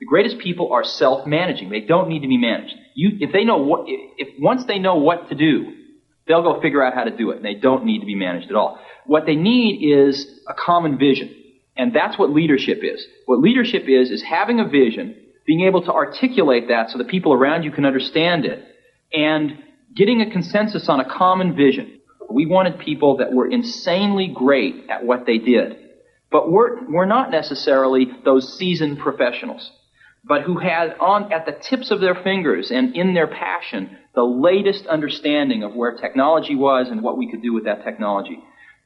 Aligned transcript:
The 0.00 0.06
greatest 0.06 0.38
people 0.38 0.72
are 0.72 0.84
self-managing. 0.84 1.70
They 1.70 1.80
don't 1.80 2.08
need 2.08 2.22
to 2.22 2.28
be 2.28 2.38
managed. 2.38 2.74
You, 2.94 3.18
if 3.20 3.32
they 3.32 3.44
know 3.44 3.58
what, 3.58 3.84
if 3.86 4.28
once 4.38 4.64
they 4.64 4.78
know 4.78 4.96
what 4.96 5.28
to 5.28 5.34
do, 5.34 5.74
they'll 6.26 6.42
go 6.42 6.60
figure 6.60 6.82
out 6.82 6.94
how 6.94 7.04
to 7.04 7.16
do 7.16 7.30
it, 7.30 7.36
and 7.36 7.44
they 7.44 7.54
don't 7.54 7.84
need 7.84 8.00
to 8.00 8.06
be 8.06 8.14
managed 8.14 8.50
at 8.50 8.56
all. 8.56 8.78
What 9.06 9.26
they 9.26 9.34
need 9.34 9.80
is 9.82 10.40
a 10.46 10.54
common 10.54 10.98
vision, 10.98 11.34
and 11.76 11.94
that's 11.94 12.18
what 12.18 12.30
leadership 12.30 12.80
is. 12.82 13.04
What 13.26 13.40
leadership 13.40 13.84
is 13.88 14.10
is 14.10 14.22
having 14.22 14.60
a 14.60 14.68
vision, 14.68 15.16
being 15.46 15.62
able 15.62 15.82
to 15.82 15.92
articulate 15.92 16.68
that 16.68 16.90
so 16.90 16.98
the 16.98 17.04
people 17.04 17.32
around 17.32 17.64
you 17.64 17.72
can 17.72 17.84
understand 17.84 18.44
it, 18.44 18.64
and 19.12 19.58
getting 19.96 20.20
a 20.20 20.30
consensus 20.30 20.88
on 20.88 21.00
a 21.00 21.08
common 21.08 21.56
vision. 21.56 22.00
We 22.30 22.44
wanted 22.46 22.78
people 22.78 23.16
that 23.16 23.32
were 23.32 23.50
insanely 23.50 24.30
great 24.32 24.90
at 24.90 25.04
what 25.04 25.24
they 25.24 25.38
did, 25.38 25.76
but 26.30 26.52
we're, 26.52 26.86
we're 26.88 27.06
not 27.06 27.30
necessarily 27.30 28.06
those 28.24 28.56
seasoned 28.58 28.98
professionals 28.98 29.72
but 30.24 30.42
who 30.42 30.58
had 30.58 30.94
on 31.00 31.32
at 31.32 31.46
the 31.46 31.52
tips 31.52 31.90
of 31.90 32.00
their 32.00 32.14
fingers 32.14 32.70
and 32.70 32.94
in 32.94 33.14
their 33.14 33.26
passion 33.26 33.96
the 34.18 34.24
latest 34.24 34.84
understanding 34.86 35.62
of 35.62 35.74
where 35.74 35.92
technology 35.92 36.56
was 36.56 36.88
and 36.90 37.02
what 37.02 37.16
we 37.16 37.30
could 37.30 37.40
do 37.40 37.52
with 37.52 37.66
that 37.66 37.84
technology, 37.84 38.36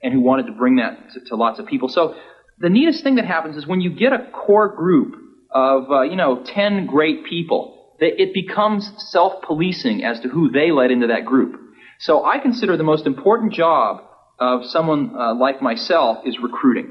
and 0.02 0.12
who 0.12 0.20
wanted 0.20 0.44
to 0.44 0.52
bring 0.52 0.76
that 0.76 1.10
to, 1.14 1.20
to 1.20 1.36
lots 1.36 1.58
of 1.58 1.66
people. 1.66 1.88
So 1.88 2.14
the 2.58 2.68
neatest 2.68 3.02
thing 3.02 3.14
that 3.14 3.24
happens 3.24 3.56
is 3.56 3.66
when 3.66 3.80
you 3.80 3.96
get 3.96 4.12
a 4.12 4.30
core 4.30 4.68
group 4.68 5.14
of 5.50 5.90
uh, 5.90 6.02
you 6.02 6.16
know 6.16 6.42
ten 6.44 6.84
great 6.84 7.24
people, 7.24 7.94
that 8.00 8.20
it 8.20 8.34
becomes 8.34 8.90
self-policing 9.10 10.04
as 10.04 10.20
to 10.20 10.28
who 10.28 10.50
they 10.50 10.70
let 10.70 10.90
into 10.90 11.06
that 11.06 11.24
group. 11.24 11.58
So 11.98 12.26
I 12.26 12.38
consider 12.38 12.76
the 12.76 12.84
most 12.84 13.06
important 13.06 13.54
job 13.54 14.02
of 14.38 14.66
someone 14.66 15.14
uh, 15.16 15.34
like 15.34 15.62
myself 15.62 16.26
is 16.26 16.36
recruiting. 16.42 16.90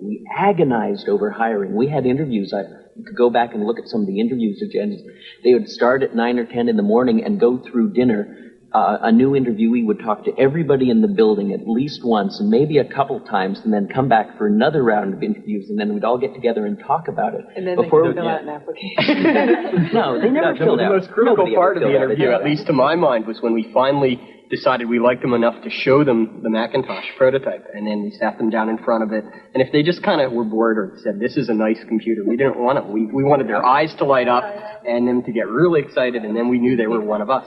We 0.00 0.24
agonized 0.36 1.08
over 1.08 1.30
hiring. 1.30 1.74
We 1.74 1.88
had 1.88 2.06
interviews. 2.06 2.54
I 2.54 2.62
could 3.06 3.16
go 3.16 3.30
back 3.30 3.54
and 3.54 3.64
look 3.64 3.78
at 3.78 3.88
some 3.88 4.02
of 4.02 4.06
the 4.06 4.20
interviews 4.20 4.62
agendas. 4.62 5.00
They 5.44 5.54
would 5.54 5.68
start 5.68 6.02
at 6.02 6.14
9 6.14 6.38
or 6.38 6.44
10 6.44 6.68
in 6.68 6.76
the 6.76 6.82
morning 6.82 7.22
and 7.24 7.40
go 7.40 7.58
through 7.58 7.92
dinner. 7.92 8.28
Uh, 8.72 8.98
a 9.02 9.10
new 9.10 9.32
interviewee 9.32 9.84
would 9.84 9.98
talk 9.98 10.24
to 10.24 10.30
everybody 10.38 10.90
in 10.90 11.00
the 11.00 11.08
building 11.08 11.52
at 11.52 11.66
least 11.66 12.04
once 12.04 12.38
and 12.38 12.48
maybe 12.48 12.78
a 12.78 12.84
couple 12.84 13.18
times 13.18 13.60
and 13.64 13.72
then 13.72 13.88
come 13.88 14.08
back 14.08 14.38
for 14.38 14.46
another 14.46 14.84
round 14.84 15.12
of 15.12 15.22
interviews 15.24 15.68
and 15.68 15.78
then 15.78 15.92
we'd 15.92 16.04
all 16.04 16.18
get 16.18 16.34
together 16.34 16.66
and 16.66 16.78
talk 16.78 17.08
about 17.08 17.34
it. 17.34 17.40
And 17.56 17.66
then 17.66 17.74
before 17.74 18.02
they 18.02 18.08
could 18.10 18.16
fill 18.16 18.24
yeah. 18.26 18.34
out 18.34 18.42
an 18.42 18.48
application. 18.48 19.90
no, 19.92 20.20
they 20.20 20.30
never 20.30 20.52
yeah, 20.52 20.58
filled 20.64 20.78
the, 20.78 20.84
out. 20.84 20.92
The 20.92 20.98
most 20.98 21.10
critical 21.10 21.52
part 21.52 21.78
of 21.78 21.82
the 21.82 21.90
interview, 21.90 22.30
at 22.30 22.44
least 22.44 22.66
to 22.68 22.72
my 22.72 22.94
mind, 22.94 23.26
was 23.26 23.40
when 23.40 23.54
we 23.54 23.68
finally 23.74 24.20
decided 24.50 24.88
we 24.88 24.98
liked 24.98 25.22
them 25.22 25.32
enough 25.32 25.62
to 25.62 25.70
show 25.70 26.04
them 26.04 26.40
the 26.42 26.50
Macintosh 26.50 27.06
prototype, 27.16 27.66
and 27.72 27.86
then 27.86 28.02
we 28.02 28.10
sat 28.10 28.36
them 28.36 28.50
down 28.50 28.68
in 28.68 28.78
front 28.78 29.04
of 29.04 29.12
it. 29.12 29.24
And 29.54 29.62
if 29.62 29.72
they 29.72 29.82
just 29.82 30.02
kind 30.02 30.20
of 30.20 30.32
were 30.32 30.44
bored 30.44 30.76
or 30.76 30.98
said, 31.02 31.20
"This 31.20 31.36
is 31.36 31.48
a 31.48 31.54
nice 31.54 31.82
computer," 31.88 32.22
we 32.26 32.36
didn't 32.36 32.58
want 32.58 32.78
it. 32.78 32.86
We 32.86 33.06
we 33.06 33.22
wanted 33.22 33.48
their 33.48 33.64
eyes 33.64 33.94
to 33.98 34.04
light 34.04 34.28
up 34.28 34.44
and 34.86 35.06
them 35.06 35.22
to 35.22 35.32
get 35.32 35.48
really 35.48 35.80
excited, 35.80 36.24
and 36.24 36.36
then 36.36 36.48
we 36.48 36.58
knew 36.58 36.76
they 36.76 36.88
were 36.88 37.00
one 37.00 37.22
of 37.22 37.30
us. 37.30 37.46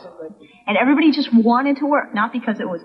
And 0.68 0.78
everybody 0.78 1.12
just 1.12 1.30
wanted 1.34 1.78
to 1.78 1.86
work, 1.86 2.14
not 2.14 2.32
because 2.32 2.60
it 2.60 2.68
was 2.68 2.82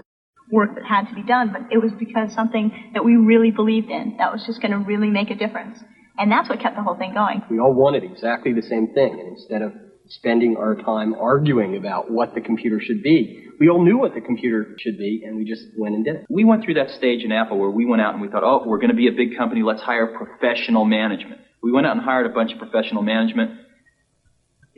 work 0.50 0.74
that 0.74 0.84
had 0.84 1.08
to 1.08 1.14
be 1.14 1.22
done, 1.22 1.52
but 1.52 1.62
it 1.70 1.78
was 1.78 1.92
because 1.98 2.32
something 2.34 2.92
that 2.94 3.04
we 3.04 3.16
really 3.16 3.50
believed 3.50 3.90
in 3.90 4.16
that 4.18 4.32
was 4.32 4.44
just 4.46 4.60
going 4.62 4.72
to 4.72 4.78
really 4.78 5.10
make 5.10 5.30
a 5.30 5.34
difference. 5.34 5.78
And 6.16 6.32
that's 6.32 6.48
what 6.48 6.60
kept 6.60 6.74
the 6.76 6.82
whole 6.82 6.96
thing 6.96 7.14
going. 7.14 7.42
We 7.50 7.60
all 7.60 7.74
wanted 7.74 8.02
exactly 8.02 8.52
the 8.52 8.62
same 8.62 8.88
thing, 8.94 9.12
and 9.20 9.36
instead 9.36 9.62
of 9.62 9.72
spending 10.08 10.56
our 10.56 10.74
time 10.74 11.14
arguing 11.14 11.76
about 11.76 12.10
what 12.10 12.34
the 12.34 12.40
computer 12.40 12.80
should 12.80 13.02
be. 13.02 13.44
We 13.60 13.68
all 13.68 13.84
knew 13.84 13.98
what 13.98 14.14
the 14.14 14.20
computer 14.20 14.74
should 14.78 14.96
be, 14.96 15.22
and 15.26 15.36
we 15.36 15.44
just 15.44 15.64
went 15.76 15.94
and 15.94 16.04
did 16.04 16.16
it. 16.16 16.26
We 16.30 16.44
went 16.44 16.64
through 16.64 16.74
that 16.74 16.90
stage 16.90 17.24
in 17.24 17.32
Apple 17.32 17.58
where 17.58 17.70
we 17.70 17.84
went 17.84 18.00
out 18.00 18.14
and 18.14 18.22
we 18.22 18.28
thought, 18.28 18.44
oh, 18.44 18.62
we're 18.66 18.78
going 18.78 18.90
to 18.90 18.96
be 18.96 19.08
a 19.08 19.12
big 19.12 19.36
company, 19.36 19.62
let's 19.62 19.82
hire 19.82 20.06
professional 20.16 20.84
management. 20.84 21.40
We 21.62 21.72
went 21.72 21.86
out 21.86 21.96
and 21.96 22.04
hired 22.04 22.26
a 22.26 22.30
bunch 22.30 22.52
of 22.52 22.58
professional 22.58 23.02
management. 23.02 23.50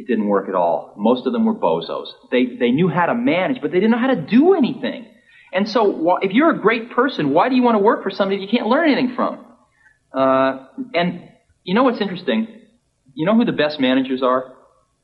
It 0.01 0.06
didn't 0.06 0.29
work 0.29 0.48
at 0.48 0.55
all. 0.55 0.95
Most 0.97 1.27
of 1.27 1.34
them 1.34 1.45
were 1.45 1.55
bozos. 1.55 2.06
They, 2.31 2.56
they 2.59 2.70
knew 2.70 2.89
how 2.89 3.05
to 3.05 3.15
manage, 3.15 3.61
but 3.61 3.70
they 3.70 3.81
didn't 3.81 3.91
know 3.91 3.98
how 3.98 4.15
to 4.15 4.17
do 4.17 4.55
anything. 4.55 5.06
And 5.53 5.69
so, 5.69 6.17
if 6.23 6.33
you're 6.33 6.50
a 6.50 6.59
great 6.59 6.91
person, 6.93 7.34
why 7.34 7.50
do 7.50 7.55
you 7.55 7.62
want 7.62 7.75
to 7.75 7.83
work 7.83 8.03
for 8.03 8.11
somebody 8.11 8.41
you 8.41 8.49
can't 8.49 8.66
learn 8.66 8.91
anything 8.91 9.15
from? 9.15 9.44
Uh, 10.11 10.69
and 10.94 11.28
you 11.65 11.75
know 11.75 11.83
what's 11.83 12.00
interesting? 12.00 12.49
You 13.12 13.27
know 13.27 13.34
who 13.34 13.44
the 13.44 13.53
best 13.53 13.78
managers 13.78 14.22
are? 14.22 14.55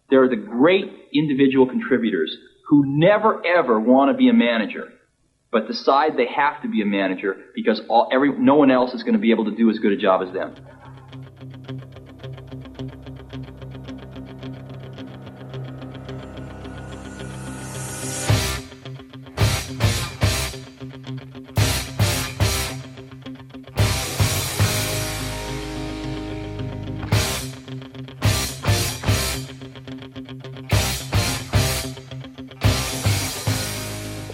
They're 0.09 0.31
the 0.31 0.37
great 0.37 0.87
individual 1.13 1.67
contributors 1.67 2.35
who 2.69 2.85
never 2.87 3.45
ever 3.47 3.79
want 3.79 4.11
to 4.13 4.17
be 4.17 4.31
a 4.31 4.33
manager, 4.33 4.89
but 5.53 5.67
decide 5.67 6.17
they 6.17 6.29
have 6.35 6.63
to 6.63 6.69
be 6.69 6.81
a 6.81 6.87
manager 6.87 7.37
because 7.55 7.83
all, 7.91 8.09
every, 8.11 8.33
no 8.39 8.55
one 8.55 8.71
else 8.71 8.95
is 8.95 9.03
going 9.03 9.15
to 9.15 9.21
be 9.21 9.31
able 9.31 9.45
to 9.45 9.55
do 9.55 9.69
as 9.69 9.79
good 9.79 9.93
a 9.93 9.97
job 9.99 10.27
as 10.27 10.33
them. 10.33 10.55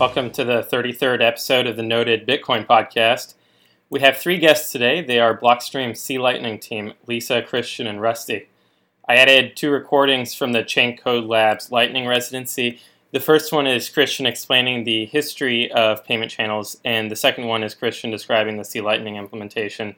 Welcome 0.02 0.32
to 0.32 0.42
the 0.42 0.64
33rd 0.64 1.22
episode 1.22 1.68
of 1.68 1.76
the 1.76 1.84
Noded 1.84 2.26
Bitcoin 2.26 2.66
Podcast. 2.66 3.34
We 3.88 4.00
have 4.00 4.16
three 4.16 4.36
guests 4.36 4.72
today. 4.72 5.00
They 5.00 5.20
are 5.20 5.38
Blockstream 5.38 5.96
C 5.96 6.18
Lightning 6.18 6.58
team, 6.58 6.94
Lisa, 7.06 7.40
Christian, 7.40 7.86
and 7.86 8.00
Rusty. 8.00 8.48
I 9.08 9.14
added 9.14 9.56
two 9.56 9.70
recordings 9.70 10.34
from 10.34 10.50
the 10.50 10.64
Chaincode 10.64 11.28
Labs 11.28 11.70
Lightning 11.70 12.08
residency. 12.08 12.80
The 13.12 13.20
first 13.20 13.52
one 13.52 13.68
is 13.68 13.88
Christian 13.88 14.26
explaining 14.26 14.82
the 14.82 15.04
history 15.04 15.70
of 15.70 16.04
payment 16.04 16.32
channels, 16.32 16.80
and 16.84 17.08
the 17.08 17.14
second 17.14 17.46
one 17.46 17.62
is 17.62 17.76
Christian 17.76 18.10
describing 18.10 18.56
the 18.56 18.64
C 18.64 18.80
Lightning 18.80 19.14
implementation. 19.14 19.94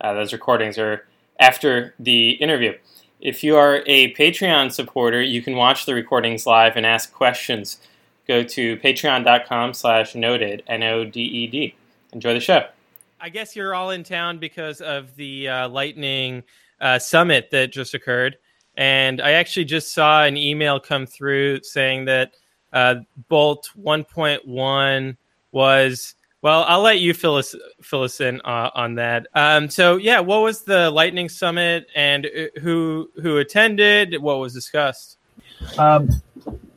Uh, 0.00 0.14
those 0.14 0.32
recordings 0.32 0.78
are 0.78 1.08
after 1.40 1.96
the 1.98 2.34
interview. 2.34 2.74
If 3.20 3.42
you 3.42 3.56
are 3.56 3.82
a 3.88 4.14
Patreon 4.14 4.70
supporter, 4.70 5.20
you 5.20 5.42
can 5.42 5.56
watch 5.56 5.86
the 5.86 5.94
recordings 5.94 6.46
live 6.46 6.76
and 6.76 6.86
ask 6.86 7.12
questions 7.12 7.80
go 8.30 8.44
to 8.44 8.76
patreon.com 8.76 9.74
slash 9.74 10.14
noded, 10.14 10.62
N-O-D-E-D. 10.68 11.74
Enjoy 12.12 12.32
the 12.32 12.38
show. 12.38 12.64
I 13.20 13.28
guess 13.28 13.56
you're 13.56 13.74
all 13.74 13.90
in 13.90 14.04
town 14.04 14.38
because 14.38 14.80
of 14.80 15.16
the 15.16 15.48
uh, 15.48 15.68
Lightning 15.68 16.44
uh, 16.80 17.00
Summit 17.00 17.50
that 17.50 17.72
just 17.72 17.92
occurred. 17.92 18.36
And 18.76 19.20
I 19.20 19.32
actually 19.32 19.64
just 19.64 19.92
saw 19.92 20.22
an 20.22 20.36
email 20.36 20.78
come 20.78 21.06
through 21.06 21.64
saying 21.64 22.04
that 22.04 22.34
uh, 22.72 22.96
Bolt 23.28 23.68
1.1 23.76 25.16
was 25.50 26.14
well. 26.40 26.64
I'll 26.68 26.82
let 26.82 27.00
you 27.00 27.12
fill 27.12 27.34
us 27.34 27.56
fill 27.82 28.04
us 28.04 28.20
in 28.20 28.40
uh, 28.42 28.70
on 28.74 28.94
that. 28.94 29.26
Um, 29.34 29.68
so 29.68 29.96
yeah, 29.96 30.20
what 30.20 30.42
was 30.42 30.62
the 30.62 30.88
Lightning 30.92 31.28
Summit 31.28 31.88
and 31.96 32.26
uh, 32.26 32.60
who 32.60 33.10
who 33.20 33.38
attended? 33.38 34.22
What 34.22 34.38
was 34.38 34.54
discussed? 34.54 35.18
Um, 35.76 36.08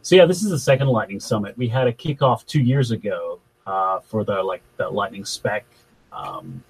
so 0.04 0.18
yeah, 0.18 0.26
this 0.26 0.44
is 0.44 0.50
the 0.50 0.60
second 0.60 0.88
Lightning 0.88 1.22
Summit. 1.22 1.58
We 1.58 1.70
had 1.70 1.88
a 1.88 1.94
kickoff 1.94 2.46
two 2.46 2.62
years 2.62 2.92
ago 2.92 3.40
uh, 3.66 4.02
for 4.02 4.26
the 4.26 4.44
like 4.44 4.62
the 4.76 4.90
Lightning 4.90 5.24
spec 5.24 5.66
um, 6.12 6.62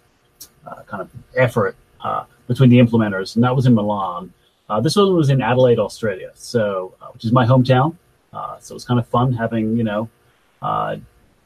uh, 0.67 0.83
kind 0.83 1.01
of 1.01 1.09
effort 1.35 1.75
uh, 2.01 2.25
between 2.47 2.69
the 2.69 2.77
implementers, 2.77 3.33
and 3.33 3.43
that 3.43 3.55
was 3.55 3.65
in 3.65 3.73
Milan. 3.73 4.31
Uh, 4.69 4.79
this 4.79 4.95
one 4.95 5.15
was 5.15 5.31
in 5.31 5.41
Adelaide, 5.41 5.79
Australia, 5.79 6.31
so 6.35 6.93
uh, 7.01 7.07
which 7.07 7.25
is 7.25 7.31
my 7.31 7.43
hometown. 7.43 7.97
Uh, 8.31 8.59
so 8.59 8.73
it 8.73 8.75
was 8.75 8.85
kind 8.85 8.99
of 8.99 9.07
fun 9.07 9.33
having 9.33 9.75
you 9.75 9.83
know 9.83 10.07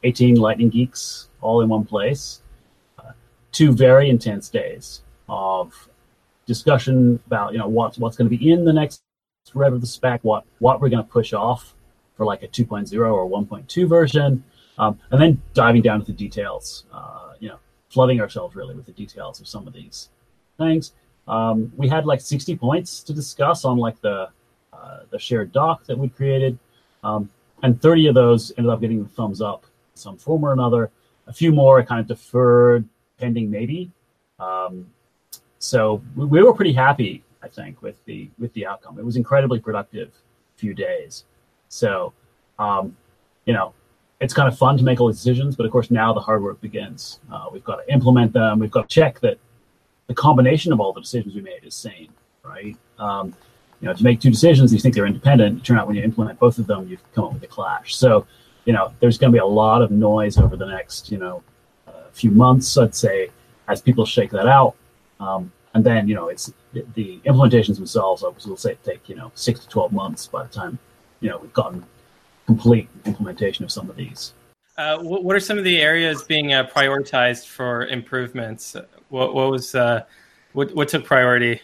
18 0.04 0.36
Lightning 0.36 0.68
geeks 0.68 1.28
all 1.40 1.62
in 1.62 1.70
one 1.70 1.86
place. 1.86 2.42
two 3.50 3.72
very 3.72 4.10
intense 4.10 4.50
days 4.50 5.00
of 5.26 5.88
discussion 6.44 7.18
about 7.26 7.54
you 7.54 7.58
know 7.58 7.68
what's 7.68 7.96
what's 7.96 8.18
going 8.18 8.28
to 8.30 8.36
be 8.36 8.52
in 8.52 8.66
the 8.66 8.74
next 8.74 9.00
rev 9.54 9.72
of 9.72 9.80
the 9.80 9.86
spec, 9.86 10.22
what 10.22 10.44
what 10.58 10.82
we're 10.82 10.90
going 10.90 11.02
to 11.02 11.10
push 11.10 11.32
off 11.32 11.74
for 12.18 12.26
like 12.26 12.42
a 12.42 12.48
2.0 12.48 12.92
or 13.00 13.30
1.2 13.30 13.88
version, 13.88 14.44
um, 14.76 14.98
and 15.12 15.22
then 15.22 15.40
diving 15.54 15.80
down 15.80 16.00
to 16.00 16.06
the 16.06 16.12
details. 16.12 16.84
Uh, 16.92 17.32
you 17.38 17.48
know, 17.48 17.58
flooding 17.88 18.20
ourselves 18.20 18.54
really 18.54 18.74
with 18.74 18.84
the 18.84 18.92
details 18.92 19.40
of 19.40 19.48
some 19.48 19.66
of 19.66 19.72
these 19.72 20.10
things. 20.58 20.92
Um, 21.28 21.72
we 21.76 21.88
had 21.88 22.04
like 22.04 22.20
60 22.20 22.56
points 22.56 23.02
to 23.04 23.14
discuss 23.14 23.64
on 23.64 23.78
like 23.78 23.98
the 24.00 24.28
uh, 24.72 25.00
the 25.10 25.18
shared 25.18 25.52
doc 25.52 25.84
that 25.86 25.96
we 25.96 26.08
created, 26.08 26.58
um, 27.02 27.30
and 27.62 27.80
30 27.80 28.08
of 28.08 28.14
those 28.14 28.52
ended 28.58 28.72
up 28.72 28.80
getting 28.80 29.02
the 29.02 29.08
thumbs 29.08 29.40
up 29.40 29.64
in 29.64 30.00
some 30.00 30.16
form 30.18 30.44
or 30.44 30.52
another. 30.52 30.90
A 31.28 31.32
few 31.32 31.52
more 31.52 31.78
I 31.78 31.82
kind 31.82 32.00
of 32.00 32.06
deferred 32.06 32.88
pending 33.18 33.50
maybe. 33.50 33.90
Um, 34.40 34.86
so 35.58 36.02
we, 36.16 36.26
we 36.26 36.42
were 36.42 36.54
pretty 36.54 36.72
happy, 36.72 37.22
I 37.42 37.48
think, 37.48 37.80
with 37.80 38.04
the 38.06 38.28
with 38.38 38.52
the 38.54 38.66
outcome. 38.66 38.98
It 38.98 39.04
was 39.04 39.16
incredibly 39.16 39.60
productive 39.60 40.10
few 40.56 40.74
days. 40.74 41.24
So, 41.68 42.12
um, 42.58 42.96
you 43.44 43.52
know, 43.52 43.74
it's 44.20 44.34
kind 44.34 44.48
of 44.48 44.58
fun 44.58 44.76
to 44.78 44.84
make 44.84 45.00
all 45.00 45.06
these 45.08 45.16
decisions, 45.16 45.54
but 45.54 45.64
of 45.64 45.72
course 45.72 45.90
now 45.90 46.12
the 46.12 46.20
hard 46.20 46.42
work 46.42 46.60
begins. 46.60 47.20
Uh, 47.32 47.46
we've 47.52 47.64
got 47.64 47.76
to 47.76 47.92
implement 47.92 48.32
them. 48.32 48.58
We've 48.58 48.70
got 48.70 48.88
to 48.88 48.94
check 48.94 49.20
that 49.20 49.38
the 50.08 50.14
combination 50.14 50.72
of 50.72 50.80
all 50.80 50.92
the 50.92 51.00
decisions 51.00 51.34
we 51.34 51.40
made 51.40 51.64
is 51.64 51.74
sane, 51.74 52.10
right? 52.42 52.76
Um, 52.98 53.34
you 53.80 53.86
know, 53.86 53.94
to 53.94 54.02
make 54.02 54.20
two 54.20 54.30
decisions, 54.30 54.72
you 54.72 54.80
think 54.80 54.94
they're 54.94 55.06
independent. 55.06 55.64
Turn 55.64 55.78
out 55.78 55.86
when 55.86 55.94
you 55.94 56.02
implement 56.02 56.38
both 56.40 56.58
of 56.58 56.66
them, 56.66 56.88
you 56.88 56.98
come 57.14 57.26
up 57.26 57.34
with 57.34 57.42
a 57.44 57.46
clash. 57.46 57.94
So, 57.94 58.26
you 58.64 58.72
know, 58.72 58.92
there's 58.98 59.18
going 59.18 59.32
to 59.32 59.36
be 59.36 59.40
a 59.40 59.46
lot 59.46 59.82
of 59.82 59.90
noise 59.90 60.36
over 60.36 60.56
the 60.56 60.66
next, 60.66 61.12
you 61.12 61.18
know, 61.18 61.42
uh, 61.86 61.92
few 62.12 62.30
months, 62.30 62.76
I'd 62.76 62.94
say, 62.94 63.30
as 63.68 63.80
people 63.80 64.04
shake 64.04 64.30
that 64.32 64.48
out. 64.48 64.74
Um, 65.20 65.52
and 65.74 65.84
then, 65.84 66.08
you 66.08 66.14
know, 66.14 66.28
it's 66.28 66.52
the, 66.72 66.84
the 66.94 67.20
implementations 67.24 67.76
themselves, 67.76 68.24
obviously, 68.24 68.50
will 68.50 68.56
say 68.56 68.76
take, 68.82 69.08
you 69.08 69.14
know, 69.14 69.30
six 69.34 69.60
to 69.60 69.68
12 69.68 69.92
months 69.92 70.26
by 70.26 70.42
the 70.42 70.48
time, 70.48 70.78
you 71.20 71.28
know, 71.28 71.38
we've 71.38 71.52
gotten 71.52 71.84
complete 72.46 72.88
implementation 73.04 73.64
of 73.64 73.70
some 73.70 73.90
of 73.90 73.96
these. 73.96 74.32
Uh, 74.76 74.98
what, 74.98 75.34
are 75.34 75.40
some 75.40 75.58
of 75.58 75.64
the 75.64 75.80
areas 75.80 76.22
being 76.22 76.52
uh, 76.52 76.64
prioritized 76.64 77.46
for 77.46 77.86
improvements? 77.86 78.76
What, 79.08 79.34
what 79.34 79.50
was 79.50 79.74
uh, 79.74 80.04
what, 80.52 80.74
what 80.74 80.88
took 80.88 81.04
priority? 81.04 81.60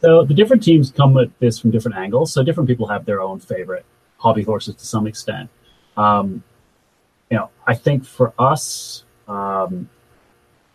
So 0.00 0.24
the 0.24 0.34
different 0.34 0.62
teams 0.62 0.90
come 0.90 1.16
at 1.18 1.28
this 1.40 1.58
from 1.58 1.70
different 1.70 1.96
angles. 1.96 2.32
So 2.32 2.42
different 2.42 2.68
people 2.68 2.86
have 2.86 3.04
their 3.04 3.20
own 3.20 3.40
favorite 3.40 3.84
hobby 4.18 4.42
horses 4.42 4.74
to 4.76 4.86
some 4.86 5.06
extent. 5.06 5.50
Um, 5.96 6.42
you 7.30 7.36
know, 7.36 7.50
I 7.66 7.74
think 7.74 8.04
for 8.04 8.32
us, 8.38 9.04
um, 9.28 9.88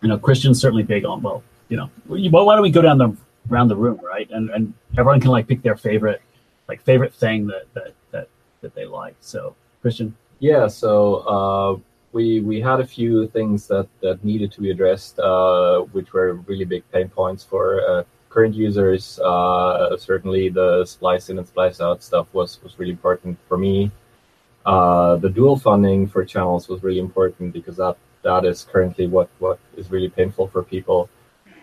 you 0.01 0.09
know, 0.09 0.17
Christian's 0.17 0.59
certainly 0.59 0.83
big 0.83 1.05
on 1.05 1.21
well, 1.21 1.43
you 1.69 1.77
know, 1.77 1.89
well, 2.07 2.45
why 2.45 2.55
don't 2.55 2.63
we 2.63 2.71
go 2.71 2.81
down 2.81 2.97
the 2.97 3.15
around 3.49 3.69
the 3.69 3.75
room, 3.75 3.99
right? 4.03 4.29
And 4.31 4.49
and 4.49 4.73
everyone 4.97 5.21
can 5.21 5.31
like 5.31 5.47
pick 5.47 5.61
their 5.61 5.77
favorite, 5.77 6.21
like 6.71 6.81
favorite 6.91 7.13
thing 7.23 7.39
that 7.51 7.65
that 7.75 7.93
that 8.13 8.27
that 8.61 8.73
they 8.77 8.85
like. 8.85 9.15
So 9.19 9.39
Christian. 9.81 10.15
Yeah. 10.39 10.67
So 10.67 10.91
uh, 11.35 11.71
we 12.15 12.25
we 12.49 12.57
had 12.69 12.79
a 12.85 12.87
few 12.97 13.27
things 13.27 13.67
that 13.67 13.87
that 14.03 14.17
needed 14.23 14.49
to 14.55 14.59
be 14.65 14.69
addressed, 14.75 15.19
uh, 15.19 15.79
which 15.95 16.09
were 16.13 16.29
really 16.49 16.67
big 16.75 16.83
pain 16.93 17.09
points 17.09 17.43
for 17.51 17.63
uh, 17.89 18.03
current 18.29 18.55
users. 18.55 19.19
Uh, 19.19 19.97
certainly, 19.97 20.49
the 20.49 20.85
splice 20.85 21.29
in 21.29 21.37
and 21.39 21.47
splice 21.47 21.79
out 21.81 22.01
stuff 22.09 22.27
was 22.33 22.49
was 22.63 22.79
really 22.79 22.95
important 22.99 23.37
for 23.47 23.57
me. 23.57 23.91
Uh, 24.65 25.15
the 25.25 25.29
dual 25.37 25.57
funding 25.67 26.07
for 26.07 26.23
channels 26.23 26.69
was 26.71 26.79
really 26.87 27.03
important 27.09 27.47
because 27.59 27.77
that 27.83 27.97
that 28.23 28.43
is 28.45 28.57
currently 28.71 29.07
what 29.15 29.29
what 29.39 29.57
is 29.75 29.91
really 29.91 30.09
painful 30.19 30.47
for 30.47 30.61
people. 30.75 31.09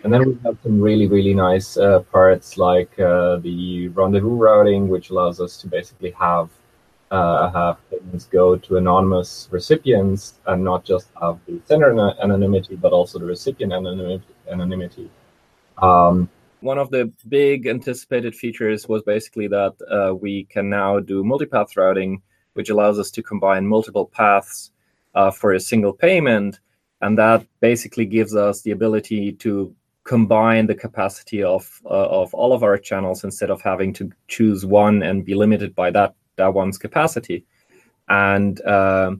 And 0.04 0.12
then 0.12 0.28
we 0.28 0.38
have 0.44 0.56
some 0.62 0.80
really 0.80 1.06
really 1.06 1.34
nice 1.34 1.76
uh, 1.76 2.00
parts 2.00 2.56
like 2.56 2.94
the 2.96 3.88
rendezvous 3.94 4.36
routing, 4.36 4.88
which 4.88 5.10
allows 5.10 5.40
us 5.40 5.56
to 5.58 5.66
basically 5.66 6.12
have 6.12 6.50
uh, 7.10 7.50
have 7.50 7.78
payments 7.90 8.26
go 8.26 8.56
to 8.56 8.76
anonymous 8.76 9.48
recipients 9.50 10.34
and 10.46 10.62
not 10.62 10.84
just 10.84 11.08
have 11.20 11.38
the 11.46 11.60
sender 11.64 11.90
anonymity, 12.22 12.76
but 12.76 12.92
also 12.92 13.18
the 13.18 13.24
recipient 13.24 13.72
anonymity. 13.72 15.10
Um, 15.80 16.28
one 16.60 16.78
of 16.78 16.90
the 16.90 17.10
big 17.28 17.66
anticipated 17.66 18.34
features 18.34 18.88
was 18.88 19.02
basically 19.02 19.46
that 19.48 19.74
uh, 19.90 20.14
we 20.14 20.44
can 20.44 20.68
now 20.68 20.98
do 20.98 21.22
multipath 21.22 21.76
routing, 21.76 22.20
which 22.54 22.70
allows 22.70 22.98
us 22.98 23.10
to 23.12 23.22
combine 23.22 23.66
multiple 23.66 24.06
paths 24.06 24.72
uh, 25.14 25.30
for 25.30 25.52
a 25.52 25.60
single 25.60 25.92
payment. 25.92 26.58
And 27.00 27.16
that 27.16 27.46
basically 27.60 28.06
gives 28.06 28.34
us 28.34 28.62
the 28.62 28.72
ability 28.72 29.32
to 29.34 29.74
combine 30.08 30.66
the 30.66 30.74
capacity 30.74 31.42
of 31.42 31.80
uh, 31.84 32.08
of 32.22 32.32
all 32.32 32.54
of 32.54 32.62
our 32.62 32.78
channels 32.78 33.24
instead 33.24 33.50
of 33.50 33.60
having 33.60 33.92
to 33.92 34.10
choose 34.26 34.64
one 34.64 35.02
and 35.02 35.26
be 35.26 35.34
limited 35.34 35.74
by 35.74 35.90
that 35.90 36.14
that 36.36 36.54
one's 36.54 36.78
capacity, 36.78 37.44
and 38.08 38.60
uh, 38.62 39.14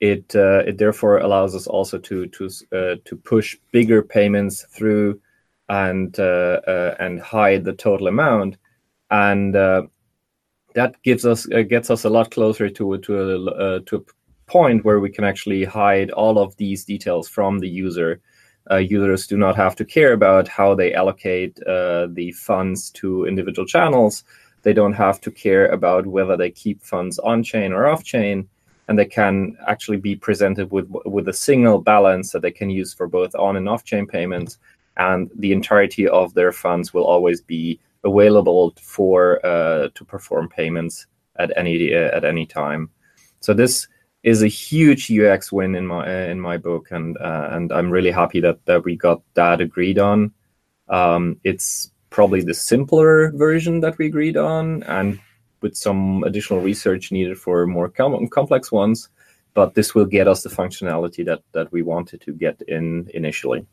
it 0.00 0.34
uh, 0.34 0.62
it 0.66 0.76
therefore 0.76 1.18
allows 1.18 1.54
us 1.54 1.68
also 1.68 1.98
to 1.98 2.26
to 2.26 2.44
uh, 2.72 2.96
to 3.04 3.16
push 3.16 3.56
bigger 3.70 4.02
payments 4.02 4.66
through 4.76 5.20
and 5.68 6.18
uh, 6.18 6.60
uh, 6.66 6.94
and 6.98 7.20
hide 7.20 7.62
the 7.64 7.72
total 7.72 8.08
amount, 8.08 8.56
and 9.10 9.54
that 9.54 11.00
gives 11.04 11.24
us 11.24 11.46
gets 11.46 11.90
us 11.90 12.04
a 12.04 12.10
lot 12.10 12.32
closer 12.32 12.68
to 12.68 12.98
to 12.98 13.12
a 13.22 13.80
to 13.86 13.96
a 13.96 14.02
point 14.46 14.84
where 14.84 14.98
we 14.98 15.10
can 15.10 15.24
actually 15.24 15.64
hide 15.64 16.10
all 16.10 16.38
of 16.38 16.56
these 16.56 16.84
details 16.84 17.28
from 17.28 17.60
the 17.60 17.68
user. 17.68 18.20
Uh, 18.70 18.76
users 18.76 19.26
do 19.26 19.36
not 19.36 19.56
have 19.56 19.76
to 19.76 19.84
care 19.84 20.12
about 20.12 20.48
how 20.48 20.74
they 20.74 20.94
allocate 20.94 21.62
uh, 21.64 22.06
the 22.10 22.32
funds 22.32 22.90
to 22.90 23.26
individual 23.26 23.66
channels. 23.66 24.24
They 24.62 24.72
don't 24.72 24.94
have 24.94 25.20
to 25.20 25.30
care 25.30 25.66
about 25.66 26.06
whether 26.06 26.36
they 26.36 26.50
keep 26.50 26.82
funds 26.82 27.18
on 27.18 27.42
chain 27.42 27.72
or 27.72 27.86
off 27.86 28.02
chain, 28.02 28.48
and 28.88 28.98
they 28.98 29.04
can 29.04 29.56
actually 29.66 29.98
be 29.98 30.16
presented 30.16 30.70
with 30.70 30.88
with 31.04 31.28
a 31.28 31.32
single 31.32 31.78
balance 31.78 32.32
that 32.32 32.40
they 32.40 32.50
can 32.50 32.70
use 32.70 32.94
for 32.94 33.06
both 33.06 33.34
on 33.34 33.56
and 33.56 33.68
off 33.68 33.84
chain 33.84 34.06
payments, 34.06 34.58
and 34.96 35.30
the 35.36 35.52
entirety 35.52 36.08
of 36.08 36.32
their 36.32 36.52
funds 36.52 36.94
will 36.94 37.04
always 37.04 37.42
be 37.42 37.78
available 38.04 38.72
for 38.80 39.44
uh, 39.44 39.88
to 39.94 40.04
perform 40.04 40.48
payments 40.48 41.06
at 41.36 41.52
any 41.56 41.94
uh, 41.94 42.16
at 42.16 42.24
any 42.24 42.46
time. 42.46 42.88
So 43.40 43.52
this 43.52 43.86
is 44.24 44.42
a 44.42 44.48
huge 44.48 45.12
UX 45.12 45.52
win 45.52 45.74
in 45.74 45.86
my 45.86 46.04
uh, 46.06 46.26
in 46.30 46.40
my 46.40 46.56
book, 46.56 46.90
and 46.90 47.16
uh, 47.18 47.48
and 47.52 47.70
I'm 47.70 47.90
really 47.90 48.10
happy 48.10 48.40
that 48.40 48.64
that 48.64 48.84
we 48.84 48.96
got 48.96 49.22
that 49.34 49.60
agreed 49.60 49.98
on. 49.98 50.32
Um, 50.88 51.38
it's 51.44 51.90
probably 52.10 52.40
the 52.40 52.54
simpler 52.54 53.32
version 53.32 53.80
that 53.80 53.98
we 53.98 54.06
agreed 54.06 54.36
on, 54.36 54.82
and 54.84 55.20
with 55.60 55.76
some 55.76 56.24
additional 56.24 56.60
research 56.60 57.12
needed 57.12 57.38
for 57.38 57.66
more 57.66 57.88
com- 57.88 58.26
complex 58.28 58.72
ones. 58.72 59.08
But 59.52 59.74
this 59.74 59.94
will 59.94 60.06
get 60.06 60.26
us 60.26 60.42
the 60.42 60.48
functionality 60.48 61.24
that 61.26 61.42
that 61.52 61.70
we 61.70 61.82
wanted 61.82 62.22
to 62.22 62.32
get 62.32 62.60
in 62.66 63.10
initially. 63.12 63.66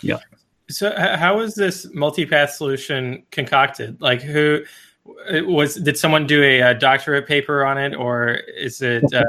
Yeah. 0.00 0.18
So, 0.70 0.94
how 0.96 1.38
was 1.38 1.54
this 1.54 1.86
multipath 1.94 2.50
solution 2.50 3.24
concocted? 3.30 4.00
Like, 4.00 4.22
who 4.22 4.62
was? 5.04 5.74
Did 5.74 5.98
someone 5.98 6.26
do 6.26 6.42
a, 6.42 6.60
a 6.60 6.74
doctorate 6.74 7.26
paper 7.26 7.64
on 7.66 7.76
it, 7.76 7.94
or 7.94 8.40
is 8.56 8.80
it? 8.80 9.04
Uh, 9.12 9.24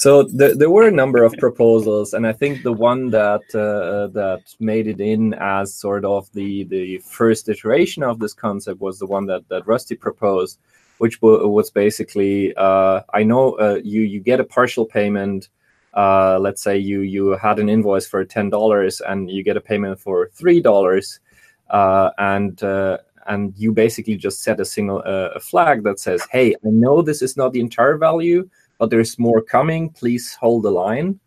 so 0.00 0.22
the, 0.22 0.54
there 0.54 0.70
were 0.70 0.88
a 0.88 0.90
number 0.90 1.22
of 1.22 1.34
proposals, 1.34 2.14
and 2.14 2.26
I 2.26 2.32
think 2.32 2.62
the 2.62 2.72
one 2.72 3.10
that 3.10 3.42
uh, 3.54 4.06
that 4.14 4.44
made 4.58 4.86
it 4.86 4.98
in 4.98 5.34
as 5.34 5.74
sort 5.74 6.06
of 6.06 6.32
the 6.32 6.64
the 6.64 6.96
first 7.04 7.50
iteration 7.50 8.02
of 8.02 8.18
this 8.18 8.32
concept 8.32 8.80
was 8.80 8.98
the 8.98 9.04
one 9.04 9.26
that 9.26 9.46
that 9.50 9.66
Rusty 9.66 9.94
proposed, 9.94 10.58
which 10.98 11.20
was 11.20 11.70
basically 11.70 12.54
uh, 12.56 13.02
I 13.12 13.24
know 13.24 13.52
uh, 13.58 13.78
you 13.84 14.00
you 14.00 14.20
get 14.20 14.40
a 14.40 14.44
partial 14.44 14.86
payment. 14.86 15.50
Uh, 15.92 16.38
let's 16.40 16.62
say 16.62 16.78
you 16.78 17.02
you 17.02 17.32
had 17.32 17.58
an 17.58 17.68
invoice 17.68 18.06
for 18.06 18.24
ten 18.24 18.48
dollars 18.48 19.02
and 19.02 19.30
you 19.30 19.42
get 19.42 19.58
a 19.58 19.60
payment 19.60 20.00
for 20.00 20.30
three 20.32 20.62
dollars, 20.62 21.20
uh, 21.68 22.08
and 22.16 22.62
uh, 22.62 22.96
and 23.26 23.52
you 23.58 23.70
basically 23.70 24.16
just 24.16 24.42
set 24.42 24.60
a 24.60 24.64
single 24.64 25.02
a 25.04 25.40
flag 25.40 25.82
that 25.82 26.00
says, 26.00 26.26
"Hey, 26.32 26.54
I 26.54 26.70
know 26.70 27.02
this 27.02 27.20
is 27.20 27.36
not 27.36 27.52
the 27.52 27.60
entire 27.60 27.98
value." 27.98 28.48
But 28.80 28.88
there's 28.88 29.18
more 29.18 29.42
coming. 29.42 29.90
Please 29.90 30.34
hold 30.34 30.64
the 30.64 30.70
line. 30.70 31.20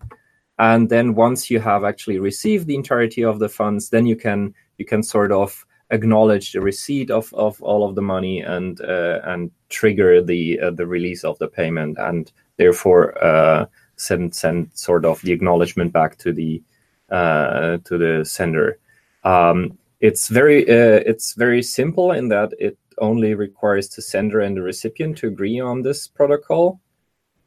And 0.58 0.90
then 0.90 1.14
once 1.14 1.50
you 1.52 1.60
have 1.60 1.84
actually 1.84 2.20
received 2.20 2.68
the 2.68 2.76
entirety 2.76 3.24
of 3.24 3.40
the 3.40 3.48
funds, 3.48 3.90
then 3.90 4.06
you 4.06 4.16
can 4.16 4.54
you 4.78 4.86
can 4.86 5.04
sort 5.04 5.32
of 5.32 5.66
acknowledge 5.92 6.52
the 6.52 6.62
receipt 6.62 7.12
of, 7.12 7.32
of 7.36 7.62
all 7.62 7.88
of 7.88 7.96
the 7.96 8.02
money 8.02 8.42
and 8.42 8.82
uh, 8.82 9.20
and 9.26 9.52
trigger 9.70 10.22
the 10.22 10.60
uh, 10.60 10.72
the 10.72 10.88
release 10.88 11.24
of 11.24 11.38
the 11.38 11.48
payment 11.48 11.98
and 12.00 12.32
therefore 12.58 13.24
uh, 13.24 13.66
send 13.96 14.34
send 14.34 14.70
sort 14.74 15.06
of 15.06 15.22
the 15.22 15.32
acknowledgement 15.32 15.94
back 15.94 16.18
to 16.18 16.34
the 16.34 16.62
uh, 17.10 17.78
to 17.84 17.98
the 17.98 18.26
sender. 18.26 18.80
Um, 19.24 19.78
it's 20.00 20.28
very 20.28 20.64
uh, 20.64 21.02
it's 21.06 21.34
very 21.34 21.62
simple 21.62 22.12
in 22.12 22.30
that 22.30 22.52
it 22.60 22.78
only 22.98 23.36
requires 23.36 23.90
the 23.90 24.02
sender 24.02 24.40
and 24.40 24.58
the 24.58 24.62
recipient 24.62 25.18
to 25.18 25.28
agree 25.28 25.60
on 25.60 25.82
this 25.84 26.08
protocol. 26.08 26.80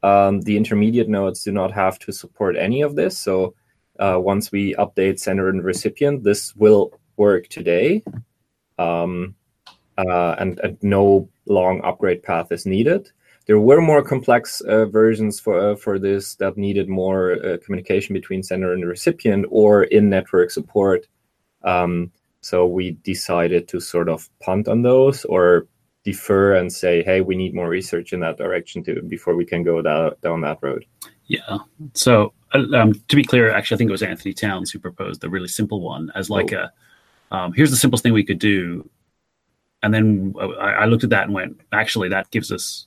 Um, 0.06 0.42
the 0.42 0.56
intermediate 0.56 1.08
nodes 1.08 1.42
do 1.42 1.50
not 1.50 1.72
have 1.72 1.98
to 2.00 2.12
support 2.12 2.56
any 2.56 2.80
of 2.82 2.94
this. 2.94 3.18
So 3.18 3.54
uh, 3.98 4.18
once 4.20 4.52
we 4.52 4.72
update 4.76 5.18
sender 5.18 5.48
and 5.48 5.64
recipient, 5.64 6.22
this 6.22 6.54
will 6.54 6.92
work 7.16 7.48
today. 7.48 8.04
Um, 8.78 9.34
uh, 9.98 10.36
and, 10.38 10.60
and, 10.60 10.78
no 10.82 11.28
long 11.46 11.80
upgrade 11.82 12.22
path 12.22 12.52
is 12.52 12.66
needed. 12.66 13.10
There 13.46 13.58
were 13.58 13.80
more 13.80 14.02
complex 14.02 14.60
uh, 14.60 14.84
versions 14.84 15.40
for 15.40 15.58
uh, 15.70 15.76
for 15.76 15.98
this 15.98 16.36
that 16.36 16.56
needed 16.56 16.88
more 16.88 17.32
uh, 17.32 17.56
communication 17.64 18.12
between 18.12 18.42
sender 18.44 18.72
and 18.74 18.86
recipient 18.86 19.46
or 19.50 19.84
in 19.84 20.10
network 20.10 20.50
support. 20.50 21.08
Um, 21.64 22.12
so 22.42 22.66
we 22.66 22.92
decided 23.02 23.66
to 23.68 23.80
sort 23.80 24.08
of 24.08 24.28
punt 24.40 24.68
on 24.68 24.82
those 24.82 25.24
or 25.24 25.66
defer 26.06 26.54
and 26.54 26.72
say, 26.72 27.02
hey, 27.02 27.20
we 27.20 27.36
need 27.36 27.52
more 27.52 27.68
research 27.68 28.12
in 28.14 28.20
that 28.20 28.38
direction 28.38 28.82
too 28.82 29.02
before 29.08 29.34
we 29.34 29.44
can 29.44 29.62
go 29.62 29.82
that, 29.82 30.18
down 30.22 30.40
that 30.40 30.58
road. 30.62 30.86
Yeah. 31.26 31.58
So 31.94 32.32
uh, 32.54 32.64
um, 32.74 32.94
to 33.08 33.16
be 33.16 33.24
clear, 33.24 33.50
actually, 33.50 33.74
I 33.74 33.78
think 33.78 33.88
it 33.90 33.98
was 33.98 34.02
Anthony 34.02 34.32
Towns 34.32 34.70
who 34.70 34.78
proposed 34.78 35.20
the 35.20 35.28
really 35.28 35.48
simple 35.48 35.80
one 35.80 36.10
as 36.14 36.30
like 36.30 36.52
oh. 36.52 36.68
a 37.32 37.36
um, 37.36 37.52
here's 37.52 37.72
the 37.72 37.76
simplest 37.76 38.04
thing 38.04 38.12
we 38.12 38.24
could 38.24 38.38
do. 38.38 38.88
And 39.82 39.92
then 39.92 40.32
uh, 40.40 40.50
I, 40.50 40.70
I 40.70 40.84
looked 40.86 41.02
at 41.02 41.10
that 41.10 41.24
and 41.24 41.34
went, 41.34 41.60
actually, 41.72 42.08
that 42.10 42.30
gives 42.30 42.52
us 42.52 42.86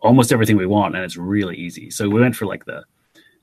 almost 0.00 0.32
everything 0.32 0.56
we 0.56 0.64
want, 0.66 0.94
and 0.96 1.04
it's 1.04 1.18
really 1.18 1.56
easy. 1.56 1.90
So 1.90 2.08
we 2.08 2.20
went 2.20 2.34
for 2.34 2.46
like 2.46 2.64
the 2.64 2.84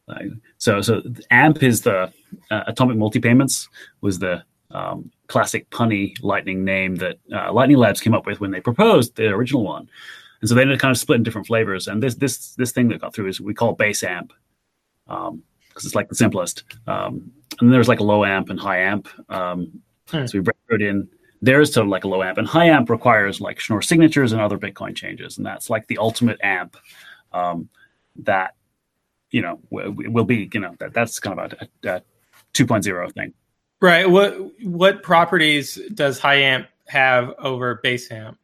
uh, 0.09 0.23
so 0.57 0.81
so 0.81 1.03
AMP 1.29 1.61
is 1.61 1.81
the 1.81 2.11
uh, 2.49 2.63
atomic 2.65 2.97
multi 2.97 3.19
payments 3.19 3.69
was 4.01 4.17
the 4.17 4.43
um, 4.71 5.11
classic 5.27 5.69
punny 5.69 6.13
Lightning 6.21 6.63
name 6.63 6.95
that 6.95 7.17
uh, 7.33 7.51
Lightning 7.51 7.77
Labs 7.77 8.01
came 8.01 8.13
up 8.13 8.25
with 8.25 8.39
when 8.39 8.51
they 8.51 8.61
proposed 8.61 9.15
the 9.15 9.27
original 9.27 9.63
one. 9.63 9.89
And 10.41 10.49
so 10.49 10.55
they 10.55 10.61
ended 10.61 10.75
up 10.77 10.81
kind 10.81 10.91
of 10.91 10.97
split 10.97 11.17
in 11.17 11.23
different 11.23 11.47
flavors. 11.47 11.87
And 11.87 12.01
this 12.01 12.15
this 12.15 12.55
this 12.55 12.71
thing 12.71 12.89
that 12.89 13.01
got 13.01 13.13
through 13.13 13.27
is 13.27 13.41
we 13.41 13.53
call 13.53 13.73
base 13.73 14.03
amp 14.03 14.33
because 15.05 15.29
um, 15.29 15.43
it's 15.75 15.95
like 15.95 16.09
the 16.09 16.15
simplest. 16.15 16.63
Um, 16.85 17.31
and 17.59 17.73
there's 17.73 17.87
like 17.87 17.99
a 17.99 18.03
low 18.03 18.23
amp 18.23 18.49
and 18.49 18.59
high 18.59 18.79
amp. 18.79 19.07
Um, 19.29 19.81
hmm. 20.09 20.25
So 20.25 20.39
we 20.39 20.51
wrote 20.69 20.81
in 20.81 21.09
there's 21.41 21.71
to 21.71 21.83
like 21.83 22.03
a 22.03 22.07
low 22.07 22.23
amp, 22.23 22.37
and 22.37 22.47
high 22.47 22.67
amp 22.67 22.89
requires 22.89 23.39
like 23.39 23.59
Schnorr 23.59 23.81
signatures 23.81 24.31
and 24.31 24.41
other 24.41 24.57
Bitcoin 24.57 24.95
changes, 24.95 25.37
and 25.37 25.45
that's 25.45 25.69
like 25.69 25.87
the 25.87 25.97
ultimate 25.97 26.39
amp 26.41 26.77
um, 27.31 27.69
that 28.17 28.55
you 29.29 29.41
know 29.41 29.59
will 29.69 30.23
be 30.23 30.49
you 30.53 30.59
know 30.59 30.73
that, 30.79 30.93
that's 30.93 31.19
kind 31.19 31.39
of 31.39 31.51
a, 31.51 31.67
a, 31.87 31.95
a 31.97 32.01
2.0 32.53 33.13
thing. 33.13 33.33
Right. 33.79 34.09
What 34.09 34.37
what 34.63 35.03
properties 35.03 35.79
does 35.93 36.19
high 36.19 36.37
amp 36.37 36.67
have 36.87 37.33
over 37.37 37.75
base 37.83 38.11
amp? 38.11 38.37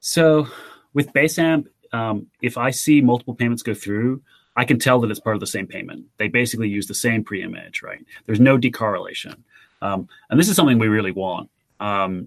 So 0.00 0.48
with 0.94 1.12
base 1.12 1.38
amp, 1.38 1.68
um, 1.92 2.26
if 2.40 2.56
I 2.56 2.70
see 2.70 3.00
multiple 3.00 3.34
payments 3.34 3.62
go 3.62 3.74
through, 3.74 4.22
I 4.56 4.64
can 4.64 4.78
tell 4.78 5.00
that 5.00 5.10
it's 5.10 5.20
part 5.20 5.36
of 5.36 5.40
the 5.40 5.46
same 5.46 5.66
payment. 5.66 6.06
They 6.16 6.28
basically 6.28 6.68
use 6.68 6.86
the 6.86 6.94
same 6.94 7.22
pre-image, 7.22 7.82
right? 7.82 8.04
There's 8.26 8.40
no 8.40 8.56
decorrelation, 8.56 9.36
um, 9.82 10.08
and 10.30 10.40
this 10.40 10.48
is 10.48 10.56
something 10.56 10.78
we 10.78 10.88
really 10.88 11.10
want. 11.12 11.50
Um, 11.80 12.26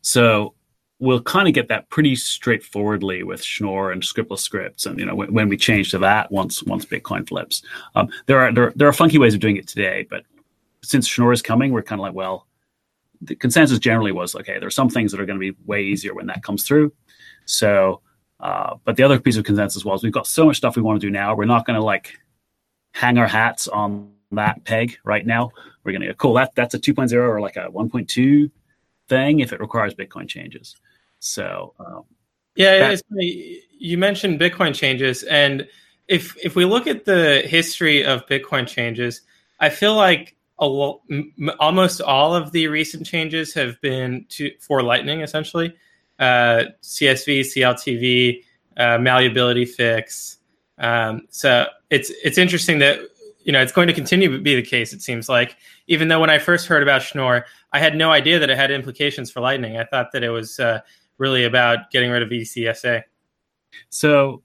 so 0.00 0.54
we'll 1.00 1.22
kind 1.22 1.48
of 1.48 1.54
get 1.54 1.68
that 1.68 1.90
pretty 1.90 2.14
straightforwardly 2.14 3.24
with 3.24 3.42
Schnorr 3.42 3.90
and 3.90 4.02
scriptless 4.02 4.38
scripts, 4.38 4.86
and 4.86 4.98
you 4.98 5.04
know 5.04 5.14
when, 5.14 5.34
when 5.34 5.48
we 5.48 5.56
change 5.56 5.90
to 5.90 5.98
that 5.98 6.32
once 6.32 6.62
once 6.62 6.86
Bitcoin 6.86 7.28
flips. 7.28 7.62
Um, 7.94 8.08
there 8.26 8.40
are 8.40 8.52
there, 8.52 8.72
there 8.74 8.88
are 8.88 8.92
funky 8.92 9.18
ways 9.18 9.34
of 9.34 9.40
doing 9.40 9.56
it 9.56 9.68
today, 9.68 10.06
but 10.08 10.24
since 10.82 11.06
Schnorr 11.06 11.32
is 11.32 11.42
coming, 11.42 11.72
we're 11.72 11.82
kind 11.82 12.00
of 12.00 12.04
like, 12.04 12.14
well, 12.14 12.46
the 13.20 13.36
consensus 13.36 13.78
generally 13.78 14.12
was 14.12 14.34
okay. 14.34 14.58
There 14.58 14.66
are 14.66 14.70
some 14.70 14.88
things 14.88 15.12
that 15.12 15.20
are 15.20 15.26
going 15.26 15.38
to 15.38 15.52
be 15.52 15.56
way 15.64 15.82
easier 15.82 16.14
when 16.14 16.26
that 16.26 16.42
comes 16.42 16.64
through. 16.64 16.92
So, 17.44 18.00
uh, 18.40 18.76
but 18.84 18.96
the 18.96 19.04
other 19.04 19.20
piece 19.20 19.36
of 19.36 19.44
consensus 19.44 19.84
was 19.84 20.02
we've 20.02 20.12
got 20.12 20.26
so 20.26 20.46
much 20.46 20.56
stuff 20.56 20.76
we 20.76 20.82
want 20.82 21.00
to 21.00 21.06
do 21.06 21.10
now. 21.10 21.34
We're 21.34 21.44
not 21.44 21.64
going 21.64 21.78
to 21.78 21.84
like 21.84 22.18
hang 22.92 23.18
our 23.18 23.28
hats 23.28 23.68
on 23.68 24.12
that 24.32 24.64
peg 24.64 24.98
right 25.04 25.24
now. 25.24 25.52
We're 25.84 25.92
going 25.92 26.02
to 26.02 26.08
go, 26.08 26.14
cool. 26.14 26.34
That 26.34 26.54
that's 26.54 26.74
a 26.74 26.78
2.0 26.78 27.12
or 27.12 27.40
like 27.40 27.56
a 27.56 27.68
1.2 27.70 28.50
thing 29.08 29.40
if 29.40 29.52
it 29.52 29.60
requires 29.60 29.94
Bitcoin 29.94 30.28
changes. 30.28 30.76
So 31.20 31.74
um, 31.78 32.04
yeah, 32.56 32.96
you 33.18 33.96
mentioned 33.96 34.40
Bitcoin 34.40 34.74
changes, 34.74 35.22
and 35.22 35.66
if 36.08 36.36
if 36.42 36.56
we 36.56 36.64
look 36.64 36.86
at 36.86 37.04
the 37.04 37.42
history 37.46 38.04
of 38.04 38.26
Bitcoin 38.26 38.66
changes, 38.66 39.22
I 39.60 39.70
feel 39.70 39.94
like 39.94 40.36
a 40.58 40.66
lo- 40.66 41.02
m- 41.10 41.50
almost 41.58 42.00
all 42.00 42.34
of 42.34 42.52
the 42.52 42.68
recent 42.68 43.06
changes 43.06 43.54
have 43.54 43.80
been 43.80 44.26
to 44.30 44.52
for 44.60 44.82
Lightning, 44.82 45.20
essentially. 45.20 45.74
Uh, 46.18 46.64
CSV, 46.82 47.40
CLTV, 47.40 48.44
uh, 48.76 48.98
malleability 48.98 49.64
fix. 49.64 50.38
Um, 50.78 51.26
so 51.30 51.66
it's 51.90 52.10
it's 52.24 52.38
interesting 52.38 52.78
that 52.78 53.00
you 53.44 53.52
know 53.52 53.60
it's 53.60 53.72
going 53.72 53.88
to 53.88 53.92
continue 53.92 54.30
to 54.30 54.38
be 54.38 54.54
the 54.54 54.62
case. 54.62 54.92
It 54.92 55.02
seems 55.02 55.28
like, 55.28 55.56
even 55.86 56.08
though 56.08 56.20
when 56.20 56.30
I 56.30 56.38
first 56.38 56.66
heard 56.66 56.82
about 56.82 57.02
Schnorr, 57.02 57.46
I 57.72 57.78
had 57.78 57.96
no 57.96 58.10
idea 58.10 58.38
that 58.38 58.50
it 58.50 58.56
had 58.56 58.70
implications 58.70 59.30
for 59.30 59.40
Lightning. 59.40 59.76
I 59.78 59.84
thought 59.84 60.12
that 60.12 60.22
it 60.22 60.30
was 60.30 60.60
uh, 60.60 60.80
really 61.18 61.44
about 61.44 61.90
getting 61.90 62.10
rid 62.10 62.22
of 62.22 62.28
ECDSA. 62.28 63.02
So, 63.88 64.42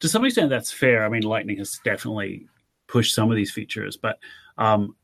to 0.00 0.08
some 0.08 0.24
extent, 0.24 0.50
that's 0.50 0.72
fair. 0.72 1.04
I 1.04 1.08
mean, 1.08 1.22
Lightning 1.22 1.58
has 1.58 1.80
definitely 1.84 2.46
pushed 2.86 3.14
some 3.14 3.30
of 3.30 3.36
these 3.36 3.50
features, 3.50 3.96
but 3.96 4.18
um, 4.56 4.96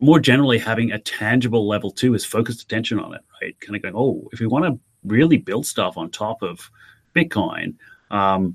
more 0.00 0.20
generally, 0.20 0.58
having 0.58 0.92
a 0.92 0.98
tangible 0.98 1.66
level 1.66 1.90
two 1.90 2.14
is 2.14 2.24
focused 2.24 2.62
attention 2.62 3.00
on 3.00 3.14
it, 3.14 3.20
right? 3.42 3.58
Kind 3.60 3.76
of 3.76 3.82
going, 3.82 3.94
oh, 3.96 4.28
if 4.32 4.40
we 4.40 4.46
want 4.46 4.64
to 4.64 4.78
really 5.04 5.36
build 5.36 5.66
stuff 5.66 5.96
on 5.96 6.10
top 6.10 6.42
of 6.42 6.70
Bitcoin, 7.14 7.74
um, 8.10 8.54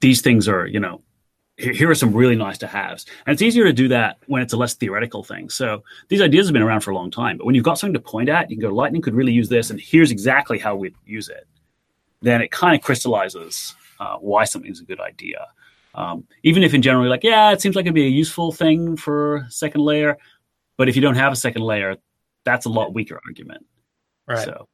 these 0.00 0.22
things 0.22 0.48
are, 0.48 0.66
you 0.66 0.80
know, 0.80 1.02
here 1.58 1.90
are 1.90 1.94
some 1.94 2.14
really 2.14 2.36
nice 2.36 2.56
to 2.58 2.66
haves. 2.66 3.04
And 3.26 3.34
it's 3.34 3.42
easier 3.42 3.64
to 3.64 3.72
do 3.72 3.88
that 3.88 4.16
when 4.26 4.40
it's 4.40 4.54
a 4.54 4.56
less 4.56 4.74
theoretical 4.74 5.22
thing. 5.22 5.50
So 5.50 5.84
these 6.08 6.22
ideas 6.22 6.46
have 6.46 6.54
been 6.54 6.62
around 6.62 6.80
for 6.80 6.90
a 6.90 6.94
long 6.94 7.10
time, 7.10 7.36
but 7.36 7.44
when 7.44 7.54
you've 7.54 7.64
got 7.64 7.78
something 7.78 7.94
to 7.94 8.00
point 8.00 8.30
at, 8.30 8.50
you 8.50 8.56
can 8.56 8.62
go, 8.62 8.74
Lightning 8.74 9.02
could 9.02 9.14
really 9.14 9.32
use 9.32 9.50
this, 9.50 9.68
and 9.68 9.78
here's 9.78 10.10
exactly 10.10 10.58
how 10.58 10.74
we'd 10.74 10.94
use 11.04 11.28
it. 11.28 11.46
Then 12.22 12.40
it 12.40 12.50
kind 12.50 12.74
of 12.74 12.80
crystallizes 12.80 13.74
uh, 13.98 14.16
why 14.16 14.44
something's 14.44 14.80
a 14.80 14.84
good 14.84 15.00
idea. 15.00 15.46
Um, 15.94 16.24
even 16.42 16.62
if 16.62 16.72
in 16.72 16.82
general, 16.82 17.04
you're 17.04 17.10
like, 17.10 17.24
yeah, 17.24 17.50
it 17.50 17.60
seems 17.60 17.76
like 17.76 17.84
it'd 17.84 17.94
be 17.94 18.06
a 18.06 18.08
useful 18.08 18.52
thing 18.52 18.96
for 18.96 19.46
second 19.50 19.82
layer, 19.82 20.16
but 20.80 20.88
if 20.88 20.96
you 20.96 21.02
don't 21.02 21.16
have 21.16 21.30
a 21.30 21.36
second 21.36 21.60
layer, 21.60 21.96
that's 22.44 22.64
a 22.64 22.70
lot 22.70 22.94
weaker 22.94 23.20
argument. 23.26 23.66
Right. 24.26 24.46
So 24.46 24.66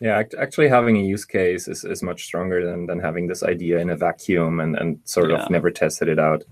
yeah, 0.00 0.22
actually 0.38 0.68
having 0.68 0.96
a 0.96 1.02
use 1.02 1.26
case 1.26 1.68
is, 1.68 1.84
is 1.84 2.02
much 2.02 2.24
stronger 2.24 2.64
than, 2.64 2.86
than 2.86 2.98
having 2.98 3.26
this 3.26 3.42
idea 3.42 3.78
in 3.80 3.90
a 3.90 3.94
vacuum 3.94 4.58
and, 4.58 4.74
and 4.74 5.00
sort 5.04 5.28
yeah. 5.28 5.42
of 5.42 5.50
never 5.50 5.70
tested 5.70 6.08
it 6.08 6.18
out. 6.18 6.44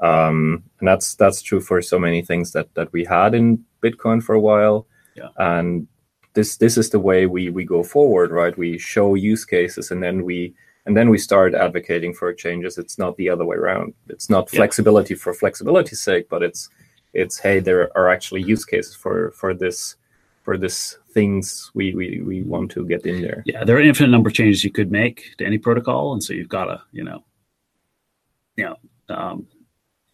Um, 0.00 0.64
and 0.80 0.88
that's 0.88 1.14
that's 1.14 1.40
true 1.40 1.60
for 1.60 1.80
so 1.80 2.00
many 2.00 2.20
things 2.20 2.50
that, 2.50 2.74
that 2.74 2.92
we 2.92 3.04
had 3.04 3.32
in 3.32 3.64
Bitcoin 3.80 4.20
for 4.20 4.34
a 4.34 4.40
while. 4.40 4.88
Yeah. 5.14 5.28
And 5.36 5.86
this 6.32 6.56
this 6.56 6.76
is 6.76 6.90
the 6.90 6.98
way 6.98 7.26
we, 7.26 7.48
we 7.50 7.64
go 7.64 7.84
forward, 7.84 8.32
right? 8.32 8.58
We 8.58 8.76
show 8.76 9.14
use 9.14 9.44
cases 9.44 9.92
and 9.92 10.02
then 10.02 10.24
we 10.24 10.52
and 10.84 10.96
then 10.96 11.10
we 11.10 11.18
start 11.18 11.54
advocating 11.54 12.14
for 12.14 12.34
changes. 12.34 12.76
It's 12.76 12.98
not 12.98 13.16
the 13.18 13.30
other 13.30 13.44
way 13.44 13.54
around. 13.54 13.94
It's 14.08 14.28
not 14.28 14.50
flexibility 14.50 15.14
yeah. 15.14 15.20
for 15.20 15.32
flexibility's 15.32 16.00
sake, 16.00 16.28
but 16.28 16.42
it's 16.42 16.68
it's 17.12 17.38
hey, 17.38 17.60
there 17.60 17.96
are 17.96 18.08
actually 18.08 18.42
use 18.42 18.64
cases 18.64 18.94
for 18.94 19.30
for 19.32 19.54
this 19.54 19.96
for 20.42 20.56
this 20.56 20.98
things 21.12 21.70
we, 21.74 21.94
we, 21.94 22.20
we 22.20 22.42
want 22.42 22.70
to 22.70 22.86
get 22.86 23.04
in 23.04 23.20
there. 23.20 23.42
Yeah, 23.46 23.64
there 23.64 23.76
are 23.76 23.80
an 23.80 23.86
infinite 23.86 24.10
number 24.10 24.28
of 24.28 24.34
changes 24.34 24.64
you 24.64 24.70
could 24.70 24.90
make 24.90 25.34
to 25.38 25.44
any 25.44 25.58
protocol, 25.58 26.12
and 26.12 26.22
so 26.22 26.32
you've 26.32 26.48
got 26.48 26.66
to, 26.66 26.82
you 26.92 27.04
know, 27.04 27.24
you 28.56 28.64
know, 28.64 28.76
um, 29.14 29.46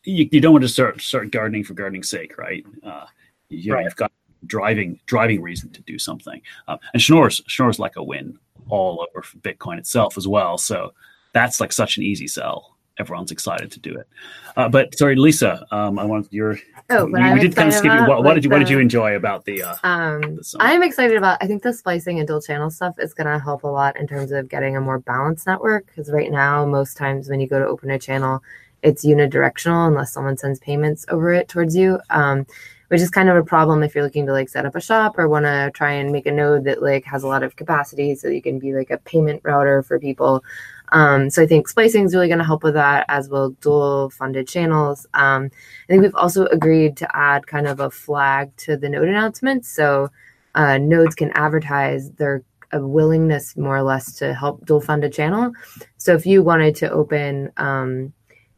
you, 0.04 0.28
you 0.32 0.40
don't 0.40 0.52
want 0.52 0.62
to 0.62 0.68
start 0.68 1.00
start 1.00 1.30
gardening 1.30 1.64
for 1.64 1.74
gardening's 1.74 2.08
sake, 2.08 2.38
right? 2.38 2.64
Uh, 2.82 3.06
you, 3.48 3.74
right. 3.74 3.84
You've 3.84 3.96
got 3.96 4.12
driving 4.46 4.98
driving 5.06 5.42
reason 5.42 5.70
to 5.70 5.82
do 5.82 5.98
something, 5.98 6.40
uh, 6.68 6.78
and 6.92 7.02
Schnorr's 7.02 7.40
Schnorr's 7.46 7.78
like 7.78 7.96
a 7.96 8.02
win 8.02 8.38
all 8.68 9.06
over 9.08 9.26
Bitcoin 9.40 9.78
itself 9.78 10.16
as 10.16 10.26
well. 10.26 10.58
So 10.58 10.92
that's 11.32 11.60
like 11.60 11.72
such 11.72 11.98
an 11.98 12.02
easy 12.02 12.26
sell 12.26 12.75
everyone's 12.98 13.30
excited 13.30 13.70
to 13.72 13.80
do 13.80 13.96
it. 13.96 14.08
Uh, 14.56 14.68
but 14.68 14.96
sorry, 14.96 15.16
Lisa, 15.16 15.66
um, 15.70 15.98
I 15.98 16.04
wanted 16.04 16.32
your. 16.32 16.58
Oh, 16.90 17.06
we, 17.06 17.32
we 17.32 17.40
did 17.40 17.54
kind 17.54 17.68
of 17.68 17.74
skip 17.74 17.92
you. 17.92 18.06
What, 18.06 18.24
what 18.24 18.34
did 18.34 18.44
you 18.44 18.50
What 18.50 18.58
did 18.58 18.70
you 18.70 18.78
enjoy 18.78 19.16
about 19.16 19.44
the? 19.44 19.62
Uh, 19.62 19.74
um, 19.82 20.20
the 20.20 20.56
I'm 20.60 20.82
excited 20.82 21.16
about. 21.16 21.38
I 21.40 21.46
think 21.46 21.62
the 21.62 21.72
splicing 21.72 22.18
and 22.18 22.26
dual 22.26 22.40
channel 22.40 22.70
stuff 22.70 22.96
is 22.98 23.12
going 23.12 23.26
to 23.26 23.38
help 23.38 23.64
a 23.64 23.68
lot 23.68 23.98
in 23.98 24.06
terms 24.06 24.32
of 24.32 24.48
getting 24.48 24.76
a 24.76 24.80
more 24.80 24.98
balanced 24.98 25.46
network. 25.46 25.86
Because 25.86 26.10
right 26.10 26.30
now, 26.30 26.64
most 26.64 26.96
times 26.96 27.28
when 27.28 27.40
you 27.40 27.46
go 27.46 27.58
to 27.58 27.66
open 27.66 27.90
a 27.90 27.98
channel, 27.98 28.42
it's 28.82 29.04
unidirectional 29.04 29.88
unless 29.88 30.12
someone 30.12 30.36
sends 30.36 30.60
payments 30.60 31.04
over 31.08 31.32
it 31.32 31.48
towards 31.48 31.76
you. 31.76 31.98
Um, 32.10 32.46
which 32.88 33.00
is 33.00 33.10
kind 33.10 33.28
of 33.28 33.36
a 33.36 33.42
problem 33.42 33.82
if 33.82 33.94
you're 33.94 34.04
looking 34.04 34.26
to 34.26 34.32
like 34.32 34.48
set 34.48 34.64
up 34.64 34.76
a 34.76 34.80
shop 34.80 35.18
or 35.18 35.28
want 35.28 35.44
to 35.44 35.70
try 35.74 35.90
and 35.92 36.12
make 36.12 36.26
a 36.26 36.32
node 36.32 36.64
that 36.64 36.82
like 36.82 37.04
has 37.04 37.24
a 37.24 37.26
lot 37.26 37.42
of 37.42 37.56
capacity 37.56 38.14
so 38.14 38.28
you 38.28 38.40
can 38.40 38.58
be 38.58 38.72
like 38.72 38.90
a 38.90 38.98
payment 38.98 39.40
router 39.44 39.82
for 39.82 39.98
people 39.98 40.44
um, 40.92 41.30
so 41.30 41.42
I 41.42 41.46
think 41.46 41.68
splicing 41.68 42.04
is 42.04 42.14
really 42.14 42.28
going 42.28 42.38
to 42.38 42.44
help 42.44 42.62
with 42.62 42.74
that, 42.74 43.04
as 43.08 43.28
will 43.28 43.50
dual 43.60 44.10
funded 44.10 44.48
channels. 44.48 45.06
Um, 45.14 45.50
I 45.88 45.92
think 45.92 46.02
we've 46.02 46.14
also 46.14 46.46
agreed 46.46 46.96
to 46.98 47.16
add 47.16 47.46
kind 47.46 47.66
of 47.66 47.80
a 47.80 47.90
flag 47.90 48.56
to 48.58 48.76
the 48.76 48.88
node 48.88 49.08
announcements, 49.08 49.68
so 49.68 50.10
uh, 50.54 50.78
nodes 50.78 51.14
can 51.14 51.30
advertise 51.32 52.10
their 52.12 52.42
willingness 52.72 53.56
more 53.56 53.76
or 53.76 53.82
less 53.82 54.14
to 54.16 54.34
help 54.34 54.64
dual 54.66 54.80
fund 54.80 55.04
a 55.04 55.10
channel. 55.10 55.52
So 55.96 56.14
if 56.14 56.26
you 56.26 56.42
wanted 56.42 56.74
to 56.76 56.90
open, 56.90 57.52
um, 57.56 58.12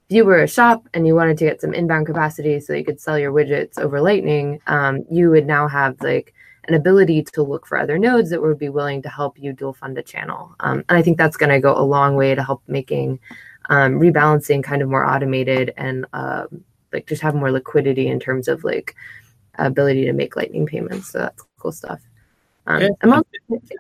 if 0.09 0.17
you 0.17 0.25
were 0.25 0.43
a 0.43 0.49
shop 0.49 0.89
and 0.95 1.07
you 1.07 1.15
wanted 1.15 1.37
to 1.39 1.45
get 1.45 1.61
some 1.61 1.75
inbound 1.75 2.07
capacity 2.07 2.61
so 2.61 2.73
you 2.73 2.85
could 2.85 3.01
sell 3.01 3.19
your 3.19 3.33
widgets 3.33 3.79
over 3.79 4.01
Lightning, 4.01 4.61
um, 4.67 5.05
you 5.11 5.31
would 5.31 5.47
now 5.47 5.69
have 5.69 6.01
like 6.01 6.35
an 6.69 6.75
ability 6.75 7.23
to 7.23 7.43
look 7.43 7.67
for 7.67 7.79
other 7.79 7.99
nodes 7.99 8.31
that 8.31 8.43
would 8.43 8.59
be 8.59 8.69
willing 8.69 9.03
to 9.03 9.09
help 9.09 9.39
you 9.39 9.53
dual 9.53 9.73
fund 9.73 9.97
a 9.99 10.03
channel. 10.03 10.55
Um, 10.61 10.85
and 10.89 10.99
I 10.99 11.03
think 11.03 11.17
that's 11.17 11.37
going 11.37 11.51
to 11.51 11.61
go 11.61 11.77
a 11.77 11.83
long 11.83 12.15
way 12.15 12.35
to 12.35 12.45
help 12.45 12.63
making 12.69 13.19
um, 13.71 13.95
rebalancing 13.95 14.63
kind 14.63 14.83
of 14.83 14.89
more 14.89 15.05
automated 15.05 15.73
and 15.77 16.07
uh, 16.13 16.45
like 16.93 17.07
just 17.07 17.23
have 17.23 17.35
more 17.35 17.51
liquidity 17.51 18.09
in 18.09 18.21
terms 18.21 18.49
of 18.49 18.65
like 18.65 18.95
ability 19.59 20.05
to 20.05 20.13
make 20.13 20.37
lightning 20.37 20.67
payments. 20.67 21.11
So 21.11 21.19
that's 21.21 21.43
cool 21.59 21.73
stuff. 21.73 22.01
Um, 22.67 22.83
yeah. 22.83 23.21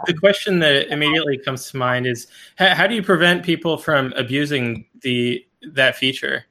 the 0.06 0.14
question 0.18 0.60
that 0.60 0.88
immediately 0.88 1.36
comes 1.36 1.70
to 1.70 1.76
mind 1.76 2.06
is 2.06 2.26
how, 2.56 2.74
how 2.74 2.86
do 2.86 2.94
you 2.94 3.02
prevent 3.02 3.44
people 3.44 3.76
from 3.76 4.14
abusing 4.16 4.86
the 5.02 5.44
that 5.60 5.96
feature 5.96 6.46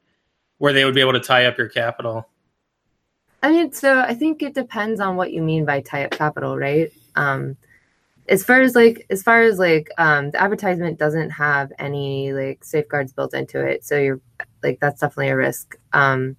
where 0.59 0.71
they 0.71 0.85
would 0.85 0.93
be 0.93 1.01
able 1.01 1.13
to 1.13 1.19
tie 1.19 1.45
up 1.45 1.57
your 1.57 1.67
capital? 1.67 2.29
I 3.43 3.51
mean, 3.51 3.71
so 3.71 3.99
I 3.99 4.13
think 4.13 4.41
it 4.41 4.53
depends 4.53 4.99
on 4.99 5.15
what 5.15 5.31
you 5.31 5.41
mean 5.41 5.65
by 5.65 5.81
tie 5.81 6.05
up 6.05 6.11
capital, 6.11 6.57
right? 6.57 6.91
Um, 7.15 7.57
as 8.29 8.43
far 8.43 8.61
as 8.61 8.75
like 8.75 9.05
as 9.09 9.23
far 9.23 9.41
as 9.41 9.59
like 9.59 9.89
um, 9.97 10.31
the 10.31 10.41
advertisement 10.41 10.99
doesn't 10.99 11.29
have 11.29 11.71
any 11.79 12.33
like 12.33 12.63
safeguards 12.63 13.13
built 13.13 13.33
into 13.33 13.65
it, 13.65 13.85
so 13.85 13.97
you're 13.97 14.19
like 14.63 14.79
that's 14.79 15.01
definitely 15.01 15.29
a 15.29 15.35
risk. 15.35 15.77
Um, 15.93 16.35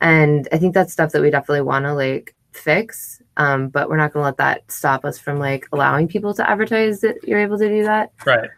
and 0.00 0.48
I 0.52 0.58
think 0.58 0.74
that's 0.74 0.92
stuff 0.92 1.12
that 1.12 1.22
we 1.22 1.30
definitely 1.30 1.62
want 1.62 1.84
to 1.86 1.94
like 1.94 2.34
fix. 2.52 3.22
Um, 3.38 3.68
but 3.68 3.88
we're 3.88 3.96
not 3.96 4.12
going 4.12 4.22
to 4.22 4.26
let 4.26 4.36
that 4.38 4.70
stop 4.70 5.04
us 5.04 5.18
from 5.18 5.38
like 5.38 5.66
allowing 5.72 6.08
people 6.08 6.34
to 6.34 6.48
advertise 6.48 7.00
that 7.00 7.16
you're 7.22 7.38
able 7.38 7.58
to 7.58 7.68
do 7.68 7.84
that. 7.84 8.12
Right. 8.24 8.48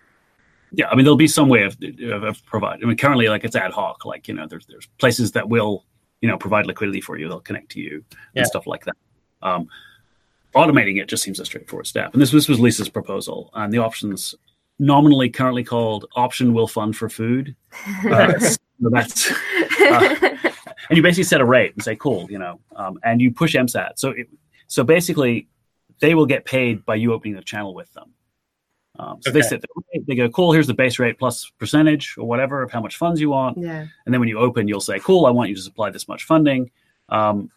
Yeah, 0.70 0.88
I 0.88 0.94
mean, 0.94 1.04
there'll 1.04 1.16
be 1.16 1.28
some 1.28 1.48
way 1.48 1.62
of, 1.62 1.76
of, 2.02 2.22
of 2.22 2.44
providing. 2.44 2.84
I 2.84 2.88
mean, 2.88 2.96
currently, 2.96 3.28
like 3.28 3.44
it's 3.44 3.56
ad 3.56 3.72
hoc. 3.72 4.04
Like 4.04 4.28
you 4.28 4.34
know, 4.34 4.46
there's 4.46 4.66
there's 4.66 4.86
places 4.98 5.32
that 5.32 5.48
will 5.48 5.84
you 6.20 6.28
know 6.28 6.36
provide 6.36 6.66
liquidity 6.66 7.00
for 7.00 7.18
you. 7.18 7.28
They'll 7.28 7.40
connect 7.40 7.70
to 7.72 7.80
you 7.80 8.04
Yeah. 8.34 8.40
and 8.42 8.46
stuff 8.46 8.66
like 8.66 8.84
that. 8.84 8.96
Um, 9.42 9.68
automating 10.54 11.00
it 11.00 11.08
just 11.08 11.22
seems 11.22 11.38
a 11.40 11.44
straightforward 11.44 11.86
step. 11.86 12.12
And 12.12 12.20
this 12.22 12.30
this 12.30 12.48
was 12.48 12.58
Lisa's 12.60 12.88
proposal, 12.88 13.50
and 13.54 13.72
the 13.72 13.78
options 13.78 14.34
nominally 14.78 15.28
currently 15.28 15.64
called 15.64 16.06
option 16.14 16.54
will 16.54 16.68
fund 16.68 16.96
for 16.96 17.08
food. 17.08 17.54
Uh, 18.10 18.38
so 18.38 18.90
that's 18.92 19.30
uh, 19.32 20.14
and 20.88 20.96
you 20.96 21.02
basically 21.02 21.24
set 21.24 21.40
a 21.40 21.44
rate 21.44 21.74
and 21.74 21.82
say 21.82 21.96
cool, 21.96 22.28
you 22.30 22.38
know, 22.38 22.60
um, 22.76 22.98
and 23.02 23.20
you 23.20 23.32
push 23.32 23.56
MSAT. 23.56 23.92
So 23.96 24.10
it, 24.10 24.28
so 24.68 24.84
basically, 24.84 25.48
they 26.00 26.14
will 26.14 26.26
get 26.26 26.44
paid 26.44 26.84
by 26.86 26.94
you 26.94 27.12
opening 27.12 27.34
the 27.34 27.42
channel 27.42 27.74
with 27.74 27.92
them. 27.94 28.12
Um, 28.98 29.18
so 29.20 29.30
they 29.30 29.42
set 29.42 29.60
the 29.60 29.68
rate, 29.94 30.06
they 30.06 30.14
go 30.16 30.28
cool. 30.28 30.52
Here's 30.52 30.66
the 30.66 30.74
base 30.74 30.98
rate 30.98 31.18
plus 31.18 31.50
percentage 31.58 32.16
or 32.18 32.26
whatever 32.26 32.62
of 32.62 32.72
how 32.72 32.80
much 32.80 32.96
funds 32.96 33.20
you 33.20 33.30
want. 33.30 33.56
yeah. 33.56 33.86
And 34.04 34.12
then 34.12 34.20
when 34.20 34.28
you 34.28 34.38
open, 34.38 34.66
you'll 34.66 34.80
say, 34.80 34.98
"Cool, 34.98 35.26
I 35.26 35.30
want 35.30 35.50
you 35.50 35.54
to 35.54 35.62
supply 35.62 35.90
this 35.90 36.08
much 36.08 36.24
funding," 36.24 36.70
um, 37.08 37.50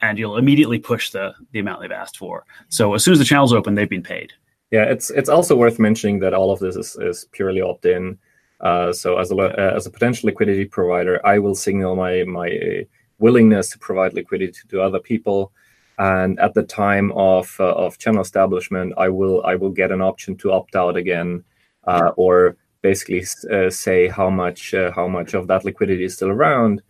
and 0.00 0.18
you'll 0.18 0.36
immediately 0.36 0.78
push 0.78 1.10
the 1.10 1.34
the 1.52 1.58
amount 1.58 1.80
they've 1.80 1.90
asked 1.90 2.16
for. 2.16 2.44
So 2.68 2.94
as 2.94 3.02
soon 3.02 3.12
as 3.12 3.18
the 3.18 3.24
channel's 3.24 3.52
open, 3.52 3.74
they've 3.74 3.88
been 3.88 4.02
paid. 4.02 4.32
Yeah, 4.70 4.84
it's 4.84 5.10
it's 5.10 5.28
also 5.28 5.56
worth 5.56 5.78
mentioning 5.78 6.20
that 6.20 6.34
all 6.34 6.50
of 6.50 6.60
this 6.60 6.76
is, 6.76 6.96
is 6.96 7.26
purely 7.32 7.60
opt-in. 7.60 8.18
Uh, 8.60 8.92
so 8.92 9.18
as 9.18 9.30
a 9.30 9.36
uh, 9.36 9.76
as 9.76 9.86
a 9.86 9.90
potential 9.90 10.28
liquidity 10.28 10.64
provider, 10.64 11.24
I 11.26 11.38
will 11.38 11.54
signal 11.54 11.96
my 11.96 12.24
my 12.24 12.48
uh, 12.48 12.84
willingness 13.18 13.70
to 13.70 13.78
provide 13.78 14.14
liquidity 14.14 14.60
to 14.68 14.80
other 14.80 15.00
people, 15.00 15.52
and 15.98 16.38
at 16.40 16.54
the 16.54 16.62
time 16.62 17.12
of 17.12 17.56
uh, 17.60 17.72
of 17.74 17.98
channel 17.98 18.22
establishment, 18.22 18.94
I 18.96 19.08
will 19.08 19.44
I 19.44 19.54
will 19.54 19.70
get 19.70 19.92
an 19.92 20.00
option 20.00 20.36
to 20.38 20.52
opt 20.52 20.76
out 20.76 20.96
again, 20.96 21.44
uh, 21.86 22.10
or 22.16 22.56
basically 22.82 23.24
uh, 23.50 23.70
say 23.70 24.08
how 24.08 24.30
much 24.30 24.74
uh, 24.74 24.90
how 24.92 25.08
much 25.08 25.34
of 25.34 25.46
that 25.48 25.64
liquidity 25.64 26.04
is 26.04 26.14
still 26.14 26.30
around, 26.30 26.82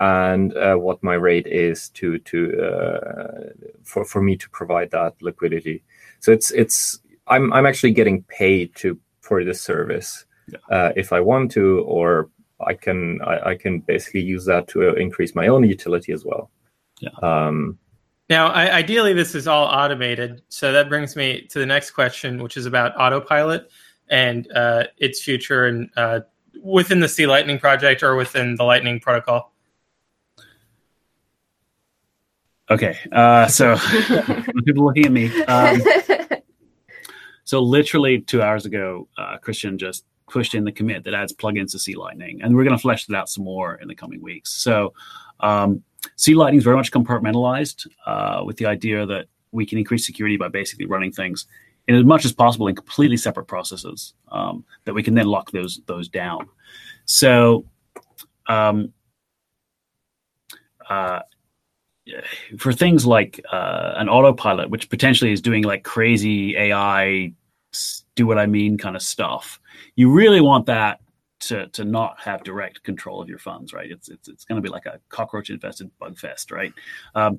and 0.00 0.56
uh, 0.56 0.76
what 0.76 1.02
my 1.02 1.14
rate 1.14 1.46
is 1.46 1.88
to 1.90 2.18
to 2.18 2.60
uh, 2.62 3.50
for 3.84 4.04
for 4.04 4.20
me 4.22 4.36
to 4.36 4.50
provide 4.50 4.90
that 4.90 5.14
liquidity. 5.22 5.82
So 6.20 6.32
it's 6.32 6.50
it's 6.50 7.00
I'm 7.26 7.52
I'm 7.52 7.66
actually 7.66 7.92
getting 7.92 8.22
paid 8.24 8.74
to 8.76 8.98
for 9.20 9.44
this 9.44 9.60
service 9.60 10.24
uh, 10.70 10.92
if 10.96 11.12
I 11.12 11.20
want 11.20 11.50
to, 11.52 11.80
or 11.80 12.30
I 12.66 12.74
can 12.74 13.20
I, 13.22 13.50
I 13.50 13.54
can 13.54 13.80
basically 13.80 14.22
use 14.22 14.44
that 14.46 14.68
to 14.68 14.94
increase 14.94 15.34
my 15.34 15.48
own 15.48 15.64
utility 15.64 16.12
as 16.12 16.24
well. 16.24 16.50
Yeah. 17.00 17.10
Um, 17.22 17.78
Now, 18.30 18.48
I, 18.48 18.72
ideally, 18.72 19.12
this 19.12 19.34
is 19.34 19.46
all 19.46 19.66
automated. 19.66 20.42
So 20.48 20.72
that 20.72 20.88
brings 20.88 21.16
me 21.16 21.46
to 21.50 21.58
the 21.58 21.66
next 21.66 21.90
question, 21.90 22.42
which 22.42 22.56
is 22.56 22.64
about 22.64 22.98
autopilot 22.98 23.70
and 24.08 24.50
uh, 24.52 24.84
its 24.96 25.20
future 25.22 25.66
and 25.66 25.90
uh, 25.96 26.20
within 26.62 27.00
the 27.00 27.08
C 27.08 27.26
Lightning 27.26 27.58
project 27.58 28.02
or 28.02 28.16
within 28.16 28.54
the 28.54 28.64
Lightning 28.64 29.00
protocol. 29.00 29.52
Okay, 32.70 32.96
uh, 33.10 33.48
so 33.48 33.76
people 34.64 34.84
looking 34.84 35.06
at 35.06 35.12
me. 35.12 35.42
Um, 35.44 35.82
So 37.50 37.60
literally 37.60 38.20
two 38.20 38.42
hours 38.42 38.64
ago, 38.64 39.08
uh, 39.18 39.36
Christian 39.38 39.76
just 39.76 40.04
pushed 40.28 40.54
in 40.54 40.62
the 40.62 40.70
commit 40.70 41.02
that 41.02 41.14
adds 41.14 41.32
plugins 41.32 41.72
to 41.72 41.80
C 41.80 41.96
Lightning, 41.96 42.42
and 42.42 42.54
we're 42.54 42.62
going 42.62 42.76
to 42.76 42.80
flesh 42.80 43.06
that 43.06 43.16
out 43.16 43.28
some 43.28 43.42
more 43.42 43.74
in 43.74 43.88
the 43.88 43.94
coming 43.96 44.22
weeks. 44.22 44.52
So 44.52 44.94
um, 45.40 45.82
C 46.16 46.34
Lightning 46.34 46.58
is 46.58 46.64
very 46.64 46.76
much 46.76 46.90
compartmentalized 46.92 47.86
uh, 48.06 48.42
with 48.44 48.56
the 48.56 48.66
idea 48.66 49.06
that 49.06 49.26
we 49.52 49.66
can 49.66 49.78
increase 49.78 50.06
security 50.06 50.36
by 50.36 50.48
basically 50.48 50.86
running 50.86 51.12
things 51.12 51.46
in 51.88 51.94
as 51.94 52.04
much 52.04 52.24
as 52.24 52.32
possible 52.32 52.68
in 52.68 52.74
completely 52.74 53.16
separate 53.16 53.46
processes 53.46 54.14
um, 54.30 54.64
that 54.84 54.94
we 54.94 55.02
can 55.02 55.14
then 55.14 55.26
lock 55.26 55.50
those 55.50 55.80
those 55.86 56.08
down. 56.08 56.48
So 57.04 57.64
um, 58.46 58.92
uh, 60.88 61.20
for 62.58 62.72
things 62.72 63.06
like 63.06 63.40
uh, 63.52 63.94
an 63.96 64.08
autopilot, 64.08 64.70
which 64.70 64.88
potentially 64.88 65.32
is 65.32 65.40
doing 65.40 65.64
like 65.64 65.84
crazy 65.84 66.56
AI, 66.56 67.32
do 68.14 68.26
what 68.26 68.38
I 68.38 68.46
mean 68.46 68.78
kind 68.78 68.96
of 68.96 69.02
stuff, 69.02 69.60
you 69.96 70.10
really 70.10 70.40
want 70.40 70.66
that 70.66 71.00
to, 71.40 71.66
to 71.68 71.84
not 71.84 72.20
have 72.20 72.42
direct 72.44 72.82
control 72.82 73.20
of 73.20 73.28
your 73.28 73.38
funds, 73.38 73.72
right? 73.72 73.90
It's 73.90 74.08
it's, 74.08 74.28
it's 74.28 74.44
going 74.44 74.60
to 74.60 74.62
be 74.62 74.72
like 74.72 74.86
a 74.86 75.00
cockroach 75.08 75.50
infested 75.50 75.90
bug 75.98 76.18
fest, 76.18 76.50
right? 76.50 76.72
Um, 77.14 77.38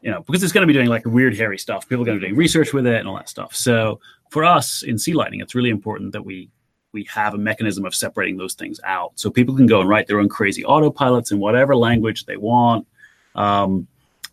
you 0.00 0.10
know, 0.10 0.22
because 0.22 0.42
it's 0.42 0.52
going 0.52 0.66
to 0.66 0.66
be 0.66 0.72
doing 0.72 0.88
like 0.88 1.04
weird, 1.04 1.36
hairy 1.36 1.58
stuff. 1.58 1.88
People 1.88 2.02
are 2.02 2.06
going 2.06 2.18
to 2.18 2.20
be 2.20 2.28
doing 2.28 2.38
research 2.38 2.72
with 2.72 2.86
it 2.86 2.96
and 2.96 3.08
all 3.08 3.16
that 3.16 3.28
stuff. 3.28 3.54
So 3.54 4.00
for 4.30 4.44
us 4.44 4.82
in 4.82 4.98
C 4.98 5.12
Lightning, 5.12 5.40
it's 5.40 5.54
really 5.54 5.70
important 5.70 6.12
that 6.12 6.24
we 6.24 6.50
we 6.92 7.04
have 7.04 7.34
a 7.34 7.38
mechanism 7.38 7.86
of 7.86 7.94
separating 7.94 8.36
those 8.36 8.54
things 8.54 8.80
out, 8.84 9.12
so 9.14 9.30
people 9.30 9.56
can 9.56 9.66
go 9.66 9.80
and 9.80 9.88
write 9.88 10.06
their 10.06 10.18
own 10.18 10.28
crazy 10.28 10.62
autopilots 10.62 11.32
in 11.32 11.38
whatever 11.38 11.74
language 11.74 12.26
they 12.26 12.36
want. 12.36 12.86
Um, 13.34 13.86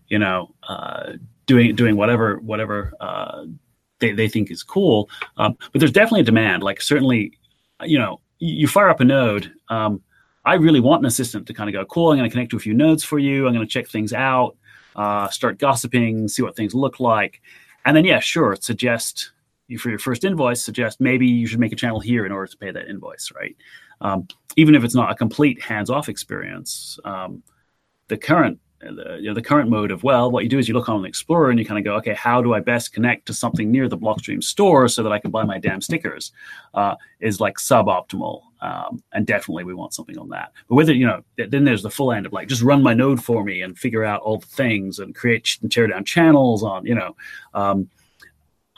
you 0.08 0.20
know, 0.20 0.54
uh, 0.68 1.14
doing 1.46 1.76
doing 1.76 1.96
whatever 1.96 2.40
whatever 2.40 2.94
uh, 3.00 3.46
they 4.00 4.12
they 4.12 4.28
think 4.28 4.52
is 4.52 4.64
cool. 4.64 5.10
Um, 5.38 5.58
but 5.72 5.80
there's 5.80 5.92
definitely 5.92 6.22
a 6.22 6.26
demand. 6.26 6.64
Like 6.64 6.82
certainly, 6.82 7.38
you 7.84 7.98
know, 7.98 8.20
you, 8.40 8.68
fire 8.68 8.90
up 8.90 9.00
a 9.00 9.06
node. 9.06 9.52
Um, 9.70 10.02
I 10.46 10.56
really 10.56 10.80
want 10.80 11.02
an 11.02 11.06
assistant 11.06 11.46
to 11.48 11.54
kind 11.54 11.70
of 11.70 11.74
go, 11.74 11.86
cool. 11.86 12.12
I'm 12.12 12.18
going 12.18 12.30
to 12.30 12.34
connect 12.34 12.52
to 12.52 12.58
a 12.58 12.62
few 12.62 12.74
nodes 12.74 13.04
for 13.04 13.20
you. 13.20 13.46
I'm 13.46 13.54
going 13.54 13.66
to 13.66 13.72
check 13.72 13.88
things 13.88 14.14
out, 14.14 14.56
uh, 14.96 15.30
start 15.30 15.60
gossiping, 15.60 16.28
see 16.28 16.42
what 16.42 16.56
things 16.56 16.74
look 16.74 17.00
like, 17.00 17.42
and 17.86 17.96
then 17.96 18.06
yeah, 18.06 18.20
sure, 18.20 18.56
suggest 18.60 19.32
for 19.78 19.90
your 19.90 20.00
first 20.00 20.24
invoice. 20.24 20.64
Suggest 20.64 21.00
maybe 21.00 21.28
you 21.28 21.46
should 21.46 21.60
make 21.60 21.74
a 21.74 21.76
channel 21.76 22.00
here 22.00 22.26
in 22.26 22.32
order 22.32 22.48
to 22.48 22.58
pay 22.58 22.72
that 22.72 22.88
invoice, 22.88 23.32
right? 23.36 23.56
Um, 24.02 24.28
even 24.56 24.76
if 24.76 24.84
it's 24.84 24.96
not 24.96 25.12
a 25.12 25.16
complete 25.16 25.62
hands-off 25.62 26.10
experience, 26.10 27.00
um, 27.06 27.44
the 28.08 28.18
current 28.18 28.60
the, 28.82 29.18
you 29.20 29.28
know, 29.28 29.34
the 29.34 29.42
current 29.42 29.70
mode 29.70 29.92
of 29.92 30.04
well, 30.04 30.32
what 30.32 30.44
you 30.44 30.50
do 30.50 30.58
is 30.58 30.68
you 30.68 30.74
look 30.74 30.90
on 30.90 31.00
an 31.00 31.06
Explorer 31.06 31.50
and 31.50 31.60
you 31.60 31.66
kind 31.66 31.78
of 31.78 31.84
go, 31.84 31.96
okay, 31.96 32.14
how 32.14 32.42
do 32.42 32.54
I 32.54 32.60
best 32.60 32.94
connect 32.94 33.26
to 33.28 33.34
something 33.34 33.72
near 33.72 33.88
the 33.88 33.98
Blockstream 33.98 34.44
store 34.44 34.88
so 34.88 35.04
that 35.04 35.12
I 35.12 35.20
can 35.20 35.32
buy 35.32 35.44
my 35.44 35.60
damn 35.60 35.82
stickers? 35.82 36.32
Uh, 36.74 36.96
is 37.20 37.42
like 37.42 37.58
suboptimal, 37.58 38.42
um, 38.62 39.04
and 39.14 39.26
definitely 39.26 39.66
we 39.66 39.74
want 39.74 39.94
something 39.94 40.18
on 40.18 40.30
that. 40.30 40.54
But 40.70 40.90
it, 40.90 40.96
you 40.96 41.06
know, 41.06 41.24
then 41.38 41.66
there's 41.66 41.84
the 41.84 41.90
full 41.90 42.14
end 42.14 42.26
of 42.26 42.34
like 42.34 42.48
just 42.48 42.62
run 42.62 42.82
my 42.82 42.94
node 42.94 43.24
for 43.24 43.44
me 43.44 43.62
and 43.62 43.78
figure 43.78 44.06
out 44.06 44.22
all 44.22 44.38
the 44.38 44.48
things 44.48 45.00
and 45.00 45.14
create 45.14 45.58
and 45.62 45.72
tear 45.72 45.88
down 45.88 46.06
channels 46.06 46.64
on, 46.64 46.86
you 46.86 46.96
know, 46.96 47.16
um, 47.54 47.90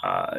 uh, 0.04 0.38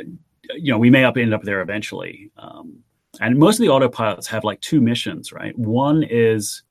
you 0.55 0.73
know, 0.73 0.79
we 0.79 0.91
may 0.91 1.05
up 1.05 1.17
end 1.17 1.33
up 1.33 1.43
there 1.43 1.61
eventually. 1.61 2.31
Um, 2.37 2.81
and 3.21 3.39
most 3.39 3.61
of 3.61 3.61
the 3.61 3.67
autopilots 3.67 4.27
have 4.27 4.43
like 4.43 4.61
two 4.61 4.81
missions, 4.81 5.33
right? 5.33 5.57
One 5.57 6.03
is 6.03 6.63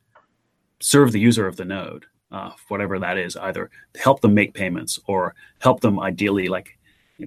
serve 0.80 1.12
the 1.12 1.20
user 1.20 1.48
of 1.48 1.56
the 1.56 1.66
node 1.66 2.06
uh, 2.32 2.52
whatever 2.68 3.00
that 3.00 3.18
is, 3.18 3.36
either 3.38 3.70
help 4.00 4.22
them 4.22 4.34
make 4.34 4.54
payments 4.54 5.00
or 5.08 5.36
help 5.60 5.82
them 5.82 6.00
ideally 6.00 6.48
like 6.48 6.78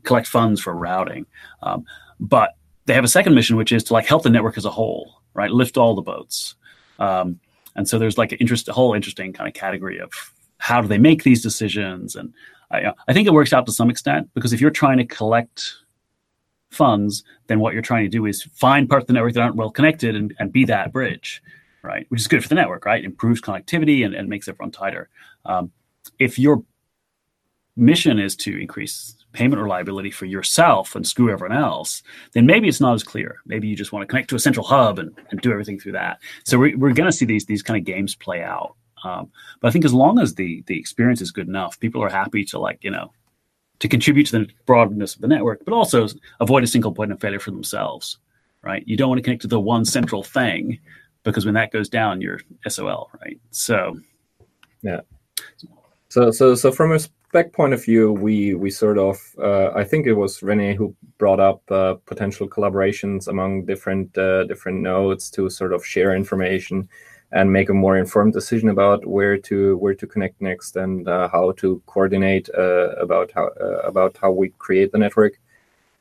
collect 0.02 0.26
funds 0.26 0.60
for 0.60 0.74
routing. 0.74 1.26
Um, 1.62 1.84
but 2.20 2.56
they 2.86 2.94
have 2.94 3.04
a 3.04 3.08
second 3.08 3.34
mission, 3.34 3.56
which 3.56 3.72
is 3.72 3.84
to 3.84 3.92
like 3.92 4.06
help 4.06 4.22
the 4.22 4.30
network 4.30 4.56
as 4.56 4.64
a 4.64 4.70
whole, 4.70 5.22
right? 5.34 5.50
Lift 5.50 5.76
all 5.76 5.94
the 5.94 6.02
boats. 6.02 6.54
Um, 6.98 7.38
and 7.76 7.88
so 7.88 7.98
there's 7.98 8.18
like 8.18 8.32
an 8.32 8.38
interest, 8.38 8.68
a 8.68 8.72
whole 8.72 8.94
interesting 8.94 9.32
kind 9.32 9.48
of 9.48 9.54
category 9.54 9.98
of 9.98 10.12
how 10.58 10.80
do 10.80 10.88
they 10.88 10.98
make 10.98 11.22
these 11.22 11.42
decisions? 11.42 12.16
And 12.16 12.32
I, 12.70 12.92
I 13.08 13.12
think 13.12 13.26
it 13.26 13.32
works 13.32 13.52
out 13.52 13.66
to 13.66 13.72
some 13.72 13.90
extent 13.90 14.30
because 14.34 14.52
if 14.52 14.60
you're 14.60 14.70
trying 14.70 14.98
to 14.98 15.04
collect 15.04 15.74
funds, 16.70 17.24
then 17.46 17.60
what 17.60 17.72
you're 17.72 17.82
trying 17.82 18.04
to 18.04 18.08
do 18.10 18.26
is 18.26 18.42
find 18.54 18.88
parts 18.88 19.04
of 19.04 19.06
the 19.08 19.12
network 19.14 19.34
that 19.34 19.42
aren't 19.42 19.56
well 19.56 19.70
connected 19.70 20.16
and, 20.16 20.34
and 20.38 20.52
be 20.52 20.64
that 20.64 20.92
bridge 20.92 21.42
right? 21.84 22.06
Which 22.08 22.20
is 22.20 22.28
good 22.28 22.42
for 22.42 22.48
the 22.48 22.54
network, 22.54 22.84
right? 22.84 23.04
Improves 23.04 23.40
connectivity 23.40 24.04
and, 24.04 24.14
and 24.14 24.28
makes 24.28 24.48
everyone 24.48 24.72
tighter. 24.72 25.08
Um, 25.44 25.70
if 26.18 26.38
your 26.38 26.64
mission 27.76 28.18
is 28.18 28.36
to 28.36 28.56
increase 28.58 29.16
payment 29.32 29.60
reliability 29.60 30.10
for 30.10 30.26
yourself 30.26 30.94
and 30.94 31.06
screw 31.06 31.30
everyone 31.30 31.56
else, 31.56 32.02
then 32.32 32.46
maybe 32.46 32.68
it's 32.68 32.80
not 32.80 32.94
as 32.94 33.02
clear. 33.02 33.38
Maybe 33.46 33.68
you 33.68 33.76
just 33.76 33.92
want 33.92 34.02
to 34.02 34.06
connect 34.06 34.30
to 34.30 34.36
a 34.36 34.40
central 34.40 34.64
hub 34.64 34.98
and, 34.98 35.10
and 35.30 35.40
do 35.40 35.52
everything 35.52 35.78
through 35.78 35.92
that. 35.92 36.20
So 36.44 36.58
we're, 36.58 36.78
we're 36.78 36.94
going 36.94 37.10
to 37.10 37.16
see 37.16 37.26
these 37.26 37.44
these 37.44 37.62
kind 37.62 37.78
of 37.78 37.84
games 37.84 38.14
play 38.14 38.42
out. 38.42 38.76
Um, 39.04 39.30
but 39.60 39.68
I 39.68 39.70
think 39.70 39.84
as 39.84 39.92
long 39.92 40.18
as 40.18 40.34
the 40.34 40.62
the 40.66 40.78
experience 40.78 41.20
is 41.20 41.32
good 41.32 41.48
enough, 41.48 41.78
people 41.80 42.02
are 42.02 42.08
happy 42.08 42.44
to 42.46 42.58
like 42.58 42.82
you 42.82 42.90
know 42.90 43.12
to 43.80 43.88
contribute 43.88 44.26
to 44.28 44.38
the 44.38 44.48
broadness 44.66 45.14
of 45.14 45.20
the 45.20 45.28
network, 45.28 45.64
but 45.64 45.74
also 45.74 46.06
avoid 46.40 46.62
a 46.62 46.68
single 46.68 46.92
point 46.92 47.12
of 47.12 47.20
failure 47.20 47.40
for 47.40 47.50
themselves. 47.50 48.18
Right? 48.62 48.82
You 48.86 48.96
don't 48.96 49.10
want 49.10 49.18
to 49.18 49.22
connect 49.22 49.42
to 49.42 49.48
the 49.48 49.60
one 49.60 49.84
central 49.84 50.22
thing 50.22 50.78
because 51.24 51.44
when 51.44 51.54
that 51.54 51.72
goes 51.72 51.88
down, 51.88 52.20
you're 52.20 52.40
SOL, 52.68 53.10
right? 53.22 53.40
So, 53.50 53.98
yeah. 54.82 55.00
So, 56.08 56.30
so, 56.30 56.54
so 56.54 56.70
from 56.70 56.92
a 56.92 57.00
spec 57.00 57.52
point 57.52 57.74
of 57.74 57.84
view, 57.84 58.12
we 58.12 58.54
we 58.54 58.70
sort 58.70 58.98
of, 58.98 59.18
uh, 59.42 59.70
I 59.74 59.82
think 59.82 60.06
it 60.06 60.14
was 60.14 60.42
Rene 60.42 60.74
who 60.74 60.94
brought 61.18 61.40
up 61.40 61.68
uh, 61.70 61.94
potential 62.06 62.48
collaborations 62.48 63.26
among 63.26 63.64
different 63.64 64.16
uh, 64.16 64.44
different 64.44 64.80
nodes 64.82 65.30
to 65.30 65.50
sort 65.50 65.72
of 65.72 65.84
share 65.84 66.14
information 66.14 66.88
and 67.32 67.52
make 67.52 67.68
a 67.68 67.74
more 67.74 67.96
informed 67.96 68.32
decision 68.32 68.68
about 68.68 69.04
where 69.06 69.36
to 69.36 69.76
where 69.78 69.94
to 69.94 70.06
connect 70.06 70.40
next 70.40 70.76
and 70.76 71.08
uh, 71.08 71.28
how 71.28 71.52
to 71.52 71.82
coordinate 71.86 72.48
uh, 72.56 72.90
about 73.00 73.32
how 73.32 73.48
uh, 73.60 73.80
about 73.84 74.16
how 74.20 74.30
we 74.30 74.50
create 74.58 74.92
the 74.92 74.98
network. 74.98 75.32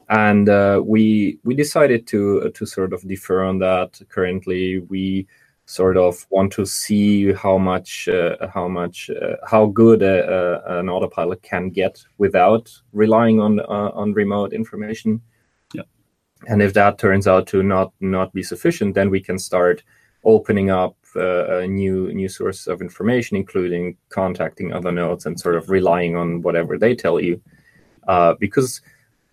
And 0.10 0.50
uh, 0.50 0.82
we 0.86 1.40
we 1.44 1.56
decided 1.56 2.08
to 2.08 2.52
to 2.52 2.66
sort 2.66 2.94
of 2.94 3.08
defer 3.08 3.44
on 3.44 3.60
that. 3.60 4.02
Currently, 4.10 4.80
we 4.90 5.28
sort 5.66 5.96
of 5.96 6.28
want 6.30 6.52
to 6.52 6.66
see 6.66 7.32
how 7.34 7.58
much 7.58 8.08
uh, 8.10 8.36
how 8.54 8.68
much 8.68 9.10
uh, 9.10 9.38
how 9.48 9.68
good 9.68 10.02
a, 10.02 10.62
a, 10.68 10.80
an 10.80 10.90
autopilot 10.90 11.42
can 11.42 11.70
get 11.70 12.04
without 12.18 12.70
relying 12.92 13.40
on 13.40 13.60
uh, 13.62 13.92
on 13.94 14.14
remote 14.14 14.54
information. 14.54 15.22
Yeah. 15.74 15.84
And 16.48 16.62
if 16.62 16.74
that 16.74 16.98
turns 16.98 17.28
out 17.28 17.48
to 17.48 17.64
not 17.64 17.94
not 18.00 18.34
be 18.34 18.44
sufficient, 18.44 18.96
then 18.96 19.10
we 19.10 19.22
can 19.22 19.40
start 19.40 19.84
opening 20.26 20.70
up 20.70 20.96
uh, 21.16 21.60
a 21.60 21.68
new 21.68 22.12
new 22.14 22.28
source 22.28 22.68
of 22.68 22.82
information, 22.82 23.38
including 23.38 23.96
contacting 24.10 24.74
other 24.74 24.92
nodes 24.92 25.26
and 25.26 25.40
sort 25.40 25.56
of 25.56 25.70
relying 25.70 26.18
on 26.18 26.42
whatever 26.42 26.78
they 26.78 26.96
tell 26.96 27.20
you, 27.20 27.42
uh, 28.08 28.34
because 28.40 28.82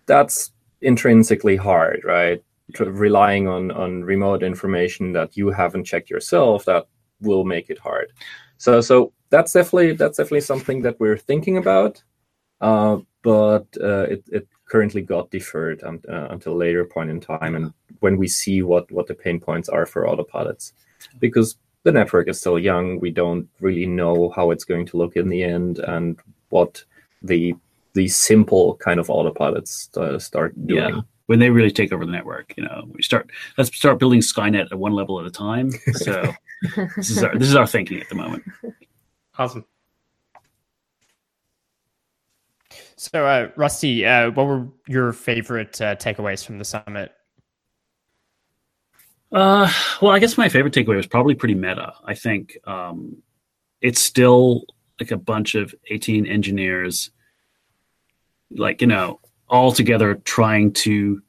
that's 0.05 0.51
intrinsically 0.81 1.55
hard, 1.55 2.01
right? 2.03 2.43
relying 2.79 3.47
on 3.47 3.71
on 3.71 4.03
remote 4.03 4.43
information 4.43 5.11
that 5.13 5.35
you 5.35 5.49
haven't 5.49 5.83
checked 5.83 6.09
yourself 6.09 6.65
that 6.65 6.87
will 7.21 7.43
make 7.43 7.69
it 7.69 7.77
hard 7.77 8.11
so 8.57 8.81
so 8.81 9.11
that's 9.29 9.53
definitely 9.53 9.93
that's 9.93 10.17
definitely 10.17 10.41
something 10.41 10.81
that 10.81 10.99
we're 10.99 11.17
thinking 11.17 11.57
about 11.57 12.01
uh, 12.61 12.97
but 13.23 13.65
uh, 13.81 14.03
it, 14.03 14.23
it 14.31 14.47
currently 14.65 15.01
got 15.01 15.31
deferred 15.31 15.83
um, 15.83 15.99
uh, 16.07 16.27
until 16.29 16.55
later 16.55 16.85
point 16.85 17.09
in 17.09 17.19
time 17.19 17.55
and 17.55 17.73
when 17.99 18.17
we 18.17 18.27
see 18.27 18.61
what 18.61 18.89
what 18.91 19.07
the 19.07 19.13
pain 19.13 19.39
points 19.39 19.69
are 19.69 19.85
for 19.85 20.05
autopilots 20.05 20.73
because 21.19 21.57
the 21.83 21.91
network 21.91 22.27
is 22.27 22.39
still 22.39 22.59
young 22.59 22.99
we 22.99 23.11
don't 23.11 23.47
really 23.59 23.85
know 23.85 24.29
how 24.35 24.51
it's 24.51 24.63
going 24.63 24.85
to 24.85 24.97
look 24.97 25.15
in 25.15 25.29
the 25.29 25.43
end 25.43 25.79
and 25.79 26.19
what 26.49 26.83
the 27.21 27.55
the 27.93 28.07
simple 28.07 28.75
kind 28.77 28.99
of 28.99 29.07
autopilots 29.07 29.95
uh, 29.97 30.17
start 30.19 30.53
doing 30.67 30.95
yeah 30.95 31.01
when 31.31 31.39
they 31.39 31.49
really 31.49 31.71
take 31.71 31.93
over 31.93 32.05
the 32.05 32.11
network. 32.11 32.53
You 32.57 32.63
know, 32.63 32.89
we 32.91 33.01
start 33.01 33.31
let's 33.57 33.73
start 33.73 33.99
building 33.99 34.19
Skynet 34.19 34.69
at 34.69 34.77
one 34.77 34.91
level 34.91 35.17
at 35.17 35.25
a 35.25 35.31
time. 35.31 35.71
So 35.93 36.29
this 36.97 37.09
is 37.09 37.23
our 37.23 37.37
this 37.37 37.47
is 37.47 37.55
our 37.55 37.65
thinking 37.65 38.01
at 38.01 38.09
the 38.09 38.15
moment. 38.15 38.43
Awesome. 39.37 39.63
So, 42.97 43.25
uh, 43.25 43.49
Rusty, 43.55 44.05
uh, 44.05 44.31
what 44.31 44.45
were 44.45 44.67
your 44.87 45.13
favorite 45.13 45.79
uh, 45.81 45.95
takeaways 45.95 46.45
from 46.45 46.59
the 46.59 46.65
summit? 46.65 47.13
Uh, 49.31 49.71
well, 50.01 50.11
I 50.11 50.19
guess 50.19 50.37
my 50.37 50.49
favorite 50.49 50.73
takeaway 50.73 50.97
was 50.97 51.07
probably 51.07 51.33
pretty 51.33 51.55
meta. 51.55 51.93
I 52.03 52.13
think 52.13 52.57
um, 52.67 53.23
it's 53.79 54.01
still 54.01 54.65
like 54.99 55.11
a 55.11 55.17
bunch 55.17 55.55
of 55.55 55.73
18 55.89 56.27
engineers, 56.27 57.09
like, 58.55 58.81
you 58.81 58.87
know, 58.87 59.19
all 59.49 59.71
together 59.71 60.15
trying 60.15 60.71
to 60.73 61.21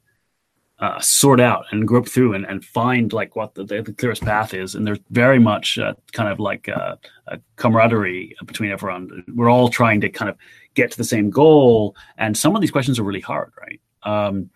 uh, 0.79 0.99
sort 0.99 1.39
out 1.39 1.65
and 1.71 1.87
grope 1.87 2.09
through 2.09 2.33
and, 2.33 2.45
and 2.45 2.65
find 2.65 3.13
like 3.13 3.35
what 3.35 3.55
the, 3.55 3.63
the 3.63 3.93
clearest 3.97 4.21
path 4.21 4.53
is. 4.53 4.75
And 4.75 4.85
there's 4.85 4.99
very 5.11 5.39
much 5.39 5.77
uh, 5.77 5.93
kind 6.11 6.29
of 6.29 6.39
like 6.39 6.67
a, 6.67 6.99
a, 7.27 7.39
camaraderie 7.55 8.35
between 8.45 8.71
everyone. 8.71 9.23
We're 9.33 9.49
all 9.49 9.69
trying 9.69 10.01
to 10.01 10.09
kind 10.09 10.29
of 10.29 10.35
get 10.73 10.91
to 10.91 10.97
the 10.97 11.03
same 11.03 11.29
goal. 11.29 11.95
And 12.17 12.35
some 12.35 12.55
of 12.55 12.61
these 12.61 12.71
questions 12.71 12.99
are 12.99 13.03
really 13.03 13.21
hard, 13.21 13.53
right? 13.61 13.79
Um, 14.03 14.49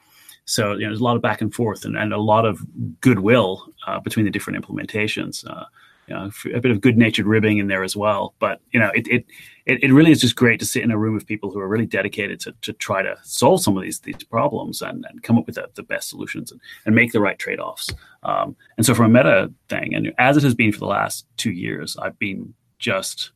so 0.44 0.74
you 0.74 0.82
know, 0.82 0.88
there's 0.88 1.00
a 1.00 1.04
lot 1.04 1.16
of 1.16 1.22
back 1.22 1.42
and 1.42 1.54
forth 1.54 1.86
and, 1.86 1.96
and 1.96 2.12
a 2.12 2.18
lot 2.18 2.46
of 2.46 2.60
goodwill 3.00 3.72
uh, 3.86 4.00
between 4.00 4.26
the 4.26 4.32
different 4.32 4.66
implementations. 4.66 5.50
Uh, 5.50 5.66
you 6.08 6.16
know, 6.16 6.32
a 6.54 6.62
bit 6.62 6.72
of 6.72 6.82
good-natured 6.82 7.26
ribbing 7.26 7.58
in 7.58 7.68
there 7.68 7.84
as 7.84 7.96
well. 7.96 8.34
But 8.40 8.62
you 8.72 8.80
know, 8.80 8.92
it, 8.96 9.08
it 9.08 9.26
it 9.68 9.84
it 9.84 9.94
really 9.94 10.12
is 10.12 10.22
just 10.22 10.36
great 10.36 10.60
to 10.60 10.66
sit 10.66 10.84
in 10.84 10.92
a 10.92 10.98
room 10.98 11.16
of 11.16 11.28
people 11.28 11.52
who 11.52 11.60
are 11.60 11.68
really 11.68 11.86
dedicated 11.86 12.40
to, 12.40 12.54
to 12.62 12.74
try 12.74 13.04
to 13.04 13.16
solve 13.24 13.62
some 13.62 13.78
of 13.78 13.84
these 13.84 14.00
these 14.00 14.24
problems 14.24 14.82
and, 14.82 15.06
and 15.10 15.22
come 15.22 15.38
up 15.38 15.46
with 15.46 15.56
the, 15.56 15.70
the 15.76 15.84
best 15.84 16.10
solutions 16.10 16.52
and, 16.52 16.62
and 16.86 16.96
make 16.96 17.12
the 17.12 17.20
right 17.20 17.38
trade-offs. 17.38 17.94
Um, 18.24 18.56
and 18.78 18.86
so, 18.86 18.96
from 18.96 19.06
a 19.06 19.10
meta 19.10 19.54
thing, 19.70 19.94
and 19.94 20.14
as 20.18 20.38
it 20.38 20.44
has 20.44 20.56
been 20.56 20.72
for 20.72 20.80
the 20.80 20.86
last 20.86 21.28
two 21.36 21.52
years, 21.52 21.98
I've 21.98 22.18
been 22.18 22.54
just 22.80 23.32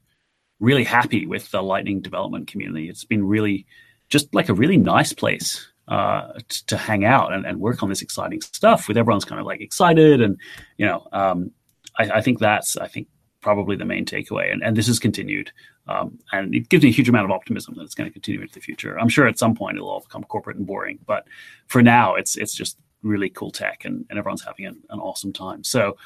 really 0.60 0.84
happy 0.84 1.26
with 1.26 1.52
the 1.52 1.62
Lightning 1.62 2.02
development 2.02 2.48
community. 2.48 2.90
It's 2.90 3.04
been 3.04 3.26
really 3.26 3.66
just 4.10 4.34
like 4.34 4.50
a 4.50 4.54
really 4.54 4.78
nice 4.78 5.12
place 5.14 5.68
uh, 5.88 6.34
to, 6.48 6.66
to 6.68 6.78
hang 6.78 7.04
out 7.04 7.34
and, 7.34 7.46
and 7.46 7.60
work 7.60 7.84
on 7.84 7.90
this 7.90 8.02
exciting 8.02 8.40
stuff 8.42 8.88
with 8.88 8.98
everyone's 8.98 9.26
kind 9.26 9.42
of 9.42 9.48
like 9.48 9.60
excited 9.60 10.22
and 10.22 10.40
you 10.78 10.86
know 10.86 11.06
um, 11.12 11.52
I, 11.98 12.10
I, 12.12 12.22
think 12.22 12.40
that's 12.40 12.78
I 12.78 12.88
think 12.88 13.08
probably 13.42 13.76
the 13.76 13.86
main 13.86 14.06
takeaway, 14.06 14.52
and, 14.52 14.64
and 14.64 14.78
this 14.78 14.88
has 14.88 15.00
continued, 15.00 15.52
um, 15.88 16.18
and 16.32 16.54
it 16.56 16.70
gives 16.70 16.84
me 16.84 16.90
a 16.90 16.94
huge 16.94 17.10
amount 17.10 17.26
of 17.26 17.32
optimism 17.32 17.74
that 17.76 17.84
it's 17.84 17.96
going 17.96 18.10
to 18.10 18.14
continue 18.14 18.42
into 18.42 18.54
the 18.54 18.60
future. 18.60 19.00
I'm 19.00 19.10
sure 19.10 19.28
at 19.28 19.40
some 19.40 19.56
point 19.56 19.78
it'll 19.78 19.90
all 19.90 20.02
become 20.02 20.24
corporate 20.24 20.58
and 20.58 20.66
boring, 20.66 21.00
but 21.06 21.28
for 21.68 21.82
now, 21.82 22.16
it's 22.16 22.38
it's 22.38 22.54
just 22.54 22.78
really 23.04 23.30
cool 23.30 23.52
tech, 23.52 23.86
and, 23.86 24.06
and 24.10 24.20
everyone's 24.20 24.44
having 24.44 24.66
an, 24.66 24.82
an 24.90 25.00
awesome 25.00 25.34
time. 25.34 25.64
So 25.64 25.98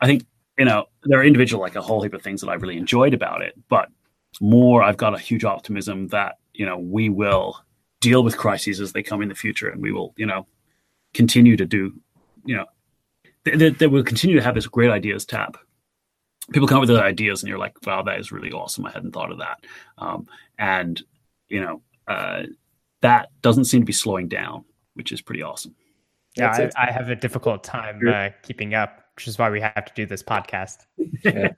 I 0.00 0.06
think 0.06 0.24
you 0.58 0.64
know 0.64 0.86
there 1.04 1.18
are 1.18 1.24
individual 1.24 1.62
like 1.62 1.76
a 1.76 1.82
whole 1.82 2.02
heap 2.02 2.14
of 2.14 2.22
things 2.22 2.40
that 2.42 2.50
I 2.50 2.54
really 2.54 2.76
enjoyed 2.76 3.14
about 3.14 3.42
it, 3.42 3.54
but 3.68 3.88
more 4.40 4.82
I've 4.82 4.96
got 4.96 5.14
a 5.14 5.18
huge 5.18 5.44
optimism 5.44 6.08
that 6.08 6.38
you 6.52 6.66
know 6.66 6.78
we 6.78 7.08
will 7.08 7.58
deal 8.00 8.22
with 8.22 8.36
crises 8.36 8.80
as 8.80 8.92
they 8.92 9.02
come 9.02 9.22
in 9.22 9.28
the 9.28 9.34
future, 9.34 9.68
and 9.68 9.80
we 9.80 9.92
will 9.92 10.14
you 10.16 10.26
know 10.26 10.46
continue 11.14 11.56
to 11.56 11.64
do 11.64 11.92
you 12.44 12.56
know 12.56 12.66
that, 13.44 13.90
will 13.90 14.04
continue 14.04 14.36
to 14.36 14.42
have 14.42 14.54
this 14.54 14.66
great 14.66 14.90
ideas 14.90 15.24
tab. 15.24 15.58
People 16.50 16.66
come 16.66 16.78
up 16.78 16.82
with 16.82 16.90
their 16.90 17.04
ideas, 17.04 17.42
and 17.42 17.48
you're 17.48 17.58
like, 17.58 17.74
"Wow, 17.86 18.02
that 18.02 18.18
is 18.18 18.32
really 18.32 18.52
awesome! 18.52 18.86
I 18.86 18.90
hadn't 18.90 19.12
thought 19.12 19.30
of 19.30 19.38
that." 19.38 19.64
Um, 19.98 20.26
and 20.58 21.00
you 21.48 21.60
know, 21.60 21.82
uh, 22.08 22.44
that 23.00 23.30
doesn't 23.42 23.66
seem 23.66 23.82
to 23.82 23.86
be 23.86 23.92
slowing 23.92 24.28
down, 24.28 24.64
which 24.94 25.12
is 25.12 25.20
pretty 25.20 25.42
awesome. 25.42 25.74
Yeah, 26.36 26.70
I, 26.76 26.88
I, 26.88 26.90
have 26.90 27.10
a 27.10 27.16
difficult 27.16 27.62
time 27.62 28.00
uh, 28.08 28.30
keeping 28.42 28.74
up, 28.74 29.04
which 29.16 29.28
is 29.28 29.38
why 29.38 29.50
we 29.50 29.60
have 29.60 29.84
to 29.84 29.92
do 29.94 30.06
this 30.06 30.22
podcast. 30.22 30.86
yeah. 31.24 31.48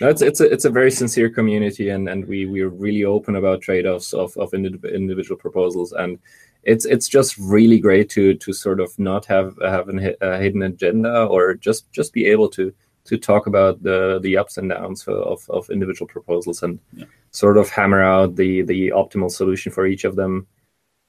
No, 0.00 0.08
it's 0.08 0.22
it's 0.22 0.40
a 0.40 0.50
it's 0.50 0.64
a 0.64 0.70
very 0.70 0.90
sincere 0.90 1.28
community, 1.28 1.90
and 1.90 2.08
and 2.08 2.26
we 2.26 2.46
we're 2.46 2.68
really 2.68 3.04
open 3.04 3.36
about 3.36 3.60
trade 3.60 3.86
offs 3.86 4.14
of 4.14 4.34
of 4.36 4.54
individual 4.54 5.36
proposals, 5.36 5.92
and 5.92 6.18
it's 6.62 6.84
it's 6.84 7.08
just 7.08 7.36
really 7.36 7.78
great 7.78 8.08
to 8.10 8.34
to 8.34 8.52
sort 8.52 8.80
of 8.80 8.96
not 8.98 9.26
have 9.26 9.58
have 9.60 9.88
an, 9.88 10.14
a 10.20 10.38
hidden 10.38 10.62
agenda 10.62 11.26
or 11.26 11.54
just 11.54 11.90
just 11.92 12.12
be 12.12 12.26
able 12.26 12.48
to 12.50 12.72
to 13.04 13.18
talk 13.18 13.46
about 13.46 13.82
the 13.82 14.20
the 14.22 14.36
ups 14.36 14.58
and 14.58 14.70
downs 14.70 15.06
of 15.08 15.48
of 15.50 15.68
individual 15.70 16.08
proposals 16.08 16.62
and 16.62 16.78
yeah. 16.92 17.04
sort 17.30 17.56
of 17.56 17.68
hammer 17.68 18.02
out 18.02 18.36
the 18.36 18.62
the 18.62 18.88
optimal 18.88 19.30
solution 19.30 19.72
for 19.72 19.86
each 19.86 20.04
of 20.04 20.16
them. 20.16 20.46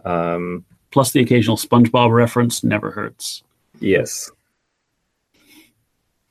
Um, 0.06 0.66
Plus, 0.94 1.12
the 1.12 1.22
occasional 1.22 1.58
SpongeBob 1.58 2.12
reference 2.12 2.64
never 2.64 2.92
hurts. 2.92 3.42
Yes. 3.80 4.30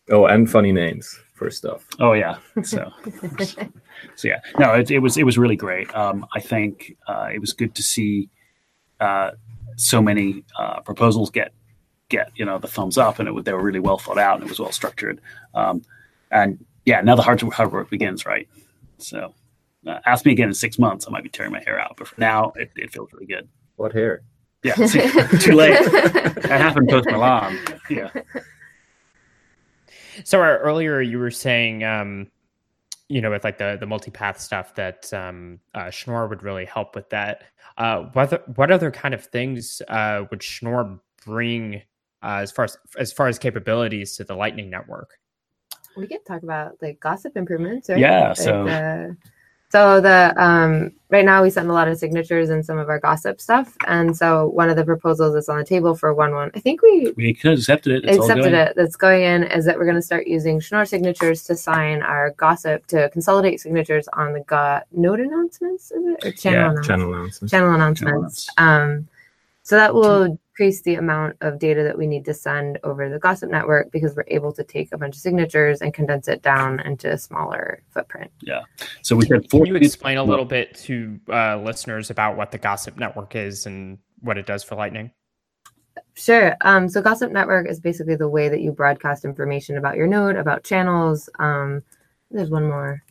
Oh, 0.08 0.26
and 0.26 0.48
funny 0.48 0.70
names 0.70 1.18
for 1.34 1.50
stuff. 1.50 1.84
Oh 1.98 2.12
yeah. 2.12 2.38
So, 2.62 2.92
so 4.14 4.28
yeah. 4.28 4.40
No, 4.60 4.74
it, 4.74 4.92
it 4.92 5.00
was 5.00 5.16
it 5.16 5.24
was 5.24 5.36
really 5.36 5.56
great. 5.56 5.92
Um, 5.96 6.24
I 6.32 6.38
think 6.38 6.96
uh, 7.08 7.28
it 7.34 7.40
was 7.40 7.52
good 7.52 7.74
to 7.74 7.82
see 7.82 8.28
uh, 9.00 9.32
so 9.76 10.00
many 10.00 10.44
uh, 10.56 10.80
proposals 10.80 11.30
get 11.30 11.52
get 12.12 12.30
you 12.36 12.44
know 12.44 12.58
the 12.58 12.68
thumbs 12.68 12.96
up, 12.96 13.18
and 13.18 13.28
it, 13.28 13.44
they 13.44 13.52
were 13.52 13.62
really 13.62 13.80
well 13.80 13.98
thought 13.98 14.18
out 14.18 14.36
and 14.36 14.44
it 14.44 14.48
was 14.48 14.60
well 14.60 14.70
structured. 14.70 15.20
Um, 15.54 15.82
and 16.30 16.64
yeah, 16.84 17.00
now 17.00 17.16
the 17.16 17.22
hard 17.22 17.40
hard 17.40 17.72
work 17.72 17.90
begins, 17.90 18.24
right? 18.24 18.48
So 18.98 19.34
uh, 19.86 19.98
ask 20.06 20.24
me 20.24 20.32
again 20.32 20.48
in 20.48 20.54
six 20.54 20.78
months, 20.78 21.06
I 21.08 21.10
might 21.10 21.24
be 21.24 21.28
tearing 21.28 21.52
my 21.52 21.62
hair 21.62 21.80
out, 21.80 21.96
but 21.96 22.06
for 22.06 22.20
now, 22.20 22.52
it, 22.56 22.70
it 22.76 22.92
feels 22.92 23.12
really 23.12 23.26
good. 23.26 23.48
What 23.76 23.92
hair? 23.92 24.22
Yeah, 24.62 24.74
too 25.40 25.54
late. 25.54 25.74
that 25.90 26.60
happened 26.60 26.88
post 26.88 27.06
Milan. 27.10 27.58
Yeah. 27.90 28.10
So 30.24 30.40
uh, 30.40 30.58
earlier 30.58 31.00
you 31.00 31.18
were 31.18 31.30
saying, 31.30 31.82
um, 31.82 32.28
you 33.08 33.20
know, 33.20 33.30
with 33.30 33.44
like 33.44 33.58
the 33.58 33.76
the 33.80 33.86
multi 33.86 34.10
path 34.10 34.40
stuff, 34.40 34.74
that 34.76 35.12
um, 35.12 35.58
uh, 35.74 35.90
Schnorr 35.90 36.28
would 36.28 36.42
really 36.42 36.64
help 36.64 36.94
with 36.94 37.10
that. 37.10 37.42
Uh, 37.76 38.02
what 38.12 38.56
what 38.56 38.70
other 38.70 38.90
kind 38.90 39.14
of 39.14 39.24
things 39.24 39.82
uh, 39.88 40.24
would 40.30 40.42
Schnorr 40.42 41.00
bring 41.24 41.82
uh, 42.22 42.40
as 42.42 42.52
far 42.52 42.64
as 42.64 42.76
as 42.98 43.12
far 43.12 43.28
as 43.28 43.38
capabilities 43.38 44.16
to 44.16 44.24
the 44.24 44.34
Lightning 44.34 44.70
Network? 44.70 45.18
We 45.96 46.06
could 46.06 46.24
talk 46.24 46.42
about 46.42 46.80
like 46.80 47.00
gossip 47.00 47.36
improvements, 47.36 47.88
right? 47.88 47.98
Yeah. 47.98 48.28
Like, 48.28 48.36
so. 48.36 48.66
Uh, 48.66 49.08
so 49.72 50.02
the 50.02 50.34
um, 50.36 50.92
right 51.08 51.24
now 51.24 51.42
we 51.42 51.48
send 51.48 51.70
a 51.70 51.72
lot 51.72 51.88
of 51.88 51.96
signatures 51.96 52.50
and 52.50 52.62
some 52.62 52.76
of 52.76 52.90
our 52.90 53.00
gossip 53.00 53.40
stuff, 53.40 53.74
and 53.86 54.14
so 54.14 54.48
one 54.48 54.68
of 54.68 54.76
the 54.76 54.84
proposals 54.84 55.32
that's 55.32 55.48
on 55.48 55.56
the 55.56 55.64
table 55.64 55.94
for 55.94 56.12
one 56.12 56.32
one, 56.34 56.50
I 56.54 56.60
think 56.60 56.82
we 56.82 57.14
we 57.16 57.30
accepted 57.30 58.04
it. 58.04 58.04
It's 58.04 58.18
accepted 58.18 58.52
it. 58.52 58.74
That's 58.76 58.96
going 58.96 59.22
in 59.22 59.44
is 59.44 59.64
that 59.64 59.78
we're 59.78 59.86
going 59.86 59.96
to 59.96 60.02
start 60.02 60.26
using 60.26 60.60
Schnorr 60.60 60.84
signatures 60.84 61.44
to 61.44 61.56
sign 61.56 62.02
our 62.02 62.32
gossip 62.32 62.86
to 62.88 63.08
consolidate 63.14 63.60
signatures 63.60 64.06
on 64.12 64.34
the 64.34 64.40
go- 64.40 64.82
node 64.92 65.20
announcements, 65.20 65.90
is 65.90 66.04
it 66.04 66.22
or 66.22 66.32
channel 66.32 66.58
yeah, 66.58 66.70
announcements? 66.72 66.88
Channel 66.88 67.14
announcements. 67.14 67.50
Channel 67.50 67.74
announcements. 67.74 68.48
Um, 68.58 69.08
so 69.62 69.76
that 69.76 69.94
will 69.94 70.38
decrease 70.52 70.82
the 70.82 70.96
amount 70.96 71.36
of 71.40 71.58
data 71.58 71.82
that 71.82 71.96
we 71.96 72.06
need 72.06 72.24
to 72.26 72.34
send 72.34 72.78
over 72.84 73.08
the 73.08 73.18
gossip 73.18 73.50
network 73.50 73.90
because 73.90 74.14
we're 74.14 74.24
able 74.28 74.52
to 74.52 74.62
take 74.62 74.92
a 74.92 74.98
bunch 74.98 75.16
of 75.16 75.20
signatures 75.20 75.80
and 75.80 75.94
condense 75.94 76.28
it 76.28 76.42
down 76.42 76.80
into 76.80 77.10
a 77.10 77.16
smaller 77.16 77.82
footprint. 77.90 78.30
Yeah. 78.42 78.62
So 79.02 79.16
we 79.16 79.24
said 79.26 79.48
four. 79.50 79.64
Can 79.64 79.74
you 79.74 79.80
explain 79.80 80.18
a 80.18 80.24
little 80.24 80.44
bit 80.44 80.74
to 80.84 81.18
uh, 81.30 81.56
listeners 81.56 82.10
about 82.10 82.36
what 82.36 82.50
the 82.50 82.58
gossip 82.58 82.98
network 82.98 83.34
is 83.34 83.66
and 83.66 83.98
what 84.20 84.36
it 84.36 84.46
does 84.46 84.62
for 84.62 84.74
Lightning? 84.74 85.10
Sure. 86.14 86.54
Um, 86.60 86.88
so 86.88 87.00
Gossip 87.00 87.32
Network 87.32 87.68
is 87.68 87.80
basically 87.80 88.16
the 88.16 88.28
way 88.28 88.50
that 88.50 88.60
you 88.60 88.70
broadcast 88.70 89.24
information 89.24 89.78
about 89.78 89.96
your 89.96 90.06
node, 90.06 90.36
about 90.36 90.62
channels. 90.62 91.30
Um, 91.38 91.82
there's 92.30 92.50
one 92.50 92.64
more 92.64 93.02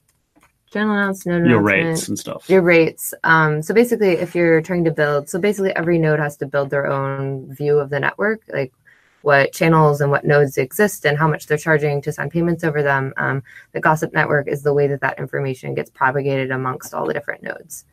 channel 0.72 0.96
announcement, 0.96 1.48
your 1.48 1.62
rates 1.62 2.08
and 2.08 2.18
stuff. 2.18 2.50
Your 2.50 2.62
rates. 2.62 3.14
Um, 3.24 3.62
so 3.62 3.74
basically, 3.74 4.12
if 4.12 4.34
you're 4.34 4.62
trying 4.62 4.86
to 4.86 4.92
build, 4.92 5.30
so 5.30 5.40
basically 5.40 5.76
every 5.76 6.00
node 6.00 6.20
has 6.20 6.38
to 6.38 6.46
build 6.46 6.70
their 6.70 6.88
own 6.88 7.54
view 7.54 7.78
of 7.78 7.90
the 7.90 8.00
network, 8.00 8.42
like 8.52 8.74
what 9.22 9.52
channels 9.54 10.02
and 10.02 10.10
what 10.10 10.26
nodes 10.26 10.58
exist 10.58 11.06
and 11.06 11.18
how 11.18 11.28
much 11.28 11.48
they're 11.48 11.58
charging 11.58 12.02
to 12.02 12.12
send 12.12 12.32
payments 12.32 12.64
over 12.64 12.82
them. 12.82 13.14
Um, 13.18 13.44
the 13.74 13.80
Gossip 13.80 14.14
Network 14.14 14.48
is 14.48 14.64
the 14.64 14.74
way 14.74 14.88
that 14.88 15.02
that 15.02 15.20
information 15.20 15.76
gets 15.76 15.90
propagated 15.90 16.52
amongst 16.52 16.94
all 16.94 17.06
the 17.06 17.14
different 17.14 17.44
nodes. 17.44 17.86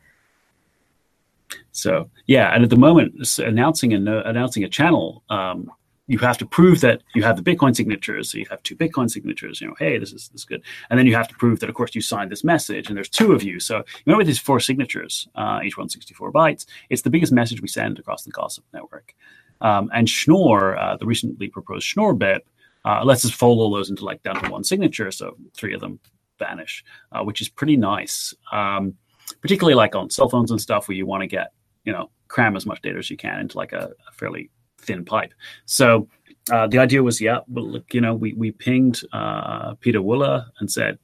So 1.71 2.09
yeah, 2.27 2.53
and 2.53 2.63
at 2.63 2.69
the 2.69 2.75
moment, 2.77 3.39
announcing 3.39 3.93
a 3.93 4.21
announcing 4.21 4.63
a 4.63 4.69
channel, 4.69 5.23
um, 5.29 5.71
you 6.09 6.17
have 6.17 6.39
to 6.39 6.45
prove 6.45 6.81
that 6.81 7.03
you 7.13 7.21
have 7.21 7.37
the 7.37 7.43
Bitcoin 7.43 7.75
signatures. 7.75 8.31
So 8.31 8.39
you 8.39 8.45
have 8.49 8.63
two 8.63 8.75
Bitcoin 8.75 9.11
signatures. 9.11 9.61
You 9.61 9.67
know, 9.67 9.75
hey, 9.77 9.99
this 9.99 10.11
is 10.11 10.29
this 10.29 10.41
is 10.41 10.45
good, 10.45 10.63
and 10.89 10.97
then 10.97 11.05
you 11.05 11.15
have 11.15 11.27
to 11.27 11.35
prove 11.35 11.59
that, 11.59 11.69
of 11.69 11.75
course, 11.75 11.93
you 11.93 12.01
signed 12.01 12.31
this 12.31 12.43
message. 12.43 12.87
And 12.87 12.97
there's 12.97 13.09
two 13.09 13.31
of 13.31 13.43
you. 13.43 13.59
So 13.59 13.77
you 13.77 14.11
know, 14.11 14.17
with 14.17 14.25
these 14.25 14.39
four 14.39 14.59
signatures, 14.59 15.27
uh, 15.35 15.59
each 15.63 15.77
one 15.77 15.87
64 15.87 16.33
bytes, 16.33 16.65
it's 16.89 17.03
the 17.03 17.11
biggest 17.11 17.31
message 17.31 17.61
we 17.61 17.67
send 17.67 17.99
across 17.99 18.23
the 18.23 18.31
Gossip 18.31 18.65
network. 18.73 19.13
Um, 19.61 19.91
and 19.93 20.09
Schnorr, 20.09 20.77
uh, 20.77 20.97
the 20.97 21.05
recently 21.05 21.47
proposed 21.47 21.85
Schnorr 21.85 22.15
BIP, 22.15 22.41
uh, 22.85 23.05
lets 23.05 23.23
us 23.23 23.31
fold 23.31 23.59
all 23.59 23.69
those 23.69 23.91
into 23.91 24.03
like 24.03 24.23
down 24.23 24.43
to 24.43 24.49
one 24.49 24.63
signature. 24.63 25.11
So 25.11 25.37
three 25.53 25.75
of 25.75 25.81
them 25.81 25.99
vanish, 26.39 26.83
uh, 27.11 27.23
which 27.23 27.39
is 27.39 27.49
pretty 27.49 27.77
nice. 27.77 28.33
Um, 28.51 28.95
particularly 29.41 29.75
like 29.75 29.95
on 29.95 30.09
cell 30.09 30.27
phones 30.27 30.49
and 30.49 30.59
stuff 30.59 30.87
where 30.87 30.97
you 30.97 31.05
want 31.05 31.21
to 31.21 31.27
get 31.27 31.51
you 31.83 31.93
know 31.93 32.09
cram 32.29 32.55
as 32.55 32.65
much 32.65 32.81
data 32.81 32.97
as 32.97 33.11
you 33.11 33.17
can 33.17 33.39
into 33.39 33.57
like 33.57 33.73
a, 33.73 33.91
a 34.07 34.11
fairly 34.13 34.49
thin 34.79 35.05
pipe. 35.05 35.33
So 35.65 36.07
uh, 36.51 36.67
the 36.67 36.79
idea 36.79 37.03
was, 37.03 37.21
yeah, 37.21 37.39
well, 37.47 37.67
look, 37.67 37.93
you 37.93 38.01
know, 38.01 38.15
we 38.15 38.33
we 38.33 38.51
pinged 38.51 39.01
uh, 39.13 39.75
Pieter 39.75 40.01
Wuille 40.01 40.45
and 40.59 40.71
said, 40.71 40.97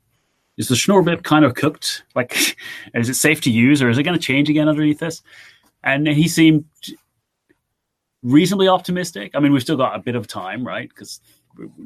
is 0.58 0.68
the 0.70 0.76
Schnorr 0.76 1.04
BIP 1.04 1.24
kind 1.24 1.46
of 1.46 1.56
cooked? 1.56 2.04
Like, 2.16 2.58
is 2.94 3.10
it 3.10 3.16
safe 3.16 3.42
to 3.42 3.52
use, 3.52 3.82
or 3.82 3.90
is 3.90 3.98
it 3.98 4.04
going 4.04 4.18
to 4.18 4.24
change 4.24 4.50
again 4.50 4.70
underneath 4.70 5.00
this? 5.00 5.22
And 5.84 6.08
he 6.08 6.28
seemed 6.28 6.66
reasonably 8.24 8.68
optimistic. 8.68 9.32
I 9.36 9.40
mean, 9.40 9.52
we've 9.52 9.62
still 9.62 9.78
got 9.78 9.96
a 9.96 10.00
bit 10.00 10.16
of 10.16 10.28
time, 10.28 10.66
right? 10.66 10.90
Because 10.90 11.20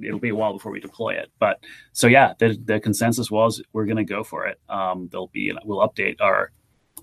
it'll 0.04 0.19
be 0.19 0.30
a 0.30 0.36
while 0.36 0.54
before 0.54 0.71
we 0.71 0.80
deploy 0.80 1.13
it. 1.13 1.32
But 1.39 1.63
so 1.91 2.08
yeah, 2.08 2.34
the, 2.39 2.58
the 2.63 2.80
consensus 2.80 3.30
was 3.30 3.62
we're 3.73 3.86
going 3.86 3.97
to 3.97 4.04
go 4.04 4.23
for 4.23 4.45
it. 4.47 4.60
Um, 4.69 5.10
there'll 5.12 5.28
be 5.28 5.52
we'll 5.65 5.88
update 5.88 6.21
our 6.21 6.52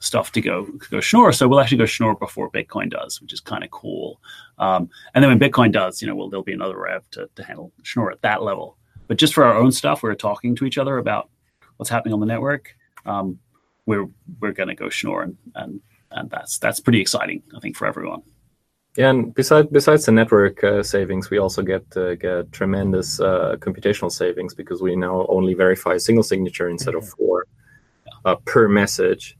stuff 0.00 0.32
to 0.32 0.40
go 0.40 0.66
go 0.90 1.00
Schnorr. 1.00 1.32
So 1.32 1.48
we'll 1.48 1.60
actually 1.60 1.78
go 1.78 1.86
Schnorr 1.86 2.14
before 2.16 2.50
Bitcoin 2.50 2.90
does, 2.90 3.20
which 3.20 3.32
is 3.32 3.40
kind 3.40 3.64
of 3.64 3.70
cool. 3.70 4.20
Um, 4.58 4.88
and 5.14 5.22
then 5.22 5.30
when 5.30 5.38
Bitcoin 5.38 5.72
does, 5.72 6.00
you 6.00 6.08
know, 6.08 6.14
well, 6.14 6.28
there'll 6.28 6.44
be 6.44 6.52
another 6.52 6.78
rev 6.78 7.08
to, 7.12 7.28
to 7.34 7.44
handle 7.44 7.72
Schnorr 7.82 8.10
at 8.10 8.22
that 8.22 8.42
level. 8.42 8.76
But 9.08 9.18
just 9.18 9.34
for 9.34 9.44
our 9.44 9.56
own 9.56 9.72
stuff, 9.72 10.02
we're 10.02 10.14
talking 10.14 10.56
to 10.56 10.64
each 10.64 10.78
other 10.78 10.98
about 10.98 11.30
what's 11.76 11.90
happening 11.90 12.14
on 12.14 12.20
the 12.20 12.26
network. 12.26 12.74
Um, 13.04 13.38
we're 13.86 14.08
we're 14.40 14.52
going 14.52 14.68
to 14.68 14.74
go 14.74 14.88
Schnorr, 14.88 15.22
and, 15.22 15.36
and 15.54 15.80
and 16.10 16.30
that's 16.30 16.58
that's 16.58 16.80
pretty 16.80 17.00
exciting, 17.00 17.42
I 17.54 17.60
think, 17.60 17.76
for 17.76 17.86
everyone. 17.86 18.22
Yeah, 18.96 19.10
and 19.10 19.34
besides 19.34 19.68
besides 19.70 20.06
the 20.06 20.12
network 20.12 20.64
uh, 20.64 20.82
savings, 20.82 21.28
we 21.30 21.38
also 21.38 21.62
get 21.62 21.84
uh, 21.96 22.14
get 22.14 22.50
tremendous 22.50 23.20
uh, 23.20 23.56
computational 23.58 24.10
savings 24.10 24.54
because 24.54 24.80
we 24.80 24.96
now 24.96 25.26
only 25.28 25.54
verify 25.54 25.94
a 25.94 26.00
single 26.00 26.24
signature 26.24 26.68
instead 26.68 26.94
of 26.94 27.06
four 27.06 27.46
uh, 28.24 28.36
per 28.46 28.68
message, 28.68 29.36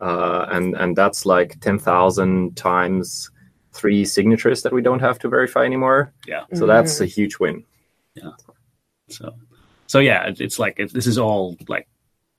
uh, 0.00 0.46
and 0.50 0.74
and 0.74 0.96
that's 0.96 1.26
like 1.26 1.60
ten 1.60 1.78
thousand 1.78 2.56
times 2.56 3.30
three 3.72 4.04
signatures 4.04 4.62
that 4.62 4.72
we 4.72 4.82
don't 4.82 5.00
have 5.00 5.18
to 5.20 5.28
verify 5.28 5.64
anymore. 5.64 6.12
Yeah, 6.26 6.44
so 6.52 6.60
mm-hmm. 6.60 6.66
that's 6.68 7.00
a 7.00 7.06
huge 7.06 7.38
win. 7.38 7.64
Yeah, 8.14 8.30
so 9.08 9.34
so 9.86 9.98
yeah, 9.98 10.32
it's 10.38 10.58
like 10.58 10.78
it, 10.78 10.92
this 10.92 11.06
is 11.06 11.18
all 11.18 11.56
like 11.68 11.88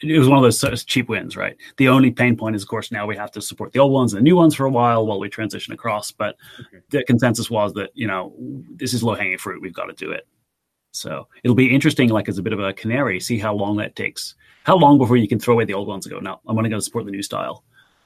it 0.02 0.20
was 0.20 0.30
one 0.30 0.38
of 0.38 0.44
those 0.44 0.84
cheap 0.86 1.10
wins, 1.10 1.36
right? 1.36 1.58
The 1.78 1.88
only 1.88 2.12
pain 2.12 2.38
point 2.38 2.56
is, 2.56 2.62
of 2.62 2.68
course, 2.68 2.92
now 2.92 3.08
we 3.08 3.16
have 3.16 3.32
to 3.32 3.42
support 3.42 3.74
the 3.74 3.80
old 3.80 3.92
ones 3.92 4.14
and 4.14 4.20
the 4.20 4.24
new 4.24 4.36
ones 4.36 4.54
for 4.54 4.66
a 4.66 4.70
while 4.70 5.08
while 5.08 5.20
we 5.20 5.28
transition 5.28 5.74
across. 5.74 6.12
But 6.12 6.36
okay. 6.60 6.84
the 6.90 7.04
consensus 7.06 7.50
was 7.50 7.74
that 7.74 7.90
you 7.94 8.08
know 8.08 8.34
this 8.76 8.94
is 8.94 9.04
low 9.04 9.16
hanging 9.16 9.38
fruit. 9.38 9.62
We've 9.62 9.74
got 9.74 9.86
to 9.86 9.94
do 9.94 10.12
it. 10.12 10.28
So 10.98 11.28
it'll 11.44 11.56
be 11.56 11.74
interesting, 11.74 12.10
like 12.10 12.28
as 12.28 12.38
a 12.38 12.44
bit 12.44 12.54
of 12.54 12.60
a 12.60 12.74
canary, 12.74 13.20
see 13.20 13.38
how 13.38 13.54
long 13.54 13.78
that 13.78 13.96
takes. 13.96 14.36
How 14.64 14.76
long 14.76 14.98
before 14.98 15.18
you 15.18 15.28
can 15.28 15.40
throw 15.40 15.54
away 15.54 15.66
the 15.66 15.74
old 15.74 15.88
ones 15.88 16.06
and 16.06 16.14
go, 16.14 16.20
no, 16.20 16.40
I'm 16.48 16.56
going 16.56 16.66
to 16.66 16.70
go 16.70 16.80
support 16.80 17.06
the 17.06 17.12
new 17.12 17.24
style. 17.24 17.64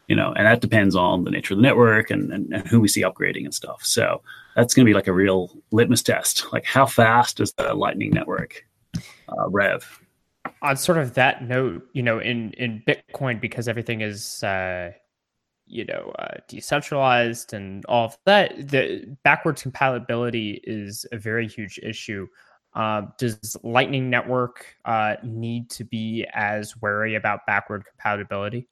You 0.07 0.15
know, 0.15 0.33
and 0.33 0.45
that 0.45 0.61
depends 0.61 0.95
on 0.95 1.23
the 1.23 1.31
nature 1.31 1.53
of 1.53 1.59
the 1.59 1.63
network 1.63 2.11
and, 2.11 2.31
and, 2.33 2.53
and 2.53 2.67
who 2.67 2.81
we 2.81 2.87
see 2.87 3.01
upgrading 3.01 3.45
and 3.45 3.53
stuff. 3.53 3.83
So 3.83 4.21
that's 4.55 4.73
going 4.73 4.85
to 4.85 4.89
be 4.89 4.93
like 4.93 5.07
a 5.07 5.13
real 5.13 5.57
litmus 5.71 6.03
test. 6.03 6.51
Like 6.51 6.65
how 6.65 6.85
fast 6.85 7.37
does 7.37 7.53
the 7.53 7.73
Lightning 7.73 8.11
network 8.11 8.65
uh, 9.29 9.49
rev? 9.49 10.01
on 10.61 10.77
sort 10.77 10.97
of 10.97 11.13
that 11.15 11.43
note, 11.43 11.87
you 11.93 12.03
know, 12.03 12.19
in 12.19 12.51
in 12.53 12.83
Bitcoin 12.87 13.41
because 13.41 13.67
everything 13.67 14.01
is 14.01 14.43
uh, 14.43 14.91
you 15.65 15.85
know 15.85 16.13
uh, 16.19 16.35
decentralized 16.47 17.53
and 17.53 17.85
all 17.85 18.05
of 18.05 18.17
that, 18.25 18.69
the 18.69 19.17
backwards 19.23 19.61
compatibility 19.61 20.61
is 20.63 21.05
a 21.11 21.17
very 21.17 21.47
huge 21.47 21.79
issue. 21.81 22.27
Uh, 22.73 23.03
does 23.17 23.57
Lightning 23.63 24.09
Network 24.09 24.65
uh, 24.85 25.15
need 25.23 25.69
to 25.71 25.83
be 25.83 26.25
as 26.33 26.79
wary 26.81 27.15
about 27.15 27.45
backward 27.45 27.83
compatibility? 27.85 28.67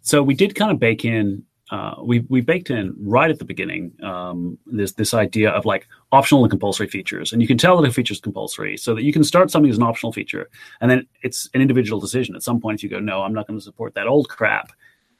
So 0.00 0.22
we 0.22 0.34
did 0.34 0.54
kind 0.54 0.70
of 0.70 0.78
bake 0.78 1.04
in 1.04 1.44
uh, 1.70 1.96
we 2.02 2.20
we 2.28 2.40
baked 2.40 2.70
in 2.70 2.94
right 3.00 3.28
at 3.28 3.40
the 3.40 3.44
beginning 3.44 3.92
um, 4.02 4.56
this 4.66 4.92
this 4.92 5.12
idea 5.12 5.50
of 5.50 5.64
like 5.64 5.88
optional 6.12 6.44
and 6.44 6.50
compulsory 6.50 6.86
features, 6.86 7.32
and 7.32 7.42
you 7.42 7.48
can 7.48 7.58
tell 7.58 7.76
that 7.76 7.88
a 7.88 7.92
feature 7.92 8.12
is 8.12 8.20
compulsory, 8.20 8.76
so 8.76 8.94
that 8.94 9.02
you 9.02 9.12
can 9.12 9.24
start 9.24 9.50
something 9.50 9.70
as 9.70 9.76
an 9.76 9.82
optional 9.82 10.12
feature, 10.12 10.48
and 10.80 10.90
then 10.90 11.06
it's 11.22 11.50
an 11.54 11.60
individual 11.60 12.00
decision. 12.00 12.36
At 12.36 12.44
some 12.44 12.60
point, 12.60 12.78
if 12.78 12.84
you 12.84 12.88
go, 12.88 13.00
no, 13.00 13.22
I'm 13.22 13.34
not 13.34 13.48
going 13.48 13.58
to 13.58 13.64
support 13.64 13.94
that 13.94 14.06
old 14.06 14.28
crap, 14.28 14.72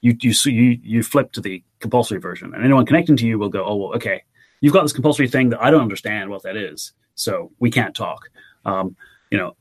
you 0.02 0.16
you 0.20 0.32
you 0.44 0.78
you 0.82 1.02
flip 1.02 1.32
to 1.32 1.40
the 1.40 1.64
compulsory 1.80 2.20
version, 2.20 2.54
and 2.54 2.64
anyone 2.64 2.86
connecting 2.86 3.16
to 3.16 3.26
you 3.26 3.40
will 3.40 3.48
go, 3.48 3.64
oh 3.64 3.74
well, 3.74 3.94
okay, 3.94 4.22
you've 4.60 4.72
got 4.72 4.82
this 4.82 4.92
compulsory 4.92 5.26
thing 5.26 5.50
that 5.50 5.60
I 5.60 5.72
don't 5.72 5.82
understand 5.82 6.30
what 6.30 6.44
that 6.44 6.56
is, 6.56 6.92
so 7.16 7.50
we 7.58 7.70
can't 7.70 7.94
talk. 7.94 8.30
Um, 8.64 8.96
you 9.30 9.38
know, 9.38 9.56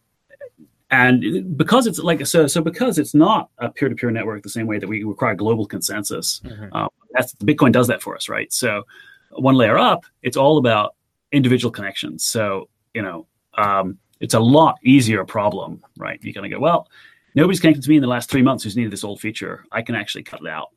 and 0.91 1.58
because 1.58 1.88
it's 1.88 2.00
like 2.00 2.26
so 2.26 2.48
so 2.48 2.62
because 2.62 3.00
it's 3.00 3.13
not 3.13 3.50
a 3.58 3.70
peer-to-peer 3.70 4.12
network 4.12 4.44
the 4.44 4.50
same 4.50 4.68
way 4.68 4.78
that 4.78 4.88
we 4.88 5.04
require 5.04 5.34
global 5.34 5.65
consensus 5.65 6.41
mm-hmm. 6.46 6.72
um, 6.74 6.89
that's 7.12 7.34
bitcoin 7.36 7.72
does 7.72 7.88
that 7.88 8.02
for 8.02 8.15
us 8.15 8.30
right? 8.30 8.52
So 8.54 8.84
one 9.32 9.56
layer 9.56 9.78
up 9.78 10.06
it's 10.22 10.38
all 10.38 10.58
about 10.58 10.96
individual 11.32 11.72
connections. 11.72 12.24
So 12.24 12.70
you 12.94 13.02
know 13.02 13.28
um, 13.56 13.98
it's 14.20 14.36
a 14.36 14.39
lot 14.39 14.76
easier 14.84 15.26
problem 15.26 15.84
right? 15.98 16.20
You're 16.22 16.34
going 16.34 16.50
to 16.50 16.56
go 16.56 16.62
well 16.62 16.88
nobody's 17.34 17.60
connected 17.60 17.84
to 17.84 17.89
me 17.89 17.96
in 17.96 18.02
the 18.02 18.08
last 18.08 18.30
three 18.30 18.44
months 18.44 18.63
who's 18.63 18.78
needed 18.78 18.91
this 18.91 19.04
old 19.04 19.20
feature. 19.20 19.65
I 19.72 19.82
can 19.82 19.96
actually 19.96 20.24
cut 20.24 20.41
it 20.41 20.48
out. 20.48 20.70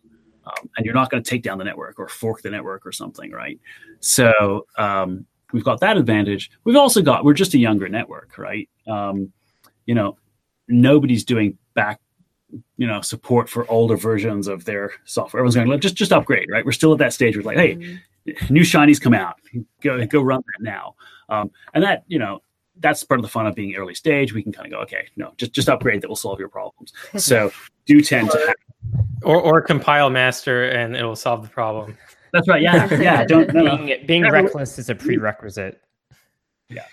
Um, 0.46 0.70
and 0.76 0.86
you're 0.86 0.94
not 0.94 1.10
going 1.10 1.22
to 1.22 1.28
take 1.28 1.42
down 1.42 1.58
the 1.58 1.64
network 1.64 1.98
or 1.98 2.08
fork 2.08 2.40
the 2.40 2.50
network 2.50 2.86
or 2.86 2.92
something 2.92 3.30
right? 3.30 3.60
So 4.00 4.66
um, 4.78 5.26
we've 5.52 5.64
got 5.64 5.80
that 5.80 5.96
advantage 5.96 6.50
we've 6.64 6.76
also 6.76 7.02
got 7.02 7.24
we're 7.24 7.32
just 7.34 7.54
a 7.54 7.58
younger 7.58 7.88
network 7.88 8.36
right 8.38 8.68
um, 8.88 9.32
you 9.88 9.94
know, 9.94 10.18
nobody's 10.68 11.24
doing 11.24 11.56
back, 11.74 11.98
you 12.76 12.86
know, 12.86 13.00
support 13.00 13.48
for 13.48 13.68
older 13.70 13.96
versions 13.96 14.46
of 14.46 14.66
their 14.66 14.92
software. 15.04 15.40
Everyone's 15.40 15.56
going, 15.56 15.80
just 15.80 15.96
just 15.96 16.12
upgrade, 16.12 16.48
right? 16.52 16.64
We're 16.64 16.72
still 16.72 16.92
at 16.92 16.98
that 16.98 17.14
stage 17.14 17.34
where 17.34 17.40
it's 17.40 17.46
like, 17.46 17.56
hey, 17.56 17.74
mm-hmm. 17.74 18.52
new 18.52 18.60
shinies 18.60 19.00
come 19.00 19.14
out, 19.14 19.36
go 19.82 20.04
go 20.06 20.20
run 20.20 20.42
that 20.46 20.62
now, 20.62 20.94
um, 21.30 21.50
and 21.72 21.82
that 21.82 22.04
you 22.06 22.18
know 22.18 22.42
that's 22.80 23.02
part 23.02 23.18
of 23.18 23.22
the 23.22 23.30
fun 23.30 23.46
of 23.46 23.54
being 23.54 23.74
early 23.76 23.94
stage. 23.94 24.34
We 24.34 24.42
can 24.42 24.52
kind 24.52 24.66
of 24.66 24.72
go, 24.72 24.82
okay, 24.82 25.08
no, 25.16 25.32
just 25.38 25.52
just 25.52 25.70
upgrade 25.70 26.02
that 26.02 26.08
will 26.08 26.16
solve 26.16 26.38
your 26.38 26.50
problems. 26.50 26.92
So 27.18 27.50
do 27.86 28.02
tend 28.02 28.30
to, 28.30 28.38
have, 28.38 28.56
or 29.22 29.40
or 29.40 29.62
compile 29.62 30.10
master 30.10 30.68
and 30.68 30.94
it 30.94 31.02
will 31.02 31.16
solve 31.16 31.42
the 31.42 31.48
problem. 31.48 31.96
That's 32.32 32.48
right. 32.48 32.62
Yeah, 32.62 33.00
yeah. 33.00 33.24
Don't 33.24 33.52
no, 33.52 33.76
being, 33.76 34.06
being 34.06 34.30
reckless 34.30 34.78
is 34.78 34.90
a 34.90 34.94
prerequisite. 34.94 35.80
Yeah. 36.68 36.84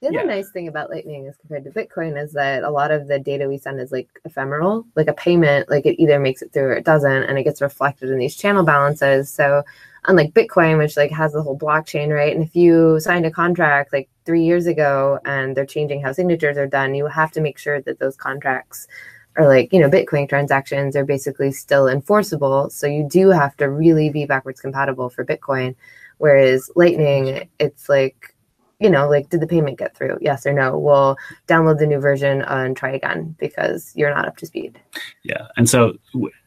The 0.00 0.08
other 0.08 0.16
yeah. 0.18 0.24
nice 0.24 0.50
thing 0.50 0.66
about 0.66 0.90
Lightning 0.90 1.28
as 1.28 1.36
compared 1.36 1.64
to 1.64 1.70
Bitcoin 1.70 2.20
is 2.20 2.32
that 2.32 2.64
a 2.64 2.70
lot 2.70 2.90
of 2.90 3.06
the 3.06 3.20
data 3.20 3.48
we 3.48 3.56
send 3.56 3.80
is 3.80 3.92
like 3.92 4.08
ephemeral, 4.24 4.84
like 4.96 5.06
a 5.06 5.12
payment, 5.12 5.70
like 5.70 5.86
it 5.86 6.00
either 6.02 6.18
makes 6.18 6.42
it 6.42 6.52
through 6.52 6.64
or 6.64 6.72
it 6.72 6.84
doesn't, 6.84 7.22
and 7.24 7.38
it 7.38 7.44
gets 7.44 7.62
reflected 7.62 8.10
in 8.10 8.18
these 8.18 8.34
channel 8.34 8.64
balances. 8.64 9.32
So 9.32 9.62
unlike 10.06 10.32
Bitcoin, 10.32 10.78
which 10.78 10.96
like 10.96 11.12
has 11.12 11.32
the 11.32 11.42
whole 11.42 11.56
blockchain, 11.56 12.12
right? 12.12 12.34
And 12.34 12.44
if 12.44 12.56
you 12.56 12.98
signed 12.98 13.26
a 13.26 13.30
contract 13.30 13.92
like 13.92 14.08
three 14.24 14.42
years 14.42 14.66
ago 14.66 15.20
and 15.24 15.56
they're 15.56 15.66
changing 15.66 16.02
how 16.02 16.12
signatures 16.12 16.56
are 16.56 16.66
done, 16.66 16.96
you 16.96 17.06
have 17.06 17.30
to 17.32 17.40
make 17.40 17.58
sure 17.58 17.80
that 17.82 18.00
those 18.00 18.16
contracts 18.16 18.88
are 19.36 19.48
like, 19.48 19.72
you 19.72 19.80
know, 19.80 19.88
Bitcoin 19.88 20.28
transactions 20.28 20.94
are 20.94 21.04
basically 21.04 21.52
still 21.52 21.88
enforceable. 21.88 22.68
So 22.70 22.86
you 22.86 23.06
do 23.08 23.30
have 23.30 23.56
to 23.56 23.68
really 23.68 24.10
be 24.10 24.26
backwards 24.26 24.60
compatible 24.60 25.08
for 25.08 25.24
Bitcoin 25.24 25.74
Whereas 26.22 26.70
Lightning, 26.76 27.48
it's 27.58 27.88
like, 27.88 28.36
you 28.78 28.88
know, 28.88 29.08
like, 29.08 29.28
did 29.28 29.40
the 29.40 29.46
payment 29.48 29.76
get 29.76 29.96
through? 29.96 30.18
Yes 30.20 30.46
or 30.46 30.52
no? 30.52 30.78
We'll 30.78 31.16
download 31.48 31.80
the 31.80 31.86
new 31.86 31.98
version 31.98 32.42
and 32.42 32.76
try 32.76 32.92
again 32.92 33.34
because 33.40 33.90
you're 33.96 34.14
not 34.14 34.28
up 34.28 34.36
to 34.36 34.46
speed. 34.46 34.78
Yeah, 35.24 35.48
and 35.56 35.68
so 35.68 35.94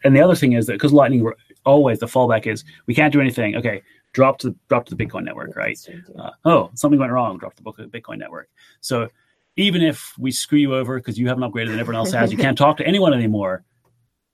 and 0.05 0.15
the 0.15 0.21
other 0.21 0.33
thing 0.33 0.53
is 0.53 0.67
that 0.67 0.73
because 0.73 0.93
Lightning 0.93 1.29
always 1.65 1.99
the 1.99 2.05
fallback 2.05 2.47
is 2.47 2.63
we 2.85 2.95
can't 2.95 3.11
do 3.11 3.19
anything. 3.19 3.57
Okay, 3.57 3.81
drop 4.13 4.37
to 4.39 4.51
the, 4.51 4.55
drop 4.69 4.85
to 4.85 4.95
the 4.95 5.05
Bitcoin 5.05 5.25
network, 5.25 5.57
right? 5.57 5.77
Uh, 6.17 6.29
oh, 6.45 6.71
something 6.73 6.97
went 6.97 7.11
wrong. 7.11 7.37
Drop 7.37 7.53
to 7.55 7.63
the 7.63 7.71
Bitcoin 7.87 8.17
network. 8.17 8.47
So 8.79 9.09
even 9.57 9.81
if 9.81 10.13
we 10.17 10.31
screw 10.31 10.59
you 10.59 10.75
over 10.75 10.97
because 10.97 11.17
you 11.17 11.27
haven't 11.27 11.43
upgraded 11.43 11.71
and 11.71 11.79
everyone 11.79 11.99
else 11.99 12.11
has, 12.11 12.31
you 12.31 12.37
can't 12.37 12.57
talk 12.57 12.77
to 12.77 12.87
anyone 12.87 13.13
anymore. 13.13 13.63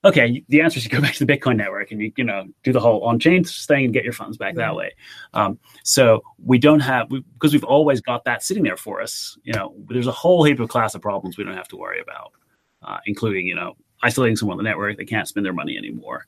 Okay, 0.03 0.43
the 0.49 0.61
answer 0.61 0.79
is 0.79 0.83
you 0.83 0.89
go 0.89 1.01
back 1.01 1.13
to 1.15 1.25
the 1.25 1.37
Bitcoin 1.37 1.57
network 1.57 1.91
and 1.91 2.01
you 2.01 2.11
you 2.15 2.23
know 2.23 2.45
do 2.63 2.73
the 2.73 2.79
whole 2.79 3.03
on 3.03 3.19
chain 3.19 3.43
thing 3.43 3.85
and 3.85 3.93
get 3.93 4.03
your 4.03 4.13
funds 4.13 4.37
back 4.37 4.55
that 4.55 4.75
way. 4.75 4.93
Um, 5.33 5.59
so 5.83 6.23
we 6.43 6.57
don't 6.57 6.79
have 6.79 7.11
we, 7.11 7.21
because 7.33 7.53
we've 7.53 7.63
always 7.63 8.01
got 8.01 8.23
that 8.25 8.43
sitting 8.43 8.63
there 8.63 8.77
for 8.77 9.01
us. 9.01 9.37
You 9.43 9.53
know, 9.53 9.75
there's 9.89 10.07
a 10.07 10.11
whole 10.11 10.43
heap 10.43 10.59
of 10.59 10.69
class 10.69 10.95
of 10.95 11.01
problems 11.01 11.37
we 11.37 11.43
don't 11.43 11.55
have 11.55 11.67
to 11.69 11.77
worry 11.77 12.01
about, 12.01 12.31
uh, 12.83 12.97
including 13.05 13.45
you 13.45 13.55
know 13.55 13.75
isolating 14.03 14.35
someone 14.35 14.57
on 14.57 14.63
the 14.63 14.67
network 14.67 14.97
they 14.97 15.05
can't 15.05 15.27
spend 15.27 15.45
their 15.45 15.53
money 15.53 15.77
anymore. 15.77 16.25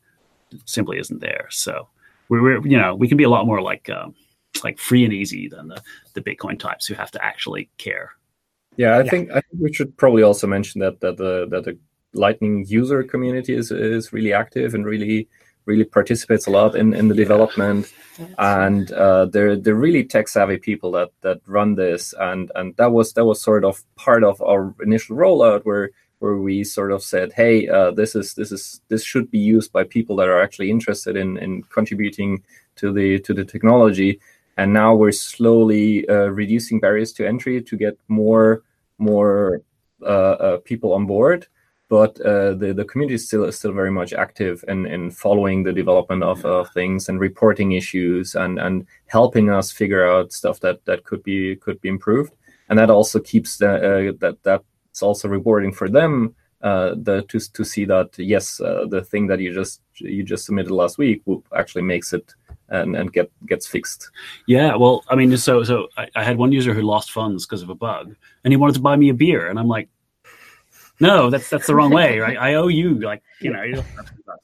It 0.52 0.62
simply 0.66 1.00
isn't 1.00 1.20
there. 1.20 1.48
So 1.50 1.88
we're, 2.30 2.66
you 2.66 2.78
know 2.78 2.94
we 2.94 3.08
can 3.08 3.18
be 3.18 3.24
a 3.24 3.30
lot 3.30 3.48
more 3.48 3.62
like 3.62 3.90
um, 3.90 4.14
like 4.64 4.78
free 4.78 5.04
and 5.04 5.14
easy 5.14 5.48
than 5.48 5.68
the 5.68 5.82
the 6.14 6.22
Bitcoin 6.22 6.60
types 6.60 6.86
who 6.86 6.94
have 6.94 7.10
to 7.12 7.26
actually 7.26 7.72
care. 7.80 8.12
Yeah, 8.78 8.96
I 8.96 9.04
yeah. 9.04 9.10
think 9.10 9.32
I 9.32 9.42
think 9.42 9.62
we 9.62 9.74
should 9.74 9.96
probably 9.98 10.24
also 10.24 10.48
mention 10.48 10.80
that 10.82 11.00
that 11.02 11.18
the 11.18 11.48
that 11.50 11.66
the 11.66 11.78
Lightning 12.16 12.66
user 12.68 13.04
community 13.04 13.56
is 13.56 13.72
is 13.72 14.14
really 14.14 14.34
active 14.34 14.74
and 14.76 14.86
really 14.86 15.28
really 15.66 15.86
participates 15.86 16.46
a 16.48 16.52
lot 16.52 16.76
in, 16.76 16.94
in 16.94 17.08
the 17.08 17.16
development. 17.16 17.92
And 18.38 18.92
uh, 18.92 19.26
they're 19.26 19.56
they're 19.56 19.76
really 19.76 20.04
tech 20.04 20.28
savvy 20.28 20.58
people 20.58 20.92
that 20.92 21.10
that 21.22 21.42
run 21.48 21.76
this. 21.76 22.14
And 22.20 22.52
and 22.56 22.76
that 22.78 22.92
was 22.92 23.14
that 23.14 23.26
was 23.26 23.42
sort 23.42 23.64
of 23.64 23.84
part 23.96 24.24
of 24.24 24.42
our 24.42 24.76
initial 24.82 25.16
rollout 25.16 25.64
where 25.64 25.90
where 26.20 26.38
we 26.38 26.64
sort 26.64 26.94
of 26.94 27.04
said 27.04 27.34
hey 27.34 27.68
uh, 27.68 27.92
this 27.92 28.16
is 28.16 28.36
this 28.36 28.52
is 28.52 28.80
this 28.88 29.04
should 29.04 29.30
be 29.30 29.40
used 29.40 29.74
by 29.74 29.84
people 29.84 30.16
that 30.16 30.30
are 30.30 30.42
actually 30.42 30.72
interested 30.72 31.18
in 31.18 31.38
in 31.38 31.64
contributing 31.64 32.42
to 32.76 32.94
the 32.94 33.20
to 33.20 33.34
the 33.34 33.44
technology 33.44 34.20
and 34.58 34.74
now 34.74 34.96
we're 34.96 35.12
slowly 35.12 36.08
uh, 36.08 36.28
reducing 36.28 36.80
barriers 36.80 37.12
to 37.14 37.28
entry 37.28 37.62
to 37.62 37.78
get 37.78 37.98
more 38.08 38.64
more 38.98 39.62
uh, 40.02 40.06
uh, 40.06 40.58
people 40.60 40.94
on 40.94 41.06
board. 41.06 41.48
But 41.90 42.20
uh, 42.22 42.54
the 42.56 42.74
the 42.74 42.86
community 42.86 43.16
is 43.16 43.28
still 43.28 43.52
still 43.52 43.74
very 43.74 43.92
much 43.92 44.14
active 44.14 44.64
in, 44.68 44.86
in 44.86 45.12
following 45.12 45.64
the 45.64 45.74
development 45.74 46.24
of, 46.24 46.44
of 46.46 46.70
things 46.72 47.10
and 47.10 47.20
reporting 47.20 47.74
issues 47.74 48.36
and, 48.36 48.58
and 48.60 48.88
helping 49.08 49.50
us 49.50 49.72
figure 49.72 50.10
out 50.10 50.34
stuff 50.34 50.60
that, 50.62 50.84
that 50.86 51.04
could 51.04 51.24
be 51.24 51.56
could 51.58 51.80
be 51.82 51.90
improved. 51.90 52.34
And 52.70 52.80
that 52.80 52.90
also 52.90 53.20
keeps 53.20 53.58
the, 53.58 53.76
uh, 53.76 54.14
that 54.22 54.38
that's 54.44 55.04
also 55.04 55.28
rewarding 55.28 55.72
for 55.72 55.90
them 55.90 56.36
uh, 56.64 56.96
the 56.96 57.24
to 57.28 57.40
to 57.40 57.64
see 57.66 57.86
that 57.86 58.18
yes 58.18 58.62
uh, 58.62 58.86
the 58.90 59.04
thing 59.04 59.28
that 59.28 59.40
you 59.40 59.54
just 59.54 59.82
you 59.96 60.24
just 60.24 60.46
submitted 60.46 60.72
last 60.72 60.98
week 60.98 61.22
actually 61.56 61.82
makes 61.82 62.14
it 62.14 62.34
and, 62.74 62.96
and 62.96 63.14
get 63.14 63.32
gets 63.46 63.68
fixed. 63.68 64.10
Yeah, 64.48 64.76
well, 64.76 65.04
I 65.08 65.16
mean, 65.16 65.36
so 65.38 65.64
so 65.64 65.88
I, 65.98 66.10
I 66.16 66.24
had 66.24 66.38
one 66.38 66.52
user 66.52 66.74
who 66.74 66.82
lost 66.82 67.12
funds 67.12 67.46
because 67.46 67.62
of 67.62 67.70
a 67.70 67.76
bug, 67.76 68.16
and 68.44 68.52
he 68.52 68.58
wanted 68.58 68.74
to 68.74 68.82
buy 68.82 68.96
me 68.96 69.10
a 69.10 69.14
beer, 69.14 69.48
and 69.48 69.60
I'm 69.60 69.68
like, 69.68 69.90
no, 71.00 71.30
that's 71.30 71.50
that's 71.50 71.68
the 71.68 71.76
wrong 71.76 71.92
way, 71.92 72.20
right? 72.26 72.38
I 72.38 72.56
owe 72.56 72.68
you 72.68 73.00
like 73.00 73.24
you 73.42 73.52
know, 73.52 73.84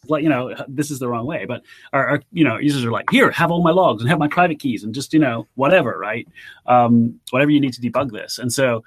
like 0.07 0.23
you 0.23 0.29
know, 0.29 0.55
this 0.67 0.91
is 0.91 0.99
the 0.99 1.07
wrong 1.07 1.25
way. 1.25 1.45
But 1.45 1.63
our, 1.93 2.07
our, 2.07 2.21
you 2.31 2.43
know 2.43 2.57
users 2.57 2.85
are 2.85 2.91
like, 2.91 3.09
here, 3.09 3.31
have 3.31 3.51
all 3.51 3.63
my 3.63 3.71
logs 3.71 4.01
and 4.01 4.09
have 4.09 4.19
my 4.19 4.27
private 4.27 4.59
keys 4.59 4.83
and 4.83 4.93
just 4.93 5.13
you 5.13 5.19
know 5.19 5.47
whatever, 5.55 5.97
right? 5.97 6.27
Um, 6.65 7.19
whatever 7.31 7.51
you 7.51 7.59
need 7.59 7.73
to 7.73 7.81
debug 7.81 8.11
this. 8.11 8.39
And 8.39 8.51
so, 8.51 8.83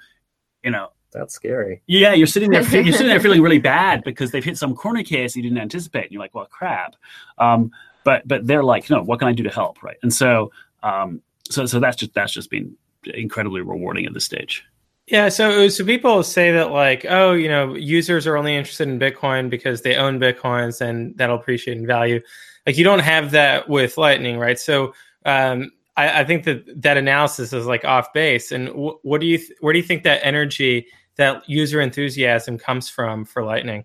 you 0.63 0.71
know, 0.71 0.89
that's 1.11 1.33
scary. 1.33 1.81
Yeah, 1.87 2.13
you're 2.13 2.27
sitting 2.27 2.51
there, 2.51 2.61
you're 2.61 2.93
sitting 2.93 3.07
there 3.07 3.19
feeling 3.21 3.41
really 3.41 3.59
bad 3.59 4.03
because 4.03 4.31
they've 4.31 4.43
hit 4.43 4.57
some 4.57 4.75
corner 4.75 5.03
case 5.03 5.35
you 5.35 5.43
didn't 5.43 5.59
anticipate, 5.59 6.03
and 6.03 6.11
you're 6.11 6.21
like, 6.21 6.35
well, 6.35 6.45
crap. 6.45 6.95
Um, 7.37 7.71
but 8.03 8.27
but 8.27 8.45
they're 8.47 8.63
like, 8.63 8.89
no, 8.89 9.01
what 9.01 9.19
can 9.19 9.27
I 9.27 9.33
do 9.33 9.43
to 9.43 9.49
help, 9.49 9.81
right? 9.83 9.97
And 10.03 10.13
so 10.13 10.51
um, 10.83 11.21
so 11.49 11.65
so 11.65 11.79
that's 11.79 11.97
just 11.97 12.13
that's 12.13 12.33
just 12.33 12.49
been 12.49 12.75
incredibly 13.05 13.61
rewarding 13.61 14.05
at 14.05 14.13
this 14.13 14.25
stage. 14.25 14.63
Yeah, 15.07 15.29
so 15.29 15.67
so 15.67 15.83
people 15.83 16.23
say 16.23 16.51
that 16.53 16.71
like, 16.71 17.05
oh, 17.09 17.33
you 17.33 17.49
know, 17.49 17.75
users 17.75 18.25
are 18.25 18.37
only 18.37 18.55
interested 18.55 18.87
in 18.87 18.99
Bitcoin 18.99 19.49
because 19.49 19.81
they 19.81 19.95
own 19.95 20.19
Bitcoins 20.19 20.79
and 20.79 21.17
that'll 21.17 21.35
appreciate 21.35 21.77
in 21.77 21.85
value. 21.85 22.21
Like 22.65 22.77
you 22.77 22.85
don't 22.85 22.99
have 22.99 23.31
that 23.31 23.67
with 23.67 23.97
Lightning, 23.97 24.37
right? 24.37 24.57
So 24.57 24.93
um, 25.25 25.71
I, 25.97 26.21
I, 26.21 26.23
think 26.23 26.45
that 26.45 26.81
that 26.81 26.97
analysis 26.97 27.51
is 27.51 27.65
like 27.65 27.83
off 27.83 28.13
base. 28.13 28.51
And 28.51 28.67
w- 28.67 28.97
what 29.03 29.19
do 29.19 29.27
you 29.27 29.37
th- 29.37 29.51
where 29.59 29.73
do 29.73 29.79
you 29.79 29.85
think 29.85 30.03
that 30.03 30.25
energy, 30.25 30.87
that 31.17 31.47
user 31.49 31.81
enthusiasm 31.81 32.57
comes 32.57 32.89
from 32.89 33.25
for 33.25 33.43
Lightning? 33.43 33.83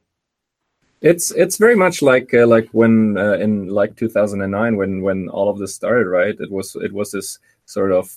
It's 1.00 1.30
it's 1.30 1.58
very 1.58 1.76
much 1.76 2.02
like 2.02 2.34
uh, 2.34 2.46
like 2.46 2.68
when 2.72 3.16
uh, 3.16 3.34
in 3.34 3.68
like 3.68 3.96
2009 3.96 4.76
when 4.76 5.02
when 5.02 5.28
all 5.28 5.48
of 5.48 5.58
this 5.58 5.74
started, 5.74 6.08
right? 6.08 6.34
It 6.38 6.50
was 6.50 6.74
it 6.76 6.92
was 6.92 7.12
this 7.12 7.38
sort 7.66 7.92
of 7.92 8.10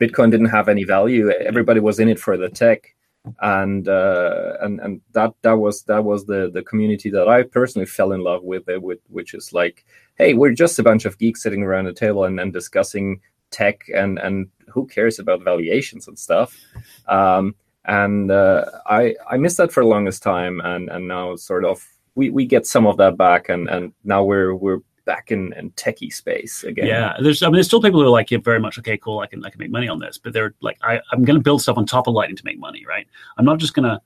Bitcoin 0.00 0.30
didn't 0.30 0.46
have 0.46 0.68
any 0.68 0.84
value. 0.84 1.30
Everybody 1.30 1.80
was 1.80 2.00
in 2.00 2.08
it 2.08 2.18
for 2.18 2.36
the 2.36 2.48
tech, 2.48 2.94
and 3.40 3.88
uh, 3.88 4.54
and 4.60 4.80
and 4.80 5.00
that 5.12 5.34
that 5.42 5.58
was 5.58 5.84
that 5.84 6.04
was 6.04 6.26
the 6.26 6.50
the 6.52 6.62
community 6.62 7.10
that 7.10 7.28
I 7.28 7.42
personally 7.44 7.86
fell 7.86 8.12
in 8.12 8.20
love 8.20 8.42
with. 8.42 8.68
Uh, 8.68 8.80
with 8.80 8.98
which 9.08 9.34
is 9.34 9.52
like, 9.52 9.84
hey, 10.16 10.34
we're 10.34 10.52
just 10.52 10.78
a 10.78 10.82
bunch 10.82 11.04
of 11.04 11.18
geeks 11.18 11.42
sitting 11.42 11.62
around 11.62 11.86
a 11.86 11.92
table 11.92 12.24
and, 12.24 12.40
and 12.40 12.52
discussing 12.52 13.20
tech, 13.52 13.84
and 13.94 14.18
and 14.18 14.48
who 14.68 14.86
cares 14.86 15.20
about 15.20 15.44
valuations 15.44 16.08
and 16.08 16.18
stuff. 16.18 16.58
Um, 17.06 17.54
and 17.84 18.30
uh, 18.30 18.64
I 18.86 19.14
I 19.30 19.36
missed 19.36 19.58
that 19.58 19.72
for 19.72 19.84
the 19.84 19.88
longest 19.88 20.24
time, 20.24 20.60
and 20.62 20.88
and 20.88 21.06
now 21.06 21.36
sort 21.36 21.64
of 21.64 21.86
we, 22.14 22.30
we 22.30 22.46
get 22.46 22.66
some 22.66 22.86
of 22.86 22.96
that 22.98 23.16
back, 23.16 23.48
and 23.48 23.68
and 23.68 23.92
now 24.04 24.24
we're 24.24 24.54
we're 24.54 24.80
back 25.04 25.30
in, 25.30 25.52
in 25.54 25.70
techie 25.72 26.12
space 26.12 26.64
again. 26.64 26.86
Yeah, 26.86 27.16
there's 27.20 27.42
I 27.42 27.46
mean 27.46 27.54
there's 27.54 27.66
still 27.66 27.82
people 27.82 28.00
who 28.00 28.06
are 28.06 28.10
like 28.10 28.30
yeah, 28.30 28.38
very 28.42 28.60
much 28.60 28.78
okay, 28.78 28.96
cool, 28.96 29.20
I 29.20 29.26
can 29.26 29.44
I 29.44 29.50
can 29.50 29.58
make 29.58 29.70
money 29.70 29.88
on 29.88 29.98
this, 29.98 30.18
but 30.18 30.32
they're 30.32 30.54
like 30.60 30.78
I 30.82 31.00
I'm 31.12 31.24
going 31.24 31.38
to 31.38 31.42
build 31.42 31.62
stuff 31.62 31.76
on 31.76 31.86
top 31.86 32.06
of 32.06 32.14
Lightning 32.14 32.36
to 32.36 32.44
make 32.44 32.58
money, 32.58 32.84
right? 32.86 33.06
I'm 33.36 33.44
not 33.44 33.58
just 33.58 33.74
gonna 33.74 34.00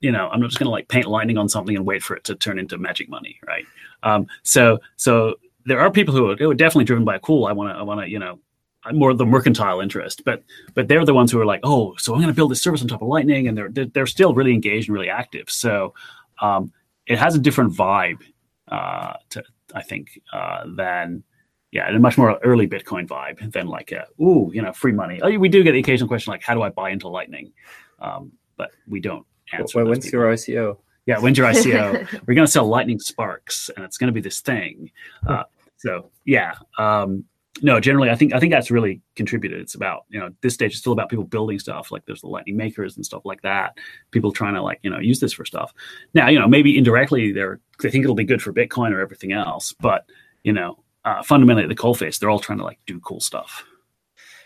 you 0.00 0.12
know 0.12 0.28
I'm 0.28 0.40
not 0.40 0.48
just 0.48 0.58
gonna 0.58 0.70
like 0.70 0.88
paint 0.88 1.06
lightning 1.06 1.38
on 1.38 1.48
something 1.48 1.76
and 1.76 1.86
wait 1.86 2.02
for 2.02 2.16
it 2.16 2.24
to 2.24 2.34
turn 2.34 2.58
into 2.58 2.78
magic 2.78 3.08
money, 3.08 3.38
right? 3.46 3.66
Um, 4.02 4.26
so 4.42 4.78
so 4.96 5.36
there 5.64 5.80
are 5.80 5.90
people 5.90 6.14
who 6.14 6.30
are, 6.30 6.36
who 6.36 6.50
are 6.50 6.54
definitely 6.54 6.84
driven 6.84 7.04
by 7.04 7.16
a 7.16 7.20
cool. 7.20 7.46
I 7.46 7.52
want 7.52 7.70
to 7.70 7.78
I 7.78 7.82
want 7.82 8.00
to 8.00 8.08
you 8.08 8.18
know 8.18 8.38
more 8.92 9.12
the 9.14 9.26
mercantile 9.26 9.80
interest, 9.80 10.24
but 10.24 10.42
but 10.74 10.88
they're 10.88 11.04
the 11.04 11.14
ones 11.14 11.32
who 11.32 11.40
are 11.40 11.46
like, 11.46 11.60
oh, 11.64 11.94
so 11.96 12.12
I'm 12.12 12.20
going 12.20 12.32
to 12.32 12.36
build 12.36 12.50
this 12.50 12.62
service 12.62 12.82
on 12.82 12.88
top 12.88 13.02
of 13.02 13.08
Lightning, 13.08 13.48
and 13.48 13.56
they're 13.56 13.70
they're 13.70 14.06
still 14.06 14.34
really 14.34 14.52
engaged 14.52 14.88
and 14.88 14.94
really 14.94 15.10
active. 15.10 15.50
So 15.50 15.94
um, 16.40 16.72
it 17.06 17.18
has 17.18 17.34
a 17.34 17.38
different 17.38 17.72
vibe 17.72 18.22
uh, 18.68 19.14
to, 19.30 19.42
I 19.74 19.82
think, 19.82 20.20
uh, 20.32 20.64
than 20.76 21.22
yeah, 21.72 21.88
a 21.88 21.98
much 21.98 22.16
more 22.16 22.38
early 22.42 22.66
Bitcoin 22.66 23.06
vibe 23.06 23.52
than 23.52 23.66
like 23.66 23.92
a 23.92 24.06
ooh, 24.20 24.50
you 24.54 24.62
know, 24.62 24.72
free 24.72 24.92
money. 24.92 25.20
Oh, 25.22 25.38
we 25.38 25.48
do 25.48 25.62
get 25.62 25.72
the 25.72 25.78
occasional 25.78 26.08
question 26.08 26.30
like, 26.30 26.42
how 26.42 26.54
do 26.54 26.62
I 26.62 26.70
buy 26.70 26.90
into 26.90 27.08
Lightning? 27.08 27.52
Um, 28.00 28.32
but 28.56 28.70
we 28.88 29.00
don't 29.00 29.26
answer. 29.52 29.78
Well, 29.78 29.90
when's 29.90 30.04
people. 30.06 30.20
your 30.20 30.32
ICO? 30.32 30.78
Yeah, 31.06 31.18
when's 31.18 31.38
your 31.38 31.46
ICO? 31.46 31.92
We're 32.26 32.34
going 32.34 32.46
to 32.46 32.50
sell 32.50 32.66
Lightning 32.66 32.98
Sparks, 32.98 33.70
and 33.76 33.84
it's 33.84 33.98
going 33.98 34.08
to 34.08 34.12
be 34.12 34.20
this 34.20 34.40
thing. 34.40 34.90
Uh, 35.26 35.44
so 35.76 36.10
yeah, 36.24 36.54
um, 36.78 37.24
no, 37.62 37.80
generally, 37.80 38.10
I 38.10 38.14
think 38.14 38.34
I 38.34 38.40
think 38.40 38.52
that's 38.52 38.70
really 38.70 39.00
contributed. 39.14 39.60
It's 39.60 39.74
about 39.74 40.04
you 40.08 40.18
know 40.18 40.30
this 40.42 40.54
stage 40.54 40.72
is 40.72 40.78
still 40.78 40.92
about 40.92 41.08
people 41.08 41.24
building 41.24 41.58
stuff. 41.58 41.90
Like 41.90 42.04
there's 42.06 42.20
the 42.20 42.28
Lightning 42.28 42.56
makers 42.56 42.96
and 42.96 43.04
stuff 43.04 43.22
like 43.24 43.42
that. 43.42 43.78
People 44.10 44.32
trying 44.32 44.54
to 44.54 44.62
like 44.62 44.80
you 44.82 44.90
know 44.90 44.98
use 44.98 45.20
this 45.20 45.32
for 45.32 45.44
stuff. 45.44 45.72
Now 46.14 46.28
you 46.28 46.38
know 46.38 46.48
maybe 46.48 46.76
indirectly 46.76 47.32
they're 47.32 47.60
they 47.80 47.90
think 47.90 48.04
it'll 48.04 48.16
be 48.16 48.24
good 48.24 48.42
for 48.42 48.52
Bitcoin 48.52 48.92
or 48.92 49.00
everything 49.00 49.32
else, 49.32 49.74
but 49.80 50.06
you 50.44 50.52
know 50.52 50.82
uh, 51.04 51.22
fundamentally 51.22 51.64
at 51.64 51.68
the 51.68 51.74
coalface 51.74 52.18
they're 52.18 52.30
all 52.30 52.40
trying 52.40 52.58
to 52.58 52.64
like 52.64 52.78
do 52.86 53.00
cool 53.00 53.20
stuff. 53.20 53.64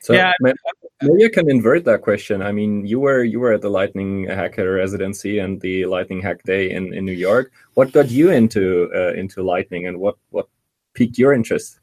So 0.02 0.14
yeah. 0.14 0.32
maybe 0.40 1.24
I 1.26 1.28
can 1.28 1.50
invert 1.50 1.84
that 1.84 2.00
question. 2.00 2.40
I 2.40 2.52
mean, 2.52 2.86
you 2.86 3.00
were 3.00 3.22
you 3.22 3.38
were 3.38 3.52
at 3.52 3.60
the 3.60 3.68
Lightning 3.68 4.24
Hacker 4.24 4.72
residency 4.72 5.38
and 5.38 5.60
the 5.60 5.84
Lightning 5.86 6.22
Hack 6.22 6.42
Day 6.44 6.70
in, 6.70 6.94
in 6.94 7.04
New 7.04 7.12
York. 7.12 7.52
What 7.74 7.92
got 7.92 8.08
you 8.08 8.30
into 8.30 8.90
uh, 8.94 9.12
into 9.12 9.42
Lightning, 9.42 9.86
and 9.86 10.00
what 10.00 10.16
what 10.30 10.48
piqued 10.94 11.18
your 11.18 11.34
interest? 11.34 11.79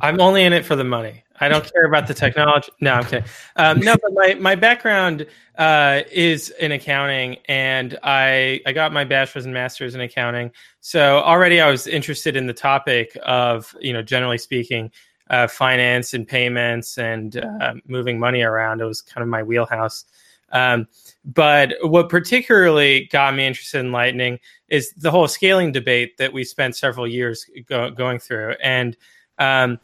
I'm 0.00 0.20
only 0.20 0.44
in 0.44 0.52
it 0.52 0.64
for 0.64 0.76
the 0.76 0.84
money. 0.84 1.24
I 1.40 1.48
don't 1.48 1.68
care 1.72 1.86
about 1.86 2.06
the 2.06 2.14
technology. 2.14 2.70
No, 2.80 2.94
I'm 2.94 3.04
kidding. 3.04 3.24
Um, 3.56 3.80
no, 3.80 3.96
but 4.00 4.12
my, 4.14 4.34
my 4.34 4.54
background 4.54 5.26
uh, 5.58 6.02
is 6.10 6.50
in 6.50 6.70
accounting, 6.70 7.36
and 7.46 7.98
I 8.04 8.60
I 8.64 8.72
got 8.72 8.92
my 8.92 9.04
bachelor's 9.04 9.44
and 9.44 9.52
master's 9.52 9.94
in 9.94 10.00
accounting. 10.00 10.52
So 10.80 11.18
already 11.18 11.60
I 11.60 11.68
was 11.68 11.86
interested 11.88 12.36
in 12.36 12.46
the 12.46 12.52
topic 12.52 13.16
of 13.24 13.74
you 13.80 13.92
know 13.92 14.02
generally 14.02 14.38
speaking, 14.38 14.92
uh, 15.30 15.48
finance 15.48 16.14
and 16.14 16.28
payments 16.28 16.96
and 16.96 17.36
uh, 17.36 17.74
moving 17.88 18.20
money 18.20 18.42
around. 18.42 18.80
It 18.80 18.84
was 18.84 19.02
kind 19.02 19.22
of 19.22 19.28
my 19.28 19.42
wheelhouse. 19.42 20.04
Um, 20.52 20.86
but 21.24 21.74
what 21.82 22.08
particularly 22.08 23.08
got 23.10 23.34
me 23.34 23.46
interested 23.46 23.80
in 23.80 23.90
Lightning 23.90 24.38
is 24.68 24.92
the 24.96 25.10
whole 25.10 25.26
scaling 25.26 25.72
debate 25.72 26.18
that 26.18 26.32
we 26.32 26.44
spent 26.44 26.76
several 26.76 27.08
years 27.08 27.46
go- 27.66 27.90
going 27.90 28.18
through, 28.18 28.54
and 28.62 28.96
um, 29.42 29.80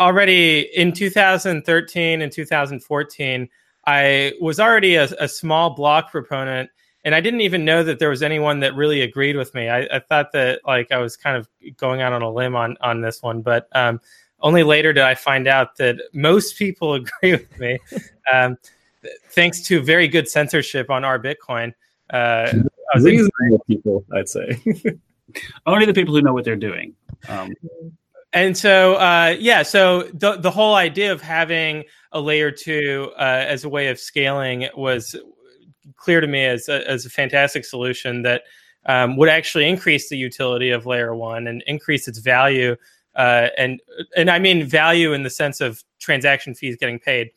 already 0.00 0.60
in 0.74 0.92
2013 0.92 2.22
and 2.22 2.32
2014, 2.32 3.48
I 3.86 4.32
was 4.40 4.58
already 4.58 4.96
a, 4.96 5.04
a, 5.20 5.28
small 5.28 5.70
block 5.74 6.10
proponent, 6.10 6.70
and 7.04 7.14
I 7.14 7.20
didn't 7.20 7.42
even 7.42 7.64
know 7.64 7.84
that 7.84 7.98
there 7.98 8.08
was 8.08 8.22
anyone 8.22 8.60
that 8.60 8.74
really 8.74 9.02
agreed 9.02 9.36
with 9.36 9.54
me. 9.54 9.68
I, 9.68 9.82
I 9.92 9.98
thought 10.00 10.32
that 10.32 10.60
like 10.66 10.90
I 10.90 10.98
was 10.98 11.16
kind 11.16 11.36
of 11.36 11.48
going 11.76 12.00
out 12.00 12.12
on 12.12 12.22
a 12.22 12.30
limb 12.30 12.56
on 12.56 12.76
on 12.80 13.00
this 13.00 13.22
one, 13.22 13.42
but 13.42 13.68
um, 13.72 14.00
only 14.40 14.62
later 14.62 14.92
did 14.92 15.04
I 15.04 15.14
find 15.14 15.46
out 15.46 15.76
that 15.76 15.96
most 16.12 16.56
people 16.56 16.94
agree 17.20 17.32
with 17.32 17.58
me, 17.60 17.78
um, 18.32 18.56
thanks 19.30 19.60
to 19.62 19.80
very 19.82 20.08
good 20.08 20.28
censorship 20.28 20.90
on 20.90 21.04
r/Bitcoin. 21.04 21.74
Uh, 22.10 22.52
Reasonable 22.96 23.62
people, 23.66 24.04
I'd 24.14 24.28
say. 24.28 24.62
Only 25.66 25.86
the 25.86 25.92
people 25.92 26.14
who 26.14 26.22
know 26.22 26.32
what 26.32 26.44
they're 26.44 26.56
doing. 26.56 26.94
Um, 27.28 27.52
and 28.36 28.54
so, 28.54 28.96
uh, 28.96 29.34
yeah, 29.40 29.62
so 29.62 30.02
the 30.12 30.36
the 30.36 30.50
whole 30.50 30.74
idea 30.74 31.10
of 31.10 31.22
having 31.22 31.84
a 32.12 32.20
layer 32.20 32.50
two 32.50 33.10
uh, 33.18 33.44
as 33.48 33.64
a 33.64 33.68
way 33.70 33.88
of 33.88 33.98
scaling 33.98 34.68
was 34.76 35.16
clear 35.96 36.20
to 36.20 36.26
me 36.26 36.44
as 36.44 36.68
a, 36.68 36.86
as 36.86 37.06
a 37.06 37.10
fantastic 37.10 37.64
solution 37.64 38.20
that 38.22 38.42
um, 38.84 39.16
would 39.16 39.30
actually 39.30 39.66
increase 39.66 40.10
the 40.10 40.18
utility 40.18 40.70
of 40.70 40.84
layer 40.84 41.14
one 41.14 41.46
and 41.46 41.62
increase 41.66 42.06
its 42.08 42.18
value. 42.18 42.76
Uh, 43.14 43.48
and 43.56 43.80
and 44.14 44.28
I 44.30 44.38
mean 44.38 44.66
value 44.66 45.14
in 45.14 45.22
the 45.22 45.30
sense 45.30 45.62
of 45.62 45.82
transaction 45.98 46.54
fees 46.54 46.76
getting 46.76 46.98
paid, 46.98 47.30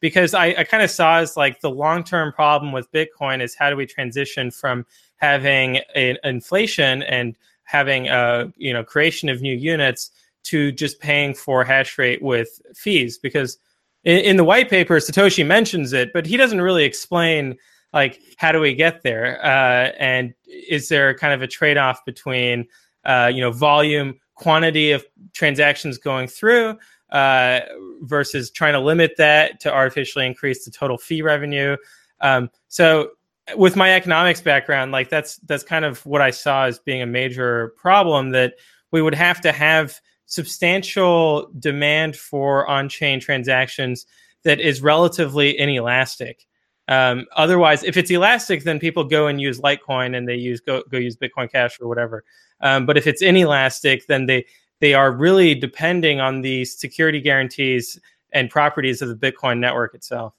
because 0.00 0.34
I, 0.34 0.48
I 0.48 0.64
kind 0.64 0.82
of 0.82 0.90
saw 0.90 1.20
as 1.20 1.34
like 1.34 1.62
the 1.62 1.70
long 1.70 2.04
term 2.04 2.30
problem 2.30 2.72
with 2.72 2.92
Bitcoin 2.92 3.40
is 3.40 3.54
how 3.54 3.70
do 3.70 3.76
we 3.76 3.86
transition 3.86 4.50
from 4.50 4.84
having 5.16 5.78
an 5.94 6.18
inflation 6.24 7.02
and 7.04 7.38
having 7.64 8.08
a 8.08 8.52
you 8.58 8.74
know 8.74 8.84
creation 8.84 9.30
of 9.30 9.40
new 9.40 9.56
units 9.56 10.10
to 10.44 10.72
just 10.72 11.00
paying 11.00 11.34
for 11.34 11.64
hash 11.64 11.98
rate 11.98 12.22
with 12.22 12.60
fees 12.74 13.18
because 13.18 13.58
in, 14.04 14.18
in, 14.18 14.36
the 14.36 14.44
white 14.44 14.68
paper 14.68 14.96
satoshi 14.96 15.46
mentions 15.46 15.92
it 15.92 16.12
but 16.12 16.26
he 16.26 16.36
doesn't 16.36 16.60
really 16.60 16.84
explain 16.84 17.56
like 17.92 18.20
how 18.38 18.52
do 18.52 18.60
we 18.60 18.74
get 18.74 19.02
there? 19.02 19.44
Uh, 19.44 19.92
and 19.98 20.34
is 20.46 20.88
there 20.88 21.14
kind 21.14 21.34
of 21.34 21.42
a 21.42 21.46
trade-off 21.46 22.04
between 22.04 22.66
uh, 23.04 23.30
you 23.32 23.40
know 23.40 23.50
volume 23.50 24.18
quantity 24.34 24.92
of 24.92 25.04
transactions 25.32 25.98
going 25.98 26.26
through 26.26 26.76
uh, 27.10 27.60
versus 28.02 28.50
trying 28.50 28.72
to 28.72 28.80
limit 28.80 29.12
that 29.18 29.60
to 29.60 29.72
artificially 29.72 30.26
increase 30.26 30.64
the 30.64 30.70
total 30.70 30.96
fee 30.96 31.22
revenue? 31.22 31.76
Um, 32.20 32.50
so 32.68 33.10
with 33.56 33.76
my 33.76 33.94
economics 33.94 34.40
background, 34.40 34.92
like 34.92 35.10
that's 35.10 35.36
that's 35.38 35.64
kind 35.64 35.84
of 35.84 36.04
what 36.06 36.22
I 36.22 36.30
saw 36.30 36.64
as 36.64 36.78
being 36.78 37.02
a 37.02 37.06
major 37.06 37.74
problem 37.76 38.30
that 38.30 38.54
we 38.90 39.02
would 39.02 39.14
have 39.14 39.40
to 39.42 39.52
have 39.52 40.00
substantial 40.32 41.50
demand 41.58 42.16
for 42.16 42.66
on-chain 42.66 43.20
transactions 43.20 44.06
that 44.44 44.60
is 44.60 44.80
relatively 44.80 45.58
inelastic. 45.58 46.46
Um, 46.88 47.26
otherwise, 47.36 47.84
if 47.84 47.96
it's 47.96 48.10
elastic, 48.10 48.64
then 48.64 48.78
people 48.78 49.04
go 49.04 49.26
and 49.26 49.40
use 49.40 49.60
Litecoin 49.60 50.16
and 50.16 50.26
they 50.26 50.34
use 50.34 50.60
go 50.60 50.82
go 50.90 50.98
use 50.98 51.16
Bitcoin 51.16 51.50
Cash 51.50 51.78
or 51.80 51.88
whatever. 51.88 52.24
Um, 52.60 52.86
but 52.86 52.96
if 52.96 53.06
it's 53.06 53.22
inelastic, 53.22 54.06
then 54.06 54.26
they 54.26 54.46
they 54.80 54.94
are 54.94 55.12
really 55.12 55.54
depending 55.54 56.20
on 56.20 56.40
the 56.40 56.64
security 56.64 57.20
guarantees 57.20 58.00
and 58.32 58.50
properties 58.50 59.02
of 59.02 59.08
the 59.08 59.14
Bitcoin 59.14 59.58
network 59.58 59.94
itself 59.94 60.34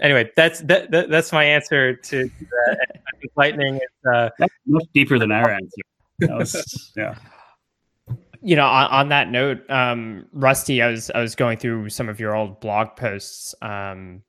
anyway, 0.00 0.30
that's 0.34 0.60
that, 0.62 0.90
that, 0.90 1.10
that's 1.10 1.32
my 1.32 1.44
answer 1.44 1.94
to, 1.94 2.24
that. 2.24 2.78
I 2.92 3.18
think 3.18 3.32
Lightning 3.36 3.76
is 3.76 4.12
uh, 4.12 4.30
much 4.66 4.86
deeper 4.94 5.18
than 5.18 5.30
our 5.30 5.50
answer. 5.50 5.82
Was, 6.22 6.92
yeah. 6.96 7.14
You 8.42 8.56
know, 8.56 8.66
on, 8.66 8.86
on 8.90 9.08
that 9.10 9.30
note, 9.30 9.68
um, 9.70 10.26
Rusty, 10.32 10.82
I 10.82 10.88
was 10.88 11.10
I 11.10 11.20
was 11.20 11.34
going 11.34 11.58
through 11.58 11.90
some 11.90 12.08
of 12.08 12.18
your 12.18 12.34
old 12.34 12.60
blog 12.60 12.96
posts 12.96 13.54
um, 13.62 14.22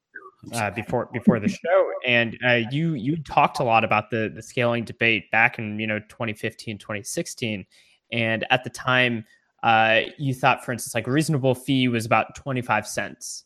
uh, 0.53 0.71
before 0.71 1.09
before 1.13 1.39
the 1.39 1.47
show, 1.49 1.91
and 2.05 2.37
uh, 2.45 2.59
you 2.71 2.93
you 2.93 3.21
talked 3.23 3.59
a 3.59 3.63
lot 3.63 3.83
about 3.83 4.09
the 4.09 4.31
the 4.33 4.41
scaling 4.41 4.83
debate 4.83 5.31
back 5.31 5.59
in 5.59 5.79
you 5.79 5.87
know 5.87 5.99
2015, 5.99 6.77
2016, 6.77 7.65
and 8.11 8.45
at 8.49 8.63
the 8.63 8.69
time, 8.69 9.25
uh, 9.63 10.01
you 10.17 10.33
thought, 10.33 10.65
for 10.65 10.71
instance, 10.71 10.93
like 10.93 11.07
a 11.07 11.11
reasonable 11.11 11.55
fee 11.55 11.87
was 11.87 12.05
about 12.05 12.35
25 12.35 12.87
cents 12.87 13.45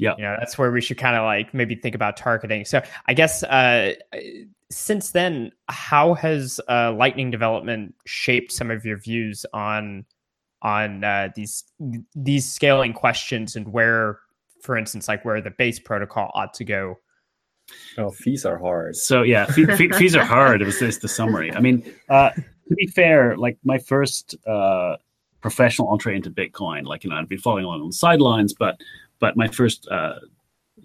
yeah. 0.00 0.14
You 0.16 0.24
know, 0.24 0.36
that's 0.38 0.56
where 0.56 0.72
we 0.72 0.80
should 0.80 0.96
kind 0.96 1.14
of 1.14 1.24
like 1.24 1.52
maybe 1.52 1.74
think 1.74 1.94
about 1.94 2.16
targeting. 2.16 2.64
So 2.64 2.82
I 3.06 3.12
guess 3.12 3.42
uh, 3.42 3.92
since 4.70 5.10
then, 5.10 5.52
how 5.68 6.14
has 6.14 6.60
uh, 6.68 6.92
Lightning 6.92 7.30
development 7.30 7.94
shaped 8.06 8.52
some 8.52 8.70
of 8.70 8.84
your 8.84 8.98
views 8.98 9.44
on 9.52 10.04
on 10.62 11.04
uh, 11.04 11.28
these 11.34 11.64
these 12.14 12.50
scaling 12.50 12.92
questions 12.92 13.56
and 13.56 13.72
where, 13.72 14.20
for 14.62 14.76
instance, 14.76 15.08
like 15.08 15.24
where 15.24 15.40
the 15.40 15.50
base 15.50 15.78
protocol 15.78 16.30
ought 16.34 16.54
to 16.54 16.64
go? 16.64 16.98
Oh, 17.98 18.10
fees 18.10 18.44
are 18.44 18.58
hard. 18.58 18.96
So 18.96 19.22
yeah, 19.22 19.46
fee, 19.46 19.66
fee, 19.76 19.90
fees 19.90 20.16
are 20.16 20.24
hard. 20.24 20.62
It 20.62 20.66
was 20.66 20.78
this 20.78 20.98
the 20.98 21.08
summary. 21.08 21.52
I 21.52 21.60
mean, 21.60 21.84
uh, 22.08 22.30
to 22.30 22.74
be 22.76 22.86
fair, 22.86 23.36
like 23.36 23.58
my 23.64 23.78
first 23.78 24.36
uh, 24.46 24.96
professional 25.40 25.88
entree 25.88 26.14
into 26.14 26.30
Bitcoin, 26.30 26.84
like 26.84 27.02
you 27.04 27.10
know, 27.10 27.16
I'd 27.16 27.28
been 27.28 27.38
following 27.38 27.64
along 27.64 27.80
on 27.80 27.88
the 27.88 27.92
sidelines, 27.92 28.54
but 28.54 28.80
but 29.18 29.36
my 29.36 29.48
first 29.48 29.88
uh, 29.88 30.20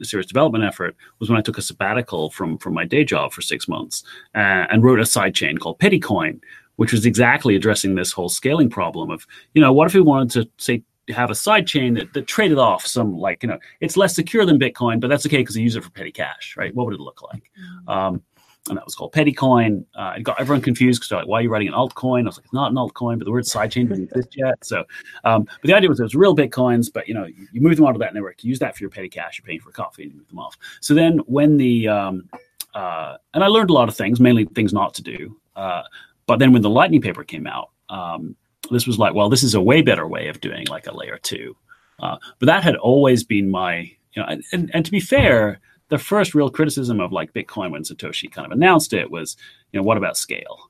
serious 0.03 0.27
development 0.27 0.63
effort 0.63 0.95
was 1.19 1.29
when 1.29 1.37
I 1.37 1.41
took 1.41 1.57
a 1.57 1.61
sabbatical 1.61 2.29
from 2.29 2.57
from 2.57 2.73
my 2.73 2.85
day 2.85 3.03
job 3.03 3.31
for 3.31 3.41
six 3.41 3.67
months 3.67 4.03
uh, 4.33 4.65
and 4.69 4.83
wrote 4.83 4.99
a 4.99 5.03
sidechain 5.03 5.59
called 5.59 5.79
Pettycoin, 5.79 6.39
which 6.75 6.91
was 6.91 7.05
exactly 7.05 7.55
addressing 7.55 7.95
this 7.95 8.11
whole 8.11 8.29
scaling 8.29 8.69
problem 8.69 9.09
of 9.09 9.25
you 9.53 9.61
know 9.61 9.71
what 9.71 9.87
if 9.87 9.93
we 9.93 10.01
wanted 10.01 10.31
to 10.31 10.49
say 10.57 10.83
have 11.09 11.29
a 11.29 11.33
sidechain 11.33 11.95
that, 11.97 12.11
that 12.13 12.25
traded 12.27 12.57
off 12.57 12.85
some 12.85 13.15
like 13.15 13.43
you 13.43 13.49
know 13.49 13.59
it's 13.79 13.97
less 13.97 14.15
secure 14.15 14.45
than 14.45 14.59
Bitcoin, 14.59 14.99
but 14.99 15.07
that's 15.07 15.25
okay 15.25 15.37
because 15.37 15.55
I 15.55 15.59
use 15.59 15.75
it 15.75 15.83
for 15.83 15.91
petty 15.91 16.11
cash, 16.11 16.55
right? 16.57 16.73
What 16.73 16.85
would 16.87 16.95
it 16.95 16.99
look 16.99 17.21
like? 17.21 17.51
Mm-hmm. 17.59 17.89
Um, 17.89 18.23
and 18.67 18.77
that 18.77 18.85
was 18.85 18.95
called 18.95 19.13
Pettycoin. 19.13 19.85
Uh, 19.95 20.13
it 20.17 20.23
got 20.23 20.39
everyone 20.39 20.61
confused 20.61 20.99
because 20.99 21.09
they're 21.09 21.19
like, 21.19 21.27
"Why 21.27 21.39
are 21.39 21.41
you 21.43 21.49
writing 21.49 21.67
an 21.67 21.73
altcoin?" 21.73 22.21
I 22.21 22.25
was 22.25 22.37
like, 22.37 22.45
"It's 22.45 22.53
not 22.53 22.71
an 22.71 22.77
altcoin, 22.77 23.19
but 23.19 23.25
the 23.25 23.31
word 23.31 23.43
sidechain 23.43 23.89
didn't 23.89 24.05
exist 24.05 24.35
yet." 24.35 24.63
So, 24.65 24.83
um, 25.23 25.43
but 25.43 25.63
the 25.63 25.73
idea 25.73 25.89
was 25.89 25.99
it 25.99 26.03
was 26.03 26.15
real 26.15 26.35
bitcoins, 26.35 26.91
but 26.91 27.07
you 27.07 27.13
know, 27.13 27.25
you, 27.25 27.47
you 27.51 27.61
move 27.61 27.75
them 27.75 27.85
onto 27.85 27.99
that 27.99 28.13
network, 28.13 28.43
you 28.43 28.49
use 28.49 28.59
that 28.59 28.75
for 28.75 28.83
your 28.83 28.89
petty 28.89 29.09
cash, 29.09 29.37
you're 29.37 29.45
paying 29.45 29.59
for 29.59 29.71
coffee, 29.71 30.03
and 30.03 30.11
you 30.11 30.17
move 30.17 30.27
them 30.27 30.39
off. 30.39 30.57
So 30.81 30.93
then, 30.93 31.19
when 31.27 31.57
the 31.57 31.87
um, 31.87 32.29
uh, 32.73 33.17
and 33.33 33.43
I 33.43 33.47
learned 33.47 33.69
a 33.69 33.73
lot 33.73 33.87
of 33.87 33.95
things, 33.95 34.19
mainly 34.19 34.45
things 34.45 34.73
not 34.73 34.93
to 34.95 35.03
do. 35.03 35.37
Uh, 35.55 35.83
but 36.27 36.39
then 36.39 36.51
when 36.51 36.61
the 36.61 36.69
Lightning 36.69 37.01
paper 37.01 37.23
came 37.23 37.47
out, 37.47 37.69
um, 37.89 38.35
this 38.71 38.87
was 38.87 38.97
like, 38.97 39.13
well, 39.13 39.29
this 39.29 39.43
is 39.43 39.53
a 39.53 39.61
way 39.61 39.81
better 39.81 40.07
way 40.07 40.27
of 40.27 40.41
doing 40.41 40.65
like 40.67 40.87
a 40.87 40.95
layer 40.95 41.17
two. 41.17 41.55
Uh, 41.99 42.17
but 42.39 42.47
that 42.47 42.63
had 42.63 42.75
always 42.75 43.23
been 43.23 43.49
my, 43.49 43.77
you 44.13 44.21
know, 44.21 44.25
and, 44.27 44.43
and, 44.51 44.71
and 44.73 44.85
to 44.85 44.91
be 44.91 44.99
fair 44.99 45.59
the 45.95 46.03
first 46.03 46.35
real 46.35 46.49
criticism 46.49 46.99
of 46.99 47.13
like 47.13 47.31
Bitcoin 47.31 47.71
when 47.71 47.83
Satoshi 47.83 48.29
kind 48.29 48.45
of 48.45 48.51
announced 48.51 48.91
it 48.91 49.09
was, 49.09 49.37
you 49.71 49.79
know, 49.79 49.83
what 49.83 49.95
about 49.95 50.17
scale? 50.17 50.69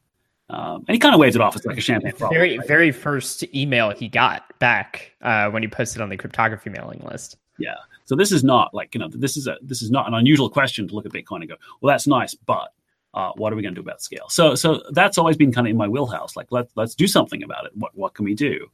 Um, 0.52 0.86
and 0.88 0.94
he 0.94 1.00
kind 1.00 1.16
of 1.16 1.20
waved 1.20 1.36
it 1.36 1.42
off 1.42 1.56
as 1.56 1.66
like 1.66 1.80
a 1.80 1.82
champagne 1.82 2.12
problem. 2.12 2.38
Very, 2.38 2.60
right? 2.60 2.68
very 2.68 2.92
first 2.92 3.44
email 3.56 3.90
he 3.90 4.08
got 4.08 4.44
back 4.60 5.14
uh, 5.24 5.50
when 5.50 5.64
he 5.64 5.68
posted 5.68 6.00
on 6.04 6.10
the 6.10 6.18
cryptography 6.18 6.70
mailing 6.70 7.02
list. 7.04 7.38
Yeah. 7.58 7.74
So 8.04 8.16
this 8.16 8.32
is 8.32 8.44
not 8.44 8.72
like 8.72 8.94
you 8.94 9.00
know 9.00 9.08
this 9.10 9.36
is 9.36 9.48
a 9.48 9.58
this 9.64 9.82
is 9.82 9.90
not 9.90 10.08
an 10.08 10.14
unusual 10.14 10.48
question 10.48 10.88
to 10.88 10.94
look 10.94 11.08
at 11.08 11.12
Bitcoin 11.12 11.38
and 11.38 11.50
go, 11.50 11.56
well, 11.82 11.92
that's 11.92 12.06
nice, 12.06 12.36
but 12.36 12.72
uh, 13.16 13.32
what 13.38 13.52
are 13.52 13.56
we 13.56 13.64
going 13.64 13.74
to 13.74 13.82
do 13.82 13.84
about 13.84 14.04
scale? 14.04 14.30
So 14.30 14.54
so 14.54 14.84
that's 14.92 15.18
always 15.18 15.38
been 15.38 15.52
kind 15.52 15.66
of 15.66 15.72
in 15.72 15.78
my 15.78 15.88
wheelhouse. 15.88 16.36
Like 16.36 16.52
let 16.52 16.68
let's 16.76 16.94
do 16.94 17.08
something 17.08 17.42
about 17.42 17.66
it. 17.66 17.72
What 17.74 17.96
what 17.96 18.14
can 18.14 18.26
we 18.26 18.36
do? 18.36 18.68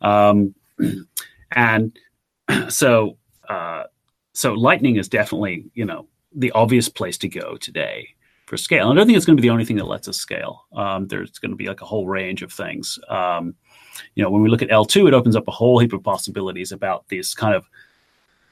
Um, 0.00 0.54
and 1.52 1.98
so 2.70 3.18
uh, 3.50 3.84
so 4.38 4.54
Lightning 4.54 4.96
is 4.96 5.08
definitely, 5.08 5.64
you 5.74 5.84
know, 5.84 6.06
the 6.32 6.52
obvious 6.52 6.88
place 6.88 7.18
to 7.18 7.28
go 7.28 7.56
today 7.56 8.08
for 8.46 8.56
scale. 8.56 8.88
And 8.88 8.96
I 8.96 9.00
don't 9.00 9.08
think 9.08 9.16
it's 9.16 9.26
going 9.26 9.36
to 9.36 9.40
be 9.40 9.48
the 9.48 9.52
only 9.52 9.64
thing 9.64 9.74
that 9.78 9.88
lets 9.88 10.06
us 10.06 10.16
scale. 10.16 10.64
Um, 10.74 11.08
there's 11.08 11.40
going 11.40 11.50
to 11.50 11.56
be 11.56 11.66
like 11.66 11.80
a 11.80 11.84
whole 11.84 12.06
range 12.06 12.42
of 12.42 12.52
things. 12.52 13.00
Um, 13.08 13.56
you 14.14 14.22
know, 14.22 14.30
when 14.30 14.40
we 14.40 14.48
look 14.48 14.62
at 14.62 14.68
L2, 14.68 15.08
it 15.08 15.14
opens 15.14 15.34
up 15.34 15.48
a 15.48 15.50
whole 15.50 15.80
heap 15.80 15.92
of 15.92 16.04
possibilities 16.04 16.70
about 16.70 17.08
these 17.08 17.34
kind 17.34 17.52
of 17.52 17.68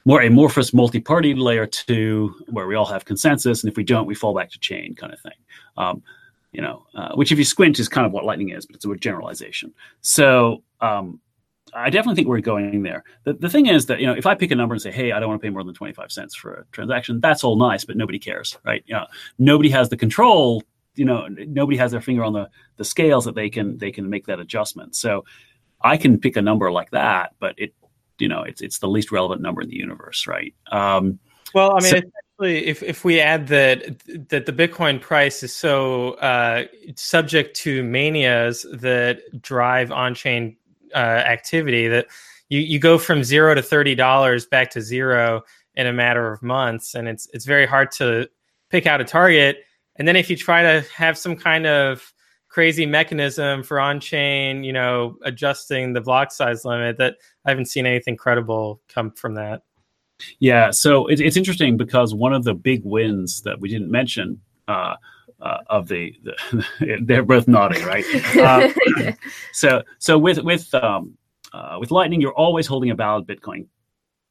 more 0.05 0.23
amorphous 0.23 0.75
multi-party 0.75 1.35
layer 1.35 1.67
two, 1.67 2.35
where 2.49 2.67
we 2.67 2.75
all 2.75 2.87
have 2.87 3.05
consensus, 3.05 3.63
and 3.63 3.71
if 3.71 3.77
we 3.77 3.85
don't, 3.85 4.07
we 4.07 4.15
fall 4.17 4.35
back 4.35 4.51
to 4.51 4.59
chain 4.59 4.93
kind 4.97 5.13
of 5.13 5.21
thing. 5.21 5.39
Um, 5.77 6.03
you 6.51 6.63
know, 6.63 6.85
uh, 6.97 7.15
which 7.15 7.31
if 7.31 7.39
you 7.39 7.45
squint 7.45 7.79
is 7.79 7.89
kind 7.89 8.07
of 8.07 8.13
what 8.13 8.25
Lightning 8.25 8.49
is, 8.49 8.67
but 8.67 8.75
it's 8.75 8.85
a 8.85 8.95
generalization. 8.97 9.73
So 10.01 10.65
um, 10.81 11.21
I 11.75 11.91
definitely 11.91 12.17
think 12.17 12.29
we're 12.29 12.41
going 12.41 12.83
there. 12.83 13.05
The, 13.25 13.35
the 13.35 13.51
thing 13.51 13.67
is 13.67 13.87
that, 13.87 14.01
you 14.01 14.07
know, 14.07 14.15
if 14.15 14.27
I 14.27 14.35
pick 14.35 14.51
a 14.51 14.55
number 14.55 14.75
and 14.75 14.83
say, 14.83 14.91
hey, 14.91 15.13
I 15.13 15.21
don't 15.21 15.29
want 15.29 15.41
to 15.41 15.47
pay 15.47 15.51
more 15.51 15.65
than 15.65 15.75
25 15.75 16.13
cents 16.13 16.35
for 16.35 16.55
a 16.55 16.65
transaction, 16.73 17.21
that's 17.21 17.45
all 17.45 17.57
nice, 17.57 17.85
but 17.85 17.97
nobody 17.97 18.19
cares, 18.19 18.57
right? 18.65 18.83
You 18.87 18.95
know, 18.95 19.07
nobody 19.39 19.69
has 19.71 19.89
the 19.89 19.97
control, 19.97 20.63
you 20.95 21.05
know, 21.05 21.27
nobody 21.29 21.77
has 21.77 21.91
their 21.91 22.01
finger 22.01 22.25
on 22.25 22.33
the, 22.33 22.49
the 22.77 22.85
scales 22.85 23.25
that 23.25 23.35
they 23.35 23.51
can, 23.51 23.79
they 23.79 23.91
can 23.91 24.09
make 24.09 24.27
that 24.27 24.41
adjustment. 24.41 24.95
So 24.95 25.25
I 25.81 25.97
can 25.97 26.19
pick 26.19 26.37
a 26.37 26.43
number 26.43 26.71
like 26.71 26.91
that, 26.93 27.35
but 27.41 27.55
it, 27.59 27.75
you 28.19 28.29
know, 28.29 28.43
it's, 28.43 28.63
it's 28.63 28.79
the 28.79 28.89
least 28.89 29.13
relevant 29.13 29.43
number 29.43 29.61
in 29.61 29.69
the 29.69 29.77
universe, 29.77 30.27
right? 30.27 30.55
Um, 30.71 31.19
well, 31.53 31.77
I 31.77 31.81
mean, 31.83 32.03
so, 32.39 32.45
if, 32.45 32.83
if 32.83 33.05
we 33.05 33.21
add 33.21 33.47
that 33.49 33.99
that 34.29 34.45
the 34.45 34.53
Bitcoin 34.53 35.01
price 35.01 35.43
is 35.43 35.55
so 35.55 36.13
uh, 36.15 36.65
subject 36.97 37.57
to 37.57 37.83
manias 37.83 38.67
that 38.73 39.21
drive 39.41 39.91
on-chain 39.91 40.57
uh, 40.95 40.99
activity 40.99 41.89
that 41.89 42.07
you 42.49 42.61
you 42.61 42.79
go 42.79 42.99
from 42.99 43.25
zero 43.25 43.55
to 43.55 43.63
thirty 43.63 43.95
dollars 43.95 44.47
back 44.47 44.71
to 44.71 44.81
zero 44.81 45.43
in 45.75 45.87
a 45.87 45.93
matter 45.93 46.33
of 46.33 46.43
months, 46.43 46.95
and 46.95 47.09
it's 47.09 47.29
it's 47.33 47.45
very 47.45 47.67
hard 47.67 47.91
to 47.93 48.29
pick 48.71 48.87
out 48.87 49.01
a 49.01 49.05
target. 49.05 49.59
And 49.97 50.07
then 50.07 50.17
if 50.17 50.29
you 50.29 50.37
try 50.37 50.63
to 50.63 50.87
have 50.95 51.17
some 51.17 51.37
kind 51.37 51.67
of 51.67 52.13
crazy 52.49 52.87
mechanism 52.87 53.63
for 53.63 53.81
on-chain, 53.81 54.65
you 54.65 54.73
know, 54.73 55.17
adjusting 55.23 55.93
the 55.93 56.01
block 56.01 56.33
size 56.33 56.65
limit, 56.65 56.97
that 56.99 57.17
I 57.45 57.51
haven't 57.51 57.67
seen 57.67 57.87
anything 57.87 58.17
credible 58.17 58.81
come 58.89 59.11
from 59.11 59.35
that. 59.35 59.63
Yeah, 60.39 60.71
so 60.71 61.07
it, 61.07 61.21
it's 61.21 61.37
interesting 61.37 61.77
because 61.77 62.15
one 62.15 62.33
of 62.33 62.45
the 62.45 62.55
big 62.55 62.83
wins 62.85 63.43
that 63.43 63.61
we 63.61 63.69
didn't 63.69 63.91
mention 63.91 64.41
uh, 64.69 64.97
uh, 65.41 65.59
of 65.69 65.89
the, 65.89 66.15
the 66.23 66.99
they're 67.03 67.23
both 67.23 67.49
nodding, 67.49 67.85
right? 67.85 68.05
Uh, 68.37 68.69
so 69.53 69.83
so 69.99 70.19
with 70.19 70.39
with 70.39 70.73
um, 70.75 71.17
uh, 71.53 71.77
with 71.81 71.91
Lightning, 71.91 72.21
you're 72.21 72.35
always 72.35 72.67
holding 72.67 72.91
a 72.91 72.95
valid 72.95 73.27
Bitcoin 73.27 73.67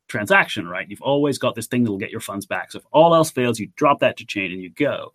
transaction, 0.08 0.68
right? 0.68 0.90
You've 0.90 1.02
always 1.02 1.38
got 1.38 1.56
this 1.56 1.68
thing 1.68 1.84
that 1.84 1.92
will 1.92 1.98
get 1.98 2.12
your 2.12 2.22
funds 2.22 2.46
back. 2.46 2.72
So 2.72 2.80
if 2.80 2.86
all 2.92 3.16
else 3.16 3.32
fails, 3.32 3.60
you 3.60 3.70
drop 3.76 4.00
that 4.00 4.18
to 4.18 4.26
chain 4.26 4.52
and 4.52 4.62
you 4.62 4.70
go. 4.70 5.14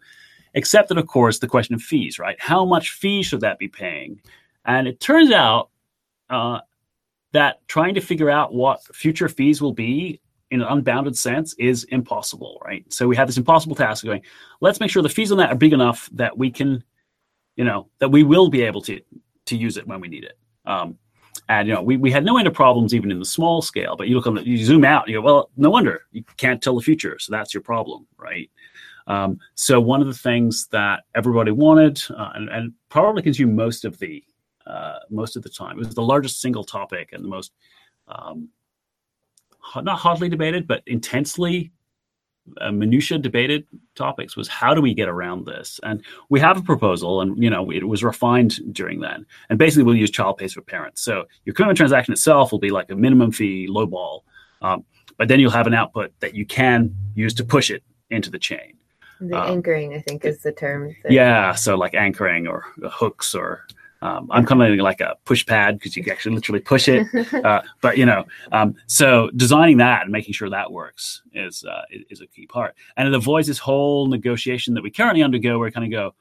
Except 0.55 0.89
that, 0.89 0.99
of 0.99 1.07
course, 1.07 1.39
the 1.39 1.47
question 1.47 1.77
of 1.77 1.83
fees, 1.83 2.19
right? 2.19 2.37
How 2.41 2.65
much 2.65 2.91
fee 2.91 3.23
should 3.23 3.41
that 3.43 3.61
be 3.61 3.69
paying? 3.69 4.21
And 4.65 4.89
it 4.89 4.99
turns 4.99 5.31
out 5.31 5.71
uh, 6.29 6.61
that 7.33 7.67
trying 7.69 7.95
to 7.95 8.01
figure 8.01 8.31
out 8.31 8.53
what 8.53 8.83
future 8.95 9.29
fees 9.29 9.63
will 9.63 9.73
be 9.73 10.21
in 10.51 10.61
an 10.63 10.69
unbounded 10.69 11.17
sense 11.17 11.55
is 11.55 11.85
impossible, 11.85 12.61
right? 12.65 12.85
So 12.93 13.07
we 13.07 13.17
have 13.17 13.29
this 13.29 13.39
impossible 13.39 13.77
task 13.77 14.05
going, 14.05 14.23
let's 14.61 14.81
make 14.81 14.91
sure 14.91 15.03
the 15.03 15.09
fees 15.09 15.31
on 15.31 15.39
that 15.39 15.51
are 15.51 15.57
big 15.57 15.73
enough 15.73 16.11
that 16.13 16.37
we 16.37 16.51
can, 16.51 16.83
you 17.57 17.65
know, 17.65 17.89
that 17.99 18.09
we 18.11 18.23
will 18.23 18.49
be 18.49 18.63
able 18.63 18.83
to 18.83 19.01
to 19.47 19.57
use 19.57 19.77
it 19.77 19.87
when 19.87 20.01
we 20.01 20.09
need 20.09 20.25
it. 20.25 20.39
Um, 20.67 20.99
and 21.49 21.67
you 21.67 21.75
know, 21.75 21.83
we, 21.83 21.97
we 21.97 22.11
had 22.11 22.25
no 22.25 22.39
end 22.39 22.47
of 22.47 22.55
problems 22.55 22.95
even 22.95 23.11
in 23.11 23.19
the 23.19 23.25
small 23.25 23.63
scale. 23.63 23.97
But 23.97 24.09
you 24.09 24.15
look 24.15 24.27
on 24.27 24.35
the, 24.35 24.47
you 24.47 24.65
zoom 24.65 24.85
out, 24.85 25.09
you 25.09 25.15
go, 25.15 25.21
well, 25.21 25.51
no 25.57 25.71
wonder 25.71 26.03
you 26.13 26.23
can't 26.37 26.63
tell 26.63 26.77
the 26.77 26.83
future, 26.83 27.19
so 27.19 27.33
that's 27.33 27.55
your 27.55 27.63
problem, 27.63 28.07
right? 28.17 28.51
Um, 29.07 29.39
so 29.55 29.81
one 29.81 30.01
of 30.01 30.07
the 30.07 30.15
things 30.15 30.69
that 30.69 31.05
everybody 31.15 31.51
wanted 31.51 32.01
uh, 32.17 32.31
and, 32.35 32.49
and, 32.49 32.73
probably 32.91 33.23
consumed 33.23 33.57
most 33.57 33.85
of 33.85 33.99
the 33.99 34.23
uh, 34.67 34.99
most 35.11 35.37
of 35.37 35.43
the 35.43 35.49
time 35.49 35.77
it 35.77 35.79
was 35.79 35.95
the 35.95 36.03
largest 36.03 36.41
single 36.41 36.65
topic 36.65 37.11
and 37.13 37.25
the 37.25 37.29
most 37.29 37.53
um, 38.09 38.49
not 39.77 39.99
hotly 39.99 40.29
debated, 40.29 40.67
but 40.67 40.83
intensely 40.87 41.73
uh, 42.61 42.73
minutia 42.73 43.19
debated 43.19 43.67
topics 43.95 44.37
was 44.37 44.49
how 44.49 44.75
do 44.75 44.81
we 44.81 44.95
get 44.95 45.09
around 45.09 45.47
this? 45.47 45.79
And 45.83 46.03
we 46.31 46.41
have 46.41 46.59
a 46.59 46.63
proposal 46.63 47.21
and 47.21 47.41
you 47.43 47.51
know 47.51 47.71
it 47.71 47.87
was 47.87 48.03
refined 48.03 48.59
during 48.75 49.01
then 49.01 49.27
and 49.49 49.59
basically 49.59 49.85
we'll 49.85 49.97
use 49.97 50.11
child 50.11 50.39
pays 50.39 50.55
for 50.55 50.63
parents. 50.63 51.03
So 51.03 51.27
your 51.45 51.55
current 51.55 51.77
transaction 51.77 52.13
itself 52.13 52.51
will 52.51 52.59
be 52.59 52.71
like 52.71 52.91
a 52.91 52.97
minimum 52.97 53.31
fee 53.31 53.67
low 53.69 53.87
ball 53.87 54.25
um, 54.63 54.85
but 55.17 55.29
then 55.29 55.41
you'll 55.41 55.51
have 55.51 55.67
an 55.67 55.75
output 55.75 56.13
that 56.21 56.35
you 56.35 56.47
can 56.47 56.95
use 57.15 57.35
to 57.35 57.45
push 57.45 57.71
it 57.71 57.83
into 58.11 58.31
the 58.31 58.39
chain. 58.39 58.75
The 59.21 59.39
um, 59.39 59.51
anchoring 59.51 59.93
i 59.93 60.01
think 60.01 60.25
is 60.25 60.41
the 60.41 60.51
term 60.51 60.97
that... 61.03 61.13
yeah 61.13 61.55
so 61.55 61.77
like 61.77 61.95
anchoring 61.95 62.47
or 62.47 62.65
hooks 62.91 63.35
or 63.35 63.67
um, 64.03 64.29
I'm 64.31 64.47
kind 64.47 64.63
of 64.63 64.79
like 64.79 65.01
a 65.01 65.17
push 65.25 65.45
pad 65.45 65.79
because 65.79 65.97
you 65.97 66.03
can 66.03 66.13
actually 66.13 66.35
literally 66.35 66.61
push 66.61 66.89
it. 66.89 67.07
Uh, 67.41 67.63
but 67.81 67.97
you 67.97 68.05
know, 68.05 68.25
um, 68.53 68.75
so 68.87 69.31
designing 69.37 69.79
that 69.79 70.03
and 70.03 70.13
making 70.13 70.35
sure 70.35 70.51
that 70.51 70.73
works 70.73 71.23
is 71.33 71.65
uh, 71.65 71.83
is 72.11 72.21
a 72.21 72.27
key 72.27 72.47
part. 72.47 72.75
And 72.97 73.09
it 73.09 73.15
avoids 73.15 73.47
this 73.47 73.59
whole 73.59 74.07
negotiation 74.09 74.75
that 74.75 74.83
we 74.83 74.91
currently 74.91 75.23
undergo, 75.23 75.59
where 75.59 75.67
we 75.67 75.71
kind 75.71 75.87
of 75.87 75.91
go, 75.91 76.15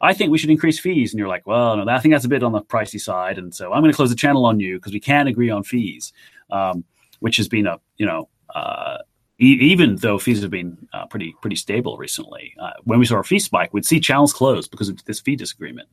I 0.00 0.12
think 0.12 0.30
we 0.30 0.38
should 0.38 0.50
increase 0.50 0.78
fees, 0.78 1.12
and 1.12 1.18
you're 1.18 1.28
like, 1.28 1.46
well, 1.46 1.76
no, 1.76 1.88
I 1.88 2.00
think 2.00 2.14
that's 2.14 2.24
a 2.24 2.28
bit 2.28 2.42
on 2.42 2.52
the 2.52 2.60
pricey 2.60 3.00
side, 3.00 3.38
and 3.38 3.54
so 3.54 3.72
I'm 3.72 3.80
going 3.82 3.92
to 3.92 3.96
close 3.96 4.10
the 4.10 4.16
channel 4.16 4.44
on 4.44 4.60
you 4.60 4.76
because 4.76 4.92
we 4.92 5.00
can't 5.00 5.28
agree 5.28 5.50
on 5.50 5.62
fees, 5.62 6.12
um, 6.50 6.84
which 7.20 7.36
has 7.36 7.48
been 7.48 7.66
a 7.66 7.78
you 7.96 8.06
know. 8.06 8.28
Uh, 8.54 8.98
even 9.40 9.94
though 9.96 10.18
fees 10.18 10.42
have 10.42 10.50
been 10.50 10.76
uh, 10.92 11.06
pretty 11.06 11.34
pretty 11.40 11.56
stable 11.56 11.96
recently, 11.96 12.54
uh, 12.60 12.72
when 12.84 12.98
we 12.98 13.06
saw 13.06 13.18
a 13.18 13.24
fee 13.24 13.38
spike, 13.38 13.72
we'd 13.72 13.86
see 13.86 14.00
channels 14.00 14.32
close 14.32 14.66
because 14.66 14.88
of 14.88 15.04
this 15.04 15.20
fee 15.20 15.36
disagreement. 15.36 15.88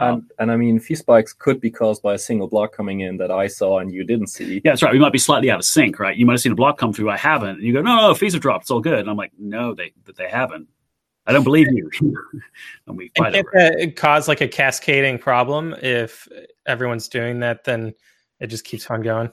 And, 0.00 0.30
and 0.38 0.50
I 0.50 0.56
mean, 0.56 0.78
fee 0.78 0.94
spikes 0.94 1.32
could 1.32 1.60
be 1.60 1.70
caused 1.70 2.02
by 2.02 2.14
a 2.14 2.18
single 2.18 2.48
block 2.48 2.72
coming 2.72 3.00
in 3.00 3.18
that 3.18 3.30
I 3.30 3.46
saw 3.48 3.80
and 3.80 3.92
you 3.92 4.02
didn't 4.02 4.28
see. 4.28 4.54
Yeah, 4.64 4.72
that's 4.72 4.82
right. 4.82 4.92
We 4.92 4.98
might 4.98 5.12
be 5.12 5.18
slightly 5.18 5.50
out 5.50 5.58
of 5.58 5.64
sync, 5.64 5.98
right? 5.98 6.16
You 6.16 6.24
might 6.24 6.34
have 6.34 6.40
seen 6.40 6.52
a 6.52 6.56
block 6.56 6.78
come 6.78 6.92
through, 6.92 7.10
I 7.10 7.18
haven't. 7.18 7.50
And 7.50 7.62
you 7.62 7.72
go, 7.74 7.82
no, 7.82 7.96
no, 7.96 8.14
fees 8.14 8.32
have 8.32 8.40
dropped. 8.40 8.64
It's 8.64 8.70
all 8.70 8.80
good. 8.80 9.00
And 9.00 9.10
I'm 9.10 9.16
like, 9.16 9.32
no, 9.38 9.74
they 9.74 9.92
that 10.06 10.16
they 10.16 10.28
haven't. 10.28 10.68
I 11.26 11.32
don't 11.32 11.44
believe 11.44 11.66
you. 11.70 11.90
and 12.86 12.96
we 12.96 13.10
fight 13.16 13.34
and 13.34 13.46
it 13.54 13.94
cause 13.94 14.26
like 14.26 14.40
a 14.40 14.48
cascading 14.48 15.18
problem 15.18 15.74
if 15.82 16.26
everyone's 16.66 17.08
doing 17.08 17.40
that, 17.40 17.64
then 17.64 17.94
it 18.40 18.46
just 18.46 18.64
keeps 18.64 18.90
on 18.90 19.02
going. 19.02 19.30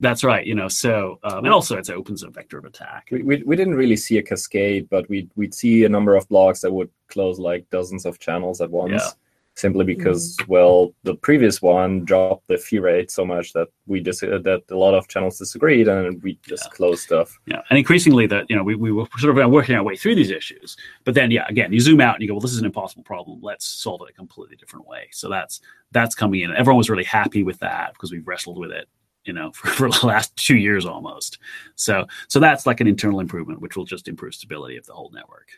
That's 0.00 0.24
right. 0.24 0.44
You 0.44 0.56
know, 0.56 0.68
so 0.68 1.20
um, 1.22 1.44
and 1.44 1.54
also 1.54 1.76
it 1.76 1.90
opens 1.90 2.24
a 2.24 2.30
vector 2.30 2.58
of 2.58 2.64
attack. 2.64 3.08
We, 3.12 3.22
we, 3.22 3.42
we 3.44 3.56
didn't 3.56 3.74
really 3.76 3.96
see 3.96 4.18
a 4.18 4.22
cascade, 4.22 4.88
but 4.90 5.08
we 5.08 5.28
we'd 5.36 5.54
see 5.54 5.84
a 5.84 5.88
number 5.88 6.16
of 6.16 6.28
blocks 6.28 6.60
that 6.62 6.72
would 6.72 6.90
close 7.08 7.38
like 7.38 7.70
dozens 7.70 8.04
of 8.04 8.18
channels 8.18 8.60
at 8.60 8.70
once. 8.70 9.00
Yeah 9.00 9.10
simply 9.58 9.84
because 9.84 10.36
mm-hmm. 10.36 10.52
well 10.52 10.94
the 11.02 11.14
previous 11.16 11.60
one 11.60 12.04
dropped 12.04 12.46
the 12.48 12.56
fee 12.56 12.78
rate 12.78 13.10
so 13.10 13.24
much 13.24 13.52
that 13.52 13.68
we 13.86 14.00
just 14.00 14.22
uh, 14.22 14.38
that 14.38 14.62
a 14.70 14.76
lot 14.76 14.94
of 14.94 15.08
channels 15.08 15.38
disagreed 15.38 15.88
and 15.88 16.22
we 16.22 16.38
just 16.42 16.64
yeah. 16.66 16.70
closed 16.70 17.02
stuff. 17.02 17.38
Yeah 17.46 17.62
and 17.70 17.78
increasingly 17.78 18.26
that 18.26 18.48
you 18.48 18.56
know 18.56 18.62
we, 18.62 18.74
we 18.74 18.92
were 18.92 19.06
sort 19.18 19.36
of 19.36 19.50
working 19.50 19.74
our 19.74 19.82
way 19.82 19.96
through 19.96 20.14
these 20.14 20.30
issues 20.30 20.76
but 21.04 21.14
then 21.14 21.30
yeah 21.30 21.46
again 21.48 21.72
you 21.72 21.80
zoom 21.80 22.00
out 22.00 22.14
and 22.14 22.22
you 22.22 22.28
go 22.28 22.34
well 22.34 22.40
this 22.40 22.52
is 22.52 22.58
an 22.58 22.66
impossible 22.66 23.02
problem. 23.02 23.40
Let's 23.42 23.66
solve 23.66 24.02
it 24.02 24.10
a 24.10 24.12
completely 24.12 24.56
different 24.56 24.86
way. 24.86 25.08
So 25.12 25.28
that's 25.28 25.60
that's 25.92 26.14
coming 26.14 26.40
in. 26.40 26.54
Everyone 26.54 26.78
was 26.78 26.90
really 26.90 27.04
happy 27.04 27.42
with 27.42 27.58
that 27.60 27.92
because 27.94 28.12
we've 28.12 28.26
wrestled 28.26 28.58
with 28.58 28.70
it 28.70 28.88
you 29.24 29.32
know 29.32 29.50
for, 29.54 29.68
for 29.68 29.88
the 29.90 30.06
last 30.06 30.34
two 30.36 30.56
years 30.56 30.86
almost. 30.86 31.38
So 31.74 32.06
so 32.28 32.38
that's 32.40 32.66
like 32.66 32.80
an 32.80 32.86
internal 32.86 33.20
improvement 33.20 33.60
which 33.60 33.76
will 33.76 33.84
just 33.84 34.08
improve 34.08 34.34
stability 34.34 34.76
of 34.76 34.86
the 34.86 34.94
whole 34.94 35.10
network 35.10 35.48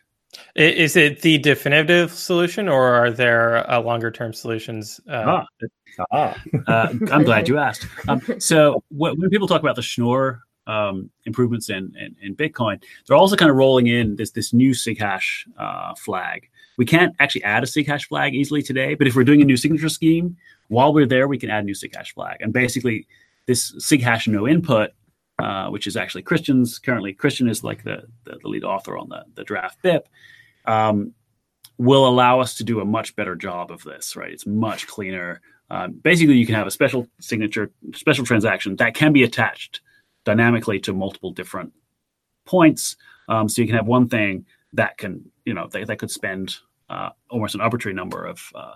is 0.54 0.96
it 0.96 1.22
the 1.22 1.38
definitive 1.38 2.12
solution, 2.12 2.68
or 2.68 2.94
are 2.94 3.10
there 3.10 3.68
uh, 3.70 3.80
longer 3.80 4.10
term 4.10 4.32
solutions? 4.32 5.00
Uh, 5.08 5.44
ah. 5.58 6.04
ah. 6.12 6.42
uh, 6.66 6.94
I'm 7.10 7.24
glad 7.24 7.48
you 7.48 7.58
asked. 7.58 7.86
Um, 8.08 8.20
so 8.38 8.82
when 8.90 9.30
people 9.30 9.48
talk 9.48 9.60
about 9.60 9.76
the 9.76 9.82
Schnorr 9.82 10.42
um, 10.66 11.10
improvements 11.24 11.68
in, 11.70 11.94
in, 11.98 12.16
in, 12.22 12.36
Bitcoin, 12.36 12.82
they're 13.06 13.16
also 13.16 13.36
kind 13.36 13.50
of 13.50 13.56
rolling 13.56 13.86
in 13.86 14.16
this 14.16 14.30
this 14.30 14.52
new 14.52 14.72
SigHash 14.72 15.46
uh, 15.58 15.94
flag. 15.94 16.48
We 16.76 16.86
can't 16.86 17.14
actually 17.18 17.44
add 17.44 17.62
a 17.62 17.66
SigHash 17.66 18.06
flag 18.06 18.34
easily 18.34 18.62
today, 18.62 18.94
but 18.94 19.06
if 19.06 19.16
we're 19.16 19.24
doing 19.24 19.42
a 19.42 19.44
new 19.44 19.56
signature 19.56 19.88
scheme, 19.88 20.36
while 20.68 20.94
we're 20.94 21.06
there, 21.06 21.26
we 21.28 21.38
can 21.38 21.50
add 21.50 21.64
a 21.64 21.66
new 21.66 21.74
SigHash 21.74 22.12
flag. 22.14 22.38
And 22.40 22.52
basically, 22.52 23.06
this 23.46 23.72
SigHash 23.72 24.28
no 24.28 24.46
input 24.46 24.90
uh, 25.42 25.70
which 25.70 25.86
is 25.86 25.96
actually 25.96 26.22
Christian's. 26.22 26.78
Currently, 26.78 27.12
Christian 27.14 27.48
is 27.48 27.64
like 27.64 27.84
the, 27.84 28.04
the, 28.24 28.38
the 28.42 28.48
lead 28.48 28.64
author 28.64 28.96
on 28.96 29.08
the, 29.08 29.24
the 29.34 29.44
draft 29.44 29.82
BIP, 29.82 30.02
um, 30.66 31.14
will 31.78 32.06
allow 32.06 32.40
us 32.40 32.54
to 32.56 32.64
do 32.64 32.80
a 32.80 32.84
much 32.84 33.16
better 33.16 33.34
job 33.34 33.70
of 33.70 33.82
this, 33.84 34.16
right? 34.16 34.32
It's 34.32 34.46
much 34.46 34.86
cleaner. 34.86 35.40
Um, 35.70 35.92
basically, 35.92 36.36
you 36.36 36.46
can 36.46 36.54
have 36.54 36.66
a 36.66 36.70
special 36.70 37.06
signature, 37.20 37.70
special 37.94 38.24
transaction 38.24 38.76
that 38.76 38.94
can 38.94 39.12
be 39.12 39.22
attached 39.22 39.80
dynamically 40.24 40.78
to 40.80 40.92
multiple 40.92 41.30
different 41.30 41.72
points. 42.44 42.96
Um, 43.28 43.48
so 43.48 43.62
you 43.62 43.68
can 43.68 43.76
have 43.76 43.86
one 43.86 44.08
thing 44.08 44.44
that 44.72 44.98
can, 44.98 45.30
you 45.44 45.54
know, 45.54 45.68
that, 45.68 45.86
that 45.86 45.98
could 45.98 46.10
spend 46.10 46.56
uh, 46.88 47.10
almost 47.30 47.54
an 47.54 47.60
arbitrary 47.60 47.94
number 47.94 48.24
of, 48.26 48.42
uh, 48.54 48.74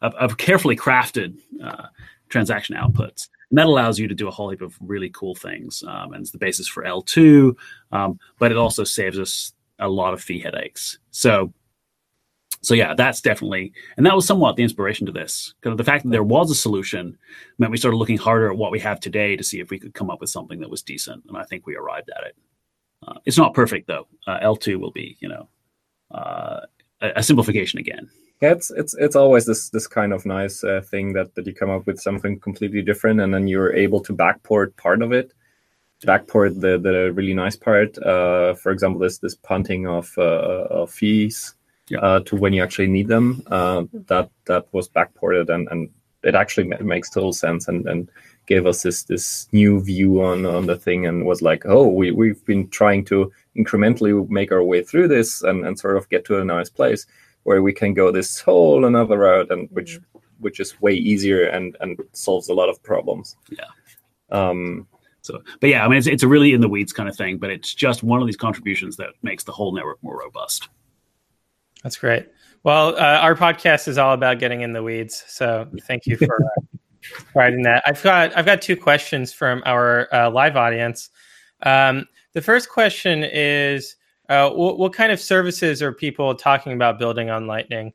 of, 0.00 0.14
of, 0.14 0.36
carefully 0.36 0.76
crafted 0.76 1.38
uh, 1.62 1.86
transaction 2.28 2.76
outputs. 2.76 3.28
And 3.52 3.58
that 3.58 3.66
allows 3.66 3.98
you 3.98 4.08
to 4.08 4.14
do 4.14 4.28
a 4.28 4.30
whole 4.30 4.48
heap 4.48 4.62
of 4.62 4.78
really 4.80 5.10
cool 5.10 5.34
things. 5.34 5.84
Um, 5.86 6.14
and 6.14 6.22
it's 6.22 6.30
the 6.30 6.38
basis 6.38 6.66
for 6.66 6.84
L2, 6.84 7.54
um, 7.92 8.18
but 8.38 8.50
it 8.50 8.56
also 8.56 8.82
saves 8.82 9.18
us 9.18 9.52
a 9.78 9.86
lot 9.86 10.14
of 10.14 10.22
fee 10.22 10.40
headaches. 10.40 10.96
So, 11.10 11.52
so 12.62 12.72
yeah, 12.72 12.94
that's 12.94 13.20
definitely, 13.20 13.74
and 13.98 14.06
that 14.06 14.14
was 14.14 14.26
somewhat 14.26 14.56
the 14.56 14.62
inspiration 14.62 15.04
to 15.04 15.12
this. 15.12 15.52
Because 15.60 15.76
the 15.76 15.84
fact 15.84 16.04
that 16.04 16.08
there 16.08 16.22
was 16.22 16.50
a 16.50 16.54
solution 16.54 17.18
meant 17.58 17.70
we 17.70 17.76
started 17.76 17.98
looking 17.98 18.16
harder 18.16 18.50
at 18.50 18.56
what 18.56 18.72
we 18.72 18.80
have 18.80 19.00
today 19.00 19.36
to 19.36 19.44
see 19.44 19.60
if 19.60 19.68
we 19.68 19.78
could 19.78 19.92
come 19.92 20.08
up 20.08 20.22
with 20.22 20.30
something 20.30 20.58
that 20.60 20.70
was 20.70 20.80
decent. 20.80 21.22
And 21.28 21.36
I 21.36 21.44
think 21.44 21.66
we 21.66 21.76
arrived 21.76 22.10
at 22.16 22.26
it. 22.26 22.36
Uh, 23.06 23.18
it's 23.26 23.36
not 23.36 23.52
perfect 23.52 23.86
though. 23.86 24.06
Uh, 24.26 24.40
L2 24.40 24.80
will 24.80 24.92
be, 24.92 25.18
you 25.20 25.28
know, 25.28 25.46
uh, 26.10 26.60
a, 27.02 27.12
a 27.16 27.22
simplification 27.22 27.78
again 27.80 28.08
yeah, 28.42 28.50
it's 28.50 28.72
it's 28.72 28.94
it's 28.94 29.14
always 29.14 29.46
this 29.46 29.70
this 29.70 29.86
kind 29.86 30.12
of 30.12 30.26
nice 30.26 30.64
uh, 30.64 30.82
thing 30.90 31.12
that 31.12 31.32
that 31.36 31.46
you 31.46 31.54
come 31.54 31.70
up 31.70 31.86
with 31.86 32.00
something 32.00 32.40
completely 32.40 32.82
different, 32.82 33.20
and 33.20 33.32
then 33.32 33.46
you're 33.46 33.72
able 33.72 34.00
to 34.00 34.12
backport 34.12 34.76
part 34.76 35.00
of 35.00 35.12
it, 35.12 35.32
backport 36.04 36.60
the 36.60 36.76
the 36.76 37.12
really 37.12 37.34
nice 37.34 37.54
part. 37.54 37.96
Uh, 37.98 38.54
for 38.54 38.72
example, 38.72 39.00
this 39.00 39.18
this 39.18 39.36
punting 39.36 39.86
of 39.86 40.12
uh, 40.18 40.66
of 40.70 40.90
fees 40.90 41.54
yeah. 41.88 42.00
uh, 42.00 42.20
to 42.20 42.34
when 42.34 42.52
you 42.52 42.64
actually 42.64 42.88
need 42.88 43.06
them. 43.06 43.44
Uh, 43.46 43.84
that 43.92 44.28
that 44.46 44.66
was 44.72 44.88
backported, 44.88 45.48
and 45.48 45.68
and 45.70 45.88
it 46.24 46.34
actually 46.34 46.66
makes 46.80 47.10
total 47.10 47.32
sense, 47.32 47.68
and 47.68 47.86
and 47.86 48.10
gave 48.46 48.66
us 48.66 48.82
this 48.82 49.04
this 49.04 49.46
new 49.52 49.80
view 49.80 50.20
on 50.20 50.46
on 50.46 50.66
the 50.66 50.76
thing, 50.76 51.06
and 51.06 51.26
was 51.26 51.42
like, 51.42 51.64
oh, 51.64 51.86
we 51.86 52.10
we've 52.10 52.44
been 52.44 52.68
trying 52.70 53.04
to 53.04 53.30
incrementally 53.56 54.28
make 54.30 54.50
our 54.50 54.64
way 54.64 54.82
through 54.82 55.06
this, 55.06 55.42
and 55.42 55.64
and 55.64 55.78
sort 55.78 55.96
of 55.96 56.08
get 56.08 56.24
to 56.24 56.40
a 56.40 56.44
nice 56.44 56.68
place 56.68 57.06
where 57.44 57.62
we 57.62 57.72
can 57.72 57.94
go 57.94 58.10
this 58.10 58.40
whole 58.40 58.84
another 58.84 59.18
route 59.18 59.50
and 59.50 59.68
which 59.70 59.98
mm-hmm. 59.98 60.18
which 60.40 60.60
is 60.60 60.80
way 60.80 60.94
easier 60.94 61.44
and 61.44 61.76
and 61.80 61.98
solves 62.12 62.48
a 62.48 62.54
lot 62.54 62.68
of 62.68 62.82
problems 62.82 63.36
yeah 63.50 63.66
um 64.30 64.86
So, 65.22 65.40
but 65.60 65.70
yeah, 65.70 65.84
I 65.84 65.88
mean, 65.88 65.98
it's, 65.98 66.08
it's 66.08 66.24
a 66.24 66.28
really 66.28 66.52
in 66.52 66.60
the 66.60 66.68
weeds 66.68 66.92
kind 66.92 67.08
of 67.08 67.16
thing, 67.16 67.38
but 67.38 67.48
it's 67.48 67.72
just 67.72 68.02
one 68.02 68.20
of 68.20 68.26
these 68.26 68.36
contributions 68.36 68.96
that 68.96 69.10
makes 69.22 69.44
the 69.44 69.52
whole 69.52 69.72
network 69.72 70.02
more 70.02 70.18
robust. 70.18 70.68
That's 71.82 71.96
great. 71.96 72.28
Well, 72.64 72.96
uh, 72.96 73.18
our 73.20 73.34
podcast 73.34 73.88
is 73.88 73.98
all 73.98 74.14
about 74.14 74.40
getting 74.40 74.62
in 74.62 74.72
the 74.72 74.82
weeds. 74.82 75.24
So 75.28 75.68
thank 75.82 76.06
you 76.06 76.16
for 76.16 76.44
uh, 76.44 76.78
providing 77.32 77.62
that. 77.62 77.82
I've 77.86 78.02
got 78.02 78.36
I've 78.36 78.46
got 78.46 78.62
two 78.62 78.76
questions 78.76 79.32
from 79.32 79.62
our 79.64 80.12
uh, 80.12 80.30
live 80.30 80.56
audience. 80.56 81.10
Um, 81.62 82.06
the 82.32 82.42
first 82.42 82.68
question 82.68 83.24
is, 83.24 83.96
uh, 84.32 84.50
what, 84.50 84.78
what 84.78 84.94
kind 84.94 85.12
of 85.12 85.20
services 85.20 85.82
are 85.82 85.92
people 85.92 86.34
talking 86.34 86.72
about 86.72 86.98
building 86.98 87.28
on 87.28 87.46
Lightning? 87.46 87.92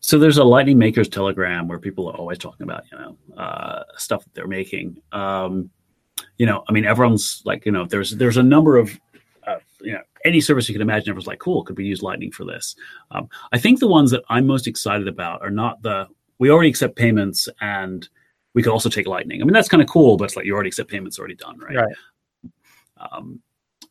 So 0.00 0.18
there's 0.18 0.38
a 0.38 0.44
Lightning 0.44 0.78
Makers 0.78 1.06
Telegram 1.10 1.68
where 1.68 1.78
people 1.78 2.08
are 2.08 2.16
always 2.16 2.38
talking 2.38 2.62
about, 2.62 2.84
you 2.90 2.96
know, 2.96 3.18
uh, 3.36 3.82
stuff 3.98 4.24
that 4.24 4.32
they're 4.32 4.46
making. 4.46 4.96
Um, 5.12 5.68
you 6.38 6.46
know, 6.46 6.64
I 6.70 6.72
mean, 6.72 6.86
everyone's 6.86 7.42
like, 7.44 7.66
you 7.66 7.72
know, 7.72 7.84
there's 7.84 8.12
there's 8.12 8.38
a 8.38 8.42
number 8.42 8.78
of, 8.78 8.98
uh, 9.46 9.58
you 9.82 9.92
know, 9.92 10.00
any 10.24 10.40
service 10.40 10.66
you 10.66 10.74
can 10.74 10.80
imagine. 10.80 11.10
Everyone's 11.10 11.26
like, 11.26 11.38
cool, 11.38 11.64
could 11.64 11.76
we 11.76 11.84
use 11.84 12.02
Lightning 12.02 12.32
for 12.32 12.46
this? 12.46 12.76
Um, 13.10 13.28
I 13.52 13.58
think 13.58 13.78
the 13.78 13.88
ones 13.88 14.10
that 14.12 14.22
I'm 14.30 14.46
most 14.46 14.66
excited 14.66 15.06
about 15.06 15.42
are 15.42 15.50
not 15.50 15.82
the 15.82 16.06
we 16.38 16.50
already 16.50 16.70
accept 16.70 16.96
payments 16.96 17.46
and 17.60 18.08
we 18.54 18.62
could 18.62 18.72
also 18.72 18.88
take 18.88 19.06
Lightning. 19.06 19.42
I 19.42 19.44
mean, 19.44 19.52
that's 19.52 19.68
kind 19.68 19.82
of 19.82 19.88
cool, 19.88 20.16
but 20.16 20.24
it's 20.24 20.36
like 20.36 20.46
you 20.46 20.54
already 20.54 20.68
accept 20.68 20.90
payments 20.90 21.18
already 21.18 21.34
done, 21.34 21.58
right? 21.58 21.76
Right. 21.76 21.94
Um, 22.96 23.40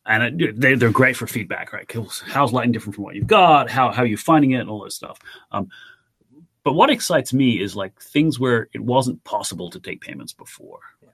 and 0.04 0.40
it, 0.40 0.60
they, 0.60 0.74
they're 0.74 0.90
great 0.90 1.16
for 1.16 1.26
feedback, 1.26 1.72
right? 1.72 1.90
How's 2.26 2.52
Lightning 2.52 2.72
different 2.72 2.94
from 2.94 3.04
what 3.04 3.14
you've 3.16 3.26
got? 3.26 3.68
How 3.68 3.90
how 3.90 4.02
are 4.02 4.06
you 4.06 4.16
finding 4.16 4.52
it, 4.52 4.60
and 4.60 4.70
all 4.70 4.84
this 4.84 4.94
stuff. 4.94 5.18
Um, 5.50 5.68
but 6.66 6.72
what 6.74 6.90
excites 6.90 7.32
me 7.32 7.60
is 7.60 7.76
like 7.76 8.00
things 8.00 8.40
where 8.40 8.68
it 8.72 8.80
wasn't 8.80 9.22
possible 9.22 9.70
to 9.70 9.78
take 9.78 10.00
payments 10.00 10.32
before. 10.32 10.80
Yeah. 11.00 11.10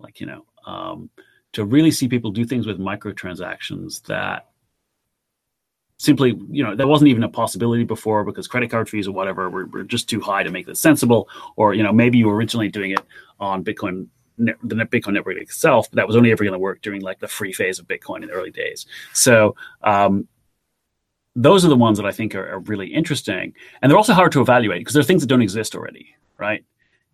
Like, 0.00 0.18
you 0.18 0.26
know, 0.26 0.44
um, 0.66 1.10
to 1.52 1.64
really 1.64 1.92
see 1.92 2.08
people 2.08 2.32
do 2.32 2.44
things 2.44 2.66
with 2.66 2.80
microtransactions 2.80 4.02
that 4.06 4.48
simply, 5.98 6.36
you 6.50 6.64
know, 6.64 6.74
that 6.74 6.88
wasn't 6.88 7.08
even 7.08 7.22
a 7.22 7.28
possibility 7.28 7.84
before 7.84 8.24
because 8.24 8.48
credit 8.48 8.68
card 8.68 8.88
fees 8.88 9.06
or 9.06 9.12
whatever 9.12 9.48
were, 9.48 9.66
were 9.66 9.84
just 9.84 10.08
too 10.08 10.20
high 10.20 10.42
to 10.42 10.50
make 10.50 10.66
this 10.66 10.80
sensible. 10.80 11.28
Or, 11.54 11.72
you 11.72 11.84
know, 11.84 11.92
maybe 11.92 12.18
you 12.18 12.26
were 12.26 12.34
originally 12.34 12.68
doing 12.68 12.90
it 12.90 13.00
on 13.38 13.62
Bitcoin 13.62 14.08
the 14.62 14.74
Bitcoin 14.86 15.14
network 15.14 15.36
itself, 15.36 15.90
but 15.90 15.96
that 15.96 16.06
was 16.06 16.16
only 16.16 16.32
ever 16.32 16.44
going 16.44 16.52
to 16.52 16.58
work 16.58 16.82
during 16.82 17.02
like 17.02 17.20
the 17.20 17.28
free 17.28 17.52
phase 17.52 17.78
of 17.78 17.86
Bitcoin 17.86 18.22
in 18.22 18.28
the 18.28 18.32
early 18.32 18.50
days. 18.50 18.86
So 19.12 19.54
um, 19.82 20.26
those 21.36 21.64
are 21.64 21.68
the 21.68 21.76
ones 21.76 21.98
that 21.98 22.06
I 22.06 22.12
think 22.12 22.34
are, 22.34 22.54
are 22.54 22.60
really 22.60 22.88
interesting. 22.88 23.54
And 23.80 23.90
they're 23.90 23.96
also 23.96 24.14
hard 24.14 24.32
to 24.32 24.40
evaluate 24.40 24.80
because 24.80 24.94
they're 24.94 25.02
things 25.02 25.22
that 25.22 25.28
don't 25.28 25.42
exist 25.42 25.74
already, 25.74 26.14
right? 26.38 26.64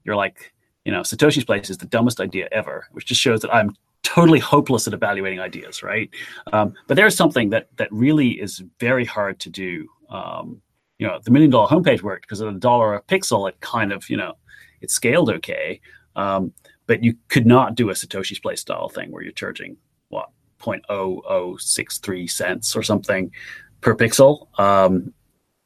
You're 0.04 0.16
like, 0.16 0.52
you 0.84 0.92
know, 0.92 1.00
Satoshi's 1.00 1.44
place 1.44 1.68
is 1.68 1.78
the 1.78 1.86
dumbest 1.86 2.20
idea 2.20 2.48
ever, 2.52 2.86
which 2.92 3.06
just 3.06 3.20
shows 3.20 3.40
that 3.40 3.52
I'm 3.52 3.74
totally 4.02 4.38
hopeless 4.38 4.86
at 4.86 4.94
evaluating 4.94 5.40
ideas, 5.40 5.82
right? 5.82 6.08
Um, 6.52 6.74
but 6.86 6.94
there's 6.94 7.16
something 7.16 7.50
that 7.50 7.68
that 7.76 7.88
really 7.90 8.40
is 8.40 8.62
very 8.78 9.04
hard 9.04 9.40
to 9.40 9.50
do. 9.50 9.88
Um, 10.08 10.62
you 10.98 11.06
know, 11.06 11.18
the 11.22 11.30
million 11.30 11.50
dollar 11.50 11.68
homepage 11.68 12.02
worked 12.02 12.22
because 12.22 12.40
at 12.40 12.48
a 12.48 12.52
dollar 12.52 12.94
a 12.94 13.02
pixel, 13.02 13.48
it 13.48 13.60
kind 13.60 13.92
of, 13.92 14.08
you 14.08 14.16
know, 14.16 14.34
it 14.80 14.90
scaled 14.90 15.30
okay. 15.30 15.80
Um, 16.14 16.52
but 16.86 17.02
you 17.02 17.16
could 17.28 17.46
not 17.46 17.74
do 17.74 17.90
a 17.90 17.92
Satoshi's 17.92 18.38
place 18.38 18.60
style 18.60 18.88
thing 18.88 19.10
where 19.10 19.22
you're 19.22 19.32
charging 19.32 19.76
what 20.08 20.30
0.0063 20.60 22.30
cents 22.30 22.76
or 22.76 22.82
something 22.82 23.30
per 23.80 23.94
pixel. 23.94 24.48
Um, 24.58 25.12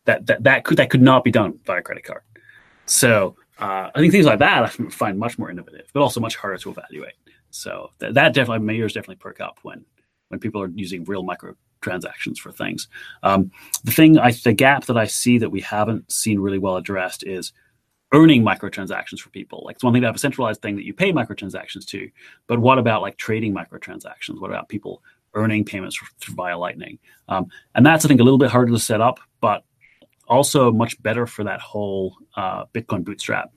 that 0.07 0.27
that 0.27 0.43
that 0.45 0.65
could 0.65 0.79
that 0.79 0.91
could 0.91 1.03
not 1.03 1.25
be 1.25 1.31
done 1.31 1.59
via 1.65 1.83
credit 1.83 2.05
card. 2.05 2.23
So 2.87 3.37
uh, 3.59 3.91
I 3.95 4.01
think 4.01 4.13
things 4.13 4.27
like 4.27 4.39
that 4.39 4.63
I 4.63 4.67
find 4.67 5.19
much 5.19 5.39
more 5.39 5.51
innovative, 5.51 5.91
but 5.93 6.01
also 6.01 6.21
much 6.21 6.37
harder 6.37 6.59
to 6.59 6.71
evaluate. 6.71 7.15
So 7.51 7.91
th- 8.01 8.15
that 8.15 8.33
definitely 8.35 8.67
my 8.67 8.73
ears 8.73 8.95
definitely 8.95 9.17
perk 9.17 9.41
up 9.41 9.59
when 9.63 9.85
when 10.29 10.41
people 10.41 10.63
are 10.63 10.69
using 10.69 11.05
real 11.05 11.23
micro 11.23 11.55
transactions 11.81 12.39
for 12.39 12.53
things. 12.53 12.89
Um, 13.23 13.51
the 13.85 13.93
thing 13.93 14.19
I 14.19 14.33
the 14.33 14.53
gap 14.53 14.87
that 14.87 14.97
I 14.97 15.07
see 15.07 15.39
that 15.39 15.51
we 15.51 15.61
haven't 15.61 16.11
seen 16.11 16.41
really 16.41 16.59
well 16.59 16.77
addressed 16.77 17.25
is 17.25 17.53
earning 18.13 18.43
microtransactions 18.43 19.21
for 19.21 19.31
people. 19.31 19.63
Like 19.65 19.77
it's 19.77 19.85
one 19.85 19.93
thing 19.93 20.03
to 20.03 20.09
have 20.09 20.17
a 20.17 20.19
centralized 20.19 20.63
thing 20.63 20.77
that 20.77 20.85
you 20.85 20.93
pay 20.93 21.13
microtransactions 21.13 21.87
to, 21.87 22.11
but 22.47 22.59
what 22.59 22.79
about 22.79 23.03
like 23.03 23.17
trading 23.17 23.55
microtransactions? 23.55 24.41
What 24.41 24.51
about 24.51 24.69
people 24.69 25.03
earning 25.35 25.65
payments 25.65 25.99
via 26.29 26.59
Lightning. 26.59 26.99
Um, 27.29 27.47
and 27.75 27.85
that's, 27.85 28.05
I 28.05 28.09
think, 28.09 28.21
a 28.21 28.25
little 28.25 28.39
bit 28.39 28.51
harder 28.51 28.73
to 28.73 28.79
set 28.79 29.01
up, 29.01 29.21
but 29.41 29.65
also 30.29 30.73
much 30.73 31.01
better 31.03 31.27
for 31.27 31.45
that 31.45 31.61
whole 31.61 32.17
uh, 32.37 32.65
Bitcoin 32.75 33.05
bootstrap 33.05 33.51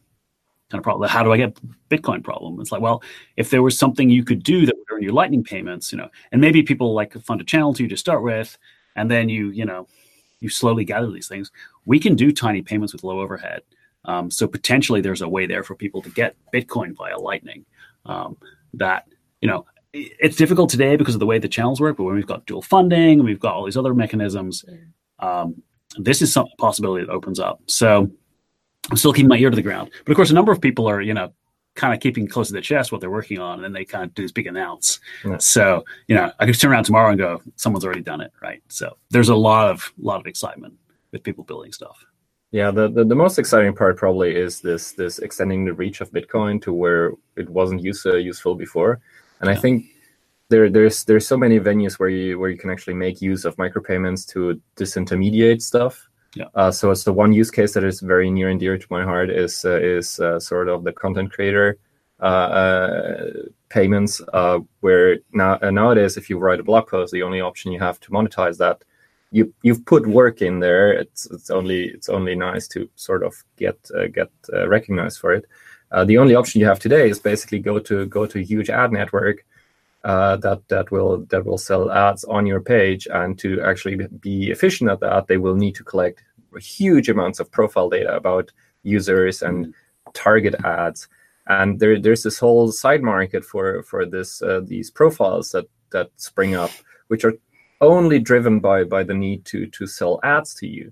kind 0.69 0.79
of 0.79 0.83
problem. 0.83 1.09
How 1.09 1.23
do 1.23 1.31
I 1.31 1.37
get 1.37 1.57
Bitcoin 1.89 2.23
problem? 2.23 2.59
It's 2.59 2.71
like, 2.71 2.81
well, 2.81 3.03
if 3.37 3.49
there 3.49 3.61
was 3.61 3.77
something 3.77 4.09
you 4.09 4.23
could 4.23 4.43
do 4.43 4.65
that 4.65 4.75
would 4.75 4.85
earn 4.91 5.03
you 5.03 5.11
Lightning 5.11 5.43
payments, 5.43 5.91
you 5.91 5.97
know, 5.97 6.09
and 6.31 6.41
maybe 6.41 6.63
people 6.63 6.93
like 6.93 7.13
fund 7.23 7.41
a 7.41 7.43
channel 7.43 7.73
to 7.73 7.83
you 7.83 7.89
to 7.89 7.97
start 7.97 8.23
with, 8.23 8.57
and 8.95 9.09
then 9.09 9.29
you, 9.29 9.49
you 9.49 9.65
know, 9.65 9.87
you 10.39 10.49
slowly 10.49 10.83
gather 10.83 11.09
these 11.09 11.27
things. 11.27 11.51
We 11.85 11.99
can 11.99 12.15
do 12.15 12.31
tiny 12.31 12.61
payments 12.61 12.93
with 12.93 13.03
low 13.03 13.19
overhead. 13.19 13.61
Um, 14.05 14.29
so 14.29 14.47
potentially 14.47 15.01
there's 15.01 15.21
a 15.21 15.29
way 15.29 15.45
there 15.45 15.63
for 15.63 15.75
people 15.75 16.01
to 16.01 16.09
get 16.09 16.35
Bitcoin 16.53 16.95
via 16.95 17.17
Lightning. 17.17 17.65
Um, 18.05 18.37
that 18.73 19.07
you 19.41 19.47
know 19.47 19.65
it's 19.93 20.35
difficult 20.35 20.69
today 20.69 20.95
because 20.95 21.13
of 21.13 21.19
the 21.19 21.25
way 21.25 21.37
the 21.37 21.47
channels 21.47 21.79
work, 21.79 21.97
but 21.97 22.03
when 22.03 22.15
we've 22.15 22.25
got 22.25 22.45
dual 22.45 22.61
funding 22.61 23.19
and 23.19 23.25
we've 23.25 23.39
got 23.39 23.53
all 23.53 23.65
these 23.65 23.77
other 23.77 23.93
mechanisms, 23.93 24.65
um, 25.19 25.61
this 25.97 26.21
is 26.21 26.33
some 26.33 26.47
possibility 26.57 27.05
that 27.05 27.11
opens 27.11 27.39
up. 27.39 27.61
So 27.67 28.09
I'm 28.89 28.97
still 28.97 29.13
keeping 29.13 29.29
my 29.29 29.37
ear 29.37 29.51
to 29.51 29.55
the 29.55 29.61
ground. 29.61 29.91
But 30.03 30.11
of 30.11 30.15
course, 30.15 30.31
a 30.31 30.33
number 30.33 30.51
of 30.51 30.59
people 30.59 30.89
are, 30.89 30.99
you 30.99 31.13
know, 31.13 31.31
kind 31.75 31.93
of 31.93 31.99
keeping 31.99 32.27
close 32.27 32.47
to 32.47 32.53
the 32.53 32.61
chest 32.61 32.91
what 32.91 33.01
they're 33.01 33.09
working 33.09 33.39
on, 33.39 33.55
and 33.55 33.63
then 33.63 33.73
they 33.73 33.85
kind 33.85 34.03
of 34.03 34.13
do 34.13 34.23
this 34.23 34.31
big 34.31 34.47
announce. 34.47 34.99
Yeah. 35.23 35.37
So, 35.37 35.85
you 36.07 36.15
know, 36.15 36.31
I 36.39 36.45
could 36.45 36.59
turn 36.59 36.71
around 36.71 36.85
tomorrow 36.85 37.09
and 37.09 37.17
go, 37.17 37.41
someone's 37.55 37.85
already 37.85 38.01
done 38.01 38.21
it, 38.21 38.31
right? 38.41 38.61
So 38.67 38.97
there's 39.11 39.29
a 39.29 39.35
lot 39.35 39.69
of 39.69 39.93
lot 39.97 40.19
of 40.19 40.27
excitement 40.27 40.73
with 41.11 41.23
people 41.23 41.43
building 41.43 41.71
stuff. 41.71 42.03
Yeah, 42.53 42.69
the, 42.69 42.87
the, 42.87 43.03
the, 43.03 43.15
most 43.15 43.39
exciting 43.39 43.73
part 43.73 43.97
probably 43.97 44.35
is 44.35 44.61
this 44.61 44.91
this 44.91 45.17
extending 45.17 45.65
the 45.65 45.73
reach 45.73 46.01
of 46.01 46.11
Bitcoin 46.11 46.61
to 46.61 46.71
where 46.71 47.13
it 47.35 47.49
wasn't 47.49 47.81
use, 47.81 48.05
uh, 48.05 48.15
useful 48.15 48.53
before. 48.53 49.01
And 49.41 49.49
yeah. 49.49 49.55
I 49.55 49.59
think 49.59 49.85
there 50.49 50.69
there's 50.69 51.03
there's 51.05 51.27
so 51.27 51.35
many 51.35 51.59
venues 51.59 51.93
where 51.93 52.09
you 52.09 52.37
where 52.37 52.51
you 52.51 52.59
can 52.59 52.69
actually 52.69 52.93
make 52.93 53.23
use 53.23 53.43
of 53.43 53.55
micropayments 53.55 54.27
to 54.33 54.61
disintermediate 54.75 55.63
stuff. 55.63 56.07
Yeah. 56.35 56.45
Uh, 56.53 56.69
so 56.69 56.91
it's 56.91 57.03
the 57.03 57.11
one 57.11 57.33
use 57.33 57.49
case 57.49 57.73
that 57.73 57.83
is 57.83 58.01
very 58.01 58.29
near 58.29 58.49
and 58.49 58.59
dear 58.59 58.77
to 58.77 58.87
my 58.91 59.03
heart 59.03 59.31
is 59.31 59.65
uh, 59.65 59.79
is 59.81 60.19
uh, 60.19 60.39
sort 60.39 60.69
of 60.69 60.83
the 60.83 60.93
content 60.93 61.33
creator 61.33 61.79
uh, 62.19 62.25
uh, 62.61 63.31
payments, 63.69 64.21
uh, 64.31 64.59
where 64.81 65.17
now 65.33 65.57
nowadays 65.71 66.17
if 66.17 66.29
you 66.29 66.37
write 66.37 66.59
a 66.59 66.63
blog 66.63 66.87
post, 66.87 67.11
the 67.13 67.23
only 67.23 67.41
option 67.41 67.71
you 67.71 67.79
have 67.79 67.99
to 68.01 68.11
monetize 68.11 68.59
that 68.59 68.83
you 69.34 69.53
you've 69.63 69.86
put 69.86 70.07
work 70.07 70.41
in 70.41 70.59
there. 70.59 70.93
It's 70.93 71.25
it's 71.31 71.49
only 71.49 71.86
it's 71.86 72.09
only 72.09 72.36
nice 72.36 72.67
to 72.69 72.89
sort 72.95 73.23
of 73.23 73.43
get 73.57 73.77
get 74.13 74.29
recognized 74.67 75.19
for 75.19 75.34
it. 75.34 75.45
Uh, 75.91 76.05
the 76.05 76.17
only 76.17 76.36
option 76.36 76.61
you 76.61 76.67
have 76.67 76.79
today 76.79 77.09
is 77.09 77.19
basically 77.19 77.59
go 77.59 77.79
to 77.79 78.05
go 78.05 78.25
to 78.25 78.39
a 78.39 78.43
huge 78.43 78.69
ad 78.69 78.91
network 78.91 79.45
uh, 80.03 80.36
that 80.38 80.67
that 80.67 80.91
will 80.91 81.25
that 81.29 81.45
will 81.45 81.57
sell 81.57 81.91
ads 81.91 82.23
on 82.25 82.45
your 82.45 82.61
page, 82.61 83.07
and 83.11 83.39
to 83.39 83.61
actually 83.61 83.95
be 84.19 84.51
efficient 84.51 84.89
at 84.89 84.99
that, 84.99 85.27
they 85.27 85.38
will 85.38 85.55
need 85.55 85.75
to 85.75 85.84
collect 85.84 86.23
huge 86.59 87.09
amounts 87.09 87.39
of 87.39 87.51
profile 87.51 87.89
data 87.89 88.15
about 88.15 88.51
users 88.84 89.41
and 89.41 89.73
target 90.13 90.55
ads. 90.63 91.07
And 91.47 91.79
there, 91.79 91.99
there's 91.99 92.23
this 92.23 92.39
whole 92.39 92.71
side 92.71 93.01
market 93.01 93.43
for 93.43 93.84
for 93.84 94.05
this 94.05 94.41
uh, 94.41 94.61
these 94.63 94.91
profiles 94.91 95.51
that 95.51 95.67
that 95.91 96.09
spring 96.17 96.55
up, 96.55 96.71
which 97.07 97.23
are 97.23 97.34
only 97.84 98.19
driven 98.19 98.59
by 98.59 98.84
by 98.84 99.03
the 99.03 99.13
need 99.13 99.45
to 99.45 99.67
to 99.67 99.88
sell 99.88 100.19
ads 100.23 100.53
to 100.55 100.67
you. 100.67 100.91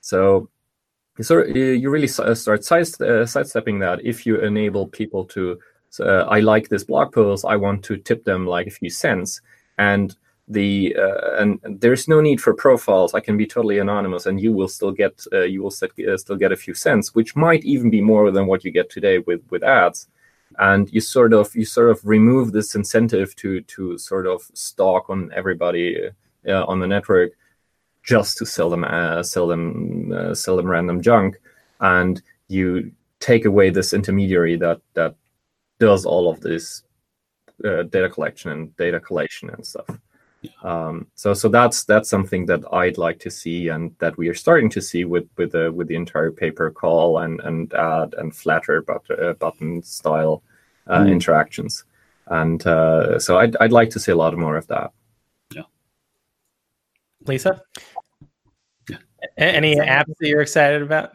So 0.00 0.48
you 1.18 1.24
sort 1.24 1.50
of, 1.50 1.56
you 1.56 1.90
really 1.90 2.08
uh, 2.18 2.34
start 2.34 2.64
side, 2.64 3.00
uh, 3.02 3.26
sidestepping 3.26 3.78
that 3.80 4.04
if 4.04 4.24
you 4.24 4.40
enable 4.40 4.86
people 4.86 5.24
to 5.26 5.58
uh, 5.98 6.24
I 6.28 6.40
like 6.40 6.68
this 6.68 6.84
blog 6.84 7.12
post 7.12 7.44
I 7.44 7.56
want 7.56 7.84
to 7.84 7.96
tip 7.96 8.24
them 8.24 8.46
like 8.46 8.66
a 8.66 8.70
few 8.70 8.90
cents 8.90 9.40
and 9.78 10.16
the 10.48 10.96
uh, 10.96 11.36
and 11.40 11.60
there's 11.64 12.08
no 12.08 12.20
need 12.20 12.40
for 12.40 12.54
profiles 12.54 13.14
I 13.14 13.20
can 13.20 13.36
be 13.36 13.46
totally 13.46 13.78
anonymous 13.78 14.26
and 14.26 14.40
you 14.40 14.52
will 14.52 14.68
still 14.68 14.92
get 14.92 15.24
uh, 15.32 15.42
you 15.42 15.62
will 15.62 15.70
still, 15.70 15.90
uh, 16.08 16.16
still 16.16 16.36
get 16.36 16.52
a 16.52 16.56
few 16.56 16.74
cents 16.74 17.14
which 17.14 17.36
might 17.36 17.64
even 17.64 17.90
be 17.90 18.00
more 18.00 18.30
than 18.30 18.46
what 18.46 18.64
you 18.64 18.70
get 18.70 18.88
today 18.88 19.18
with 19.18 19.42
with 19.50 19.62
ads 19.62 20.08
and 20.58 20.90
you 20.90 21.00
sort 21.00 21.32
of 21.32 21.54
you 21.54 21.64
sort 21.64 21.90
of 21.90 22.00
remove 22.04 22.52
this 22.52 22.74
incentive 22.74 23.36
to 23.36 23.60
to 23.62 23.98
sort 23.98 24.26
of 24.26 24.42
stalk 24.54 25.10
on 25.10 25.30
everybody 25.34 26.10
on 26.48 26.80
the 26.80 26.86
network 26.86 27.32
just 28.02 28.38
to 28.38 28.46
sell 28.46 28.70
them 28.70 28.84
uh, 28.84 29.22
sell 29.22 29.46
them 29.46 30.12
uh, 30.12 30.34
sell 30.34 30.56
them 30.56 30.66
random 30.66 31.00
junk 31.02 31.36
and 31.80 32.22
you 32.48 32.92
take 33.20 33.44
away 33.44 33.70
this 33.70 33.92
intermediary 33.92 34.56
that 34.56 34.80
that 34.94 35.14
does 35.78 36.06
all 36.06 36.30
of 36.30 36.40
this 36.40 36.82
uh, 37.64 37.82
data 37.84 38.08
collection 38.08 38.50
and 38.50 38.76
data 38.76 39.00
collation 39.00 39.50
and 39.50 39.66
stuff 39.66 39.98
Um, 40.62 41.06
so 41.14 41.34
so 41.34 41.48
that's 41.48 41.84
that's 41.84 42.08
something 42.08 42.46
that 42.46 42.62
I'd 42.72 42.98
like 42.98 43.18
to 43.20 43.30
see, 43.30 43.68
and 43.68 43.94
that 43.98 44.16
we 44.16 44.28
are 44.28 44.34
starting 44.34 44.70
to 44.70 44.80
see 44.80 45.04
with 45.04 45.28
with 45.36 45.52
the 45.52 45.70
with 45.72 45.88
the 45.88 45.96
entire 45.96 46.32
paper 46.32 46.70
call 46.70 47.18
and 47.18 47.40
and 47.40 47.72
ad 47.74 48.14
and 48.18 48.32
Flattr 48.32 48.84
but, 48.86 49.04
uh, 49.10 49.34
button 49.34 49.82
style 49.82 50.42
uh, 50.86 51.04
Mm. 51.04 51.12
interactions. 51.12 51.84
And 52.26 52.66
uh, 52.66 53.18
so 53.18 53.38
I'd 53.38 53.56
I'd 53.60 53.72
like 53.72 53.90
to 53.90 54.00
see 54.00 54.12
a 54.12 54.16
lot 54.16 54.36
more 54.36 54.56
of 54.58 54.66
that. 54.68 54.92
Lisa? 57.26 57.62
A- 58.90 58.96
Any 59.38 59.76
apps 59.76 60.14
that 60.18 60.28
you're 60.28 60.40
excited 60.40 60.82
about? 60.82 61.12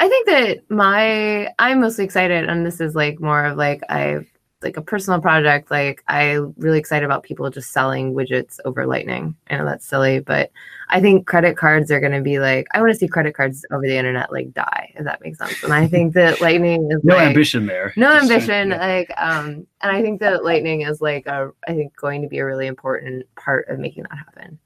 I 0.00 0.08
think 0.08 0.26
that 0.26 0.70
my 0.70 1.52
I'm 1.58 1.80
mostly 1.80 2.04
excited, 2.04 2.48
and 2.48 2.66
this 2.66 2.80
is 2.80 2.94
like 2.94 3.20
more 3.20 3.44
of 3.44 3.56
like 3.56 3.82
I've 3.88 4.31
like 4.62 4.76
a 4.76 4.82
personal 4.82 5.20
project. 5.20 5.70
Like 5.70 6.02
I'm 6.08 6.54
really 6.56 6.78
excited 6.78 7.04
about 7.04 7.22
people 7.22 7.48
just 7.50 7.72
selling 7.72 8.14
widgets 8.14 8.58
over 8.64 8.86
Lightning. 8.86 9.34
I 9.50 9.56
know 9.56 9.64
that's 9.64 9.86
silly, 9.86 10.20
but 10.20 10.50
I 10.88 11.00
think 11.00 11.26
credit 11.26 11.56
cards 11.56 11.90
are 11.90 12.00
going 12.00 12.12
to 12.12 12.20
be 12.20 12.38
like 12.38 12.66
I 12.74 12.80
want 12.80 12.92
to 12.92 12.98
see 12.98 13.08
credit 13.08 13.34
cards 13.34 13.64
over 13.70 13.82
the 13.86 13.96
internet 13.96 14.32
like 14.32 14.52
die, 14.52 14.92
if 14.96 15.04
that 15.04 15.22
makes 15.22 15.38
sense. 15.38 15.62
And 15.62 15.72
I 15.72 15.86
think 15.86 16.14
that 16.14 16.40
Lightning 16.42 16.90
is 16.92 17.02
No 17.02 17.16
like, 17.16 17.28
ambition 17.28 17.66
there. 17.66 17.92
no 17.96 18.12
Just, 18.18 18.30
ambition 18.30 18.70
yeah. 18.70 18.86
like 18.86 19.12
um 19.16 19.66
and 19.82 19.96
i 19.96 20.00
think 20.02 20.20
that 20.20 20.44
lightning 20.44 20.82
is 20.82 21.00
like 21.00 21.26
a 21.26 21.50
i 21.66 21.72
think 21.72 21.94
going 21.96 22.22
to 22.22 22.28
be 22.28 22.38
a 22.38 22.44
really 22.46 22.66
important 22.66 23.26
part 23.36 23.68
of 23.68 23.78
making 23.78 24.04
that 24.04 24.16
happen 24.16 24.58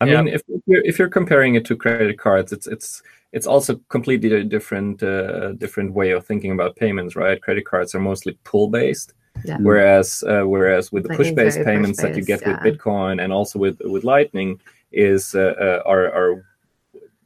I 0.00 0.06
Yeah. 0.06 0.22
mean, 0.22 0.34
if 0.34 0.42
if 0.48 0.60
you're, 0.66 0.84
if 0.84 0.98
you're 0.98 1.08
comparing 1.08 1.54
it 1.54 1.64
to 1.66 1.76
credit 1.76 2.18
cards, 2.18 2.52
it's 2.52 2.66
it's 2.66 3.02
it's 3.32 3.46
also 3.46 3.80
completely 3.88 4.32
a 4.34 4.44
different 4.44 5.02
uh, 5.02 5.52
different 5.52 5.92
way 5.92 6.10
of 6.10 6.26
thinking 6.26 6.52
about 6.52 6.76
payments, 6.76 7.16
right? 7.16 7.40
Credit 7.40 7.64
cards 7.64 7.94
are 7.94 8.00
mostly 8.00 8.38
pull 8.44 8.68
based, 8.68 9.14
Yeah. 9.44 9.58
whereas 9.60 10.22
uh, 10.26 10.42
whereas 10.42 10.92
with 10.92 11.04
the 11.04 11.08
push 11.10 11.28
Lightning's 11.28 11.36
based 11.36 11.56
very 11.56 11.66
payments 11.66 12.02
that 12.02 12.16
you 12.16 12.24
get 12.24 12.42
yeah. 12.42 12.62
with 12.62 12.78
Bitcoin 12.78 13.22
and 13.22 13.32
also 13.32 13.58
with 13.58 13.80
with 13.84 14.04
Lightning 14.04 14.60
is 14.92 15.34
uh, 15.34 15.54
uh, 15.58 15.82
are 15.86 16.06
are 16.12 16.44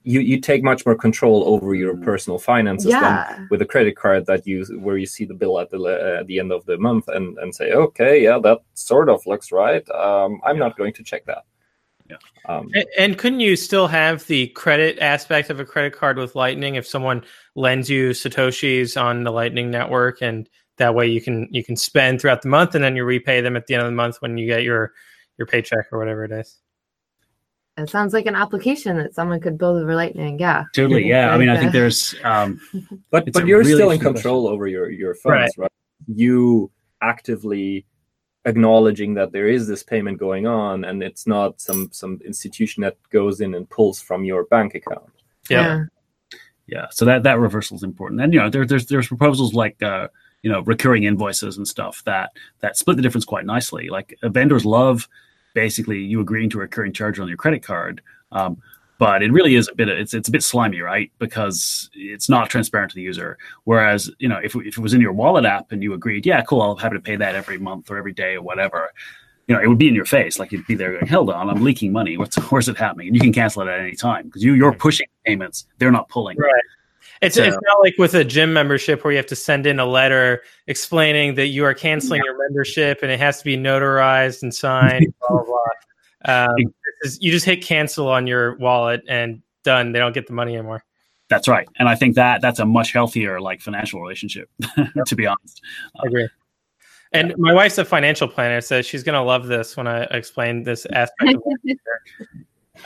you 0.04 0.20
you 0.20 0.40
take 0.40 0.62
much 0.62 0.86
more 0.86 0.94
control 0.94 1.42
over 1.52 1.74
your 1.74 1.96
personal 1.96 2.38
finances 2.38 2.92
than 2.92 3.48
with 3.50 3.60
a 3.60 3.66
credit 3.66 3.96
card 3.96 4.24
that 4.26 4.46
you 4.46 4.64
where 4.78 4.96
you 4.96 5.06
see 5.06 5.24
the 5.24 5.34
bill 5.34 5.58
at 5.58 5.68
the 5.70 5.78
uh, 5.78 6.20
at 6.20 6.26
the 6.28 6.38
end 6.38 6.52
of 6.52 6.64
the 6.66 6.78
month 6.78 7.08
and 7.08 7.36
and 7.38 7.52
say 7.52 7.72
okay 7.72 8.22
yeah 8.22 8.38
that 8.38 8.60
sort 8.74 9.08
of 9.08 9.26
looks 9.26 9.50
right 9.50 9.84
um, 9.90 10.40
I'm 10.44 10.58
not 10.60 10.76
going 10.78 10.92
to 10.92 11.02
check 11.02 11.24
that. 11.26 11.44
Yeah. 12.08 12.16
Um, 12.48 12.70
A- 12.74 13.00
And 13.00 13.18
couldn't 13.18 13.40
you 13.40 13.56
still 13.56 13.86
have 13.88 14.26
the 14.26 14.48
credit 14.48 14.98
aspect 15.00 15.50
of 15.50 15.58
a 15.60 15.64
credit 15.64 15.92
card 15.92 16.18
with 16.18 16.34
Lightning 16.34 16.76
if 16.76 16.86
someone 16.86 17.24
lends 17.54 17.90
you 17.90 18.10
satoshis 18.10 19.00
on 19.00 19.24
the 19.24 19.32
Lightning 19.32 19.70
network, 19.70 20.22
and 20.22 20.48
that 20.78 20.94
way 20.94 21.06
you 21.06 21.20
can 21.20 21.48
you 21.50 21.64
can 21.64 21.76
spend 21.76 22.20
throughout 22.20 22.42
the 22.42 22.48
month, 22.48 22.74
and 22.74 22.84
then 22.84 22.96
you 22.96 23.04
repay 23.04 23.40
them 23.40 23.56
at 23.56 23.66
the 23.66 23.74
end 23.74 23.82
of 23.82 23.88
the 23.88 23.96
month 23.96 24.16
when 24.20 24.36
you 24.38 24.46
get 24.46 24.62
your 24.62 24.92
your 25.38 25.46
paycheck 25.46 25.86
or 25.92 25.98
whatever 25.98 26.24
it 26.24 26.32
is. 26.32 26.58
it 27.76 27.90
sounds 27.90 28.14
like 28.14 28.26
an 28.26 28.34
application 28.34 28.96
that 28.96 29.14
someone 29.14 29.38
could 29.40 29.58
build 29.58 29.76
over 29.76 29.94
lightning 29.94 30.38
yeah 30.38 30.64
Totally, 30.72 31.06
yeah. 31.06 31.30
I 31.34 31.36
mean, 31.36 31.50
I 31.50 31.58
think 31.58 31.72
there's 31.72 32.14
um, 32.24 32.58
but 33.10 33.30
but 33.32 33.46
you're 33.46 33.58
really 33.58 33.72
still 33.72 33.90
in 33.90 33.96
interesting 33.96 34.14
control 34.14 34.48
over 34.48 34.66
your 34.66 34.90
your 34.90 35.14
funds 35.14 35.52
right. 35.58 35.70
you 36.06 36.70
actively 37.02 37.84
acknowledging 38.46 39.12
that 39.14 39.32
there 39.32 39.48
is 39.48 39.66
this 39.66 39.82
payment 39.82 40.18
going 40.18 40.46
on 40.46 40.84
and 40.84 41.02
it's 41.02 41.26
not 41.26 41.60
some 41.60 41.88
some 41.92 42.20
institution 42.24 42.80
that 42.80 42.96
goes 43.10 43.40
in 43.40 43.54
and 43.54 43.68
pulls 43.68 44.00
from 44.00 44.24
your 44.24 44.44
bank 44.44 44.74
account 44.74 45.10
Yeah. 45.50 45.84
yeah. 46.66 46.86
So 46.90 47.04
that 47.04 47.22
that 47.24 47.38
reversal 47.38 47.76
is 47.76 47.82
important, 47.82 48.20
and 48.20 48.32
you 48.32 48.40
know, 48.40 48.48
there, 48.50 48.66
there's 48.66 48.86
there's 48.86 49.08
proposals 49.08 49.54
like 49.54 49.82
uh, 49.82 50.08
you 50.42 50.50
know 50.50 50.60
recurring 50.62 51.04
invoices 51.04 51.56
and 51.56 51.66
stuff 51.66 52.02
that 52.04 52.30
that 52.60 52.76
split 52.76 52.96
the 52.96 53.02
difference 53.02 53.24
quite 53.24 53.46
nicely. 53.46 53.88
Like 53.88 54.16
uh, 54.22 54.28
vendors 54.28 54.64
love 54.64 55.08
basically 55.54 55.98
you 56.00 56.20
agreeing 56.20 56.50
to 56.50 56.58
a 56.58 56.62
recurring 56.62 56.92
charge 56.92 57.18
on 57.18 57.28
your 57.28 57.36
credit 57.36 57.62
card. 57.62 58.00
Um, 58.32 58.58
but 58.98 59.22
it 59.22 59.30
really 59.32 59.54
is 59.54 59.68
a 59.68 59.74
bit 59.74 59.88
it's 59.88 60.14
it's 60.14 60.28
a 60.28 60.32
bit 60.32 60.42
slimy 60.42 60.80
right? 60.80 61.10
Because 61.18 61.90
it's 61.94 62.28
not 62.28 62.48
transparent 62.50 62.90
to 62.92 62.96
the 62.96 63.02
user. 63.02 63.36
Whereas 63.64 64.10
you 64.18 64.28
know 64.28 64.38
if, 64.42 64.54
if 64.56 64.78
it 64.78 64.78
was 64.78 64.94
in 64.94 65.00
your 65.00 65.12
wallet 65.12 65.44
app 65.44 65.72
and 65.72 65.82
you 65.82 65.92
agreed 65.94 66.24
yeah 66.26 66.42
cool 66.42 66.62
i'll 66.62 66.76
have 66.76 66.92
to 66.92 67.00
pay 67.00 67.16
that 67.16 67.34
every 67.34 67.58
month 67.58 67.90
or 67.90 67.96
every 67.96 68.12
day 68.12 68.34
or 68.34 68.42
whatever 68.42 68.90
you 69.48 69.54
know 69.54 69.60
it 69.62 69.68
would 69.68 69.78
be 69.78 69.88
in 69.88 69.94
your 69.94 70.04
face 70.04 70.38
like 70.38 70.50
you'd 70.50 70.66
be 70.66 70.74
there 70.74 70.92
going 70.92 71.06
hold 71.06 71.30
on 71.30 71.48
i'm 71.50 71.62
leaking 71.62 71.92
money. 71.92 72.16
What's 72.16 72.36
where's 72.50 72.68
it 72.68 72.76
happening? 72.76 73.08
And 73.08 73.16
you 73.16 73.20
can 73.20 73.32
cancel 73.32 73.62
it 73.62 73.68
at 73.68 73.80
any 73.80 73.94
time 73.94 74.26
because 74.26 74.42
you 74.42 74.54
you're 74.54 74.72
pushing 74.72 75.06
payments. 75.24 75.66
They're 75.78 75.92
not 75.92 76.08
pulling. 76.08 76.36
Right. 76.38 76.52
It's 77.22 77.36
So- 77.36 77.44
it's 77.44 77.56
not 77.62 77.80
like 77.80 77.94
with 77.98 78.14
a 78.14 78.24
gym 78.24 78.52
membership 78.52 79.02
where 79.04 79.12
you 79.12 79.16
have 79.16 79.26
to 79.26 79.36
send 79.36 79.66
in 79.66 79.78
a 79.78 79.86
letter 79.86 80.42
explaining 80.66 81.34
that 81.36 81.46
you 81.46 81.64
are 81.64 81.72
canceling 81.74 82.22
your 82.24 82.36
membership 82.38 82.98
and 83.02 83.10
it 83.10 83.18
has 83.20 83.38
to 83.38 83.44
be 83.44 83.56
notarized 83.56 84.42
and 84.42 84.52
signed. 84.54 85.12
blah 85.20 85.36
blah 85.38 85.44
blah. 85.44 85.58
Um, 86.24 86.54
you 87.20 87.30
just 87.30 87.44
hit 87.44 87.62
cancel 87.62 88.08
on 88.08 88.26
your 88.26 88.56
wallet 88.56 89.02
and 89.08 89.42
done. 89.62 89.92
They 89.92 89.98
don't 89.98 90.14
get 90.14 90.26
the 90.26 90.32
money 90.32 90.54
anymore. 90.54 90.84
that's 91.28 91.48
right 91.48 91.68
and 91.78 91.88
i 91.88 91.94
think 91.96 92.14
that 92.14 92.40
that's 92.40 92.60
a 92.60 92.64
much 92.64 92.92
healthier 92.92 93.40
like 93.40 93.60
financial 93.60 94.00
relationship 94.00 94.48
to 95.06 95.16
be 95.16 95.26
honest 95.26 95.60
I 95.96 96.06
agree. 96.06 96.28
And 97.12 97.34
my 97.38 97.54
wife's 97.54 97.78
a 97.78 97.84
financial 97.84 98.28
planner, 98.28 98.60
so 98.60 98.82
she's 98.82 99.02
going 99.02 99.14
to 99.14 99.22
love 99.22 99.46
this 99.46 99.76
when 99.76 99.86
I 99.86 100.02
explain 100.04 100.64
this 100.64 100.86
aspect. 100.86 101.34
Of. 101.34 101.42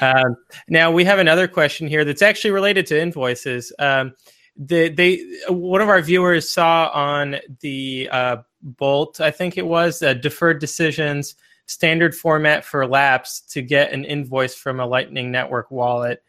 Um, 0.00 0.36
now 0.68 0.92
we 0.92 1.04
have 1.04 1.18
another 1.18 1.48
question 1.48 1.88
here 1.88 2.04
that's 2.04 2.22
actually 2.22 2.52
related 2.52 2.86
to 2.86 3.00
invoices. 3.00 3.72
Um, 3.80 4.14
the, 4.56 4.88
they 4.88 5.24
one 5.48 5.80
of 5.80 5.88
our 5.88 6.00
viewers 6.00 6.48
saw 6.48 6.90
on 6.94 7.36
the 7.58 8.08
uh, 8.12 8.36
Bolt, 8.62 9.20
I 9.20 9.32
think 9.32 9.58
it 9.58 9.66
was, 9.66 10.00
uh, 10.00 10.14
deferred 10.14 10.60
decisions 10.60 11.34
standard 11.70 12.16
format 12.16 12.64
for 12.64 12.84
lapse 12.84 13.40
to 13.40 13.62
get 13.62 13.92
an 13.92 14.04
invoice 14.04 14.56
from 14.56 14.80
a 14.80 14.86
Lightning 14.86 15.30
Network 15.30 15.70
wallet. 15.70 16.20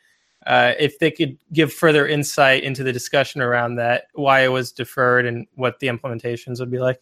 Uh, 0.46 0.74
if 0.80 1.00
they 1.00 1.10
could 1.10 1.36
give 1.52 1.74
further 1.74 2.08
insight 2.08 2.64
into 2.64 2.84
the 2.84 2.94
discussion 2.94 3.42
around 3.42 3.76
that, 3.76 4.06
why 4.14 4.42
it 4.42 4.50
was 4.50 4.72
deferred, 4.72 5.26
and 5.26 5.48
what 5.56 5.80
the 5.80 5.88
implementations 5.88 6.60
would 6.60 6.70
be 6.70 6.80
like. 6.80 7.02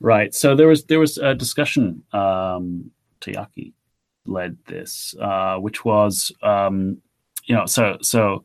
Right. 0.00 0.34
So 0.34 0.56
there 0.56 0.68
was 0.68 0.84
there 0.84 1.00
was 1.00 1.18
a 1.18 1.34
discussion. 1.34 2.02
Um, 2.12 2.90
Tayaki 3.20 3.72
led 4.24 4.56
this, 4.66 5.14
uh, 5.20 5.56
which 5.58 5.84
was 5.84 6.32
um, 6.42 6.98
you 7.44 7.54
know 7.54 7.66
so 7.66 7.98
so 8.00 8.44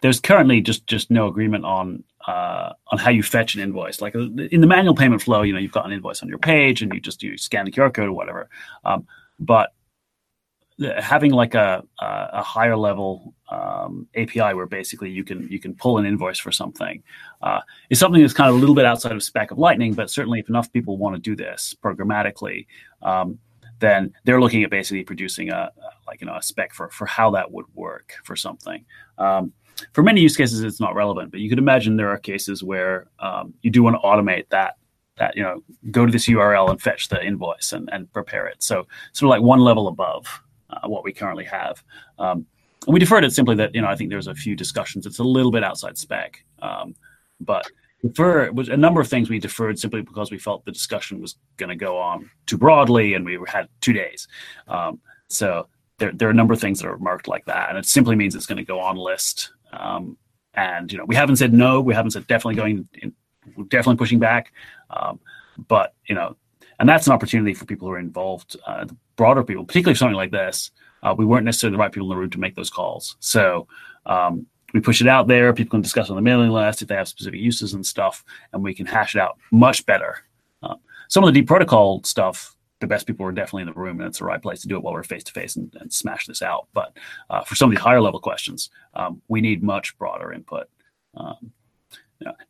there's 0.00 0.20
currently 0.20 0.62
just 0.62 0.86
just 0.86 1.10
no 1.10 1.26
agreement 1.28 1.64
on 1.64 2.04
uh, 2.26 2.72
on 2.88 2.98
how 2.98 3.10
you 3.10 3.22
fetch 3.22 3.54
an 3.54 3.60
invoice. 3.60 4.00
Like 4.00 4.14
in 4.14 4.60
the 4.60 4.66
manual 4.66 4.94
payment 4.94 5.22
flow, 5.22 5.42
you 5.42 5.52
know 5.52 5.58
you've 5.58 5.72
got 5.72 5.86
an 5.86 5.92
invoice 5.92 6.22
on 6.22 6.28
your 6.28 6.38
page 6.38 6.82
and 6.82 6.92
you 6.94 7.00
just 7.00 7.22
you 7.22 7.36
scan 7.36 7.64
the 7.64 7.72
QR 7.72 7.92
code 7.92 8.08
or 8.08 8.12
whatever. 8.12 8.48
Um, 8.84 9.06
but 9.38 9.72
having 10.98 11.32
like 11.32 11.54
a 11.54 11.82
a, 12.00 12.28
a 12.34 12.42
higher 12.42 12.76
level 12.76 13.34
um, 13.50 14.08
API 14.16 14.54
where 14.54 14.66
basically 14.66 15.10
you 15.10 15.24
can 15.24 15.46
you 15.48 15.58
can 15.58 15.74
pull 15.74 15.98
an 15.98 16.06
invoice 16.06 16.38
for 16.38 16.52
something 16.52 17.02
uh, 17.42 17.60
is 17.90 17.98
something 17.98 18.20
that's 18.20 18.32
kind 18.32 18.50
of 18.50 18.56
a 18.56 18.58
little 18.58 18.74
bit 18.74 18.84
outside 18.84 19.12
of 19.12 19.22
spec 19.22 19.50
of 19.50 19.58
Lightning. 19.58 19.94
But 19.94 20.10
certainly, 20.10 20.40
if 20.40 20.48
enough 20.48 20.72
people 20.72 20.96
want 20.96 21.16
to 21.16 21.20
do 21.20 21.36
this 21.36 21.74
programmatically, 21.82 22.66
um, 23.02 23.38
then 23.80 24.12
they're 24.24 24.40
looking 24.40 24.62
at 24.62 24.70
basically 24.70 25.04
producing 25.04 25.50
a, 25.50 25.70
a 25.76 25.90
like 26.06 26.20
you 26.20 26.26
know 26.26 26.36
a 26.36 26.42
spec 26.42 26.72
for 26.72 26.88
for 26.90 27.06
how 27.06 27.30
that 27.30 27.50
would 27.50 27.66
work 27.74 28.14
for 28.24 28.36
something. 28.36 28.84
Um, 29.18 29.52
for 29.92 30.02
many 30.02 30.20
use 30.20 30.36
cases, 30.36 30.62
it's 30.62 30.80
not 30.80 30.94
relevant, 30.94 31.30
but 31.30 31.40
you 31.40 31.48
could 31.48 31.58
imagine 31.58 31.96
there 31.96 32.10
are 32.10 32.18
cases 32.18 32.62
where 32.62 33.08
um, 33.18 33.54
you 33.62 33.70
do 33.70 33.82
want 33.82 33.96
to 33.96 34.00
automate 34.00 34.48
that. 34.50 34.76
That 35.18 35.36
you 35.36 35.42
know, 35.42 35.62
go 35.90 36.06
to 36.06 36.10
this 36.10 36.26
URL 36.26 36.70
and 36.70 36.80
fetch 36.80 37.08
the 37.08 37.22
invoice 37.22 37.74
and, 37.74 37.88
and 37.92 38.10
prepare 38.14 38.46
it. 38.46 38.62
So 38.62 38.86
sort 39.12 39.26
of 39.26 39.28
like 39.28 39.42
one 39.42 39.60
level 39.60 39.88
above 39.88 40.26
uh, 40.70 40.88
what 40.88 41.04
we 41.04 41.12
currently 41.12 41.44
have. 41.44 41.84
Um, 42.18 42.46
and 42.86 42.94
we 42.94 42.98
deferred 42.98 43.24
it 43.24 43.32
simply 43.32 43.54
that 43.56 43.74
you 43.74 43.82
know 43.82 43.88
I 43.88 43.94
think 43.94 44.10
there's 44.10 44.26
a 44.26 44.34
few 44.34 44.56
discussions. 44.56 45.06
It's 45.06 45.18
a 45.18 45.24
little 45.24 45.52
bit 45.52 45.62
outside 45.62 45.98
spec, 45.98 46.44
um, 46.60 46.94
but 47.40 47.66
defer 48.02 48.50
was 48.52 48.68
a 48.68 48.76
number 48.76 49.00
of 49.00 49.08
things 49.08 49.30
we 49.30 49.38
deferred 49.38 49.78
simply 49.78 50.02
because 50.02 50.30
we 50.30 50.38
felt 50.38 50.64
the 50.64 50.72
discussion 50.72 51.20
was 51.20 51.36
going 51.56 51.70
to 51.70 51.76
go 51.76 51.98
on 51.98 52.30
too 52.46 52.58
broadly, 52.58 53.14
and 53.14 53.24
we 53.24 53.38
had 53.46 53.68
two 53.80 53.92
days. 53.92 54.26
Um, 54.66 55.00
so 55.28 55.68
there, 55.98 56.12
there 56.12 56.28
are 56.28 56.32
a 56.32 56.34
number 56.34 56.54
of 56.54 56.60
things 56.60 56.80
that 56.80 56.88
are 56.88 56.98
marked 56.98 57.28
like 57.28 57.44
that, 57.46 57.68
and 57.68 57.78
it 57.78 57.86
simply 57.86 58.16
means 58.16 58.34
it's 58.34 58.46
going 58.46 58.58
to 58.58 58.64
go 58.64 58.80
on 58.80 58.96
list. 58.96 59.52
Um, 59.72 60.16
and 60.54 60.92
you 60.92 60.98
know 60.98 61.04
we 61.04 61.14
haven't 61.14 61.36
said 61.36 61.52
no, 61.52 61.80
we 61.80 61.94
haven't 61.94 62.12
said 62.12 62.26
definitely 62.26 62.56
going, 62.56 62.88
in, 62.94 63.14
definitely 63.68 63.96
pushing 63.96 64.18
back, 64.18 64.52
um, 64.90 65.18
but 65.68 65.94
you 66.06 66.14
know, 66.14 66.36
and 66.78 66.88
that's 66.88 67.06
an 67.06 67.12
opportunity 67.12 67.54
for 67.54 67.64
people 67.64 67.88
who 67.88 67.94
are 67.94 67.98
involved, 67.98 68.56
uh, 68.66 68.86
broader 69.16 69.42
people, 69.42 69.64
particularly 69.64 69.96
something 69.96 70.16
like 70.16 70.30
this. 70.30 70.70
Uh, 71.02 71.14
we 71.16 71.24
weren't 71.24 71.44
necessarily 71.44 71.74
the 71.74 71.80
right 71.80 71.90
people 71.90 72.06
in 72.06 72.16
the 72.16 72.20
room 72.20 72.30
to 72.30 72.40
make 72.40 72.54
those 72.54 72.70
calls, 72.70 73.16
so. 73.20 73.66
Um, 74.04 74.46
we 74.72 74.80
push 74.80 75.02
it 75.02 75.06
out 75.06 75.28
there. 75.28 75.52
People 75.52 75.72
can 75.72 75.82
discuss 75.82 76.08
on 76.08 76.16
the 76.16 76.22
mailing 76.22 76.50
list 76.50 76.80
if 76.80 76.88
they 76.88 76.94
have 76.94 77.06
specific 77.06 77.38
uses 77.38 77.74
and 77.74 77.84
stuff, 77.84 78.24
and 78.52 78.62
we 78.62 78.74
can 78.74 78.86
hash 78.86 79.14
it 79.14 79.20
out 79.20 79.36
much 79.50 79.84
better. 79.84 80.24
Um, 80.62 80.78
some 81.08 81.22
of 81.22 81.28
the 81.28 81.38
deep 81.38 81.46
protocol 81.46 82.02
stuff, 82.04 82.56
the 82.82 82.86
best 82.86 83.06
people 83.06 83.24
are 83.24 83.32
definitely 83.32 83.62
in 83.62 83.68
the 83.68 83.80
room, 83.80 84.00
and 84.00 84.08
it's 84.08 84.18
the 84.18 84.24
right 84.24 84.42
place 84.42 84.60
to 84.60 84.68
do 84.68 84.76
it 84.76 84.82
while 84.82 84.92
we're 84.92 85.02
face 85.02 85.24
to 85.24 85.32
face 85.32 85.56
and 85.56 85.72
smash 85.88 86.26
this 86.26 86.42
out. 86.42 86.66
But 86.74 86.94
uh, 87.30 87.42
for 87.44 87.54
some 87.54 87.70
of 87.70 87.76
these 87.76 87.82
higher 87.82 88.00
level 88.00 88.20
questions, 88.20 88.68
um, 88.94 89.22
we 89.28 89.40
need 89.40 89.62
much 89.62 89.96
broader 89.96 90.32
input. 90.32 90.68
Um, 91.14 91.52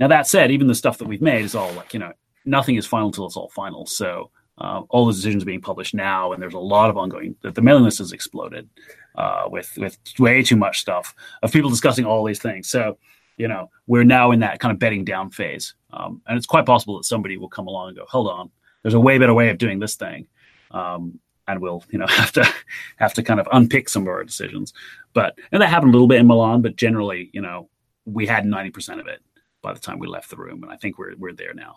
now 0.01 0.09
that 0.09 0.27
said, 0.27 0.51
even 0.51 0.67
the 0.67 0.75
stuff 0.75 0.99
that 0.99 1.09
we've 1.09 1.23
made 1.23 1.45
is 1.45 1.55
all 1.55 1.73
like 1.75 1.95
you 1.95 2.01
know 2.01 2.13
nothing 2.45 2.77
is 2.77 2.87
final 2.87 3.09
until 3.09 3.27
it's 3.27 3.37
all 3.37 3.51
final. 3.51 3.87
So 3.87 4.31
uh, 4.59 4.83
all 4.89 5.07
the 5.07 5.13
decisions 5.13 5.43
are 5.43 5.47
being 5.47 5.61
published 5.61 5.95
now, 5.95 6.33
and 6.33 6.43
there's 6.43 6.55
a 6.55 6.59
lot 6.59 6.91
of 6.91 6.97
ongoing. 6.97 7.37
The, 7.43 7.51
the 7.51 7.63
mailing 7.63 7.85
list 7.85 7.99
has 7.99 8.13
exploded 8.13 8.69
uh, 9.15 9.45
with 9.49 9.71
with 9.77 9.99
way 10.19 10.43
too 10.43 10.57
much 10.57 10.81
stuff 10.81 11.15
of 11.43 11.53
people 11.53 11.71
discussing 11.71 12.05
all 12.05 12.25
these 12.25 12.41
things. 12.41 12.69
So 12.69 12.99
you 13.37 13.49
know 13.49 13.71
we're 13.87 14.05
now 14.05 14.33
in 14.33 14.41
that 14.41 14.61
kind 14.61 14.73
of 14.73 14.79
bedding 14.79 15.05
down 15.05 15.31
phase, 15.31 15.75
um, 15.93 16.23
and 16.27 16.37
it's 16.37 16.47
quite 16.47 16.67
possible 16.67 16.97
that 16.97 17.05
somebody 17.05 17.37
will 17.37 17.49
come 17.49 17.67
along 17.67 17.89
and 17.89 17.97
go, 17.99 18.07
"Hold 18.09 18.29
on, 18.29 18.51
there's 18.83 18.95
a 18.95 19.01
way 19.01 19.19
better 19.19 19.35
way 19.35 19.51
of 19.51 19.59
doing 19.59 19.79
this 19.79 19.97
thing." 19.97 20.27
Um, 20.71 21.19
and 21.49 21.61
we'll 21.61 21.85
you 21.91 21.99
know 21.99 22.07
have 22.09 22.33
to 22.33 22.49
have 22.97 23.15
to 23.15 23.23
kind 23.23 23.41
of 23.41 23.49
unpick 23.53 23.89
some 23.89 24.03
of 24.03 24.09
our 24.09 24.25
decisions. 24.25 24.73
But 25.13 25.39
and 25.51 25.63
that 25.63 25.69
happened 25.69 25.91
a 25.91 25.93
little 25.93 26.09
bit 26.09 26.21
in 26.21 26.27
Milan, 26.27 26.63
but 26.63 26.77
generally, 26.77 27.31
you 27.33 27.41
know, 27.41 27.69
we 28.05 28.27
had 28.27 28.47
ninety 28.47 28.71
percent 28.71 29.01
of 29.01 29.07
it 29.07 29.21
by 29.63 29.73
the 29.73 29.81
time 29.81 29.99
we 29.99 30.09
left 30.09 30.31
the 30.31 30.37
room, 30.37 30.63
and 30.63 30.73
I 30.73 30.77
think 30.77 30.99
we're 30.99 31.15
we're 31.17 31.33
there 31.33 31.55
now. 31.55 31.77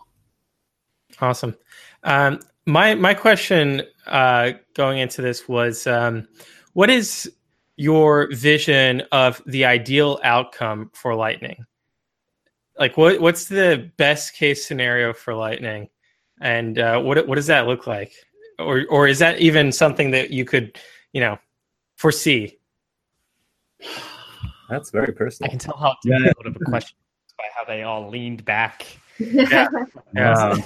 Awesome. 1.20 1.56
Um, 2.02 2.40
my 2.66 2.94
my 2.94 3.14
question 3.14 3.82
uh, 4.06 4.52
going 4.74 4.98
into 4.98 5.22
this 5.22 5.48
was, 5.48 5.86
um, 5.86 6.26
what 6.72 6.90
is 6.90 7.30
your 7.76 8.28
vision 8.34 9.02
of 9.12 9.42
the 9.46 9.64
ideal 9.64 10.18
outcome 10.24 10.90
for 10.94 11.14
Lightning? 11.14 11.64
Like, 12.78 12.96
what 12.96 13.20
what's 13.20 13.46
the 13.46 13.90
best 13.96 14.34
case 14.34 14.66
scenario 14.66 15.12
for 15.12 15.34
Lightning, 15.34 15.88
and 16.40 16.78
uh, 16.78 17.00
what 17.00 17.26
what 17.26 17.36
does 17.36 17.46
that 17.46 17.66
look 17.66 17.86
like? 17.86 18.12
Or 18.58 18.84
or 18.88 19.06
is 19.06 19.18
that 19.18 19.38
even 19.40 19.72
something 19.72 20.10
that 20.12 20.30
you 20.30 20.44
could, 20.44 20.78
you 21.12 21.20
know, 21.20 21.38
foresee? 21.96 22.58
That's 24.68 24.90
very 24.90 25.12
personal. 25.12 25.48
I 25.48 25.50
can 25.50 25.58
tell 25.58 25.76
how 25.76 25.94
difficult 26.02 26.46
of 26.46 26.56
a 26.56 26.64
question 26.64 26.96
by 27.38 27.44
how 27.54 27.64
they 27.64 27.82
all 27.82 28.08
leaned 28.08 28.44
back 28.44 28.86
yeah. 29.18 29.68
Um, 30.16 30.62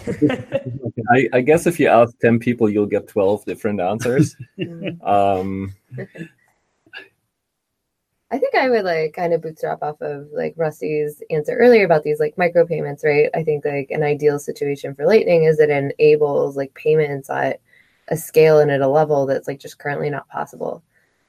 I, 1.10 1.28
I, 1.32 1.40
guess 1.40 1.66
if 1.66 1.80
you 1.80 1.88
ask 1.88 2.16
10 2.20 2.38
people, 2.38 2.68
you'll 2.68 2.86
get 2.86 3.08
12 3.08 3.44
different 3.44 3.80
answers. 3.80 4.36
um, 5.02 5.74
I 8.32 8.38
think 8.38 8.54
I 8.54 8.68
would 8.70 8.84
like 8.84 9.14
kind 9.14 9.32
of 9.32 9.42
bootstrap 9.42 9.82
off 9.82 10.00
of 10.00 10.28
like 10.32 10.54
Rusty's 10.56 11.22
answer 11.30 11.56
earlier 11.56 11.84
about 11.84 12.04
these 12.04 12.20
like 12.20 12.36
micropayments, 12.36 13.04
right? 13.04 13.28
I 13.34 13.42
think 13.42 13.64
like 13.64 13.90
an 13.90 14.04
ideal 14.04 14.38
situation 14.38 14.94
for 14.94 15.06
Lightning 15.06 15.44
is 15.44 15.58
it 15.58 15.70
enables 15.70 16.56
like 16.56 16.72
payments 16.74 17.28
at 17.28 17.60
a 18.08 18.16
scale 18.16 18.58
and 18.60 18.70
at 18.70 18.80
a 18.80 18.88
level 18.88 19.26
that's 19.26 19.48
like 19.48 19.58
just 19.60 19.78
currently 19.78 20.10
not 20.10 20.28
possible 20.28 20.82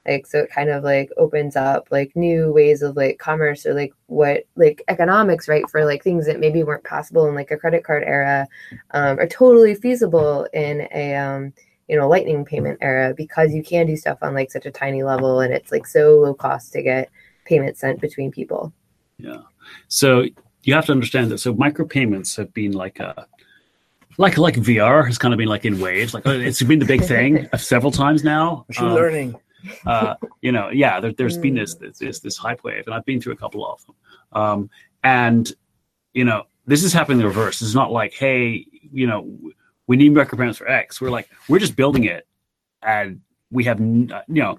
like 0.06 0.26
so 0.26 0.40
it 0.40 0.50
kind 0.50 0.68
of 0.70 0.82
like 0.82 1.10
opens 1.16 1.56
up 1.56 1.88
like 1.90 2.14
new 2.16 2.52
ways 2.52 2.82
of 2.82 2.96
like 2.96 3.18
commerce 3.18 3.64
or 3.64 3.74
like 3.74 3.92
what 4.06 4.44
like 4.56 4.82
economics 4.88 5.48
right 5.48 5.68
for 5.70 5.84
like 5.84 6.02
things 6.02 6.26
that 6.26 6.40
maybe 6.40 6.62
weren't 6.62 6.84
possible 6.84 7.26
in 7.28 7.34
like 7.34 7.50
a 7.50 7.56
credit 7.56 7.84
card 7.84 8.02
era 8.04 8.46
um, 8.92 9.18
are 9.18 9.28
totally 9.28 9.74
feasible 9.74 10.46
in 10.52 10.88
a 10.92 11.14
um, 11.14 11.52
you 11.88 11.96
know 11.96 12.08
lightning 12.08 12.44
payment 12.44 12.78
era 12.80 13.14
because 13.16 13.52
you 13.52 13.62
can 13.62 13.86
do 13.86 13.96
stuff 13.96 14.18
on 14.22 14.34
like 14.34 14.50
such 14.50 14.66
a 14.66 14.70
tiny 14.70 15.02
level 15.02 15.40
and 15.40 15.52
it's 15.52 15.72
like 15.72 15.86
so 15.86 16.20
low 16.20 16.34
cost 16.34 16.72
to 16.72 16.82
get 16.82 17.10
payments 17.44 17.80
sent 17.80 18.00
between 18.00 18.30
people 18.30 18.72
yeah 19.18 19.40
so 19.88 20.24
you 20.62 20.74
have 20.74 20.86
to 20.86 20.92
understand 20.92 21.30
that 21.30 21.38
so 21.38 21.54
micropayments 21.54 22.36
have 22.36 22.52
been 22.54 22.72
like 22.72 23.00
a 23.00 23.26
like 24.18 24.36
like 24.36 24.56
VR 24.56 25.06
has 25.06 25.16
kind 25.16 25.32
of 25.32 25.38
been 25.38 25.48
like 25.48 25.64
in 25.64 25.80
waves. 25.80 26.12
Like 26.12 26.26
it's 26.26 26.62
been 26.62 26.78
the 26.78 26.84
big 26.84 27.02
thing 27.02 27.48
several 27.56 27.90
times 27.90 28.22
now. 28.22 28.66
Machine 28.68 28.88
um, 28.88 28.94
learning 28.94 29.34
uh, 29.86 30.14
you 30.40 30.52
know, 30.52 30.70
yeah, 30.70 31.00
there, 31.00 31.12
has 31.18 31.38
been 31.38 31.54
this, 31.54 31.74
this, 31.74 31.98
this 31.98 32.20
this 32.20 32.36
hype 32.36 32.64
wave, 32.64 32.84
and 32.86 32.94
I've 32.94 33.04
been 33.04 33.20
through 33.20 33.34
a 33.34 33.36
couple 33.36 33.66
of 33.66 33.84
them. 33.86 33.94
Um, 34.32 34.70
and 35.04 35.52
you 36.12 36.24
know, 36.24 36.44
this 36.66 36.84
is 36.84 36.92
happening 36.92 37.18
in 37.18 37.22
the 37.22 37.28
reverse. 37.28 37.62
It's 37.62 37.74
not 37.74 37.92
like, 37.92 38.12
hey, 38.12 38.66
you 38.92 39.06
know, 39.06 39.38
we 39.86 39.96
need 39.96 40.12
micropayments 40.12 40.56
for 40.56 40.68
X. 40.68 41.00
We're 41.00 41.10
like, 41.10 41.28
we're 41.48 41.58
just 41.58 41.76
building 41.76 42.04
it, 42.04 42.26
and 42.82 43.20
we 43.50 43.64
have, 43.64 43.80
uh, 43.80 44.22
you 44.28 44.42
know, 44.42 44.58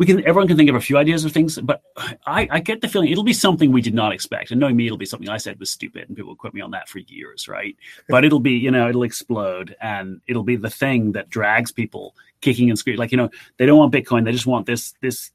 we 0.00 0.06
can 0.06 0.20
everyone 0.20 0.48
can 0.48 0.56
think 0.56 0.70
of 0.70 0.76
a 0.76 0.80
few 0.80 0.96
ideas 0.96 1.26
of 1.26 1.32
things, 1.32 1.58
but 1.58 1.82
I, 2.26 2.48
I, 2.50 2.60
get 2.60 2.80
the 2.80 2.88
feeling 2.88 3.10
it'll 3.10 3.22
be 3.22 3.34
something 3.34 3.70
we 3.70 3.82
did 3.82 3.92
not 3.92 4.14
expect. 4.14 4.50
And 4.50 4.58
knowing 4.58 4.74
me, 4.74 4.86
it'll 4.86 4.96
be 4.96 5.04
something 5.04 5.28
I 5.28 5.36
said 5.36 5.60
was 5.60 5.70
stupid, 5.70 6.08
and 6.08 6.16
people 6.16 6.30
will 6.30 6.36
quote 6.36 6.54
me 6.54 6.62
on 6.62 6.70
that 6.70 6.88
for 6.88 7.00
years, 7.00 7.48
right? 7.48 7.76
but 8.08 8.24
it'll 8.24 8.40
be, 8.40 8.52
you 8.52 8.70
know, 8.70 8.88
it'll 8.88 9.02
explode, 9.02 9.76
and 9.82 10.22
it'll 10.26 10.42
be 10.42 10.56
the 10.56 10.70
thing 10.70 11.12
that 11.12 11.28
drags 11.28 11.70
people 11.70 12.14
kicking 12.40 12.70
and 12.70 12.78
screaming. 12.78 12.98
Like, 12.98 13.12
you 13.12 13.18
know, 13.18 13.28
they 13.58 13.66
don't 13.66 13.78
want 13.78 13.92
Bitcoin; 13.92 14.24
they 14.24 14.32
just 14.32 14.46
want 14.46 14.64
this 14.64 14.94
this 15.02 15.32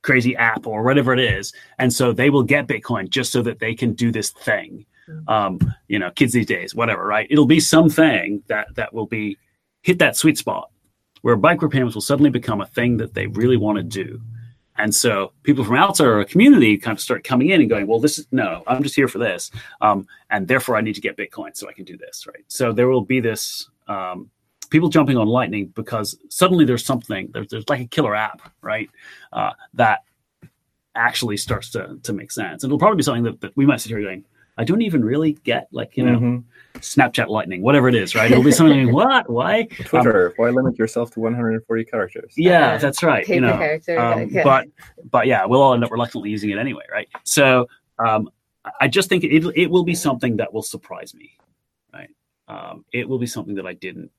crazy 0.00 0.34
app 0.34 0.66
or 0.66 0.82
whatever 0.82 1.12
it 1.12 1.20
is, 1.20 1.52
and 1.78 1.92
so 1.92 2.10
they 2.10 2.30
will 2.30 2.42
get 2.42 2.66
Bitcoin 2.66 3.10
just 3.10 3.30
so 3.30 3.42
that 3.42 3.58
they 3.58 3.74
can 3.74 3.92
do 3.92 4.10
this 4.10 4.30
thing. 4.30 4.86
Mm. 5.10 5.28
Um, 5.28 5.74
you 5.88 5.98
know, 5.98 6.10
kids 6.10 6.32
these 6.32 6.46
days, 6.46 6.74
whatever, 6.74 7.06
right? 7.06 7.26
It'll 7.30 7.46
be 7.46 7.60
something 7.60 8.42
that 8.46 8.74
that 8.76 8.92
will 8.92 9.06
be 9.06 9.36
hit 9.82 9.98
that 9.98 10.16
sweet 10.16 10.38
spot 10.38 10.70
where 11.22 11.36
micropayments 11.36 11.94
will 11.94 12.00
suddenly 12.00 12.30
become 12.30 12.60
a 12.60 12.66
thing 12.66 12.96
that 12.96 13.14
they 13.14 13.26
really 13.26 13.56
want 13.56 13.76
to 13.76 13.82
do. 13.82 14.20
And 14.76 14.94
so 14.94 15.32
people 15.42 15.64
from 15.64 15.76
outside 15.76 16.06
our 16.06 16.24
community 16.24 16.78
kind 16.78 16.96
of 16.96 17.00
start 17.02 17.22
coming 17.22 17.50
in 17.50 17.60
and 17.60 17.68
going, 17.68 17.86
well, 17.86 18.00
this 18.00 18.18
is 18.18 18.26
no, 18.32 18.62
I'm 18.66 18.82
just 18.82 18.94
here 18.94 19.08
for 19.08 19.18
this. 19.18 19.50
Um, 19.82 20.06
and 20.30 20.48
therefore 20.48 20.76
I 20.76 20.80
need 20.80 20.94
to 20.94 21.02
get 21.02 21.18
Bitcoin 21.18 21.54
so 21.54 21.68
I 21.68 21.72
can 21.72 21.84
do 21.84 21.98
this. 21.98 22.26
Right. 22.26 22.44
So 22.48 22.72
there 22.72 22.88
will 22.88 23.02
be 23.02 23.20
this 23.20 23.68
um, 23.88 24.30
people 24.70 24.88
jumping 24.88 25.18
on 25.18 25.28
Lightning 25.28 25.66
because 25.74 26.16
suddenly 26.30 26.64
there's 26.64 26.84
something, 26.84 27.28
there's, 27.34 27.48
there's 27.48 27.68
like 27.68 27.80
a 27.80 27.86
killer 27.86 28.14
app, 28.14 28.40
right? 28.62 28.88
Uh, 29.32 29.52
that 29.74 30.04
actually 30.94 31.36
starts 31.36 31.70
to, 31.72 31.98
to 32.02 32.12
make 32.12 32.32
sense. 32.32 32.64
And 32.64 32.70
it'll 32.70 32.78
probably 32.78 32.96
be 32.96 33.02
something 33.02 33.24
that, 33.24 33.40
that 33.42 33.56
we 33.56 33.66
might 33.66 33.80
sit 33.80 33.90
here 33.90 34.02
going, 34.02 34.24
I 34.60 34.64
don't 34.64 34.82
even 34.82 35.02
really 35.02 35.32
get 35.32 35.68
like 35.72 35.96
you 35.96 36.04
know 36.04 36.18
mm-hmm. 36.18 36.78
Snapchat 36.80 37.28
Lightning, 37.28 37.62
whatever 37.62 37.88
it 37.88 37.94
is, 37.94 38.14
right? 38.14 38.30
It'll 38.30 38.44
be 38.44 38.52
something 38.52 38.92
like, 38.92 38.94
what? 39.08 39.30
Why? 39.30 39.62
Twitter? 39.86 40.28
Um, 40.28 40.32
why 40.36 40.50
limit 40.50 40.78
yourself 40.78 41.10
to 41.12 41.20
140 41.20 41.84
characters? 41.86 42.34
Yeah, 42.36 42.76
that's 42.76 43.02
right. 43.02 43.26
you 43.26 43.40
know, 43.40 43.54
um, 43.96 44.28
yeah. 44.28 44.44
but 44.44 44.68
but 45.10 45.26
yeah, 45.26 45.46
we'll 45.46 45.62
all 45.62 45.72
end 45.72 45.82
up 45.82 45.90
reluctantly 45.90 46.28
using 46.28 46.50
it 46.50 46.58
anyway, 46.58 46.84
right? 46.92 47.08
So 47.24 47.68
um, 47.98 48.28
I 48.82 48.86
just 48.86 49.08
think 49.08 49.24
it 49.24 49.32
it 49.56 49.70
will 49.70 49.84
be 49.84 49.94
something 49.94 50.36
that 50.36 50.52
will 50.52 50.62
surprise 50.62 51.14
me, 51.14 51.38
right? 51.94 52.10
Um, 52.46 52.84
it 52.92 53.08
will 53.08 53.18
be 53.18 53.26
something 53.26 53.54
that 53.54 53.66
I 53.66 53.72
didn't 53.72 54.10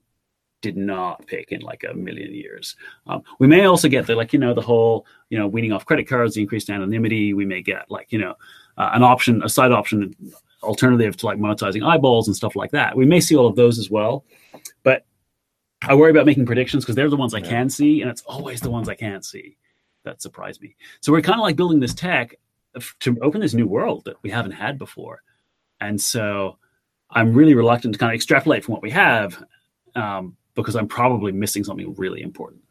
did 0.62 0.78
not 0.78 1.26
pick 1.28 1.52
in 1.52 1.62
like 1.62 1.84
a 1.84 1.94
million 1.94 2.34
years. 2.34 2.76
Um, 3.08 3.24
we 3.40 3.48
may 3.48 3.66
also 3.66 3.90
get 3.90 4.08
the 4.08 4.16
like 4.16 4.32
you 4.34 4.40
know 4.40 4.54
the 4.54 4.62
whole 4.62 5.06
you 5.30 5.38
know 5.38 5.48
weaning 5.48 5.72
off 5.72 5.86
credit 5.86 6.08
cards, 6.08 6.36
the 6.36 6.42
increased 6.42 6.70
anonymity. 6.70 7.34
We 7.34 7.46
may 7.46 7.62
get 7.62 7.90
like 7.90 8.12
you 8.12 8.20
know 8.20 8.36
uh, 8.78 8.92
an 8.94 9.04
option, 9.04 9.42
a 9.44 9.50
side 9.50 9.72
option 9.72 10.16
alternative 10.64 11.18
to 11.18 11.26
like 11.26 11.40
monetizing 11.40 11.86
eyeballs 11.86 12.28
and 12.28 12.36
stuff 12.36 12.56
like 12.56 12.72
that. 12.72 12.96
We 12.96 13.06
may 13.06 13.20
see 13.20 13.36
all 13.36 13.48
of 13.48 13.56
those 13.56 13.80
as 13.80 13.90
well, 13.90 14.24
but 14.84 15.06
I 15.82 15.96
worry 15.96 16.12
about 16.12 16.28
making 16.28 16.46
predictions 16.46 16.86
because 16.86 16.96
they're 16.96 17.10
the 17.10 17.18
ones 17.18 17.34
I 17.34 17.42
can 17.42 17.70
see, 17.70 18.02
and 18.02 18.10
it's 18.10 18.22
always 18.22 18.62
the 18.62 18.72
ones 18.72 18.88
I 18.88 18.96
can't 18.96 19.26
see 19.26 19.58
that 20.04 20.22
surprise 20.22 20.60
me. 20.62 20.76
So 21.02 21.12
we're 21.12 21.22
kind 21.22 21.40
of 21.40 21.44
like 21.44 21.56
building 21.56 21.80
this 21.80 21.94
tech 21.94 22.36
to 23.00 23.18
open 23.22 23.42
this 23.42 23.54
new 23.54 23.68
world 23.68 24.06
that 24.06 24.16
we 24.24 24.30
haven't 24.30 24.52
had 24.52 24.78
before, 24.78 25.24
and 25.80 26.00
so 26.00 26.58
I'm 27.10 27.34
really 27.34 27.56
reluctant 27.56 27.94
to 27.94 28.00
kind 28.00 28.12
of 28.12 28.16
extrapolate 28.16 28.64
from 28.64 28.74
what 28.74 28.82
we 28.82 28.92
have 28.92 29.44
um, 29.96 30.38
because 30.56 30.76
I'm 30.76 30.88
probably 30.88 31.32
missing 31.32 31.64
something 31.64 31.94
really 31.96 32.22
important. 32.22 32.62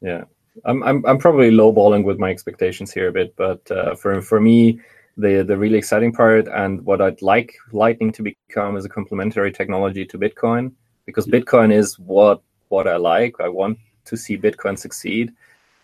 Yeah, 0.00 0.24
I'm 0.64 0.82
I'm, 0.82 1.04
I'm 1.06 1.18
probably 1.18 1.50
lowballing 1.50 2.04
with 2.04 2.18
my 2.18 2.30
expectations 2.30 2.92
here 2.92 3.08
a 3.08 3.12
bit, 3.12 3.34
but 3.36 3.68
uh, 3.70 3.94
for 3.94 4.20
for 4.20 4.40
me, 4.40 4.80
the 5.16 5.42
the 5.42 5.56
really 5.56 5.78
exciting 5.78 6.12
part 6.12 6.48
and 6.48 6.82
what 6.82 7.00
I'd 7.00 7.22
like 7.22 7.56
Lightning 7.72 8.12
to 8.12 8.22
become 8.22 8.76
is 8.76 8.84
a 8.84 8.88
complementary 8.88 9.52
technology 9.52 10.04
to 10.06 10.18
Bitcoin 10.18 10.72
because 11.06 11.26
Bitcoin 11.26 11.72
is 11.72 11.98
what 11.98 12.42
what 12.68 12.88
I 12.88 12.96
like. 12.96 13.40
I 13.40 13.48
want 13.48 13.78
to 14.06 14.16
see 14.16 14.36
Bitcoin 14.38 14.78
succeed 14.78 15.32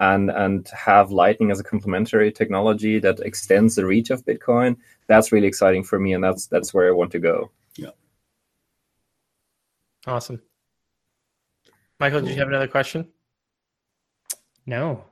and 0.01 0.31
and 0.31 0.69
have 0.69 1.11
Lightning 1.11 1.51
as 1.51 1.61
a 1.61 1.65
complementary 1.65 2.33
technology 2.33 2.99
that 3.01 3.21
extends 3.21 3.75
the 3.77 3.87
reach 3.87 4.11
of 4.11 4.25
Bitcoin. 4.25 4.77
That's 5.07 5.33
really 5.33 5.49
exciting 5.49 5.85
for 5.85 5.99
me, 5.99 6.15
and 6.15 6.23
that's 6.23 6.47
that's 6.47 6.73
where 6.73 6.89
I 6.89 6.93
want 6.93 7.13
to 7.13 7.19
go. 7.19 7.51
Yeah. 7.77 7.91
Awesome. 10.07 10.41
Michael, 12.01 12.21
did 12.21 12.31
you 12.31 12.37
have 12.37 12.49
another 12.49 12.69
question? 12.69 13.09
No. 14.67 15.05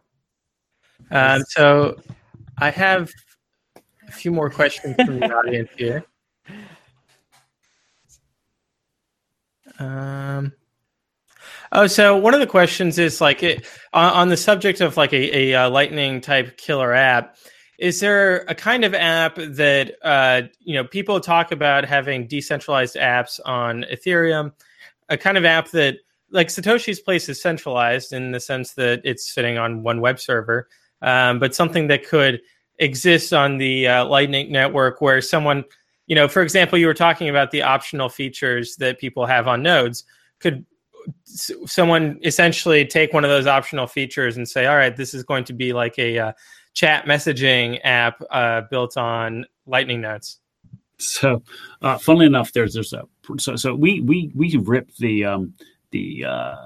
Um, 1.11 1.43
so 1.49 2.01
I 2.59 2.70
have 2.70 3.11
a 4.07 4.12
few 4.12 4.30
more 4.30 4.51
questions 4.51 4.95
from 5.05 5.18
the 5.18 5.32
audience 5.34 5.70
here. 5.76 6.05
Um, 9.78 10.53
oh, 11.72 11.87
so 11.87 12.16
one 12.16 12.34
of 12.34 12.41
the 12.41 12.47
questions 12.47 12.99
is 12.99 13.20
like 13.20 13.43
it, 13.43 13.66
on, 13.93 14.12
on 14.12 14.28
the 14.28 14.37
subject 14.37 14.80
of 14.80 14.97
like 14.97 15.12
a, 15.12 15.37
a, 15.37 15.53
a, 15.53 15.66
uh, 15.66 15.70
lightning 15.70 16.20
type 16.20 16.57
killer 16.57 16.95
app. 16.95 17.37
Is 17.78 18.01
there 18.01 18.39
a 18.49 18.55
kind 18.55 18.84
of 18.84 18.95
app 18.95 19.34
that 19.37 19.97
uh, 20.03 20.43
you 20.61 20.74
know 20.74 20.84
people 20.84 21.20
talk 21.20 21.53
about 21.53 21.84
having 21.84 22.26
decentralized 22.26 22.97
apps 22.97 23.39
on 23.45 23.84
Ethereum? 23.93 24.53
A 25.09 25.18
kind 25.18 25.37
of 25.37 25.45
app 25.45 25.70
that 25.72 25.99
like 26.31 26.49
Satoshi's 26.49 27.01
place 27.01 27.29
is 27.29 27.41
centralized 27.41 28.12
in 28.12 28.33
the 28.33 28.41
sense 28.41 28.74
that 28.74 29.01
it's 29.05 29.33
sitting 29.33 29.59
on 29.59 29.83
one 29.83 30.01
web 30.01 30.18
server, 30.18 30.68
um, 31.03 31.39
but 31.39 31.55
something 31.55 31.89
that 31.89 32.07
could 32.07 32.41
exist 32.79 33.33
on 33.33 33.59
the 33.59 33.89
uh, 33.89 34.05
Lightning 34.05 34.53
Network 34.53 35.01
where 35.01 35.20
someone, 35.20 35.64
you 36.07 36.14
know, 36.14 36.29
for 36.29 36.43
example, 36.43 36.79
you 36.79 36.87
were 36.87 36.95
talking 36.95 37.29
about 37.29 37.51
the 37.51 37.62
optional 37.62 38.09
features 38.09 38.77
that 38.77 38.99
people 38.99 39.27
have 39.27 39.49
on 39.49 39.62
nodes. 39.62 40.05
could 40.41 40.64
someone 41.66 42.18
essentially 42.24 42.85
take 42.85 43.12
one 43.12 43.24
of 43.24 43.31
those 43.31 43.47
optional 43.47 43.87
features 43.87 44.37
and 44.37 44.49
say, 44.49 44.66
all 44.66 44.77
right, 44.77 44.97
this 44.97 45.14
is 45.14 45.22
going 45.22 45.45
to 45.45 45.53
be 45.53 45.72
like 45.72 45.99
a 45.99 46.18
uh, 46.18 46.33
chat 46.74 47.05
messaging 47.07 47.81
app 47.85 48.20
uh, 48.31 48.62
built 48.70 48.97
on 48.97 49.47
Lightning 49.66 50.01
nodes. 50.01 50.41
So, 50.99 51.43
uh, 51.83 51.99
funnily 51.99 52.27
enough, 52.27 52.53
there's 52.53 52.74
there's 52.74 52.93
a 52.93 53.03
so 53.39 53.57
so 53.57 53.74
we 53.74 54.01
we 54.01 54.33
we 54.35 54.57
ripped 54.57 54.99
the 54.99 55.27
um, 55.27 55.53
the 55.91 56.24
uh, 56.24 56.57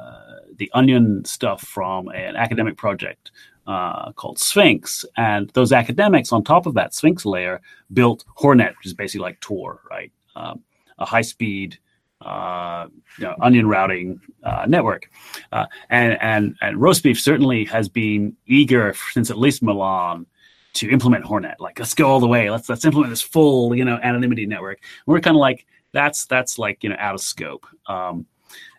the 0.57 0.71
onion 0.75 1.25
stuff 1.25 1.63
from 1.63 2.09
an 2.09 2.37
academic 2.37 2.77
project 2.77 3.31
uh, 3.67 4.13
called 4.13 4.39
Sphinx, 4.39 5.05
and 5.17 5.51
those 5.51 5.73
academics 5.73 6.33
on 6.33 6.43
top 6.43 6.67
of 6.67 6.75
that 6.75 6.95
Sphinx 6.95 7.25
layer 7.25 7.61
built 7.93 8.25
Hornet, 8.35 8.77
which 8.79 8.87
is 8.87 8.95
basically 8.95 9.25
like 9.25 9.41
Tor, 9.41 9.81
right? 9.91 10.13
Um, 10.37 10.63
a 10.99 11.05
high 11.05 11.23
speed 11.23 11.79
uh, 12.23 12.87
you 13.19 13.25
know, 13.25 13.35
onion 13.41 13.67
routing 13.67 14.21
uh, 14.45 14.67
network. 14.69 15.11
Uh, 15.53 15.67
and, 15.89 16.19
and, 16.21 16.57
and 16.61 16.77
roasbeef 16.77 17.19
certainly 17.19 17.65
has 17.65 17.89
been 17.89 18.37
eager 18.47 18.95
since 19.13 19.31
at 19.31 19.39
least 19.39 19.63
Milan 19.63 20.27
to 20.75 20.91
implement 20.91 21.25
Hornet. 21.25 21.61
Like, 21.61 21.79
let's 21.79 21.95
go 21.95 22.09
all 22.09 22.21
the 22.21 22.27
way. 22.27 22.51
Let's 22.51 22.69
let's 22.69 22.85
implement 22.85 23.11
this 23.11 23.23
full, 23.23 23.75
you 23.75 23.85
know, 23.85 23.99
anonymity 24.03 24.47
network. 24.47 24.79
And 24.83 25.13
we're 25.13 25.21
kind 25.21 25.37
of 25.37 25.41
like, 25.41 25.67
that's 25.93 26.27
that's 26.27 26.59
like 26.59 26.85
you 26.85 26.91
know 26.91 26.97
out 26.99 27.15
of 27.15 27.21
scope. 27.21 27.67
Um, 27.87 28.27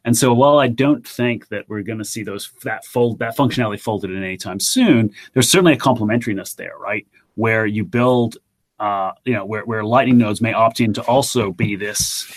and 0.06 0.18
so 0.18 0.34
while 0.34 0.58
I 0.58 0.68
don't 0.68 1.08
think 1.08 1.48
that 1.50 1.70
we're 1.70 1.84
going 1.84 2.00
to 2.00 2.06
see 2.06 2.24
those 2.24 2.52
that 2.64 2.86
fold 2.86 3.20
that 3.20 3.38
functionality 3.38 3.80
folded 3.80 4.12
in 4.12 4.24
anytime 4.24 4.60
soon, 4.60 5.12
there's 5.34 5.50
certainly 5.50 5.74
a 5.74 5.78
complementariness 5.78 6.56
there, 6.56 6.78
right? 6.80 7.08
Where 7.36 7.66
you 7.66 7.84
build, 7.84 8.38
uh, 8.80 9.12
you 9.26 9.34
know, 9.34 9.46
where 9.46 9.64
where 9.66 9.84
Lightning 9.84 10.18
nodes 10.18 10.42
may 10.42 10.54
opt 10.54 10.82
in 10.82 10.94
to 10.94 11.04
also 11.04 11.52
be 11.52 11.76
this 11.76 12.32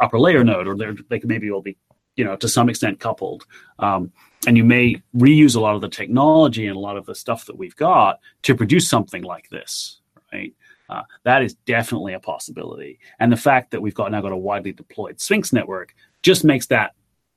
upper 0.00 0.18
layer 0.18 0.42
node, 0.42 0.66
or 0.66 0.94
they 1.08 1.20
could 1.20 1.28
maybe 1.28 1.50
will 1.50 1.62
be, 1.62 1.76
you 2.16 2.24
know, 2.24 2.36
to 2.36 2.48
some 2.48 2.68
extent 2.68 2.98
coupled. 2.98 3.46
Um, 3.78 4.12
and 4.46 4.56
you 4.56 4.64
may 4.64 5.00
reuse 5.16 5.56
a 5.56 5.60
lot 5.60 5.74
of 5.74 5.80
the 5.80 5.88
technology 5.88 6.66
and 6.66 6.76
a 6.76 6.80
lot 6.80 6.96
of 6.96 7.06
the 7.06 7.14
stuff 7.14 7.46
that 7.46 7.56
we've 7.56 7.76
got 7.76 8.20
to 8.42 8.54
produce 8.54 8.88
something 8.88 9.22
like 9.22 9.48
this, 9.48 10.00
right? 10.32 10.54
Uh, 10.88 11.02
that 11.24 11.42
is 11.42 11.54
definitely 11.66 12.14
a 12.14 12.20
possibility. 12.20 12.98
And 13.18 13.32
the 13.32 13.36
fact 13.36 13.72
that 13.72 13.82
we've 13.82 13.94
got 13.94 14.10
now 14.12 14.20
got 14.20 14.32
a 14.32 14.36
widely 14.36 14.72
deployed 14.72 15.20
Sphinx 15.20 15.52
network 15.52 15.94
just 16.26 16.42
makes 16.44 16.66
that 16.66 16.92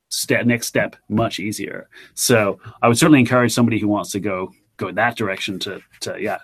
step 0.08 0.44
next 0.44 0.66
step 0.66 0.96
much 1.08 1.38
easier. 1.38 1.88
So 2.14 2.58
I 2.82 2.88
would 2.88 2.98
certainly 2.98 3.20
encourage 3.20 3.52
somebody 3.52 3.78
who 3.78 3.86
wants 3.86 4.10
to 4.10 4.20
go 4.20 4.52
go 4.78 4.90
that 4.90 5.16
direction 5.16 5.60
to 5.60 5.80
to 6.00 6.16
yeah, 6.20 6.38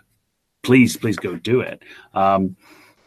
please 0.63 0.97
please 0.97 1.17
go 1.17 1.35
do 1.35 1.61
it. 1.61 1.83
Um, 2.15 2.57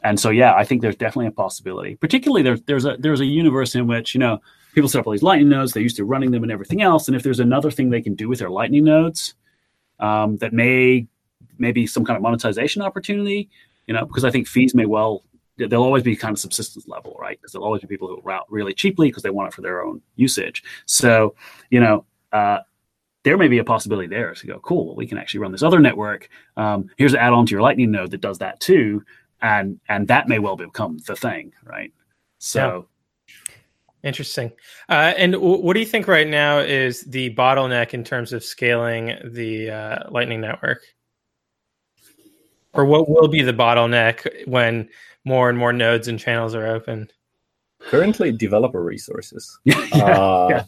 and 0.04 0.20
so 0.20 0.30
yeah, 0.30 0.54
I 0.56 0.66
think 0.66 0.82
there's 0.82 0.98
definitely 0.98 1.28
a 1.28 1.32
possibility. 1.32 1.96
Particularly 1.96 2.44
there's 2.44 2.62
there's 2.64 2.84
a 2.84 2.98
there's 3.00 3.22
a 3.22 3.26
universe 3.26 3.76
in 3.76 3.88
which 3.88 4.14
you 4.14 4.20
know 4.20 4.40
people 4.74 4.90
set 4.90 5.00
up 5.00 5.08
all 5.08 5.14
these 5.14 5.24
lightning 5.24 5.48
nodes, 5.48 5.72
they're 5.72 5.84
used 5.84 5.96
to 5.98 6.06
running 6.06 6.32
them 6.32 6.44
and 6.44 6.52
everything 6.52 6.82
else. 6.82 7.08
And 7.08 7.16
if 7.16 7.24
there's 7.24 7.40
another 7.40 7.72
thing 7.72 7.90
they 7.90 8.02
can 8.02 8.16
do 8.16 8.28
with 8.28 8.40
their 8.40 8.50
lightning 8.50 8.84
nodes 8.84 9.36
um, 10.00 10.36
that 10.38 10.52
may 10.52 11.08
maybe 11.58 11.88
some 11.88 12.04
kind 12.04 12.18
of 12.18 12.24
monetization 12.24 12.82
opportunity, 12.82 13.50
you 13.88 13.94
know, 13.94 14.06
because 14.06 14.26
I 14.26 14.32
think 14.32 14.48
fees 14.48 14.76
may 14.76 14.86
well 14.86 15.24
there'll 15.68 15.86
always 15.86 16.04
be 16.04 16.16
kind 16.16 16.34
of 16.34 16.40
subsistence 16.40 16.88
level, 16.88 17.18
right? 17.20 17.40
Because 17.40 17.52
there'll 17.52 17.66
always 17.66 17.82
be 17.82 17.88
people 17.88 18.08
who 18.08 18.22
route 18.24 18.46
really 18.50 18.74
cheaply 18.74 19.10
because 19.10 19.24
they 19.24 19.30
want 19.30 19.50
it 19.50 19.54
for 19.54 19.62
their 19.62 19.84
own 19.84 20.02
usage. 20.16 20.64
So 20.86 21.36
you 21.70 21.80
know. 21.80 22.06
Uh, 22.32 22.60
there 23.24 23.38
may 23.38 23.50
be 23.50 23.58
a 23.58 23.64
possibility 23.66 24.08
there 24.08 24.34
to 24.34 24.48
go, 24.48 24.60
cool, 24.60 24.86
well, 24.86 24.96
we 24.96 25.06
can 25.06 25.18
actually 25.18 25.42
run 25.42 25.52
this 25.52 25.62
other 25.62 25.82
network. 25.82 26.30
Um, 26.56 26.90
here's 26.96 27.12
an 27.12 27.20
add-on 27.20 27.46
to 27.48 27.52
your 27.52 27.62
Lightning 27.62 27.92
node 27.92 28.12
that 28.12 28.22
does 28.22 28.38
that 28.38 28.62
too 28.62 29.04
and 29.42 29.80
and 29.90 30.08
that 30.08 30.28
may 30.28 30.40
well 30.40 30.56
become 30.56 31.00
the 31.08 31.16
thing, 31.16 31.54
right? 31.64 31.94
So. 32.38 32.88
Yeah. 33.28 33.56
Interesting. 34.02 34.54
Uh, 34.88 35.14
and 35.18 35.34
w- 35.34 35.62
what 35.62 35.74
do 35.74 35.82
you 35.82 35.86
think 35.86 36.08
right 36.08 36.28
now 36.28 36.60
is 36.60 37.02
the 37.02 37.36
bottleneck 37.36 37.94
in 37.94 38.06
terms 38.06 38.32
of 38.32 38.46
scaling 38.46 39.14
the 39.26 39.70
uh, 39.70 40.10
Lightning 40.10 40.40
Network? 40.40 40.84
Or 42.72 42.86
what 42.86 43.10
will 43.10 43.28
be 43.28 43.42
the 43.42 43.52
bottleneck 43.52 44.48
when 44.48 44.88
more 45.30 45.48
and 45.48 45.58
more 45.58 45.72
nodes 45.72 46.10
and 46.10 46.20
channels 46.20 46.56
are 46.56 46.68
open? 46.68 47.08
Currently, 47.80 48.34
developer 48.34 48.84
resources. 48.84 49.58
yeah, 49.64 49.78
uh, 49.94 50.48
yeah. 50.50 50.64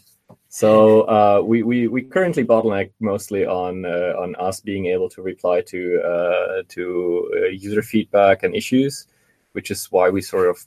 So 0.48 1.02
uh, 1.02 1.42
we, 1.44 1.62
we 1.62 1.88
we 1.88 2.02
currently 2.02 2.44
bottleneck 2.44 2.90
mostly 3.00 3.44
on 3.44 3.84
uh, 3.84 4.14
on 4.18 4.34
us 4.36 4.60
being 4.60 4.86
able 4.86 5.08
to 5.10 5.20
reply 5.20 5.62
to 5.72 5.80
uh, 6.00 6.62
to 6.68 7.30
uh, 7.36 7.48
user 7.48 7.82
feedback 7.82 8.42
and 8.44 8.54
issues, 8.54 9.06
which 9.52 9.70
is 9.70 9.90
why 9.90 10.08
we 10.08 10.22
sort 10.22 10.48
of 10.48 10.58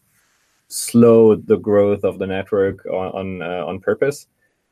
slowed 0.67 1.47
the 1.47 1.57
growth 1.57 2.03
of 2.03 2.19
the 2.19 2.27
network 2.27 2.85
on 2.85 3.07
on, 3.19 3.41
uh, 3.41 3.65
on 3.65 3.79
purpose. 3.79 4.27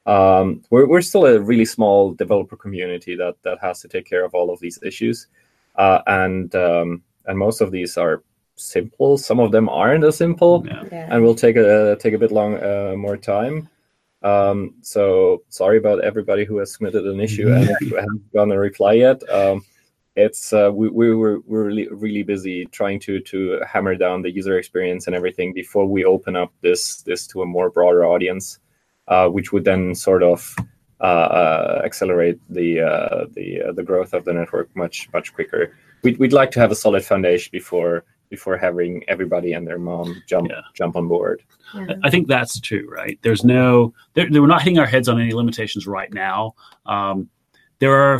Um, 0.05 0.61
we're 0.69 0.87
we're 0.87 1.01
still 1.01 1.25
a 1.25 1.39
really 1.39 1.65
small 1.65 2.13
developer 2.13 2.57
community 2.57 3.15
that 3.15 3.35
that 3.43 3.57
has 3.61 3.81
to 3.81 3.87
take 3.87 4.05
care 4.05 4.25
of 4.25 4.33
all 4.35 4.51
of 4.51 4.59
these 4.59 4.79
issues, 4.83 5.27
uh, 5.75 6.01
and 6.05 6.53
um, 6.55 7.03
and 7.25 7.37
most 7.37 7.61
of 7.61 7.71
these 7.71 7.97
are 7.97 8.23
simple. 8.55 9.17
Some 9.17 9.39
of 9.39 9.51
them 9.51 9.69
aren't 9.69 10.03
as 10.03 10.17
simple, 10.17 10.63
yeah. 10.65 10.83
Yeah. 10.91 11.07
and 11.09 11.23
will 11.23 11.35
take 11.35 11.55
a 11.55 11.97
take 11.99 12.13
a 12.13 12.17
bit 12.17 12.31
long 12.31 12.53
more 12.97 13.17
time. 13.17 13.69
Um, 14.23 14.75
so 14.81 15.43
sorry 15.49 15.77
about 15.77 16.03
everybody 16.03 16.45
who 16.45 16.57
has 16.57 16.73
submitted 16.73 17.05
an 17.05 17.19
issue 17.19 17.51
and 17.51 17.65
haven't 17.81 18.33
gotten 18.33 18.51
a 18.51 18.57
reply 18.57 18.93
yet. 18.93 19.21
Um, 19.29 19.63
it's 20.15 20.53
uh, 20.53 20.69
we, 20.73 20.89
we 20.89 21.13
were 21.13 21.39
we're 21.47 21.65
really 21.65 21.87
really 21.89 22.23
busy 22.23 22.65
trying 22.67 22.99
to 23.01 23.19
to 23.21 23.59
hammer 23.67 23.95
down 23.95 24.21
the 24.21 24.31
user 24.31 24.57
experience 24.57 25.07
and 25.07 25.15
everything 25.15 25.53
before 25.53 25.85
we 25.85 26.05
open 26.05 26.35
up 26.35 26.53
this 26.61 27.01
this 27.01 27.25
to 27.27 27.41
a 27.41 27.45
more 27.45 27.69
broader 27.69 28.05
audience, 28.05 28.59
uh, 29.07 29.27
which 29.27 29.51
would 29.51 29.65
then 29.65 29.95
sort 29.95 30.23
of 30.23 30.55
uh, 31.01 31.03
uh 31.03 31.81
accelerate 31.83 32.39
the 32.49 32.79
uh, 32.81 33.25
the 33.31 33.63
uh, 33.63 33.71
the 33.71 33.83
growth 33.83 34.13
of 34.13 34.23
the 34.23 34.33
network 34.33 34.73
much 34.75 35.09
much 35.13 35.33
quicker. 35.33 35.75
We'd, 36.03 36.19
we'd 36.19 36.33
like 36.33 36.51
to 36.51 36.59
have 36.59 36.71
a 36.71 36.75
solid 36.75 37.03
foundation 37.03 37.49
before 37.51 38.03
before 38.33 38.57
having 38.57 39.03
everybody 39.07 39.53
and 39.53 39.67
their 39.67 39.77
mom 39.77 40.23
jump 40.25 40.49
yeah. 40.49 40.61
jump 40.73 40.95
on 40.95 41.07
board. 41.07 41.43
Yeah. 41.75 41.93
I 42.03 42.09
think 42.09 42.27
that's 42.27 42.59
true, 42.59 42.89
right? 42.89 43.19
There's 43.21 43.43
no, 43.43 43.93
there, 44.15 44.27
we're 44.31 44.47
not 44.47 44.63
hitting 44.63 44.79
our 44.79 44.87
heads 44.87 45.07
on 45.07 45.21
any 45.21 45.33
limitations 45.33 45.85
right 45.85 46.11
now. 46.11 46.55
Um, 46.87 47.29
there 47.77 47.93
are 47.93 48.19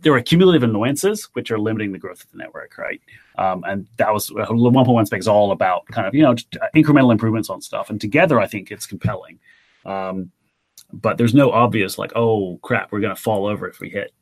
there 0.00 0.14
are 0.14 0.22
cumulative 0.22 0.62
annoyances 0.62 1.28
which 1.34 1.50
are 1.50 1.58
limiting 1.58 1.92
the 1.92 1.98
growth 1.98 2.24
of 2.24 2.30
the 2.30 2.38
network, 2.38 2.78
right? 2.78 3.02
Um, 3.36 3.62
and 3.66 3.86
that 3.98 4.10
was 4.10 4.30
uh, 4.30 4.46
1.1 4.46 5.06
spec 5.06 5.20
is 5.20 5.28
all 5.28 5.52
about 5.52 5.84
kind 5.88 6.06
of 6.06 6.14
you 6.14 6.22
know 6.22 6.34
incremental 6.74 7.12
improvements 7.12 7.50
on 7.50 7.60
stuff, 7.60 7.90
and 7.90 8.00
together 8.00 8.40
I 8.40 8.46
think 8.46 8.70
it's 8.70 8.86
compelling. 8.86 9.38
Um, 9.84 10.30
but 10.94 11.18
there's 11.18 11.34
no 11.34 11.50
obvious 11.50 11.98
like, 11.98 12.12
oh 12.16 12.58
crap, 12.62 12.90
we're 12.90 13.00
going 13.00 13.14
to 13.14 13.20
fall 13.20 13.44
over 13.46 13.68
if 13.68 13.80
we 13.80 13.90
hit 13.90 14.14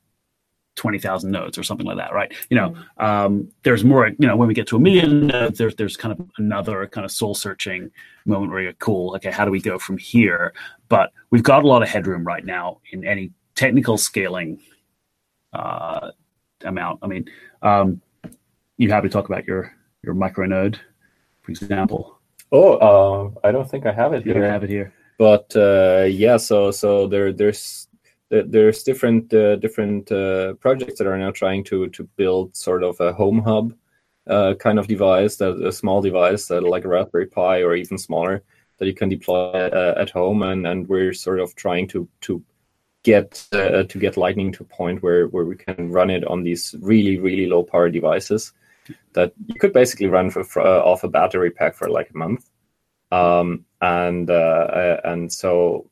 20,000 0.81 1.31
nodes 1.31 1.59
or 1.59 1.63
something 1.63 1.85
like 1.85 1.99
that, 1.99 2.15
right? 2.15 2.33
You 2.49 2.57
know, 2.57 2.71
mm-hmm. 2.71 3.05
um, 3.05 3.53
there's 3.65 3.85
more, 3.85 4.09
you 4.09 4.27
know, 4.27 4.35
when 4.35 4.49
we 4.49 4.55
get 4.55 4.67
to 4.69 4.77
a 4.77 4.81
million 4.81 5.27
nodes, 5.27 5.59
there's, 5.59 5.75
there's 5.75 5.95
kind 5.95 6.11
of 6.19 6.27
another 6.39 6.87
kind 6.87 7.05
of 7.05 7.13
soul 7.13 7.35
searching 7.35 7.91
moment 8.25 8.51
where 8.51 8.63
you're 8.63 8.73
cool. 8.75 9.15
Okay, 9.17 9.31
how 9.31 9.45
do 9.45 9.51
we 9.51 9.61
go 9.61 9.79
from 9.79 9.99
here? 9.99 10.55
But 10.89 11.13
we've 11.31 11.43
got 11.43 11.65
a 11.65 11.67
lot 11.67 11.83
of 11.83 11.89
headroom 11.91 12.25
right 12.27 12.47
now 12.47 12.81
in 12.93 13.07
any 13.07 13.31
technical 13.55 13.99
scaling 13.99 14.59
uh, 15.53 16.13
amount. 16.65 17.01
I 17.03 17.07
mean, 17.07 17.29
um, 17.61 18.01
you 18.79 18.91
happy 18.91 19.09
to 19.09 19.13
talk 19.13 19.29
about 19.29 19.47
your, 19.47 19.77
your 20.03 20.15
micro 20.15 20.47
node, 20.47 20.81
for 21.43 21.51
example? 21.51 22.19
Oh, 22.53 22.77
uh, 22.79 23.47
I 23.47 23.53
don't 23.53 23.71
think 23.71 23.85
I 23.85 23.93
have 23.93 24.15
it 24.15 24.25
you 24.25 24.33
here. 24.33 24.51
have 24.51 24.65
it 24.65 24.71
here. 24.71 24.95
But 25.19 25.55
uh, 25.55 26.07
yeah, 26.09 26.39
so 26.39 26.71
so 26.71 27.07
there 27.07 27.35
there's 27.35 27.87
there's 28.31 28.83
different 28.85 29.35
uh, 29.35 29.57
different 29.57 30.11
uh, 30.13 30.55
projects 30.55 30.99
that 30.99 31.07
are 31.07 31.19
now 31.19 31.31
trying 31.31 31.65
to 31.65 31.89
to 31.89 32.05
build 32.17 32.57
sort 32.57 32.85
of 32.85 33.01
a 33.01 33.13
home 33.13 33.43
hub 33.43 33.75
uh, 34.29 34.55
kind 34.55 34.79
of 34.79 34.87
device, 34.87 35.37
that 35.37 35.61
a 35.63 35.73
small 35.73 36.01
device 36.01 36.47
that 36.47 36.63
like 36.63 36.85
a 36.85 36.89
Raspberry 36.89 37.27
Pi 37.27 37.63
or 37.63 37.75
even 37.75 37.99
smaller 37.99 38.43
that 38.79 38.87
you 38.87 38.95
can 38.95 39.09
deploy 39.09 39.51
uh, 39.53 39.95
at 39.97 40.11
home, 40.11 40.43
and 40.43 40.67
and 40.67 40.89
we're 40.89 41.13
sort 41.13 41.41
of 41.41 41.55
trying 41.57 41.89
to 41.89 42.09
to 42.23 42.43
get 43.03 43.47
uh, 43.53 43.83
to 43.83 43.99
get 43.99 44.17
Lightning 44.17 44.53
to 44.53 44.63
a 44.63 44.67
point 44.67 45.03
where 45.03 45.27
where 45.29 45.45
we 45.45 45.57
can 45.57 45.91
run 45.91 46.11
it 46.11 46.25
on 46.25 46.45
these 46.45 46.75
really 46.81 47.19
really 47.19 47.47
low 47.47 47.65
power 47.65 47.91
devices 47.91 48.53
that 49.13 49.33
you 49.47 49.55
could 49.57 49.73
basically 49.73 50.07
run 50.07 50.31
for, 50.31 50.45
for 50.45 50.63
uh, 50.63 50.81
off 50.81 51.05
a 51.05 51.09
battery 51.09 51.51
pack 51.51 51.75
for 51.75 51.89
like 51.89 52.11
a 52.11 52.17
month. 52.17 52.49
Um, 53.13 53.65
and 53.81 54.31
and 54.31 55.33
so 55.33 55.87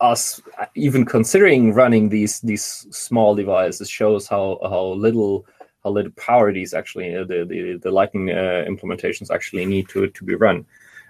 us 0.00 0.40
even 0.74 1.04
considering 1.04 1.72
running 1.72 2.08
these 2.08 2.40
these 2.40 2.86
small 2.90 3.34
devices 3.34 3.88
shows 3.88 4.28
how 4.28 4.58
how 4.62 4.82
little 4.88 5.46
how 5.82 5.90
little 5.90 6.12
power 6.12 6.52
these 6.52 6.74
actually 6.74 7.16
uh, 7.16 7.24
the 7.24 7.44
the, 7.44 7.78
the 7.82 7.90
lightning 7.90 8.30
uh, 8.30 8.64
implementations 8.68 9.30
actually 9.30 9.64
need 9.64 9.88
to 9.88 10.08
to 10.08 10.24
be 10.24 10.34
run 10.34 10.66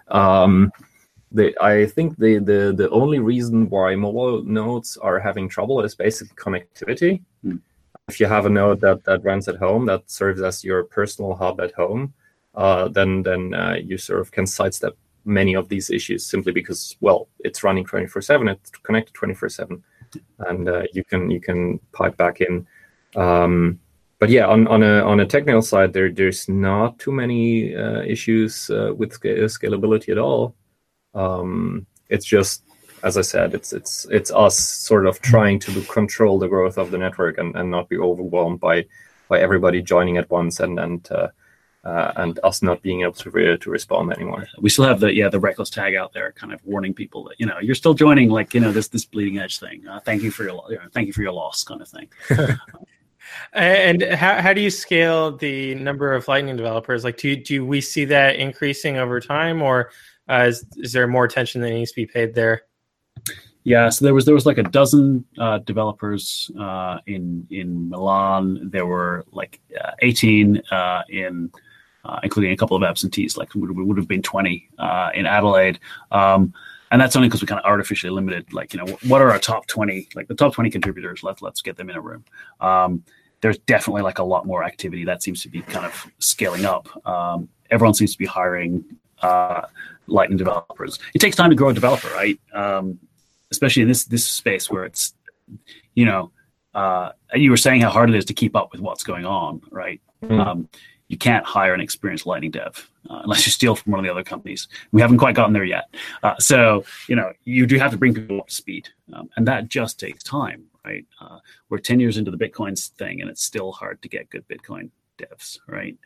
um, 0.08 0.70
the, 1.32 1.54
I 1.60 1.86
think 1.86 2.16
the, 2.18 2.38
the 2.38 2.72
the 2.76 2.88
only 2.90 3.18
reason 3.18 3.68
why 3.68 3.96
mobile 3.96 4.42
nodes 4.44 4.96
are 4.96 5.18
having 5.18 5.48
trouble 5.48 5.82
is 5.82 5.94
basically 5.94 6.36
connectivity. 6.36 7.22
Mm. 7.44 7.60
If 8.08 8.20
you 8.20 8.26
have 8.26 8.46
a 8.46 8.50
node 8.50 8.80
that, 8.82 9.02
that 9.04 9.24
runs 9.24 9.48
at 9.48 9.56
home 9.56 9.86
that 9.86 10.08
serves 10.08 10.40
as 10.40 10.62
your 10.62 10.84
personal 10.84 11.34
hub 11.34 11.60
at 11.60 11.74
home, 11.74 12.14
uh, 12.54 12.86
then 12.88 13.22
then 13.22 13.52
uh, 13.52 13.76
you 13.82 13.98
sort 13.98 14.20
of 14.20 14.30
can 14.30 14.46
sidestep 14.46 14.96
many 15.26 15.54
of 15.54 15.68
these 15.68 15.90
issues 15.90 16.24
simply 16.24 16.52
because 16.52 16.96
well 17.00 17.28
it's 17.40 17.62
running 17.62 17.84
24 17.84 18.22
7 18.22 18.48
it's 18.48 18.70
connected 18.70 19.12
24 19.14 19.48
7 19.48 19.82
and 20.40 20.68
uh, 20.68 20.82
you 20.92 21.04
can 21.04 21.30
you 21.30 21.40
can 21.40 21.78
pipe 21.92 22.16
back 22.16 22.40
in. 22.40 22.66
Um, 23.16 23.80
but 24.18 24.30
yeah 24.30 24.46
on, 24.46 24.66
on 24.68 24.82
a 24.82 25.00
on 25.04 25.20
a 25.20 25.26
technical 25.26 25.62
side 25.62 25.92
there 25.92 26.10
there's 26.10 26.48
not 26.48 26.98
too 26.98 27.12
many 27.12 27.74
uh, 27.74 28.00
issues 28.02 28.70
uh, 28.70 28.92
with 28.96 29.20
scalability 29.20 30.10
at 30.10 30.18
all. 30.18 30.54
Um, 31.14 31.86
it's 32.08 32.26
just 32.26 32.62
as 33.02 33.18
i 33.18 33.20
said 33.20 33.54
it's 33.54 33.72
it's 33.72 34.06
it's 34.10 34.30
us 34.32 34.56
sort 34.58 35.06
of 35.06 35.20
trying 35.20 35.58
to 35.58 35.82
control 35.82 36.38
the 36.38 36.48
growth 36.48 36.78
of 36.78 36.90
the 36.90 36.98
network 36.98 37.36
and, 37.38 37.54
and 37.54 37.70
not 37.70 37.88
be 37.88 37.98
overwhelmed 37.98 38.58
by 38.58 38.84
by 39.28 39.38
everybody 39.38 39.82
joining 39.82 40.16
at 40.16 40.30
once 40.30 40.60
and 40.60 40.78
and 40.78 41.10
uh, 41.86 42.12
and 42.16 42.40
us 42.42 42.62
not 42.62 42.82
being 42.82 43.02
able 43.02 43.12
to 43.12 43.30
re- 43.30 43.56
to 43.56 43.70
respond 43.70 44.12
anymore. 44.12 44.48
We 44.58 44.70
still 44.70 44.84
have 44.84 44.98
the 44.98 45.14
yeah 45.14 45.28
the 45.28 45.38
reckless 45.38 45.70
tag 45.70 45.94
out 45.94 46.12
there, 46.12 46.32
kind 46.32 46.52
of 46.52 46.60
warning 46.64 46.92
people 46.92 47.22
that 47.24 47.38
you 47.38 47.46
know 47.46 47.58
you're 47.60 47.76
still 47.76 47.94
joining 47.94 48.28
like 48.28 48.54
you 48.54 48.60
know 48.60 48.72
this 48.72 48.88
this 48.88 49.04
bleeding 49.04 49.38
edge 49.38 49.60
thing. 49.60 49.86
Uh, 49.86 50.00
thank 50.00 50.22
you 50.22 50.32
for 50.32 50.42
your 50.42 50.60
you 50.68 50.76
know, 50.76 50.82
thank 50.92 51.06
you 51.06 51.12
for 51.12 51.22
your 51.22 51.32
loss 51.32 51.62
kind 51.62 51.80
of 51.80 51.88
thing. 51.88 52.08
and 53.52 54.02
how, 54.02 54.40
how 54.40 54.52
do 54.52 54.60
you 54.60 54.70
scale 54.70 55.36
the 55.36 55.76
number 55.76 56.12
of 56.12 56.26
Lightning 56.26 56.56
developers? 56.56 57.04
Like, 57.04 57.18
do 57.18 57.36
do 57.36 57.64
we 57.64 57.80
see 57.80 58.04
that 58.06 58.36
increasing 58.36 58.96
over 58.96 59.20
time, 59.20 59.62
or 59.62 59.90
uh, 60.28 60.46
is 60.48 60.66
is 60.78 60.92
there 60.92 61.06
more 61.06 61.24
attention 61.24 61.60
that 61.60 61.70
needs 61.70 61.92
to 61.92 61.96
be 61.96 62.06
paid 62.06 62.34
there? 62.34 62.62
Yeah, 63.62 63.90
so 63.90 64.04
there 64.04 64.14
was 64.14 64.24
there 64.24 64.34
was 64.34 64.46
like 64.46 64.58
a 64.58 64.64
dozen 64.64 65.24
uh, 65.38 65.58
developers 65.58 66.50
uh, 66.58 66.98
in 67.06 67.46
in 67.50 67.90
Milan. 67.90 68.70
There 68.70 68.86
were 68.86 69.24
like 69.30 69.60
uh, 69.80 69.92
eighteen 70.02 70.62
uh, 70.72 71.02
in 71.08 71.52
uh, 72.06 72.20
including 72.22 72.52
a 72.52 72.56
couple 72.56 72.76
of 72.76 72.82
absentees, 72.82 73.36
like 73.36 73.54
would, 73.54 73.76
would 73.76 73.96
have 73.96 74.08
been 74.08 74.22
20 74.22 74.68
uh, 74.78 75.10
in 75.14 75.26
Adelaide. 75.26 75.78
Um, 76.10 76.54
and 76.90 77.00
that's 77.00 77.16
only 77.16 77.28
because 77.28 77.40
we 77.40 77.48
kind 77.48 77.58
of 77.58 77.66
artificially 77.66 78.12
limited, 78.12 78.52
like, 78.52 78.72
you 78.72 78.78
know, 78.78 78.96
what 79.08 79.20
are 79.20 79.30
our 79.30 79.40
top 79.40 79.66
20, 79.66 80.08
like 80.14 80.28
the 80.28 80.34
top 80.34 80.54
20 80.54 80.70
contributors, 80.70 81.22
let's, 81.22 81.42
let's 81.42 81.60
get 81.60 81.76
them 81.76 81.90
in 81.90 81.96
a 81.96 82.00
room. 82.00 82.24
Um, 82.60 83.02
there's 83.40 83.58
definitely 83.58 84.02
like 84.02 84.18
a 84.18 84.22
lot 84.22 84.46
more 84.46 84.62
activity 84.64 85.04
that 85.04 85.22
seems 85.22 85.42
to 85.42 85.48
be 85.48 85.62
kind 85.62 85.84
of 85.84 86.06
scaling 86.18 86.64
up. 86.64 86.88
Um, 87.06 87.48
everyone 87.70 87.94
seems 87.94 88.12
to 88.12 88.18
be 88.18 88.26
hiring 88.26 88.84
uh, 89.22 89.62
Lightning 90.06 90.38
developers. 90.38 90.98
It 91.14 91.18
takes 91.18 91.36
time 91.36 91.50
to 91.50 91.56
grow 91.56 91.70
a 91.70 91.74
developer, 91.74 92.08
right? 92.08 92.38
Um, 92.54 92.98
especially 93.50 93.82
in 93.82 93.88
this 93.88 94.04
this 94.04 94.24
space 94.24 94.70
where 94.70 94.84
it's, 94.84 95.14
you 95.94 96.04
know, 96.04 96.30
uh, 96.74 97.10
you 97.34 97.50
were 97.50 97.56
saying 97.56 97.80
how 97.80 97.90
hard 97.90 98.10
it 98.10 98.16
is 98.16 98.24
to 98.26 98.34
keep 98.34 98.54
up 98.54 98.70
with 98.72 98.80
what's 98.80 99.02
going 99.02 99.24
on, 99.24 99.62
right? 99.70 100.00
Mm. 100.22 100.68
You 101.08 101.16
can't 101.16 101.44
hire 101.44 101.74
an 101.74 101.80
experienced 101.80 102.26
Lightning 102.26 102.50
dev 102.50 102.90
uh, 103.08 103.20
unless 103.22 103.46
you 103.46 103.52
steal 103.52 103.76
from 103.76 103.92
one 103.92 104.00
of 104.00 104.04
the 104.04 104.10
other 104.10 104.24
companies. 104.24 104.68
We 104.92 105.00
haven't 105.00 105.18
quite 105.18 105.34
gotten 105.34 105.52
there 105.52 105.64
yet. 105.64 105.94
Uh, 106.22 106.34
so, 106.38 106.84
you 107.08 107.16
know, 107.16 107.32
you 107.44 107.66
do 107.66 107.78
have 107.78 107.92
to 107.92 107.96
bring 107.96 108.14
people 108.14 108.40
up 108.40 108.48
to 108.48 108.54
speed. 108.54 108.88
Um, 109.12 109.28
and 109.36 109.46
that 109.46 109.68
just 109.68 110.00
takes 110.00 110.22
time, 110.22 110.64
right? 110.84 111.06
Uh, 111.20 111.38
we're 111.68 111.78
10 111.78 112.00
years 112.00 112.16
into 112.16 112.30
the 112.30 112.36
Bitcoin 112.36 112.76
thing 112.96 113.20
and 113.20 113.30
it's 113.30 113.42
still 113.42 113.72
hard 113.72 114.02
to 114.02 114.08
get 114.08 114.30
good 114.30 114.46
Bitcoin 114.48 114.90
devs, 115.18 115.58
right? 115.68 115.96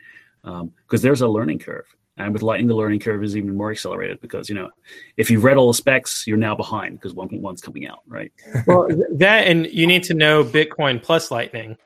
Because 0.43 0.61
um, 0.61 0.71
there's 1.01 1.21
a 1.21 1.27
learning 1.27 1.59
curve. 1.59 1.85
And 2.17 2.33
with 2.33 2.43
Lightning, 2.43 2.67
the 2.67 2.75
learning 2.75 2.99
curve 2.99 3.23
is 3.23 3.35
even 3.35 3.55
more 3.55 3.71
accelerated 3.71 4.19
because, 4.21 4.49
you 4.49 4.55
know, 4.55 4.69
if 5.17 5.31
you've 5.31 5.43
read 5.43 5.57
all 5.57 5.67
the 5.67 5.73
specs, 5.73 6.27
you're 6.27 6.37
now 6.37 6.55
behind 6.55 6.99
because 6.99 7.13
1.1's 7.13 7.61
coming 7.61 7.87
out, 7.87 8.01
right? 8.05 8.31
Well, 8.67 8.87
that 9.13 9.47
and 9.47 9.65
you 9.67 9.87
need 9.87 10.03
to 10.03 10.13
know 10.13 10.43
Bitcoin 10.43 11.01
plus 11.01 11.31
Lightning 11.31 11.77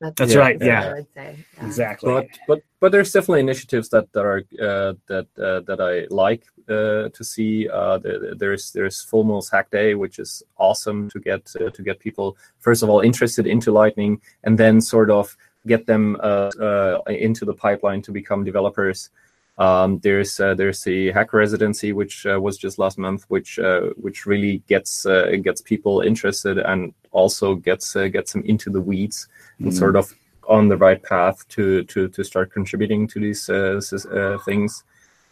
that's, 0.00 0.14
That's 0.16 0.36
right. 0.36 0.56
Yeah. 0.60 1.02
yeah. 1.16 1.32
Exactly. 1.60 2.12
But 2.12 2.26
but 2.46 2.62
but 2.80 2.92
there's 2.92 3.12
definitely 3.12 3.40
initiatives 3.40 3.88
that 3.90 4.12
that 4.12 4.24
are 4.24 4.42
uh, 4.60 4.94
that 5.06 5.26
uh, 5.38 5.60
that 5.60 5.80
I 5.80 6.06
like 6.14 6.44
uh, 6.68 7.08
to 7.08 7.24
see. 7.24 7.68
Uh, 7.68 7.98
there's 8.36 8.72
there's 8.72 9.02
Full 9.02 9.42
Hack 9.50 9.70
Day, 9.70 9.94
which 9.94 10.18
is 10.18 10.42
awesome 10.56 11.10
to 11.10 11.18
get 11.18 11.52
uh, 11.60 11.70
to 11.70 11.82
get 11.82 11.98
people 11.98 12.36
first 12.58 12.82
of 12.82 12.90
all 12.90 13.00
interested 13.00 13.46
into 13.46 13.72
Lightning, 13.72 14.20
and 14.44 14.56
then 14.56 14.80
sort 14.80 15.10
of 15.10 15.36
get 15.66 15.86
them 15.86 16.16
uh, 16.20 16.98
into 17.08 17.44
the 17.44 17.54
pipeline 17.54 18.02
to 18.02 18.12
become 18.12 18.44
developers. 18.44 19.10
Um, 19.58 19.98
there's 19.98 20.38
uh, 20.38 20.54
there's 20.54 20.82
the 20.84 21.10
hack 21.10 21.32
residency, 21.32 21.92
which 21.92 22.24
uh, 22.26 22.40
was 22.40 22.56
just 22.56 22.78
last 22.78 22.98
month, 22.98 23.24
which 23.28 23.58
uh, 23.58 23.90
which 23.96 24.26
really 24.26 24.58
gets 24.68 25.04
gets 25.42 25.60
people 25.60 26.02
interested 26.02 26.58
and 26.58 26.94
also 27.10 27.56
gets 27.56 27.94
gets 27.94 28.32
them 28.32 28.44
into 28.44 28.70
the 28.70 28.80
weeds 28.80 29.26
and 29.60 29.74
sort 29.74 29.96
of 29.96 30.14
on 30.48 30.68
the 30.68 30.76
right 30.76 31.02
path 31.02 31.46
to 31.48 31.84
to 31.84 32.08
to 32.08 32.24
start 32.24 32.52
contributing 32.52 33.06
to 33.08 33.20
these 33.20 33.48
uh, 33.50 33.80
uh, 34.10 34.38
things. 34.38 34.84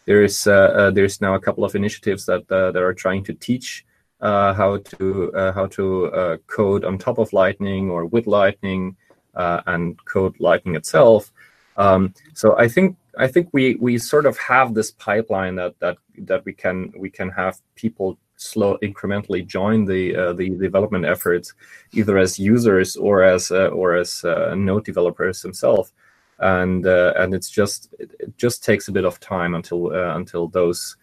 There 0.05 0.23
is 0.23 0.47
uh, 0.47 0.91
there's 0.93 1.21
now 1.21 1.35
a 1.35 1.39
couple 1.39 1.63
of 1.65 1.75
initiatives 1.75 2.25
that 2.25 2.47
that 2.47 2.75
are 2.75 2.93
trying 2.93 3.23
to 3.25 3.33
teach 3.33 3.85
how 4.21 4.77
to 4.77 5.31
how 5.55 5.67
to 5.67 6.39
code 6.47 6.85
on 6.85 6.97
top 6.97 7.17
of 7.17 7.33
Lightning 7.33 7.89
or 7.89 8.05
with 8.05 8.27
Lightning 8.27 8.95
and 9.33 10.03
code 10.05 10.39
Lightning 10.39 10.75
itself. 10.75 11.31
Um, 11.77 12.13
so 12.33 12.57
I 12.57 12.67
think 12.67 12.97
I 13.17 13.27
think 13.27 13.49
we 13.51 13.75
we 13.75 13.97
sort 13.97 14.25
of 14.25 14.37
have 14.37 14.73
this 14.73 14.91
pipeline 14.91 15.55
that 15.55 15.79
that 15.79 15.97
that 16.19 16.45
we 16.45 16.53
can 16.53 16.93
we 16.97 17.09
can 17.09 17.29
have 17.29 17.59
people 17.75 18.17
slow 18.37 18.77
incrementally 18.81 19.45
join 19.45 19.85
the 19.85 20.15
uh, 20.15 20.33
the 20.33 20.49
development 20.51 21.05
efforts, 21.05 21.53
either 21.93 22.17
as 22.17 22.39
users 22.39 22.95
or 22.95 23.23
as 23.23 23.51
uh, 23.51 23.67
or 23.67 23.95
as 23.95 24.23
uh, 24.23 24.55
node 24.55 24.85
developers 24.85 25.41
themselves. 25.41 25.91
And 26.39 26.85
uh, 26.85 27.13
and 27.17 27.33
it's 27.33 27.49
just 27.49 27.93
it, 27.99 28.37
just 28.37 28.63
takes 28.63 28.87
a 28.87 28.91
bit 28.91 29.05
of 29.05 29.19
time 29.19 29.55
until 29.55 29.91
uh, 29.91 30.15
until 30.15 30.47
those 30.47 30.95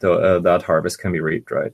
the, 0.00 0.12
uh, 0.12 0.38
that 0.40 0.62
harvest 0.62 1.00
can 1.00 1.12
be 1.12 1.20
reaped, 1.20 1.50
right? 1.50 1.72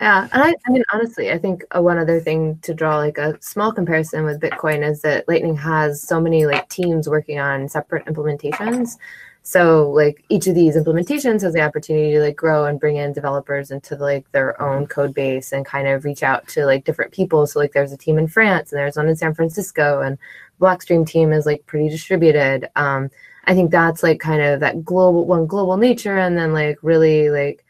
Yeah, 0.00 0.28
and 0.32 0.42
I, 0.42 0.54
I 0.66 0.70
mean 0.70 0.84
honestly, 0.92 1.30
I 1.30 1.38
think 1.38 1.64
one 1.74 1.98
other 1.98 2.20
thing 2.20 2.58
to 2.62 2.74
draw 2.74 2.98
like 2.98 3.18
a 3.18 3.36
small 3.40 3.72
comparison 3.72 4.24
with 4.24 4.40
Bitcoin 4.40 4.88
is 4.88 5.02
that 5.02 5.28
Lightning 5.28 5.56
has 5.56 6.02
so 6.02 6.20
many 6.20 6.46
like 6.46 6.68
teams 6.68 7.08
working 7.08 7.38
on 7.38 7.68
separate 7.68 8.06
implementations 8.06 8.96
so 9.42 9.90
like 9.90 10.24
each 10.28 10.46
of 10.46 10.54
these 10.54 10.76
implementations 10.76 11.42
has 11.42 11.52
the 11.52 11.60
opportunity 11.60 12.12
to 12.12 12.20
like 12.20 12.36
grow 12.36 12.64
and 12.64 12.78
bring 12.78 12.96
in 12.96 13.12
developers 13.12 13.72
into 13.72 13.96
like 13.96 14.30
their 14.30 14.60
own 14.62 14.86
code 14.86 15.14
base 15.14 15.52
and 15.52 15.66
kind 15.66 15.88
of 15.88 16.04
reach 16.04 16.22
out 16.22 16.46
to 16.48 16.64
like 16.64 16.84
different 16.84 17.12
people. 17.12 17.46
So 17.46 17.58
like 17.58 17.72
there's 17.72 17.92
a 17.92 17.96
team 17.96 18.18
in 18.18 18.28
France 18.28 18.70
and 18.70 18.78
there's 18.78 18.96
one 18.96 19.08
in 19.08 19.16
San 19.16 19.34
Francisco 19.34 20.00
and 20.00 20.16
Blockstream 20.60 21.04
team 21.04 21.32
is 21.32 21.44
like 21.44 21.66
pretty 21.66 21.88
distributed. 21.88 22.70
Um, 22.76 23.10
I 23.44 23.54
think 23.54 23.72
that's 23.72 24.04
like 24.04 24.20
kind 24.20 24.40
of 24.40 24.60
that 24.60 24.84
global 24.84 25.26
one 25.26 25.46
global 25.48 25.76
nature 25.76 26.18
and 26.18 26.38
then 26.38 26.52
like 26.52 26.78
really 26.82 27.28
like 27.28 27.64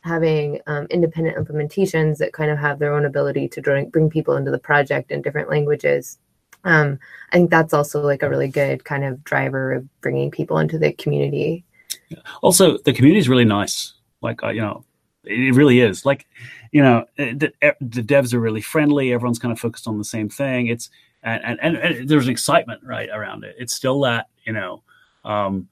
having 0.00 0.60
um, 0.66 0.86
independent 0.90 1.36
implementations 1.36 2.18
that 2.18 2.32
kind 2.32 2.50
of 2.50 2.58
have 2.58 2.80
their 2.80 2.92
own 2.92 3.04
ability 3.04 3.48
to 3.50 3.62
bring, 3.62 3.88
bring 3.90 4.10
people 4.10 4.34
into 4.36 4.50
the 4.50 4.58
project 4.58 5.12
in 5.12 5.22
different 5.22 5.48
languages 5.48 6.18
um, 6.64 6.98
I 7.30 7.36
think 7.36 7.50
that's 7.50 7.74
also 7.74 8.02
like 8.02 8.22
a 8.22 8.28
really 8.28 8.48
good 8.48 8.84
kind 8.84 9.04
of 9.04 9.22
driver 9.24 9.72
of 9.72 10.00
bringing 10.00 10.30
people 10.30 10.58
into 10.58 10.78
the 10.78 10.92
community. 10.92 11.64
Also, 12.42 12.78
the 12.78 12.92
community 12.92 13.18
is 13.18 13.28
really 13.28 13.44
nice. 13.44 13.94
Like, 14.20 14.42
uh, 14.42 14.50
you 14.50 14.60
know, 14.60 14.84
it 15.24 15.54
really 15.54 15.80
is. 15.80 16.04
Like, 16.04 16.26
you 16.72 16.82
know, 16.82 17.04
eh, 17.18 17.34
the, 17.36 17.52
eh, 17.62 17.72
the, 17.80 18.02
devs 18.02 18.34
are 18.34 18.40
really 18.40 18.60
friendly. 18.60 19.12
Everyone's 19.12 19.38
kind 19.38 19.52
of 19.52 19.58
focused 19.58 19.88
on 19.88 19.98
the 19.98 20.04
same 20.04 20.28
thing. 20.28 20.66
It's 20.66 20.90
and 21.22 21.60
and, 21.60 21.76
and 21.76 22.08
there's 22.08 22.26
an 22.26 22.32
excitement 22.32 22.82
right 22.84 23.08
around 23.08 23.44
it. 23.44 23.54
It's 23.58 23.74
still 23.74 24.00
that 24.00 24.26
you 24.44 24.52
know, 24.52 24.82
um, 25.24 25.68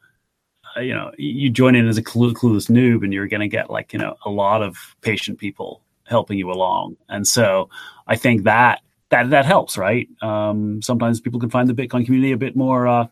uh, 0.76 0.80
you 0.80 0.94
know, 0.94 1.10
you 1.18 1.50
join 1.50 1.74
in 1.74 1.88
as 1.88 1.98
a 1.98 2.02
clue, 2.02 2.34
clueless 2.34 2.70
noob, 2.70 3.02
and 3.02 3.12
you're 3.12 3.26
going 3.26 3.40
to 3.40 3.48
get 3.48 3.70
like 3.70 3.92
you 3.92 3.98
know 3.98 4.16
a 4.24 4.30
lot 4.30 4.62
of 4.62 4.76
patient 5.00 5.38
people 5.38 5.82
helping 6.04 6.38
you 6.38 6.50
along. 6.50 6.96
And 7.08 7.26
so 7.26 7.68
I 8.06 8.16
think 8.16 8.44
that 8.44 8.80
that 9.10 9.30
that 9.30 9.44
helps, 9.44 9.76
right? 9.76 10.08
Um, 10.22 10.80
sometimes 10.82 11.20
people 11.20 11.40
can 11.40 11.50
find 11.50 11.68
the 11.68 11.74
Bitcoin 11.74 12.04
community 12.04 12.32
a 12.32 12.36
bit 12.36 12.56
more, 12.56 12.86
uh, 12.86 13.06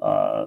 uh, 0.00 0.46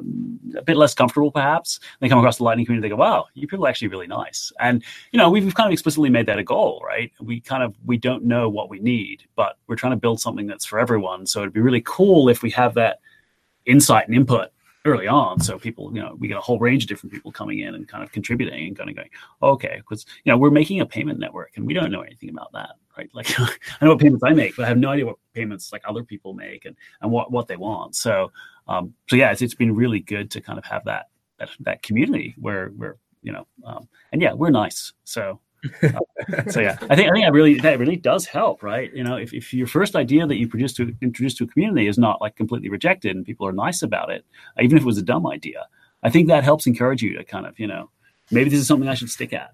a 0.57 0.61
bit 0.63 0.77
less 0.77 0.93
comfortable, 0.93 1.31
perhaps. 1.31 1.79
They 1.99 2.09
come 2.09 2.19
across 2.19 2.37
the 2.37 2.43
Lightning 2.43 2.65
community, 2.65 2.87
they 2.87 2.95
go, 2.95 2.99
"Wow, 2.99 3.25
you 3.33 3.47
people 3.47 3.65
are 3.65 3.69
actually 3.69 3.87
really 3.89 4.07
nice." 4.07 4.51
And 4.59 4.83
you 5.11 5.17
know, 5.17 5.29
we've 5.29 5.43
we've 5.43 5.55
kind 5.55 5.67
of 5.67 5.73
explicitly 5.73 6.09
made 6.09 6.27
that 6.27 6.39
a 6.39 6.43
goal, 6.43 6.81
right? 6.85 7.11
We 7.19 7.39
kind 7.41 7.63
of 7.63 7.75
we 7.85 7.97
don't 7.97 8.23
know 8.25 8.49
what 8.49 8.69
we 8.69 8.79
need, 8.79 9.23
but 9.35 9.57
we're 9.67 9.75
trying 9.75 9.93
to 9.93 9.97
build 9.97 10.19
something 10.19 10.47
that's 10.47 10.65
for 10.65 10.79
everyone. 10.79 11.25
So 11.25 11.41
it'd 11.41 11.53
be 11.53 11.61
really 11.61 11.83
cool 11.85 12.29
if 12.29 12.43
we 12.43 12.51
have 12.51 12.73
that 12.75 12.99
insight 13.65 14.07
and 14.07 14.15
input 14.15 14.49
early 14.85 15.07
on. 15.07 15.39
So 15.39 15.57
people, 15.57 15.91
you 15.93 16.01
know, 16.01 16.15
we 16.19 16.27
get 16.27 16.37
a 16.37 16.41
whole 16.41 16.59
range 16.59 16.83
of 16.83 16.89
different 16.89 17.11
people 17.11 17.31
coming 17.31 17.59
in 17.59 17.73
and 17.73 17.87
kind 17.87 18.03
of 18.03 18.11
contributing 18.11 18.67
and 18.67 18.77
kind 18.77 18.89
of 18.89 18.95
going, 18.95 19.09
okay, 19.41 19.77
because 19.77 20.05
you 20.23 20.31
know 20.31 20.37
we're 20.37 20.51
making 20.51 20.79
a 20.81 20.85
payment 20.85 21.19
network 21.19 21.53
and 21.55 21.65
we 21.65 21.73
don't 21.73 21.91
know 21.91 22.01
anything 22.01 22.29
about 22.29 22.51
that, 22.53 22.75
right? 22.97 23.09
Like 23.13 23.39
I 23.39 23.85
know 23.85 23.91
what 23.91 23.99
payments 23.99 24.23
I 24.23 24.33
make, 24.33 24.55
but 24.55 24.65
I 24.65 24.67
have 24.67 24.77
no 24.77 24.89
idea 24.89 25.05
what 25.05 25.17
payments 25.33 25.71
like 25.71 25.83
other 25.85 26.03
people 26.03 26.33
make 26.33 26.65
and 26.65 26.75
and 27.01 27.11
what 27.11 27.31
what 27.31 27.47
they 27.47 27.57
want. 27.57 27.95
So 27.95 28.31
um, 28.67 28.93
so 29.09 29.15
yeah, 29.15 29.31
it's 29.31 29.41
it's 29.41 29.55
been 29.55 29.75
really 29.75 29.99
good 29.99 30.31
to 30.31 30.41
kind 30.41 30.57
of 30.57 30.65
have 30.65 30.83
that 30.85 31.07
that 31.39 31.49
that 31.61 31.83
community 31.83 32.35
where 32.37 32.69
where 32.69 32.97
you 33.21 33.31
know 33.31 33.47
um, 33.65 33.87
and 34.11 34.21
yeah, 34.21 34.33
we're 34.33 34.51
nice. 34.51 34.93
So 35.03 35.39
so 36.49 36.59
yeah, 36.59 36.77
I 36.89 36.95
think 36.95 37.09
I 37.09 37.13
think 37.13 37.25
that 37.25 37.31
really 37.33 37.55
that 37.55 37.79
really 37.79 37.95
does 37.95 38.25
help, 38.25 38.61
right? 38.63 38.93
You 38.93 39.03
know, 39.03 39.15
if, 39.15 39.33
if 39.33 39.53
your 39.53 39.67
first 39.67 39.95
idea 39.95 40.27
that 40.27 40.37
you 40.37 40.47
produce 40.47 40.73
to 40.73 40.95
introduce 41.01 41.33
to 41.35 41.45
a 41.45 41.47
community 41.47 41.87
is 41.87 41.97
not 41.97 42.21
like 42.21 42.35
completely 42.35 42.69
rejected 42.69 43.15
and 43.15 43.25
people 43.25 43.47
are 43.47 43.51
nice 43.51 43.81
about 43.81 44.11
it, 44.11 44.25
even 44.61 44.77
if 44.77 44.83
it 44.83 44.85
was 44.85 44.97
a 44.97 45.03
dumb 45.03 45.25
idea, 45.27 45.65
I 46.03 46.09
think 46.09 46.27
that 46.27 46.43
helps 46.43 46.67
encourage 46.67 47.01
you 47.01 47.17
to 47.17 47.23
kind 47.23 47.45
of 47.45 47.59
you 47.59 47.67
know 47.67 47.89
maybe 48.31 48.49
this 48.49 48.59
is 48.59 48.67
something 48.67 48.89
I 48.89 48.93
should 48.93 49.09
stick 49.09 49.33
at. 49.33 49.53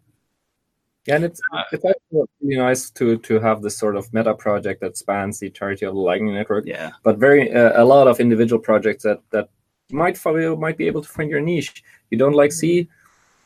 Yeah, 1.07 1.15
and 1.15 1.25
it's 1.25 1.41
it's 1.71 1.83
actually 1.85 2.25
really 2.41 2.57
nice 2.57 2.91
to 2.91 3.17
to 3.17 3.39
have 3.39 3.61
this 3.63 3.77
sort 3.77 3.95
of 3.95 4.13
meta 4.13 4.33
project 4.35 4.81
that 4.81 4.97
spans 4.97 5.39
the 5.39 5.47
entirety 5.47 5.85
of 5.85 5.95
the 5.95 5.99
Lightning 5.99 6.33
Network. 6.33 6.65
Yeah. 6.67 6.91
But 7.03 7.17
very 7.17 7.51
uh, 7.51 7.81
a 7.81 7.85
lot 7.85 8.07
of 8.07 8.19
individual 8.19 8.61
projects 8.61 9.03
that 9.03 9.19
that 9.31 9.49
might 9.91 10.17
follow, 10.17 10.55
might 10.55 10.77
be 10.77 10.87
able 10.87 11.01
to 11.01 11.09
find 11.09 11.29
your 11.29 11.41
niche. 11.41 11.83
You 12.11 12.17
don't 12.17 12.33
like 12.35 12.51
C, 12.51 12.87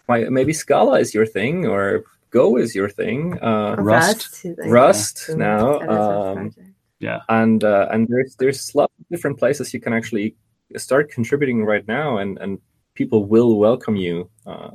might, 0.08 0.30
maybe 0.32 0.54
Scala 0.54 1.00
is 1.00 1.14
your 1.14 1.26
thing, 1.26 1.66
or 1.66 2.04
Go 2.30 2.58
is 2.58 2.76
your 2.76 2.90
thing. 2.90 3.40
Uh, 3.42 3.76
Rust. 3.80 4.44
Rust, 4.44 4.46
like- 4.46 4.70
Rust 4.70 5.26
Yeah. 5.30 5.36
now. 5.36 5.80
That 5.80 5.90
is 5.90 5.98
a 5.98 6.12
Um. 6.12 6.52
Yeah. 7.00 7.20
and 7.30 7.64
uh, 7.64 7.88
and 7.92 8.08
there's 8.10 8.36
there's 8.36 8.76
lots 8.76 8.94
of 9.00 9.06
different 9.10 9.38
places 9.40 9.74
you 9.74 9.80
can 9.80 9.94
actually 9.94 10.36
start 10.76 11.10
contributing 11.10 11.64
right 11.64 11.88
now, 11.88 12.18
and 12.18 12.38
and 12.40 12.60
people 12.96 13.24
will 13.26 13.58
welcome 13.58 13.96
you. 13.96 14.30
Uh, 14.46 14.72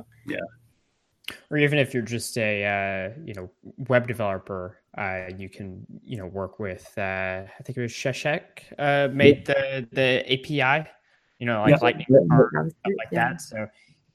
or 1.51 1.57
even 1.57 1.77
if 1.77 1.93
you're 1.93 2.01
just 2.01 2.37
a 2.37 2.65
uh, 2.65 3.19
you 3.25 3.33
know 3.33 3.51
web 3.89 4.07
developer, 4.07 4.79
uh, 4.97 5.27
you 5.37 5.49
can 5.49 5.85
you 6.03 6.17
know 6.17 6.25
work 6.25 6.59
with 6.59 6.91
uh, 6.97 7.43
I 7.43 7.63
think 7.63 7.77
it 7.77 7.81
was 7.81 7.91
Shesek 7.91 8.41
uh, 8.79 9.09
made 9.13 9.45
the 9.45 9.87
the 9.91 10.33
API, 10.33 10.89
you 11.39 11.45
know 11.45 11.59
like 11.61 11.71
Yeah. 11.71 11.77
Lightning 11.81 12.07
Yeah. 12.09 12.63
Stuff 12.63 12.93
like 12.97 13.07
Yeah. 13.11 13.29
that. 13.29 13.41
So 13.41 13.67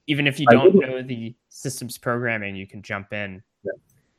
even 0.06 0.26
if 0.26 0.40
you 0.40 0.46
don't 0.46 0.74
know 0.74 1.02
the 1.02 1.36
systems 1.50 1.98
programming, 1.98 2.56
you 2.56 2.66
can 2.66 2.82
jump 2.82 3.12
in. 3.12 3.42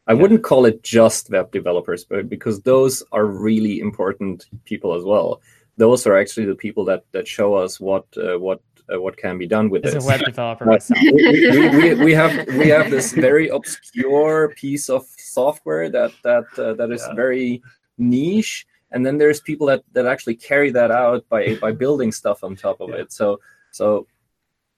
I 0.09 0.13
wouldn't 0.13 0.43
call 0.43 0.65
it 0.65 0.83
just 0.83 1.29
web 1.31 1.51
developers, 1.51 2.05
but 2.05 2.29
because 2.29 2.61
those 2.61 3.03
are 3.11 3.25
really 3.25 3.79
important 3.81 4.45
people 4.63 4.93
as 4.93 5.03
well. 5.03 5.41
Those 5.75 6.07
are 6.07 6.15
actually 6.15 6.45
the 6.45 6.55
people 6.55 6.85
that 6.85 7.03
that 7.11 7.27
show 7.27 7.55
us 7.55 7.79
what 7.79 8.05
uh, 8.15 8.37
what 8.37 8.61
uh, 8.93 8.99
what 9.01 9.17
can 9.17 9.37
be 9.37 9.47
done 9.47 9.69
with 9.69 9.85
As 9.85 9.93
this. 9.93 10.03
a 10.03 10.07
web 10.07 10.21
developer 10.21 10.65
myself, 10.65 10.99
we, 11.01 11.49
we, 11.51 11.69
we, 11.69 11.93
we 12.05 12.13
have 12.13 12.33
we 12.61 12.67
have 12.69 12.89
this 12.89 13.11
very 13.13 13.47
obscure 13.49 14.53
piece 14.55 14.89
of 14.89 15.05
software 15.17 15.89
that 15.89 16.11
that 16.23 16.45
uh, 16.57 16.73
that 16.73 16.91
is 16.91 17.03
Yeah. 17.07 17.13
very 17.15 17.61
niche, 17.97 18.65
and 18.91 19.05
then 19.05 19.17
there's 19.17 19.41
people 19.41 19.67
that 19.67 19.83
that 19.93 20.05
actually 20.05 20.35
carry 20.35 20.71
that 20.71 20.91
out 20.91 21.27
by 21.29 21.55
by 21.55 21.71
building 21.71 22.11
stuff 22.11 22.43
on 22.43 22.55
top 22.55 22.79
of 22.81 22.89
Yeah. 22.89 23.01
it. 23.01 23.11
So 23.11 23.39
so. 23.71 24.07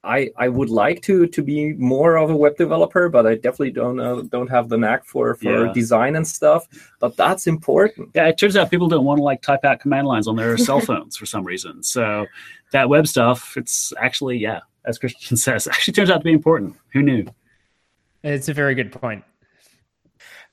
I, 0.03 0.29
I 0.37 0.47
would 0.47 0.69
like 0.69 1.01
to 1.03 1.27
to 1.27 1.41
be 1.43 1.73
more 1.73 2.15
of 2.17 2.29
a 2.29 2.35
web 2.35 2.55
developer, 2.55 3.09
but 3.09 3.27
I 3.27 3.35
definitely 3.35 3.71
don't 3.71 3.99
uh, 3.99 4.21
don't 4.29 4.49
have 4.49 4.69
the 4.69 4.77
knack 4.77 5.03
for 5.05 5.35
for 5.35 5.65
Yeah. 5.65 5.73
design 5.73 6.15
and 6.15 6.25
stuff. 6.25 6.67
But 6.99 7.17
that's 7.17 7.47
important. 7.47 8.11
Yeah, 8.13 8.27
it 8.27 8.37
turns 8.37 8.55
out 8.55 8.71
people 8.71 8.87
don't 8.87 9.03
want 9.03 9.17
to 9.19 9.23
like 9.23 9.41
type 9.41 9.65
out 9.65 9.81
command 9.81 10.07
lines 10.07 10.27
on 10.27 10.37
their 10.37 10.57
cell 10.57 10.79
phones 10.89 11.17
for 11.17 11.25
some 11.25 11.43
reason. 11.43 11.83
So 11.83 12.27
that 12.71 12.87
web 12.87 13.07
stuff, 13.07 13.57
it's 13.57 13.91
actually, 13.99 14.37
yeah, 14.37 14.61
as 14.85 14.97
Christian 14.97 15.35
says, 15.45 15.67
actually 15.67 15.93
turns 15.93 16.09
out 16.09 16.19
to 16.19 16.23
be 16.23 16.31
important. 16.33 16.75
Who 16.93 17.01
knew? 17.01 17.25
it's 18.23 18.49
a 18.49 18.53
very 18.53 18.75
good 18.75 18.91
point. 18.91 19.23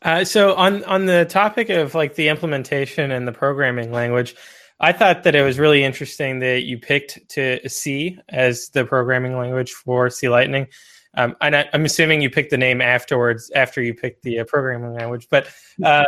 Uh, 0.02 0.24
so 0.24 0.54
on 0.54 0.84
on 0.84 1.06
the 1.06 1.24
topic 1.28 1.68
of 1.70 1.94
like 1.94 2.14
the 2.16 2.28
implementation 2.28 3.10
and 3.12 3.26
the 3.26 3.32
programming 3.32 3.92
language, 3.92 4.34
I 4.78 4.92
thought 4.92 5.22
that 5.24 5.34
it 5.34 5.42
was 5.42 5.58
really 5.58 5.82
interesting 5.82 6.38
that 6.40 6.64
you 6.64 6.78
picked 6.78 7.28
to 7.30 7.66
C 7.68 8.18
as 8.28 8.68
the 8.70 8.84
programming 8.84 9.36
language 9.38 9.72
for 9.72 10.10
C 10.10 10.28
Lightning. 10.28 10.66
Um, 11.16 11.34
and 11.40 11.56
I, 11.56 11.68
I'm 11.72 11.86
assuming 11.86 12.20
you 12.20 12.28
picked 12.28 12.50
the 12.50 12.58
name 12.58 12.82
afterwards 12.82 13.50
after 13.54 13.80
you 13.82 13.94
picked 13.94 14.22
the 14.22 14.40
uh, 14.40 14.44
programming 14.44 14.92
language. 14.92 15.28
But 15.30 15.48
uh, 15.82 16.04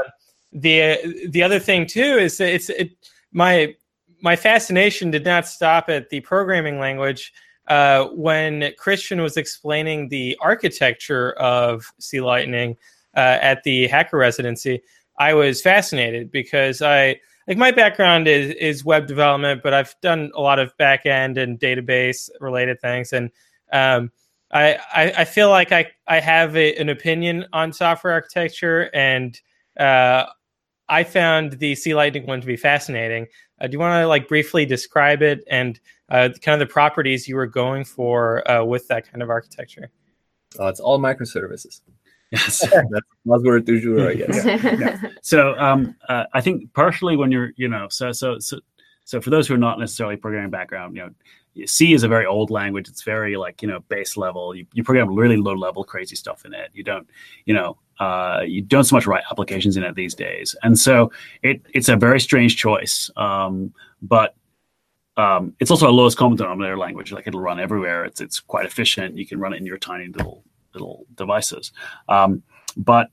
the 0.52 1.28
the 1.30 1.42
other 1.42 1.58
thing 1.58 1.86
too 1.86 2.00
is 2.18 2.36
that 2.38 2.52
it's 2.52 2.68
it, 2.68 2.90
my 3.32 3.74
my 4.20 4.36
fascination 4.36 5.10
did 5.10 5.24
not 5.24 5.46
stop 5.46 5.88
at 5.88 6.10
the 6.10 6.20
programming 6.20 6.78
language. 6.78 7.32
Uh, 7.68 8.06
when 8.14 8.72
Christian 8.78 9.20
was 9.20 9.36
explaining 9.36 10.08
the 10.08 10.36
architecture 10.40 11.32
of 11.32 11.90
C 11.98 12.20
Lightning 12.20 12.76
uh, 13.16 13.38
at 13.40 13.62
the 13.62 13.86
hacker 13.88 14.16
residency, 14.16 14.82
I 15.18 15.34
was 15.34 15.60
fascinated 15.62 16.30
because 16.30 16.82
I 16.82 17.20
like 17.48 17.56
my 17.56 17.70
background 17.70 18.28
is 18.28 18.54
is 18.54 18.84
web 18.84 19.06
development, 19.06 19.62
but 19.62 19.72
I've 19.72 19.94
done 20.02 20.30
a 20.34 20.40
lot 20.40 20.58
of 20.58 20.76
back 20.76 21.06
end 21.06 21.38
and 21.38 21.58
database 21.58 22.28
related 22.40 22.80
things, 22.80 23.12
and 23.14 23.30
um, 23.72 24.12
I, 24.52 24.78
I 24.94 25.12
I 25.18 25.24
feel 25.24 25.48
like 25.48 25.72
I 25.72 25.90
I 26.06 26.20
have 26.20 26.54
a, 26.56 26.76
an 26.76 26.90
opinion 26.90 27.46
on 27.54 27.72
software 27.72 28.12
architecture, 28.12 28.90
and 28.92 29.40
uh, 29.80 30.26
I 30.90 31.04
found 31.04 31.52
the 31.52 31.74
C 31.74 31.94
Lightning 31.94 32.26
one 32.26 32.42
to 32.42 32.46
be 32.46 32.56
fascinating. 32.56 33.26
Uh, 33.60 33.66
do 33.66 33.72
you 33.72 33.78
want 33.78 34.02
to 34.02 34.06
like 34.06 34.28
briefly 34.28 34.66
describe 34.66 35.22
it 35.22 35.42
and 35.50 35.80
uh, 36.10 36.28
kind 36.42 36.60
of 36.60 36.68
the 36.68 36.72
properties 36.72 37.26
you 37.26 37.34
were 37.34 37.46
going 37.46 37.84
for 37.84 38.48
uh, 38.48 38.62
with 38.62 38.86
that 38.88 39.10
kind 39.10 39.22
of 39.22 39.30
architecture? 39.30 39.90
Uh, 40.60 40.66
it's 40.66 40.80
all 40.80 40.98
microservices. 40.98 41.80
Yes. 42.30 42.60
That's 42.90 43.06
buzzword 43.26 43.64
du 43.64 43.80
jour, 43.80 44.10
I 44.10 44.14
guess. 44.14 45.05
so 45.22 45.55
um, 45.59 45.94
uh, 46.09 46.24
I 46.32 46.40
think 46.40 46.72
partially 46.74 47.16
when 47.16 47.32
you're, 47.32 47.52
you 47.56 47.68
know, 47.68 47.88
so 47.88 48.12
so 48.12 48.38
so 48.38 48.59
so 49.05 49.20
for 49.20 49.30
those 49.30 49.48
who 49.48 49.55
are 49.55 49.59
not 49.59 49.78
necessarily 49.78 50.16
programming 50.16 50.50
background, 50.50 50.94
you 50.94 51.02
know, 51.02 51.10
C 51.66 51.92
is 51.92 52.02
a 52.02 52.09
very 52.09 52.26
old 52.26 52.50
language. 52.50 52.88
It's 52.88 53.02
very 53.02 53.36
like 53.36 53.62
you 53.62 53.68
know 53.68 53.80
base 53.88 54.16
level. 54.16 54.55
You, 54.55 54.66
you 54.74 54.84
program 54.84 55.14
really 55.14 55.36
low 55.36 55.55
level 55.55 55.82
crazy 55.84 56.14
stuff 56.14 56.44
in 56.44 56.55
it. 56.55 56.70
You 56.72 56.84
don't, 56.84 57.09
you 57.46 57.55
know, 57.55 57.78
uh, 57.98 58.42
you 58.46 58.62
don't 58.62 58.84
so 58.84 58.94
much 58.94 59.06
write 59.06 59.24
applications 59.30 59.76
in 59.76 59.82
it 59.82 59.94
these 59.94 60.14
days. 60.14 60.55
And 60.62 60.78
so 60.78 61.10
it 61.42 61.62
it's 61.74 61.88
a 61.88 61.96
very 61.96 62.20
strange 62.20 62.56
choice. 62.56 63.10
Um, 63.16 63.72
but 64.02 64.36
um, 65.16 65.55
it's 65.59 65.70
also 65.70 65.88
a 65.88 65.90
lowest 65.90 66.16
common 66.16 66.36
denominator 66.36 66.78
language. 66.78 67.10
Like 67.10 67.26
it'll 67.26 67.40
run 67.40 67.59
everywhere. 67.59 68.05
It's 68.05 68.20
it's 68.20 68.40
quite 68.40 68.66
efficient. 68.66 69.18
You 69.18 69.26
can 69.26 69.40
run 69.40 69.52
it 69.52 69.56
in 69.56 69.66
your 69.66 69.78
tiny 69.78 70.09
little 70.09 70.44
little 70.74 71.06
devices. 71.16 71.72
Um, 72.08 72.42
but 72.76 73.10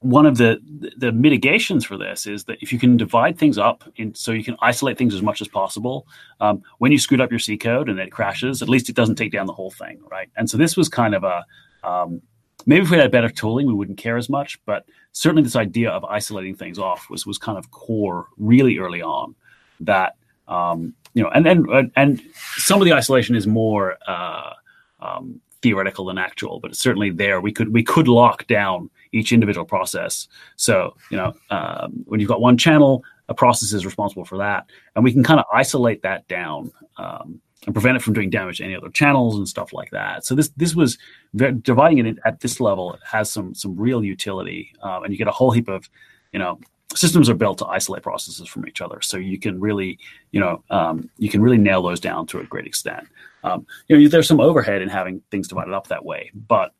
one 0.00 0.26
of 0.26 0.36
the 0.38 0.60
the 0.96 1.10
mitigations 1.10 1.84
for 1.84 1.96
this 1.96 2.26
is 2.26 2.44
that 2.44 2.58
if 2.60 2.72
you 2.72 2.78
can 2.78 2.96
divide 2.96 3.36
things 3.36 3.58
up 3.58 3.82
in 3.96 4.14
so 4.14 4.30
you 4.30 4.44
can 4.44 4.56
isolate 4.60 4.96
things 4.96 5.12
as 5.12 5.22
much 5.22 5.40
as 5.40 5.48
possible 5.48 6.06
um, 6.40 6.62
when 6.78 6.92
you 6.92 6.98
screwed 6.98 7.20
up 7.20 7.30
your 7.30 7.40
c 7.40 7.56
code 7.56 7.88
and 7.88 7.98
it 7.98 8.12
crashes 8.12 8.62
at 8.62 8.68
least 8.68 8.88
it 8.88 8.94
doesn't 8.94 9.16
take 9.16 9.32
down 9.32 9.46
the 9.46 9.52
whole 9.52 9.72
thing 9.72 10.00
right 10.08 10.28
and 10.36 10.48
so 10.48 10.56
this 10.56 10.76
was 10.76 10.88
kind 10.88 11.14
of 11.16 11.24
a 11.24 11.44
um, 11.82 12.22
maybe 12.66 12.84
if 12.84 12.90
we 12.90 12.96
had 12.96 13.10
better 13.10 13.28
tooling 13.28 13.66
we 13.66 13.74
wouldn't 13.74 13.98
care 13.98 14.16
as 14.16 14.28
much 14.28 14.64
but 14.66 14.84
certainly 15.10 15.42
this 15.42 15.56
idea 15.56 15.90
of 15.90 16.04
isolating 16.04 16.54
things 16.54 16.78
off 16.78 17.10
was 17.10 17.26
was 17.26 17.36
kind 17.36 17.58
of 17.58 17.68
core 17.72 18.26
really 18.36 18.78
early 18.78 19.02
on 19.02 19.34
that 19.80 20.14
um, 20.46 20.94
you 21.14 21.24
know 21.24 21.30
and 21.30 21.48
and 21.48 21.90
and 21.96 22.22
some 22.56 22.80
of 22.80 22.84
the 22.84 22.92
isolation 22.92 23.34
is 23.34 23.48
more 23.48 23.96
uh, 24.06 24.52
um, 25.00 25.40
theoretical 25.60 26.04
than 26.04 26.18
actual 26.18 26.60
but 26.60 26.70
it's 26.70 26.78
certainly 26.78 27.10
there 27.10 27.40
we 27.40 27.50
could 27.50 27.72
we 27.72 27.82
could 27.82 28.06
lock 28.06 28.46
down 28.46 28.88
each 29.12 29.32
individual 29.32 29.64
process. 29.64 30.28
So, 30.56 30.94
you 31.10 31.16
know, 31.16 31.34
um, 31.50 32.04
when 32.06 32.20
you've 32.20 32.28
got 32.28 32.40
one 32.40 32.56
channel, 32.56 33.02
a 33.28 33.34
process 33.34 33.72
is 33.72 33.84
responsible 33.84 34.24
for 34.24 34.38
that, 34.38 34.66
and 34.94 35.04
we 35.04 35.12
can 35.12 35.22
kind 35.22 35.40
of 35.40 35.46
isolate 35.52 36.02
that 36.02 36.26
down 36.28 36.72
um, 36.96 37.40
and 37.66 37.74
prevent 37.74 37.96
it 37.96 38.02
from 38.02 38.14
doing 38.14 38.30
damage 38.30 38.58
to 38.58 38.64
any 38.64 38.76
other 38.76 38.90
channels 38.90 39.36
and 39.36 39.48
stuff 39.48 39.72
like 39.72 39.90
that. 39.90 40.24
So 40.24 40.34
this 40.34 40.50
this 40.56 40.74
was 40.74 40.98
dividing 41.34 42.06
it 42.06 42.18
at 42.24 42.40
this 42.40 42.60
level 42.60 42.98
has 43.04 43.30
some 43.30 43.54
some 43.54 43.76
real 43.76 44.04
utility, 44.04 44.72
um, 44.82 45.04
and 45.04 45.12
you 45.12 45.18
get 45.18 45.28
a 45.28 45.32
whole 45.32 45.50
heap 45.50 45.68
of, 45.68 45.88
you 46.32 46.38
know. 46.38 46.58
Systems 46.94 47.28
are 47.28 47.34
built 47.34 47.58
to 47.58 47.66
isolate 47.66 48.02
processes 48.02 48.48
from 48.48 48.66
each 48.66 48.80
other, 48.80 49.00
so 49.02 49.18
you 49.18 49.38
can 49.38 49.60
really, 49.60 49.98
you 50.32 50.40
know, 50.40 50.62
um, 50.70 51.10
you 51.18 51.28
can 51.28 51.42
really 51.42 51.58
nail 51.58 51.82
those 51.82 52.00
down 52.00 52.26
to 52.26 52.40
a 52.40 52.44
great 52.44 52.66
extent. 52.66 53.06
Um, 53.44 53.66
you 53.88 53.98
know, 53.98 54.08
there's 54.08 54.26
some 54.26 54.40
overhead 54.40 54.80
in 54.80 54.88
having 54.88 55.22
things 55.30 55.48
divided 55.48 55.74
up 55.74 55.88
that 55.88 56.04
way, 56.04 56.30
but 56.34 56.72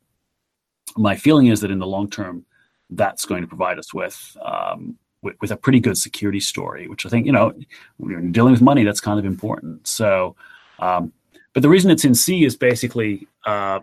my 0.97 1.15
feeling 1.15 1.47
is 1.47 1.61
that 1.61 1.69
in 1.71 1.79
the 1.79 1.87
long 1.87 2.09
term, 2.09 2.45
that's 2.89 3.25
going 3.25 3.41
to 3.41 3.47
provide 3.47 3.77
us 3.77 3.93
with, 3.93 4.35
um, 4.43 4.97
with 5.21 5.35
with, 5.41 5.51
a 5.51 5.57
pretty 5.57 5.79
good 5.79 5.97
security 5.97 6.39
story, 6.39 6.87
which 6.87 7.05
I 7.05 7.09
think 7.09 7.27
you 7.27 7.31
know, 7.31 7.53
when 7.97 8.11
you're 8.11 8.21
dealing 8.21 8.51
with 8.51 8.61
money, 8.61 8.83
that's 8.83 9.01
kind 9.01 9.19
of 9.19 9.25
important. 9.25 9.87
So, 9.87 10.35
um, 10.79 11.13
but 11.53 11.61
the 11.61 11.69
reason 11.69 11.91
it's 11.91 12.05
in 12.05 12.15
C 12.15 12.45
is 12.45 12.55
basically 12.55 13.27
uh, 13.45 13.81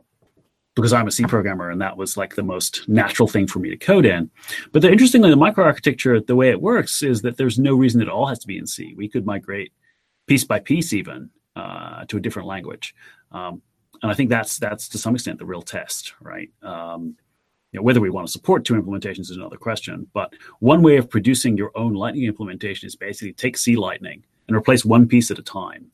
because 0.77 0.93
I'm 0.93 1.09
a 1.09 1.11
C 1.11 1.25
programmer, 1.25 1.71
and 1.71 1.81
that 1.81 1.97
was 1.97 2.17
like 2.17 2.35
the 2.35 2.43
most 2.43 2.87
natural 2.87 3.27
thing 3.27 3.47
for 3.47 3.59
me 3.59 3.71
to 3.71 3.77
code 3.77 4.05
in. 4.05 4.31
But 4.73 4.83
the, 4.83 4.93
interestingly, 4.93 5.31
the 5.31 5.37
microarchitecture, 5.37 6.25
the 6.25 6.37
way 6.37 6.51
it 6.51 6.61
works, 6.61 7.03
is 7.03 7.23
that 7.23 7.39
there's 7.39 7.59
no 7.59 7.75
reason 7.75 8.03
it 8.03 8.09
all 8.09 8.27
has 8.27 8.39
to 8.41 8.47
be 8.47 8.59
in 8.59 8.67
C. 8.67 8.95
We 8.95 9.09
could 9.09 9.27
migrate 9.27 9.73
piece 10.27 10.45
by 10.45 10.61
piece, 10.61 10.93
even 10.93 11.31
uh, 11.57 12.05
to 12.05 12.19
a 12.19 12.21
different 12.21 12.47
language. 12.47 12.95
Um, 13.33 13.63
and 14.03 14.13
I 14.13 14.15
think 14.15 14.29
that's 14.29 14.59
that's 14.59 14.89
to 14.91 14.99
some 14.99 15.15
extent 15.15 15.39
the 15.39 15.47
real 15.47 15.63
test, 15.63 16.13
right? 16.21 16.51
Um, 16.63 17.17
you 17.73 17.81
know, 17.81 17.83
whether 17.83 18.01
we 18.01 18.11
want 18.11 18.27
to 18.27 18.33
support 18.33 18.65
two 18.65 18.75
implementations 18.75 19.31
is 19.31 19.37
another 19.37 19.57
question. 19.57 20.07
But 20.13 20.35
one 20.61 20.83
way 20.83 20.99
of 20.99 21.09
producing 21.09 21.57
your 21.57 21.73
own 21.75 21.95
Lightning 21.95 22.25
implementation 22.25 22.87
is 22.87 22.95
basically 22.95 23.33
take 23.33 23.57
C 23.57 23.77
Lightning 23.77 24.23
and 24.47 24.57
replace 24.57 24.85
one 24.85 25.09
piece 25.09 25.31
at 25.31 25.39
a 25.39 25.43
time, 25.43 25.87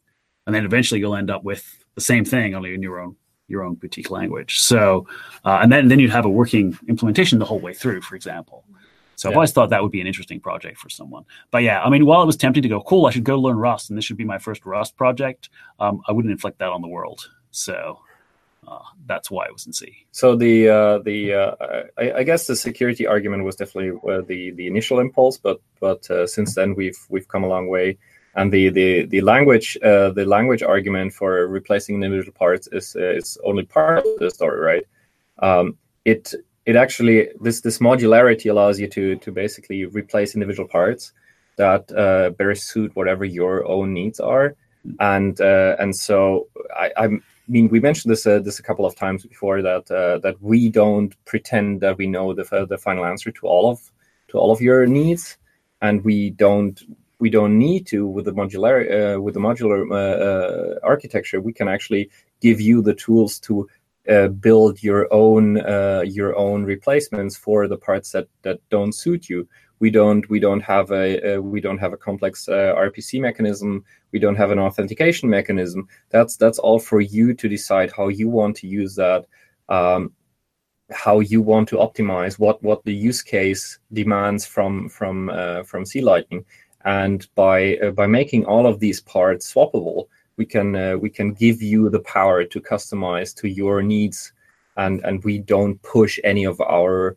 and 0.46 0.54
then 0.54 0.64
eventually 0.64 0.98
you'll 0.98 1.14
end 1.14 1.30
up 1.30 1.44
with 1.44 1.84
the 1.94 2.00
same 2.00 2.24
thing 2.24 2.56
only 2.56 2.74
in 2.74 2.82
your 2.82 3.00
own 3.00 3.14
your 3.53 3.62
own 3.62 3.74
boutique 3.74 4.11
language. 4.11 4.59
So, 4.61 5.07
uh, 5.45 5.61
and 5.62 5.70
then 5.70 5.89
then 5.89 6.01
you'd 6.01 6.11
have 6.11 6.24
a 6.24 6.31
working 6.31 6.77
implementation 6.89 7.39
the 7.39 7.45
whole 7.45 7.61
way 7.61 7.74
through, 7.74 8.01
for 8.01 8.16
example. 8.16 8.65
So 9.15 9.29
I've 9.29 9.37
always 9.37 9.53
thought 9.53 9.70
that 9.70 9.83
would 9.83 9.93
be 9.93 10.01
an 10.01 10.09
interesting 10.09 10.41
project 10.41 10.79
for 10.79 10.89
someone. 10.89 11.24
But 11.53 11.62
yeah, 11.62 11.81
I 11.81 11.91
mean, 11.91 12.07
while 12.07 12.23
it 12.23 12.27
was 12.27 12.37
tempting 12.37 12.65
to 12.65 12.69
go, 12.69 12.81
cool, 12.81 13.07
I 13.07 13.11
should 13.11 13.23
go 13.23 13.39
learn 13.39 13.57
Rust, 13.57 13.89
and 13.89 13.97
this 13.97 14.05
should 14.05 14.16
be 14.16 14.24
my 14.24 14.39
first 14.39 14.66
Rust 14.66 14.97
project, 14.97 15.49
um, 15.79 16.03
I 16.09 16.12
wouldn't 16.12 16.33
inflict 16.33 16.59
that 16.59 16.70
on 16.70 16.83
the 16.83 16.89
world. 16.89 17.29
So 17.53 18.01
uh, 18.66 18.79
that's 19.07 19.31
why 19.31 19.47
it 19.47 19.53
was 19.53 19.66
in 19.66 19.73
C. 19.73 20.07
So 20.11 20.35
the 20.35 20.69
uh, 20.69 20.99
the 20.99 21.35
uh, 21.35 21.55
I, 21.99 22.12
I, 22.12 22.23
guess 22.23 22.47
the 22.47 22.57
security 22.57 23.07
argument 23.07 23.45
was 23.45 23.57
definitely 23.57 23.99
uh, 24.09 24.23
the 24.23 24.51
the 24.53 24.66
initial 24.66 24.99
impulse, 24.99 25.37
but 25.37 25.61
but 25.81 26.11
uh, 26.11 26.27
since 26.27 26.55
then 26.55 26.74
we've 26.74 26.99
we've 27.09 27.29
come 27.29 27.45
a 27.45 27.49
long 27.49 27.69
way, 27.69 27.99
and 28.34 28.52
the 28.52 28.70
the 28.70 29.06
the 29.06 29.20
language 29.20 29.76
uh, 29.82 30.10
the 30.10 30.24
language 30.24 30.62
argument 30.62 31.12
for 31.12 31.46
replacing 31.46 32.02
individual 32.02 32.32
parts 32.32 32.68
is 32.72 32.96
is 32.96 33.38
only 33.44 33.64
part 33.64 33.98
of 33.98 34.04
the 34.18 34.30
story, 34.30 34.60
right? 34.60 34.84
Um, 35.38 35.76
it 36.04 36.34
it 36.66 36.76
actually 36.76 37.28
this 37.40 37.60
this 37.60 37.78
modularity 37.78 38.50
allows 38.50 38.78
you 38.80 38.88
to 38.88 39.16
to 39.16 39.32
basically 39.32 39.84
replace 39.86 40.34
individual 40.34 40.68
parts 40.68 41.12
that 41.56 41.88
better 42.38 42.54
suit 42.54 42.96
whatever 42.96 43.24
your 43.24 43.66
own 43.66 43.92
needs 43.92 44.18
are 44.20 44.56
and 45.00 45.40
uh, 45.40 45.76
and 45.78 45.94
so 45.94 46.48
I, 46.76 46.90
I'm 46.96 47.22
I 47.48 47.50
mean, 47.50 47.68
we 47.68 47.80
mentioned 47.80 48.10
this 48.12 48.26
uh, 48.26 48.38
this 48.38 48.59
a 48.59 48.62
couple 48.62 48.86
of 48.86 48.94
times 48.94 49.26
before 49.26 49.62
that 49.62 49.90
uh, 49.90 50.18
that 50.18 50.40
we 50.40 50.68
don't 50.68 51.14
pretend 51.24 51.80
that 51.80 51.98
we 51.98 52.06
know 52.06 52.32
the 52.32 52.66
the 52.68 52.78
final 52.78 53.04
answer 53.04 53.30
to 53.32 53.46
all 53.46 53.70
of 53.70 53.80
to 54.28 54.38
all 54.38 54.52
of 54.52 54.60
your 54.60 54.86
needs, 54.86 55.38
and 55.80 56.04
we 56.04 56.30
don't 56.30 56.80
we 57.23 57.31
don't 57.31 57.57
need 57.69 57.86
to 57.93 58.01
with 58.15 58.24
the 58.27 58.36
modular 58.40 58.77
uh, 58.97 59.20
with 59.24 59.35
the 59.35 59.44
modular 59.49 59.81
uh, 59.90 60.16
uh, 60.28 60.78
architecture. 60.93 61.40
We 61.40 61.53
can 61.53 61.69
actually 61.69 62.11
give 62.40 62.61
you 62.61 62.82
the 62.82 62.94
tools 62.94 63.39
to 63.47 63.69
uh, 64.09 64.28
build 64.47 64.82
your 64.82 65.03
own 65.12 65.44
your 66.19 66.31
own 66.47 66.65
replacements 66.74 67.35
for 67.44 67.69
the 67.69 67.81
parts 67.89 68.09
that 68.15 68.27
that 68.43 68.59
don't 68.70 68.94
suit 69.05 69.28
you 69.28 69.49
we 69.82 69.90
don't 69.90 70.24
we 70.31 70.39
don't 70.39 70.65
have 70.74 70.93
a, 70.93 71.39
we 71.39 71.61
don't 71.61 71.82
have 71.85 71.93
a 71.93 72.03
complex 72.09 72.49
uh, 72.49 72.73
RPC 72.89 73.20
mechanism. 73.20 73.85
We 74.12 74.20
don't 74.20 74.40
have 74.43 74.53
an 74.53 74.61
authentication 74.61 75.28
mechanism. 75.28 75.89
That's 76.11 76.36
that's 76.36 76.61
all 76.61 76.78
for 76.78 77.01
you 77.01 77.35
to 77.35 77.49
decide 77.49 77.90
how 77.97 78.07
you 78.07 78.28
want 78.28 78.55
to 78.59 78.69
use 78.69 78.94
that. 78.94 79.27
Um, 79.69 80.12
how 80.93 81.20
you 81.20 81.43
want 81.43 81.69
to 81.70 81.77
optimize 81.77 82.39
what 82.39 82.62
what 82.62 82.85
the 82.85 82.94
use 82.94 83.23
case 83.23 83.78
demands 83.93 84.47
from 84.47 84.89
from 84.89 85.31
uh, 85.31 85.62
from 85.65 85.85
C 85.85 86.01
Lightning, 86.01 86.44
and 86.84 87.26
by 87.34 87.76
uh, 87.78 87.90
by 87.90 88.06
making 88.06 88.44
all 88.46 88.66
of 88.66 88.80
these 88.80 89.00
parts 89.00 89.52
swappable, 89.52 90.09
we 90.36 90.46
can 90.46 90.74
uh, 90.76 90.96
we 90.96 91.10
can 91.10 91.32
give 91.32 91.62
you 91.62 91.88
the 91.88 92.00
power 92.00 92.44
to 92.44 92.60
customize 92.60 93.34
to 93.36 93.48
your 93.48 93.82
needs, 93.82 94.32
and 94.76 95.00
and 95.04 95.22
we 95.24 95.38
don't 95.38 95.80
push 95.82 96.18
any 96.24 96.44
of 96.44 96.60
our 96.60 97.16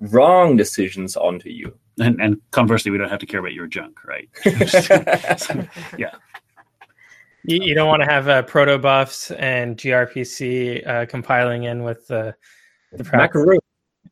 wrong 0.00 0.56
decisions 0.56 1.16
onto 1.16 1.50
you 1.50 1.78
and, 2.00 2.20
and 2.20 2.40
conversely, 2.50 2.90
we 2.90 2.98
don't 2.98 3.10
have 3.10 3.18
to 3.20 3.26
care 3.26 3.40
about 3.40 3.52
your 3.52 3.66
junk, 3.66 4.04
right? 4.04 4.28
yeah. 5.98 6.14
You, 7.44 7.62
you, 7.62 7.74
don't 7.74 7.88
want 7.88 8.02
to 8.02 8.08
have 8.08 8.28
uh, 8.28 8.42
protobufs 8.42 9.34
and 9.38 9.76
gRPC 9.76 10.86
uh, 10.86 11.06
compiling 11.06 11.64
in 11.64 11.84
with 11.84 12.06
the, 12.06 12.34
the 12.92 13.04
macaroon. 13.04 13.58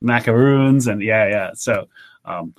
macaroons 0.01 0.87
and 0.87 1.03
yeah, 1.03 1.29
yeah. 1.29 1.51
So, 1.55 1.89
um, 2.25 2.55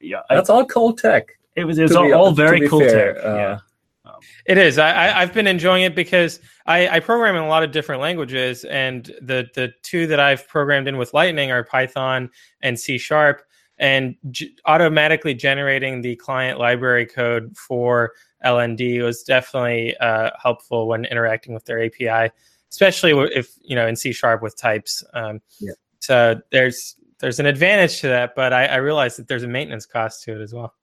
yeah, 0.00 0.20
that's 0.30 0.48
I, 0.48 0.54
all 0.54 0.66
cold 0.66 0.98
tech. 0.98 1.38
It 1.56 1.64
was, 1.64 1.78
it 1.78 1.82
was 1.82 1.96
all, 1.96 2.06
be, 2.06 2.12
all, 2.12 2.32
very 2.32 2.68
cool 2.68 2.80
fair, 2.80 3.14
tech. 3.14 3.24
Uh, 3.24 3.36
yeah. 3.36 3.58
Um, 4.04 4.20
it 4.46 4.58
is. 4.58 4.78
I, 4.78 5.16
I, 5.16 5.20
have 5.20 5.32
been 5.32 5.46
enjoying 5.46 5.84
it 5.84 5.94
because 5.94 6.40
I, 6.66 6.88
I 6.88 7.00
program 7.00 7.36
in 7.36 7.42
a 7.42 7.48
lot 7.48 7.62
of 7.62 7.70
different 7.70 8.02
languages, 8.02 8.64
and 8.64 9.04
the 9.22 9.48
the 9.54 9.72
two 9.82 10.06
that 10.08 10.20
I've 10.20 10.46
programmed 10.48 10.88
in 10.88 10.98
with 10.98 11.14
Lightning 11.14 11.50
are 11.50 11.64
Python 11.64 12.30
and 12.60 12.78
C 12.78 12.98
Sharp 12.98 13.42
and 13.78 14.16
g- 14.30 14.56
automatically 14.66 15.34
generating 15.34 16.00
the 16.00 16.16
client 16.16 16.58
library 16.58 17.06
code 17.06 17.56
for 17.56 18.12
LND 18.44 19.02
was 19.02 19.22
definitely 19.22 19.96
uh, 19.98 20.30
helpful 20.40 20.86
when 20.86 21.04
interacting 21.06 21.54
with 21.54 21.64
their 21.64 21.82
API, 21.82 22.32
especially 22.70 23.12
if 23.34 23.52
you 23.62 23.74
know 23.74 23.86
in 23.86 23.96
C 23.96 24.12
sharp 24.12 24.42
with 24.42 24.56
types. 24.56 25.02
Um, 25.14 25.40
yeah. 25.60 25.72
So 26.00 26.40
there's 26.50 26.96
there's 27.18 27.40
an 27.40 27.46
advantage 27.46 28.00
to 28.00 28.08
that, 28.08 28.34
but 28.34 28.52
I, 28.52 28.66
I 28.66 28.76
realize 28.76 29.16
that 29.16 29.28
there's 29.28 29.44
a 29.44 29.48
maintenance 29.48 29.86
cost 29.86 30.22
to 30.24 30.38
it 30.38 30.42
as 30.42 30.52
well. 30.52 30.74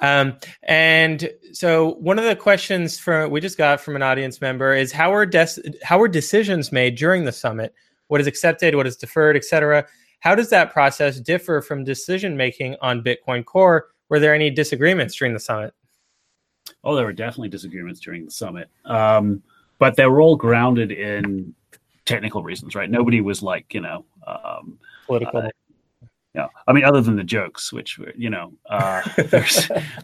Um, 0.00 0.36
and 0.62 1.28
so 1.52 1.94
one 1.94 2.18
of 2.18 2.24
the 2.24 2.36
questions 2.36 2.98
from 2.98 3.30
we 3.30 3.40
just 3.40 3.58
got 3.58 3.80
from 3.80 3.96
an 3.96 4.02
audience 4.02 4.40
member 4.40 4.74
is 4.74 4.92
how 4.92 5.12
are 5.12 5.26
des- 5.26 5.60
how 5.82 6.00
are 6.00 6.08
decisions 6.08 6.70
made 6.70 6.96
during 6.96 7.24
the 7.24 7.32
summit? 7.32 7.74
What 8.06 8.20
is 8.20 8.26
accepted? 8.26 8.74
What 8.74 8.86
is 8.86 8.96
deferred, 8.96 9.36
etc. 9.36 9.86
How 10.20 10.34
does 10.34 10.50
that 10.50 10.72
process 10.72 11.20
differ 11.20 11.60
from 11.60 11.84
decision 11.84 12.36
making 12.36 12.76
on 12.80 13.02
Bitcoin 13.02 13.44
Core? 13.44 13.88
Were 14.08 14.18
there 14.18 14.34
any 14.34 14.50
disagreements 14.50 15.14
during 15.16 15.34
the 15.34 15.40
summit? 15.40 15.74
Oh, 16.84 16.94
there 16.94 17.04
were 17.04 17.12
definitely 17.12 17.48
disagreements 17.48 18.00
during 18.00 18.24
the 18.24 18.30
summit, 18.30 18.68
um, 18.84 19.42
but 19.78 19.96
they 19.96 20.06
were 20.06 20.20
all 20.20 20.36
grounded 20.36 20.92
in 20.92 21.54
technical 22.04 22.42
reasons, 22.42 22.74
right? 22.74 22.90
Nobody 22.90 23.20
was 23.20 23.42
like, 23.42 23.72
you 23.74 23.80
know, 23.80 24.04
um, 24.26 24.78
political. 25.06 25.40
Uh, 25.40 25.50
yeah, 26.38 26.46
I 26.68 26.72
mean, 26.72 26.84
other 26.84 27.00
than 27.00 27.16
the 27.16 27.24
jokes, 27.24 27.72
which 27.72 27.98
were, 27.98 28.12
you 28.16 28.30
know, 28.30 28.52
uh, 28.70 29.02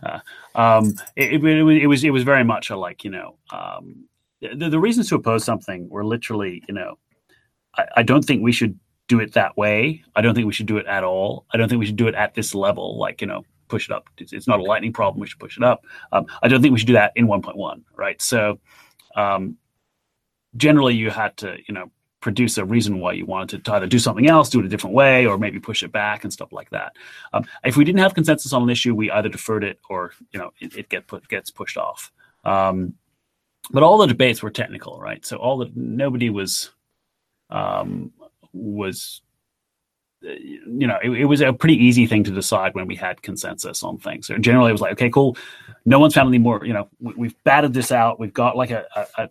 uh, 0.03 0.19
um, 0.57 0.95
it, 1.15 1.45
it, 1.45 1.45
it, 1.45 1.87
was 1.87 2.03
it 2.03 2.11
was 2.11 2.25
very 2.25 2.43
much 2.43 2.71
a 2.71 2.77
like, 2.77 3.05
you 3.05 3.11
know, 3.11 3.37
um, 3.53 4.05
the, 4.41 4.69
the 4.69 4.81
reasons 4.81 5.09
to 5.11 5.15
oppose 5.15 5.45
something 5.45 5.89
were 5.89 6.05
literally, 6.05 6.63
you 6.67 6.75
know, 6.75 6.99
I, 7.77 7.85
I 7.99 8.03
don't 8.03 8.25
think 8.25 8.43
we 8.43 8.51
should 8.51 8.77
do 9.07 9.21
it 9.21 9.33
that 9.35 9.57
way. 9.57 10.03
I 10.17 10.23
don't 10.23 10.35
think 10.35 10.49
we 10.49 10.53
should 10.53 10.67
do 10.67 10.77
it 10.77 10.87
at 10.87 11.05
all. 11.05 11.47
I 11.53 11.57
don't 11.57 11.69
think 11.69 11.79
we 11.79 11.87
should 11.87 11.97
do 11.97 12.09
it 12.09 12.17
at 12.17 12.35
this 12.35 12.53
level, 12.53 12.99
like, 12.99 13.21
you 13.21 13.29
know, 13.29 13.45
push 13.69 13.89
it 13.89 13.95
up. 13.95 14.09
It's, 14.19 14.33
it's 14.33 14.49
not 14.49 14.59
a 14.59 14.65
lightning 14.65 14.93
problem. 14.93 15.21
We 15.21 15.29
should 15.29 15.39
push 15.39 15.57
it 15.57 15.63
up. 15.63 15.85
Um, 16.11 16.27
I 16.43 16.49
don't 16.49 16.63
think 16.63 16.73
we 16.73 16.81
should 16.81 16.89
do 16.89 16.95
that 16.95 17.13
in 17.15 17.29
1.1, 17.29 17.83
right? 17.97 18.21
So 18.21 18.59
um, 19.15 19.57
generally 20.57 20.95
you 20.95 21.11
had 21.11 21.37
to, 21.39 21.59
you 21.69 21.75
know, 21.75 21.93
produce 22.25 22.57
a 22.57 22.65
reason 22.65 23.01
why 23.01 23.13
you 23.13 23.27
wanted 23.27 23.63
to 23.63 23.73
either 23.75 23.87
do 23.87 23.99
something 23.99 24.29
else, 24.31 24.49
do 24.49 24.59
it 24.59 24.65
a 24.65 24.69
different 24.69 24.97
way, 24.97 25.27
or 25.27 25.37
maybe 25.37 25.61
push 25.61 25.83
it 25.83 25.93
back 25.93 26.25
and 26.25 26.33
stuff 26.33 26.53
like 26.53 26.71
that. 26.71 26.97
Um, 27.35 27.45
if 27.65 27.77
we 27.77 27.85
didn't 27.85 28.01
have 28.01 28.15
consensus 28.15 28.55
on 28.55 28.63
an 28.63 28.71
issue, 28.71 28.95
we 28.95 29.11
either 29.11 29.29
deferred 29.29 29.63
it 29.63 29.79
or, 29.91 30.13
you 30.33 30.41
know, 30.41 30.51
it, 30.59 30.75
it 30.75 30.89
get 30.89 31.07
put, 31.07 31.29
gets 31.29 31.51
pushed 31.51 31.77
off. 31.77 32.11
Um, 32.43 32.95
but 33.71 33.83
all 33.83 33.99
the 33.99 34.07
debates 34.07 34.43
were 34.43 34.51
technical, 34.51 34.99
right? 34.99 35.25
So 35.25 35.37
all 35.37 35.59
the 35.59 35.71
nobody 35.75 36.31
was 36.31 36.71
um, 37.51 38.11
was 38.55 39.21
you 40.25 40.87
know, 40.87 40.99
it, 41.03 41.11
it, 41.11 41.25
was 41.27 41.41
a 41.41 41.53
pretty 41.53 41.77
easy 41.77 42.07
thing 42.07 42.25
to 42.25 42.31
decide 42.31 42.75
when 42.75 42.87
we 42.87 42.97
had 42.97 43.23
consensus 43.23 43.83
on 43.83 43.99
things. 43.99 44.27
So 44.27 44.39
generally, 44.39 44.71
it 44.71 44.73
was 44.73 44.81
like, 44.81 44.93
okay, 44.93 45.11
cool. 45.11 45.37
No 45.85 45.99
one's 45.99 46.15
found 46.15 46.29
any 46.29 46.39
more. 46.39 46.65
You 46.65 46.73
know, 46.73 46.89
we, 47.01 47.29
have 47.29 47.45
batted 47.45 47.75
this 47.75 47.93
out. 47.93 48.19
We've 48.19 48.33
got 48.33 48.57
like 48.57 48.71
a, 48.71 48.87
a, 48.97 49.07
a, 49.23 49.29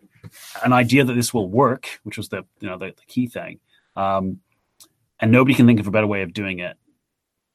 an 0.63 0.73
idea 0.73 1.03
that 1.03 1.13
this 1.13 1.33
will 1.33 1.49
work, 1.49 1.99
which 2.03 2.17
was 2.17 2.29
the 2.29 2.45
you 2.59 2.69
know 2.69 2.77
the, 2.77 2.87
the 2.87 3.05
key 3.07 3.27
thing. 3.27 3.59
Um, 3.95 4.39
and 5.19 5.31
nobody 5.31 5.55
can 5.55 5.65
think 5.65 5.79
of 5.79 5.87
a 5.87 5.91
better 5.91 6.07
way 6.07 6.21
of 6.21 6.33
doing 6.33 6.59
it. 6.59 6.77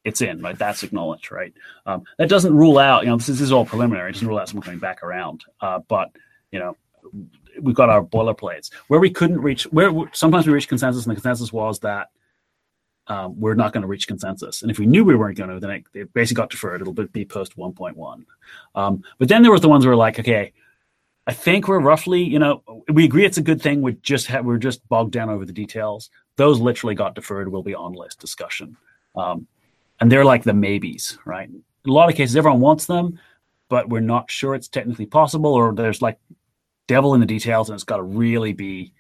It's 0.05 0.21
in 0.21 0.41
right. 0.41 0.59
That's 0.59 0.83
acknowledged, 0.83 1.31
right? 1.31 1.53
Um, 1.87 2.05
that 2.19 2.29
doesn't 2.29 2.55
rule 2.55 2.79
out. 2.79 3.05
You 3.05 3.11
know, 3.11 3.17
this, 3.17 3.27
this, 3.27 3.41
is 3.41 3.53
all 3.53 3.67
preliminary. 3.67 4.11
It 4.11 4.15
doesn't 4.15 4.29
rule 4.29 4.39
out 4.39 4.49
someone 4.49 4.65
coming 4.65 4.81
back 4.81 5.03
around. 5.03 5.45
Uh, 5.61 5.81
but 5.87 6.11
you 6.51 6.59
know, 6.59 6.77
we've 7.61 7.75
got 7.75 7.91
our 7.91 8.03
boilerplates 8.03 8.73
where 8.89 9.01
we 9.01 9.11
couldn't 9.11 9.41
reach 9.41 9.65
where 9.65 9.93
sometimes 10.13 10.47
we 10.47 10.53
reach 10.53 10.69
consensus 10.69 11.05
and 11.05 11.11
the 11.11 11.21
consensus 11.21 11.53
was 11.53 11.79
that 11.81 12.09
um, 13.09 13.39
we're 13.41 13.55
not 13.55 13.73
going 13.73 13.83
to 13.83 13.89
reach 13.89 14.07
consensus. 14.07 14.63
And 14.63 14.71
if 14.71 14.79
we 14.79 14.87
knew 14.87 15.05
we 15.05 15.17
weren't 15.17 15.37
going 15.37 15.51
to 15.51 15.61
then 15.61 15.71
it, 15.71 15.85
it 15.95 16.13
basically 16.13 16.43
got 16.43 16.51
deferred. 16.51 16.81
It'll 16.81 16.93
be 16.93 17.25
post 17.25 17.57
1.1 17.57 18.25
um, 18.75 19.03
but 19.19 19.29
then 19.29 19.43
there 19.43 19.53
was 19.53 19.61
the 19.61 19.69
ones 19.69 19.87
where 19.87 19.97
like 19.97 20.19
okay 20.19 20.53
i 21.27 21.33
think 21.33 21.69
we're 21.69 21.81
roughly 21.81 22.23
you 22.23 22.39
know 22.39 22.63
we 22.93 23.05
agree 23.05 23.25
it's 23.25 23.39
a 23.39 23.43
good 23.43 23.61
thing. 23.61 23.83
We 23.83 23.93
just 24.03 24.27
have 24.29 24.45
we're 24.45 24.59
just 24.59 24.87
bogged 24.89 25.13
down 25.13 25.31
over 25.31 25.45
the 25.45 25.53
details. 25.53 26.11
Those 26.37 26.61
literally 26.61 26.95
got 26.95 27.15
deferred. 27.15 27.51
Will 27.51 27.63
be 27.63 27.75
on 27.75 27.93
list 27.93 28.21
discussion. 28.21 28.77
Um, 29.17 29.47
and 30.01 30.11
they're 30.13 30.25
like 30.25 30.45
the 30.45 30.55
maybes 30.55 31.19
right? 31.25 31.49
In 31.49 31.63
a 31.87 31.93
lot 31.93 32.09
of 32.09 32.17
cases 32.17 32.37
everyone 32.37 32.61
wants 32.61 32.87
them 32.87 33.19
but 33.69 33.89
we're 33.89 34.01
not 34.01 34.31
sure 34.31 34.55
it's 34.55 34.69
technically 34.69 35.07
possible 35.07 35.53
or 35.53 35.75
there's 35.75 36.01
like 36.01 36.19
devil 36.89 37.15
in 37.15 37.21
the 37.21 37.27
details, 37.27 37.69
and 37.69 37.75
it's 37.75 37.85
got 37.85 37.99
to 37.99 38.03
really 38.03 38.53
be 38.53 38.93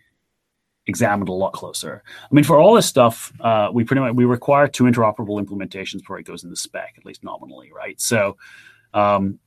examined 0.89 1.29
a 1.29 1.33
lot 1.33 1.53
closer. 1.53 2.03
I 2.21 2.35
mean, 2.35 2.45
for 2.45 2.59
all 2.59 2.75
this 2.75 2.87
stuff, 2.87 3.33
uh, 3.41 3.69
we 3.73 3.85
pretty 3.85 4.01
much 4.01 4.15
we 4.15 4.25
require 4.25 4.67
two 4.67 4.85
interoperable 4.85 5.41
implementations 5.45 5.99
before 5.99 6.19
it 6.19 6.25
goes 6.25 6.43
in 6.43 6.51
the 6.51 6.57
spec, 6.57 6.95
at 6.97 7.05
least 7.05 7.23
nominally, 7.23 7.71
right? 7.73 8.01
So, 8.01 8.37
um, 8.95 9.39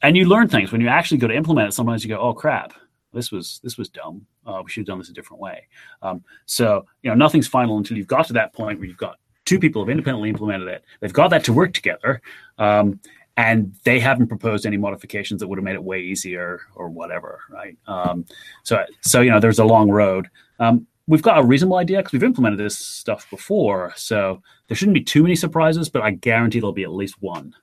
and 0.00 0.16
you 0.16 0.26
learn 0.26 0.48
things 0.48 0.72
when 0.72 0.80
you 0.80 0.88
actually 0.88 1.18
go 1.18 1.26
to 1.26 1.34
implement 1.34 1.68
it. 1.68 1.72
Sometimes 1.72 2.04
you 2.04 2.08
go, 2.08 2.20
"Oh 2.20 2.32
crap, 2.32 2.72
this 3.12 3.30
was 3.30 3.60
this 3.62 3.76
was 3.76 3.90
dumb. 3.90 4.24
Uh, 4.46 4.62
we 4.64 4.70
should 4.70 4.82
have 4.82 4.86
done 4.86 4.98
this 4.98 5.10
a 5.10 5.12
different 5.12 5.42
way." 5.42 5.66
Um, 6.00 6.22
so, 6.46 6.86
you 7.02 7.10
know, 7.10 7.16
nothing's 7.16 7.48
final 7.48 7.76
until 7.76 7.96
you've 7.98 8.06
got 8.06 8.26
to 8.28 8.32
that 8.34 8.54
point 8.54 8.78
where 8.78 8.88
you've 8.88 8.96
got 8.96 9.18
two 9.44 9.58
people 9.58 9.82
have 9.82 9.88
independently 9.90 10.28
implemented 10.28 10.68
it. 10.68 10.84
They've 11.00 11.12
got 11.12 11.28
that 11.28 11.42
to 11.44 11.52
work 11.52 11.72
together. 11.72 12.20
Um, 12.58 13.00
and 13.38 13.72
they 13.84 14.00
haven't 14.00 14.26
proposed 14.26 14.66
any 14.66 14.76
modifications 14.76 15.38
that 15.38 15.46
would 15.46 15.58
have 15.58 15.64
made 15.64 15.76
it 15.76 15.84
way 15.84 16.00
easier 16.00 16.60
or 16.74 16.88
whatever, 16.88 17.38
right? 17.48 17.78
Um, 17.86 18.26
so, 18.64 18.84
so 19.02 19.20
you 19.20 19.30
know, 19.30 19.38
there's 19.38 19.60
a 19.60 19.64
long 19.64 19.88
road. 19.88 20.28
Um, 20.58 20.88
we've 21.06 21.22
got 21.22 21.38
a 21.38 21.44
reasonable 21.44 21.76
idea 21.76 21.98
because 21.98 22.12
we've 22.12 22.24
implemented 22.24 22.58
this 22.58 22.76
stuff 22.76 23.30
before, 23.30 23.92
so 23.94 24.42
there 24.66 24.76
shouldn't 24.76 24.96
be 24.96 25.04
too 25.04 25.22
many 25.22 25.36
surprises. 25.36 25.88
But 25.88 26.02
I 26.02 26.10
guarantee 26.10 26.58
there'll 26.58 26.72
be 26.72 26.82
at 26.82 26.90
least 26.90 27.14
one 27.20 27.54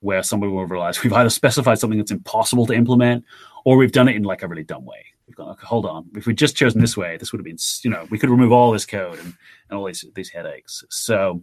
where 0.00 0.22
somebody 0.22 0.50
will 0.50 0.64
realize 0.64 1.02
we've 1.02 1.12
either 1.12 1.28
specified 1.28 1.78
something 1.78 1.98
that's 1.98 2.10
impossible 2.10 2.64
to 2.66 2.72
implement, 2.72 3.22
or 3.66 3.76
we've 3.76 3.92
done 3.92 4.08
it 4.08 4.16
in 4.16 4.22
like 4.22 4.42
a 4.42 4.48
really 4.48 4.64
dumb 4.64 4.86
way. 4.86 5.04
we've 5.26 5.36
gone, 5.36 5.50
okay, 5.50 5.66
hold 5.66 5.84
on. 5.84 6.06
If 6.14 6.26
we'd 6.26 6.38
just 6.38 6.56
chosen 6.56 6.80
this 6.80 6.96
way, 6.96 7.18
this 7.18 7.32
would 7.32 7.38
have 7.38 7.44
been, 7.44 7.58
you 7.82 7.90
know, 7.90 8.06
we 8.08 8.18
could 8.18 8.30
remove 8.30 8.50
all 8.50 8.72
this 8.72 8.86
code 8.86 9.18
and, 9.18 9.34
and 9.68 9.78
all 9.78 9.84
these 9.84 10.06
these 10.14 10.30
headaches. 10.30 10.84
So, 10.88 11.42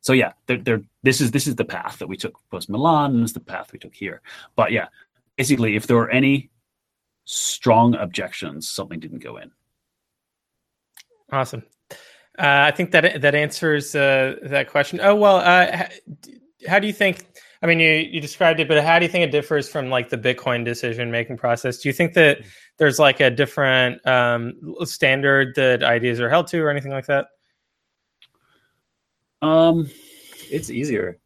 so 0.00 0.12
yeah, 0.12 0.32
they're, 0.46 0.58
they're, 0.58 0.82
this 1.02 1.20
is 1.20 1.30
this 1.30 1.46
is 1.46 1.56
the 1.56 1.64
path 1.64 1.98
that 1.98 2.08
we 2.08 2.16
took 2.16 2.38
post 2.50 2.68
Milan, 2.68 3.14
and 3.14 3.22
it's 3.22 3.32
the 3.32 3.40
path 3.40 3.72
we 3.72 3.78
took 3.78 3.94
here. 3.94 4.20
But 4.56 4.72
yeah, 4.72 4.88
basically, 5.36 5.76
if 5.76 5.86
there 5.86 5.96
were 5.96 6.10
any 6.10 6.50
strong 7.24 7.94
objections, 7.94 8.68
something 8.68 9.00
didn't 9.00 9.20
go 9.20 9.36
in. 9.36 9.50
Awesome. 11.32 11.62
Uh, 12.38 12.68
I 12.68 12.70
think 12.70 12.90
that 12.92 13.20
that 13.22 13.34
answers 13.34 13.94
uh, 13.94 14.36
that 14.42 14.70
question. 14.70 15.00
Oh 15.02 15.14
well, 15.14 15.36
uh, 15.36 15.88
how 16.66 16.78
do 16.78 16.86
you 16.86 16.92
think? 16.92 17.26
I 17.62 17.66
mean, 17.66 17.78
you 17.78 17.90
you 17.90 18.20
described 18.20 18.60
it, 18.60 18.68
but 18.68 18.82
how 18.82 18.98
do 18.98 19.04
you 19.04 19.10
think 19.10 19.24
it 19.24 19.32
differs 19.32 19.68
from 19.68 19.90
like 19.90 20.08
the 20.08 20.16
Bitcoin 20.16 20.64
decision 20.64 21.10
making 21.10 21.36
process? 21.36 21.78
Do 21.78 21.88
you 21.88 21.92
think 21.92 22.14
that 22.14 22.38
there's 22.78 22.98
like 22.98 23.20
a 23.20 23.30
different 23.30 24.04
um, 24.06 24.54
standard 24.84 25.54
that 25.56 25.82
ideas 25.82 26.20
are 26.20 26.30
held 26.30 26.46
to, 26.48 26.60
or 26.60 26.70
anything 26.70 26.92
like 26.92 27.06
that? 27.06 27.26
Um, 29.42 29.90
it's 30.50 30.70
easier. 30.70 31.18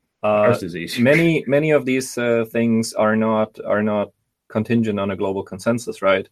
Is 0.98 1.02
many 1.04 1.44
many 1.46 1.70
of 1.70 1.84
these 1.84 2.16
uh, 2.16 2.44
things 2.50 2.92
are 2.94 3.16
not 3.16 3.58
are 3.64 3.82
not 3.82 4.10
contingent 4.48 4.98
on 4.98 5.10
a 5.10 5.16
global 5.16 5.42
consensus, 5.42 6.00
right? 6.00 6.28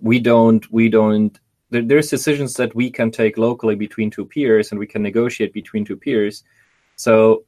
We 0.00 0.18
don't 0.20 0.70
we 0.70 0.88
don't. 0.88 1.38
There, 1.70 1.82
there's 1.82 2.10
decisions 2.10 2.54
that 2.54 2.74
we 2.74 2.90
can 2.90 3.10
take 3.10 3.38
locally 3.38 3.76
between 3.76 4.10
two 4.10 4.26
peers, 4.26 4.70
and 4.70 4.78
we 4.78 4.86
can 4.86 5.02
negotiate 5.02 5.52
between 5.52 5.84
two 5.84 5.96
peers. 5.96 6.44
So 6.96 7.44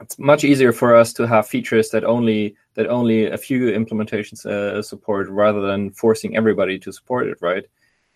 it's 0.00 0.18
much 0.18 0.44
easier 0.44 0.72
for 0.72 0.96
us 0.96 1.12
to 1.12 1.26
have 1.26 1.46
features 1.46 1.90
that 1.90 2.04
only 2.04 2.56
that 2.74 2.88
only 2.88 3.26
a 3.26 3.38
few 3.38 3.70
implementations 3.70 4.46
uh, 4.46 4.82
support 4.82 5.28
rather 5.28 5.60
than 5.60 5.90
forcing 5.90 6.36
everybody 6.36 6.78
to 6.78 6.92
support 6.92 7.26
it 7.28 7.38
right 7.40 7.66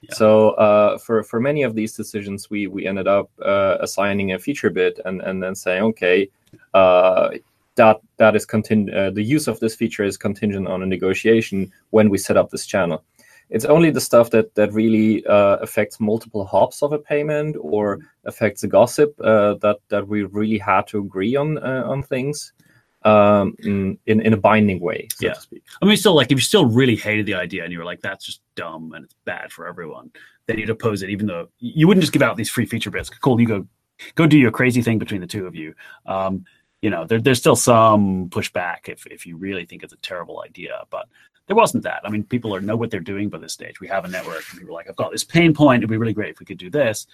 yeah. 0.08 0.14
so 0.14 0.50
uh, 0.50 0.98
for 0.98 1.22
for 1.22 1.40
many 1.40 1.62
of 1.62 1.74
these 1.74 1.94
decisions 1.94 2.50
we 2.50 2.66
we 2.66 2.86
ended 2.86 3.06
up 3.06 3.30
uh, 3.42 3.76
assigning 3.80 4.32
a 4.32 4.38
feature 4.38 4.70
bit 4.70 4.98
and 5.04 5.20
and 5.22 5.42
then 5.42 5.54
saying 5.54 5.82
okay 5.82 6.28
uh, 6.74 7.30
that 7.76 8.00
that 8.16 8.36
is 8.36 8.46
contingent 8.46 8.96
uh, 8.96 9.10
the 9.10 9.22
use 9.22 9.46
of 9.48 9.60
this 9.60 9.74
feature 9.74 10.04
is 10.04 10.16
contingent 10.16 10.68
on 10.68 10.82
a 10.82 10.86
negotiation 10.86 11.70
when 11.90 12.08
we 12.08 12.18
set 12.18 12.36
up 12.36 12.50
this 12.50 12.66
channel 12.66 13.02
it's 13.50 13.66
only 13.66 13.90
the 13.90 14.00
stuff 14.00 14.30
that 14.30 14.54
that 14.54 14.72
really 14.72 15.24
uh, 15.26 15.56
affects 15.56 16.00
multiple 16.00 16.44
hops 16.44 16.82
of 16.82 16.92
a 16.92 16.98
payment 16.98 17.56
or 17.60 17.98
affects 18.24 18.62
the 18.62 18.68
gossip 18.68 19.14
uh, 19.20 19.54
that 19.54 19.78
that 19.88 20.08
we 20.08 20.22
really 20.24 20.58
had 20.58 20.86
to 20.86 20.98
agree 20.98 21.36
on 21.36 21.58
on 21.58 22.02
things 22.02 22.52
um, 23.04 23.54
in 23.58 23.98
in 24.06 24.32
a 24.32 24.36
binding 24.36 24.80
way, 24.80 25.08
so 25.14 25.26
yeah. 25.26 25.34
I 25.82 25.86
mean, 25.86 25.96
still, 25.96 26.14
like 26.14 26.32
if 26.32 26.38
you 26.38 26.42
still 26.42 26.64
really 26.64 26.96
hated 26.96 27.26
the 27.26 27.34
idea 27.34 27.62
and 27.62 27.72
you 27.72 27.78
were 27.78 27.84
like, 27.84 28.00
"That's 28.00 28.24
just 28.24 28.40
dumb 28.54 28.92
and 28.94 29.04
it's 29.04 29.14
bad 29.24 29.52
for 29.52 29.66
everyone," 29.66 30.10
then 30.46 30.58
you'd 30.58 30.70
oppose 30.70 31.02
it, 31.02 31.10
even 31.10 31.26
though 31.26 31.48
you 31.58 31.86
wouldn't 31.86 32.02
just 32.02 32.12
give 32.12 32.22
out 32.22 32.36
these 32.36 32.50
free 32.50 32.66
feature 32.66 32.90
bits. 32.90 33.10
Cool, 33.10 33.40
you 33.40 33.46
go 33.46 33.66
go 34.14 34.26
do 34.26 34.38
your 34.38 34.50
crazy 34.50 34.80
thing 34.80 34.98
between 34.98 35.20
the 35.20 35.26
two 35.26 35.46
of 35.46 35.54
you. 35.54 35.74
Um, 36.06 36.44
you 36.80 36.90
know, 36.90 37.04
there, 37.04 37.20
there's 37.20 37.38
still 37.38 37.56
some 37.56 38.28
pushback 38.30 38.88
if 38.88 39.06
if 39.06 39.26
you 39.26 39.36
really 39.36 39.66
think 39.66 39.82
it's 39.82 39.92
a 39.92 39.98
terrible 39.98 40.42
idea, 40.42 40.84
but 40.90 41.06
there 41.46 41.56
wasn't 41.56 41.84
that. 41.84 42.00
I 42.04 42.10
mean, 42.10 42.24
people 42.24 42.54
are 42.54 42.60
know 42.60 42.76
what 42.76 42.90
they're 42.90 43.00
doing 43.00 43.28
by 43.28 43.38
this 43.38 43.52
stage. 43.52 43.80
We 43.80 43.88
have 43.88 44.06
a 44.06 44.08
network, 44.08 44.44
and 44.50 44.60
people 44.60 44.74
are 44.74 44.78
like, 44.78 44.88
"I've 44.88 44.96
got 44.96 45.12
this 45.12 45.24
pain 45.24 45.52
point. 45.52 45.80
It'd 45.80 45.90
be 45.90 45.98
really 45.98 46.14
great 46.14 46.30
if 46.30 46.40
we 46.40 46.46
could 46.46 46.58
do 46.58 46.70
this." 46.70 47.06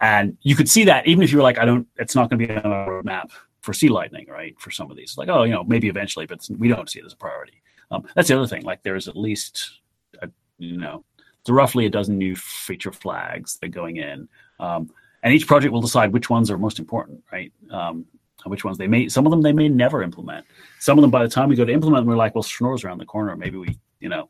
And 0.00 0.36
you 0.42 0.54
could 0.54 0.68
see 0.68 0.84
that 0.84 1.06
even 1.06 1.22
if 1.22 1.30
you 1.30 1.38
were 1.38 1.42
like, 1.42 1.58
"I 1.58 1.66
don't," 1.66 1.86
it's 1.96 2.14
not 2.14 2.30
going 2.30 2.40
to 2.40 2.46
be 2.46 2.52
on 2.52 2.72
a 2.72 2.86
roadmap 2.86 3.30
for 3.66 3.72
C 3.74 3.88
Lightning, 3.88 4.26
right? 4.30 4.58
For 4.60 4.70
some 4.70 4.90
of 4.92 4.96
these, 4.96 5.18
like, 5.18 5.28
oh, 5.28 5.42
you 5.42 5.52
know, 5.52 5.64
maybe 5.64 5.88
eventually, 5.88 6.24
but 6.24 6.48
we 6.56 6.68
don't 6.68 6.88
see 6.88 7.00
it 7.00 7.04
as 7.04 7.12
a 7.12 7.16
priority. 7.16 7.60
Um, 7.90 8.06
that's 8.14 8.28
the 8.28 8.36
other 8.36 8.46
thing. 8.46 8.62
Like, 8.62 8.82
there's 8.84 9.08
at 9.08 9.16
least, 9.16 9.80
a, 10.22 10.30
you 10.58 10.78
know, 10.78 11.04
roughly 11.48 11.84
a 11.84 11.90
dozen 11.90 12.16
new 12.16 12.36
feature 12.36 12.92
flags 12.92 13.56
that 13.58 13.66
are 13.66 13.68
going 13.68 13.96
in, 13.96 14.28
um, 14.60 14.88
and 15.22 15.34
each 15.34 15.48
project 15.48 15.72
will 15.72 15.80
decide 15.80 16.12
which 16.12 16.30
ones 16.30 16.48
are 16.50 16.58
most 16.58 16.78
important, 16.78 17.22
right? 17.32 17.52
Um, 17.70 18.06
which 18.44 18.64
ones 18.64 18.78
they 18.78 18.86
may 18.86 19.08
some 19.08 19.26
of 19.26 19.32
them 19.32 19.42
they 19.42 19.52
may 19.52 19.68
never 19.68 20.00
implement 20.00 20.46
some 20.78 20.96
of 20.96 21.02
them 21.02 21.10
by 21.10 21.24
the 21.24 21.28
time 21.28 21.48
we 21.48 21.56
go 21.56 21.64
to 21.64 21.72
implement 21.72 22.02
them 22.02 22.06
we're 22.06 22.16
like 22.16 22.32
well 22.32 22.44
schnorr's 22.44 22.84
around 22.84 22.98
the 22.98 23.04
corner 23.04 23.34
maybe 23.34 23.56
we 23.56 23.76
you 23.98 24.08
know 24.08 24.28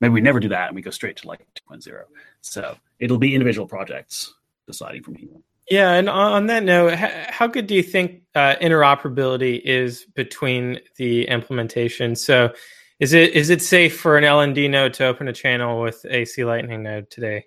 maybe 0.00 0.14
we 0.14 0.20
never 0.20 0.38
do 0.38 0.48
that 0.48 0.68
and 0.68 0.76
we 0.76 0.82
go 0.82 0.92
straight 0.92 1.16
to 1.16 1.26
like 1.26 1.44
2.0 1.68 2.02
so 2.40 2.76
it'll 3.00 3.18
be 3.18 3.34
individual 3.34 3.66
projects 3.66 4.34
deciding 4.68 5.02
from 5.02 5.16
here 5.16 5.28
yeah 5.72 5.92
and 5.94 6.08
on 6.08 6.46
that 6.46 6.62
note 6.62 6.94
how 6.94 7.46
good 7.46 7.66
do 7.66 7.74
you 7.74 7.82
think 7.82 8.22
uh, 8.34 8.54
interoperability 8.60 9.60
is 9.64 10.04
between 10.14 10.78
the 10.96 11.26
implementation 11.28 12.14
so 12.14 12.52
is 13.00 13.12
it 13.12 13.32
is 13.32 13.50
it 13.50 13.62
safe 13.62 13.98
for 13.98 14.18
an 14.18 14.24
lnd 14.24 14.70
node 14.70 14.92
to 14.92 15.04
open 15.04 15.28
a 15.28 15.32
channel 15.32 15.80
with 15.80 16.04
a 16.10 16.24
c 16.24 16.44
lightning 16.44 16.82
node 16.82 17.10
today 17.10 17.44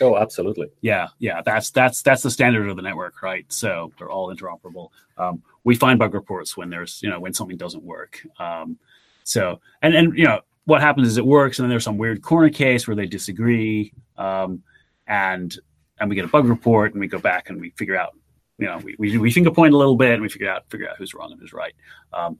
Oh, 0.00 0.16
absolutely. 0.16 0.66
Yeah, 0.80 1.06
yeah. 1.20 1.40
That's 1.44 1.70
that's 1.70 2.02
that's 2.02 2.22
the 2.22 2.30
standard 2.30 2.68
of 2.68 2.74
the 2.74 2.82
network, 2.82 3.22
right? 3.22 3.46
So 3.52 3.92
they're 3.96 4.10
all 4.10 4.34
interoperable. 4.34 4.88
Um, 5.16 5.40
we 5.62 5.76
find 5.76 5.98
bug 5.98 6.14
reports 6.14 6.56
when 6.56 6.68
there's 6.68 7.00
you 7.00 7.08
know 7.08 7.20
when 7.20 7.32
something 7.32 7.56
doesn't 7.56 7.84
work. 7.84 8.26
Um, 8.40 8.76
so 9.22 9.60
and 9.82 9.94
and 9.94 10.18
you 10.18 10.24
know 10.24 10.40
what 10.64 10.80
happens 10.80 11.06
is 11.06 11.16
it 11.16 11.24
works, 11.24 11.58
and 11.58 11.64
then 11.64 11.70
there's 11.70 11.84
some 11.84 11.98
weird 11.98 12.22
corner 12.22 12.50
case 12.50 12.88
where 12.88 12.96
they 12.96 13.06
disagree, 13.06 13.92
um, 14.16 14.64
and 15.06 15.56
and 15.98 16.08
we 16.08 16.16
get 16.16 16.24
a 16.24 16.28
bug 16.28 16.46
report, 16.46 16.92
and 16.92 17.00
we 17.00 17.08
go 17.08 17.18
back 17.18 17.50
and 17.50 17.60
we 17.60 17.70
figure 17.70 17.96
out, 17.96 18.16
you 18.58 18.66
know, 18.66 18.78
we 18.78 18.96
we, 18.98 19.18
we 19.18 19.30
finger 19.30 19.50
point 19.50 19.74
a 19.74 19.76
little 19.76 19.96
bit, 19.96 20.12
and 20.12 20.22
we 20.22 20.28
figure 20.28 20.48
out 20.48 20.68
figure 20.70 20.88
out 20.88 20.96
who's 20.96 21.14
wrong 21.14 21.32
and 21.32 21.40
who's 21.40 21.52
right. 21.52 21.74
Um, 22.12 22.38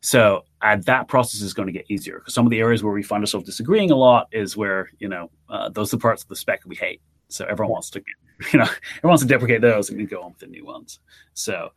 so 0.00 0.44
that 0.60 1.08
process 1.08 1.40
is 1.40 1.52
going 1.52 1.66
to 1.66 1.72
get 1.72 1.90
easier 1.90 2.18
because 2.18 2.34
some 2.34 2.46
of 2.46 2.50
the 2.50 2.60
areas 2.60 2.82
where 2.82 2.92
we 2.92 3.02
find 3.02 3.22
ourselves 3.22 3.46
disagreeing 3.46 3.90
a 3.90 3.96
lot 3.96 4.28
is 4.30 4.56
where 4.56 4.90
you 4.98 5.08
know 5.08 5.30
uh, 5.48 5.68
those 5.68 5.92
are 5.92 5.96
the 5.96 6.02
parts 6.02 6.22
of 6.22 6.28
the 6.28 6.36
spec 6.36 6.60
we 6.66 6.76
hate. 6.76 7.00
So 7.28 7.44
everyone 7.46 7.72
wants 7.72 7.90
to, 7.90 8.02
you 8.52 8.58
know, 8.58 8.66
everyone 8.98 9.10
wants 9.10 9.22
to 9.22 9.28
deprecate 9.28 9.60
those 9.60 9.90
and 9.90 10.08
go 10.08 10.22
on 10.22 10.30
with 10.30 10.38
the 10.38 10.46
new 10.46 10.64
ones. 10.64 11.00
So 11.34 11.70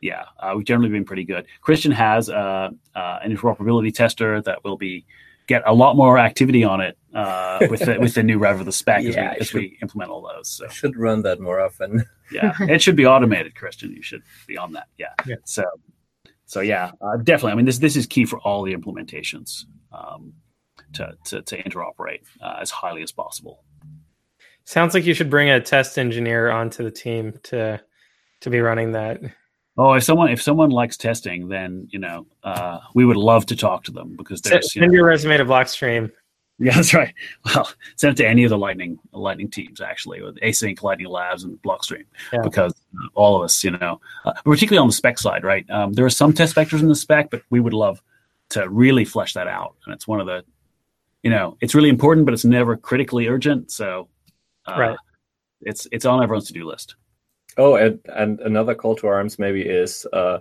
yeah, 0.00 0.24
uh, 0.38 0.54
we've 0.56 0.66
generally 0.66 0.90
been 0.90 1.04
pretty 1.04 1.24
good. 1.24 1.46
Christian 1.60 1.92
has 1.92 2.28
uh, 2.28 2.70
uh, 2.94 3.18
an 3.22 3.34
interoperability 3.36 3.94
tester 3.94 4.42
that 4.42 4.62
will 4.64 4.76
be 4.76 5.06
get 5.46 5.62
a 5.66 5.74
lot 5.74 5.96
more 5.96 6.18
activity 6.18 6.64
on 6.64 6.80
it 6.80 6.98
uh, 7.14 7.66
with 7.70 7.80
the, 7.80 7.98
with 8.00 8.14
the 8.14 8.22
new 8.22 8.38
rev 8.38 8.60
of 8.60 8.66
the 8.66 8.72
spec 8.72 9.02
yeah, 9.02 9.10
as, 9.10 9.14
we, 9.14 9.40
as 9.40 9.46
should, 9.48 9.60
we, 9.60 9.78
implement 9.82 10.10
all 10.10 10.22
those. 10.22 10.48
So 10.48 10.66
I 10.66 10.70
should 10.70 10.96
run 10.96 11.22
that 11.22 11.40
more 11.40 11.60
often. 11.60 12.04
yeah, 12.32 12.54
it 12.60 12.82
should 12.82 12.96
be 12.96 13.06
automated, 13.06 13.54
Christian. 13.54 13.92
You 13.92 14.02
should 14.02 14.22
be 14.46 14.56
on 14.56 14.72
that. 14.72 14.88
Yeah. 14.98 15.14
yeah. 15.26 15.36
So 15.44 15.64
so 16.46 16.60
yeah, 16.60 16.92
uh, 17.00 17.16
definitely. 17.16 17.52
I 17.52 17.54
mean, 17.56 17.66
this 17.66 17.78
this 17.78 17.96
is 17.96 18.06
key 18.06 18.24
for 18.24 18.38
all 18.40 18.62
the 18.62 18.74
implementations 18.74 19.64
um, 19.92 20.32
to, 20.94 21.14
to, 21.24 21.42
to 21.42 21.62
interoperate 21.62 22.22
uh, 22.40 22.58
as 22.60 22.70
highly 22.70 23.02
as 23.02 23.12
possible. 23.12 23.64
Sounds 24.64 24.94
like 24.94 25.04
you 25.04 25.14
should 25.14 25.30
bring 25.30 25.50
a 25.50 25.60
test 25.60 25.98
engineer 25.98 26.50
onto 26.50 26.82
the 26.82 26.90
team 26.90 27.34
to 27.44 27.80
to 28.40 28.50
be 28.50 28.60
running 28.60 28.92
that. 28.92 29.20
Oh, 29.78 29.92
if 29.92 30.04
someone 30.04 30.30
if 30.30 30.40
someone 30.40 30.70
likes 30.70 30.96
testing, 30.96 31.48
then 31.48 31.88
you 31.90 31.98
know 31.98 32.26
uh, 32.44 32.80
we 32.94 33.04
would 33.04 33.16
love 33.16 33.46
to 33.46 33.56
talk 33.56 33.84
to 33.84 33.92
them 33.92 34.16
because 34.16 34.40
there's 34.40 34.72
send 34.72 34.82
you 34.82 34.88
know, 34.88 34.94
your 34.94 35.06
resume 35.06 35.36
to 35.36 35.44
Blockstream. 35.44 36.10
Yeah, 36.58 36.74
that's 36.74 36.94
right. 36.94 37.12
Well, 37.44 37.68
send 37.96 38.14
it 38.14 38.22
to 38.22 38.26
any 38.26 38.44
of 38.44 38.48
the 38.48 38.56
Lightning 38.56 38.98
Lightning 39.12 39.50
teams 39.50 39.82
actually, 39.82 40.22
with 40.22 40.36
ACINQ, 40.36 40.82
Lightning 40.82 41.08
Labs, 41.08 41.44
and 41.44 41.60
Blockstream, 41.60 42.06
yeah. 42.32 42.40
because 42.40 42.72
all 43.14 43.36
of 43.36 43.42
us, 43.42 43.62
you 43.62 43.72
know, 43.72 44.00
uh, 44.24 44.32
particularly 44.42 44.78
on 44.78 44.86
the 44.86 44.94
spec 44.94 45.18
side, 45.18 45.44
right? 45.44 45.68
Um, 45.68 45.92
there 45.92 46.06
are 46.06 46.10
some 46.10 46.32
test 46.32 46.54
vectors 46.54 46.80
in 46.80 46.88
the 46.88 46.94
spec, 46.94 47.28
but 47.28 47.42
we 47.50 47.60
would 47.60 47.74
love 47.74 48.00
to 48.48 48.70
really 48.70 49.04
flesh 49.04 49.34
that 49.34 49.48
out, 49.48 49.74
and 49.84 49.92
it's 49.92 50.08
one 50.08 50.18
of 50.18 50.26
the, 50.26 50.46
you 51.22 51.28
know, 51.28 51.58
it's 51.60 51.74
really 51.74 51.90
important, 51.90 52.24
but 52.24 52.32
it's 52.32 52.46
never 52.46 52.74
critically 52.74 53.28
urgent. 53.28 53.70
So, 53.70 54.08
uh, 54.66 54.76
right, 54.78 54.98
it's 55.60 55.86
it's 55.92 56.06
on 56.06 56.22
everyone's 56.22 56.46
to 56.46 56.54
do 56.54 56.64
list. 56.64 56.94
Oh, 57.58 57.76
and 57.76 58.00
and 58.14 58.40
another 58.40 58.74
call 58.74 58.96
to 58.96 59.06
arms 59.06 59.38
maybe 59.38 59.62
is, 59.62 60.06
uh, 60.12 60.38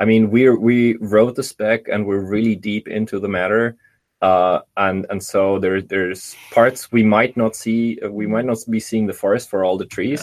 I 0.00 0.04
mean, 0.04 0.30
we 0.30 0.50
we 0.50 0.96
wrote 0.96 1.36
the 1.36 1.42
spec 1.42 1.88
and 1.88 2.06
we're 2.06 2.24
really 2.24 2.56
deep 2.56 2.88
into 2.88 3.20
the 3.20 3.28
matter 3.28 3.76
uh, 4.22 4.60
and 4.76 5.06
and 5.10 5.22
so 5.22 5.58
there 5.58 5.82
there's 5.82 6.36
parts 6.50 6.90
we 6.90 7.02
might 7.02 7.36
not 7.36 7.54
see 7.54 7.98
we 8.10 8.26
might 8.26 8.46
not 8.46 8.58
be 8.70 8.80
seeing 8.80 9.06
the 9.06 9.12
forest 9.12 9.50
for 9.50 9.64
all 9.64 9.76
the 9.76 9.86
trees. 9.86 10.22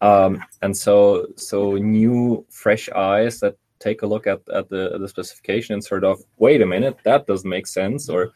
Um, 0.00 0.42
and 0.62 0.76
so 0.76 1.26
so 1.36 1.76
new 1.76 2.46
fresh 2.50 2.88
eyes 2.90 3.40
that 3.40 3.56
take 3.80 4.02
a 4.02 4.06
look 4.06 4.26
at, 4.26 4.40
at 4.52 4.68
the 4.68 4.98
the 4.98 5.08
specification 5.08 5.74
and 5.74 5.84
sort 5.84 6.04
of 6.04 6.22
wait 6.38 6.62
a 6.62 6.66
minute 6.66 6.96
that 7.04 7.26
doesn't 7.26 7.48
make 7.48 7.66
sense 7.66 8.08
or 8.08 8.32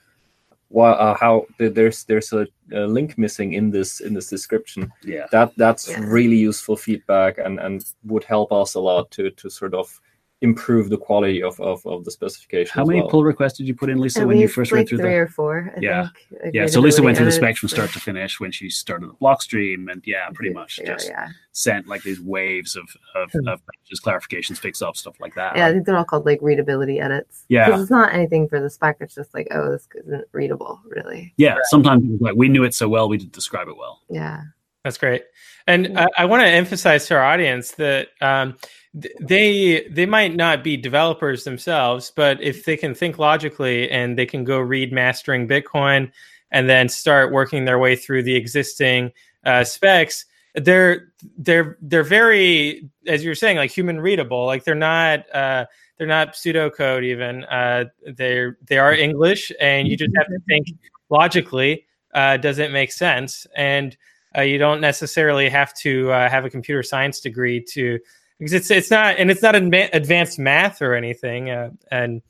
well, 0.71 0.95
uh, 0.99 1.17
how 1.17 1.47
there's 1.59 2.05
there's 2.05 2.33
a, 2.33 2.47
a, 2.73 2.87
link 2.87 3.17
missing 3.17 3.55
in 3.55 3.71
this 3.71 4.01
in 4.01 4.13
this 4.13 4.29
description 4.29 4.93
yeah 5.03 5.27
that 5.33 5.53
that's 5.57 5.89
yeah. 5.89 6.01
really 6.01 6.37
useful 6.37 6.77
feedback 6.77 7.39
and 7.39 7.59
and 7.59 7.85
would 8.05 8.25
help 8.25 8.53
us 8.53 8.75
a 8.75 8.81
lot 8.81 9.11
to 9.11 9.31
to 9.31 9.49
sort 9.49 9.75
of 9.75 10.01
improve 10.41 10.89
the 10.89 10.97
quality 10.97 11.43
of, 11.43 11.59
of, 11.61 11.85
of 11.85 12.05
the 12.05 12.11
specification. 12.11 12.71
How 12.73 12.83
as 12.83 12.89
many 12.89 13.01
well. 13.01 13.11
pull 13.11 13.25
requests 13.25 13.59
did 13.59 13.67
you 13.67 13.75
put 13.75 13.91
in, 13.91 13.99
Lisa, 13.99 14.21
At 14.21 14.29
when 14.29 14.39
you 14.39 14.47
first 14.47 14.71
like 14.71 14.79
read 14.81 14.89
through 14.89 14.99
three 14.99 15.11
the? 15.11 15.17
or 15.17 15.27
four. 15.27 15.73
I 15.77 15.81
yeah, 15.81 16.09
think, 16.43 16.55
yeah. 16.55 16.67
So 16.67 16.81
Lisa 16.81 17.03
went 17.03 17.17
through 17.17 17.27
the 17.27 17.33
spec 17.33 17.57
from 17.57 17.69
start 17.79 17.91
to 17.93 18.01
finish 18.01 18.39
when 18.39 18.53
she 18.53 18.71
started 18.71 19.09
the 19.11 19.15
Blockstream, 19.15 19.91
and 19.91 20.03
yeah, 20.07 20.29
pretty 20.33 20.55
much 20.55 20.79
Yeah, 20.79 20.93
just 20.95 21.09
yeah. 21.09 21.29
sent 21.53 21.89
like 21.89 22.03
these 22.05 22.21
waves 22.21 22.77
of 22.77 22.85
of, 23.17 23.31
of 23.49 23.61
just 23.85 24.05
clarifications, 24.05 24.59
fix 24.59 24.81
ups, 24.81 25.01
stuff 25.01 25.19
like 25.21 25.35
that. 25.35 25.57
Yeah, 25.57 25.67
I 25.67 25.73
think 25.73 25.87
they're 25.87 25.97
all 25.97 26.05
called 26.05 26.25
like 26.27 26.39
readability 26.41 27.01
edits. 27.01 27.45
Yeah. 27.49 27.69
'Cause 27.71 27.83
it's 27.83 27.91
not 27.91 28.15
anything 28.15 28.49
for 28.49 28.61
the 28.61 28.71
spec. 28.71 28.99
It's 29.01 29.15
just 29.17 29.35
like, 29.35 29.49
oh, 29.51 29.73
this 29.73 29.89
isn't 30.05 30.25
readable, 30.33 30.81
really. 30.87 31.35
Yeah, 31.37 31.57
sometimes 31.65 32.05
it's 32.13 32.23
like 32.23 32.37
we 32.37 32.49
knew 32.49 32.63
it 32.65 32.75
so 32.75 32.89
well, 32.89 33.09
we 33.09 33.17
didn't 33.19 33.33
describe 33.33 33.67
it 33.69 33.77
well. 33.77 34.03
Yeah. 34.09 34.43
That's 34.85 34.97
great. 34.99 35.25
And 35.67 35.99
I, 35.99 36.07
I 36.17 36.25
want 36.25 36.41
to 36.43 36.47
emphasize 36.47 37.07
to 37.09 37.15
our 37.17 37.23
audience 37.23 37.73
that 37.73 38.09
um, 38.23 38.53
th- 38.53 38.73
they 39.21 39.87
they 39.91 40.07
might 40.07 40.35
not 40.35 40.65
be 40.65 40.77
developers 40.77 41.45
themselves, 41.45 42.13
but 42.15 42.41
if 42.43 42.65
they 42.65 42.77
can 42.77 42.95
think 42.95 43.19
logically 43.19 43.91
and 43.91 44.19
they 44.19 44.27
can 44.27 44.45
go 44.45 44.59
read 44.59 44.93
Mastering 44.93 45.49
Bitcoin 45.49 46.11
and 46.51 46.69
then 46.69 46.89
start 46.89 47.33
working 47.33 47.65
their 47.65 47.79
way 47.79 47.97
through 47.97 48.23
the 48.23 48.35
existing 48.35 49.13
uh, 49.45 49.65
specs, 49.65 50.25
they're 50.55 51.13
they're 51.37 51.77
they're 51.83 52.03
very, 52.03 52.89
as 53.07 53.23
you 53.23 53.31
were 53.31 53.35
saying, 53.35 53.57
like 53.57 53.71
human 53.71 54.01
readable. 54.01 54.47
Like 54.47 54.65
they're 54.65 54.75
not 54.75 55.25
uh, 55.35 55.67
they're 55.97 56.07
not 56.07 56.35
pseudocode 56.35 57.05
even. 57.05 57.45
Uh, 57.45 57.85
they're 58.17 58.59
they 58.67 58.79
are 58.79 58.95
English, 58.95 59.53
and 59.61 59.89
you 59.89 59.97
just 59.97 60.15
have 60.17 60.27
to 60.27 60.39
think 60.49 60.69
logically. 61.11 61.85
Uh, 62.15 62.37
does 62.37 62.59
it 62.59 62.73
make 62.73 62.91
sense? 62.91 63.47
And 63.55 63.97
uh, 64.37 64.43
you 64.43 64.59
don't 64.59 64.81
necessarily 64.81 65.49
have 65.49 65.75
to 65.75 66.11
uh, 66.11 66.29
have 66.29 66.45
a 66.45 66.51
computer 66.51 66.83
science 66.83 67.21
degree 67.21 67.63
to 67.63 67.99
because 68.39 68.53
it's 68.53 68.71
it's 68.71 68.91
not 68.91 69.17
and 69.19 69.31
it's 69.31 69.43
not 69.43 69.55
advanced 69.55 70.39
math 70.39 70.81
or 70.83 70.95
anything. 70.95 71.51
Uh, 71.51 71.71
and 71.91 72.23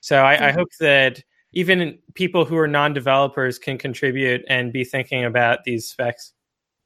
so 0.00 0.18
I, 0.22 0.48
I 0.48 0.52
hope 0.52 0.68
that 0.80 1.22
even 1.52 1.98
people 2.14 2.44
who 2.44 2.56
are 2.58 2.68
non-developers 2.68 3.58
can 3.58 3.78
contribute 3.78 4.44
and 4.48 4.72
be 4.72 4.84
thinking 4.84 5.24
about 5.24 5.64
these 5.64 5.88
specs. 5.88 6.32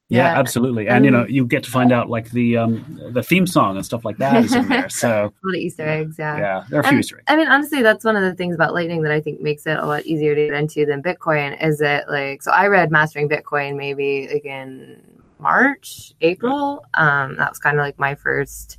Yeah, 0.08 0.32
Yeah. 0.32 0.38
absolutely. 0.40 0.88
And 0.88 1.04
you 1.04 1.10
know, 1.10 1.22
Um, 1.22 1.28
you 1.28 1.46
get 1.46 1.62
to 1.64 1.70
find 1.70 1.92
out 1.92 2.08
like 2.08 2.30
the 2.30 2.56
um 2.56 3.00
the 3.12 3.22
theme 3.22 3.46
song 3.46 3.76
and 3.76 3.84
stuff 3.86 4.04
like 4.04 4.16
that 4.18 4.44
is 4.44 4.54
in 4.54 4.68
there. 4.68 4.88
So 4.88 5.08
A 5.44 5.46
lot 5.46 5.54
of 5.54 5.54
Easter 5.54 5.86
eggs, 5.88 6.16
yeah. 6.18 6.36
yeah, 6.38 6.64
there 6.68 6.78
are 6.78 6.82
a 6.82 6.84
few 6.84 6.90
And, 6.90 6.98
Easter 7.00 7.16
eggs. 7.18 7.24
I 7.28 7.36
mean, 7.36 7.46
honestly, 7.48 7.82
that's 7.82 8.04
one 8.04 8.16
of 8.16 8.22
the 8.22 8.34
things 8.34 8.54
about 8.54 8.74
Lightning 8.74 9.02
that 9.02 9.12
I 9.12 9.20
think 9.20 9.40
makes 9.40 9.66
it 9.66 9.78
a 9.78 9.86
lot 9.86 10.04
easier 10.06 10.34
to 10.34 10.46
get 10.46 10.54
into 10.54 10.84
than 10.86 11.02
Bitcoin. 11.02 11.62
Is 11.64 11.78
that 11.78 12.08
like 12.10 12.42
so? 12.42 12.50
I 12.50 12.66
read 12.66 12.90
Mastering 12.90 13.28
Bitcoin 13.28 13.76
maybe 13.76 14.28
like 14.32 14.44
in 14.44 15.00
March, 15.40 16.12
April. 16.20 16.84
Um, 16.94 17.36
that 17.36 17.50
was 17.50 17.58
kind 17.58 17.78
of 17.78 17.82
like 17.82 17.98
my 17.98 18.14
first 18.14 18.78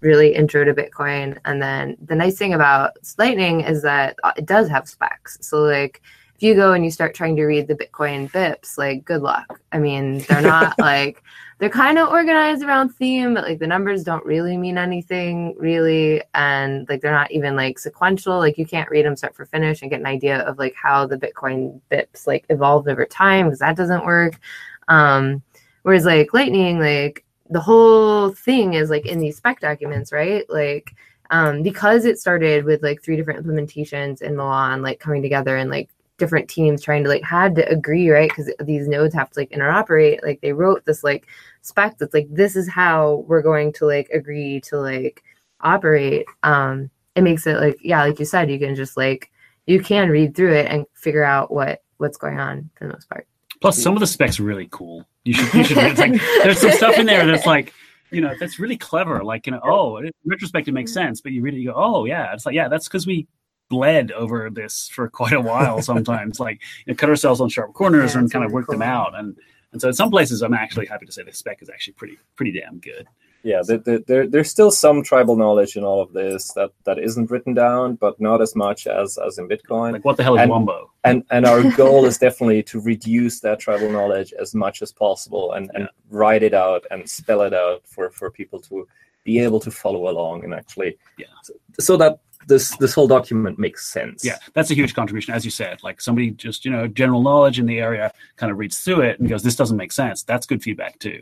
really 0.00 0.34
intro 0.34 0.64
to 0.64 0.74
Bitcoin. 0.74 1.38
And 1.44 1.60
then 1.60 1.96
the 2.04 2.14
nice 2.14 2.38
thing 2.38 2.54
about 2.54 2.92
Lightning 3.18 3.60
is 3.60 3.82
that 3.82 4.16
uh, 4.22 4.32
it 4.36 4.46
does 4.46 4.68
have 4.68 4.88
specs. 4.88 5.38
So 5.40 5.60
like 5.60 6.02
if 6.38 6.42
you 6.44 6.54
go 6.54 6.72
and 6.72 6.84
you 6.84 6.90
start 6.92 7.16
trying 7.16 7.34
to 7.34 7.44
read 7.44 7.66
the 7.66 7.74
Bitcoin 7.74 8.30
BIPs, 8.30 8.78
like 8.78 9.04
good 9.04 9.22
luck. 9.22 9.60
I 9.72 9.78
mean, 9.78 10.18
they're 10.28 10.40
not 10.40 10.76
like 10.78 11.24
they're 11.58 11.68
kind 11.68 11.98
of 11.98 12.10
organized 12.10 12.62
around 12.62 12.90
theme, 12.90 13.34
but 13.34 13.42
like 13.42 13.58
the 13.58 13.66
numbers 13.66 14.04
don't 14.04 14.24
really 14.24 14.56
mean 14.56 14.78
anything 14.78 15.56
really, 15.58 16.22
and 16.34 16.88
like 16.88 17.00
they're 17.00 17.10
not 17.10 17.32
even 17.32 17.56
like 17.56 17.80
sequential. 17.80 18.38
Like 18.38 18.56
you 18.56 18.64
can't 18.66 18.88
read 18.88 19.04
them 19.04 19.16
start 19.16 19.34
for 19.34 19.46
finish 19.46 19.82
and 19.82 19.90
get 19.90 19.98
an 19.98 20.06
idea 20.06 20.42
of 20.42 20.58
like 20.58 20.76
how 20.80 21.08
the 21.08 21.18
Bitcoin 21.18 21.80
BIPs 21.90 22.28
like 22.28 22.44
evolved 22.50 22.88
over 22.88 23.04
time 23.04 23.46
because 23.46 23.58
that 23.58 23.76
doesn't 23.76 24.06
work. 24.06 24.38
Um, 24.86 25.42
whereas 25.88 26.04
like 26.04 26.34
Lightning, 26.34 26.78
like 26.78 27.24
the 27.48 27.60
whole 27.60 28.28
thing 28.28 28.74
is 28.74 28.90
like 28.90 29.06
in 29.06 29.20
these 29.20 29.38
spec 29.38 29.58
documents, 29.58 30.12
right? 30.12 30.44
Like 30.50 30.94
um, 31.30 31.62
because 31.62 32.04
it 32.04 32.18
started 32.18 32.66
with 32.66 32.82
like 32.82 33.02
three 33.02 33.16
different 33.16 33.42
implementations 33.42 34.20
in 34.20 34.36
Milan, 34.36 34.82
like 34.82 35.00
coming 35.00 35.22
together 35.22 35.56
and 35.56 35.70
like 35.70 35.88
different 36.18 36.46
teams 36.46 36.82
trying 36.82 37.04
to 37.04 37.08
like 37.08 37.22
had 37.22 37.54
to 37.54 37.66
agree, 37.70 38.10
right? 38.10 38.28
Because 38.28 38.52
these 38.60 38.86
nodes 38.86 39.14
have 39.14 39.30
to 39.30 39.40
like 39.40 39.48
interoperate. 39.48 40.22
Like 40.22 40.42
they 40.42 40.52
wrote 40.52 40.84
this 40.84 41.02
like 41.02 41.26
spec 41.62 41.96
that's 41.96 42.12
like 42.12 42.28
this 42.30 42.54
is 42.54 42.68
how 42.68 43.24
we're 43.26 43.40
going 43.40 43.72
to 43.72 43.86
like 43.86 44.10
agree 44.10 44.60
to 44.66 44.78
like 44.78 45.24
operate. 45.62 46.26
Um, 46.42 46.90
it 47.14 47.22
makes 47.22 47.46
it 47.46 47.56
like 47.56 47.78
yeah, 47.80 48.04
like 48.04 48.18
you 48.18 48.26
said, 48.26 48.50
you 48.50 48.58
can 48.58 48.74
just 48.74 48.98
like 48.98 49.30
you 49.64 49.80
can 49.80 50.10
read 50.10 50.36
through 50.36 50.52
it 50.52 50.66
and 50.66 50.84
figure 50.92 51.24
out 51.24 51.50
what 51.50 51.82
what's 51.96 52.18
going 52.18 52.38
on 52.38 52.68
for 52.74 52.86
the 52.86 52.92
most 52.92 53.08
part. 53.08 53.26
Plus, 53.60 53.80
some 53.80 53.94
of 53.94 54.00
the 54.00 54.06
specs 54.06 54.38
are 54.38 54.44
really 54.44 54.68
cool. 54.70 55.04
You 55.24 55.34
should, 55.34 55.54
you 55.54 55.64
should. 55.64 55.78
It's 55.78 55.98
like 55.98 56.12
there's 56.42 56.60
some 56.60 56.70
stuff 56.72 56.98
in 56.98 57.06
there 57.06 57.26
that's 57.26 57.46
like, 57.46 57.72
you 58.10 58.20
know, 58.20 58.34
that's 58.38 58.58
really 58.58 58.76
clever. 58.76 59.22
Like, 59.24 59.46
you 59.46 59.52
know, 59.52 59.60
oh, 59.64 59.96
in 59.98 60.10
retrospect, 60.24 60.68
it 60.68 60.72
makes 60.72 60.92
sense. 60.92 61.20
But 61.20 61.32
you 61.32 61.42
read 61.42 61.54
it, 61.54 61.58
you 61.58 61.72
go, 61.72 61.74
oh 61.76 62.04
yeah, 62.04 62.32
it's 62.32 62.46
like, 62.46 62.54
yeah, 62.54 62.68
that's 62.68 62.86
because 62.88 63.06
we 63.06 63.26
bled 63.68 64.12
over 64.12 64.48
this 64.48 64.88
for 64.88 65.08
quite 65.08 65.32
a 65.32 65.40
while. 65.40 65.82
Sometimes, 65.82 66.40
like, 66.40 66.60
you 66.86 66.92
know, 66.92 66.96
cut 66.96 67.10
ourselves 67.10 67.40
on 67.40 67.48
sharp 67.48 67.74
corners 67.74 68.14
Yeah, 68.14 68.20
and 68.20 68.32
kind 68.32 68.44
of 68.44 68.52
work 68.52 68.68
them 68.68 68.82
out. 68.82 69.18
And 69.18 69.36
and 69.72 69.80
so 69.80 69.88
in 69.88 69.94
some 69.94 70.10
places, 70.10 70.42
I'm 70.42 70.54
actually 70.54 70.86
happy 70.86 71.06
to 71.06 71.12
say 71.12 71.22
the 71.22 71.32
spec 71.32 71.60
is 71.60 71.68
actually 71.68 71.94
pretty 71.94 72.18
pretty 72.36 72.52
damn 72.52 72.78
good. 72.78 73.06
Yeah 73.42 73.62
there, 73.66 73.78
there- 73.78 73.98
there, 74.06 74.26
there's 74.26 74.50
still 74.50 74.70
some 74.70 75.02
tribal 75.02 75.36
knowledge 75.36 75.76
in 75.76 75.84
all 75.84 76.00
of 76.02 76.12
this 76.12 76.52
that 76.54 76.70
that 76.84 76.98
isn't 76.98 77.30
written 77.30 77.54
down 77.54 77.94
but 77.96 78.20
not 78.20 78.40
as 78.42 78.54
much 78.56 78.86
as 78.86 79.18
as 79.18 79.38
in 79.38 79.48
bitcoin 79.48 79.92
Like, 79.92 80.04
what 80.04 80.16
the 80.16 80.22
hell 80.24 80.36
is 80.36 80.42
And- 80.42 80.50
Wumbo? 80.52 80.86
and 81.04 81.22
and 81.30 81.46
our 81.46 81.62
goal 81.82 82.04
is 82.04 82.18
definitely 82.18 82.62
to 82.64 82.80
reduce 82.80 83.40
that 83.40 83.58
tribal 83.60 83.90
knowledge 83.90 84.32
as 84.40 84.54
much 84.54 84.82
as 84.82 84.90
possible 84.92 85.52
and 85.52 85.70
and 85.74 85.88
write 86.10 86.42
it 86.42 86.54
out 86.54 86.84
and 86.90 87.08
spell 87.08 87.42
it 87.42 87.54
out 87.54 87.82
for 87.86 88.10
for 88.10 88.30
people 88.30 88.58
to 88.68 88.86
be 89.24 89.38
able 89.40 89.60
to 89.60 89.70
follow 89.70 90.08
along 90.08 90.42
and 90.44 90.52
actually 90.54 90.96
Yeah. 91.18 91.26
so, 91.42 91.52
so 91.80 91.96
that 91.98 92.20
this 92.46 92.74
this 92.78 92.94
whole 92.94 93.06
document 93.08 93.58
makes 93.58 93.86
sense 93.92 94.24
Yeah, 94.24 94.38
that's 94.54 94.70
a 94.70 94.74
huge 94.74 94.94
contribution, 94.94 95.34
as 95.34 95.44
you 95.44 95.50
said. 95.50 95.82
Like 95.82 96.00
somebody 96.00 96.30
just 96.30 96.64
you 96.64 96.70
know 96.70 96.86
general 96.88 97.22
knowledge 97.22 97.58
in 97.58 97.66
the 97.66 97.78
area 97.78 98.10
kind 98.36 98.50
of 98.50 98.56
reads 98.58 98.78
through 98.80 99.02
it 99.02 99.20
and 99.20 99.28
goes, 99.28 99.42
"This 99.42 99.54
doesn't 99.56 99.76
make 99.76 99.92
sense." 99.92 100.22
That's 100.22 100.46
good 100.46 100.62
feedback 100.62 100.98
too. 100.98 101.20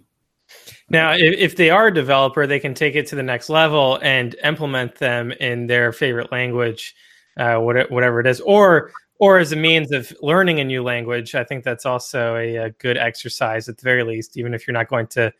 Now, 0.88 1.12
if, 1.12 1.34
if 1.38 1.56
they 1.56 1.70
are 1.70 1.88
a 1.88 1.94
developer, 1.94 2.46
they 2.46 2.60
can 2.60 2.74
take 2.74 2.94
it 2.94 3.06
to 3.08 3.16
the 3.16 3.22
next 3.22 3.48
level 3.48 3.98
and 4.02 4.36
implement 4.44 4.96
them 4.96 5.32
in 5.32 5.66
their 5.66 5.92
favorite 5.92 6.30
language, 6.30 6.94
uh, 7.36 7.56
what- 7.58 7.90
whatever 7.90 8.20
it 8.20 8.26
is, 8.26 8.40
or 8.40 8.92
or 9.18 9.38
as 9.38 9.50
a 9.50 9.56
means 9.56 9.92
of 9.92 10.12
learning 10.20 10.60
a 10.60 10.64
new 10.64 10.82
language. 10.82 11.34
I 11.34 11.42
think 11.42 11.64
that's 11.64 11.86
also 11.86 12.36
a, 12.36 12.56
a 12.56 12.70
good 12.72 12.98
exercise 12.98 13.66
at 13.66 13.78
the 13.78 13.82
very 13.82 14.02
least, 14.02 14.36
even 14.36 14.52
if 14.52 14.66
you're 14.66 14.74
not 14.74 14.88
going 14.88 15.06
to 15.08 15.32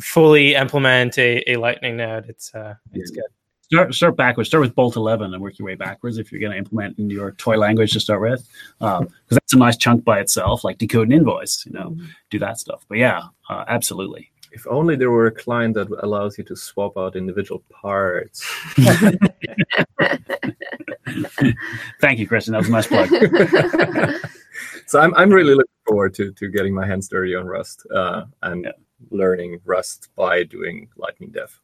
fully 0.00 0.54
implement 0.54 1.18
a, 1.18 1.42
a 1.50 1.56
Lightning 1.56 1.96
node. 1.96 2.26
It's 2.28 2.54
uh, 2.54 2.74
it's 2.92 3.10
good. 3.10 3.24
Start 3.62 3.94
start 3.94 4.16
backwards. 4.16 4.50
Start 4.50 4.60
with 4.60 4.74
Bolt 4.74 4.96
11 4.96 5.32
and 5.32 5.42
work 5.42 5.58
your 5.58 5.64
way 5.66 5.74
backwards 5.74 6.18
if 6.18 6.30
you're 6.30 6.40
going 6.40 6.52
to 6.52 6.58
implement 6.58 6.98
in 6.98 7.08
your 7.08 7.32
toy 7.32 7.56
language 7.56 7.92
to 7.94 8.00
start 8.00 8.20
with, 8.20 8.46
because 8.78 9.08
that's 9.30 9.54
a 9.54 9.58
nice 9.58 9.76
chunk 9.78 10.04
by 10.04 10.20
itself. 10.20 10.62
Like 10.62 10.76
decode 10.76 11.08
an 11.08 11.12
invoice, 11.12 11.64
you 11.64 11.72
know, 11.72 11.96
do 12.30 12.38
that 12.40 12.58
stuff. 12.58 12.84
But 12.88 12.98
yeah, 12.98 13.22
uh, 13.48 13.64
absolutely. 13.68 14.30
If 14.54 14.66
only 14.68 14.96
there 14.96 15.10
were 15.10 15.26
a 15.26 15.32
client 15.32 15.74
that 15.74 15.88
allows 16.02 16.38
you 16.38 16.44
to 16.44 16.56
swap 16.56 16.96
out 16.96 17.16
individual 17.16 17.62
parts 17.70 18.46
Thank 22.00 22.18
you, 22.18 22.26
Christian. 22.26 22.52
That 22.52 22.58
was 22.58 22.68
a 22.68 22.72
nice 22.72 22.86
plug. 22.86 23.08
so 24.86 25.00
I'm, 25.00 25.14
I'm 25.14 25.30
really 25.30 25.54
looking 25.54 25.70
forward 25.86 26.14
to, 26.14 26.32
to 26.32 26.48
getting 26.48 26.74
my 26.74 26.86
hands 26.86 27.08
dirty 27.08 27.34
on 27.34 27.46
Rust 27.46 27.86
uh, 27.94 28.24
and 28.42 28.72
learning 29.10 29.60
Rust 29.64 30.08
by 30.16 30.44
doing 30.44 30.88
Lightning 30.96 31.30
Dev. 31.30 31.60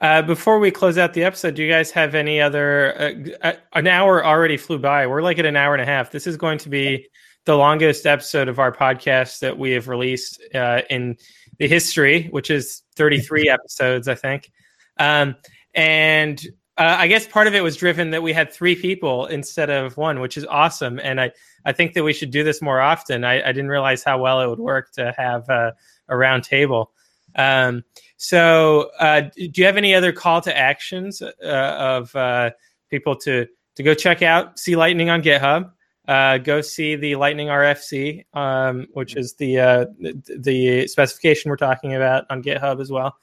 Uh, 0.00 0.22
before 0.22 0.60
we 0.60 0.70
close 0.70 0.96
out 0.96 1.12
the 1.12 1.24
episode, 1.24 1.56
do 1.56 1.62
you 1.64 1.68
guys 1.68 1.90
have 1.90 2.14
any 2.14 2.40
other? 2.40 2.94
Uh, 3.42 3.48
uh, 3.48 3.52
an 3.72 3.88
hour 3.88 4.24
already 4.24 4.56
flew 4.56 4.78
by. 4.78 5.08
We're 5.08 5.22
like 5.22 5.40
at 5.40 5.46
an 5.46 5.56
hour 5.56 5.74
and 5.74 5.82
a 5.82 5.86
half. 5.86 6.12
This 6.12 6.28
is 6.28 6.36
going 6.36 6.58
to 6.58 6.68
be 6.68 7.08
the 7.48 7.56
longest 7.56 8.04
episode 8.04 8.46
of 8.46 8.58
our 8.58 8.70
podcast 8.70 9.38
that 9.38 9.58
we 9.58 9.70
have 9.70 9.88
released 9.88 10.38
uh, 10.54 10.82
in 10.90 11.16
the 11.56 11.66
history, 11.66 12.24
which 12.24 12.50
is 12.50 12.82
33 12.96 13.48
episodes, 13.48 14.06
I 14.06 14.14
think. 14.14 14.52
Um, 14.98 15.34
and 15.74 16.38
uh, 16.76 16.96
I 16.98 17.06
guess 17.06 17.26
part 17.26 17.46
of 17.46 17.54
it 17.54 17.62
was 17.62 17.74
driven 17.74 18.10
that 18.10 18.22
we 18.22 18.34
had 18.34 18.52
three 18.52 18.76
people 18.76 19.24
instead 19.24 19.70
of 19.70 19.96
one, 19.96 20.20
which 20.20 20.36
is 20.36 20.44
awesome. 20.44 21.00
And 21.02 21.18
I, 21.18 21.30
I 21.64 21.72
think 21.72 21.94
that 21.94 22.04
we 22.04 22.12
should 22.12 22.30
do 22.30 22.44
this 22.44 22.60
more 22.60 22.82
often. 22.82 23.24
I, 23.24 23.40
I 23.42 23.52
didn't 23.52 23.70
realize 23.70 24.04
how 24.04 24.18
well 24.18 24.42
it 24.42 24.46
would 24.46 24.58
work 24.58 24.92
to 24.92 25.14
have 25.16 25.48
a, 25.48 25.74
a 26.08 26.18
round 26.18 26.44
table. 26.44 26.92
Um, 27.34 27.82
so, 28.18 28.90
uh, 29.00 29.22
do 29.22 29.52
you 29.54 29.64
have 29.64 29.78
any 29.78 29.94
other 29.94 30.12
call 30.12 30.42
to 30.42 30.54
actions 30.54 31.22
uh, 31.22 31.32
of 31.42 32.14
uh, 32.14 32.50
people 32.90 33.16
to 33.16 33.46
to 33.76 33.82
go 33.82 33.94
check 33.94 34.20
out 34.20 34.58
C 34.58 34.76
Lightning 34.76 35.08
on 35.08 35.22
GitHub? 35.22 35.70
Uh, 36.08 36.38
go 36.38 36.62
see 36.62 36.96
the 36.96 37.14
Lightning 37.16 37.48
RFC, 37.48 38.24
um, 38.34 38.86
which 38.94 39.14
is 39.14 39.34
the, 39.34 39.60
uh, 39.60 39.84
the 40.00 40.38
the 40.38 40.86
specification 40.88 41.50
we're 41.50 41.56
talking 41.56 41.94
about 41.94 42.24
on 42.30 42.42
GitHub 42.42 42.80
as 42.80 42.90
well. 42.90 43.14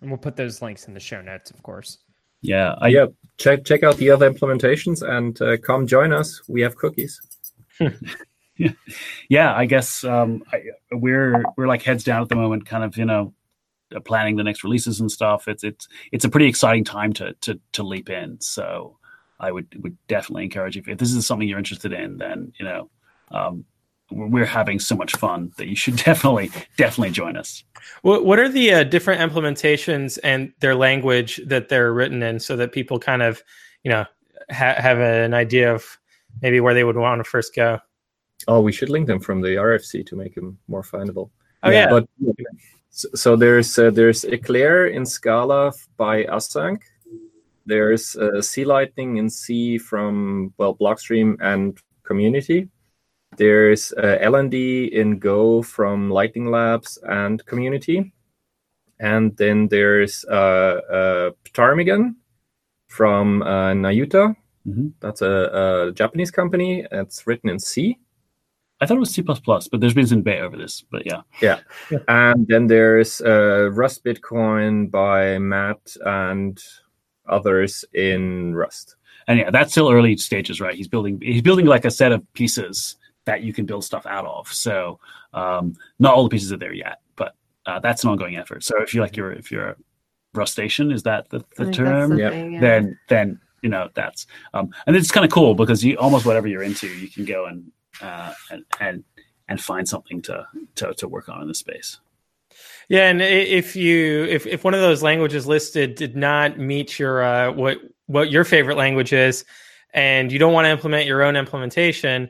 And 0.00 0.08
we'll 0.08 0.18
put 0.18 0.36
those 0.36 0.62
links 0.62 0.86
in 0.86 0.94
the 0.94 1.00
show 1.00 1.20
notes, 1.20 1.50
of 1.50 1.60
course. 1.64 1.98
Yeah, 2.42 2.76
I, 2.78 2.88
yeah, 2.88 3.06
check 3.38 3.64
check 3.64 3.82
out 3.82 3.96
the 3.96 4.08
other 4.08 4.30
implementations 4.30 5.02
and 5.02 5.40
uh, 5.42 5.56
come 5.56 5.86
join 5.86 6.12
us. 6.12 6.40
We 6.48 6.60
have 6.62 6.76
cookies. 6.76 7.20
yeah, 9.28 9.54
I 9.54 9.66
guess 9.66 10.04
um, 10.04 10.44
I, 10.52 10.62
we're 10.92 11.44
we're 11.56 11.66
like 11.66 11.82
heads 11.82 12.04
down 12.04 12.22
at 12.22 12.28
the 12.28 12.36
moment, 12.36 12.66
kind 12.66 12.84
of 12.84 12.96
you 12.96 13.04
know 13.04 13.34
uh, 13.94 13.98
planning 14.00 14.36
the 14.36 14.44
next 14.44 14.62
releases 14.62 15.00
and 15.00 15.10
stuff. 15.10 15.48
It's 15.48 15.64
it's 15.64 15.88
it's 16.12 16.24
a 16.24 16.28
pretty 16.28 16.46
exciting 16.46 16.84
time 16.84 17.12
to 17.14 17.34
to 17.40 17.60
to 17.72 17.82
leap 17.82 18.08
in. 18.08 18.40
So 18.40 18.96
I 19.40 19.50
would 19.50 19.66
would 19.82 19.96
definitely 20.06 20.44
encourage 20.44 20.76
you 20.76 20.82
if, 20.82 20.88
if 20.88 20.98
this 20.98 21.12
is 21.12 21.26
something 21.26 21.48
you're 21.48 21.58
interested 21.58 21.92
in, 21.92 22.18
then 22.18 22.52
you 22.58 22.64
know. 22.64 22.90
Um, 23.32 23.64
we're 24.12 24.44
having 24.44 24.80
so 24.80 24.96
much 24.96 25.14
fun 25.14 25.52
that 25.56 25.68
you 25.68 25.76
should 25.76 25.96
definitely 26.04 26.50
definitely 26.76 27.10
join 27.10 27.36
us. 27.36 27.64
What 28.02 28.24
What 28.24 28.38
are 28.38 28.48
the 28.48 28.72
uh, 28.72 28.84
different 28.84 29.20
implementations 29.20 30.18
and 30.24 30.52
their 30.60 30.74
language 30.74 31.40
that 31.46 31.68
they're 31.68 31.92
written 31.92 32.22
in, 32.22 32.40
so 32.40 32.56
that 32.56 32.72
people 32.72 32.98
kind 32.98 33.22
of, 33.22 33.42
you 33.84 33.90
know, 33.90 34.04
ha- 34.50 34.76
have 34.78 34.98
an 34.98 35.34
idea 35.34 35.72
of 35.72 35.98
maybe 36.42 36.60
where 36.60 36.74
they 36.74 36.84
would 36.84 36.96
want 36.96 37.20
to 37.20 37.24
first 37.24 37.54
go? 37.54 37.78
Oh, 38.48 38.60
we 38.60 38.72
should 38.72 38.88
link 38.88 39.06
them 39.06 39.20
from 39.20 39.40
the 39.40 39.48
RFC 39.48 40.06
to 40.06 40.16
make 40.16 40.34
them 40.34 40.58
more 40.68 40.82
findable. 40.82 41.30
Oh 41.62 41.70
yeah. 41.70 41.88
But 41.90 42.08
so, 42.90 43.08
so 43.14 43.36
there's 43.36 43.78
uh, 43.78 43.90
there's 43.90 44.24
Eclair 44.24 44.86
in 44.86 45.04
Scala 45.06 45.72
by 45.96 46.24
ACINQ. 46.24 46.80
There's 47.70 48.16
uh, 48.16 48.42
C 48.42 48.64
Lightning 48.64 49.16
in 49.18 49.30
C 49.30 49.78
from 49.78 50.52
well 50.58 50.74
Blockstream 50.74 51.36
and 51.40 51.78
Community. 52.02 52.68
There's 53.36 53.92
uh, 53.92 54.18
LND 54.20 54.90
in 54.90 55.20
Go 55.20 55.62
from 55.62 56.10
Lightning 56.10 56.50
Labs 56.50 56.98
and 57.04 57.46
Community. 57.46 58.12
And 58.98 59.36
then 59.36 59.68
there's 59.68 60.24
uh, 60.28 60.80
uh, 60.98 61.30
Ptarmigan 61.44 62.16
from 62.88 63.42
uh, 63.42 63.72
Nayuta. 63.72 64.34
Mhm. 64.66 64.92
That's 65.00 65.22
a, 65.22 65.88
a 65.88 65.92
Japanese 65.92 66.32
company. 66.32 66.84
It's 66.90 67.24
written 67.26 67.48
in 67.50 67.58
C. 67.60 67.96
I 68.80 68.86
thought 68.86 68.96
it 68.96 69.00
was 69.00 69.10
C++, 69.14 69.22
but 69.22 69.80
there's 69.80 69.94
been 69.94 70.06
some 70.06 70.22
debate 70.22 70.40
over 70.40 70.56
this. 70.56 70.82
But 70.90 71.06
yeah, 71.06 71.22
Yeah. 71.40 71.60
And 72.08 72.46
then 72.48 72.66
there's 72.66 73.20
uh, 73.20 73.70
Rust 73.72 74.04
Bitcoin 74.04 74.90
by 74.90 75.38
Matt 75.38 75.96
and 76.04 76.58
others 77.30 77.84
in 77.94 78.54
Rust. 78.54 78.96
and 79.28 79.38
yeah, 79.38 79.50
that's 79.50 79.72
still 79.72 79.90
early 79.90 80.16
stages, 80.16 80.60
right? 80.60 80.74
He's 80.74 80.88
building 80.88 81.20
he's 81.22 81.42
building 81.42 81.66
like 81.66 81.84
a 81.84 81.90
set 81.90 82.12
of 82.12 82.20
pieces 82.34 82.96
that 83.26 83.42
you 83.42 83.52
can 83.52 83.66
build 83.66 83.84
stuff 83.84 84.06
out 84.06 84.26
of. 84.26 84.48
So 84.52 84.98
um, 85.34 85.74
not 85.98 86.14
all 86.14 86.24
the 86.24 86.28
pieces 86.30 86.52
are 86.52 86.56
there 86.56 86.72
yet, 86.72 87.00
but 87.16 87.34
uh, 87.66 87.78
that's 87.80 88.02
an 88.04 88.10
ongoing 88.10 88.36
effort. 88.36 88.64
So 88.64 88.80
if 88.82 88.94
you 88.94 89.00
like 89.00 89.16
your 89.16 89.32
if 89.32 89.50
you're 89.52 89.68
a 89.70 89.76
Rustacean, 90.34 90.92
is 90.92 91.02
that 91.04 91.28
the, 91.30 91.44
the 91.56 91.70
term? 91.72 92.10
the 92.10 92.18
Yeah. 92.18 92.30
thing, 92.30 92.52
yeah. 92.54 92.60
Then 92.60 92.98
then 93.08 93.40
you 93.62 93.68
know 93.68 93.88
that's 93.94 94.26
um, 94.54 94.70
and 94.86 94.96
it's 94.96 95.10
kind 95.10 95.24
of 95.24 95.30
cool 95.30 95.54
because 95.54 95.84
you 95.84 95.96
almost 95.96 96.24
whatever 96.26 96.48
you're 96.48 96.62
into, 96.62 96.88
you 96.88 97.08
can 97.08 97.24
go 97.24 97.46
and 97.46 97.70
uh, 98.00 98.32
and 98.50 98.64
and 98.80 99.04
and 99.48 99.60
find 99.60 99.88
something 99.88 100.22
to 100.22 100.46
to 100.76 100.94
to 100.94 101.08
work 101.08 101.28
on 101.28 101.42
in 101.42 101.48
the 101.48 101.54
space. 101.54 102.00
Yeah, 102.90 103.08
and 103.08 103.22
if 103.22 103.76
you 103.76 104.24
if, 104.24 104.48
if 104.48 104.64
one 104.64 104.74
of 104.74 104.80
those 104.80 105.00
languages 105.00 105.46
listed 105.46 105.94
did 105.94 106.16
not 106.16 106.58
meet 106.58 106.98
your 106.98 107.22
uh, 107.22 107.52
what 107.52 107.78
what 108.06 108.32
your 108.32 108.42
favorite 108.42 108.76
language 108.76 109.12
is, 109.12 109.44
and 109.94 110.32
you 110.32 110.40
don't 110.40 110.52
want 110.52 110.64
to 110.64 110.70
implement 110.70 111.06
your 111.06 111.22
own 111.22 111.36
implementation, 111.36 112.28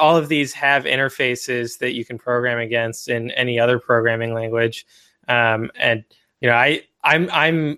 all 0.00 0.16
of 0.16 0.30
these 0.30 0.54
have 0.54 0.84
interfaces 0.84 1.80
that 1.80 1.92
you 1.92 2.06
can 2.06 2.16
program 2.16 2.58
against 2.58 3.10
in 3.10 3.30
any 3.32 3.60
other 3.60 3.78
programming 3.78 4.32
language. 4.32 4.86
Um, 5.28 5.70
and 5.74 6.02
you 6.40 6.48
know, 6.48 6.56
I 6.56 6.82
I'm 7.04 7.28
I'm 7.30 7.76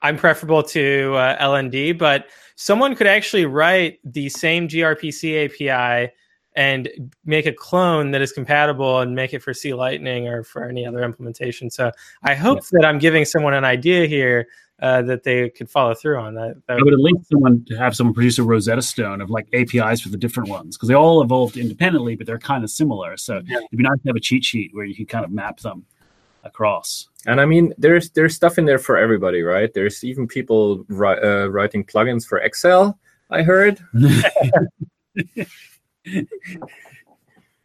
I'm 0.00 0.16
preferable 0.16 0.62
to 0.62 1.16
uh, 1.16 1.36
LND, 1.36 1.98
but 1.98 2.28
someone 2.56 2.96
could 2.96 3.06
actually 3.06 3.44
write 3.44 3.98
the 4.04 4.30
same 4.30 4.68
gRPC 4.68 5.44
API 5.44 6.14
and 6.58 7.12
make 7.24 7.46
a 7.46 7.52
clone 7.52 8.10
that 8.10 8.20
is 8.20 8.32
compatible 8.32 8.98
and 8.98 9.14
make 9.14 9.32
it 9.32 9.44
for 9.44 9.54
C 9.54 9.74
Lightning 9.74 10.26
or 10.26 10.42
for 10.42 10.64
any 10.64 10.84
other 10.84 11.04
implementation. 11.04 11.70
So 11.70 11.92
I 12.24 12.34
hope 12.34 12.66
that 12.72 12.84
I'm 12.84 12.98
giving 12.98 13.24
someone 13.24 13.54
an 13.54 13.64
idea 13.64 14.06
here 14.06 14.48
uh, 14.82 15.02
that 15.02 15.22
they 15.22 15.50
could 15.50 15.70
follow 15.70 15.94
through 15.94 16.18
on. 16.18 16.34
That, 16.34 16.60
that 16.66 16.78
I 16.78 16.82
would 16.82 16.92
have 16.92 16.98
linked 16.98 17.28
someone 17.28 17.64
to 17.68 17.76
have 17.76 17.94
someone 17.94 18.12
produce 18.12 18.40
a 18.40 18.42
Rosetta 18.42 18.82
Stone 18.82 19.20
of 19.20 19.30
like 19.30 19.46
APIs 19.52 20.00
for 20.00 20.08
the 20.08 20.16
different 20.16 20.48
ones 20.48 20.76
because 20.76 20.88
they 20.88 20.96
all 20.96 21.22
evolved 21.22 21.56
independently, 21.56 22.16
but 22.16 22.26
they're 22.26 22.40
kind 22.40 22.64
of 22.64 22.70
similar. 22.70 23.16
So 23.16 23.36
it'd 23.36 23.70
be 23.70 23.84
nice 23.84 24.00
to 24.02 24.08
have 24.08 24.16
a 24.16 24.20
cheat 24.20 24.44
sheet 24.44 24.72
where 24.74 24.84
you 24.84 24.96
could 24.96 25.08
kind 25.08 25.24
of 25.24 25.30
map 25.30 25.60
them 25.60 25.86
across. 26.42 27.08
And 27.24 27.40
I 27.40 27.44
mean, 27.44 27.72
there's 27.78 28.10
there's 28.10 28.34
stuff 28.34 28.58
in 28.58 28.64
there 28.64 28.80
for 28.80 28.98
everybody, 28.98 29.42
right? 29.42 29.72
There's 29.72 30.02
even 30.02 30.26
people 30.26 30.84
ri- 30.88 31.22
uh, 31.22 31.46
writing 31.46 31.84
plugins 31.84 32.26
for 32.26 32.38
Excel. 32.38 32.98
I 33.30 33.42
heard. 33.42 33.78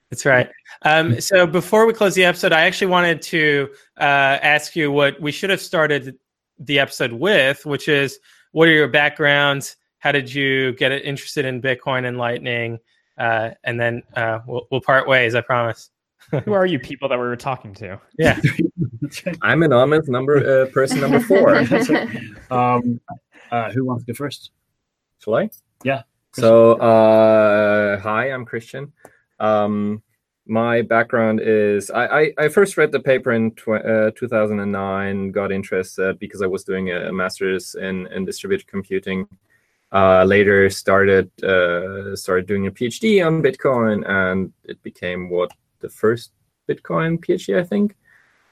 That's 0.10 0.26
right. 0.26 0.50
Um, 0.84 1.20
so 1.20 1.48
before 1.48 1.86
we 1.88 1.94
close 1.94 2.14
the 2.14 2.26
episode, 2.26 2.52
I 2.52 2.62
actually 2.62 2.88
wanted 2.88 3.22
to 3.24 3.70
uh, 3.98 4.38
ask 4.44 4.76
you 4.76 4.92
what 4.92 5.20
we 5.20 5.32
should 5.32 5.50
have 5.50 5.62
started 5.62 6.18
the 6.60 6.80
episode 6.80 7.14
with, 7.14 7.66
which 7.66 7.88
is 7.88 8.20
what 8.52 8.68
are 8.68 8.72
your 8.72 8.88
backgrounds? 8.88 9.76
How 10.00 10.12
did 10.12 10.32
you 10.32 10.74
get 10.74 10.92
interested 10.92 11.46
in 11.46 11.62
Bitcoin 11.62 12.06
and 12.06 12.18
Lightning? 12.18 12.80
Uh, 13.18 13.52
and 13.64 13.80
then 13.80 14.04
uh, 14.16 14.40
we'll, 14.46 14.68
we'll 14.72 14.82
part 14.82 15.08
ways, 15.08 15.34
I 15.36 15.42
promise. 15.42 15.90
Who 16.46 16.54
are 16.54 16.66
you 16.66 16.80
people 16.80 17.10
that 17.10 17.18
we 17.18 17.26
were 17.26 17.36
talking 17.36 17.74
to? 17.76 18.00
Yeah. 18.18 18.40
I'm 19.42 19.64
anonymous 19.64 20.08
number 20.08 20.64
uh, 20.64 20.72
person 20.72 21.02
number 21.02 21.20
four. 21.20 21.56
um, 22.52 23.00
uh, 23.52 23.72
who 23.72 23.86
wants 23.86 24.06
to 24.06 24.14
go 24.14 24.16
first? 24.16 24.52
Shall 25.20 25.36
I? 25.36 25.50
Yeah. 25.84 26.04
So, 26.36 26.74
uh, 26.74 28.00
hi, 28.00 28.32
I'm 28.32 28.44
Christian. 28.44 28.92
Um, 29.40 30.02
my 30.48 30.82
background 30.82 31.40
is 31.42 31.92
I, 31.92 32.06
I, 32.08 32.34
I 32.40 32.48
first 32.50 32.76
read 32.76 32.92
the 32.92 33.00
paper 33.00 33.34
in 33.34 33.52
tw- 33.52 33.86
uh, 33.86 34.12
2009, 34.18 35.32
got 35.32 35.52
interested 35.52 36.18
because 36.18 36.42
I 36.42 36.48
was 36.48 36.64
doing 36.64 36.92
a 36.92 37.14
master's 37.14 37.76
in, 37.76 38.08
in 38.08 38.26
distributed 38.26 38.66
computing. 38.66 39.28
Uh, 39.92 40.24
later 40.24 40.72
started 40.72 41.30
uh, 41.44 42.16
started 42.16 42.48
doing 42.48 42.66
a 42.66 42.72
PhD 42.72 43.24
on 43.24 43.44
Bitcoin, 43.44 44.04
and 44.10 44.52
it 44.64 44.82
became 44.82 45.30
what 45.30 45.52
the 45.82 45.90
first 45.90 46.32
Bitcoin 46.68 47.24
PhD, 47.24 47.60
I 47.60 47.64
think. 47.64 47.96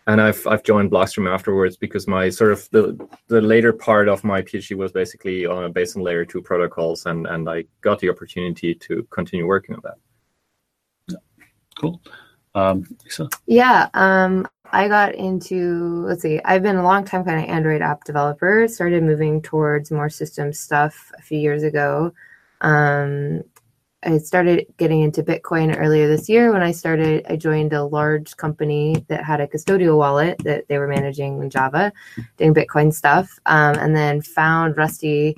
And 0.07 0.19
I've 0.19 0.45
I've 0.47 0.63
joined 0.63 0.91
Blockstream 0.91 1.31
afterwards 1.31 1.77
because 1.77 2.07
my 2.07 2.29
sort 2.29 2.51
of 2.51 2.67
the 2.71 3.07
the 3.27 3.39
later 3.39 3.71
part 3.71 4.09
of 4.09 4.23
my 4.23 4.41
PhD 4.41 4.75
was 4.75 4.91
basically 4.91 5.45
uh, 5.45 5.69
based 5.69 5.95
on 5.95 6.03
layer 6.03 6.25
two 6.25 6.41
protocols, 6.41 7.05
and 7.05 7.27
and 7.27 7.47
I 7.47 7.65
got 7.81 7.99
the 7.99 8.09
opportunity 8.09 8.73
to 8.73 9.03
continue 9.11 9.45
working 9.45 9.75
on 9.75 9.81
that. 9.83 11.17
Cool. 11.79 12.01
Um, 12.55 12.85
Lisa? 13.03 13.29
Yeah, 13.45 13.89
um, 13.93 14.47
I 14.71 14.87
got 14.87 15.15
into 15.15 16.05
let's 16.05 16.21
see, 16.21 16.39
I've 16.45 16.63
been 16.63 16.77
a 16.77 16.83
long 16.83 17.03
time 17.05 17.23
kind 17.23 17.43
of 17.43 17.49
Android 17.49 17.81
app 17.81 18.03
developer. 18.03 18.67
Started 18.67 19.03
moving 19.03 19.41
towards 19.41 19.91
more 19.91 20.09
system 20.09 20.53
stuff 20.53 21.11
a 21.17 21.21
few 21.21 21.39
years 21.39 21.63
ago. 21.63 22.13
Um, 22.61 23.43
I 24.03 24.17
started 24.17 24.65
getting 24.77 25.01
into 25.01 25.21
Bitcoin 25.21 25.77
earlier 25.77 26.07
this 26.07 26.27
year 26.27 26.51
when 26.51 26.63
I 26.63 26.71
started. 26.71 27.25
I 27.29 27.35
joined 27.35 27.71
a 27.73 27.83
large 27.83 28.35
company 28.37 29.05
that 29.09 29.23
had 29.23 29.41
a 29.41 29.47
custodial 29.47 29.97
wallet 29.97 30.39
that 30.39 30.67
they 30.67 30.79
were 30.79 30.87
managing 30.87 31.41
in 31.41 31.49
Java, 31.49 31.93
doing 32.37 32.53
Bitcoin 32.53 32.91
stuff, 32.93 33.39
um, 33.45 33.75
and 33.75 33.95
then 33.95 34.21
found 34.21 34.75
Rusty 34.75 35.35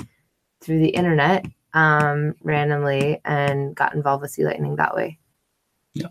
through 0.62 0.80
the 0.80 0.90
internet 0.90 1.46
um, 1.74 2.36
randomly 2.42 3.20
and 3.26 3.76
got 3.76 3.96
involved 3.96 4.22
with 4.22 4.32
C 4.32 4.46
Lightning 4.46 4.78
that 4.78 4.96
way. 4.96 5.20
Yeah. 5.94 6.08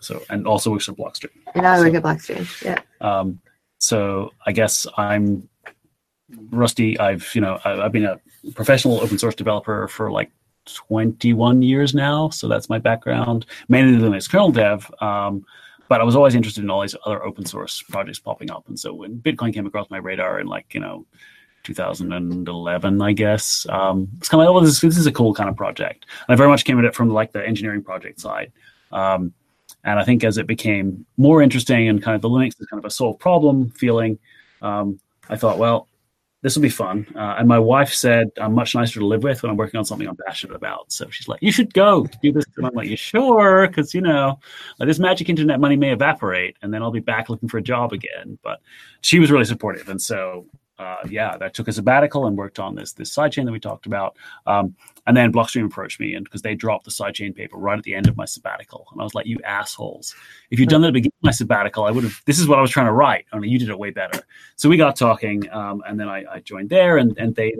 So, 0.00 0.22
and 0.28 0.46
also 0.46 0.70
works 0.70 0.84
for 0.84 0.92
Blockstream. 0.92 1.30
And 1.54 1.66
I 1.66 1.78
So- 1.78 1.84
work 1.84 1.94
at 1.94 2.02
Blockstream. 2.02 2.62
Yeah. 2.62 2.80
Um, 3.00 3.40
so 3.78 4.32
I 4.44 4.52
guess 4.52 4.86
I'm 4.98 5.48
rusty. 6.50 6.98
I've 6.98 7.30
you 7.34 7.40
know 7.40 7.58
I've 7.64 7.92
been 7.92 8.04
a 8.04 8.20
professional 8.54 9.00
open 9.00 9.18
source 9.18 9.34
developer 9.34 9.88
for 9.88 10.10
like 10.10 10.30
21 10.74 11.62
years 11.62 11.94
now. 11.94 12.28
So 12.30 12.48
that's 12.48 12.68
my 12.68 12.78
background, 12.78 13.46
mainly 13.68 13.98
Linux 13.98 14.28
kernel 14.28 14.52
dev. 14.52 14.90
Um, 15.00 15.44
but 15.88 16.00
I 16.00 16.04
was 16.04 16.14
always 16.14 16.34
interested 16.34 16.62
in 16.62 16.70
all 16.70 16.82
these 16.82 16.96
other 17.06 17.24
open 17.24 17.46
source 17.46 17.82
projects 17.82 18.18
popping 18.18 18.50
up. 18.50 18.68
And 18.68 18.78
so 18.78 18.92
when 18.92 19.18
Bitcoin 19.18 19.54
came 19.54 19.66
across 19.66 19.88
my 19.90 19.96
radar 19.98 20.40
in 20.40 20.46
like 20.46 20.74
you 20.74 20.80
know 20.80 21.06
2011, 21.64 23.02
I 23.02 23.12
guess, 23.12 23.66
um, 23.68 24.08
it's 24.18 24.28
kind 24.28 24.42
of 24.42 24.54
like, 24.54 24.62
oh, 24.62 24.64
this, 24.64 24.80
this 24.80 24.96
is 24.96 25.06
a 25.06 25.12
cool 25.12 25.34
kind 25.34 25.48
of 25.48 25.56
project. 25.56 26.06
And 26.26 26.34
I 26.34 26.36
very 26.36 26.48
much 26.48 26.64
came 26.64 26.78
at 26.78 26.84
it 26.84 26.94
from 26.94 27.10
like 27.10 27.32
the 27.32 27.44
engineering 27.44 27.82
project 27.82 28.20
side. 28.20 28.52
Um, 28.92 29.32
and 29.84 29.98
I 29.98 30.04
think 30.04 30.24
as 30.24 30.38
it 30.38 30.46
became 30.46 31.04
more 31.16 31.42
interesting 31.42 31.88
and 31.88 32.02
kind 32.02 32.14
of 32.14 32.22
the 32.22 32.28
Linux 32.28 32.60
is 32.60 32.66
kind 32.66 32.78
of 32.78 32.84
a 32.84 32.90
solved 32.90 33.20
problem 33.20 33.70
feeling, 33.70 34.18
um, 34.62 34.98
I 35.28 35.36
thought, 35.36 35.58
well, 35.58 35.87
this 36.42 36.54
will 36.54 36.62
be 36.62 36.68
fun. 36.68 37.06
Uh, 37.16 37.36
and 37.38 37.48
my 37.48 37.58
wife 37.58 37.92
said 37.92 38.30
I'm 38.40 38.54
much 38.54 38.74
nicer 38.74 39.00
to 39.00 39.06
live 39.06 39.24
with 39.24 39.42
when 39.42 39.50
I'm 39.50 39.56
working 39.56 39.78
on 39.78 39.84
something 39.84 40.06
I'm 40.06 40.16
passionate 40.26 40.54
about. 40.54 40.92
So 40.92 41.10
she's 41.10 41.26
like, 41.26 41.42
you 41.42 41.50
should 41.50 41.74
go 41.74 42.06
do 42.22 42.32
this. 42.32 42.44
And 42.56 42.66
I'm 42.66 42.74
like, 42.74 42.88
you 42.88 42.96
sure? 42.96 43.66
Because, 43.66 43.92
you 43.92 44.00
know, 44.00 44.38
like, 44.78 44.86
this 44.86 45.00
magic 45.00 45.28
internet 45.28 45.58
money 45.58 45.76
may 45.76 45.92
evaporate 45.92 46.56
and 46.62 46.72
then 46.72 46.82
I'll 46.82 46.92
be 46.92 47.00
back 47.00 47.28
looking 47.28 47.48
for 47.48 47.58
a 47.58 47.62
job 47.62 47.92
again. 47.92 48.38
But 48.44 48.60
she 49.00 49.18
was 49.18 49.30
really 49.30 49.46
supportive. 49.46 49.88
And 49.88 50.00
so 50.00 50.46
uh, 50.78 50.96
yeah, 51.08 51.36
I 51.40 51.48
took 51.48 51.66
a 51.66 51.72
sabbatical 51.72 52.26
and 52.26 52.36
worked 52.36 52.58
on 52.58 52.74
this 52.74 52.92
this 52.92 53.14
sidechain 53.14 53.44
that 53.44 53.52
we 53.52 53.58
talked 53.58 53.86
about. 53.86 54.16
Um, 54.46 54.74
and 55.06 55.16
then 55.16 55.32
Blockstream 55.32 55.66
approached 55.66 55.98
me, 55.98 56.14
and 56.14 56.24
because 56.24 56.42
they 56.42 56.54
dropped 56.54 56.84
the 56.84 56.90
sidechain 56.90 57.34
paper 57.34 57.56
right 57.56 57.78
at 57.78 57.84
the 57.84 57.94
end 57.94 58.06
of 58.06 58.16
my 58.16 58.24
sabbatical, 58.24 58.86
and 58.92 59.00
I 59.00 59.04
was 59.04 59.14
like, 59.14 59.26
"You 59.26 59.38
assholes! 59.44 60.14
If 60.50 60.60
you'd 60.60 60.68
done 60.68 60.80
that 60.82 60.88
at 60.88 60.90
the 60.90 61.00
beginning 61.00 61.18
of 61.20 61.24
my 61.24 61.32
sabbatical, 61.32 61.84
I 61.84 61.90
would 61.90 62.04
have. 62.04 62.20
This 62.26 62.38
is 62.38 62.46
what 62.46 62.58
I 62.58 62.62
was 62.62 62.70
trying 62.70 62.86
to 62.86 62.92
write. 62.92 63.24
Only 63.32 63.48
you 63.48 63.58
did 63.58 63.70
it 63.70 63.78
way 63.78 63.90
better." 63.90 64.20
So 64.56 64.68
we 64.68 64.76
got 64.76 64.94
talking, 64.94 65.50
um, 65.50 65.82
and 65.86 65.98
then 65.98 66.08
I, 66.08 66.24
I, 66.30 66.40
joined 66.40 66.70
there, 66.70 66.98
and 66.98 67.16
and 67.18 67.34
they. 67.34 67.54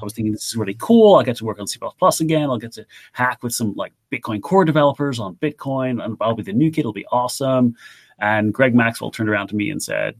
I 0.00 0.04
was 0.04 0.14
thinking 0.14 0.32
this 0.32 0.46
is 0.46 0.56
really 0.56 0.76
cool. 0.78 1.16
I 1.16 1.24
get 1.24 1.36
to 1.36 1.44
work 1.44 1.60
on 1.60 1.66
C++ 1.66 1.78
again. 2.20 2.48
I'll 2.48 2.56
get 2.56 2.72
to 2.72 2.86
hack 3.12 3.42
with 3.42 3.52
some 3.52 3.74
like 3.74 3.92
Bitcoin 4.10 4.40
core 4.40 4.64
developers 4.64 5.18
on 5.20 5.34
Bitcoin, 5.36 6.02
and 6.02 6.16
I'll 6.22 6.34
be 6.34 6.42
the 6.42 6.54
new 6.54 6.70
kid. 6.70 6.80
It'll 6.80 6.94
be 6.94 7.04
awesome. 7.12 7.76
And 8.18 8.52
Greg 8.52 8.74
Maxwell 8.74 9.10
turned 9.10 9.28
around 9.28 9.48
to 9.48 9.56
me 9.56 9.70
and 9.70 9.82
said, 9.82 10.14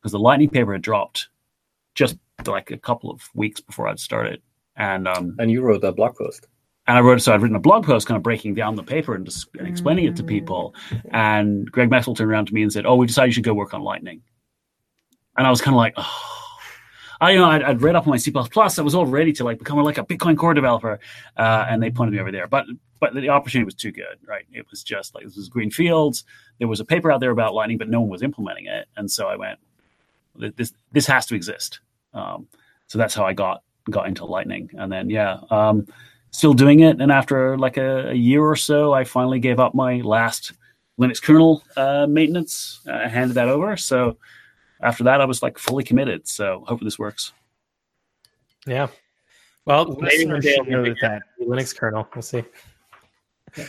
because 0.00 0.12
the 0.12 0.18
Lightning 0.18 0.50
paper 0.50 0.72
had 0.72 0.82
dropped 0.82 1.28
just 1.98 2.16
like 2.46 2.70
a 2.70 2.78
couple 2.78 3.10
of 3.10 3.28
weeks 3.34 3.60
before 3.60 3.88
I'd 3.88 3.98
started. 3.98 4.40
And 4.76 5.08
um, 5.08 5.34
and 5.40 5.50
you 5.50 5.60
wrote 5.60 5.82
that 5.82 5.96
blog 5.96 6.14
post. 6.14 6.46
And 6.86 6.96
I 6.96 7.00
wrote 7.00 7.20
so 7.20 7.34
I'd 7.34 7.42
written 7.42 7.56
a 7.56 7.60
blog 7.60 7.84
post 7.84 8.06
kind 8.06 8.16
of 8.16 8.22
breaking 8.22 8.54
down 8.54 8.76
the 8.76 8.84
paper 8.84 9.14
and 9.14 9.24
just 9.26 9.48
and 9.58 9.66
explaining 9.66 10.04
it 10.04 10.14
to 10.16 10.22
people. 10.22 10.74
And 11.10 11.70
Greg 11.70 11.90
Maxwell 11.90 12.14
turned 12.14 12.30
around 12.30 12.46
to 12.46 12.54
me 12.54 12.62
and 12.62 12.72
said, 12.72 12.86
"Oh, 12.86 12.94
we 12.94 13.06
decided 13.06 13.28
you 13.28 13.32
should 13.34 13.44
go 13.44 13.52
work 13.52 13.74
on 13.74 13.82
Lightning." 13.82 14.22
And 15.36 15.46
I 15.46 15.50
was 15.50 15.60
kind 15.60 15.74
of 15.74 15.78
like, 15.78 15.94
"Oh." 15.96 16.34
I, 17.20 17.32
you 17.32 17.38
know, 17.38 17.50
I'd, 17.50 17.64
I'd, 17.64 17.82
read 17.82 17.96
up 17.96 18.06
on 18.06 18.10
my 18.10 18.16
C++. 18.16 18.32
I 18.32 18.80
was 18.80 18.94
all 18.94 19.04
ready 19.04 19.32
to 19.32 19.42
like 19.42 19.58
become 19.58 19.76
like 19.78 19.98
a 19.98 20.04
Bitcoin 20.04 20.36
core 20.36 20.54
developer, 20.54 21.00
uh, 21.36 21.66
and 21.68 21.82
they 21.82 21.90
pointed 21.90 22.12
me 22.12 22.20
over 22.20 22.30
there. 22.30 22.46
But 22.46 22.66
but 23.00 23.12
the 23.12 23.28
opportunity 23.28 23.64
was 23.64 23.74
too 23.74 23.90
good, 23.90 24.18
right? 24.24 24.44
It 24.52 24.66
was 24.70 24.84
just 24.84 25.16
like 25.16 25.24
this 25.24 25.34
was 25.34 25.48
green 25.48 25.72
fields. 25.72 26.22
There 26.60 26.68
was 26.68 26.78
a 26.78 26.84
paper 26.84 27.10
out 27.10 27.18
there 27.18 27.32
about 27.32 27.54
Lightning, 27.54 27.76
but 27.76 27.88
no 27.88 28.00
one 28.00 28.08
was 28.08 28.22
implementing 28.22 28.66
it, 28.66 28.86
and 28.96 29.10
so 29.10 29.26
I 29.26 29.34
went, 29.34 29.58
this 30.56 30.72
this 30.92 31.06
has 31.06 31.26
to 31.26 31.34
exist. 31.34 31.80
Um, 32.14 32.48
so 32.86 32.98
that's 32.98 33.14
how 33.14 33.24
I 33.24 33.32
got 33.32 33.62
got 33.90 34.06
into 34.06 34.24
Lightning, 34.24 34.70
and 34.74 34.90
then 34.90 35.10
yeah, 35.10 35.38
um, 35.50 35.86
still 36.30 36.54
doing 36.54 36.80
it. 36.80 37.00
And 37.00 37.10
after 37.10 37.56
like 37.58 37.76
a, 37.76 38.10
a, 38.10 38.14
year 38.14 38.42
or 38.42 38.56
so, 38.56 38.92
I 38.92 39.04
finally 39.04 39.40
gave 39.40 39.60
up 39.60 39.74
my 39.74 40.00
last 40.00 40.52
Linux 41.00 41.22
kernel 41.22 41.62
uh, 41.76 42.06
maintenance. 42.08 42.80
Uh, 42.88 42.92
I 42.92 43.08
handed 43.08 43.34
that 43.34 43.48
over. 43.48 43.76
So 43.76 44.18
after 44.82 45.04
that, 45.04 45.20
I 45.20 45.24
was 45.24 45.42
like 45.42 45.58
fully 45.58 45.84
committed. 45.84 46.28
So 46.28 46.64
hopefully 46.66 46.86
this 46.86 46.98
works. 46.98 47.32
Yeah. 48.66 48.88
Well, 49.64 49.96
maybe 50.00 50.26
one 50.26 50.40
day 50.40 50.56
know 50.66 50.82
that 51.02 51.22
Linux 51.40 51.76
kernel. 51.76 52.08
We'll 52.14 52.22
see. 52.22 52.42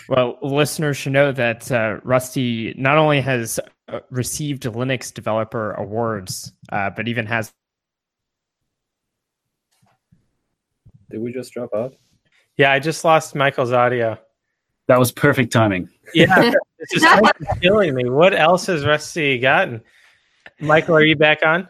Well, 0.08 0.38
listeners 0.42 0.98
should 0.98 1.14
know 1.14 1.32
that 1.32 1.72
uh, 1.72 2.00
Rusty 2.04 2.74
not 2.78 2.98
only 2.98 3.22
has 3.22 3.60
uh, 3.88 4.00
received 4.10 4.64
Linux 4.64 5.14
Developer 5.14 5.74
Awards, 5.74 6.54
uh, 6.72 6.90
but 6.90 7.08
even 7.08 7.26
has. 7.26 7.52
Did 11.10 11.22
we 11.22 11.32
just 11.32 11.54
drop 11.54 11.74
out? 11.74 11.94
Yeah, 12.58 12.72
I 12.72 12.80
just 12.80 13.04
lost 13.04 13.36
Michael's 13.36 13.72
audio. 13.72 14.18
That 14.88 15.00
was 15.00 15.12
perfect 15.12 15.54
timing. 15.54 15.90
Yeah, 16.14 16.52
it's 16.80 16.94
just 16.94 17.34
killing 17.62 17.94
me. 17.94 18.10
What 18.10 18.34
else 18.34 18.66
has 18.66 18.86
Rusty 18.86 19.38
gotten? 19.38 19.82
Michael, 20.60 20.96
are 20.96 21.04
you 21.04 21.16
back 21.16 21.40
on? 21.46 21.70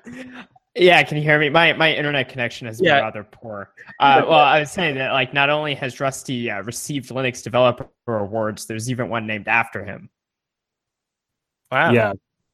Yeah, 0.76 1.03
can 1.03 1.18
you 1.18 1.24
hear 1.24 1.40
me? 1.40 1.49
My 1.49 1.74
my 1.74 1.94
internet 1.94 2.30
connection 2.30 2.68
has 2.68 2.80
yeah. 2.80 2.95
been 2.95 3.03
rather 3.03 3.24
poor. 3.24 3.72
Uh, 3.99 4.24
well, 4.28 4.40
I 4.40 4.61
was 4.61 4.72
saying 4.72 4.95
that 4.95 5.11
like 5.11 5.34
not 5.34 5.49
only 5.49 5.76
has 5.76 5.99
Rusty 5.99 6.49
uh, 6.49 6.61
received 6.61 7.10
Linux 7.10 7.44
Developer 7.44 7.90
Awards, 8.07 8.66
there's 8.66 8.90
even 8.90 9.10
one 9.10 9.28
named 9.28 9.48
after 9.48 9.84
him. 9.84 10.10
Wow. 11.72 11.91
Yeah, 11.91 12.14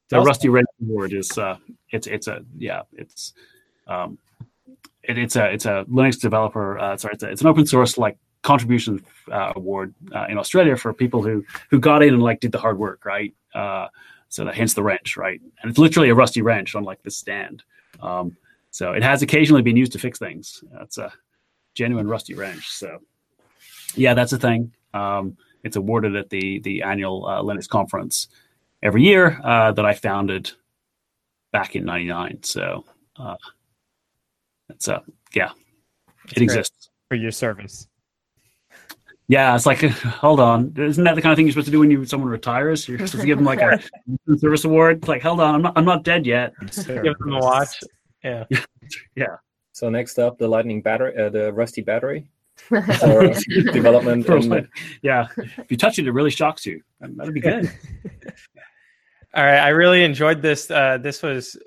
the 0.09 0.21
Rusty 0.21 0.49
Wrench 0.49 0.67
Award 0.81 1.13
is 1.13 1.37
uh, 1.37 1.57
it's 1.91 2.07
it's 2.07 2.27
a 2.27 2.43
yeah 2.57 2.81
it's 2.93 3.33
um, 3.87 4.17
it, 5.07 5.17
it's 5.17 5.35
a 5.35 5.51
it's 5.51 5.65
a 5.65 5.85
Linux 5.89 6.19
developer 6.19 6.77
uh, 6.79 6.97
sorry 6.97 7.13
it's, 7.13 7.23
a, 7.23 7.29
it's 7.29 7.41
an 7.41 7.47
open 7.47 7.65
source 7.65 7.97
like 7.97 8.17
contribution 8.45 9.03
uh, 9.31 9.53
award 9.55 9.93
uh, 10.13 10.27
in 10.29 10.37
Australia 10.37 10.77
for 10.77 10.93
people 10.93 11.23
who 11.23 11.43
who 11.69 11.79
got 11.79 12.03
in 12.03 12.13
and 12.13 12.23
like 12.23 12.39
did 12.39 12.51
the 12.51 12.59
hard 12.59 12.77
work 12.77 13.03
right. 13.03 13.33
Uh, 13.53 13.87
so 14.29 14.45
that 14.45 14.55
hence 14.55 14.73
the 14.73 14.83
wrench, 14.83 15.17
right? 15.17 15.39
And 15.61 15.69
it's 15.69 15.79
literally 15.79 16.09
a 16.09 16.15
rusty 16.15 16.41
wrench 16.41 16.75
on 16.75 16.83
like 16.83 17.01
the 17.03 17.11
stand. 17.11 17.63
Um, 18.01 18.35
so 18.69 18.91
it 18.91 19.01
has 19.01 19.21
occasionally 19.21 19.61
been 19.61 19.77
used 19.77 19.93
to 19.93 19.99
fix 19.99 20.19
things. 20.19 20.63
That's 20.73 20.97
a 20.97 21.11
genuine 21.73 22.07
rusty 22.07 22.33
wrench. 22.33 22.69
So 22.69 22.99
yeah, 23.95 24.13
that's 24.13 24.33
a 24.33 24.37
thing. 24.37 24.73
Um, 24.93 25.37
it's 25.63 25.75
awarded 25.75 26.15
at 26.15 26.29
the 26.29 26.59
the 26.59 26.83
annual 26.83 27.25
uh, 27.25 27.41
Linux 27.41 27.67
conference 27.67 28.27
every 28.83 29.03
year 29.03 29.41
uh, 29.43 29.71
that 29.71 29.85
I 29.85 29.93
founded 29.93 30.51
back 31.51 31.75
in 31.75 31.83
'99. 31.85 32.43
So 32.43 32.85
uh, 34.69 34.73
it's 34.73 34.87
a 34.87 35.03
yeah, 35.33 35.51
that's 36.25 36.37
it 36.37 36.43
exists 36.43 36.89
for 37.09 37.15
your 37.15 37.31
service. 37.31 37.87
Yeah, 39.27 39.55
it's 39.55 39.65
like, 39.65 39.79
hold 39.81 40.39
on, 40.39 40.73
isn't 40.77 41.03
that 41.03 41.15
the 41.15 41.21
kind 41.21 41.31
of 41.31 41.37
thing 41.37 41.47
you're 41.47 41.53
supposed 41.53 41.67
to 41.67 41.71
do 41.71 41.79
when 41.79 41.89
you 41.89 42.05
someone 42.05 42.29
retires? 42.29 42.87
You're 42.87 42.99
supposed 42.99 43.21
to 43.21 43.25
give 43.25 43.37
them 43.37 43.45
like 43.45 43.61
a 43.61 43.79
service 44.37 44.65
award. 44.65 44.97
It's 44.97 45.07
like, 45.07 45.21
hold 45.21 45.39
on, 45.39 45.55
I'm 45.55 45.61
not, 45.61 45.73
I'm 45.75 45.85
not 45.85 46.03
dead 46.03 46.25
yet. 46.25 46.53
give 46.85 47.17
them 47.17 47.33
a 47.33 47.39
watch. 47.39 47.79
Yeah, 48.23 48.45
yeah. 49.15 49.37
So 49.71 49.89
next 49.89 50.19
up, 50.19 50.37
the 50.37 50.47
lightning 50.47 50.81
battery, 50.81 51.17
uh, 51.17 51.29
the 51.29 51.51
rusty 51.51 51.81
battery. 51.81 52.27
or 52.71 53.33
development. 53.73 54.27
And... 54.29 54.69
Yeah, 55.01 55.27
if 55.57 55.69
you 55.69 55.75
touch 55.75 55.99
it, 55.99 56.07
it 56.07 56.11
really 56.11 56.31
shocks 56.31 56.65
you. 56.65 56.81
That'd 57.01 57.33
be 57.33 57.41
good. 57.41 57.69
All 59.33 59.43
right, 59.43 59.59
I 59.59 59.69
really 59.69 60.03
enjoyed 60.05 60.41
this. 60.41 60.71
Uh, 60.71 60.97
this 60.97 61.21
was 61.21 61.57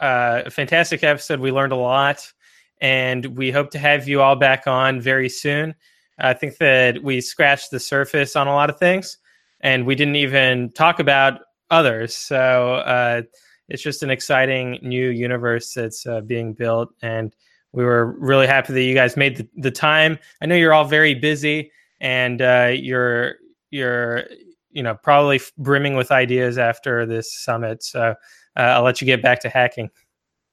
uh, 0.00 0.44
a 0.46 0.50
fantastic 0.50 1.04
episode. 1.04 1.40
We 1.40 1.52
learned 1.52 1.72
a 1.72 1.76
lot, 1.76 2.32
and 2.80 3.26
we 3.36 3.50
hope 3.50 3.70
to 3.70 3.78
have 3.78 4.08
you 4.08 4.20
all 4.20 4.36
back 4.36 4.66
on 4.66 5.00
very 5.00 5.28
soon. 5.28 5.74
I 6.18 6.34
think 6.34 6.58
that 6.58 7.02
we 7.02 7.20
scratched 7.20 7.70
the 7.70 7.80
surface 7.80 8.34
on 8.36 8.48
a 8.48 8.54
lot 8.54 8.70
of 8.70 8.78
things, 8.78 9.18
and 9.60 9.86
we 9.86 9.94
didn't 9.94 10.16
even 10.16 10.70
talk 10.72 10.98
about 10.98 11.40
others. 11.70 12.14
So 12.14 12.74
uh, 12.74 13.22
it's 13.68 13.82
just 13.82 14.02
an 14.02 14.10
exciting 14.10 14.78
new 14.82 15.08
universe 15.08 15.72
that's 15.74 16.06
uh, 16.06 16.20
being 16.22 16.54
built, 16.54 16.90
and 17.02 17.34
we 17.72 17.84
were 17.84 18.16
really 18.18 18.46
happy 18.46 18.72
that 18.72 18.82
you 18.82 18.94
guys 18.94 19.16
made 19.16 19.36
the, 19.36 19.48
the 19.56 19.70
time. 19.70 20.18
I 20.42 20.46
know 20.46 20.56
you're 20.56 20.74
all 20.74 20.84
very 20.84 21.14
busy, 21.14 21.70
and 22.00 22.42
uh, 22.42 22.72
you're 22.74 23.36
you're 23.70 24.24
you 24.70 24.82
know 24.82 24.94
probably 24.94 25.40
brimming 25.56 25.96
with 25.96 26.10
ideas 26.10 26.58
after 26.58 27.06
this 27.06 27.32
summit. 27.32 27.82
So 27.82 28.14
uh, 28.56 28.60
I'll 28.60 28.82
let 28.82 29.00
you 29.00 29.06
get 29.06 29.22
back 29.22 29.40
to 29.40 29.48
hacking. 29.48 29.90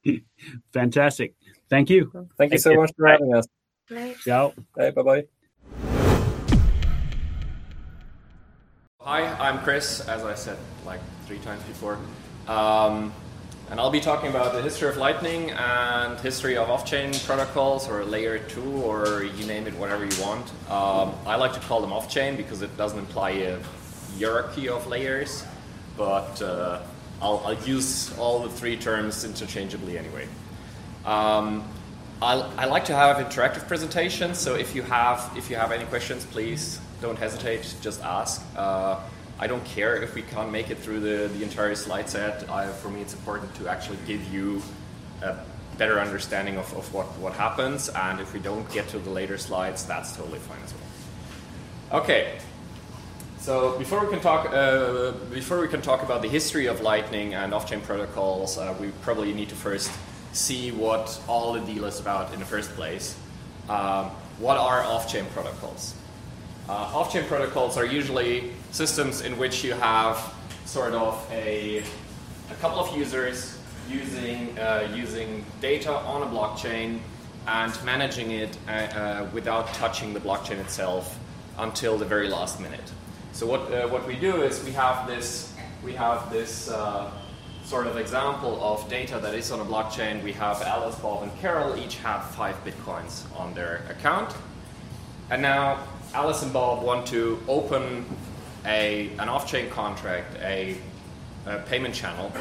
Fantastic. 0.74 1.34
Thank 1.70 1.90
you. 1.90 2.12
Thank, 2.14 2.30
Thank 2.38 2.52
you 2.54 2.58
so 2.60 2.72
you. 2.72 2.78
much 2.78 2.92
for 2.98 3.08
having 3.08 3.34
us. 3.34 3.48
Bye. 3.90 4.16
Ciao. 4.24 4.54
Hey, 4.78 4.92
bye 4.92 5.02
bye. 5.02 5.24
Hi, 9.02 9.22
I'm 9.38 9.60
Chris, 9.60 10.00
as 10.08 10.24
I 10.24 10.34
said 10.34 10.58
like 10.86 11.00
three 11.28 11.38
times 11.40 11.62
before. 11.64 12.00
Um, 12.48 13.14
and 13.70 13.80
I'll 13.80 13.92
be 13.92 14.00
talking 14.00 14.30
about 14.30 14.54
the 14.54 14.62
history 14.62 14.90
of 14.90 14.98
Lightning 14.98 15.50
and 15.52 16.20
history 16.20 16.56
of 16.56 16.70
off-chain 16.70 17.14
protocols 17.26 17.90
or 17.90 18.06
layer 18.06 18.38
2 18.38 18.62
or 18.62 19.24
you 19.24 19.46
name 19.48 19.66
it, 19.66 19.74
whatever 19.76 20.06
you 20.06 20.22
want. 20.22 20.48
Um, 20.70 21.16
I 21.26 21.36
like 21.36 21.54
to 21.54 21.60
call 21.62 21.82
them 21.82 21.92
off-chain 21.92 22.36
because 22.36 22.62
it 22.62 22.76
doesn't 22.78 23.00
imply 23.00 23.32
a 23.32 23.60
hierarchy 24.18 24.70
of 24.70 24.86
layers, 24.86 25.44
but 25.98 26.40
uh, 26.44 26.82
I'll, 27.22 27.42
I'll, 27.46 27.64
use 27.66 28.16
all 28.20 28.40
the 28.40 28.50
three 28.50 28.78
terms 28.78 29.24
interchangeably 29.24 29.98
anyway. 29.98 30.28
Um, 31.06 31.64
I, 32.22 32.34
I 32.58 32.66
like 32.66 32.86
to 32.86 32.96
have 32.96 33.18
interactive 33.18 33.68
presentations, 33.68 34.40
so 34.40 34.56
if 34.56 34.74
you 34.74 34.82
have 34.84 35.32
if 35.38 35.50
you 35.50 35.56
have 35.58 35.72
any 35.72 35.86
questions, 35.86 36.26
please 36.26 36.80
don't 37.02 37.18
hesitate, 37.18 37.76
just 37.82 38.02
ask. 38.02 38.42
Uh, 38.56 39.00
I 39.38 39.48
don't 39.48 39.64
care 39.66 40.02
if 40.02 40.16
we 40.16 40.22
can't 40.22 40.52
make 40.52 40.70
it 40.70 40.80
through 40.80 41.02
the, 41.02 41.28
the 41.28 41.44
entire 41.44 41.76
slide 41.76 42.10
set. 42.10 42.50
I, 42.50 42.68
for 42.68 42.90
me, 42.90 43.02
it's 43.02 43.14
important 43.14 43.54
to 43.56 43.68
actually 43.68 43.98
give 44.08 44.34
you 44.34 44.62
a 45.22 45.36
better 45.78 46.00
understanding 46.00 46.58
of, 46.58 46.74
of 46.74 46.92
what, 46.94 47.06
what 47.20 47.34
happens. 47.34 47.90
And 47.90 48.22
if 48.22 48.34
we 48.34 48.40
don't 48.40 48.70
get 48.72 48.88
to 48.90 49.00
the 49.00 49.10
later 49.10 49.38
slides, 49.38 49.86
that's 49.86 50.16
totally 50.16 50.40
fine 50.40 50.60
as 50.64 50.74
well. 50.74 52.02
Okay. 52.02 52.40
So 53.40 53.78
before 53.78 54.04
we 54.04 54.10
can 54.10 54.22
talk, 54.22 54.52
uh, 54.52 55.12
before 55.30 55.60
we 55.60 55.68
can 55.68 55.82
talk 55.82 56.02
about 56.02 56.22
the 56.22 56.30
history 56.30 56.68
of 56.68 56.80
Lightning 56.80 57.34
and 57.34 57.54
off-chain 57.54 57.82
protocols, 57.82 58.58
uh, 58.58 58.74
we 58.80 58.88
probably 59.02 59.34
need 59.34 59.50
to 59.50 59.56
first 59.56 59.92
see 60.36 60.72
what 60.72 61.20
all 61.28 61.54
the 61.54 61.62
deal 61.62 61.86
is 61.86 62.00
about 62.00 62.34
in 62.34 62.40
the 62.40 62.46
first 62.46 62.70
place. 62.72 63.18
Um, 63.70 64.12
what 64.38 64.58
are 64.58 64.84
off-chain 64.84 65.26
protocols? 65.34 65.96
Uh, 66.68 66.74
off-chain 66.74 67.24
protocols 67.26 67.78
are 67.78 67.86
usually 67.86 68.52
systems 68.72 69.22
in 69.22 69.38
which 69.38 69.64
you 69.64 69.74
have 69.74 70.34
sort 70.66 70.94
of 70.94 71.26
a, 71.32 71.84
a 72.52 72.56
couple 72.60 72.80
of 72.80 72.96
users 72.98 73.58
using, 73.90 74.58
uh, 74.60 74.92
using 74.94 75.46
data 75.62 75.92
on 75.92 76.24
a 76.24 76.26
blockchain 76.26 77.00
and 77.48 77.84
managing 77.86 78.32
it 78.32 78.58
uh, 78.68 78.72
uh 78.72 79.30
without 79.32 79.68
touching 79.76 80.16
the 80.16 80.20
blockchain 80.20 80.58
itself 80.58 81.20
until 81.60 81.96
the 81.96 82.06
very 82.06 82.28
last 82.28 82.60
minute. 82.60 82.92
So 83.32 83.46
what, 83.46 83.72
uh, 83.72 83.88
what 83.88 84.08
we 84.08 84.16
do 84.16 84.42
is 84.42 84.64
we 84.64 84.72
have 84.72 85.08
this, 85.08 85.54
we 85.84 85.94
have 85.94 86.32
this 86.32 86.70
uh, 86.70 87.12
sort 87.66 87.88
of 87.88 87.98
example 87.98 88.64
of 88.64 88.88
data 88.90 89.18
that 89.18 89.34
is 89.34 89.52
on 89.52 89.60
a 89.60 89.66
blockchain, 89.66 90.24
we 90.24 90.32
have 90.34 90.62
Alice, 90.62 90.96
Bob, 91.00 91.24
and 91.24 91.36
Carol 91.40 91.76
each 91.78 91.98
have 91.98 92.24
five 92.32 92.56
bitcoins 92.64 93.24
on 93.36 93.56
their 93.56 93.84
account. 93.90 94.36
And 95.32 95.42
now 95.42 95.80
Alice 96.14 96.44
and 96.44 96.54
Bob 96.54 96.84
want 96.84 97.08
to 97.08 97.42
open 97.48 98.06
a, 98.66 99.10
an 99.18 99.30
off 99.30 99.50
chain 99.50 99.70
contract, 99.72 100.36
a, 100.42 100.78
a 101.48 101.58
payment 101.60 101.96
channel. 101.96 102.32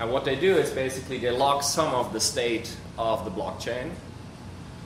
And 0.00 0.10
what 0.10 0.24
they 0.24 0.34
do 0.34 0.56
is 0.56 0.70
basically 0.70 1.18
they 1.18 1.30
lock 1.30 1.62
some 1.62 1.94
of 1.94 2.14
the 2.14 2.20
state 2.20 2.74
of 2.96 3.26
the 3.26 3.30
blockchain 3.30 3.90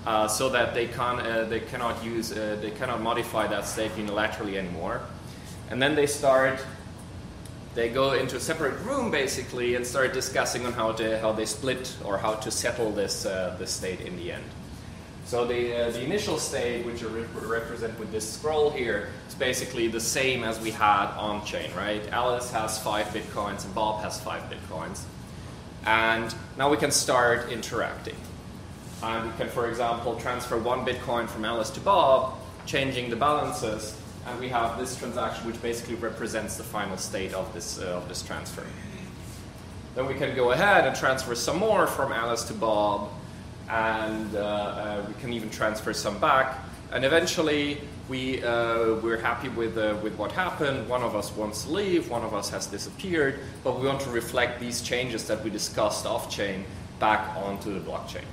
uh, 0.07 0.27
so 0.27 0.49
that 0.49 0.75
they, 0.75 0.89
can, 0.89 1.21
uh, 1.21 1.45
they 1.49 1.61
cannot 1.61 2.05
use, 2.05 2.33
uh, 2.33 2.59
they 2.61 2.73
cannot 2.73 3.01
modify 3.01 3.47
that 3.47 3.65
state 3.65 3.93
unilaterally 3.93 4.57
anymore. 4.57 5.03
And 5.71 5.81
then 5.81 5.95
they 5.95 6.07
start 6.09 6.59
they 7.75 7.89
go 7.89 8.13
into 8.13 8.37
a 8.37 8.41
separate 8.41 8.79
room 8.81 9.11
basically 9.11 9.75
and 9.75 9.87
start 9.87 10.13
discussing 10.13 10.65
on 10.65 10.73
how 10.73 10.93
to 10.93 11.19
how 11.19 11.33
they 11.33 11.45
split 11.45 11.97
or 12.05 12.17
how 12.17 12.35
to 12.35 12.51
settle 12.51 12.93
this 12.93 13.27
uh, 13.27 13.57
this 13.59 13.71
state 13.71 14.01
in 14.01 14.17
the 14.17 14.33
end. 14.33 14.45
So 15.27 15.45
the 15.45 15.87
uh, 15.87 15.91
the 15.91 16.03
initial 16.03 16.39
state, 16.39 16.87
which 16.87 17.03
I 17.03 17.07
re- 17.07 17.27
represent 17.35 17.99
with 17.99 18.13
this 18.13 18.31
scroll 18.31 18.71
here, 18.71 19.09
is 19.29 19.35
basically 19.35 19.89
the 19.89 20.01
same 20.01 20.45
as 20.45 20.61
we 20.61 20.71
had 20.71 21.07
on 21.17 21.45
chain, 21.45 21.71
right? 21.75 22.07
Alice 22.11 22.51
has 22.53 22.79
five 22.79 23.07
bitcoins 23.07 23.65
and 23.65 23.75
Bob 23.75 24.03
has 24.03 24.21
five 24.21 24.43
bitcoins, 24.51 25.03
and 25.85 26.35
now 26.57 26.71
we 26.71 26.77
can 26.77 26.91
start 26.91 27.51
interacting. 27.51 28.17
And 29.03 29.31
we 29.31 29.37
can, 29.37 29.49
for 29.49 29.69
example, 29.69 30.17
transfer 30.17 30.57
one 30.57 30.87
bitcoin 30.87 31.29
from 31.29 31.45
Alice 31.45 31.69
to 31.71 31.81
Bob, 31.81 32.39
changing 32.65 33.11
the 33.11 33.17
balances 33.17 34.01
and 34.27 34.41
we 34.41 34.49
have 34.49 34.79
this 34.79 34.97
transaction 34.97 35.47
which 35.47 35.61
basically 35.61 35.97
represents 35.97 36.57
the 36.57 36.63
final 36.63 36.97
state 36.97 37.35
of 37.35 37.53
this, 37.53 37.79
uh, 37.79 37.87
of 37.87 38.09
this 38.09 38.23
transfer. 38.23 38.65
Then 39.95 40.07
we 40.07 40.15
can 40.15 40.35
go 40.35 40.53
ahead 40.53 40.87
and 40.87 40.97
transfer 40.97 41.35
some 41.35 41.59
more 41.59 41.87
from 41.87 42.13
Alice 42.13 42.45
to 42.45 42.55
Bob, 42.55 43.11
and 43.69 44.35
uh, 44.35 44.39
uh, 44.39 45.05
we 45.07 45.15
can 45.21 45.33
even 45.33 45.51
transfer 45.51 45.93
some 45.93 46.19
back. 46.19 46.59
And 46.91 47.05
eventually, 47.05 47.81
we, 48.09 48.43
uh, 48.43 48.95
we're 48.97 49.21
happy 49.21 49.49
with, 49.49 49.79
uh, 49.79 49.97
with 50.03 50.17
what 50.17 50.33
happened. 50.33 50.89
One 50.89 51.03
of 51.03 51.15
us 51.15 51.33
wants 51.37 51.65
to 51.65 51.73
leave, 51.73 52.11
one 52.11 52.23
of 52.23 52.35
us 52.35 52.51
has 52.51 52.67
disappeared, 52.67 53.39
but 53.63 53.79
we 53.79 53.87
want 53.87 54.01
to 54.01 54.11
reflect 54.11 54.61
these 54.61 54.83
changes 54.83 55.27
that 55.29 55.43
we 55.45 55.51
discussed 55.51 56.07
off 56.07 56.31
chain 56.31 56.65
back 56.99 57.37
onto 57.37 57.73
the 57.73 57.81
blockchain. 57.81 58.25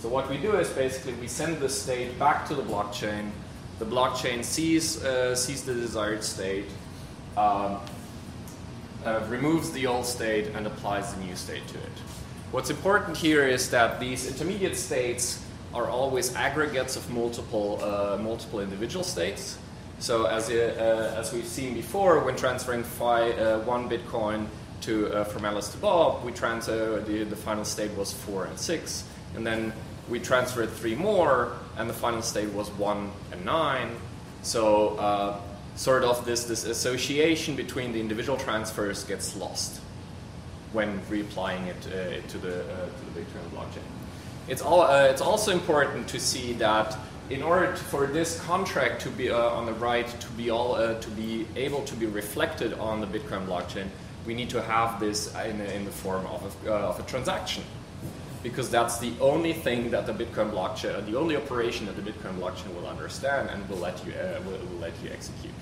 So, 0.00 0.08
what 0.08 0.30
we 0.30 0.36
do 0.36 0.56
is 0.56 0.68
basically 0.70 1.14
we 1.14 1.26
send 1.26 1.58
the 1.58 1.68
state 1.68 2.18
back 2.18 2.46
to 2.48 2.54
the 2.54 2.62
blockchain 2.62 3.30
the 3.78 3.84
blockchain 3.84 4.42
sees, 4.42 5.02
uh, 5.04 5.34
sees 5.34 5.62
the 5.62 5.74
desired 5.74 6.24
state, 6.24 6.66
um, 7.36 7.80
uh, 9.04 9.20
removes 9.28 9.70
the 9.72 9.86
old 9.86 10.06
state, 10.06 10.48
and 10.54 10.66
applies 10.66 11.14
the 11.14 11.24
new 11.24 11.36
state 11.36 11.66
to 11.68 11.78
it. 11.78 11.92
What's 12.52 12.70
important 12.70 13.16
here 13.16 13.46
is 13.46 13.70
that 13.70 14.00
these 14.00 14.26
intermediate 14.26 14.76
states 14.76 15.44
are 15.74 15.88
always 15.88 16.34
aggregates 16.34 16.96
of 16.96 17.08
multiple, 17.10 17.78
uh, 17.82 18.16
multiple 18.22 18.60
individual 18.60 19.04
states. 19.04 19.58
So 19.98 20.26
as, 20.26 20.48
uh, 20.48 21.14
as 21.18 21.32
we've 21.32 21.46
seen 21.46 21.74
before, 21.74 22.20
when 22.20 22.36
transferring 22.36 22.82
fi- 22.82 23.32
uh, 23.32 23.60
one 23.60 23.88
Bitcoin 23.88 24.46
to, 24.82 25.12
uh, 25.12 25.24
from 25.24 25.44
Alice 25.44 25.68
to 25.70 25.78
Bob, 25.78 26.24
we 26.24 26.32
transfer, 26.32 27.00
the, 27.00 27.24
the 27.24 27.36
final 27.36 27.64
state 27.64 27.90
was 27.92 28.12
four 28.12 28.44
and 28.46 28.58
six. 28.58 29.04
And 29.34 29.46
then 29.46 29.72
we 30.08 30.20
transferred 30.20 30.70
three 30.70 30.94
more, 30.94 31.52
and 31.76 31.88
the 31.88 31.94
final 31.94 32.22
state 32.22 32.52
was 32.52 32.70
one 32.70 33.10
and 33.32 33.44
nine. 33.44 33.90
So 34.42 34.96
uh, 34.96 35.40
sort 35.76 36.04
of 36.04 36.24
this, 36.24 36.44
this 36.44 36.64
association 36.64 37.56
between 37.56 37.92
the 37.92 38.00
individual 38.00 38.38
transfers 38.38 39.04
gets 39.04 39.36
lost 39.36 39.80
when 40.72 41.00
reapplying 41.02 41.66
it 41.66 41.76
uh, 41.86 42.26
to, 42.28 42.38
the, 42.38 42.60
uh, 42.60 42.86
to 42.86 43.14
the 43.14 43.20
Bitcoin 43.20 43.48
blockchain. 43.54 43.82
It's, 44.48 44.62
all, 44.62 44.82
uh, 44.82 45.04
it's 45.04 45.20
also 45.20 45.52
important 45.52 46.08
to 46.08 46.20
see 46.20 46.52
that 46.54 46.96
in 47.30 47.42
order 47.42 47.72
to, 47.72 47.76
for 47.76 48.06
this 48.06 48.40
contract 48.42 49.02
to 49.02 49.10
be 49.10 49.30
uh, 49.30 49.36
on 49.36 49.66
the 49.66 49.72
right 49.74 50.06
to 50.06 50.28
be 50.32 50.50
all 50.50 50.76
uh, 50.76 50.94
to 51.00 51.10
be 51.10 51.46
able 51.56 51.82
to 51.82 51.96
be 51.96 52.06
reflected 52.06 52.72
on 52.74 53.00
the 53.00 53.06
Bitcoin 53.06 53.46
blockchain, 53.46 53.88
we 54.24 54.34
need 54.34 54.50
to 54.50 54.62
have 54.62 55.00
this 55.00 55.34
in, 55.34 55.60
in 55.60 55.84
the 55.84 55.90
form 55.90 56.24
of 56.26 56.56
a, 56.66 56.70
of 56.72 57.00
a 57.00 57.02
transaction 57.02 57.64
because 58.46 58.70
that's 58.70 58.98
the 58.98 59.12
only 59.20 59.52
thing 59.52 59.90
that 59.90 60.06
the 60.06 60.12
Bitcoin 60.12 60.52
blockchain, 60.52 61.04
the 61.04 61.18
only 61.18 61.36
operation 61.36 61.84
that 61.86 61.96
the 61.96 62.12
Bitcoin 62.12 62.38
blockchain 62.38 62.72
will 62.76 62.86
understand 62.86 63.50
and 63.50 63.68
will 63.68 63.78
let 63.78 64.06
you 64.06 64.12
uh, 64.12 64.40
will, 64.44 64.52
will, 64.52 64.78
let 64.80 64.92
you 65.02 65.10
execute. 65.10 65.52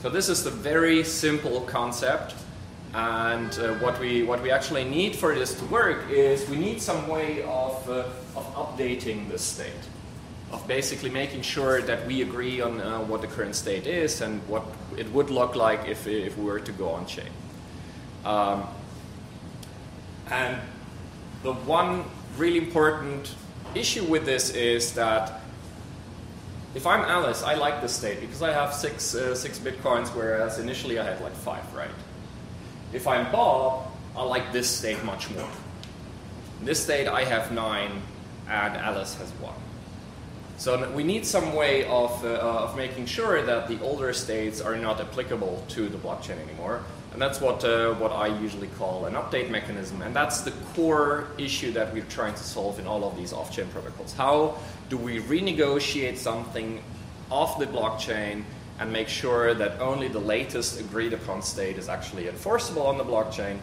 So 0.00 0.08
this 0.08 0.30
is 0.30 0.42
the 0.42 0.50
very 0.50 1.04
simple 1.04 1.60
concept, 1.60 2.34
and 2.94 3.52
uh, 3.58 3.74
what 3.84 4.00
we 4.00 4.22
what 4.22 4.42
we 4.42 4.50
actually 4.50 4.84
need 4.84 5.14
for 5.14 5.34
this 5.34 5.54
to 5.56 5.64
work 5.66 6.08
is 6.08 6.48
we 6.48 6.56
need 6.56 6.80
some 6.80 7.06
way 7.06 7.42
of 7.42 7.86
uh, 7.86 8.04
of 8.34 8.46
updating 8.54 9.28
the 9.28 9.38
state, 9.38 9.84
of 10.52 10.66
basically 10.66 11.10
making 11.10 11.42
sure 11.42 11.82
that 11.82 12.06
we 12.06 12.22
agree 12.22 12.62
on 12.62 12.80
uh, 12.80 13.00
what 13.00 13.20
the 13.20 13.26
current 13.26 13.54
state 13.54 13.86
is 13.86 14.22
and 14.22 14.40
what 14.48 14.64
it 14.96 15.12
would 15.12 15.28
look 15.28 15.54
like 15.54 15.86
if 15.86 16.06
if 16.06 16.34
we 16.38 16.44
were 16.44 16.60
to 16.60 16.72
go 16.72 16.88
on 16.88 17.04
chain. 17.04 17.32
Um, 18.24 18.66
and 20.30 20.56
the 21.42 21.52
one 21.52 22.04
really 22.36 22.58
important 22.58 23.34
issue 23.74 24.04
with 24.04 24.24
this 24.24 24.50
is 24.50 24.92
that 24.94 25.40
if 26.74 26.86
I'm 26.86 27.00
Alice, 27.00 27.42
I 27.42 27.54
like 27.54 27.82
this 27.82 27.94
state 27.94 28.20
because 28.20 28.42
I 28.42 28.52
have 28.52 28.72
six, 28.72 29.14
uh, 29.14 29.34
six 29.34 29.58
bitcoins, 29.58 30.08
whereas 30.08 30.58
initially 30.58 30.98
I 30.98 31.04
had 31.04 31.20
like 31.20 31.34
five, 31.34 31.74
right? 31.74 31.90
If 32.92 33.06
I'm 33.06 33.30
Bob, 33.30 33.88
I 34.16 34.22
like 34.22 34.52
this 34.52 34.68
state 34.70 35.02
much 35.04 35.30
more. 35.30 35.48
In 36.60 36.66
this 36.66 36.82
state, 36.82 37.08
I 37.08 37.24
have 37.24 37.52
nine, 37.52 38.02
and 38.48 38.76
Alice 38.76 39.14
has 39.16 39.30
one. 39.32 39.54
So 40.56 40.90
we 40.92 41.02
need 41.02 41.26
some 41.26 41.54
way 41.54 41.84
of, 41.86 42.24
uh, 42.24 42.38
of 42.38 42.76
making 42.76 43.06
sure 43.06 43.42
that 43.42 43.68
the 43.68 43.80
older 43.80 44.12
states 44.12 44.60
are 44.60 44.76
not 44.76 45.00
applicable 45.00 45.64
to 45.70 45.88
the 45.88 45.98
blockchain 45.98 46.38
anymore. 46.38 46.84
And 47.12 47.20
that's 47.20 47.40
what, 47.40 47.62
uh, 47.64 47.92
what 47.94 48.10
I 48.10 48.28
usually 48.40 48.68
call 48.68 49.04
an 49.04 49.14
update 49.14 49.50
mechanism. 49.50 50.00
And 50.00 50.16
that's 50.16 50.40
the 50.40 50.52
core 50.74 51.28
issue 51.36 51.70
that 51.72 51.92
we're 51.92 52.04
trying 52.04 52.34
to 52.34 52.42
solve 52.42 52.78
in 52.78 52.86
all 52.86 53.04
of 53.04 53.16
these 53.16 53.32
off 53.34 53.54
chain 53.54 53.66
protocols. 53.68 54.14
How 54.14 54.56
do 54.88 54.96
we 54.96 55.20
renegotiate 55.20 56.16
something 56.16 56.82
off 57.30 57.58
the 57.58 57.66
blockchain 57.66 58.44
and 58.78 58.90
make 58.90 59.08
sure 59.08 59.52
that 59.54 59.78
only 59.80 60.08
the 60.08 60.18
latest 60.18 60.80
agreed 60.80 61.12
upon 61.12 61.42
state 61.42 61.76
is 61.76 61.88
actually 61.88 62.28
enforceable 62.28 62.86
on 62.86 62.96
the 62.96 63.04
blockchain 63.04 63.58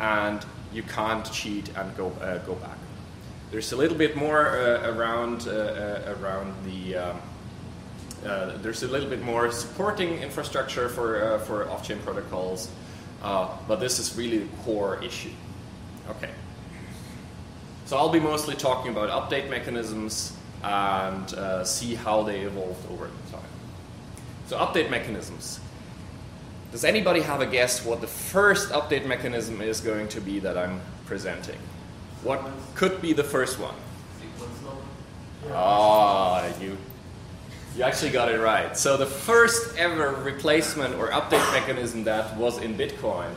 and 0.00 0.44
you 0.72 0.82
can't 0.82 1.30
cheat 1.30 1.68
and 1.76 1.94
go, 1.96 2.08
uh, 2.22 2.38
go 2.38 2.54
back? 2.54 2.78
There's 3.50 3.72
a 3.72 3.76
little 3.76 3.96
bit 3.96 4.16
more 4.16 4.48
uh, 4.48 4.90
around, 4.90 5.46
uh, 5.46 5.50
uh, 5.50 6.16
around 6.20 6.54
the. 6.64 6.96
Um, 6.96 7.20
uh, 8.26 8.56
there's 8.62 8.82
a 8.82 8.88
little 8.88 9.08
bit 9.08 9.22
more 9.22 9.52
supporting 9.52 10.14
infrastructure 10.22 10.88
for, 10.88 11.38
for 11.40 11.68
off-chain 11.68 11.98
protocols. 11.98 12.70
Uh, 13.24 13.48
but 13.66 13.80
this 13.80 13.98
is 13.98 14.14
really 14.18 14.38
the 14.38 14.56
core 14.58 15.02
issue. 15.02 15.30
Okay. 16.10 16.30
So 17.86 17.96
I'll 17.96 18.10
be 18.10 18.20
mostly 18.20 18.54
talking 18.54 18.92
about 18.92 19.08
update 19.08 19.48
mechanisms 19.48 20.36
and 20.62 21.32
uh, 21.32 21.64
see 21.64 21.94
how 21.94 22.22
they 22.22 22.40
evolved 22.40 22.90
over 22.92 23.06
time. 23.32 23.40
So 24.46 24.58
update 24.58 24.90
mechanisms. 24.90 25.58
Does 26.70 26.84
anybody 26.84 27.22
have 27.22 27.40
a 27.40 27.46
guess 27.46 27.82
what 27.82 28.02
the 28.02 28.06
first 28.06 28.70
update 28.70 29.06
mechanism 29.06 29.62
is 29.62 29.80
going 29.80 30.08
to 30.08 30.20
be 30.20 30.38
that 30.40 30.58
I'm 30.58 30.82
presenting? 31.06 31.58
What 32.22 32.42
could 32.74 33.00
be 33.00 33.14
the 33.14 33.24
first 33.24 33.58
one? 33.58 33.74
Ah, 35.50 36.46
you 36.60 36.76
you 37.76 37.82
actually 37.82 38.10
got 38.10 38.30
it 38.30 38.40
right. 38.40 38.76
So 38.76 38.96
the 38.96 39.06
first 39.06 39.76
ever 39.76 40.12
replacement 40.22 40.94
or 40.94 41.08
update 41.08 41.52
mechanism 41.52 42.04
that 42.04 42.36
was 42.36 42.58
in 42.58 42.76
Bitcoin 42.76 43.30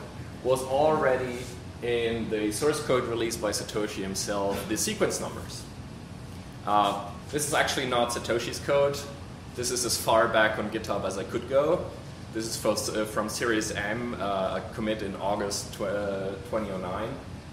was 0.44 0.62
already 0.62 1.38
in 1.82 2.30
the 2.30 2.52
source 2.52 2.80
code 2.84 3.04
released 3.04 3.40
by 3.40 3.50
Satoshi 3.50 4.02
himself, 4.02 4.68
the 4.68 4.76
sequence 4.76 5.20
numbers. 5.20 5.62
Uh, 6.66 7.04
this 7.30 7.46
is 7.46 7.54
actually 7.54 7.86
not 7.86 8.10
Satoshi's 8.10 8.58
code. 8.60 8.98
This 9.56 9.70
is 9.70 9.84
as 9.84 10.00
far 10.00 10.28
back 10.28 10.58
on 10.58 10.70
GitHub 10.70 11.04
as 11.04 11.18
I 11.18 11.24
could 11.24 11.48
go. 11.48 11.84
This 12.32 12.46
is 12.46 12.56
from, 12.56 12.72
uh, 12.72 13.04
from 13.06 13.28
sirius-m, 13.28 14.14
uh, 14.20 14.60
a 14.60 14.74
commit 14.74 15.02
in 15.02 15.16
August 15.16 15.74
tw- 15.74 15.82
uh, 15.82 16.28
2009, 16.50 17.08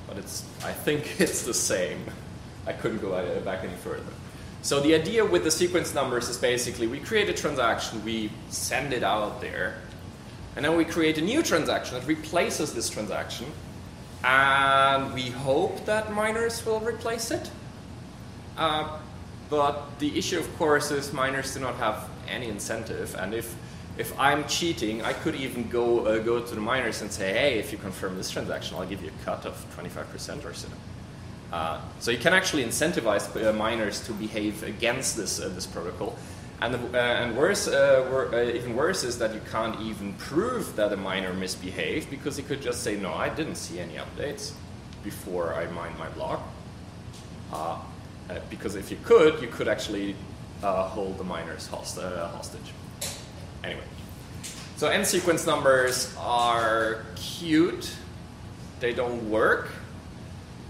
but 0.07 0.17
it's 0.17 0.43
I 0.63 0.71
think 0.71 1.19
it's 1.19 1.43
the 1.43 1.53
same. 1.53 2.05
I 2.67 2.73
couldn't 2.73 2.99
go 2.99 3.13
uh, 3.13 3.39
back 3.41 3.63
any 3.63 3.75
further. 3.75 4.03
So 4.65 4.79
the 4.79 4.95
idea 4.95 5.23
with 5.23 5.43
the 5.43 5.51
sequence 5.51 5.93
numbers 5.93 6.27
is 6.27 6.37
basically 6.37 6.87
we 6.87 6.99
create 6.99 7.29
a 7.29 7.33
transaction, 7.33 8.03
we 8.03 8.31
send 8.49 8.93
it 8.93 9.03
out 9.03 9.39
there, 9.39 9.75
and 10.55 10.65
then 10.65 10.75
we 10.75 10.83
create 10.83 11.19
a 11.19 11.21
new 11.21 11.43
transaction 11.43 11.99
that 11.99 12.07
replaces 12.07 12.73
this 12.73 12.89
transaction, 12.89 13.45
and 14.23 15.13
we 15.13 15.29
hope 15.29 15.85
that 15.85 16.11
miners 16.13 16.65
will 16.65 16.79
replace 16.79 17.29
it. 17.29 17.51
Uh, 18.57 18.97
but 19.51 19.99
the 19.99 20.17
issue, 20.17 20.39
of 20.39 20.57
course, 20.57 20.89
is 20.89 21.13
miners 21.13 21.53
do 21.53 21.59
not 21.59 21.75
have 21.75 22.09
any 22.27 22.49
incentive, 22.49 23.15
and 23.19 23.35
if 23.35 23.55
if 23.99 24.19
I'm 24.19 24.47
cheating, 24.47 25.03
I 25.03 25.13
could 25.13 25.35
even 25.35 25.69
go 25.69 26.07
uh, 26.07 26.17
go 26.17 26.41
to 26.41 26.55
the 26.55 26.59
miners 26.59 27.03
and 27.03 27.11
say, 27.11 27.33
hey, 27.33 27.59
if 27.59 27.71
you 27.71 27.77
confirm 27.77 28.17
this 28.17 28.31
transaction, 28.31 28.77
I'll 28.77 28.87
give 28.87 29.03
you 29.03 29.11
a 29.11 29.25
cut 29.25 29.45
of 29.45 29.53
25% 29.77 30.43
or 30.43 30.55
so. 30.55 30.69
Uh, 31.51 31.79
so 31.99 32.11
you 32.11 32.17
can 32.17 32.33
actually 32.33 32.63
incentivize 32.63 33.25
uh, 33.43 33.53
miners 33.53 34.01
to 34.05 34.13
behave 34.13 34.63
against 34.63 35.15
this 35.15 35.39
uh, 35.39 35.49
this 35.49 35.65
protocol. 35.65 36.15
And, 36.61 36.75
uh, 36.75 36.97
and 36.97 37.35
worse, 37.35 37.67
uh, 37.67 38.07
wor- 38.09 38.33
even 38.41 38.75
worse 38.75 39.03
is 39.03 39.17
that 39.19 39.33
you 39.33 39.41
can't 39.51 39.79
even 39.81 40.13
prove 40.13 40.75
that 40.77 40.93
a 40.93 40.97
miner 40.97 41.33
misbehaved 41.33 42.09
because 42.09 42.37
he 42.37 42.43
could 42.43 42.61
just 42.61 42.81
say, 42.81 42.95
no, 42.95 43.13
I 43.13 43.27
didn't 43.27 43.55
see 43.55 43.79
any 43.79 43.95
updates 43.95 44.53
before 45.03 45.53
I 45.53 45.67
mined 45.71 45.99
my 45.99 46.07
block. 46.09 46.41
because 48.49 48.75
if 48.75 48.89
you 48.89 48.97
could, 49.03 49.41
you 49.41 49.49
could 49.49 49.67
actually 49.67 50.15
hold 50.61 51.17
the 51.17 51.23
miners 51.25 51.67
host- 51.67 51.99
hostage. 51.99 52.71
Anyway, 53.63 53.83
so 54.77 54.89
nSequence 54.89 55.45
numbers 55.45 56.15
are 56.17 57.03
cute. 57.15 57.91
They 58.79 58.93
don't 58.93 59.29
work, 59.29 59.69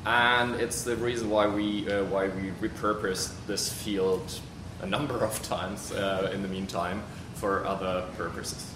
and 0.06 0.56
it's 0.56 0.84
the 0.84 0.96
reason 0.98 1.30
why 1.30 1.48
we 1.48 1.90
uh, 1.90 2.04
why 2.06 2.28
we 2.28 2.52
repurposed 2.68 3.34
this 3.48 3.72
field 3.72 4.40
a 4.82 4.86
number 4.86 5.24
of 5.24 5.42
times 5.42 5.92
uh, 5.92 6.32
in 6.34 6.42
the 6.42 6.48
meantime 6.48 7.02
for 7.34 7.66
other 7.66 8.06
purposes, 8.18 8.72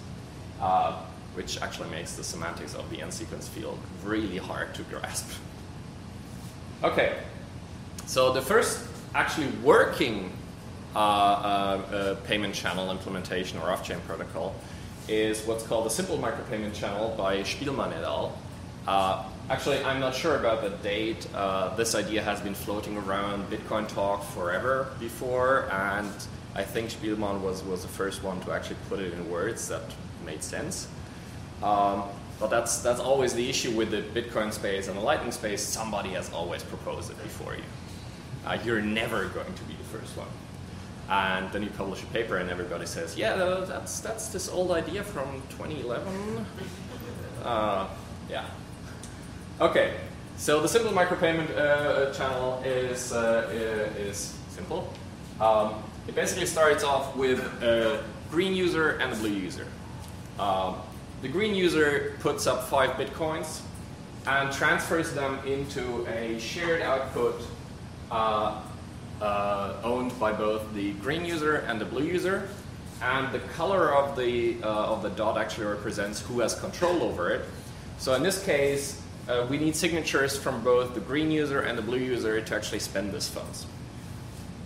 uh, 0.60 1.02
which 1.34 1.60
actually 1.62 1.90
makes 1.90 2.14
the 2.14 2.24
semantics 2.24 2.74
of 2.74 2.88
the 2.90 2.96
nSequence 2.98 3.48
field 3.48 3.78
really 4.04 4.38
hard 4.38 4.74
to 4.74 4.82
grasp. 4.84 5.30
Okay, 6.82 7.18
so 8.06 8.32
the 8.32 8.40
first 8.40 8.82
actually 9.14 9.48
working 9.62 10.32
uh, 10.96 10.98
uh, 10.98 11.00
uh, 11.00 12.14
payment 12.26 12.54
channel 12.54 12.90
implementation 12.90 13.58
or 13.58 13.70
off-chain 13.70 13.98
protocol 14.06 14.54
is 15.06 15.44
what's 15.46 15.62
called 15.66 15.86
a 15.86 15.90
simple 15.90 16.16
micropayment 16.16 16.74
channel 16.74 17.14
by 17.18 17.42
Spilman 17.42 17.92
et 17.92 18.02
al. 18.02 18.34
Actually, 19.50 19.82
I'm 19.82 19.98
not 19.98 20.14
sure 20.14 20.36
about 20.36 20.62
the 20.62 20.70
date. 20.70 21.26
Uh, 21.34 21.74
this 21.74 21.96
idea 21.96 22.22
has 22.22 22.40
been 22.40 22.54
floating 22.54 22.96
around 22.96 23.50
Bitcoin 23.50 23.88
talk 23.88 24.22
forever 24.22 24.92
before, 25.00 25.68
and 25.72 26.08
I 26.54 26.62
think 26.62 26.90
Spilman 26.90 27.40
was, 27.40 27.64
was 27.64 27.82
the 27.82 27.88
first 27.88 28.22
one 28.22 28.40
to 28.42 28.52
actually 28.52 28.76
put 28.88 29.00
it 29.00 29.12
in 29.12 29.28
words 29.28 29.66
that 29.66 29.82
made 30.24 30.44
sense. 30.44 30.86
Um, 31.64 32.04
but 32.38 32.48
that's, 32.48 32.80
that's 32.80 33.00
always 33.00 33.34
the 33.34 33.50
issue 33.50 33.72
with 33.72 33.90
the 33.90 34.02
Bitcoin 34.02 34.52
space 34.52 34.86
and 34.86 34.96
the 34.96 35.02
Lightning 35.02 35.32
space. 35.32 35.62
Somebody 35.62 36.10
has 36.10 36.32
always 36.32 36.62
proposed 36.62 37.10
it 37.10 37.20
before 37.20 37.56
you. 37.56 37.64
Uh, 38.46 38.56
you're 38.64 38.80
never 38.80 39.26
going 39.30 39.52
to 39.52 39.62
be 39.64 39.74
the 39.74 39.98
first 39.98 40.16
one 40.16 40.28
and 41.10 41.50
then 41.50 41.60
you 41.60 41.70
publish 41.70 42.04
a 42.04 42.06
paper 42.06 42.36
and 42.36 42.48
everybody 42.50 42.86
says, 42.86 43.18
yeah, 43.18 43.34
that's, 43.66 43.98
that's 43.98 44.28
this 44.28 44.48
old 44.48 44.70
idea 44.70 45.02
from 45.02 45.42
2011. 45.50 46.46
Uh, 47.42 47.88
yeah. 48.30 48.46
Okay, 49.60 49.92
so 50.38 50.62
the 50.62 50.68
simple 50.68 50.90
micropayment 50.90 51.54
uh, 51.54 52.14
channel 52.14 52.62
is, 52.64 53.12
uh, 53.12 53.46
is 53.98 54.34
simple. 54.48 54.90
Um, 55.38 55.74
it 56.08 56.14
basically 56.14 56.46
starts 56.46 56.82
off 56.82 57.14
with 57.14 57.40
a 57.62 58.02
green 58.30 58.56
user 58.56 58.92
and 58.92 59.12
a 59.12 59.16
blue 59.16 59.28
user. 59.28 59.66
Um, 60.38 60.76
the 61.20 61.28
green 61.28 61.54
user 61.54 62.16
puts 62.20 62.46
up 62.46 62.68
five 62.68 62.92
bitcoins 62.92 63.60
and 64.26 64.50
transfers 64.50 65.12
them 65.12 65.38
into 65.46 66.06
a 66.06 66.38
shared 66.38 66.80
output 66.80 67.42
uh, 68.10 68.62
uh, 69.20 69.74
owned 69.84 70.18
by 70.18 70.32
both 70.32 70.72
the 70.72 70.92
green 70.92 71.26
user 71.26 71.56
and 71.68 71.78
the 71.78 71.84
blue 71.84 72.04
user. 72.04 72.48
And 73.02 73.30
the 73.30 73.40
color 73.40 73.94
of 73.94 74.16
the, 74.16 74.56
uh, 74.62 74.66
of 74.66 75.02
the 75.02 75.10
dot 75.10 75.36
actually 75.36 75.66
represents 75.66 76.18
who 76.20 76.40
has 76.40 76.58
control 76.58 77.02
over 77.02 77.28
it. 77.28 77.44
So 77.98 78.14
in 78.14 78.22
this 78.22 78.42
case, 78.42 78.99
uh, 79.28 79.46
we 79.48 79.58
need 79.58 79.76
signatures 79.76 80.36
from 80.36 80.62
both 80.62 80.94
the 80.94 81.00
green 81.00 81.30
user 81.30 81.60
and 81.60 81.76
the 81.76 81.82
blue 81.82 81.98
user 81.98 82.40
to 82.40 82.54
actually 82.54 82.80
spend 82.80 83.12
these 83.12 83.28
funds. 83.28 83.66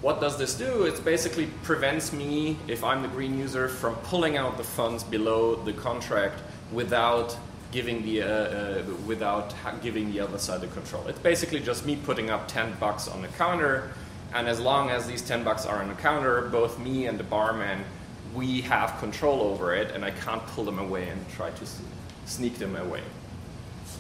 What 0.00 0.20
does 0.20 0.36
this 0.36 0.54
do? 0.54 0.84
It 0.84 1.02
basically 1.04 1.46
prevents 1.62 2.12
me, 2.12 2.56
if 2.68 2.84
I'm 2.84 3.02
the 3.02 3.08
green 3.08 3.38
user, 3.38 3.68
from 3.68 3.94
pulling 3.96 4.36
out 4.36 4.58
the 4.58 4.64
funds 4.64 5.02
below 5.02 5.56
the 5.56 5.72
contract 5.72 6.40
without 6.72 7.36
giving 7.72 8.02
the 8.02 8.22
uh, 8.22 8.26
uh, 8.26 8.82
without 9.06 9.54
giving 9.82 10.12
the 10.12 10.20
other 10.20 10.38
side 10.38 10.60
the 10.60 10.68
control. 10.68 11.06
It's 11.08 11.18
basically 11.18 11.60
just 11.60 11.84
me 11.86 11.96
putting 11.96 12.30
up 12.30 12.46
10 12.46 12.74
bucks 12.78 13.08
on 13.08 13.22
the 13.22 13.28
counter 13.28 13.90
and 14.34 14.48
as 14.48 14.58
long 14.58 14.90
as 14.90 15.06
these 15.06 15.22
10 15.22 15.44
bucks 15.44 15.64
are 15.64 15.80
on 15.80 15.88
the 15.88 15.94
counter, 15.94 16.42
both 16.48 16.78
me 16.80 17.06
and 17.06 17.18
the 17.18 17.24
barman, 17.24 17.84
we 18.34 18.62
have 18.62 18.98
control 18.98 19.40
over 19.40 19.74
it, 19.74 19.92
and 19.92 20.04
I 20.04 20.10
can't 20.10 20.44
pull 20.48 20.64
them 20.64 20.80
away 20.80 21.08
and 21.08 21.24
try 21.30 21.50
to 21.50 21.66
sneak 22.26 22.58
them 22.58 22.74
away. 22.74 23.02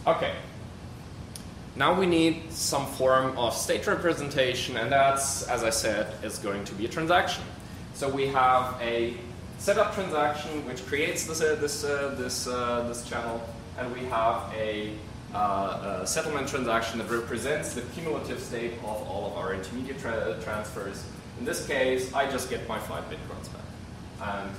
Okay. 0.06 0.34
Now 1.76 1.98
we 1.98 2.04
need 2.04 2.52
some 2.52 2.86
form 2.86 3.36
of 3.38 3.54
state 3.54 3.86
representation, 3.86 4.76
and 4.76 4.92
that's, 4.92 5.48
as 5.48 5.64
I 5.64 5.70
said, 5.70 6.22
is 6.22 6.38
going 6.38 6.64
to 6.66 6.74
be 6.74 6.84
a 6.84 6.88
transaction. 6.88 7.42
So 7.94 8.10
we 8.10 8.26
have 8.26 8.78
a 8.82 9.16
setup 9.56 9.94
transaction 9.94 10.66
which 10.66 10.84
creates 10.86 11.26
this 11.26 11.40
uh, 11.40 11.56
this 11.58 11.84
uh, 11.84 12.14
this 12.18 12.46
uh, 12.46 12.86
this 12.86 13.08
channel, 13.08 13.40
and 13.78 13.92
we 13.94 14.00
have 14.06 14.52
a 14.52 14.92
uh, 15.34 16.04
settlement 16.04 16.48
transaction 16.48 16.98
that 16.98 17.10
represents 17.10 17.72
the 17.72 17.80
cumulative 17.80 18.40
state 18.40 18.74
of 18.84 19.08
all 19.08 19.32
of 19.32 19.38
our 19.38 19.54
intermediate 19.54 19.98
tra 19.98 20.38
transfers. 20.42 21.02
In 21.38 21.46
this 21.46 21.66
case, 21.66 22.12
I 22.12 22.30
just 22.30 22.50
get 22.50 22.68
my 22.68 22.78
five 22.78 23.04
bitcoins 23.04 23.50
back, 23.52 24.38
and 24.38 24.50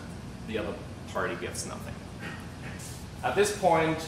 the 0.48 0.58
other 0.58 0.74
party 1.14 1.36
gets 1.36 1.68
nothing. 1.68 1.94
At 3.24 3.36
this 3.36 3.56
point, 3.58 4.06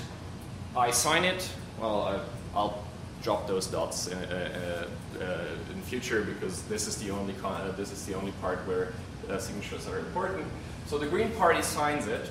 I 0.78 0.92
sign 0.92 1.26
it. 1.26 1.50
Well, 1.80 2.22
I, 2.54 2.60
will 2.60 2.84
drop 3.24 3.48
those 3.48 3.68
dots 3.68 4.08
in, 4.08 4.18
uh, 4.18 4.86
uh, 5.20 5.24
uh, 5.24 5.74
in 5.74 5.82
future 5.82 6.22
because 6.22 6.62
this 6.64 6.88
is 6.88 6.98
the 6.98 7.10
only 7.10 7.34
uh, 7.44 7.72
this 7.72 7.92
is 7.92 8.06
the 8.06 8.14
only 8.14 8.32
part 8.34 8.60
where 8.68 8.94
signatures 9.40 9.88
are 9.88 10.00
important. 10.00 10.46
So 10.86 10.98
the 10.98 11.08
green 11.08 11.32
party 11.32 11.62
signs 11.62 12.08
it, 12.08 12.30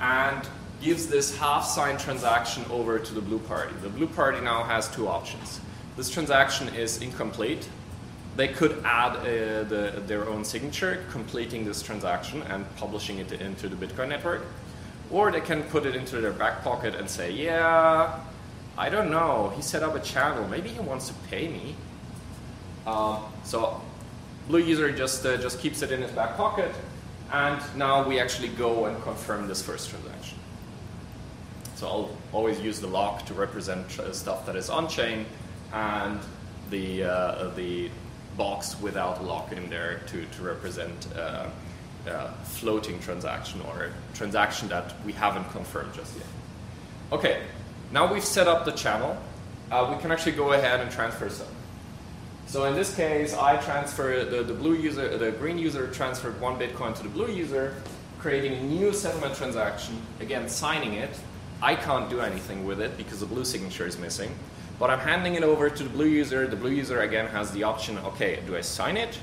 and 0.00 0.48
gives 0.82 1.06
this 1.06 1.36
half 1.38 1.64
signed 1.64 1.98
transaction 2.00 2.64
over 2.70 2.98
to 2.98 3.14
the 3.14 3.20
blue 3.20 3.38
party. 3.38 3.74
The 3.82 3.88
blue 3.88 4.08
party 4.08 4.40
now 4.40 4.64
has 4.64 4.88
two 4.88 5.08
options. 5.08 5.60
This 5.96 6.10
transaction 6.10 6.68
is 6.74 7.00
incomplete. 7.00 7.68
They 8.36 8.48
could 8.48 8.82
add 8.84 9.16
uh, 9.16 9.64
the, 9.64 10.02
their 10.06 10.28
own 10.28 10.44
signature, 10.44 11.04
completing 11.10 11.64
this 11.64 11.80
transaction 11.82 12.42
and 12.42 12.66
publishing 12.76 13.18
it 13.18 13.32
into 13.32 13.68
the 13.68 13.76
Bitcoin 13.76 14.08
network. 14.08 14.42
Or 15.10 15.30
they 15.30 15.40
can 15.40 15.62
put 15.64 15.86
it 15.86 15.94
into 15.94 16.20
their 16.20 16.32
back 16.32 16.62
pocket 16.62 16.94
and 16.94 17.08
say, 17.08 17.30
yeah, 17.30 18.18
I 18.76 18.90
don't 18.90 19.10
know, 19.10 19.52
he 19.56 19.62
set 19.62 19.82
up 19.82 19.94
a 19.94 20.00
channel, 20.00 20.46
maybe 20.48 20.68
he 20.68 20.80
wants 20.80 21.08
to 21.08 21.14
pay 21.30 21.48
me. 21.48 21.74
Uh, 22.86 23.20
so 23.44 23.80
blue 24.48 24.60
user 24.60 24.90
just, 24.92 25.24
uh, 25.24 25.36
just 25.36 25.60
keeps 25.60 25.82
it 25.82 25.92
in 25.92 26.02
his 26.02 26.10
back 26.10 26.36
pocket, 26.36 26.72
and 27.32 27.60
now 27.76 28.06
we 28.06 28.20
actually 28.20 28.48
go 28.48 28.86
and 28.86 29.02
confirm 29.02 29.48
this 29.48 29.62
first 29.62 29.90
transaction. 29.90 30.38
So 31.76 31.86
I'll 31.86 32.10
always 32.32 32.60
use 32.60 32.80
the 32.80 32.86
lock 32.86 33.26
to 33.26 33.34
represent 33.34 33.90
stuff 34.12 34.46
that 34.46 34.56
is 34.56 34.70
on-chain 34.70 35.26
and 35.72 36.18
the, 36.70 37.04
uh, 37.04 37.50
the 37.50 37.90
box 38.36 38.80
without 38.80 39.24
lock 39.24 39.52
in 39.52 39.68
there 39.68 40.00
to, 40.08 40.24
to 40.24 40.42
represent 40.42 41.08
uh, 41.16 41.46
a 42.06 42.32
floating 42.44 42.98
transaction 43.00 43.60
or 43.62 43.84
a 43.84 44.16
transaction 44.16 44.68
that 44.68 44.94
we 45.04 45.12
haven't 45.12 45.48
confirmed 45.50 45.92
just 45.94 46.16
yet. 46.16 46.26
Okay, 47.12 47.42
now 47.92 48.12
we've 48.12 48.24
set 48.24 48.48
up 48.48 48.64
the 48.64 48.72
channel, 48.72 49.16
uh, 49.70 49.92
we 49.94 50.00
can 50.00 50.10
actually 50.10 50.32
go 50.32 50.52
ahead 50.52 50.80
and 50.80 50.90
transfer 50.90 51.28
some. 51.28 51.46
So 52.46 52.64
in 52.64 52.74
this 52.74 52.94
case, 52.94 53.34
I 53.34 53.56
transfer 53.56 54.24
the, 54.24 54.42
the 54.42 54.54
blue 54.54 54.74
user, 54.74 55.18
the 55.18 55.32
green 55.32 55.58
user 55.58 55.88
transferred 55.88 56.40
one 56.40 56.58
Bitcoin 56.58 56.94
to 56.96 57.02
the 57.02 57.08
blue 57.08 57.32
user, 57.32 57.74
creating 58.18 58.54
a 58.54 58.62
new 58.62 58.92
settlement 58.92 59.34
transaction, 59.34 60.00
again 60.20 60.48
signing 60.48 60.94
it, 60.94 61.10
I 61.62 61.74
can't 61.74 62.10
do 62.10 62.20
anything 62.20 62.66
with 62.66 62.80
it 62.80 62.96
because 62.96 63.20
the 63.20 63.26
blue 63.26 63.44
signature 63.44 63.86
is 63.86 63.98
missing. 63.98 64.30
But 64.78 64.90
I'm 64.90 64.98
handing 64.98 65.36
it 65.36 65.42
over 65.42 65.70
to 65.70 65.82
the 65.82 65.88
blue 65.88 66.06
user. 66.06 66.46
The 66.46 66.56
blue 66.56 66.70
user 66.70 67.00
again 67.00 67.26
has 67.28 67.50
the 67.52 67.62
option, 67.62 67.96
okay, 67.98 68.40
do 68.46 68.56
I 68.56 68.60
sign 68.60 68.96
it? 68.96 69.18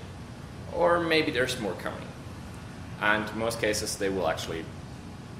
Or 0.73 0.99
maybe 0.99 1.31
there's 1.31 1.59
more 1.59 1.73
coming. 1.73 2.07
And 3.03 3.35
most 3.35 3.59
cases 3.59 3.97
they 3.97 4.07
will 4.07 4.29
actually 4.29 4.63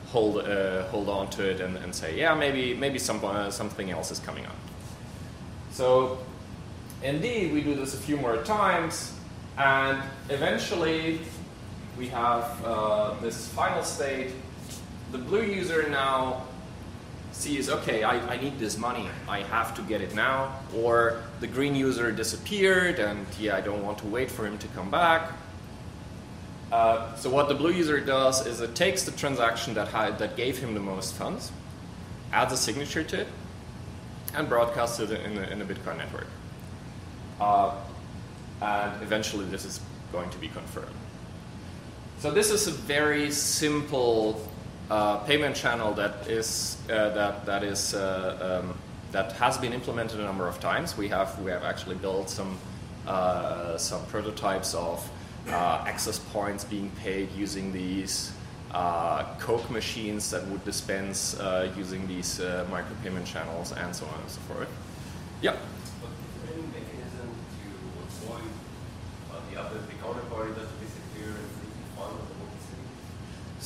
hold, 0.07 0.39
uh, 0.39 0.83
hold 0.89 1.07
on 1.07 1.29
to 1.29 1.49
it 1.49 1.61
and, 1.61 1.77
and 1.77 1.95
say, 1.95 2.19
yeah, 2.19 2.35
maybe, 2.35 2.73
maybe 2.73 2.99
some, 2.99 3.23
uh, 3.23 3.49
something 3.49 3.89
else 3.89 4.11
is 4.11 4.19
coming 4.19 4.45
up. 4.45 4.55
So 5.71 6.19
indeed, 7.01 7.53
we 7.53 7.61
do 7.61 7.73
this 7.73 7.93
a 7.93 7.97
few 7.97 8.17
more 8.17 8.43
times, 8.43 9.13
and 9.57 9.97
eventually 10.27 11.21
we 11.97 12.09
have 12.09 12.43
uh, 12.65 13.13
this 13.21 13.47
final 13.47 13.81
state. 13.81 14.31
The 15.13 15.17
blue 15.17 15.43
user 15.43 15.87
now 15.87 16.43
sees, 17.31 17.69
okay, 17.69 18.03
I, 18.03 18.19
I 18.33 18.37
need 18.41 18.59
this 18.59 18.77
money, 18.77 19.07
I 19.29 19.39
have 19.43 19.73
to 19.75 19.81
get 19.83 20.01
it 20.01 20.13
now, 20.13 20.59
or 20.75 21.23
the 21.39 21.47
green 21.47 21.75
user 21.75 22.11
disappeared 22.11 22.99
and 22.99 23.25
yeah, 23.39 23.55
I 23.55 23.61
don't 23.61 23.83
want 23.83 23.99
to 23.99 24.07
wait 24.07 24.29
for 24.29 24.45
him 24.45 24.57
to 24.57 24.67
come 24.69 24.91
back. 24.91 25.31
Uh, 26.73 27.15
so 27.17 27.29
what 27.29 27.47
the 27.47 27.53
blue 27.53 27.71
user 27.71 27.99
does 27.99 28.47
is 28.47 28.59
it 28.59 28.73
takes 28.73 29.03
the 29.03 29.11
transaction 29.11 29.75
that 29.75 29.87
had, 29.89 30.17
that 30.17 30.35
gave 30.35 30.57
him 30.57 30.73
the 30.73 30.79
most 30.79 31.13
funds, 31.13 31.51
adds 32.31 32.51
a 32.51 32.57
signature 32.57 33.03
to 33.03 33.21
it, 33.21 33.27
and 34.33 34.49
broadcasts 34.49 34.99
it 34.99 35.11
in 35.11 35.35
the, 35.35 35.51
in 35.51 35.61
a 35.61 35.65
Bitcoin 35.65 35.97
network. 35.97 36.25
Uh, 37.39 37.75
and 38.59 39.03
eventually, 39.03 39.45
this 39.45 39.65
is 39.65 39.81
going 40.11 40.27
to 40.31 40.37
be 40.39 40.47
confirmed. 40.47 40.95
So 42.17 42.31
this 42.31 42.49
is 42.49 42.65
a 42.65 42.71
very 42.71 43.29
simple 43.29 44.41
uh, 44.89 45.17
payment 45.17 45.55
channel 45.55 45.93
that 45.93 46.27
is 46.27 46.77
uh, 46.89 47.09
that 47.09 47.45
that 47.45 47.63
is 47.63 47.93
uh, 47.93 48.63
um, 48.63 48.75
that 49.11 49.33
has 49.33 49.59
been 49.59 49.73
implemented 49.73 50.19
a 50.19 50.23
number 50.23 50.47
of 50.47 50.59
times. 50.59 50.97
We 50.97 51.07
have 51.09 51.39
we 51.41 51.51
have 51.51 51.63
actually 51.63 51.97
built 51.97 52.31
some 52.31 52.57
some 53.77 54.03
prototypes 54.07 54.73
of 54.73 55.07
uh, 55.49 55.83
access 55.87 56.19
points 56.19 56.63
being 56.63 56.89
paid 56.91 57.31
using 57.33 57.71
these 57.71 58.31
uh, 58.71 59.23
Coke 59.39 59.69
machines 59.69 60.31
that 60.31 60.45
would 60.47 60.63
dispense 60.65 61.39
using 61.77 62.07
these 62.07 62.39
micropayment 62.71 63.25
channels 63.25 63.71
and 63.73 63.95
so 63.95 64.05
on 64.05 64.19
and 64.21 64.29
so 64.29 64.41
forth. 64.41 64.69
Yeah. 65.41 65.55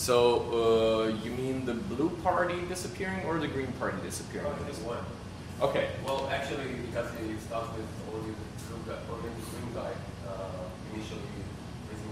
So 0.07 1.09
uh, 1.11 1.23
you 1.25 1.31
mean 1.31 1.65
the 1.65 1.73
blue 1.73 2.11
party 2.23 2.61
disappearing 2.69 3.25
or 3.25 3.39
the 3.39 3.47
green 3.49 3.73
party 3.73 3.97
disappearing? 4.05 4.47
Oh, 4.47 4.87
one. 4.87 5.03
Okay. 5.59 5.89
Well, 6.05 6.29
actually, 6.31 6.79
because 6.87 7.11
it 7.19 7.41
starts 7.41 7.75
with 7.75 7.89
only 8.13 8.31
the 8.31 8.47
blue 8.71 8.79
guy, 8.87 9.01
only 9.11 9.27
the 9.35 9.43
green 9.51 9.73
guy 9.75 9.91
uh, 10.29 10.95
initially 10.95 11.27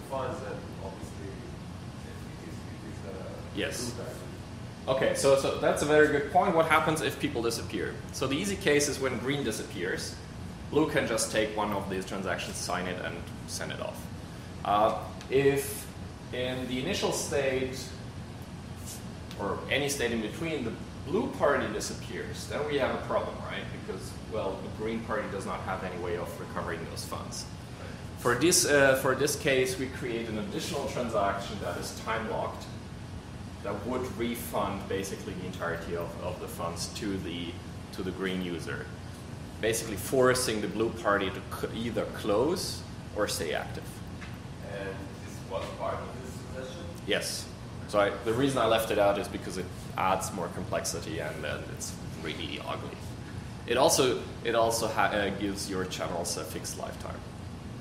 funds, 0.09 0.37
and 0.45 0.55
obviously 0.83 1.27
it 1.27 2.47
is, 2.47 2.55
it 2.73 2.89
is 2.89 2.99
the 3.05 3.59
yes. 3.59 3.93
Okay, 4.87 5.15
so, 5.15 5.35
so 5.39 5.57
that's 5.59 5.81
a 5.81 5.85
very 5.85 6.07
good 6.07 6.31
point. 6.31 6.55
What 6.55 6.67
happens 6.67 7.01
if 7.01 7.19
people 7.19 7.41
disappear? 7.41 7.95
So 8.13 8.27
the 8.27 8.35
easy 8.35 8.55
case 8.55 8.87
is 8.87 8.99
when 8.99 9.17
green 9.17 9.43
disappears, 9.43 10.15
blue 10.69 10.89
can 10.91 11.07
just 11.07 11.31
take 11.31 11.57
one 11.57 11.71
of 11.73 11.89
these 11.89 12.05
transactions, 12.05 12.55
sign 12.55 12.85
it, 12.85 13.03
and 13.03 13.15
send 13.47 13.71
it 13.71 13.81
off. 13.81 13.99
Uh, 14.63 14.99
if 15.31 15.87
in 16.33 16.67
the 16.67 16.79
initial 16.79 17.11
state, 17.11 17.83
or 19.39 19.57
any 19.71 19.89
state 19.89 20.11
in 20.11 20.21
between, 20.21 20.63
the 20.63 20.71
blue 21.07 21.27
party 21.39 21.65
disappears, 21.73 22.47
then 22.47 22.65
we 22.67 22.77
have 22.77 22.93
a 22.93 23.01
problem, 23.05 23.35
right? 23.47 23.63
Because, 23.85 24.11
well, 24.31 24.57
the 24.63 24.83
green 24.83 24.99
party 25.01 25.27
does 25.31 25.45
not 25.45 25.59
have 25.61 25.83
any 25.83 25.97
way 26.03 26.17
of 26.17 26.39
recovering 26.39 26.79
those 26.89 27.05
funds. 27.05 27.45
For 28.25 28.33
this, 28.33 28.65
uh, 28.65 28.95
for 29.03 29.13
this 29.13 29.35
case, 29.35 29.77
we 29.77 29.85
create 29.85 30.27
an 30.29 30.39
additional 30.39 30.87
transaction 30.87 31.59
that 31.61 31.77
is 31.77 31.91
time 32.05 32.27
locked 32.31 32.65
that 33.61 33.85
would 33.85 34.01
refund 34.17 34.81
basically 34.89 35.33
the 35.33 35.45
entirety 35.45 35.95
of, 35.95 36.09
of 36.23 36.39
the 36.41 36.47
funds 36.47 36.87
to 36.95 37.17
the, 37.17 37.49
to 37.91 38.01
the 38.01 38.09
green 38.09 38.41
user, 38.41 38.87
basically 39.61 39.95
forcing 39.95 40.59
the 40.59 40.67
blue 40.67 40.89
party 40.89 41.29
to 41.29 41.69
either 41.75 42.05
close 42.15 42.81
or 43.15 43.27
stay 43.27 43.53
active. 43.53 43.87
And 44.73 44.89
this 45.23 45.37
was 45.51 45.63
part 45.77 45.93
of 45.93 46.07
this 46.23 46.33
suggestion? 46.33 46.83
Yes. 47.05 47.45
So 47.89 47.99
I, 47.99 48.09
the 48.23 48.33
reason 48.33 48.57
I 48.57 48.65
left 48.65 48.89
it 48.89 48.97
out 48.97 49.19
is 49.19 49.27
because 49.27 49.59
it 49.59 49.67
adds 49.99 50.33
more 50.33 50.47
complexity 50.55 51.19
and, 51.19 51.45
and 51.45 51.63
it's 51.77 51.93
really 52.23 52.59
ugly. 52.67 52.97
It 53.67 53.77
also 53.77 54.19
it 54.43 54.55
also 54.55 54.87
uh, 54.87 55.29
gives 55.39 55.69
your 55.69 55.85
channels 55.85 56.37
a 56.37 56.43
fixed 56.43 56.79
lifetime, 56.79 57.19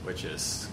which 0.04 0.24
is 0.24 0.68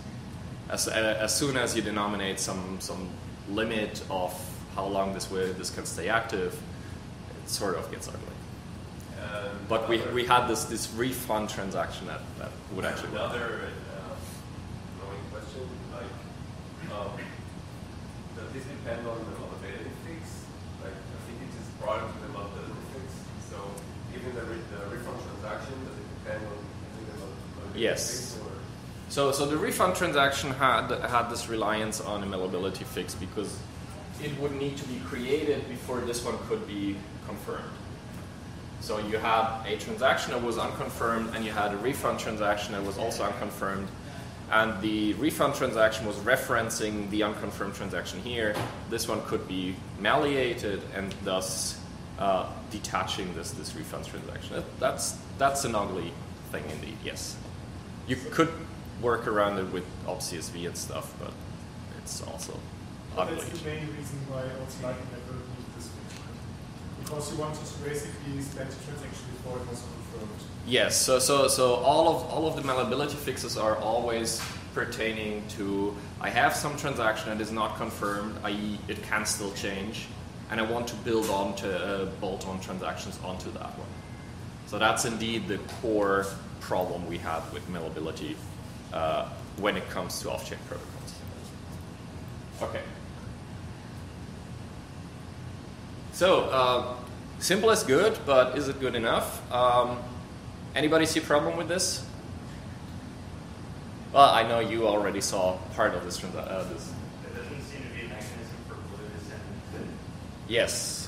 as, 0.69 0.87
as 0.87 1.35
soon 1.35 1.57
as 1.57 1.75
you 1.75 1.81
denominate 1.81 2.39
some 2.39 2.77
some 2.79 3.09
limit 3.49 4.03
of 4.09 4.33
how 4.75 4.85
long 4.85 5.13
this 5.13 5.29
way 5.29 5.51
this 5.53 5.69
can 5.69 5.85
stay 5.85 6.07
active, 6.09 6.53
it 6.53 7.49
sort 7.49 7.75
of 7.75 7.89
gets 7.91 8.07
ugly. 8.07 8.19
Um, 9.21 9.51
but 9.67 9.89
we, 9.89 9.99
we 10.13 10.25
had 10.25 10.47
this 10.47 10.65
this 10.65 10.91
refund 10.93 11.49
transaction 11.49 12.07
that, 12.07 12.21
that 12.39 12.51
would 12.75 12.85
actually 12.85 13.09
work. 13.09 13.31
Another 13.33 13.59
uh, 13.91 15.13
question, 15.31 15.67
like, 15.93 16.11
um, 16.95 17.11
does 18.37 18.49
this 18.53 18.63
depend 18.63 19.05
on 19.07 19.17
the 19.19 19.31
malleability 19.39 19.91
fix? 20.07 20.45
Like, 20.81 20.95
I 20.95 21.19
think 21.27 21.37
it 21.43 21.51
is 21.59 21.67
prior 21.79 21.99
to 21.99 22.17
the 22.25 22.31
malleability 22.33 22.81
fix. 22.95 23.07
So, 23.51 23.57
given 24.13 24.33
the, 24.35 24.43
re- 24.43 24.67
the 24.71 24.79
refund 24.95 25.19
transaction, 25.21 25.75
does 25.85 25.97
it 25.99 26.07
depend 26.23 26.41
on 26.47 26.57
the 26.57 27.13
malleability 27.19 27.79
Yes. 27.79 28.09
fix? 28.09 28.30
Or? 28.30 28.30
So, 29.11 29.33
so 29.33 29.45
the 29.45 29.57
refund 29.57 29.97
transaction 29.97 30.51
had 30.51 30.89
had 30.89 31.27
this 31.29 31.49
reliance 31.49 31.99
on 31.99 32.23
a 32.23 32.25
malleability 32.25 32.85
fix 32.85 33.13
because 33.13 33.59
it 34.23 34.31
would 34.39 34.53
need 34.53 34.77
to 34.77 34.87
be 34.87 35.01
created 35.01 35.67
before 35.67 35.99
this 35.99 36.23
one 36.23 36.37
could 36.47 36.65
be 36.65 36.95
confirmed. 37.27 37.75
So 38.79 38.99
you 38.99 39.17
had 39.17 39.65
a 39.65 39.75
transaction 39.75 40.31
that 40.31 40.41
was 40.41 40.57
unconfirmed, 40.57 41.35
and 41.35 41.43
you 41.43 41.51
had 41.51 41.73
a 41.73 41.77
refund 41.77 42.19
transaction 42.19 42.71
that 42.71 42.85
was 42.85 42.97
also 42.97 43.25
unconfirmed, 43.25 43.89
and 44.49 44.81
the 44.81 45.11
refund 45.15 45.55
transaction 45.55 46.05
was 46.07 46.15
referencing 46.19 47.09
the 47.09 47.23
unconfirmed 47.23 47.75
transaction 47.75 48.21
here. 48.21 48.55
This 48.89 49.09
one 49.09 49.21
could 49.23 49.45
be 49.45 49.75
malleated 49.99 50.83
and 50.95 51.13
thus 51.25 51.77
uh, 52.17 52.49
detaching 52.71 53.35
this 53.35 53.51
this 53.51 53.75
refund 53.75 54.05
transaction. 54.05 54.63
That's 54.79 55.17
that's 55.37 55.65
an 55.65 55.75
ugly 55.75 56.13
thing 56.53 56.63
indeed. 56.71 56.95
Yes, 57.03 57.35
you 58.07 58.15
could 58.31 58.53
work 59.01 59.27
around 59.27 59.57
it 59.59 59.71
with 59.71 59.83
OpsCSV 60.05 60.67
and 60.67 60.77
stuff, 60.77 61.13
but 61.19 61.33
it's 61.97 62.21
also 62.23 62.53
But 63.15 63.23
ugly. 63.23 63.35
that's 63.35 63.59
the 63.59 63.65
main 63.69 63.87
reason 63.97 64.19
why 64.29 64.41
also 64.61 64.87
Lightning 64.87 65.07
Network 65.11 65.41
needed 65.57 65.75
this 65.75 65.87
feature. 65.89 66.23
Because 67.03 67.31
you 67.31 67.39
wanted 67.39 67.65
to 67.65 67.77
basically 67.83 68.41
spend 68.41 68.69
the 68.69 68.75
transaction 68.85 69.25
before 69.35 69.57
it 69.57 69.67
was 69.69 69.81
confirmed. 69.81 70.41
Yes, 70.67 70.95
so, 70.95 71.19
so, 71.19 71.47
so 71.47 71.75
all 71.75 72.07
of 72.15 72.23
all 72.31 72.47
of 72.47 72.55
the 72.55 72.61
malleability 72.63 73.15
fixes 73.15 73.57
are 73.57 73.75
always 73.77 74.41
pertaining 74.73 75.43
to 75.49 75.95
I 76.21 76.29
have 76.29 76.55
some 76.55 76.77
transaction 76.77 77.29
that 77.29 77.41
is 77.41 77.51
not 77.51 77.77
confirmed, 77.77 78.35
i.e., 78.43 78.77
it 78.87 79.01
can 79.03 79.25
still 79.25 79.51
change, 79.53 80.07
and 80.51 80.59
I 80.59 80.63
want 80.63 80.87
to 80.89 80.95
build 80.97 81.29
on 81.29 81.55
to 81.57 81.69
uh, 82.03 82.05
bolt-on 82.21 82.59
transactions 82.61 83.19
onto 83.23 83.51
that 83.53 83.77
one. 83.77 83.87
So 84.67 84.77
that's 84.79 85.03
indeed 85.05 85.47
the 85.47 85.57
core 85.81 86.25
problem 86.59 87.05
we 87.07 87.17
have 87.17 87.51
with 87.51 87.67
malleability 87.69 88.37
uh, 88.93 89.25
when 89.57 89.77
it 89.77 89.89
comes 89.89 90.19
to 90.21 90.31
off-chain 90.31 90.59
protocols. 90.67 91.13
Okay. 92.61 92.81
So, 96.13 96.41
uh, 96.45 96.95
simple 97.39 97.69
is 97.71 97.83
good, 97.83 98.17
but 98.25 98.57
is 98.57 98.67
it 98.67 98.79
good 98.79 98.95
enough? 98.95 99.41
Um, 99.51 99.97
anybody 100.75 101.05
see 101.05 101.19
a 101.19 101.23
problem 101.23 101.57
with 101.57 101.67
this? 101.67 102.05
Well, 104.13 104.29
I 104.29 104.43
know 104.43 104.59
you 104.59 104.87
already 104.87 105.21
saw 105.21 105.57
part 105.75 105.93
of 105.95 106.03
this. 106.03 106.17
trans- 106.17 106.35
Uh, 106.35 106.67
this. 106.73 106.91
There 107.23 107.41
doesn't 107.43 107.63
seem 107.63 107.81
to 107.81 107.89
be 107.95 108.01
a 108.05 108.09
mechanism 108.09 108.57
for 108.67 108.75
blue 108.75 109.07
to 109.07 109.25
send 109.25 109.87
Yes. 110.49 111.07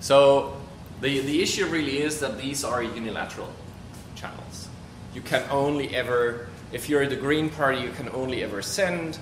So 0.00 0.60
the 1.00 1.20
the 1.20 1.42
issue 1.42 1.66
really 1.66 2.02
is 2.02 2.20
that 2.20 2.36
these 2.38 2.62
are 2.62 2.82
unilateral 2.82 3.48
channels. 4.14 4.68
You 5.14 5.22
can 5.22 5.42
only 5.50 5.96
ever, 5.96 6.48
if 6.72 6.88
you're 6.88 7.06
the 7.06 7.16
green 7.16 7.50
party, 7.50 7.80
you 7.80 7.90
can 7.90 8.08
only 8.10 8.42
ever 8.42 8.62
send, 8.62 9.18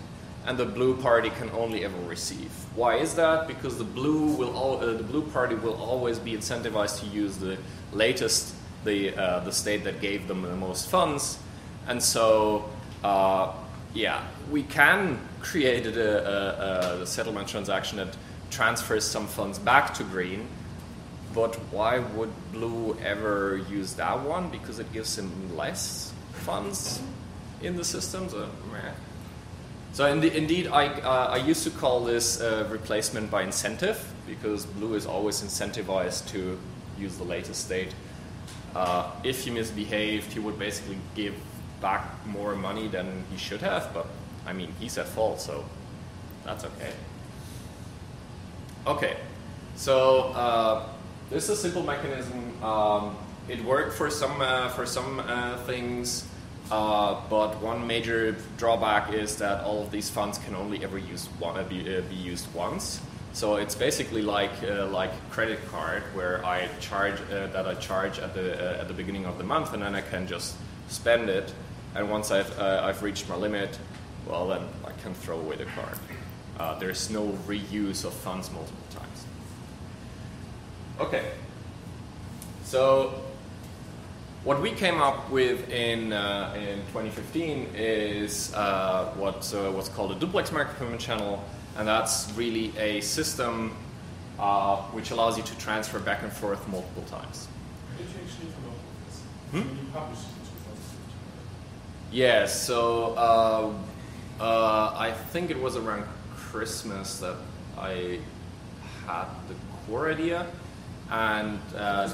and 0.47 0.57
the 0.57 0.65
blue 0.65 0.97
party 0.97 1.31
can 1.31 1.51
only 1.51 1.85
ever 1.85 1.99
receive. 2.09 2.51
Why 2.75 2.97
is 2.97 3.15
that? 3.15 3.49
Because 3.49 3.77
the 3.79 3.85
blue 3.85 4.35
will 4.37 4.57
all, 4.57 4.79
uh, 4.79 4.95
the 4.95 5.03
blue 5.03 5.23
party 5.23 5.55
will 5.55 5.75
always 5.75 6.19
be 6.19 6.33
incentivized 6.33 7.01
to 7.01 7.07
use 7.07 7.37
the 7.37 7.59
latest, 7.93 8.55
the 8.85 9.15
uh, 9.17 9.41
the 9.41 9.53
state 9.53 9.85
that 9.85 10.01
gave 10.01 10.29
them 10.29 10.43
the 10.43 10.57
most 10.57 10.89
funds, 10.89 11.39
and 11.87 12.03
so. 12.03 12.69
Uh, 13.03 13.53
yeah, 13.93 14.25
we 14.51 14.63
can 14.63 15.19
create 15.41 15.85
a, 15.87 16.99
a, 16.99 17.03
a 17.03 17.07
settlement 17.07 17.49
transaction 17.49 17.99
that 17.99 18.17
transfers 18.51 19.05
some 19.05 19.27
funds 19.27 19.59
back 19.59 19.95
to 19.95 20.05
green, 20.05 20.47
but 21.35 21.57
why 21.73 21.99
would 21.99 22.31
blue 22.53 22.97
ever 23.03 23.61
use 23.69 23.95
that 23.95 24.21
one? 24.23 24.49
Because 24.51 24.79
it 24.79 24.93
gives 24.93 25.19
him 25.19 25.57
less 25.57 26.13
funds 26.33 27.03
in 27.63 27.77
the 27.77 27.85
system. 27.85 28.29
So, 28.29 28.49
so 29.93 30.07
in 30.07 30.23
indeed, 30.23 30.69
I, 30.69 30.87
uh, 30.87 31.29
I 31.33 31.37
used 31.37 31.65
to 31.65 31.71
call 31.71 32.01
this 32.05 32.41
uh, 32.41 32.67
replacement 32.71 33.31
by 33.31 33.43
incentive 33.43 34.13
because 34.27 34.67
blue 34.67 34.95
is 34.95 35.07
always 35.07 35.43
incentivized 35.43 36.29
to 36.31 36.59
use 36.99 37.17
the 37.17 37.25
latest 37.25 37.65
state. 37.65 37.95
Uh, 38.75 39.11
if 39.25 39.45
he 39.45 39.51
misbehaved, 39.51 40.33
he 40.33 40.39
would 40.39 40.59
basically 40.59 40.99
give 41.15 41.35
back 41.81 42.05
more 42.27 42.55
money 42.55 42.89
than 42.89 43.25
he 43.31 43.37
should 43.37 43.61
have, 43.61 43.93
but 43.93 44.07
I 44.47 44.53
mean, 44.53 44.73
he's 44.79 44.99
at 44.99 45.07
fault, 45.09 45.41
so 45.41 45.65
that's 46.45 46.65
okay. 46.65 46.93
Okay, 48.87 49.17
so 49.77 50.33
uh, 50.35 50.89
this 51.31 51.45
is 51.45 51.51
a 51.51 51.57
simple 51.57 51.83
mechanism. 51.83 52.63
Um, 52.63 53.17
it 53.49 53.63
worked 53.65 53.95
for 53.95 54.11
some 54.11 54.41
uh, 54.41 54.69
for 54.71 54.87
some 54.87 55.21
uh, 55.21 55.57
things. 55.65 56.27
Uh, 56.71 57.21
but 57.29 57.61
one 57.61 57.85
major 57.85 58.37
drawback 58.57 59.13
is 59.13 59.37
that 59.37 59.65
all 59.65 59.83
of 59.83 59.91
these 59.91 60.09
funds 60.09 60.39
can 60.39 60.55
only 60.55 60.85
ever 60.85 60.99
use 60.99 61.27
one, 61.41 61.59
uh, 61.59 61.65
be, 61.65 61.81
uh, 61.81 62.01
be 62.03 62.15
used 62.15 62.53
once. 62.55 63.01
So 63.33 63.57
it's 63.57 63.75
basically 63.75 64.23
like 64.23 64.53
uh, 64.63 64.87
like 64.87 65.11
credit 65.31 65.59
card, 65.69 66.03
where 66.15 66.45
I 66.45 66.69
charge 66.81 67.21
uh, 67.33 67.47
that 67.49 67.67
I 67.67 67.75
charge 67.75 68.19
at 68.19 68.35
the 68.35 68.77
uh, 68.79 68.81
at 68.81 68.89
the 68.89 68.95
beginning 68.95 69.25
of 69.25 69.39
the 69.39 69.45
month, 69.45 69.73
and 69.73 69.83
then 69.83 69.95
I 69.95 70.01
can 70.01 70.27
just 70.27 70.57
spend 70.89 71.29
it. 71.29 71.53
And 71.95 72.11
once 72.11 72.31
I've 72.31 72.59
I've 72.59 73.03
reached 73.03 73.29
my 73.29 73.37
limit, 73.37 73.79
well 74.27 74.49
then 74.49 74.63
I 74.85 74.93
can 75.03 75.15
throw 75.15 75.39
away 75.39 75.57
the 75.57 75.67
card. 75.67 75.99
There's 76.81 77.09
no 77.11 77.29
reuse 77.47 78.05
of 78.05 78.13
funds 78.13 78.51
multiple 78.51 78.85
times. 78.91 79.25
Okay. 81.01 81.33
So 82.65 83.23
what 84.45 84.61
we 84.63 84.73
came 84.73 85.01
up 85.01 85.31
with 85.31 85.69
in, 85.71 86.13
uh, 86.13 86.55
in 86.57 86.79
2015 86.93 87.73
is 87.75 88.55
uh, 88.55 89.13
what, 89.17 89.53
uh, 89.55 89.71
what's 89.71 89.91
called 89.91 90.13
a 90.13 90.15
duplex 90.15 90.51
micropayment 90.51 90.99
channel, 90.99 91.45
and 91.77 91.87
that's 91.87 92.33
really 92.37 92.73
a 92.79 93.01
system 93.03 93.77
uh, 94.39 94.77
which 94.93 95.11
allows 95.11 95.37
you 95.37 95.43
to 95.43 95.59
transfer 95.59 95.99
back 95.99 96.23
and 96.23 96.33
forth 96.33 96.67
multiple 96.69 97.03
times. 97.03 97.49
Did 97.99 98.07
you 98.07 98.13
actually 98.25 98.53
come 98.55 98.71
up 98.71 98.79
with 98.79 99.07
this? 99.07 99.23
Hmm? 99.51 99.59
When 99.59 99.87
you 99.87 99.93
published 99.93 100.23
it 100.23 100.29
in 100.29 100.47
2015? 100.47 100.99
Yes, 102.13 102.63
so 102.63 103.15
uh, 103.19 104.43
uh, 104.43 104.95
I 104.97 105.13
think 105.13 105.51
it 105.51 105.61
was 105.61 105.77
around 105.77 106.05
Christmas 106.35 107.19
that 107.19 107.37
I 107.77 108.21
had 109.07 109.27
the 109.49 109.55
core 109.87 110.11
idea, 110.11 110.47
and 111.11 111.61
uh, 111.77 112.09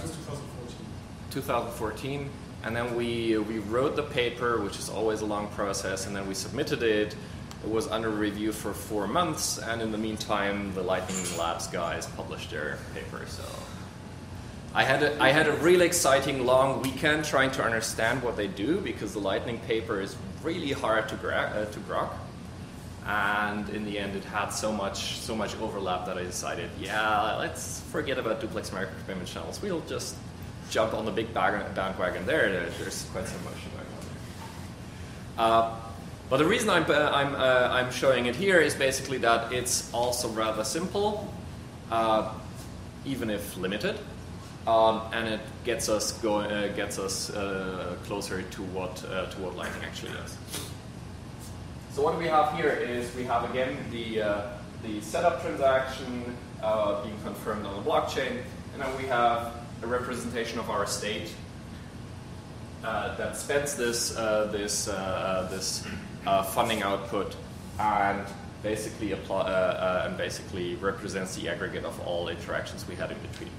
2014. 1.36 1.36
2014, 1.36 2.30
and 2.64 2.74
then 2.74 2.96
we 2.96 3.36
we 3.36 3.58
wrote 3.58 3.94
the 3.94 4.02
paper, 4.02 4.60
which 4.60 4.78
is 4.78 4.88
always 4.88 5.20
a 5.20 5.26
long 5.26 5.48
process, 5.48 6.06
and 6.06 6.16
then 6.16 6.26
we 6.26 6.34
submitted 6.34 6.82
it. 6.82 7.14
It 7.62 7.70
was 7.70 7.86
under 7.88 8.10
review 8.10 8.52
for 8.52 8.72
four 8.72 9.06
months, 9.06 9.58
and 9.58 9.82
in 9.82 9.92
the 9.92 9.98
meantime, 9.98 10.72
the 10.74 10.82
Lightning 10.82 11.38
Labs 11.38 11.66
guys 11.66 12.06
published 12.06 12.50
their 12.50 12.78
paper. 12.94 13.20
So 13.26 13.44
I 14.74 14.84
had 14.84 15.02
a, 15.02 15.22
I 15.22 15.30
had 15.30 15.46
a 15.46 15.52
really 15.56 15.84
exciting 15.84 16.46
long 16.46 16.80
weekend 16.82 17.24
trying 17.24 17.50
to 17.52 17.62
understand 17.62 18.22
what 18.22 18.36
they 18.36 18.46
do 18.46 18.80
because 18.80 19.12
the 19.12 19.20
Lightning 19.20 19.58
paper 19.60 20.00
is 20.00 20.16
really 20.42 20.72
hard 20.72 21.08
to 21.10 21.16
uh, 21.16 21.66
to 21.66 21.80
grok. 21.80 22.12
And 23.04 23.68
in 23.68 23.84
the 23.84 23.98
end, 23.98 24.16
it 24.16 24.24
had 24.24 24.48
so 24.50 24.72
much 24.72 25.18
so 25.18 25.36
much 25.36 25.54
overlap 25.60 26.06
that 26.06 26.16
I 26.18 26.24
decided, 26.24 26.70
yeah, 26.80 27.36
let's 27.36 27.80
forget 27.92 28.18
about 28.18 28.40
duplex 28.40 28.70
micropayment 28.70 29.26
channels. 29.26 29.60
We'll 29.62 29.84
just 29.86 30.16
jump 30.70 30.94
on 30.94 31.04
the 31.04 31.10
big 31.12 31.32
bandwagon 31.32 32.26
there. 32.26 32.50
There- 32.50 32.70
There's 32.78 33.06
quite 33.12 33.26
some 33.28 33.42
motion 33.44 33.70
going 33.74 33.86
on 33.86 34.04
there. 34.06 35.44
Uh, 35.46 35.74
but 36.28 36.38
the 36.38 36.44
reason 36.44 36.70
I'm, 36.70 36.84
uh, 36.90 37.10
I'm, 37.12 37.34
uh, 37.34 37.68
I'm 37.70 37.92
showing 37.92 38.26
it 38.26 38.34
here 38.34 38.58
is 38.60 38.74
basically 38.74 39.18
that 39.18 39.52
it's 39.52 39.92
also 39.94 40.28
rather 40.30 40.64
simple, 40.64 41.32
uh, 41.90 42.32
even 43.04 43.30
if 43.30 43.56
limited, 43.56 43.96
um, 44.66 45.02
and 45.12 45.28
it 45.28 45.40
gets 45.64 45.88
us 45.88 46.12
going, 46.20 46.50
uh, 46.50 46.72
gets 46.74 46.98
us 46.98 47.30
uh, 47.30 47.94
closer 48.06 48.42
to 48.42 48.62
what 48.74 49.04
uh, 49.04 49.26
to 49.26 49.40
what 49.40 49.54
Lightning 49.56 49.84
actually 49.84 50.12
does. 50.14 50.36
So 51.94 52.02
what 52.02 52.18
we 52.18 52.26
have 52.26 52.52
here 52.56 52.70
is 52.70 53.14
we 53.14 53.22
have 53.24 53.48
again 53.50 53.76
the 53.92 54.18
the 54.82 55.00
setup 55.00 55.42
transaction 55.42 56.34
being 57.04 57.18
confirmed 57.22 57.64
on 57.66 57.76
the 57.84 57.88
blockchain, 57.88 58.42
and 58.72 58.82
then 58.82 58.96
we 58.98 59.04
have 59.06 59.52
a 59.82 59.86
representation 59.86 60.58
of 60.58 60.70
our 60.70 60.86
state 60.86 61.34
uh, 62.84 63.16
that 63.16 63.36
spends 63.36 63.74
this 63.76 64.16
uh, 64.16 64.48
this 64.52 64.88
uh, 64.88 65.48
this 65.50 65.86
uh, 66.26 66.42
funding 66.42 66.82
output 66.82 67.34
and 67.78 68.26
basically 68.62 69.12
apply, 69.12 69.42
uh, 69.42 69.44
uh, 69.44 70.06
and 70.06 70.16
basically 70.16 70.74
represents 70.76 71.36
the 71.36 71.48
aggregate 71.48 71.84
of 71.84 71.98
all 72.06 72.28
interactions 72.28 72.86
we 72.88 72.94
had 72.94 73.10
in 73.10 73.18
between. 73.30 73.50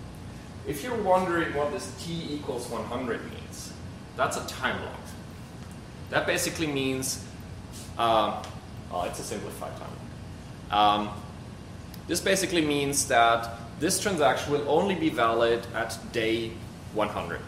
If 0.67 0.83
you're 0.83 1.01
wondering 1.01 1.53
what 1.53 1.71
this 1.71 1.93
t 2.03 2.27
equals 2.29 2.67
100 2.69 3.23
means, 3.31 3.71
that's 4.17 4.37
a 4.37 4.45
time 4.47 4.81
lock. 4.83 4.99
That 6.09 6.25
basically 6.25 6.67
means, 6.67 7.23
uh, 7.97 8.43
oh, 8.91 9.03
it's 9.03 9.19
a 9.19 9.23
simplified 9.23 9.71
time. 9.77 10.77
Um, 10.79 11.09
this 12.07 12.19
basically 12.19 12.65
means 12.65 13.07
that 13.07 13.59
this 13.79 13.99
transaction 13.99 14.51
will 14.51 14.67
only 14.67 14.95
be 14.95 15.09
valid 15.09 15.65
at 15.75 15.97
day 16.11 16.51
100. 16.93 17.39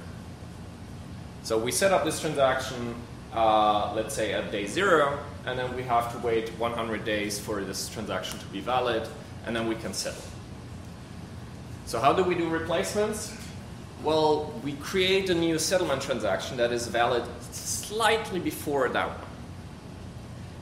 So 1.44 1.58
we 1.58 1.72
set 1.72 1.92
up 1.92 2.06
this 2.06 2.20
transaction, 2.20 2.96
uh, 3.34 3.94
let's 3.96 4.14
say 4.14 4.34
at 4.34 4.52
day 4.52 4.68
zero, 4.68 5.20
and 5.46 5.58
then 5.58 5.76
we 5.76 5.84
have 5.84 6.12
to 6.12 6.20
wait 6.20 6.50
100 6.60 7.04
days 7.06 7.40
for 7.40 7.64
this 7.64 7.90
transaction 7.90 8.38
to 8.40 8.46
be 8.48 8.60
valid, 8.60 9.08
and 9.46 9.56
then 9.56 9.68
we 9.68 9.76
can 9.76 9.94
settle. 9.94 10.22
So 11.86 12.00
how 12.00 12.14
do 12.14 12.24
we 12.24 12.36
do 12.36 12.48
replacements? 12.48 13.36
Well, 14.04 14.54
we 14.64 14.74
create 14.74 15.30
a 15.30 15.36
new 15.36 15.58
settlement 15.58 16.02
transaction 16.02 16.58
that 16.58 16.72
is 16.72 16.88
valid 16.88 17.24
slightly 17.52 18.40
before 18.40 18.88
that 18.90 19.08
one. 19.08 19.28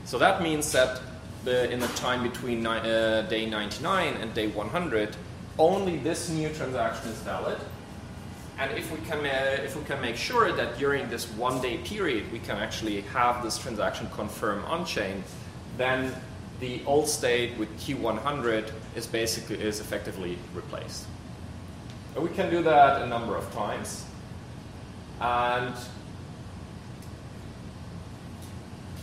So 0.06 0.18
that 0.18 0.42
means 0.42 0.72
that 0.72 1.00
the, 1.44 1.70
in 1.70 1.80
the 1.80 1.88
time 1.88 2.22
between 2.22 2.62
ni- 2.62 2.68
uh, 2.68 3.22
day 3.22 3.44
99 3.44 4.14
and 4.14 4.32
day 4.32 4.48
100, 4.48 5.16
only 5.58 5.96
this 5.98 6.28
new 6.28 6.48
transaction 6.50 7.10
is 7.10 7.18
valid. 7.18 7.58
And 8.58 8.76
if 8.76 8.90
we 8.90 8.98
can, 9.06 9.24
uh, 9.24 9.62
if 9.62 9.76
we 9.76 9.84
can 9.84 10.00
make 10.00 10.16
sure 10.16 10.52
that 10.52 10.78
during 10.78 11.08
this 11.08 11.26
one 11.32 11.60
day 11.60 11.78
period 11.78 12.30
we 12.32 12.40
can 12.40 12.56
actually 12.56 13.02
have 13.02 13.42
this 13.42 13.56
transaction 13.58 14.08
confirm 14.14 14.64
on 14.64 14.84
chain, 14.84 15.22
then 15.76 16.12
the 16.60 16.82
old 16.84 17.08
state 17.08 17.56
with 17.56 17.68
Q100 17.78 18.72
is 18.96 19.06
basically 19.06 19.60
is 19.60 19.80
effectively 19.80 20.38
replaced. 20.54 21.06
And 22.14 22.24
we 22.24 22.30
can 22.30 22.50
do 22.50 22.62
that 22.64 23.02
a 23.02 23.06
number 23.06 23.36
of 23.36 23.52
times. 23.52 24.04
And 25.20 25.74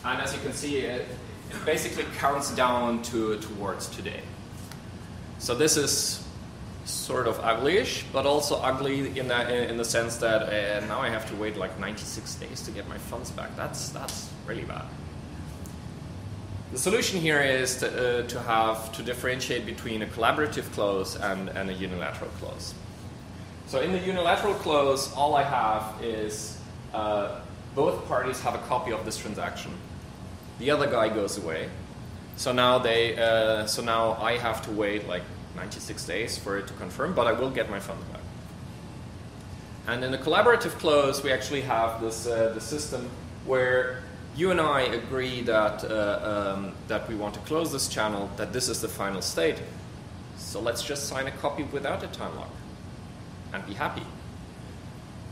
and 0.04 0.22
as 0.22 0.34
you 0.34 0.42
can 0.42 0.54
see, 0.54 0.80
it, 0.80 1.08
it 1.50 1.66
basically 1.66 2.06
counts 2.18 2.54
down 2.54 3.02
to 3.04 3.40
towards 3.40 3.88
today. 3.88 4.22
So 5.40 5.56
this 5.56 5.78
is 5.78 6.25
sort 6.86 7.28
of 7.28 7.40
uglyish, 7.40 8.04
but 8.14 8.26
also 8.26 8.58
ugly 8.58 9.18
in 9.18 9.28
that 9.28 9.52
in 9.52 9.78
the 9.78 9.86
sense 9.86 10.18
that 10.18 10.44
uh, 10.44 10.86
now 10.86 11.02
I 11.02 11.10
have 11.10 11.28
to 11.30 11.36
wait 11.36 11.58
like 11.58 11.78
96 11.80 12.36
days 12.36 12.62
to 12.62 12.72
get 12.72 12.88
my 12.88 12.98
funds 12.98 13.32
back. 13.32 13.56
That's 13.58 13.90
that's 13.90 14.30
really 14.48 14.64
bad. 14.64 14.86
The 16.72 16.80
solution 16.80 17.22
here 17.22 17.42
is 17.42 17.78
to, 17.78 17.88
uh, 17.88 18.28
to 18.28 18.40
have 18.42 18.92
to 18.94 19.04
differentiate 19.04 19.66
between 19.66 20.02
a 20.02 20.08
collaborative 20.08 20.72
close 20.74 21.16
and, 21.16 21.50
and 21.50 21.70
a 21.70 21.74
unilateral 21.74 22.30
close. 22.40 22.74
So 23.68 23.82
in 23.82 23.92
the 23.92 24.00
unilateral 24.00 24.56
close, 24.56 25.14
all 25.14 25.36
I 25.36 25.44
have 25.44 26.04
is 26.04 26.60
uh, 26.94 27.40
both 27.76 28.08
parties 28.08 28.42
have 28.42 28.56
a 28.56 28.64
copy 28.68 28.92
of 28.92 29.06
this 29.06 29.18
transaction. 29.18 29.72
The 30.60 30.72
other 30.72 30.88
guy 30.88 31.10
goes 31.10 31.38
away. 31.38 31.70
So 32.38 32.52
now 32.52 32.80
they 32.80 33.18
uh, 33.18 33.66
so 33.66 33.82
now 33.82 34.14
I 34.22 34.38
have 34.38 34.62
to 34.66 34.72
wait 34.72 35.08
like 35.08 35.24
96 35.56 36.06
days 36.06 36.38
for 36.38 36.58
it 36.58 36.68
to 36.68 36.74
confirm, 36.74 37.14
but 37.14 37.28
I 37.28 37.32
will 37.32 37.50
get 37.50 37.70
my 37.70 37.80
funds 37.80 38.04
back. 38.06 38.22
And 39.88 40.04
in 40.04 40.12
the 40.12 40.18
collaborative 40.18 40.72
close, 40.80 41.24
we 41.24 41.32
actually 41.32 41.62
have 41.62 42.02
this 42.02 42.26
uh, 42.26 42.52
the 42.54 42.62
system 42.62 43.10
where 43.46 44.04
you 44.36 44.52
and 44.52 44.60
I 44.60 44.82
agree 44.82 45.42
that 45.42 45.84
uh, 45.84 46.56
um, 46.56 46.74
that 46.88 47.08
we 47.08 47.16
want 47.16 47.36
to 47.36 47.40
close 47.42 47.72
this 47.72 47.88
channel, 47.88 48.30
that 48.38 48.52
this 48.52 48.68
is 48.68 48.82
the 48.82 48.88
final 48.88 49.22
state. 49.22 49.62
So 50.38 50.60
let's 50.60 50.84
just 50.84 51.08
sign 51.08 51.28
a 51.28 51.32
copy 51.32 51.64
without 51.64 52.04
a 52.04 52.08
time 52.08 52.36
lock 52.36 52.50
and 53.54 53.66
be 53.66 53.74
happy. 53.74 54.04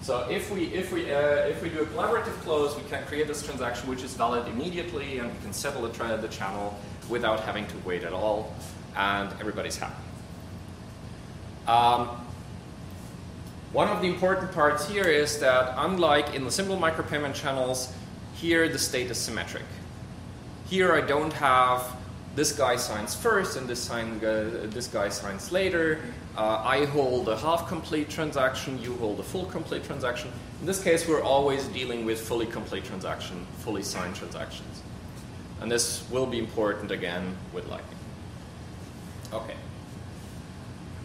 So 0.01 0.29
if 0.29 0.51
we 0.51 0.65
if 0.65 0.91
we 0.91 1.11
uh, 1.11 1.47
if 1.47 1.63
we 1.63 1.69
do 1.69 1.81
a 1.81 1.85
collaborative 1.85 2.39
close, 2.43 2.75
we 2.75 2.83
can 2.83 3.03
create 3.05 3.27
this 3.27 3.43
transaction 3.43 3.89
which 3.89 4.03
is 4.03 4.13
valid 4.13 4.47
immediately, 4.47 5.17
and 5.17 5.31
we 5.33 5.39
can 5.39 5.53
settle 5.53 5.81
the, 5.81 6.17
the 6.17 6.27
channel 6.27 6.77
without 7.09 7.39
having 7.39 7.65
to 7.67 7.77
wait 7.85 8.03
at 8.03 8.13
all, 8.13 8.53
and 8.95 9.29
everybody's 9.39 9.77
happy. 9.77 10.03
Um, 11.67 12.09
one 13.71 13.87
of 13.87 14.01
the 14.01 14.07
important 14.07 14.51
parts 14.51 14.87
here 14.87 15.05
is 15.05 15.39
that 15.39 15.73
unlike 15.77 16.35
in 16.35 16.43
the 16.43 16.51
simple 16.51 16.77
micropayment 16.77 17.33
channels, 17.33 17.91
here 18.35 18.69
the 18.69 18.77
state 18.77 19.09
is 19.09 19.17
symmetric. 19.17 19.63
Here 20.69 20.93
I 20.93 21.01
don't 21.01 21.33
have 21.33 21.95
this 22.35 22.51
guy 22.51 22.75
signs 22.75 23.15
first 23.15 23.57
and 23.57 23.67
this, 23.67 23.79
sign, 23.79 24.23
uh, 24.23 24.67
this 24.69 24.87
guy 24.87 25.09
signs 25.09 25.51
later. 25.51 26.01
Uh, 26.35 26.61
I 26.63 26.85
hold 26.85 27.29
a 27.29 27.37
half 27.37 27.67
complete 27.67 28.09
transaction, 28.09 28.81
you 28.81 28.95
hold 28.95 29.19
a 29.19 29.23
full 29.23 29.45
complete 29.45 29.83
transaction. 29.83 30.31
In 30.59 30.65
this 30.65 30.83
case, 30.83 31.07
we're 31.07 31.21
always 31.21 31.67
dealing 31.67 32.05
with 32.05 32.19
fully 32.19 32.47
complete 32.47 32.85
transaction, 32.85 33.45
fully 33.59 33.83
signed 33.83 34.15
transactions. 34.15 34.81
And 35.61 35.71
this 35.71 36.07
will 36.09 36.25
be 36.25 36.39
important 36.39 36.91
again 36.91 37.35
with 37.53 37.67
Lightning. 37.67 37.97
Okay. 39.31 39.55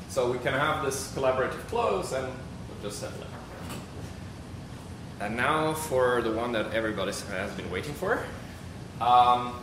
So 0.09 0.31
we 0.31 0.39
can 0.39 0.55
have 0.55 0.85
this 0.85 1.13
collaborative 1.15 1.67
close 1.69 2.13
and 2.13 2.27
we'll 2.27 2.91
just 2.91 3.01
settle 3.01 3.21
it. 3.21 3.29
And 5.21 5.37
now 5.37 5.75
for 5.75 6.23
the 6.23 6.33
one 6.33 6.53
that 6.53 6.73
everybody 6.73 7.13
has 7.13 7.53
been 7.53 7.71
waiting 7.71 7.95
for. 7.95 8.25
Um, 9.01 9.61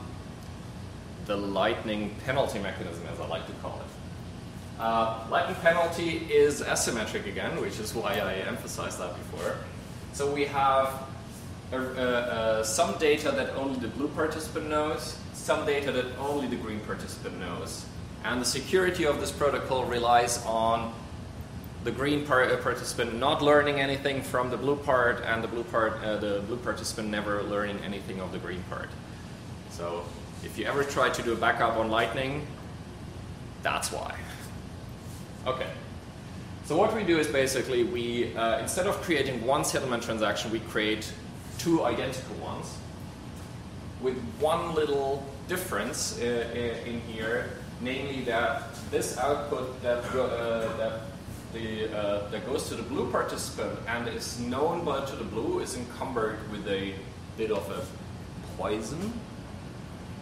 the 1.26 1.36
lightning 1.36 2.16
penalty 2.26 2.60
mechanism, 2.60 3.04
as 3.12 3.20
I 3.20 3.28
like 3.28 3.48
to 3.48 3.54
call 3.54 3.80
it. 3.80 4.82
Uh, 4.82 5.26
lightning 5.32 5.56
penalty 5.62 6.28
is 6.30 6.62
asymmetric 6.62 7.26
again, 7.26 7.60
which 7.60 7.80
is 7.80 7.96
why 7.96 8.20
I 8.20 8.34
emphasized 8.48 9.00
that 9.00 9.16
before. 9.16 9.58
So 10.14 10.32
we 10.32 10.46
have 10.46 11.04
uh, 11.74 11.78
uh, 11.78 12.64
some 12.64 12.98
data 12.98 13.32
that 13.32 13.56
only 13.56 13.80
the 13.80 13.88
blue 13.88 14.10
participant 14.10 14.70
knows, 14.70 15.18
some 15.34 15.66
data 15.66 15.92
that 15.92 16.06
only 16.20 16.48
the 16.48 16.58
green 16.58 16.80
participant 16.82 17.40
knows. 17.40 17.86
And 18.26 18.42
the 18.42 18.46
security 18.46 19.06
of 19.06 19.20
this 19.20 19.32
protocol 19.32 19.86
relies 19.86 20.44
on 20.48 20.92
the 21.84 21.92
green 21.92 22.24
uh, 22.24 22.58
participant 22.64 23.14
not 23.20 23.44
learning 23.44 23.80
anything 23.80 24.24
from 24.24 24.50
the 24.50 24.58
blue 24.58 24.76
part, 24.76 25.24
and 25.24 25.44
the 25.44 25.48
blue 25.48 25.64
part, 25.64 26.04
uh, 26.04 26.18
the 26.18 26.42
blue 26.48 26.58
participant 26.58 27.10
never 27.10 27.44
learning 27.44 27.78
anything 27.86 28.20
of 28.20 28.32
the 28.32 28.40
green 28.40 28.64
part. 28.68 28.90
So 29.70 30.04
if 30.44 30.58
you 30.58 30.66
ever 30.66 30.84
try 30.84 31.10
to 31.12 31.22
do 31.22 31.34
a 31.34 31.36
backup 31.36 31.78
on 31.78 31.92
Lightning, 31.92 32.48
that's 33.62 33.92
why. 33.92 34.16
Okay. 35.46 35.70
So 36.66 36.76
what 36.76 36.96
we 36.96 37.04
do 37.04 37.20
is 37.20 37.28
basically 37.28 37.84
we, 37.84 38.36
uh, 38.36 38.58
instead 38.58 38.88
of 38.88 39.00
creating 39.04 39.46
one 39.46 39.64
settlement 39.64 40.02
transaction, 40.02 40.52
we 40.52 40.62
create 40.62 41.14
two 41.60 41.84
identical 41.84 42.36
ones 42.38 42.76
with 44.02 44.18
one 44.40 44.74
little 44.74 45.24
difference 45.48 46.20
uh, 46.20 46.82
in 46.88 47.02
here, 47.02 47.52
namely 47.86 48.22
that 48.22 48.64
this 48.90 49.18
output 49.18 49.82
that, 49.84 50.04
uh, 50.16 50.76
that, 50.78 51.02
the, 51.54 51.96
uh, 51.96 52.28
that 52.30 52.46
goes 52.48 52.68
to 52.68 52.76
the 52.76 52.84
blue 52.84 53.10
participant 53.12 53.80
and 53.88 54.08
is 54.08 54.40
known 54.40 54.84
by 54.84 55.06
to 55.06 55.16
the 55.16 55.24
blue 55.24 55.60
is 55.60 55.78
encumbered 55.78 56.40
with 56.52 56.68
a 56.68 56.96
bit 57.38 57.52
of 57.52 57.70
a 57.70 57.86
poison. 58.58 59.14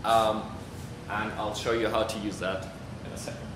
Um, 0.04 0.44
and 1.10 1.32
I'll 1.34 1.56
show 1.56 1.72
you 1.72 1.88
how 1.88 2.04
to 2.04 2.20
use 2.20 2.38
that 2.40 2.68
in 3.06 3.12
a 3.14 3.18
second. 3.18 3.48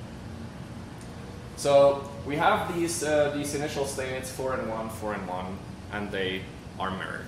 So 1.57 2.09
we 2.25 2.37
have 2.37 2.73
these, 2.73 3.03
uh, 3.03 3.33
these 3.35 3.55
initial 3.55 3.85
states, 3.85 4.31
4 4.31 4.53
and 4.53 4.69
1, 4.69 4.89
4 4.89 5.13
and 5.15 5.27
1, 5.27 5.45
and 5.91 6.11
they 6.11 6.43
are 6.79 6.91
mirrored. 6.91 7.25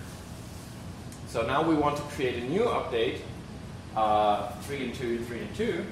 So 1.28 1.46
now 1.46 1.62
we 1.68 1.76
want 1.76 1.98
to 1.98 2.04
create 2.04 2.42
a 2.44 2.48
new 2.48 2.64
update, 2.64 3.20
uh, 3.98 4.52
3 4.62 4.86
and 4.86 4.96
2, 4.96 5.26
3 5.26 5.40
and 5.40 5.56
2, 5.56 5.86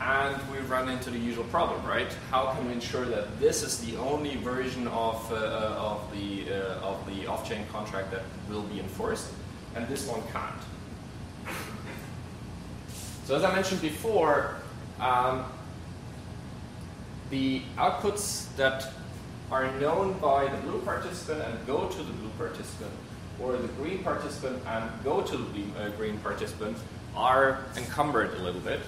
and 0.00 0.36
we 0.50 0.58
run 0.58 0.88
into 0.88 1.10
the 1.10 1.18
usual 1.18 1.44
problem, 1.44 1.84
right? 1.86 2.12
How 2.30 2.52
can 2.52 2.66
we 2.66 2.72
ensure 2.72 3.04
that 3.06 3.38
this 3.40 3.62
is 3.62 3.78
the 3.78 3.96
only 3.96 4.36
version 4.36 4.88
of, 4.88 5.32
uh, 5.32 5.36
of 5.36 6.10
the, 6.12 6.52
uh, 6.52 6.90
of 6.90 7.06
the 7.06 7.26
off-chain 7.26 7.66
contract 7.72 8.10
that 8.10 8.22
will 8.48 8.62
be 8.62 8.80
enforced, 8.80 9.32
and 9.74 9.86
this 9.88 10.06
one 10.06 10.22
can't? 10.32 11.54
So 13.24 13.36
as 13.36 13.44
I 13.44 13.54
mentioned 13.54 13.80
before, 13.80 14.56
um, 15.00 15.46
the 17.30 17.62
outputs 17.78 18.54
that 18.56 18.92
are 19.50 19.70
known 19.80 20.18
by 20.18 20.48
the 20.48 20.56
blue 20.58 20.80
participant 20.80 21.42
and 21.42 21.66
go 21.66 21.88
to 21.88 21.96
the 21.96 22.12
blue 22.12 22.30
participant, 22.36 22.92
or 23.40 23.56
the 23.56 23.68
green 23.68 24.02
participant 24.02 24.62
and 24.66 24.90
go 25.02 25.22
to 25.22 25.36
the 25.36 25.64
uh, 25.78 25.88
green 25.96 26.18
participant, 26.18 26.76
are 27.16 27.64
encumbered 27.76 28.34
a 28.34 28.42
little 28.42 28.60
bit. 28.60 28.80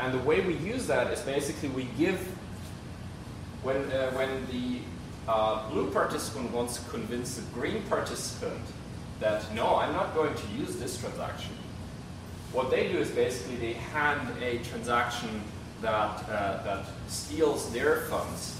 And 0.00 0.14
the 0.14 0.18
way 0.18 0.40
we 0.40 0.54
use 0.54 0.86
that 0.86 1.12
is 1.12 1.20
basically 1.20 1.68
we 1.68 1.84
give, 1.98 2.18
when, 3.62 3.76
uh, 3.92 4.10
when 4.12 4.46
the 4.46 4.80
uh, 5.30 5.68
blue 5.68 5.90
participant 5.90 6.50
wants 6.52 6.78
to 6.78 6.90
convince 6.90 7.36
the 7.36 7.42
green 7.52 7.82
participant 7.82 8.62
that, 9.20 9.54
no, 9.54 9.76
I'm 9.76 9.92
not 9.92 10.14
going 10.14 10.34
to 10.34 10.46
use 10.48 10.76
this 10.76 10.98
transaction, 10.98 11.52
what 12.52 12.70
they 12.70 12.90
do 12.90 12.98
is 12.98 13.10
basically 13.10 13.56
they 13.56 13.74
hand 13.74 14.28
a 14.42 14.58
transaction 14.64 15.42
that, 15.82 16.24
uh, 16.28 16.62
that 16.64 16.86
steals 17.08 17.70
their 17.72 18.02
funds, 18.02 18.56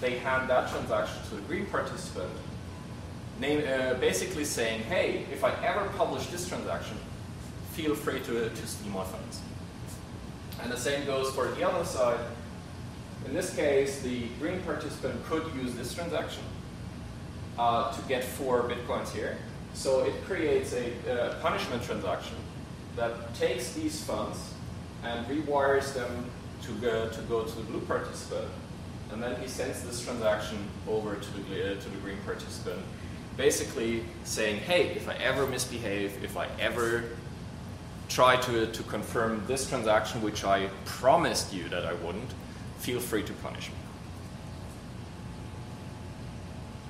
they 0.00 0.18
hand 0.18 0.48
that 0.48 0.70
transaction 0.70 1.20
to 1.28 1.34
the 1.34 1.42
green 1.42 1.66
participant, 1.66 2.30
name, 3.40 3.64
uh, 3.66 3.94
basically 3.94 4.44
saying, 4.44 4.82
hey, 4.82 5.26
if 5.32 5.42
I 5.42 5.52
ever 5.64 5.88
publish 5.96 6.28
this 6.28 6.48
transaction, 6.48 6.96
feel 7.72 7.94
free 7.94 8.20
to, 8.20 8.48
to 8.48 8.66
steal 8.66 8.92
my 8.92 9.04
funds. 9.04 9.40
And 10.62 10.70
the 10.70 10.76
same 10.76 11.06
goes 11.06 11.34
for 11.34 11.48
the 11.48 11.68
other 11.68 11.84
side. 11.84 12.20
In 13.26 13.34
this 13.34 13.54
case, 13.54 14.00
the 14.02 14.26
green 14.38 14.60
participant 14.62 15.24
could 15.26 15.44
use 15.54 15.74
this 15.74 15.94
transaction 15.94 16.42
uh, 17.58 17.92
to 17.92 18.02
get 18.08 18.24
four 18.24 18.62
bitcoins 18.62 19.12
here. 19.12 19.38
So 19.74 20.04
it 20.04 20.24
creates 20.24 20.74
a 20.74 20.92
uh, 21.10 21.34
punishment 21.40 21.82
transaction 21.82 22.36
that 22.96 23.34
takes 23.34 23.72
these 23.72 24.02
funds 24.02 24.38
and 25.04 25.26
rewires 25.26 25.94
them 25.94 26.26
to 26.62 26.72
go 26.72 27.08
to, 27.08 27.20
go 27.22 27.44
to 27.44 27.56
the 27.56 27.62
blue 27.62 27.80
participant. 27.80 28.48
And 29.12 29.22
then 29.22 29.40
he 29.40 29.48
sends 29.48 29.82
this 29.82 30.04
transaction 30.04 30.58
over 30.88 31.16
to 31.16 31.32
the, 31.48 31.72
uh, 31.72 31.80
to 31.80 31.88
the 31.88 31.96
green 31.98 32.18
participant, 32.24 32.80
basically 33.36 34.04
saying, 34.24 34.58
hey, 34.60 34.88
if 34.90 35.08
I 35.08 35.14
ever 35.14 35.46
misbehave, 35.46 36.22
if 36.22 36.36
I 36.36 36.48
ever 36.60 37.04
try 38.10 38.36
to, 38.36 38.66
to 38.66 38.82
confirm 38.82 39.42
this 39.46 39.68
transaction, 39.68 40.20
which 40.20 40.44
I 40.44 40.68
promised 40.84 41.54
you 41.54 41.68
that 41.68 41.86
I 41.86 41.94
wouldn't, 41.94 42.30
feel 42.78 43.00
free 43.00 43.22
to 43.22 43.32
punish 43.34 43.68
me. 43.68 43.74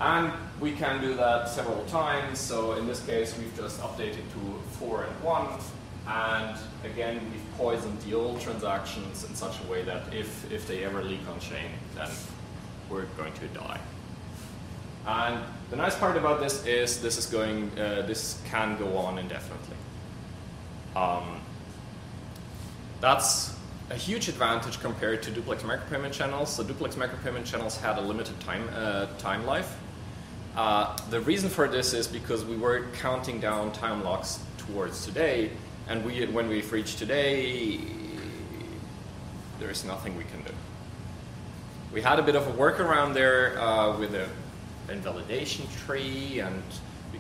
And 0.01 0.33
we 0.59 0.73
can 0.73 1.03
do 1.03 1.15
that 1.15 1.49
several 1.49 1.85
times. 1.85 2.39
So 2.39 2.73
in 2.73 2.87
this 2.87 3.05
case, 3.05 3.37
we've 3.39 3.55
just 3.55 3.81
updated 3.81 4.25
to 4.33 4.61
4 4.79 5.05
and 5.05 5.23
1. 5.23 5.49
And 6.09 6.57
again, 6.85 7.21
we've 7.31 7.59
poisoned 7.59 8.01
the 8.01 8.15
old 8.15 8.41
transactions 8.41 9.25
in 9.25 9.35
such 9.35 9.57
a 9.63 9.71
way 9.71 9.83
that 9.83 10.15
if, 10.15 10.51
if 10.51 10.67
they 10.67 10.85
ever 10.85 11.05
leak 11.05 11.21
on 11.31 11.39
chain, 11.39 11.71
then 11.95 12.09
we're 12.89 13.05
going 13.19 13.35
to 13.35 13.47
die. 13.49 13.79
And 15.07 15.45
the 15.69 15.77
nice 15.77 15.97
part 15.97 16.17
about 16.17 16.41
this 16.41 16.65
is 16.65 17.03
this 17.03 17.19
is 17.19 17.27
going, 17.27 17.71
uh, 17.79 18.03
this 18.07 18.41
can 18.51 18.79
go 18.79 18.97
on 18.97 19.19
indefinitely. 19.19 19.77
Um, 20.97 21.41
that's 23.01 23.55
a 23.91 23.95
huge 23.95 24.29
advantage 24.29 24.81
compared 24.81 25.23
to 25.25 25.31
duplex 25.31 25.63
micropayment 25.63 26.13
channels. 26.13 26.55
So 26.55 26.63
duplex 26.63 26.97
micropayment 26.97 27.45
channels 27.45 27.77
had 27.77 27.99
a 27.99 28.01
limited 28.01 28.39
time 28.41 28.69
uh, 28.75 29.07
time 29.19 29.45
life. 29.47 29.77
Uh, 30.57 30.97
the 31.11 31.21
reason 31.21 31.49
for 31.49 31.69
this 31.69 31.93
is 31.93 32.07
because 32.09 32.45
we 32.45 32.57
were 32.57 32.87
counting 32.95 33.41
down 33.41 33.73
time 33.73 34.03
locks 34.03 34.41
towards 34.59 35.05
today, 35.05 35.51
and 35.89 36.05
we, 36.05 36.27
when 36.27 36.49
we've 36.49 36.71
reached 36.73 36.99
today, 36.99 37.81
there 39.61 39.71
is 39.71 39.85
nothing 39.85 40.17
we 40.17 40.25
can 40.25 40.43
do. 40.43 40.53
We 41.93 42.03
had 42.03 42.19
a 42.19 42.23
bit 42.23 42.35
of 42.35 42.47
a 42.49 42.53
workaround 42.53 43.15
there 43.15 43.61
uh, 43.61 43.97
with 43.97 44.15
a 44.15 44.29
invalidation 44.91 45.67
tree, 45.87 46.41
and 46.41 46.63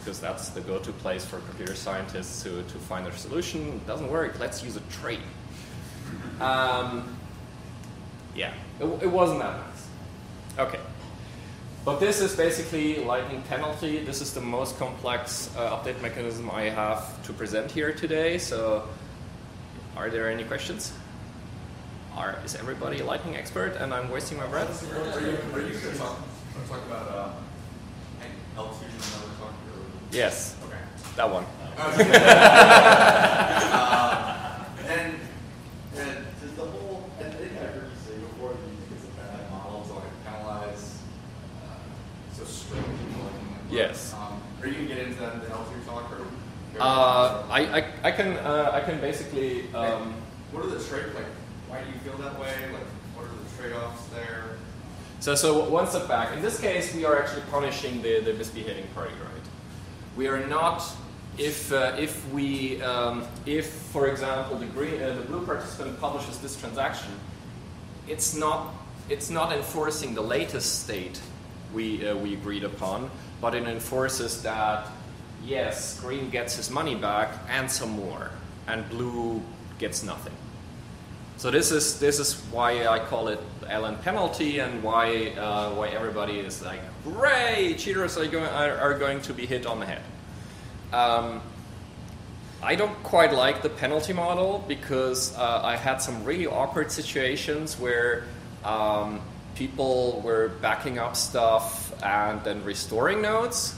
because 0.01 0.19
that's 0.19 0.49
the 0.49 0.61
go-to 0.63 0.93
place 0.93 1.25
for 1.25 1.39
computer 1.41 1.75
scientists 1.75 2.43
to, 2.43 2.63
to 2.63 2.79
find 2.79 3.05
their 3.05 3.13
solution. 3.13 3.69
It 3.69 3.87
doesn't 3.87 4.11
work. 4.11 4.39
Let's 4.41 4.65
use 4.65 4.77
a 4.77 4.81
tree. 5.01 5.21
Um, 6.41 7.17
yeah, 8.35 8.53
it, 8.81 8.85
it 9.03 9.11
wasn't 9.11 9.41
that 9.41 9.61
nice. 9.61 9.89
Okay. 10.59 10.81
But 11.85 12.01
this 12.01 12.21
is 12.21 12.35
basically 12.35 13.05
lightning 13.05 13.43
penalty. 13.43 14.03
This 14.05 14.21
is 14.21 14.33
the 14.33 14.41
most 14.41 14.79
complex 14.79 15.51
uh, 15.57 15.77
update 15.77 16.01
mechanism 16.03 16.51
I 16.51 16.65
have 16.65 17.23
to 17.27 17.33
present 17.33 17.71
here 17.71 17.93
today. 17.93 18.39
So, 18.39 18.89
are 19.97 20.11
there 20.11 20.31
any 20.31 20.45
questions? 20.45 20.93
Are, 22.15 22.39
is 22.45 22.55
everybody 22.55 23.01
a 23.01 23.05
lightning 23.05 23.37
expert 23.37 23.77
and 23.77 23.95
I'm 23.95 24.11
wasting 24.11 24.39
my 24.39 24.47
breath? 24.47 24.83
Are 24.93 25.21
you, 25.21 25.39
are 25.55 25.61
you 25.61 25.79
going 25.79 25.93
to 25.93 25.99
talk, 25.99 26.19
talk 26.69 26.85
about 26.87 27.09
uh, 27.09 27.33
L2 28.57 28.83
and 28.83 29.03
talk? 29.03 29.30
Yes. 30.13 30.57
Okay. 30.65 30.77
That 31.17 31.31
one. 31.31 31.45
uh, 31.79 31.85
and, 34.87 35.15
and 35.97 36.27
does 36.41 36.53
the 36.53 36.65
whole, 36.65 37.09
I 37.19 37.23
think 37.25 37.53
I 37.53 37.67
heard 37.67 37.91
you 37.91 37.97
say 38.05 38.19
before 38.19 38.51
that 38.51 38.59
you 38.59 38.77
think 38.77 38.93
it's 38.97 39.05
a 39.05 39.09
bad 39.17 39.51
model 39.51 39.83
to 39.83 39.93
like 39.95 40.25
penalize 40.27 40.99
uh, 41.65 41.79
so 42.37 42.45
strict 42.45 42.85
people 42.85 43.23
like 43.23 43.33
Yes. 43.71 44.13
Um, 44.15 44.43
are 44.61 44.67
you 44.67 44.75
going 44.75 44.89
to 44.89 44.95
get 44.95 45.07
into 45.07 45.21
that 45.21 45.35
in 45.35 45.41
the 45.41 45.47
L2 45.47 45.87
talk 45.87 46.13
or? 46.13 46.27
Uh, 46.79 47.45
I, 47.51 47.61
I, 47.79 47.85
I 48.05 48.11
can 48.13 48.37
uh, 48.37 48.71
I 48.73 48.81
can 48.81 49.01
basically 49.01 49.73
um, 49.75 50.15
What 50.53 50.65
are 50.65 50.69
the 50.69 50.83
trade 50.83 51.13
like? 51.15 51.27
Why 51.69 51.83
do 51.83 51.89
you 51.89 51.99
feel 52.01 52.17
that 52.19 52.39
way? 52.39 52.53
Like, 52.73 52.87
what 53.15 53.27
are 53.27 53.29
the 53.29 53.49
trade-offs 53.57 54.07
there? 54.15 54.57
So, 55.21 55.35
so 55.35 55.69
one 55.69 55.87
step 55.87 56.09
back. 56.09 56.33
In 56.35 56.43
this 56.43 56.59
case, 56.61 56.95
we 56.95 57.05
are 57.05 57.21
actually 57.23 57.43
punishing 57.51 58.01
the, 58.03 58.21
the 58.21 58.33
misbehaving 58.35 58.87
party, 58.95 59.13
right? 59.23 59.40
We 60.17 60.29
are 60.29 60.47
not, 60.47 60.83
if, 61.39 61.73
uh, 61.73 61.97
if 61.99 62.29
we, 62.33 62.83
um, 62.83 63.25
if, 63.47 63.67
for 63.67 64.09
example, 64.09 64.59
the, 64.59 64.67
green, 64.67 65.01
uh, 65.01 65.15
the 65.15 65.23
blue 65.23 65.45
participant 65.47 66.01
publishes 66.01 66.39
this 66.39 66.59
transaction, 66.59 67.13
it's 68.09 68.35
not, 68.35 68.75
it's 69.09 69.31
not 69.31 69.53
enforcing 69.53 70.15
the 70.15 70.23
latest 70.23 70.85
state 70.85 71.21
we, 71.73 72.07
uh, 72.07 72.17
we 72.17 72.35
agreed 72.35 72.65
upon, 72.65 73.11
but 73.41 73.55
it 73.55 73.67
enforces 73.67 74.43
that 74.43 74.87
yes, 75.45 76.01
green 76.01 76.31
gets 76.31 76.57
his 76.57 76.71
money 76.71 76.95
back 76.95 77.33
and 77.49 77.71
some 77.71 77.91
more, 77.91 78.31
and 78.67 78.89
blue 78.91 79.43
gets 79.79 80.03
nothing. 80.03 80.35
So 81.41 81.51
this 81.51 81.73
is 81.73 81.99
this 81.99 82.19
is 82.19 82.35
why 82.53 82.87
I 82.87 82.99
call 82.99 83.29
it 83.29 83.41
LN 83.63 84.03
penalty, 84.03 84.59
and 84.59 84.83
why 84.83 85.29
uh, 85.39 85.71
why 85.71 85.89
everybody 85.89 86.39
is 86.39 86.61
like, 86.61 86.81
hooray, 87.03 87.77
cheaters 87.79 88.19
are 88.19 88.27
going 88.27 88.45
are, 88.45 88.99
going 88.99 89.23
to 89.23 89.33
be 89.33 89.47
hit 89.47 89.65
on 89.65 89.81
the 89.81 89.87
head. 89.87 90.03
Um, 90.93 91.41
I 92.63 92.75
don't 92.75 93.03
quite 93.03 93.33
like 93.33 93.63
the 93.63 93.71
penalty 93.71 94.13
model 94.13 94.63
because 94.69 95.35
uh, 95.35 95.63
I 95.65 95.77
had 95.77 96.03
some 96.03 96.23
really 96.25 96.47
awkward 96.47 96.93
situations 96.93 97.81
where 97.81 98.25
um, 98.63 99.23
people 99.55 100.21
were 100.23 100.51
backing 100.61 100.99
up 100.99 101.17
stuff 101.17 101.91
and 102.03 102.45
then 102.45 102.63
restoring 102.65 103.23
nodes, 103.23 103.75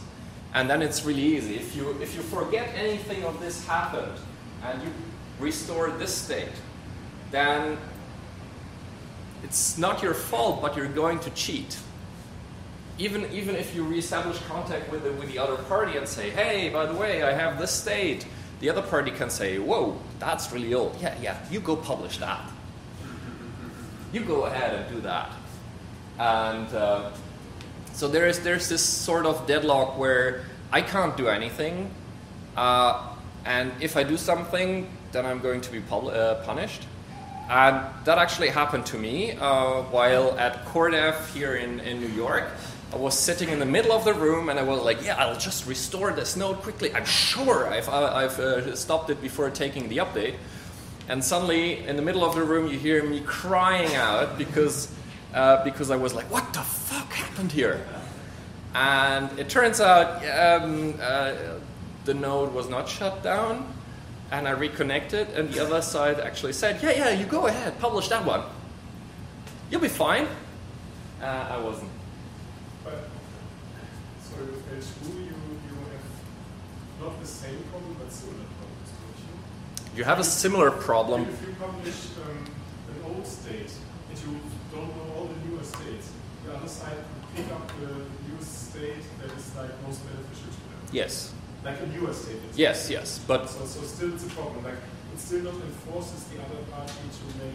and 0.52 0.68
then 0.68 0.82
it's 0.82 1.04
really 1.04 1.36
easy. 1.36 1.54
If 1.54 1.76
you 1.76 1.96
if 2.02 2.16
you 2.16 2.22
forget 2.22 2.74
anything 2.74 3.22
of 3.22 3.38
this 3.38 3.64
happened 3.68 4.18
and 4.64 4.82
you 4.82 4.90
restore 5.38 5.90
this 5.90 6.12
state, 6.12 6.50
then 7.32 7.76
it's 9.42 9.76
not 9.76 10.02
your 10.02 10.14
fault, 10.14 10.62
but 10.62 10.76
you're 10.76 10.86
going 10.86 11.18
to 11.20 11.30
cheat. 11.30 11.76
Even 12.98 13.28
even 13.32 13.56
if 13.56 13.74
you 13.74 13.82
reestablish 13.84 14.38
contact 14.46 14.92
with 14.92 15.02
the, 15.02 15.12
with 15.12 15.32
the 15.32 15.38
other 15.38 15.56
party 15.64 15.96
and 15.96 16.06
say, 16.06 16.30
hey, 16.30 16.68
by 16.68 16.86
the 16.86 16.94
way, 16.94 17.24
I 17.24 17.32
have 17.32 17.58
this 17.58 17.72
state 17.72 18.26
the 18.62 18.70
other 18.70 18.82
party 18.82 19.10
can 19.10 19.28
say, 19.28 19.58
whoa, 19.58 19.98
that's 20.20 20.52
really 20.52 20.72
old. 20.72 20.96
Yeah, 21.00 21.16
yeah, 21.20 21.36
you 21.50 21.58
go 21.58 21.74
publish 21.74 22.18
that. 22.18 22.48
You 24.12 24.20
go 24.20 24.44
ahead 24.44 24.74
and 24.74 24.94
do 24.94 25.00
that. 25.00 25.32
And 26.16 26.72
uh, 26.72 27.10
so 27.92 28.06
there 28.06 28.28
is, 28.28 28.38
there's 28.38 28.68
this 28.68 28.80
sort 28.80 29.26
of 29.26 29.48
deadlock 29.48 29.98
where 29.98 30.44
I 30.70 30.80
can't 30.80 31.16
do 31.16 31.26
anything. 31.26 31.90
Uh, 32.56 33.16
and 33.44 33.72
if 33.80 33.96
I 33.96 34.04
do 34.04 34.16
something, 34.16 34.88
then 35.10 35.26
I'm 35.26 35.40
going 35.40 35.60
to 35.60 35.72
be 35.72 35.82
uh, 35.90 36.36
punished. 36.44 36.86
And 37.52 37.84
that 38.06 38.16
actually 38.16 38.48
happened 38.48 38.86
to 38.86 38.96
me 38.96 39.32
uh, 39.32 39.82
while 39.82 40.38
at 40.38 40.64
CoreDev 40.64 41.34
here 41.34 41.56
in, 41.56 41.80
in 41.80 42.00
New 42.00 42.08
York. 42.08 42.48
I 42.94 42.96
was 42.96 43.12
sitting 43.12 43.50
in 43.50 43.58
the 43.58 43.66
middle 43.66 43.92
of 43.92 44.06
the 44.06 44.14
room 44.14 44.48
and 44.48 44.58
I 44.58 44.62
was 44.62 44.80
like, 44.80 45.04
yeah, 45.04 45.16
I'll 45.16 45.38
just 45.38 45.66
restore 45.66 46.12
this 46.12 46.34
node 46.34 46.62
quickly. 46.62 46.94
I'm 46.94 47.04
sure 47.04 47.68
I've, 47.68 47.90
I've 47.90 48.38
uh, 48.40 48.74
stopped 48.74 49.10
it 49.10 49.20
before 49.20 49.50
taking 49.50 49.90
the 49.90 49.98
update. 49.98 50.36
And 51.10 51.22
suddenly, 51.22 51.86
in 51.86 51.96
the 51.96 52.02
middle 52.02 52.24
of 52.24 52.34
the 52.34 52.42
room, 52.42 52.68
you 52.68 52.78
hear 52.78 53.04
me 53.04 53.20
crying 53.20 53.94
out 53.96 54.38
because, 54.38 54.90
uh, 55.34 55.62
because 55.62 55.90
I 55.90 55.96
was 55.96 56.14
like, 56.14 56.30
what 56.30 56.54
the 56.54 56.60
fuck 56.60 57.12
happened 57.12 57.52
here? 57.52 57.84
And 58.74 59.38
it 59.38 59.50
turns 59.50 59.78
out 59.78 60.24
um, 60.24 60.94
uh, 61.02 61.34
the 62.06 62.14
node 62.14 62.54
was 62.54 62.70
not 62.70 62.88
shut 62.88 63.22
down. 63.22 63.74
And 64.32 64.48
I 64.48 64.52
reconnected, 64.52 65.28
and 65.36 65.52
the 65.52 65.62
other 65.62 65.82
side 65.82 66.18
actually 66.18 66.54
said, 66.54 66.82
yeah, 66.82 66.92
yeah, 66.92 67.10
you 67.10 67.26
go 67.26 67.48
ahead, 67.48 67.78
publish 67.78 68.08
that 68.08 68.24
one. 68.24 68.42
You'll 69.70 69.82
be 69.82 69.88
fine. 69.88 70.26
Uh, 71.20 71.48
I 71.50 71.58
wasn't. 71.58 71.90
But 72.82 73.10
so 74.24 74.36
with 74.40 74.64
H2, 74.72 75.16
you, 75.16 75.20
you 75.20 75.74
have 75.92 77.02
not 77.02 77.20
the 77.20 77.26
same 77.26 77.58
problem, 77.70 77.94
but 77.98 78.10
similar 78.10 78.46
problems, 78.56 78.88
don't 79.02 79.92
you? 79.92 79.98
You 79.98 80.04
have 80.04 80.18
a 80.18 80.24
similar 80.24 80.70
problem. 80.70 81.28
If 81.28 81.46
you 81.46 81.54
publish 81.60 81.94
um, 82.24 82.44
an 82.88 83.14
old 83.14 83.26
state 83.26 83.70
and 84.08 84.18
you 84.18 84.40
don't 84.72 84.96
know 84.96 85.14
all 85.14 85.26
the 85.26 85.46
newer 85.46 85.62
states, 85.62 86.10
the 86.46 86.56
other 86.56 86.68
side 86.68 86.96
pick 87.36 87.52
up 87.52 87.70
the 87.80 87.86
new 87.86 88.40
state 88.40 89.04
that 89.20 89.30
is 89.36 89.54
like 89.56 89.70
most 89.86 90.00
beneficial 90.06 90.48
to 90.48 90.56
them. 90.56 90.88
Yes. 90.90 91.31
Like 91.64 91.80
a 91.80 91.86
newer 91.86 92.12
state. 92.12 92.36
Yes, 92.54 92.90
yes, 92.90 93.20
but- 93.26 93.48
so, 93.48 93.64
so 93.64 93.80
still 93.82 94.14
it's 94.14 94.26
a 94.26 94.30
problem. 94.30 94.64
Like 94.64 94.74
it 95.14 95.20
still 95.20 95.42
not 95.44 95.54
enforces 95.54 96.24
the 96.24 96.40
other 96.42 96.62
party 96.70 96.92
to 96.92 97.24
make 97.38 97.54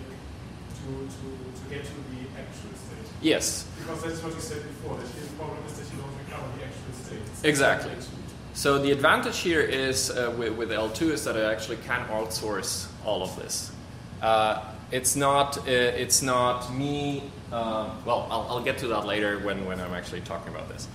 to 0.78 0.92
to 1.16 1.62
to 1.64 1.70
get 1.70 1.84
to 1.84 1.92
the 2.12 2.22
actual 2.40 2.72
state. 2.76 3.12
Yes. 3.22 3.66
Because 3.80 4.04
that's 4.04 4.24
what 4.24 4.34
you 4.34 4.40
said 4.40 4.64
before. 4.64 4.98
That 4.98 5.08
the 5.08 5.36
problem 5.36 5.58
is 5.68 5.74
that 5.80 5.94
you 5.94 6.00
don't 6.02 6.16
recover 6.24 6.48
the 6.58 6.64
actual 6.66 6.94
state. 7.06 7.20
It's 7.32 7.44
Exactly. 7.44 7.92
So 8.54 8.80
the 8.80 8.92
advantage 8.92 9.38
here 9.40 9.62
is 9.62 10.10
uh, 10.10 10.34
with, 10.38 10.54
with 10.54 10.72
L2 10.72 11.12
is 11.12 11.24
that 11.26 11.38
I 11.38 11.52
actually 11.52 11.78
can 11.78 12.04
outsource 12.08 12.88
all 13.06 13.22
of 13.22 13.36
this. 13.36 13.72
Uh, 14.22 14.64
it's 14.92 15.16
not 15.16 15.58
uh, 15.60 15.62
it's 15.72 16.22
not 16.22 16.74
me. 16.74 17.24
Uh, 17.52 17.90
well, 18.06 18.28
I'll, 18.32 18.48
I'll 18.50 18.64
get 18.64 18.78
to 18.80 18.88
that 18.88 19.06
later 19.06 19.40
when, 19.40 19.66
when 19.66 19.80
I'm 19.80 19.94
actually 19.94 20.22
talking 20.22 20.54
about 20.54 20.70
this. 20.70 20.88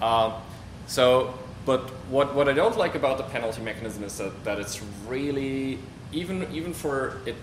Uh, 0.00 0.38
so, 0.86 1.34
but 1.68 1.90
what, 2.08 2.34
what 2.34 2.48
I 2.48 2.54
don't 2.54 2.78
like 2.78 2.94
about 2.94 3.18
the 3.18 3.24
penalty 3.24 3.60
mechanism 3.60 4.02
is 4.02 4.16
that, 4.16 4.42
that 4.44 4.58
it's 4.58 4.80
really 5.06 5.78
even 6.12 6.48
even 6.50 6.72
for 6.72 7.20
it 7.26 7.36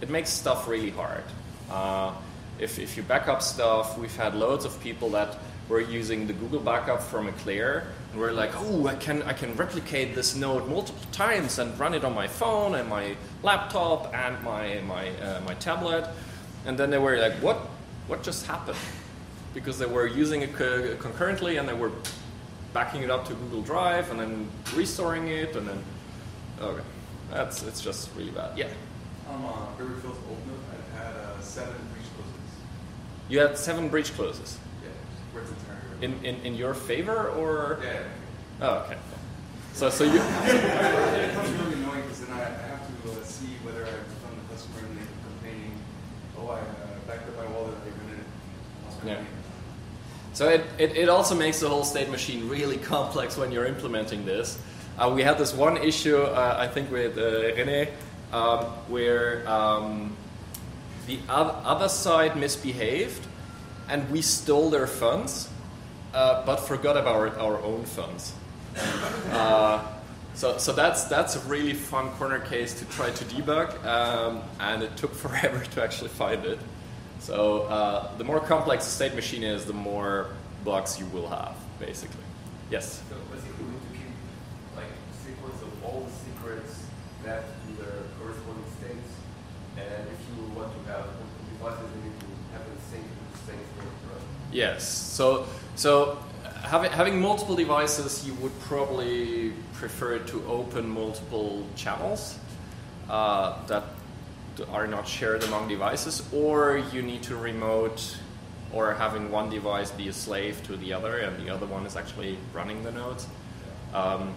it 0.00 0.10
makes 0.10 0.30
stuff 0.30 0.66
really 0.66 0.90
hard. 0.90 1.22
Uh, 1.70 2.12
if, 2.58 2.80
if 2.80 2.96
you 2.96 3.04
back 3.04 3.28
up 3.28 3.40
stuff, 3.40 3.96
we've 3.96 4.16
had 4.16 4.34
loads 4.34 4.64
of 4.64 4.72
people 4.80 5.10
that 5.10 5.38
were 5.68 5.80
using 5.80 6.26
the 6.26 6.32
Google 6.32 6.58
backup 6.58 7.00
from 7.00 7.28
Eclair, 7.28 7.86
and 8.10 8.20
we're 8.20 8.32
like, 8.32 8.50
oh, 8.56 8.88
I 8.88 8.96
can 8.96 9.22
I 9.22 9.32
can 9.32 9.54
replicate 9.54 10.16
this 10.16 10.34
node 10.34 10.68
multiple 10.68 11.06
times 11.12 11.60
and 11.60 11.78
run 11.78 11.94
it 11.94 12.04
on 12.04 12.16
my 12.16 12.26
phone 12.26 12.74
and 12.74 12.88
my 12.88 13.14
laptop 13.44 14.12
and 14.12 14.42
my 14.42 14.80
my 14.80 15.10
uh, 15.20 15.40
my 15.46 15.54
tablet, 15.54 16.08
and 16.66 16.76
then 16.76 16.90
they 16.90 16.98
were 16.98 17.16
like, 17.16 17.34
what 17.34 17.58
what 18.08 18.24
just 18.24 18.44
happened? 18.46 18.78
Because 19.54 19.78
they 19.78 19.84
were 19.98 20.06
using 20.06 20.40
it 20.40 20.56
concurrently 20.98 21.58
and 21.58 21.68
they 21.68 21.74
were 21.74 21.92
backing 22.72 23.02
it 23.02 23.10
up 23.10 23.26
to 23.28 23.34
Google 23.34 23.62
Drive 23.62 24.10
and 24.10 24.18
then 24.18 24.48
restoring 24.74 25.28
it 25.28 25.54
and 25.56 25.68
then 25.68 25.82
okay, 26.60 26.82
that's 27.30 27.62
it's 27.62 27.80
just 27.80 28.10
really 28.16 28.30
bad. 28.30 28.56
Yeah. 28.56 28.68
Um, 29.28 29.44
uh, 29.44 29.50
River 29.78 29.94
Fields 30.00 30.18
Old 30.28 30.38
Note, 30.46 30.58
I've 30.72 31.00
had 31.00 31.14
uh, 31.16 31.40
seven 31.40 31.74
breach 31.92 32.06
closes. 32.16 32.58
You 33.28 33.38
had 33.40 33.56
seven 33.58 33.88
breach 33.88 34.14
closes. 34.14 34.58
Yeah, 34.82 34.88
where 35.32 35.42
it's 35.42 35.52
entirely 35.52 36.04
In, 36.04 36.24
in, 36.24 36.46
in 36.46 36.54
your 36.54 36.74
favor 36.74 37.28
or? 37.30 37.80
Yeah. 37.82 38.02
Oh, 38.60 38.84
okay. 38.84 38.98
So, 39.74 39.88
so 39.88 40.04
you. 40.04 40.10
it 40.20 41.28
becomes 41.28 41.50
really 41.62 41.74
annoying 41.74 42.02
because 42.02 42.26
then 42.26 42.36
I, 42.36 42.42
I 42.42 42.66
have 42.76 43.04
to 43.04 43.10
uh, 43.12 43.24
see 43.24 43.46
whether 43.64 43.84
I've 43.86 43.94
refund 43.94 44.36
the 44.36 44.54
customer 44.54 44.78
and 44.86 44.98
they're 44.98 45.06
complaining, 45.24 45.72
oh, 46.38 46.48
I 46.48 46.60
uh, 46.60 46.64
backed 47.06 47.28
up 47.28 47.36
my 47.36 47.46
wallet, 47.52 47.74
they 47.84 47.90
rented 47.90 48.18
it. 48.20 48.26
lost 48.84 49.02
my 49.04 49.10
Yeah. 49.12 49.24
So 50.32 50.48
it, 50.48 50.64
it, 50.78 50.96
it 50.96 51.08
also 51.08 51.34
makes 51.34 51.60
the 51.60 51.68
whole 51.68 51.84
state 51.84 52.08
machine 52.08 52.48
really 52.48 52.78
complex 52.78 53.36
when 53.36 53.52
you're 53.52 53.66
implementing 53.66 54.24
this. 54.24 54.58
Uh, 54.98 55.10
we 55.14 55.22
had 55.22 55.38
this 55.38 55.54
one 55.54 55.76
issue, 55.76 56.18
uh, 56.18 56.56
I 56.58 56.68
think, 56.68 56.90
with 56.90 57.18
uh, 57.18 57.54
Rene, 57.54 57.90
um, 58.32 58.64
where 58.88 59.46
um, 59.48 60.16
the 61.06 61.18
other 61.28 61.88
side 61.88 62.36
misbehaved 62.36 63.26
and 63.88 64.08
we 64.10 64.22
stole 64.22 64.70
their 64.70 64.86
funds, 64.86 65.48
uh, 66.14 66.44
but 66.46 66.56
forgot 66.56 66.96
about 66.96 67.16
our, 67.16 67.38
our 67.38 67.62
own 67.62 67.84
funds. 67.84 68.34
Uh, 69.30 69.84
so, 70.34 70.56
so 70.56 70.72
that's 70.72 71.04
that's 71.04 71.36
a 71.36 71.40
really 71.40 71.74
fun 71.74 72.10
corner 72.12 72.38
case 72.38 72.72
to 72.78 72.86
try 72.86 73.10
to 73.10 73.24
debug, 73.26 73.84
um, 73.84 74.42
and 74.60 74.82
it 74.82 74.96
took 74.96 75.14
forever 75.24 75.62
to 75.62 75.82
actually 75.82 76.08
find 76.08 76.44
it. 76.46 76.58
So 77.22 77.62
uh, 77.62 78.16
the 78.18 78.24
more 78.24 78.40
complex 78.40 78.84
the 78.84 78.90
state 78.90 79.14
machine 79.14 79.44
is, 79.44 79.64
the 79.64 79.72
more 79.72 80.30
bugs 80.64 80.98
you 80.98 81.06
will 81.06 81.28
have, 81.28 81.54
basically. 81.78 82.24
Yes. 82.68 83.00
So 83.08 83.14
basically, 83.30 83.64
we 83.64 83.70
need 83.70 83.80
to 83.80 83.98
keep 83.98 84.14
like 84.74 84.90
sequence 85.24 85.62
of 85.62 85.84
all 85.84 86.00
the 86.00 86.10
secrets 86.10 86.82
mapped 87.24 87.46
to 87.46 87.82
their 87.82 88.02
corresponding 88.18 88.64
states, 88.80 89.08
and 89.76 90.08
if 90.10 90.18
you 90.34 90.42
want 90.58 90.74
to 90.74 90.90
have 90.90 91.06
multiple 91.14 91.78
devices, 91.78 91.90
you 91.94 92.10
need 92.10 92.18
to 92.18 92.26
have 92.58 92.66
them 92.66 92.78
sync 92.90 93.04
the 93.06 93.38
same 93.46 93.62
state, 93.70 93.86
right? 94.10 94.22
Yes. 94.50 94.82
So 94.82 95.46
so 95.76 96.18
having 96.64 96.90
having 96.90 97.20
multiple 97.20 97.54
devices, 97.54 98.26
you 98.26 98.34
would 98.42 98.58
probably 98.62 99.52
prefer 99.74 100.18
to 100.18 100.44
open 100.48 100.90
multiple 100.90 101.64
channels 101.76 102.36
uh, 103.08 103.64
that 103.66 103.84
are 104.70 104.86
not 104.86 105.08
shared 105.08 105.44
among 105.44 105.68
devices, 105.68 106.22
or 106.32 106.78
you 106.92 107.02
need 107.02 107.22
to 107.24 107.36
remote 107.36 108.16
or 108.72 108.94
having 108.94 109.30
one 109.30 109.50
device 109.50 109.90
be 109.90 110.08
a 110.08 110.12
slave 110.12 110.62
to 110.66 110.76
the 110.76 110.92
other 110.92 111.18
and 111.18 111.46
the 111.46 111.52
other 111.52 111.66
one 111.66 111.84
is 111.84 111.96
actually 111.96 112.38
running 112.54 112.82
the 112.82 112.90
nodes. 112.90 113.26
Um, 113.92 114.34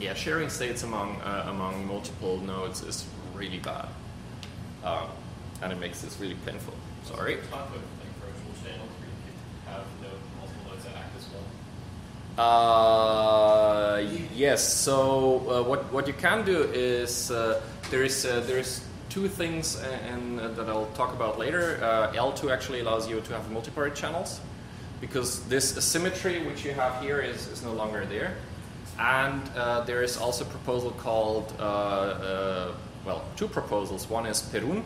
yeah, 0.00 0.14
sharing 0.14 0.48
states 0.48 0.82
among 0.82 1.20
uh, 1.22 1.46
among 1.48 1.86
multiple 1.86 2.38
nodes 2.38 2.82
is 2.82 3.06
really 3.32 3.58
bad, 3.60 3.86
um, 4.82 5.08
and 5.62 5.72
it 5.72 5.78
makes 5.78 6.00
this 6.00 6.18
really 6.18 6.36
painful. 6.44 6.74
Sorry. 7.04 7.36
Talk 7.36 7.68
about 7.68 7.70
like 7.70 8.10
virtual 8.18 8.54
channels 8.64 8.90
where 8.98 9.08
you 9.08 9.14
could 9.22 9.38
have 9.70 9.86
node, 10.02 10.20
multiple 10.38 10.72
nodes 10.72 10.84
that 10.84 10.96
act 10.96 11.14
as 11.16 11.26
well. 11.30 12.44
Uh, 12.44 13.98
yes. 14.34 14.66
So 14.66 15.48
uh, 15.48 15.62
what 15.62 15.92
what 15.92 16.08
you 16.08 16.14
can 16.14 16.44
do 16.44 16.64
is 16.72 17.30
uh, 17.30 17.62
there 17.90 18.02
is 18.02 18.26
uh, 18.26 18.40
there 18.48 18.58
is 18.58 18.80
two 19.14 19.28
things 19.28 19.76
and, 19.76 20.40
and 20.40 20.40
uh, 20.40 20.48
that 20.48 20.68
I'll 20.68 20.90
talk 20.96 21.14
about 21.14 21.38
later. 21.38 21.78
Uh, 21.80 22.12
L2 22.12 22.50
actually 22.50 22.80
allows 22.80 23.08
you 23.08 23.20
to 23.20 23.32
have 23.32 23.48
multi-party 23.48 23.94
channels 23.94 24.40
because 25.00 25.44
this 25.44 25.76
asymmetry 25.76 26.44
which 26.44 26.64
you 26.64 26.72
have 26.72 27.00
here 27.00 27.20
is, 27.20 27.46
is 27.46 27.62
no 27.62 27.72
longer 27.72 28.04
there. 28.06 28.34
And 28.98 29.40
uh, 29.56 29.82
there 29.82 30.02
is 30.02 30.16
also 30.16 30.44
a 30.44 30.48
proposal 30.48 30.90
called, 30.90 31.54
uh, 31.60 31.62
uh, 31.62 32.74
well, 33.06 33.24
two 33.36 33.46
proposals. 33.46 34.10
One 34.10 34.26
is 34.26 34.42
Perun, 34.42 34.82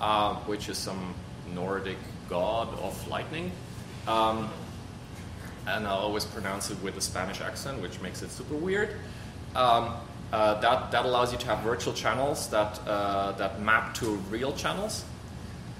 uh, 0.00 0.36
which 0.46 0.68
is 0.68 0.78
some 0.78 1.12
Nordic 1.52 1.98
god 2.28 2.68
of 2.78 3.08
lightning. 3.08 3.50
Um, 4.06 4.50
and 5.66 5.84
I 5.84 5.90
always 5.90 6.24
pronounce 6.24 6.70
it 6.70 6.80
with 6.80 6.96
a 6.96 7.00
Spanish 7.00 7.40
accent, 7.40 7.82
which 7.82 8.00
makes 8.00 8.22
it 8.22 8.30
super 8.30 8.54
weird. 8.54 8.90
Um, 9.56 9.96
uh, 10.32 10.60
that, 10.60 10.90
that 10.90 11.04
allows 11.04 11.32
you 11.32 11.38
to 11.38 11.46
have 11.46 11.60
virtual 11.60 11.92
channels 11.92 12.48
that, 12.48 12.80
uh, 12.86 13.32
that 13.32 13.60
map 13.60 13.94
to 13.94 14.16
real 14.30 14.52
channels. 14.52 15.04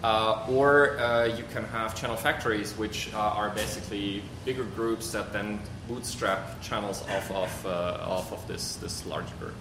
Uh, 0.03 0.45
or 0.51 0.99
uh, 0.99 1.27
you 1.27 1.45
can 1.53 1.65
have 1.67 1.95
channel 1.95 2.17
factories, 2.17 2.77
which 2.77 3.15
uh, 3.15 3.19
are 3.19 3.51
basically 3.51 4.21
bigger 4.45 4.65
groups 4.65 5.13
that 5.13 5.33
then 5.33 5.61
bootstrap 5.87 6.61
channels 6.61 7.03
off 7.09 7.31
of, 7.31 7.67
uh, 7.67 7.99
off 8.03 8.33
of 8.33 8.47
this, 8.49 8.77
this 8.77 9.07
large 9.07 9.39
group. 9.39 9.55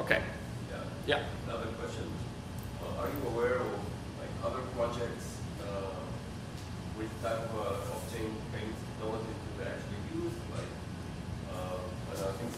Okay. 0.00 0.20
Yeah. 0.70 0.82
Yeah. 1.06 1.22
Another 1.46 1.66
question. 1.78 2.02
Are 2.98 3.06
you 3.06 3.28
aware 3.30 3.58
of 3.58 3.66
like 4.18 4.32
other 4.44 4.62
projects 4.74 5.38
uh, 5.62 5.94
with 6.98 7.10
type 7.22 7.38
of 7.38 7.54
uh, 7.54 7.94
off-chain 7.94 8.34
payment 8.50 8.74
technology 8.90 9.34
to 9.58 9.70
actually 9.70 10.02
use, 10.18 10.34
like 10.50 10.66
uh, 11.54 11.78
I 11.78 12.14
don't 12.14 12.22
know, 12.22 12.28
I 12.28 12.32
think 12.32 12.57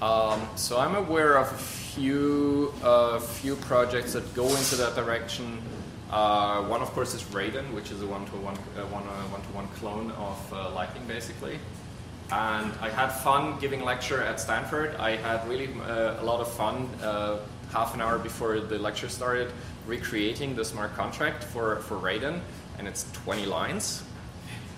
Um, 0.00 0.48
so 0.56 0.78
I'm 0.78 0.94
aware 0.94 1.36
of 1.38 1.50
a 1.52 1.56
few 1.56 2.72
uh, 2.82 3.18
few 3.18 3.56
projects 3.56 4.12
that 4.12 4.34
go 4.34 4.46
into 4.46 4.76
that 4.76 4.94
direction. 4.94 5.60
Uh, 6.10 6.62
one, 6.64 6.80
of 6.80 6.88
course, 6.92 7.14
is 7.14 7.22
Raiden, 7.24 7.74
which 7.74 7.90
is 7.90 8.00
a 8.00 8.06
one-to-one 8.06 8.56
uh, 8.56 8.86
one, 8.86 9.02
uh, 9.02 9.34
one-to-one 9.34 9.68
clone 9.80 10.10
of 10.12 10.52
uh, 10.52 10.70
Lightning, 10.70 11.04
basically. 11.06 11.58
And 12.30 12.72
I 12.80 12.90
had 12.90 13.08
fun 13.08 13.58
giving 13.58 13.82
lecture 13.82 14.22
at 14.22 14.38
Stanford. 14.38 14.94
I 14.96 15.16
had 15.16 15.46
really 15.48 15.68
uh, 15.80 16.22
a 16.22 16.24
lot 16.24 16.40
of 16.40 16.52
fun 16.52 16.88
uh, 17.02 17.38
half 17.72 17.94
an 17.94 18.00
hour 18.00 18.18
before 18.18 18.60
the 18.60 18.78
lecture 18.78 19.08
started 19.08 19.50
recreating 19.86 20.54
the 20.54 20.64
smart 20.64 20.94
contract 20.94 21.42
for, 21.42 21.76
for 21.80 21.96
Raiden, 21.96 22.40
and 22.78 22.86
it's 22.86 23.10
20 23.24 23.46
lines. 23.46 24.02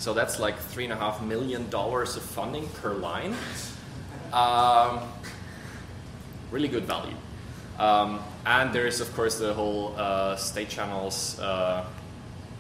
So 0.01 0.15
that's 0.15 0.41
like 0.41 0.59
three 0.59 0.85
and 0.85 0.95
a 0.95 0.97
half 0.97 1.21
million 1.21 1.69
dollars 1.69 2.17
of 2.17 2.23
funding 2.23 2.67
per 2.81 2.95
line. 2.95 3.35
Um, 4.33 5.01
really 6.51 6.69
good 6.69 6.85
value. 6.87 7.15
Um, 7.79 8.21
and 8.47 8.73
there 8.73 8.87
is, 8.87 9.03
of 9.03 9.15
course, 9.15 9.39
the 9.39 9.53
whole 9.53 9.95
uh, 9.99 10.37
state 10.37 10.71
channels. 10.71 11.39
Uh, 11.39 11.85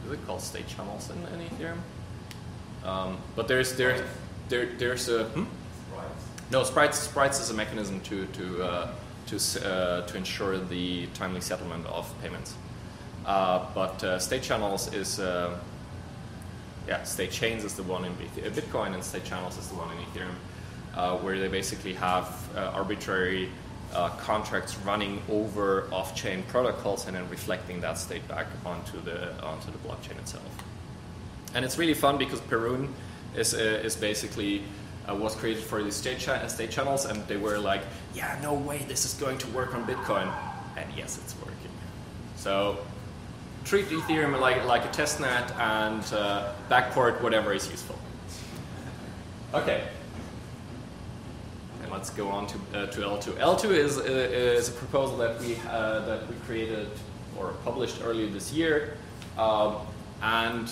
is 0.04 0.12
it 0.12 0.26
called 0.26 0.42
state 0.42 0.68
channels 0.68 1.10
in, 1.10 1.40
in 1.40 1.48
Ethereum? 1.48 1.78
Um, 2.86 3.16
but 3.34 3.48
there's 3.48 3.74
there, 3.74 4.04
there 4.50 4.66
there's 4.76 5.08
a 5.08 5.24
hmm? 5.24 5.44
no 6.50 6.62
sprites. 6.62 6.98
Sprites 6.98 7.40
is 7.40 7.48
a 7.48 7.54
mechanism 7.54 8.00
to 8.02 8.26
to 8.26 8.62
uh, 8.62 8.92
to 9.28 9.36
uh, 9.36 10.06
to 10.06 10.16
ensure 10.16 10.58
the 10.58 11.06
timely 11.14 11.40
settlement 11.40 11.86
of 11.86 12.06
payments. 12.20 12.54
Uh, 13.24 13.64
but 13.74 14.04
uh, 14.04 14.18
state 14.18 14.42
channels 14.42 14.92
is 14.92 15.20
uh, 15.20 15.58
yeah, 16.90 17.04
state 17.04 17.30
chains 17.30 17.62
is 17.64 17.74
the 17.74 17.84
one 17.84 18.04
in 18.04 18.12
Bitcoin, 18.14 18.94
and 18.94 19.02
state 19.02 19.24
channels 19.24 19.56
is 19.56 19.68
the 19.68 19.76
one 19.76 19.88
in 19.96 19.98
Ethereum, 20.06 20.34
uh, 20.96 21.16
where 21.18 21.38
they 21.38 21.46
basically 21.46 21.94
have 21.94 22.26
uh, 22.56 22.72
arbitrary 22.74 23.48
uh, 23.94 24.08
contracts 24.18 24.76
running 24.78 25.22
over 25.30 25.86
off-chain 25.92 26.42
protocols 26.48 27.06
and 27.06 27.16
then 27.16 27.28
reflecting 27.30 27.80
that 27.80 27.96
state 27.96 28.26
back 28.26 28.46
onto 28.66 29.00
the 29.02 29.40
onto 29.42 29.70
the 29.70 29.78
blockchain 29.78 30.18
itself. 30.18 30.50
And 31.54 31.64
it's 31.64 31.78
really 31.78 31.94
fun 31.94 32.18
because 32.18 32.40
Perun 32.40 32.88
is 33.36 33.54
uh, 33.54 33.86
is 33.86 33.94
basically 33.94 34.64
uh, 35.08 35.14
was 35.14 35.36
created 35.36 35.62
for 35.62 35.80
these 35.84 35.94
state, 35.94 36.18
cha- 36.18 36.44
state 36.48 36.72
channels, 36.72 37.04
and 37.04 37.24
they 37.28 37.36
were 37.36 37.58
like, 37.58 37.82
yeah, 38.14 38.36
no 38.42 38.54
way, 38.54 38.78
this 38.88 39.04
is 39.04 39.14
going 39.14 39.38
to 39.38 39.46
work 39.48 39.76
on 39.76 39.86
Bitcoin, 39.86 40.28
and 40.76 40.86
yes, 40.96 41.18
it's 41.18 41.36
working. 41.38 41.70
So 42.34 42.78
treat 43.64 43.86
Ethereum 43.88 44.38
like, 44.40 44.64
like 44.64 44.84
a 44.84 44.88
testnet 44.88 45.56
and 45.58 46.02
uh, 46.12 46.52
backport 46.70 47.20
whatever 47.20 47.52
is 47.52 47.68
useful. 47.70 47.98
Okay. 49.52 49.84
And 51.82 51.92
let's 51.92 52.10
go 52.10 52.28
on 52.28 52.46
to, 52.46 52.58
uh, 52.74 52.86
to 52.86 53.00
L2. 53.00 53.32
L2 53.38 53.70
is, 53.70 53.98
uh, 53.98 54.02
is 54.02 54.68
a 54.68 54.72
proposal 54.72 55.16
that 55.18 55.40
we, 55.40 55.56
uh, 55.68 56.00
that 56.06 56.28
we 56.28 56.34
created 56.46 56.88
or 57.38 57.54
published 57.64 57.98
earlier 58.04 58.28
this 58.28 58.52
year. 58.52 58.96
Um, 59.38 59.76
and, 60.22 60.70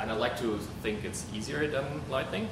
and 0.00 0.10
I 0.10 0.14
like 0.14 0.38
to 0.40 0.58
think 0.82 1.04
it's 1.04 1.24
easier 1.34 1.66
than 1.68 1.84
Lightning, 2.10 2.48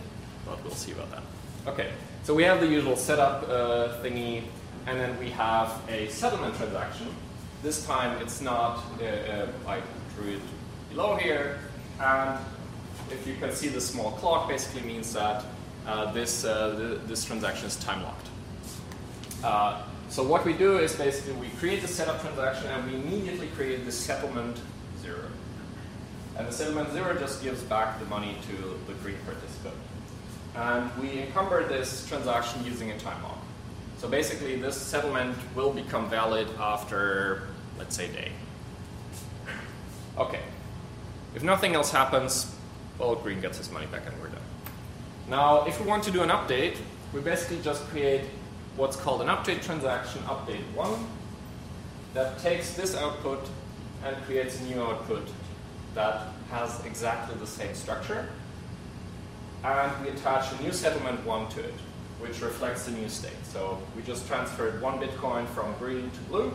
but 0.47 0.63
we'll 0.63 0.75
see 0.75 0.93
about 0.93 1.11
that. 1.11 1.23
Okay, 1.67 1.91
so 2.25 2.35
we 2.35 2.43
have 2.43 2.61
the 2.61 2.67
usual 2.67 2.97
setup 2.97 3.49
uh, 3.49 4.03
thingy, 4.03 4.43
and 4.87 4.99
then 4.99 5.19
we 5.19 5.31
have 5.31 5.81
a 5.89 6.09
settlement 6.09 6.57
transaction. 6.57 7.07
This 7.63 7.87
time 7.87 8.21
it's 8.21 8.41
not, 8.41 8.83
I 9.67 9.81
drew 10.17 10.33
it 10.33 10.43
below 10.91 11.15
here, 11.17 11.61
and 12.01 12.39
if 13.11 13.25
you 13.27 13.37
can 13.37 13.53
see 13.53 13.69
the 13.69 13.81
small 13.81 14.13
clock 14.13 14.49
basically 14.49 14.83
means 14.83 15.13
that 15.13 15.45
uh, 15.87 16.13
this, 16.13 16.45
uh, 16.45 16.77
th- 16.77 17.01
this 17.07 17.25
transaction 17.25 17.67
is 17.67 17.77
time 17.77 18.03
locked. 18.03 18.27
Uh, 19.45 19.83
so 20.09 20.23
what 20.23 20.45
we 20.45 20.53
do 20.53 20.79
is 20.79 20.95
basically 20.95 21.35
we 21.35 21.49
create 21.51 21.83
the 21.83 21.89
setup 21.89 22.21
transaction 22.21 22.71
and 22.71 22.91
we 22.91 22.97
immediately 22.97 23.49
create 23.57 23.85
the 23.85 23.93
settlement 23.93 24.61
zero. 25.01 25.25
And 26.37 26.47
the 26.47 26.53
settlement 26.53 26.93
zero 26.93 27.17
just 27.19 27.43
gives 27.43 27.63
back 27.63 27.99
the 27.99 28.07
money 28.07 28.37
to 28.49 28.57
the 28.87 28.99
green 29.03 29.19
participant. 29.25 29.75
And 30.55 30.91
we 31.01 31.23
encumber 31.23 31.67
this 31.67 32.07
transaction 32.09 32.65
using 32.65 32.91
a 32.91 32.99
time 32.99 33.23
lock. 33.23 33.42
So 34.03 34.09
basically 34.09 34.57
this 34.57 34.77
settlement 34.77 35.37
will 35.55 35.73
become 35.73 36.11
valid 36.11 36.49
after, 36.59 37.47
let's 37.79 37.95
say, 37.95 38.09
day. 38.09 38.33
Okay. 40.19 40.41
If 41.37 41.45
nothing 41.45 41.77
else 41.77 41.93
happens, 41.93 42.53
well, 42.99 43.15
green 43.15 43.41
gets 43.41 43.59
his 43.59 43.71
money 43.71 43.87
back 43.87 44.03
and 44.05 44.21
we're 44.21 44.27
done. 44.27 44.43
Now, 45.29 45.67
if 45.67 45.81
we 45.81 45.87
want 45.87 46.03
to 46.03 46.11
do 46.11 46.23
an 46.25 46.31
update, 46.31 46.79
we 47.13 47.21
basically 47.21 47.61
just 47.63 47.85
create 47.91 48.25
what's 48.75 48.97
called 48.97 49.23
an 49.23 49.29
update 49.29 49.63
transaction, 49.63 50.21
update 50.23 50.65
one, 50.75 51.07
that 52.13 52.41
takes 52.41 52.75
this 52.75 52.97
output 52.97 53.49
and 54.05 54.17
creates 54.25 54.61
a 54.63 54.65
new 54.65 54.83
output 54.83 55.29
that 55.95 56.27
has 56.51 56.85
exactly 56.85 57.37
the 57.39 57.47
same 57.47 57.73
structure. 57.73 58.29
And 59.63 60.05
we 60.05 60.11
attach 60.11 60.53
a 60.59 60.61
new 60.61 60.73
settlement 60.73 61.25
one 61.25 61.49
to 61.51 61.61
it, 61.61 61.75
which 62.23 62.41
reflects 62.41 62.85
the 62.85 62.93
new 62.93 63.09
state. 63.09 63.45
So 63.53 63.83
we 63.97 64.03
just 64.03 64.29
transferred 64.29 64.81
one 64.81 65.01
Bitcoin 65.01 65.45
from 65.49 65.75
green 65.81 66.09
to 66.09 66.21
blue. 66.29 66.55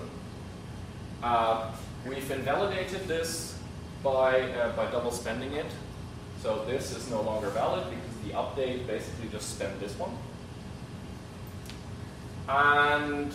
Uh, 1.21 1.71
we've 2.07 2.31
invalidated 2.31 3.05
this 3.05 3.59
by, 4.01 4.39
uh, 4.53 4.73
by 4.77 4.89
double 4.89 5.11
spending 5.11 5.51
it. 5.53 5.65
So 6.41 6.63
this 6.65 6.95
is 6.95 7.09
no 7.11 7.21
longer 7.21 7.49
valid 7.49 7.83
because 7.89 8.17
the 8.23 8.33
update 8.33 8.87
basically 8.87 9.27
just 9.29 9.55
spent 9.55 9.77
this 9.81 9.93
one. 9.99 10.11
And 12.47 13.33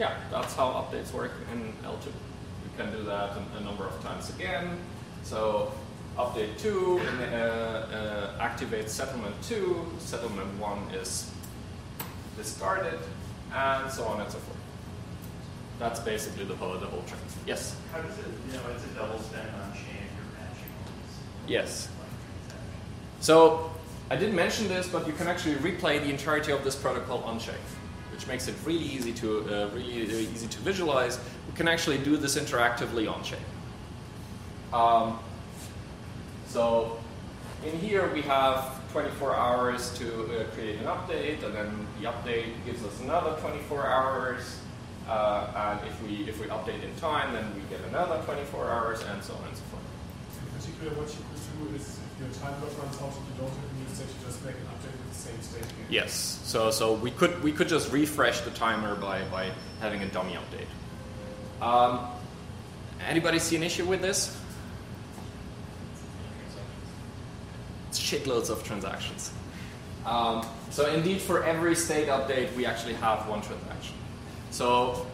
yeah, 0.00 0.16
that's 0.30 0.54
how 0.54 0.70
updates 0.70 1.12
work 1.12 1.32
in 1.52 1.74
L2. 1.84 2.06
You 2.06 2.70
can 2.78 2.90
do 2.90 3.02
that 3.04 3.36
a, 3.36 3.58
a 3.58 3.60
number 3.60 3.86
of 3.86 4.02
times 4.02 4.30
again. 4.30 4.78
So 5.24 5.72
update 6.18 6.58
2 6.58 6.98
and, 6.98 7.20
uh, 7.20 7.36
uh, 7.36 8.48
activates 8.48 8.90
settlement 8.90 9.34
2, 9.42 9.86
settlement 9.98 10.58
1 10.58 10.78
is 10.94 11.30
discarded, 12.36 12.98
and 13.54 13.90
so 13.90 14.04
on 14.04 14.20
and 14.20 14.30
so 14.30 14.38
forth. 14.38 14.58
That's 15.78 16.00
basically 16.00 16.44
the 16.44 16.54
whole, 16.56 16.74
the 16.78 16.86
whole 16.86 17.02
trend. 17.02 17.22
Yes? 17.46 17.76
How 17.92 18.00
does 18.00 18.18
it, 18.18 18.26
you 18.46 18.52
know, 18.52 18.60
it's 18.74 18.84
a 18.84 18.88
double 18.88 19.18
spend 19.18 19.48
on 19.48 19.72
chain 19.72 19.82
if 19.82 20.16
you're 20.16 20.38
matching 20.38 20.70
all 20.78 20.84
these? 20.86 21.50
Yes. 21.50 21.88
So 23.20 23.70
I 24.10 24.16
didn't 24.16 24.36
mention 24.36 24.68
this, 24.68 24.88
but 24.88 25.06
you 25.06 25.12
can 25.14 25.26
actually 25.26 25.54
replay 25.56 26.00
the 26.00 26.10
entirety 26.10 26.52
of 26.52 26.62
this 26.62 26.76
protocol 26.76 27.18
on 27.24 27.38
chain, 27.38 27.54
which 28.12 28.26
makes 28.26 28.48
it 28.48 28.54
really 28.64 28.84
easy 28.84 29.12
to 29.14 29.40
uh, 29.40 29.70
really, 29.74 30.02
really 30.02 30.28
easy 30.28 30.46
to 30.46 30.58
visualize. 30.58 31.18
We 31.48 31.56
can 31.56 31.68
actually 31.68 31.98
do 31.98 32.16
this 32.16 32.38
interactively 32.38 33.10
on 33.10 33.24
chain. 33.24 33.40
Um, 34.72 35.18
so 36.52 36.98
in 37.66 37.78
here 37.78 38.12
we 38.12 38.22
have 38.22 38.80
24 38.92 39.34
hours 39.34 39.96
to 39.98 40.06
uh, 40.06 40.44
create 40.54 40.78
an 40.78 40.84
update, 40.84 41.42
and 41.42 41.54
then 41.54 41.86
the 41.98 42.08
update 42.08 42.52
gives 42.66 42.84
us 42.84 43.00
another 43.00 43.40
24 43.40 43.86
hours. 43.86 44.58
Uh, 45.08 45.78
and 45.80 45.88
if 45.88 46.02
we 46.02 46.28
if 46.28 46.40
we 46.40 46.46
update 46.46 46.82
in 46.82 46.94
time, 46.96 47.32
then 47.32 47.44
we 47.54 47.62
get 47.74 47.80
another 47.88 48.22
24 48.24 48.70
hours, 48.70 49.02
and 49.02 49.22
so 49.24 49.34
on 49.34 49.48
and 49.48 49.56
so 49.56 49.62
forth. 49.70 49.82
So 50.32 50.40
in 50.46 50.60
particular, 50.60 50.90
what 51.00 51.08
you 51.08 51.24
could 51.24 51.70
do 51.70 51.76
is 51.76 51.98
if 51.98 52.20
your 52.20 52.28
time 52.40 52.60
lock 52.62 52.78
runs 52.78 53.00
out 53.00 53.12
you 53.16 53.34
don't 53.40 53.48
have 53.48 53.72
new 53.74 53.88
you 53.88 54.26
just 54.26 54.44
make 54.44 54.54
an 54.54 54.68
update 54.74 54.92
with 54.92 55.08
the 55.08 55.18
same 55.18 55.40
state 55.40 55.62
again. 55.62 55.86
Yes. 55.88 56.40
So 56.44 56.70
so 56.70 56.92
we 56.92 57.10
could 57.10 57.42
we 57.42 57.52
could 57.52 57.68
just 57.68 57.90
refresh 57.90 58.42
the 58.42 58.50
timer 58.50 58.94
by 58.94 59.24
by 59.24 59.50
having 59.80 60.02
a 60.02 60.06
dummy 60.06 60.36
update. 60.36 60.70
Um, 61.66 62.06
Anybody 63.08 63.38
see 63.40 63.56
an 63.56 63.62
issue 63.62 63.84
with 63.84 64.00
this? 64.00 64.36
It's 66.46 66.54
shitloads 67.98 68.50
of 68.50 68.64
transactions. 68.64 69.32
Um, 70.04 70.44
so 70.70 70.92
indeed, 70.92 71.20
for 71.20 71.44
every 71.44 71.74
state 71.74 72.08
update, 72.08 72.54
we 72.56 72.66
actually 72.66 72.94
have 72.94 73.28
one 73.28 73.40
transaction. 73.40 73.94
So 74.50 75.06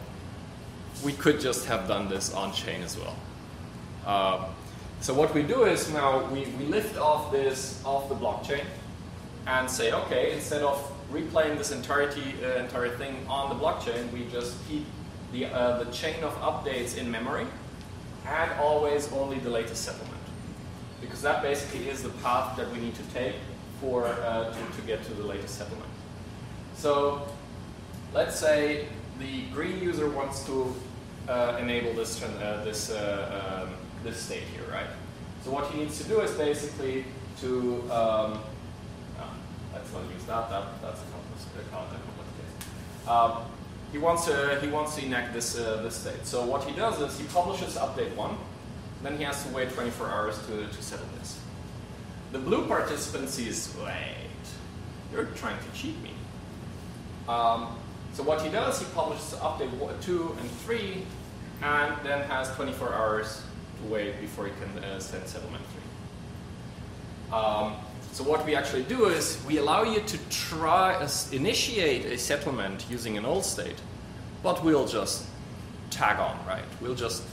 we 1.03 1.13
could 1.13 1.39
just 1.39 1.65
have 1.65 1.87
done 1.87 2.09
this 2.09 2.33
on 2.33 2.53
chain 2.53 2.81
as 2.81 2.97
well. 2.97 3.15
Uh, 4.05 4.45
so 5.01 5.13
what 5.13 5.33
we 5.33 5.43
do 5.43 5.63
is 5.63 5.91
now 5.93 6.25
we, 6.25 6.45
we 6.57 6.65
lift 6.65 6.97
off 6.97 7.31
this 7.31 7.81
off 7.85 8.09
the 8.09 8.15
blockchain 8.15 8.65
and 9.47 9.69
say, 9.69 9.93
okay, 9.93 10.33
instead 10.33 10.61
of 10.61 10.77
replaying 11.11 11.57
this 11.57 11.71
entirety 11.71 12.35
uh, 12.43 12.59
entire 12.59 12.89
thing 12.97 13.25
on 13.27 13.49
the 13.49 13.55
blockchain, 13.55 14.11
we 14.11 14.25
just 14.31 14.55
keep 14.67 14.85
the 15.31 15.45
uh, 15.45 15.83
the 15.83 15.91
chain 15.91 16.23
of 16.23 16.33
updates 16.41 16.97
in 16.97 17.09
memory 17.09 17.45
and 18.25 18.51
always 18.59 19.11
only 19.13 19.39
the 19.39 19.49
latest 19.49 19.83
settlement, 19.83 20.18
because 21.01 21.21
that 21.21 21.41
basically 21.41 21.89
is 21.89 22.03
the 22.03 22.09
path 22.23 22.57
that 22.57 22.71
we 22.71 22.79
need 22.79 22.95
to 22.95 23.03
take 23.13 23.35
for 23.79 24.05
uh, 24.05 24.53
to, 24.53 24.75
to 24.75 24.87
get 24.87 25.03
to 25.05 25.13
the 25.13 25.23
latest 25.23 25.57
settlement. 25.57 25.89
So 26.75 27.27
let's 28.13 28.39
say 28.39 28.87
the 29.19 29.43
green 29.53 29.81
user 29.81 30.09
wants 30.09 30.45
to 30.45 30.73
uh, 31.27 31.57
enable 31.59 31.93
this 31.93 32.21
uh, 32.23 32.61
this 32.63 32.91
uh, 32.91 33.65
um, 33.67 33.73
this 34.03 34.17
state 34.17 34.43
here, 34.53 34.65
right? 34.71 34.87
So 35.43 35.51
what 35.51 35.69
he 35.71 35.79
needs 35.79 35.97
to 36.01 36.03
do 36.05 36.21
is 36.21 36.31
basically 36.31 37.05
to 37.41 37.81
um, 37.91 38.39
no, 39.17 39.25
let's 39.73 39.91
not 39.93 40.03
use 40.13 40.23
that. 40.25 40.49
That 40.49 40.81
that's 40.81 41.01
a 41.01 41.05
complicated, 41.11 41.71
case. 42.37 43.07
Um, 43.07 43.43
he 43.91 43.97
wants 43.97 44.25
to 44.25 44.59
he 44.61 44.67
wants 44.67 44.95
to 44.95 45.05
enact 45.05 45.33
this 45.33 45.57
uh, 45.57 45.81
this 45.83 45.95
state. 45.95 46.25
So 46.25 46.45
what 46.45 46.63
he 46.63 46.75
does 46.75 47.01
is 47.01 47.19
he 47.19 47.25
publishes 47.27 47.75
update 47.75 48.15
one, 48.15 48.37
then 49.03 49.17
he 49.17 49.23
has 49.23 49.43
to 49.45 49.53
wait 49.53 49.71
24 49.71 50.07
hours 50.07 50.37
to 50.47 50.67
to 50.67 50.83
settle 50.83 51.05
this. 51.19 51.39
The 52.31 52.39
blue 52.39 52.67
participant 52.67 53.29
sees, 53.29 53.75
wait, 53.83 54.45
you're 55.11 55.25
trying 55.35 55.57
to 55.57 55.79
cheat 55.79 55.99
me. 56.03 56.11
Um, 57.27 57.75
so 58.13 58.23
what 58.23 58.41
he 58.41 58.49
does, 58.49 58.79
he 58.79 58.85
publishes 58.93 59.33
update 59.39 59.71
two 60.01 60.35
and 60.39 60.51
three, 60.51 61.05
and 61.61 61.95
then 62.03 62.21
has 62.27 62.49
24 62.55 62.93
hours 62.93 63.41
to 63.81 63.91
wait 63.91 64.19
before 64.21 64.45
he 64.45 64.51
can 64.61 64.83
uh, 64.83 64.99
send 64.99 65.27
settlement 65.27 65.63
three. 65.71 67.35
Um, 67.35 67.75
so 68.11 68.23
what 68.23 68.45
we 68.45 68.55
actually 68.55 68.83
do 68.83 69.05
is 69.05 69.41
we 69.47 69.57
allow 69.57 69.83
you 69.83 70.01
to 70.01 70.17
try 70.29 70.95
uh, 70.95 71.09
initiate 71.31 72.05
a 72.05 72.17
settlement 72.17 72.85
using 72.89 73.17
an 73.17 73.25
old 73.25 73.45
state, 73.45 73.79
but 74.43 74.63
we'll 74.63 74.87
just 74.87 75.25
tag 75.89 76.19
on, 76.19 76.37
right? 76.47 76.65
We'll 76.81 76.95
just 76.95 77.23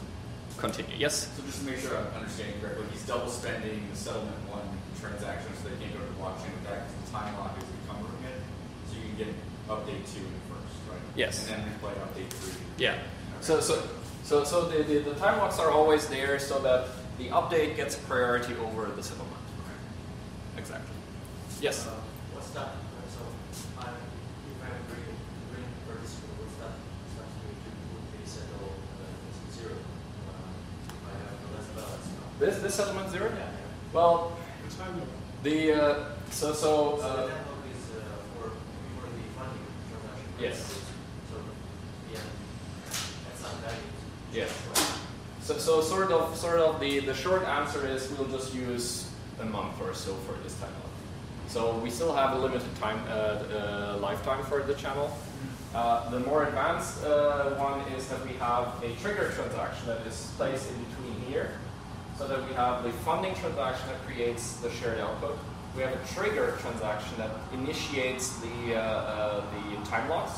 continue. 0.59 0.97
Yes. 0.97 1.29
So 1.37 1.43
just 1.45 1.61
to 1.61 1.67
make 1.71 1.79
sure 1.79 1.97
I'm 1.97 2.23
understanding 2.23 2.61
correctly, 2.61 2.87
he's 2.93 3.07
double 3.07 3.29
spending 3.29 3.89
the 3.91 3.97
settlement 3.97 4.37
one 4.49 4.67
transaction 5.01 5.53
so 5.63 5.69
they 5.69 5.77
can't 5.77 5.93
go 5.93 6.01
to 6.01 6.07
the 6.07 6.19
blockchain 6.19 6.53
with 6.57 6.65
that 6.69 6.89
because 6.89 6.97
the 7.05 7.11
time 7.13 7.37
lock 7.39 7.57
is 7.59 7.65
encumbering 7.83 8.25
it. 8.25 8.41
So 8.89 8.97
you 8.97 9.03
can 9.11 9.17
get 9.17 9.33
update 9.69 10.03
two 10.09 10.25
first, 10.49 10.77
right? 10.91 11.01
Yes. 11.15 11.49
And 11.51 11.63
then 11.63 11.73
replay 11.81 11.95
update 12.01 12.31
three. 12.31 12.61
Yeah. 12.79 12.99
So 13.41 13.61
so 13.61 13.83
so 14.25 14.45
so 14.45 14.69
the, 14.69 14.83
the, 14.83 14.99
the 15.01 15.15
time 15.15 15.39
locks 15.39 15.59
are 15.59 15.71
always 15.71 16.07
there 16.09 16.39
so 16.39 16.59
that 16.61 16.89
the 17.19 17.29
update 17.29 17.77
gets 17.77 17.97
priority 17.97 18.55
over 18.57 18.87
the 18.95 19.03
settlement. 19.03 19.37
Exactly. 20.57 20.97
Yes. 21.61 21.87
Uh, 21.87 21.91
what's 22.35 22.51
that? 22.51 22.77
So 23.13 23.21
I'm, 23.79 23.93
if 23.93 24.59
I'm 24.61 24.77
green, 24.89 25.17
green 25.53 25.69
participant, 25.89 26.33
what's 26.41 26.57
that? 26.61 26.77
Starts 27.13 27.33
to 27.41 27.49
would 27.93 28.09
be 28.13 28.25
settle 28.25 28.73
uh, 28.73 29.09
zero. 29.53 29.77
Uh, 29.77 30.93
if 30.93 31.01
I 31.07 31.13
have 31.17 31.37
the 31.41 31.49
less 31.57 31.69
balance. 31.77 32.09
This 32.39 32.59
this 32.59 32.75
settlement 32.75 33.11
zero? 33.11 33.31
Yeah. 33.35 33.49
Well, 33.93 34.37
the 35.43 35.73
uh, 35.73 36.05
so 36.31 36.53
so. 36.53 36.99
So 37.01 37.07
Uh, 37.07 37.17
the 37.17 37.33
is 37.73 37.83
for 38.35 38.51
for 38.97 39.07
the 39.09 39.25
funding 39.37 39.67
transaction. 39.89 40.29
Yes. 40.39 40.81
Yeah, 42.13 42.21
that's 43.29 43.43
not 43.43 43.55
value. 43.63 43.79
Yes. 44.33 44.51
So, 45.41 45.57
so 45.59 45.81
sort 45.81 46.11
of, 46.11 46.37
sort 46.37 46.59
of 46.59 46.81
the, 46.81 46.99
the 46.99 47.15
short 47.15 47.45
answer 47.45 47.87
is 47.87 48.11
we'll 48.11 48.27
just 48.27 48.53
use 48.53 49.09
a 49.41 49.45
month 49.45 49.81
or 49.81 49.95
so 49.95 50.13
for 50.27 50.35
this 50.43 50.59
time 50.59 50.75
out. 50.83 50.91
So 51.49 51.79
we 51.79 51.89
still 51.89 52.13
have 52.13 52.33
a 52.35 52.39
limited 52.39 52.75
time 52.81 52.99
uh, 53.09 53.13
uh, 53.13 53.99
lifetime 54.01 54.43
for 54.45 54.63
the 54.65 54.75
channel. 54.75 55.17
Uh, 55.73 56.11
the 56.11 56.19
more 56.21 56.47
advanced 56.47 57.05
uh, 57.05 57.51
one 57.55 57.81
is 57.95 58.09
that 58.09 58.27
we 58.27 58.33
have 58.35 58.75
a 58.83 58.91
trigger 59.01 59.31
transaction 59.37 59.87
that 59.87 60.05
is 60.05 60.33
placed 60.37 60.69
in 60.69 60.77
between 60.85 61.33
here, 61.33 61.53
so 62.19 62.27
that 62.27 62.47
we 62.49 62.55
have 62.55 62.83
the 62.83 62.93
funding 63.05 63.35
transaction 63.35 63.87
that 63.89 64.01
creates 64.07 64.57
the 64.57 64.71
shared 64.71 65.01
output. 65.01 65.37
We 65.77 65.83
have 65.83 65.93
a 65.93 66.15
trigger 66.15 66.57
transaction 66.61 67.19
that 67.19 67.31
initiates 67.53 68.39
the 68.41 68.77
uh, 68.77 68.81
uh, 68.81 69.45
the 69.53 69.91
time 69.91 70.09
locks, 70.09 70.33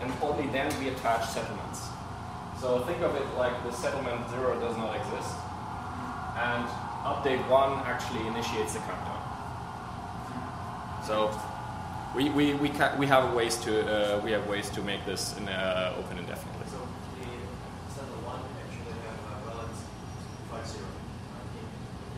and 0.00 0.12
only 0.20 0.48
then 0.48 0.68
we 0.80 0.88
attach 0.88 1.28
settlements. 1.28 1.80
So 2.60 2.80
think 2.80 3.00
of 3.02 3.14
it 3.14 3.26
like 3.36 3.54
the 3.64 3.72
settlement 3.72 4.28
zero 4.30 4.58
does 4.58 4.76
not 4.76 4.96
exist, 4.96 5.34
and 6.36 6.66
update 7.04 7.46
one 7.48 7.78
actually 7.86 8.26
initiates 8.26 8.72
the 8.72 8.80
countdown. 8.80 9.22
So 11.06 11.30
we 12.16 12.30
we 12.30 12.54
we, 12.54 12.72
we 12.98 13.06
have 13.06 13.34
ways 13.34 13.56
to 13.58 13.72
uh, 13.86 14.20
we 14.24 14.32
have 14.32 14.48
ways 14.48 14.70
to 14.70 14.82
make 14.82 15.04
this 15.04 15.36
in, 15.36 15.48
uh, 15.48 15.94
open 15.98 16.18
indefinitely. 16.18 16.66
So 16.66 16.78
the 17.20 17.28
settle 17.94 18.22
one 18.24 18.40
actually 18.64 18.90
have 19.06 19.18
a 19.30 19.46
balance 19.46 19.80
five 20.50 20.66
zero 20.66 20.86
uh, 20.86 21.58
in, 21.60 21.66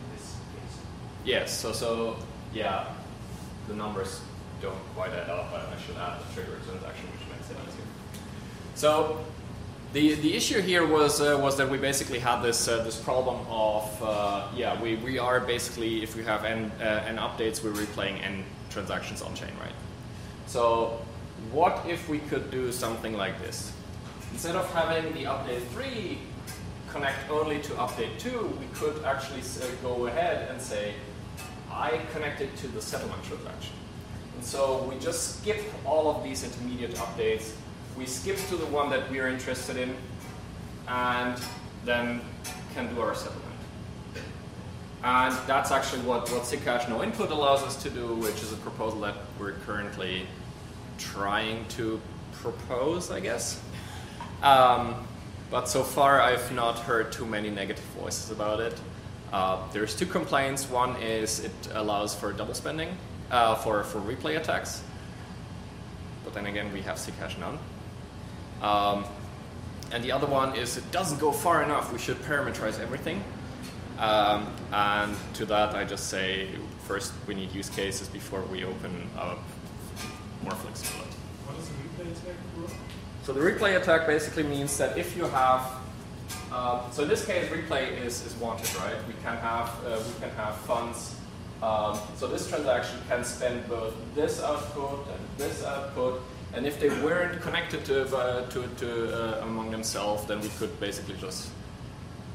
in 0.01 0.05
this 0.15 0.37
case. 0.55 0.79
Yes. 1.27 1.59
So 1.59 1.73
so 1.73 2.15
yeah, 2.53 2.87
the 3.67 3.75
numbers 3.75 4.21
don't 4.61 4.79
quite 4.95 5.11
add 5.11 5.29
up, 5.29 5.51
I 5.53 5.77
should 5.85 5.97
add 5.97 6.19
the 6.21 6.33
trigger 6.33 6.57
transaction, 6.65 7.05
which 7.11 7.27
makes 7.29 7.51
it 7.51 7.57
easier. 7.67 7.85
So 8.75 9.25
the 9.91 10.15
the 10.15 10.33
issue 10.33 10.61
here 10.61 10.85
was 10.87 11.19
uh, 11.19 11.37
was 11.41 11.57
that 11.57 11.69
we 11.69 11.77
basically 11.77 12.19
had 12.19 12.41
this 12.41 12.69
uh, 12.69 12.81
this 12.83 12.95
problem 12.95 13.45
of 13.49 13.83
uh, 14.01 14.47
yeah 14.55 14.81
we, 14.81 14.95
we 14.95 15.19
are 15.19 15.41
basically 15.41 16.01
if 16.01 16.15
we 16.15 16.23
have 16.23 16.45
n 16.45 16.71
uh, 16.79 17.03
n 17.05 17.17
updates 17.17 17.61
we're 17.61 17.73
replaying 17.85 18.23
n 18.23 18.45
transactions 18.69 19.21
on 19.21 19.35
chain 19.35 19.51
right. 19.59 19.75
So 20.45 21.01
what 21.51 21.85
if 21.85 22.07
we 22.07 22.19
could 22.19 22.51
do 22.51 22.71
something 22.71 23.17
like 23.17 23.37
this? 23.41 23.73
Instead 24.31 24.55
of 24.55 24.73
having 24.73 25.13
the 25.13 25.25
update 25.25 25.67
three 25.73 26.19
connect 26.89 27.29
only 27.29 27.61
to 27.61 27.73
update 27.73 28.17
two, 28.17 28.47
we 28.61 28.67
could 28.79 29.03
actually 29.03 29.41
uh, 29.41 29.67
go 29.83 30.07
ahead 30.07 30.49
and 30.49 30.61
say 30.61 30.93
I 31.77 32.01
connected 32.11 32.55
to 32.57 32.67
the 32.67 32.81
settlement 32.81 33.23
transaction. 33.23 33.73
And 34.35 34.43
so 34.43 34.83
we 34.89 34.99
just 34.99 35.39
skip 35.39 35.63
all 35.85 36.09
of 36.09 36.23
these 36.23 36.43
intermediate 36.43 36.95
updates. 36.95 37.53
We 37.97 38.05
skip 38.05 38.37
to 38.49 38.55
the 38.55 38.65
one 38.65 38.89
that 38.89 39.09
we're 39.11 39.27
interested 39.27 39.77
in 39.77 39.95
and 40.87 41.39
then 41.85 42.21
can 42.73 42.93
do 42.93 43.01
our 43.01 43.13
settlement. 43.13 43.45
And 45.03 45.35
that's 45.47 45.71
actually 45.71 46.01
what, 46.01 46.29
what 46.31 46.45
SIGHASH 46.45 46.89
no 46.89 47.03
input 47.03 47.29
allows 47.29 47.61
us 47.61 47.81
to 47.83 47.89
do, 47.89 48.15
which 48.15 48.41
is 48.41 48.51
a 48.51 48.57
proposal 48.57 48.99
that 49.01 49.15
we're 49.39 49.53
currently 49.53 50.25
trying 50.97 51.65
to 51.69 52.01
propose, 52.33 53.11
I 53.11 53.19
guess. 53.19 53.61
Um, 54.41 55.07
but 55.49 55.69
so 55.69 55.83
far, 55.83 56.21
I've 56.21 56.51
not 56.51 56.79
heard 56.79 57.11
too 57.11 57.25
many 57.25 57.49
negative 57.49 57.83
voices 57.99 58.31
about 58.31 58.59
it. 58.59 58.73
Uh, 59.31 59.59
there's 59.71 59.95
two 59.95 60.05
complaints. 60.05 60.69
One 60.69 60.95
is 61.01 61.41
it 61.41 61.51
allows 61.73 62.15
for 62.15 62.31
double 62.31 62.53
spending 62.53 62.97
uh, 63.31 63.55
for, 63.55 63.83
for 63.83 63.99
replay 63.99 64.37
attacks. 64.37 64.83
But 66.23 66.33
then 66.33 66.45
again, 66.45 66.71
we 66.73 66.81
have 66.81 66.97
SIGHASH 66.97 67.37
none. 67.37 67.59
Um, 68.61 69.05
and 69.91 70.03
the 70.03 70.11
other 70.11 70.27
one 70.27 70.55
is 70.55 70.77
it 70.77 70.89
doesn't 70.91 71.19
go 71.19 71.31
far 71.31 71.63
enough. 71.63 71.91
We 71.93 71.99
should 71.99 72.17
parameterize 72.17 72.79
everything. 72.79 73.23
Um, 73.99 74.47
and 74.71 75.15
to 75.35 75.45
that, 75.45 75.75
I 75.75 75.83
just 75.83 76.07
say 76.09 76.49
first 76.87 77.13
we 77.27 77.35
need 77.35 77.51
use 77.51 77.69
cases 77.69 78.07
before 78.07 78.41
we 78.43 78.63
open 78.63 79.09
up 79.17 79.39
more 80.43 80.53
flexibility. 80.53 81.11
What 81.45 81.57
is 81.57 81.67
the 81.67 81.73
replay 81.73 82.11
attack 82.11 82.35
for? 82.55 83.25
So 83.25 83.33
the 83.33 83.39
replay 83.39 83.81
attack 83.81 84.07
basically 84.07 84.43
means 84.43 84.77
that 84.77 84.97
if 84.97 85.17
you 85.17 85.25
have, 85.25 85.61
uh, 86.57 86.89
so 86.89 87.03
in 87.03 87.09
this 87.09 87.23
case, 87.23 87.47
replay 87.49 88.03
is, 88.03 88.25
is 88.25 88.33
wanted, 88.35 88.73
right? 88.77 88.95
We 89.07 89.13
can 89.23 89.37
have 89.37 89.69
uh, 89.85 89.99
we 90.07 90.19
can 90.19 90.31
have 90.35 90.55
funds. 90.65 91.13
Um, 91.61 91.99
so 92.15 92.27
this 92.27 92.49
transaction 92.49 92.97
can 93.07 93.23
spend 93.23 93.67
both 93.69 93.93
this 94.15 94.41
output 94.41 95.07
and 95.07 95.19
this 95.37 95.63
output, 95.63 96.21
and 96.53 96.65
if 96.65 96.79
they 96.79 96.89
weren't 96.89 97.41
connected 97.41 97.85
to 97.85 97.95
uh, 98.15 98.49
to, 98.49 98.67
to 98.77 98.89
uh, 98.89 99.45
among 99.45 99.69
themselves, 99.69 100.25
then 100.25 100.41
we 100.41 100.49
could 100.57 100.79
basically 100.79 101.15
just 101.21 101.49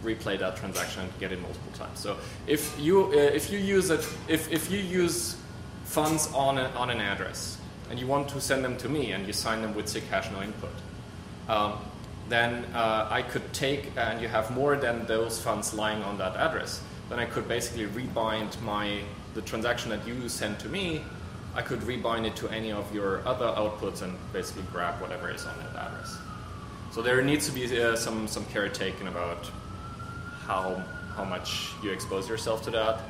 replay 0.04 0.38
that 0.38 0.56
transaction 0.56 1.02
and 1.02 1.12
get 1.18 1.32
it 1.32 1.40
multiple 1.40 1.72
times. 1.72 1.98
So 1.98 2.16
if 2.46 2.78
you 2.78 3.06
uh, 3.06 3.40
if 3.40 3.50
you 3.50 3.58
use 3.58 3.90
it 3.90 4.06
if, 4.28 4.50
if 4.52 4.70
you 4.70 4.78
use 4.78 5.36
funds 5.84 6.30
on 6.32 6.58
a, 6.58 6.68
on 6.76 6.90
an 6.90 7.00
address 7.00 7.58
and 7.90 7.98
you 7.98 8.06
want 8.06 8.28
to 8.28 8.40
send 8.40 8.64
them 8.64 8.76
to 8.78 8.88
me 8.88 9.12
and 9.12 9.26
you 9.26 9.32
sign 9.32 9.62
them 9.62 9.74
with 9.74 9.88
SIGHASH 9.88 10.30
no 10.30 10.42
input, 10.42 10.76
um, 11.48 11.72
then 12.28 12.64
uh, 12.74 13.08
I 13.10 13.22
could 13.22 13.52
take, 13.52 13.96
and 13.96 14.20
you 14.20 14.28
have 14.28 14.50
more 14.50 14.76
than 14.76 15.06
those 15.06 15.40
funds 15.40 15.74
lying 15.74 16.02
on 16.02 16.18
that 16.18 16.36
address, 16.36 16.82
then 17.08 17.18
I 17.18 17.26
could 17.26 17.48
basically 17.48 17.86
rebind 17.86 18.60
my 18.62 19.00
the 19.34 19.42
transaction 19.42 19.90
that 19.90 20.06
you 20.06 20.28
send 20.28 20.58
to 20.60 20.68
me. 20.68 21.02
I 21.54 21.62
could 21.62 21.80
rebind 21.80 22.26
it 22.26 22.36
to 22.36 22.48
any 22.48 22.72
of 22.72 22.94
your 22.94 23.26
other 23.26 23.46
outputs 23.46 24.02
and 24.02 24.16
basically 24.32 24.62
grab 24.72 25.00
whatever 25.00 25.30
is 25.30 25.44
on 25.44 25.56
that 25.58 25.86
address. 25.86 26.16
So 26.92 27.02
there 27.02 27.20
needs 27.22 27.46
to 27.46 27.52
be 27.52 27.80
uh, 27.80 27.96
some 27.96 28.28
some 28.28 28.44
care 28.46 28.68
taken 28.68 29.08
about 29.08 29.50
how 30.46 30.82
how 31.16 31.24
much 31.24 31.70
you 31.82 31.90
expose 31.90 32.28
yourself 32.28 32.62
to 32.64 32.70
that, 32.70 33.00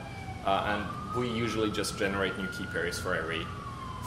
uh, 0.44 0.73
and 0.73 1.20
we 1.20 1.28
usually 1.28 1.70
just 1.70 1.99
generate 1.99 2.36
new 2.39 2.49
key 2.49 2.66
pairs 2.73 2.99
for 2.99 3.15
every 3.15 3.47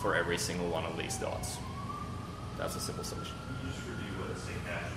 for 0.01 0.16
every 0.16 0.38
single 0.38 0.69
one 0.69 0.85
of 0.85 0.98
these 0.98 1.17
dots. 1.17 1.58
That's 2.58 2.75
a 2.75 2.80
simple 2.80 3.03
solution. 3.03 3.35
Can 3.48 3.67
you 3.67 3.74
just 3.74 3.88
review 3.88 4.14
what 4.19 4.32
a 4.32 4.40
SIG 4.40 4.56
hash 4.66 4.92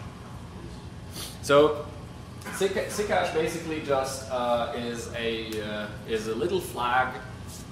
is? 1.17 1.31
So 1.49 1.87
SIG- 2.57 2.75
basically 3.33 3.81
just 3.81 4.31
uh, 4.31 4.75
is 4.77 5.11
a 5.17 5.49
uh, 5.63 5.87
is 6.07 6.29
a 6.29 6.35
little 6.35 6.61
flag 6.61 7.09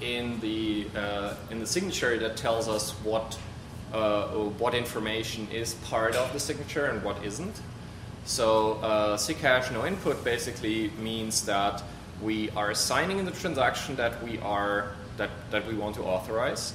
in 0.01 0.41
the 0.41 0.87
uh, 0.97 1.35
in 1.51 1.59
the 1.61 1.67
signature 1.67 2.17
that 2.19 2.39
tells 2.39 2.69
us 2.69 2.93
what 3.05 3.39
uh, 3.93 4.29
what 4.57 4.75
information 4.75 5.47
is 5.53 5.75
part 5.91 6.17
of 6.17 6.33
the 6.33 6.41
signature 6.41 6.87
and 6.87 7.03
what 7.03 7.23
isn't. 7.23 7.61
So 8.25 8.81
uh, 8.81 9.19
SIGHASH 9.19 9.71
no 9.73 9.85
input 9.85 10.25
basically 10.25 10.91
means 10.99 11.45
that 11.45 11.83
we 12.23 12.49
are 12.57 12.73
signing 12.73 13.19
in 13.19 13.27
the 13.27 13.37
transaction 13.43 13.95
that 13.97 14.25
we 14.25 14.39
are 14.39 14.97
that, 15.19 15.29
that 15.51 15.67
we 15.69 15.75
want 15.75 15.97
to 15.97 16.03
authorize. 16.03 16.73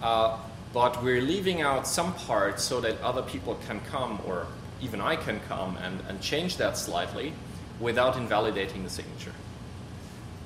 Uh, 0.00 0.38
but 0.72 1.02
we're 1.02 1.20
leaving 1.20 1.62
out 1.62 1.88
some 1.88 2.14
parts 2.14 2.62
so 2.62 2.80
that 2.80 3.00
other 3.00 3.22
people 3.22 3.58
can 3.66 3.80
come, 3.90 4.20
or 4.24 4.46
even 4.82 5.00
I 5.00 5.16
can 5.16 5.40
come 5.48 5.76
and, 5.78 6.00
and 6.08 6.20
change 6.20 6.56
that 6.58 6.76
slightly 6.76 7.32
without 7.80 8.16
invalidating 8.16 8.84
the 8.84 8.90
signature. 8.90 9.32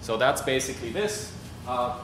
So 0.01 0.17
that's 0.17 0.43
basically 0.43 0.91
this. 0.91 1.33
Uh, 1.67 1.99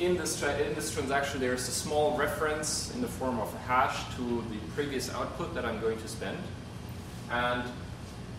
in, 0.00 0.16
this 0.16 0.42
in 0.42 0.74
this 0.74 0.92
transaction, 0.92 1.40
there 1.40 1.54
is 1.54 1.68
a 1.68 1.72
small 1.72 2.16
reference 2.16 2.94
in 2.94 3.00
the 3.00 3.08
form 3.08 3.38
of 3.40 3.52
a 3.54 3.58
hash 3.58 4.14
to 4.16 4.44
the 4.50 4.58
previous 4.74 5.12
output 5.12 5.54
that 5.54 5.64
I'm 5.64 5.80
going 5.80 5.98
to 5.98 6.08
spend. 6.08 6.38
And 7.30 7.64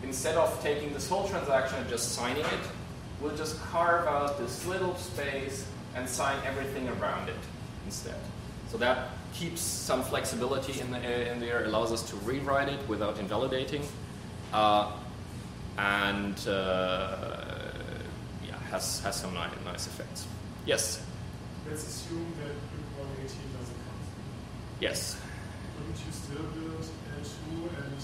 instead 0.04 0.36
of 0.36 0.62
taking 0.64 0.94
this 0.94 1.08
whole 1.08 1.28
transaction 1.28 1.78
and 1.80 1.90
just 1.90 2.14
signing 2.14 2.46
it, 2.46 2.66
we'll 3.22 3.36
just 3.36 3.60
carve 3.64 4.08
out 4.08 4.40
this 4.40 4.66
little 4.66 4.96
space 4.96 5.66
and 5.96 6.08
sign 6.08 6.38
everything 6.46 6.88
around 6.90 7.30
it 7.30 7.36
instead. 7.86 8.20
So 8.72 8.78
that 8.78 9.10
keeps 9.34 9.62
some 9.62 10.04
flexibility 10.04 10.80
in, 10.82 10.92
the, 10.92 11.32
in 11.32 11.40
there, 11.40 11.66
allows 11.66 11.92
us 11.92 12.04
to 12.10 12.16
rewrite 12.18 12.70
it 12.70 12.80
without 12.88 13.20
invalidating, 13.20 13.84
uh, 14.54 14.92
and 15.78 16.48
uh, 16.48 17.72
yeah, 18.46 18.58
has, 18.72 19.00
has 19.02 19.16
some 19.16 19.34
nice, 19.34 19.52
nice 19.66 19.88
effects. 19.88 20.28
Yes? 20.66 21.02
Let's 21.68 21.88
assume 21.88 22.34
that 22.42 22.54
Bitcoin 22.74 23.10
18 23.16 23.30
doesn't 23.30 23.80
count. 23.86 24.06
Yes. 24.82 25.18
Wouldn't 25.78 26.02
you 26.06 26.12
still 26.12 26.44
build 26.58 26.82
L2 26.82 27.70
and 27.78 27.98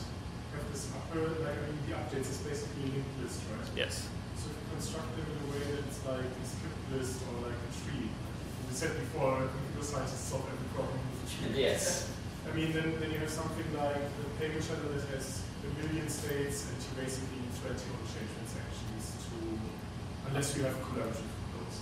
have 0.53 0.65
this 0.71 0.87
upper, 0.95 1.19
like, 1.43 1.57
I 1.57 1.67
mean, 1.67 1.79
the 1.89 1.95
updates 1.99 2.31
is 2.31 2.39
basically 2.39 2.95
linked 2.95 3.11
list, 3.21 3.41
right? 3.51 3.67
Yes. 3.75 4.07
So 4.39 4.47
if 4.47 4.55
you 4.55 4.65
construct 4.71 5.11
them 5.19 5.27
in 5.27 5.37
a 5.43 5.47
way 5.51 5.63
that 5.75 5.83
it's 5.83 5.99
like 6.07 6.23
a 6.23 6.45
skip 6.47 6.75
list 6.95 7.19
or 7.27 7.49
like 7.49 7.59
a 7.59 7.71
tree, 7.83 8.07
we 8.07 8.73
said 8.73 8.95
before, 8.95 9.49
computer 9.51 9.83
scientists 9.83 10.31
solve 10.31 10.47
every 10.47 10.69
problem 10.71 10.95
with 11.11 11.25
a 11.25 11.29
tree. 11.34 11.34
Yes. 11.53 12.09
I 12.49 12.55
mean, 12.55 12.71
then, 12.73 12.99
then 12.99 13.11
you 13.11 13.17
have 13.19 13.29
something 13.29 13.65
like 13.77 13.95
the 13.95 14.25
payment 14.39 14.65
channel 14.65 14.89
that 14.93 15.03
has 15.15 15.41
a 15.65 15.83
million 15.83 16.07
states 16.09 16.69
and 16.69 16.77
you 16.77 17.03
basically 17.03 17.39
need 17.39 17.51
20 17.61 17.73
on-chain 17.73 18.27
transactions 18.35 19.03
to, 19.25 20.29
unless 20.29 20.55
you 20.55 20.63
have 20.63 20.75
collaborative 20.83 21.29
flows. 21.51 21.77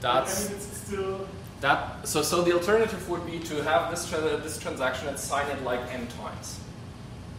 That's- 0.00 0.46
I 0.46 0.48
mean, 0.48 0.56
it's 0.58 0.76
still, 0.76 1.28
That 1.60 2.06
so 2.08 2.22
so 2.22 2.42
the 2.42 2.52
alternative 2.52 3.08
would 3.10 3.26
be 3.26 3.40
to 3.50 3.62
have 3.64 3.90
this 3.90 4.08
tra- 4.08 4.20
this 4.38 4.58
transaction 4.58 5.08
and 5.08 5.18
sign 5.18 5.46
it 5.50 5.60
like 5.64 5.80
n 5.92 6.06
times, 6.06 6.60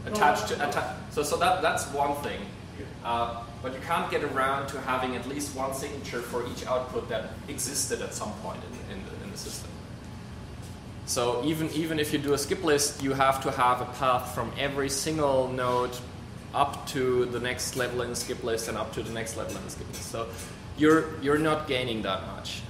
attached 0.05 0.47
to 0.49 0.55
atta- 0.61 0.97
so 1.09 1.23
so 1.23 1.37
that 1.37 1.61
that's 1.61 1.85
one 1.93 2.15
thing, 2.21 2.41
uh, 3.05 3.43
but 3.63 3.73
you 3.73 3.79
can't 3.87 4.11
get 4.11 4.23
around 4.25 4.67
to 4.73 4.77
having 4.81 5.15
at 5.15 5.25
least 5.25 5.55
one 5.55 5.73
signature 5.73 6.21
for 6.21 6.45
each 6.51 6.65
output 6.67 7.07
that 7.07 7.31
existed 7.47 8.01
at 8.01 8.13
some 8.13 8.33
point 8.43 8.59
in, 8.67 8.97
in 8.97 8.99
the 9.07 9.13
in 9.23 9.31
the 9.31 9.37
system. 9.37 9.68
So 11.09 11.43
even 11.43 11.71
even 11.71 11.99
if 11.99 12.13
you 12.13 12.19
do 12.19 12.33
a 12.33 12.37
skip 12.37 12.63
list, 12.63 13.01
you 13.01 13.13
have 13.13 13.41
to 13.41 13.49
have 13.49 13.81
a 13.81 13.85
path 13.97 14.35
from 14.35 14.51
every 14.59 14.89
single 14.89 15.47
node 15.47 15.97
up 16.53 16.85
to 16.89 17.25
the 17.25 17.39
next 17.39 17.75
level 17.75 18.03
in 18.03 18.11
the 18.11 18.15
skip 18.15 18.43
list 18.43 18.67
and 18.67 18.77
up 18.77 18.93
to 18.93 19.01
the 19.01 19.11
next 19.11 19.35
level 19.35 19.57
in 19.57 19.63
the 19.65 19.71
skip 19.71 19.87
list. 19.87 20.03
So 20.03 20.27
you're 20.77 21.19
you're 21.23 21.39
not 21.39 21.67
gaining 21.67 22.03
that 22.03 22.27
much. 22.27 22.61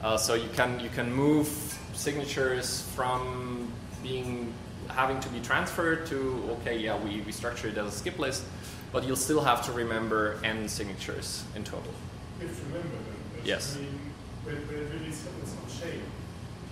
Uh, 0.00 0.16
so 0.16 0.34
you 0.34 0.48
can 0.50 0.78
you 0.78 0.90
can 0.90 1.12
move 1.12 1.48
signatures 1.92 2.82
from 2.94 3.66
being 4.00 4.54
having 4.86 5.18
to 5.18 5.28
be 5.30 5.40
transferred 5.40 6.06
to 6.06 6.48
okay 6.54 6.78
yeah 6.78 6.96
we, 7.02 7.20
we 7.22 7.32
structure 7.32 7.66
it 7.66 7.76
as 7.76 7.94
a 7.94 7.98
skip 7.98 8.20
list, 8.20 8.44
but 8.92 9.02
you'll 9.02 9.16
still 9.16 9.40
have 9.40 9.66
to 9.66 9.72
remember 9.72 10.38
n 10.44 10.68
signatures 10.68 11.42
in 11.56 11.64
total. 11.64 11.92
if 12.40 12.62
remember 12.66 12.88
them. 12.88 13.42
Yes. 13.42 13.74
I 13.74 13.80
mean, 13.80 13.98
when, 14.44 14.54
when 14.68 14.76
it 14.76 14.92
really 14.92 15.10
happens 15.10 15.56
on 15.58 15.80
chain, 15.80 16.00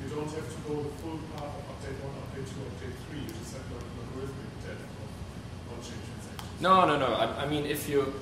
you 0.02 0.05
don't 0.16 0.32
have 0.32 0.48
to 0.48 0.60
go 0.68 0.82
the 0.82 0.88
full 1.02 1.18
path 1.36 1.44
of 1.44 1.64
update 1.76 2.00
1, 2.00 2.12
update 2.24 2.48
2, 2.48 2.56
update 2.64 2.96
3. 3.10 3.20
You 3.20 3.26
just 3.28 3.52
have 3.52 3.68
like 3.70 3.84
of 4.72 5.76
on-chain 5.76 6.00
transactions. 6.08 6.60
No, 6.60 6.86
no, 6.86 6.98
no. 6.98 7.12
I, 7.12 7.44
I 7.44 7.46
mean, 7.46 7.66
if 7.66 7.86
you, 7.86 8.14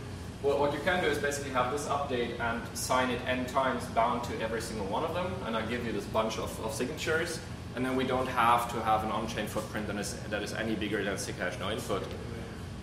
well, 0.43 0.59
what 0.59 0.73
you 0.73 0.81
can 0.81 1.03
do 1.03 1.09
is 1.09 1.19
basically 1.19 1.53
have 1.53 1.71
this 1.71 1.87
update 1.87 2.41
and 2.41 2.61
sign 2.77 3.11
it 3.11 3.21
n 3.29 3.47
times 3.47 3.85
bound 3.87 4.25
to 4.25 4.41
every 4.43 4.61
single 4.61 4.87
one 4.87 5.05
of 5.05 5.15
them, 5.15 5.33
and 5.47 5.57
I 5.57 5.65
give 5.67 5.87
you 5.87 5.93
this 5.93 6.05
bunch 6.07 6.39
of, 6.39 6.51
of 6.65 6.75
signatures, 6.75 7.39
and 7.77 7.87
then 7.87 7.95
we 7.95 8.05
don't 8.05 8.27
have 8.27 8.73
to 8.73 8.81
have 8.83 9.05
an 9.05 9.13
on-chain 9.13 9.47
footprint 9.47 9.87
that 9.87 9.97
is, 9.97 10.15
that 10.31 10.43
is 10.43 10.53
any 10.53 10.75
bigger 10.75 11.03
than 11.05 11.17
SIGHASH 11.17 11.61
no 11.61 11.71
input. 11.71 12.03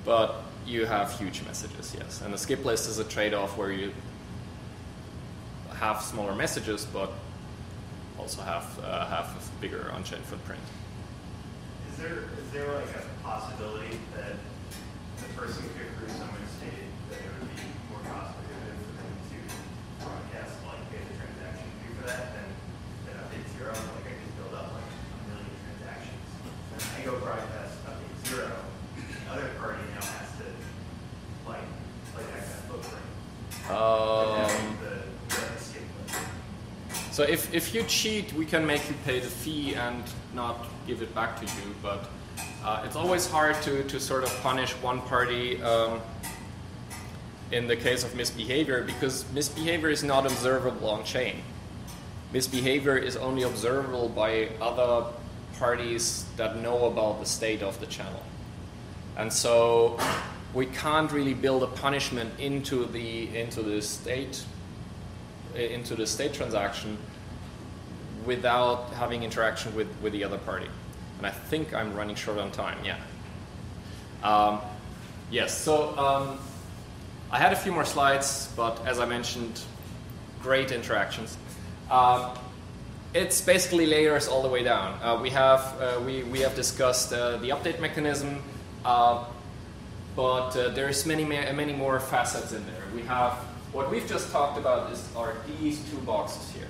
But 0.06 0.35
you 0.65 0.85
have 0.85 1.11
huge 1.19 1.43
messages, 1.43 1.93
yes. 1.98 2.22
And 2.22 2.33
the 2.33 2.38
skip 2.38 2.64
list 2.64 2.88
is 2.88 2.98
a 2.98 3.03
trade-off 3.03 3.57
where 3.57 3.72
you 3.72 3.91
have 5.73 6.01
smaller 6.01 6.33
messages, 6.33 6.85
but 6.85 7.11
also 8.22 8.41
have 8.43 8.77
uh, 8.85 9.09
have 9.09 9.33
a 9.33 9.41
bigger 9.59 9.90
on-chain 9.98 10.22
footprint. 10.30 10.61
Is 11.90 11.98
there 11.98 12.30
is 12.38 12.48
there 12.53 12.69
like 12.69 12.93
a 12.93 13.01
possibility 13.25 13.98
that 14.14 14.38
the 15.17 15.27
person 15.33 15.66
could 15.74 15.90
agree 15.98 16.14
someone 16.14 16.45
stated 16.61 16.85
that 17.09 17.17
it 17.17 17.33
would 17.33 17.50
be 17.50 17.66
more 17.90 18.06
cost 18.06 18.38
prohibitive 18.38 18.77
for 18.77 18.93
them 19.01 19.09
to 19.25 19.38
broadcast 20.06 20.53
like 20.69 20.85
pay 20.93 21.01
the 21.01 21.17
transaction 21.17 21.66
fee 21.82 21.98
for 21.98 22.06
that 22.06 22.38
than 22.38 22.50
than 23.09 23.17
update 23.25 23.41
zero? 23.58 23.74
Like 23.74 24.06
I 24.06 24.14
could 24.14 24.33
build 24.38 24.53
up 24.53 24.69
like 24.69 24.85
a 24.85 25.19
million 25.25 25.58
transactions. 25.66 26.22
And 26.77 26.82
I 26.93 27.00
go 27.01 27.17
broadcast 27.25 27.74
update 27.90 28.17
zero, 28.30 28.53
the 29.01 29.33
other 29.33 29.50
party 29.58 29.82
now 29.98 30.06
has 30.06 30.30
to 30.38 30.45
like 31.50 31.66
like 32.14 32.30
that 32.38 32.45
kind 32.45 32.53
of 32.53 32.69
footprint. 32.69 33.09
The, 33.66 33.74
the 33.74 34.45
skip 34.45 34.45
list. 34.45 34.50
So 37.11 37.23
if, 37.23 37.53
if 37.53 37.75
you 37.75 37.83
cheat, 37.83 38.31
we 38.33 38.45
can 38.45 38.65
make 38.65 38.88
you 38.88 38.95
pay 39.03 39.19
the 39.19 39.27
fee 39.27 39.75
and 39.75 40.01
not 40.33 40.65
give 40.88 41.01
it 41.01 41.14
back 41.14 41.38
to 41.41 41.45
you. 41.45 41.75
But 41.83 42.09
uh, 42.64 42.83
it's 42.85 42.95
always 42.95 43.30
hard 43.30 43.61
to, 43.64 43.83
to 43.83 43.99
sort 43.99 44.23
of 44.23 44.30
punish 44.41 44.72
one 44.81 45.01
party 45.01 45.61
um, 45.61 45.99
in 47.51 47.67
the 47.67 47.75
case 47.75 48.06
of 48.06 48.15
misbehavior 48.15 48.83
because 48.83 49.25
misbehavior 49.33 49.90
is 49.90 50.03
not 50.03 50.25
observable 50.25 50.90
on 50.90 51.03
chain. 51.03 51.41
Misbehavior 52.31 52.98
is 52.98 53.17
only 53.17 53.43
observable 53.43 54.07
by 54.07 54.48
other 54.61 55.11
parties 55.59 56.23
that 56.38 56.57
know 56.61 56.85
about 56.85 57.19
the 57.19 57.25
state 57.25 57.61
of 57.61 57.77
the 57.81 57.88
channel. 57.88 58.23
And 59.17 59.31
so 59.31 59.99
we 60.53 60.65
can't 60.65 61.11
really 61.11 61.33
build 61.33 61.64
a 61.64 61.67
punishment 61.67 62.31
into 62.40 62.85
the 62.85 63.38
into 63.38 63.61
the 63.61 63.81
state 63.81 64.45
into 65.55 65.95
the 65.95 66.05
state 66.05 66.33
transaction 66.33 66.97
without 68.25 68.91
having 68.93 69.23
interaction 69.23 69.73
with, 69.75 69.88
with 70.01 70.13
the 70.13 70.23
other 70.23 70.38
party. 70.38 70.67
And 71.17 71.27
I 71.27 71.31
think 71.31 71.73
I'm 71.73 71.95
running 71.95 72.15
short 72.15 72.38
on 72.38 72.51
time, 72.51 72.77
yeah. 72.83 72.97
Um, 74.23 74.61
yes, 75.31 75.57
so 75.57 75.97
um, 75.97 76.39
I 77.31 77.39
had 77.39 77.53
a 77.53 77.55
few 77.55 77.71
more 77.71 77.85
slides, 77.85 78.51
but 78.55 78.85
as 78.85 78.99
I 78.99 79.05
mentioned, 79.05 79.61
great 80.41 80.71
interactions. 80.71 81.38
Um, 81.89 82.31
it's 83.13 83.41
basically 83.41 83.85
layers 83.85 84.27
all 84.27 84.41
the 84.41 84.49
way 84.49 84.63
down. 84.63 84.99
Uh, 85.01 85.19
we, 85.21 85.30
have, 85.31 85.61
uh, 85.81 85.99
we, 86.05 86.23
we 86.23 86.39
have 86.39 86.55
discussed 86.55 87.11
uh, 87.11 87.38
the 87.38 87.49
update 87.49 87.80
mechanism, 87.80 88.41
uh, 88.85 89.25
but 90.15 90.55
uh, 90.55 90.69
there's 90.69 91.05
many, 91.05 91.23
ma- 91.23 91.51
many 91.51 91.73
more 91.73 91.99
facets 91.99 92.53
in 92.53 92.65
there. 92.67 92.83
We 92.95 93.01
have 93.03 93.38
what 93.74 93.90
we've 93.90 94.08
just 94.08 94.32
talked 94.32 94.58
about 94.58 94.91
is 94.91 95.08
are 95.16 95.33
these 95.59 95.80
two 95.90 95.98
boxes 96.00 96.51
here. 96.51 96.67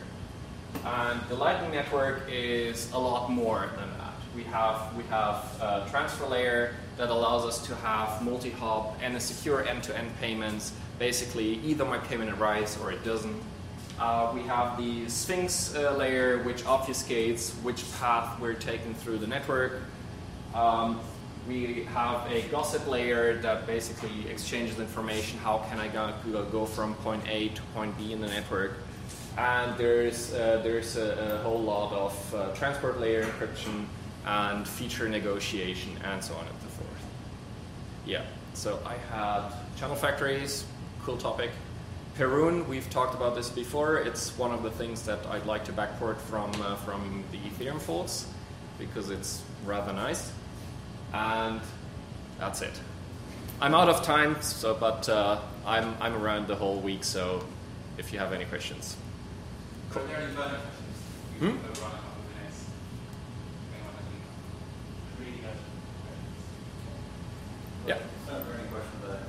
And 0.85 1.19
the 1.29 1.35
Lightning 1.35 1.71
Network 1.71 2.29
is 2.29 2.91
a 2.93 2.99
lot 2.99 3.29
more 3.31 3.71
than 3.75 3.89
that. 3.97 4.13
We 4.35 4.43
have 4.43 4.95
we 4.95 5.03
have 5.05 5.35
a 5.59 5.87
transfer 5.89 6.27
layer 6.27 6.75
that 6.97 7.09
allows 7.09 7.43
us 7.43 7.65
to 7.67 7.75
have 7.77 8.21
multi-hop 8.21 8.97
and 9.01 9.15
a 9.15 9.19
secure 9.19 9.67
end-to-end 9.67 10.11
payments. 10.19 10.73
Basically, 10.99 11.59
either 11.65 11.85
my 11.85 11.97
payment 11.97 12.31
arrives 12.31 12.77
or 12.77 12.91
it 12.91 13.03
doesn't. 13.03 13.41
Uh, 13.99 14.31
we 14.33 14.41
have 14.43 14.77
the 14.77 15.09
Sphinx 15.09 15.75
uh, 15.75 15.95
layer, 15.97 16.43
which 16.43 16.63
obfuscates 16.63 17.51
which 17.63 17.83
path 17.99 18.39
we're 18.39 18.53
taking 18.53 18.93
through 18.93 19.17
the 19.17 19.27
network. 19.27 19.81
Um, 20.53 20.99
we 21.47 21.83
have 21.85 22.31
a 22.31 22.41
gossip 22.49 22.87
layer 22.87 23.37
that 23.41 23.65
basically 23.65 24.29
exchanges 24.29 24.79
information. 24.79 25.39
How 25.39 25.59
can 25.69 25.79
I 25.79 25.87
go, 25.87 26.13
go 26.45 26.65
from 26.65 26.93
point 26.95 27.23
A 27.27 27.49
to 27.49 27.61
point 27.73 27.97
B 27.97 28.13
in 28.13 28.21
the 28.21 28.27
network? 28.27 28.73
And 29.37 29.77
there's, 29.77 30.33
uh, 30.33 30.61
there's 30.63 30.97
a, 30.97 31.37
a, 31.39 31.43
whole 31.43 31.61
lot 31.61 31.93
of 31.93 32.35
uh, 32.35 32.53
transport 32.53 32.99
layer 32.99 33.23
encryption 33.23 33.85
and 34.25 34.67
feature 34.67 35.07
negotiation 35.07 35.97
and 36.03 36.23
so 36.23 36.33
on 36.35 36.45
and 36.45 36.55
so 36.61 36.67
forth. 36.67 37.05
Yeah, 38.05 38.23
so 38.53 38.79
I 38.85 38.95
had 39.13 39.53
channel 39.77 39.95
factories, 39.95 40.65
cool 41.03 41.17
topic. 41.17 41.51
Perun, 42.17 42.67
we've 42.67 42.89
talked 42.89 43.15
about 43.15 43.35
this 43.35 43.49
before. 43.49 43.97
It's 43.97 44.37
one 44.37 44.51
of 44.51 44.63
the 44.63 44.71
things 44.71 45.03
that 45.03 45.25
I'd 45.27 45.45
like 45.45 45.63
to 45.65 45.71
backport 45.71 46.17
from, 46.17 46.51
uh, 46.61 46.75
from 46.75 47.23
the 47.31 47.37
Ethereum 47.37 47.79
folks 47.79 48.27
because 48.77 49.09
it's 49.09 49.41
rather 49.65 49.93
nice. 49.93 50.31
And 51.13 51.61
that's 52.39 52.61
it. 52.61 52.79
I'm 53.61 53.75
out 53.75 53.89
of 53.89 54.01
time, 54.03 54.41
so 54.41 54.73
but 54.73 55.07
uh, 55.07 55.39
I'm, 55.65 55.95
I'm 55.99 56.15
around 56.15 56.47
the 56.47 56.55
whole 56.55 56.79
week, 56.79 57.03
so 57.03 57.45
if 57.97 58.11
you 58.11 58.19
have 58.19 58.33
any 58.33 58.45
questions. 58.45 58.95
Cool. 59.91 60.03
Hmm? 61.39 61.57
Yeah. 67.87 67.97
So, 68.27 68.43
burning 68.43 68.67
question, 68.67 68.91
but 69.01 69.19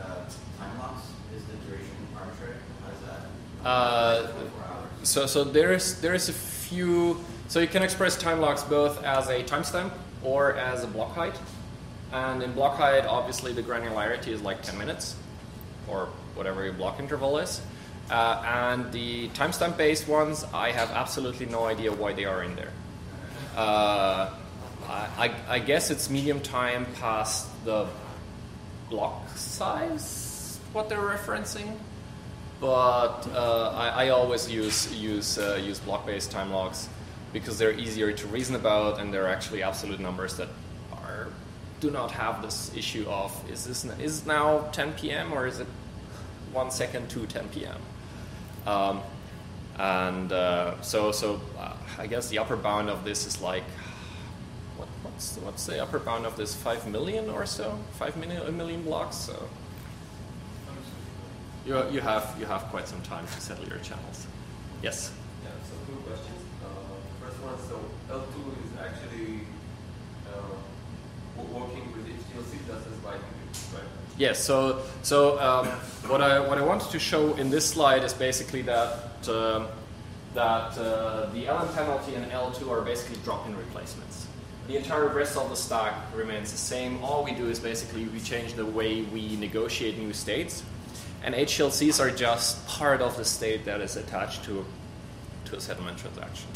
uh, 0.00 0.14
time 0.58 0.78
locks 0.78 1.02
is 1.34 1.44
the 1.44 1.54
duration 1.66 1.88
arbitrary? 2.16 2.54
How 2.84 2.90
does 2.90 3.00
that? 3.62 3.68
Uh, 3.68 4.32
so 5.02 5.26
so 5.26 5.44
there's 5.44 6.00
there's 6.00 6.28
a 6.28 6.32
few. 6.32 7.24
So 7.48 7.58
you 7.58 7.68
can 7.68 7.82
express 7.82 8.16
time 8.16 8.40
locks 8.40 8.62
both 8.62 9.02
as 9.02 9.28
a 9.28 9.42
timestamp 9.42 9.92
or 10.22 10.54
as 10.54 10.84
a 10.84 10.86
block 10.86 11.14
height. 11.14 11.38
And 12.12 12.42
in 12.42 12.52
block 12.52 12.76
height, 12.76 13.06
obviously 13.06 13.52
the 13.52 13.62
granularity 13.62 14.28
is 14.28 14.42
like 14.42 14.62
10 14.62 14.78
minutes 14.78 15.16
or 15.88 16.08
whatever 16.34 16.64
your 16.64 16.72
block 16.72 16.98
interval 16.98 17.38
is. 17.38 17.60
Uh, 18.10 18.42
and 18.44 18.92
the 18.92 19.28
timestamp 19.30 19.76
based 19.76 20.08
ones, 20.08 20.44
I 20.52 20.72
have 20.72 20.90
absolutely 20.90 21.46
no 21.46 21.66
idea 21.66 21.92
why 21.92 22.12
they 22.12 22.24
are 22.24 22.42
in 22.42 22.56
there. 22.56 22.72
Uh, 23.56 24.30
I, 24.88 25.32
I, 25.48 25.58
guess 25.60 25.90
it's 25.90 26.10
median 26.10 26.40
time 26.40 26.86
past 26.94 27.48
the 27.64 27.86
block 28.88 29.28
size, 29.36 30.58
what 30.72 30.88
they're 30.88 30.98
referencing. 30.98 31.76
But 32.60 33.28
uh, 33.32 33.72
I, 33.74 34.06
I, 34.06 34.08
always 34.10 34.50
use 34.50 34.92
use 34.92 35.38
uh, 35.38 35.60
use 35.62 35.78
block 35.78 36.06
based 36.06 36.30
time 36.30 36.50
locks 36.50 36.88
because 37.32 37.58
they're 37.58 37.78
easier 37.78 38.12
to 38.12 38.26
reason 38.26 38.54
about 38.56 39.00
and 39.00 39.12
they're 39.12 39.28
actually 39.28 39.62
absolute 39.62 40.00
numbers 40.00 40.36
that 40.36 40.48
are 40.92 41.28
do 41.80 41.90
not 41.90 42.10
have 42.10 42.42
this 42.42 42.74
issue 42.76 43.06
of 43.08 43.32
is 43.50 43.64
this 43.64 43.84
is 43.84 44.26
now 44.26 44.68
10 44.72 44.92
p.m. 44.94 45.32
or 45.32 45.46
is 45.46 45.60
it 45.60 45.66
one 46.52 46.70
second 46.70 47.08
to 47.08 47.26
10 47.26 47.48
p.m. 47.48 47.80
Um, 48.66 49.00
and 49.78 50.32
uh, 50.32 50.80
so 50.82 51.10
so 51.12 51.40
uh, 51.58 51.72
I 51.98 52.06
guess 52.06 52.28
the 52.28 52.38
upper 52.38 52.56
bound 52.56 52.90
of 52.90 53.04
this 53.04 53.26
is 53.26 53.40
like 53.40 53.64
what, 54.76 54.88
what's 55.02 55.36
what's 55.38 55.66
the 55.66 55.82
upper 55.82 55.98
bound 55.98 56.26
of 56.26 56.36
this 56.36 56.54
five 56.54 56.86
million 56.86 57.30
or 57.30 57.46
so 57.46 57.78
five 57.92 58.16
million 58.16 58.42
a 58.46 58.52
million 58.52 58.82
blocks 58.82 59.16
so 59.16 59.48
you 61.66 61.82
you 61.90 62.00
have 62.00 62.36
you 62.38 62.46
have 62.46 62.62
quite 62.64 62.88
some 62.88 63.00
time 63.02 63.26
to 63.26 63.40
settle 63.40 63.66
your 63.68 63.78
channels 63.78 64.26
yes 64.82 65.12
so 67.56 67.80
L2 68.08 68.34
is 68.64 68.70
actually 68.78 69.40
uh, 70.28 71.42
working 71.52 71.90
with 71.92 72.06
HTLC 72.06 72.66
just 72.66 72.86
as 72.86 73.04
right? 73.04 73.20
Yes. 74.18 74.42
So 74.44 74.82
so 75.02 75.40
um, 75.40 75.66
what 76.10 76.20
I 76.20 76.40
what 76.40 76.58
I 76.58 76.62
wanted 76.62 76.90
to 76.90 76.98
show 76.98 77.34
in 77.36 77.50
this 77.50 77.66
slide 77.66 78.04
is 78.04 78.12
basically 78.12 78.62
that 78.62 79.28
uh, 79.28 79.66
that 80.34 80.78
uh, 80.78 81.26
the 81.32 81.46
LN 81.46 81.74
penalty 81.74 82.14
and 82.14 82.30
L2 82.30 82.70
are 82.70 82.82
basically 82.82 83.16
drop-in 83.24 83.56
replacements. 83.56 84.26
The 84.68 84.76
entire 84.76 85.08
rest 85.08 85.36
of 85.36 85.48
the 85.48 85.56
stack 85.56 85.94
remains 86.14 86.52
the 86.52 86.58
same. 86.58 87.02
All 87.02 87.24
we 87.24 87.32
do 87.32 87.48
is 87.48 87.58
basically 87.58 88.04
we 88.04 88.20
change 88.20 88.54
the 88.54 88.66
way 88.66 89.02
we 89.02 89.36
negotiate 89.36 89.98
new 89.98 90.12
states, 90.12 90.62
and 91.24 91.34
HTLCs 91.34 91.98
are 91.98 92.10
just 92.10 92.64
part 92.68 93.00
of 93.00 93.16
the 93.16 93.24
state 93.24 93.64
that 93.64 93.80
is 93.80 93.96
attached 93.96 94.44
to 94.44 94.64
to 95.46 95.56
a 95.56 95.60
settlement 95.60 95.98
transaction. 95.98 96.48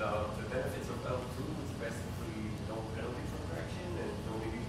Uh, 0.00 0.24
the 0.36 0.48
benefits 0.54 0.88
of 0.88 1.04
L2 1.06 1.38
is 1.64 1.70
basically 1.80 2.38
no 2.68 2.76
penalty 2.94 3.20
for 3.32 3.38
transaction 3.48 3.82
and 3.98 4.10
no 4.30 4.38
need 4.46 4.62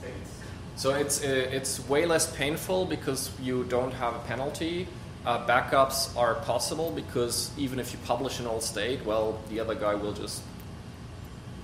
states. 0.00 0.30
So 0.74 0.94
it's 0.94 1.22
uh, 1.22 1.56
it's 1.56 1.88
way 1.88 2.06
less 2.06 2.34
painful 2.34 2.84
because 2.86 3.30
you 3.40 3.62
don't 3.64 3.92
have 3.92 4.16
a 4.16 4.18
penalty. 4.26 4.88
Uh, 5.24 5.46
backups 5.46 6.16
are 6.16 6.34
possible 6.34 6.90
because 6.90 7.52
even 7.56 7.78
if 7.78 7.92
you 7.92 8.00
publish 8.04 8.40
an 8.40 8.48
old 8.48 8.64
state, 8.64 9.04
well, 9.06 9.40
the 9.48 9.60
other 9.60 9.76
guy 9.76 9.94
will 9.94 10.12
just 10.12 10.42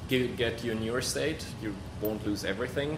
give, 0.09 0.37
get 0.37 0.63
you 0.63 0.71
a 0.71 0.75
newer 0.77 1.03
state. 1.03 1.45
You 1.61 1.75
won't 2.01 2.25
lose 2.25 2.45
everything. 2.45 2.97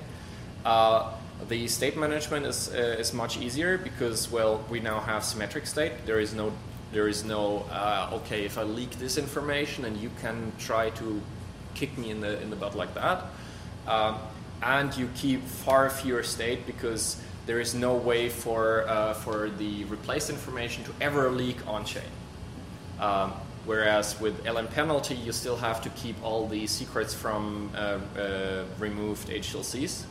Uh, 0.63 1.11
the 1.49 1.67
state 1.69 1.97
management 1.97 2.45
is 2.45 2.69
uh, 2.69 3.01
is 3.01 3.15
much 3.15 3.39
easier 3.39 3.79
because 3.79 4.31
well, 4.31 4.63
we 4.69 4.79
now 4.79 5.01
have 5.01 5.25
symmetric 5.25 5.67
state. 5.67 5.93
There 6.05 6.21
is 6.21 6.35
no 6.35 6.53
there 6.93 7.09
is 7.09 7.25
no 7.25 7.65
uh, 7.71 8.11
okay 8.13 8.45
if 8.45 8.59
I 8.59 8.63
leak 8.63 8.91
this 8.99 9.17
information 9.17 9.85
and 9.87 9.97
you 9.97 10.11
can 10.21 10.53
try 10.59 10.91
to 10.91 11.21
kick 11.75 11.97
me 11.97 12.11
in 12.11 12.21
the 12.21 12.41
in 12.43 12.51
the 12.51 12.57
butt 12.57 12.75
like 12.77 12.95
that. 12.95 13.25
Um, 13.87 14.19
and 14.63 14.97
you 14.97 15.09
keep 15.17 15.43
far 15.43 15.91
fewer 15.91 16.23
state 16.23 16.67
because 16.67 17.21
there 17.47 17.59
is 17.59 17.75
no 17.75 17.95
way 17.95 18.29
for 18.29 18.89
uh, 18.89 19.15
for 19.15 19.51
the 19.51 19.85
replaced 19.85 20.31
information 20.31 20.85
to 20.85 20.93
ever 21.01 21.31
leak 21.31 21.67
on 21.67 21.85
chain. 21.85 22.13
Um, 23.01 23.33
whereas 23.65 24.21
with 24.21 24.45
LN 24.45 24.71
penalty, 24.71 25.15
you 25.15 25.33
still 25.33 25.57
have 25.57 25.83
to 25.83 25.91
keep 25.91 26.17
all 26.23 26.47
the 26.47 26.67
secrets 26.67 27.15
from 27.15 27.71
uh, 27.75 27.99
uh, 28.17 28.65
removed 28.79 29.29
HTLCs, 29.29 30.05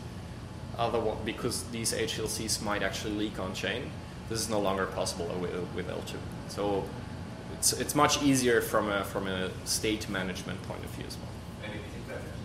otherwise 0.78 1.18
because 1.24 1.64
these 1.72 1.94
HTLCs 1.94 2.62
might 2.62 2.84
actually 2.84 3.14
leak 3.14 3.40
on 3.40 3.54
chain. 3.54 3.92
This 4.30 4.40
is 4.42 4.50
no 4.50 4.60
longer 4.60 4.86
possible 4.88 5.28
with, 5.40 5.54
with 5.76 5.88
L2. 5.90 6.16
So 6.52 6.84
it's, 7.58 7.72
it's 7.74 7.96
much 7.96 8.22
easier 8.22 8.60
from 8.60 8.90
a, 8.90 9.06
from 9.06 9.28
a 9.28 9.50
state 9.66 10.10
management 10.10 10.62
point 10.64 10.84
of 10.84 10.90
view 10.92 11.06
as 11.08 11.18
well. 11.18 11.30
Any 11.64 11.80
disadvantage? 11.80 12.36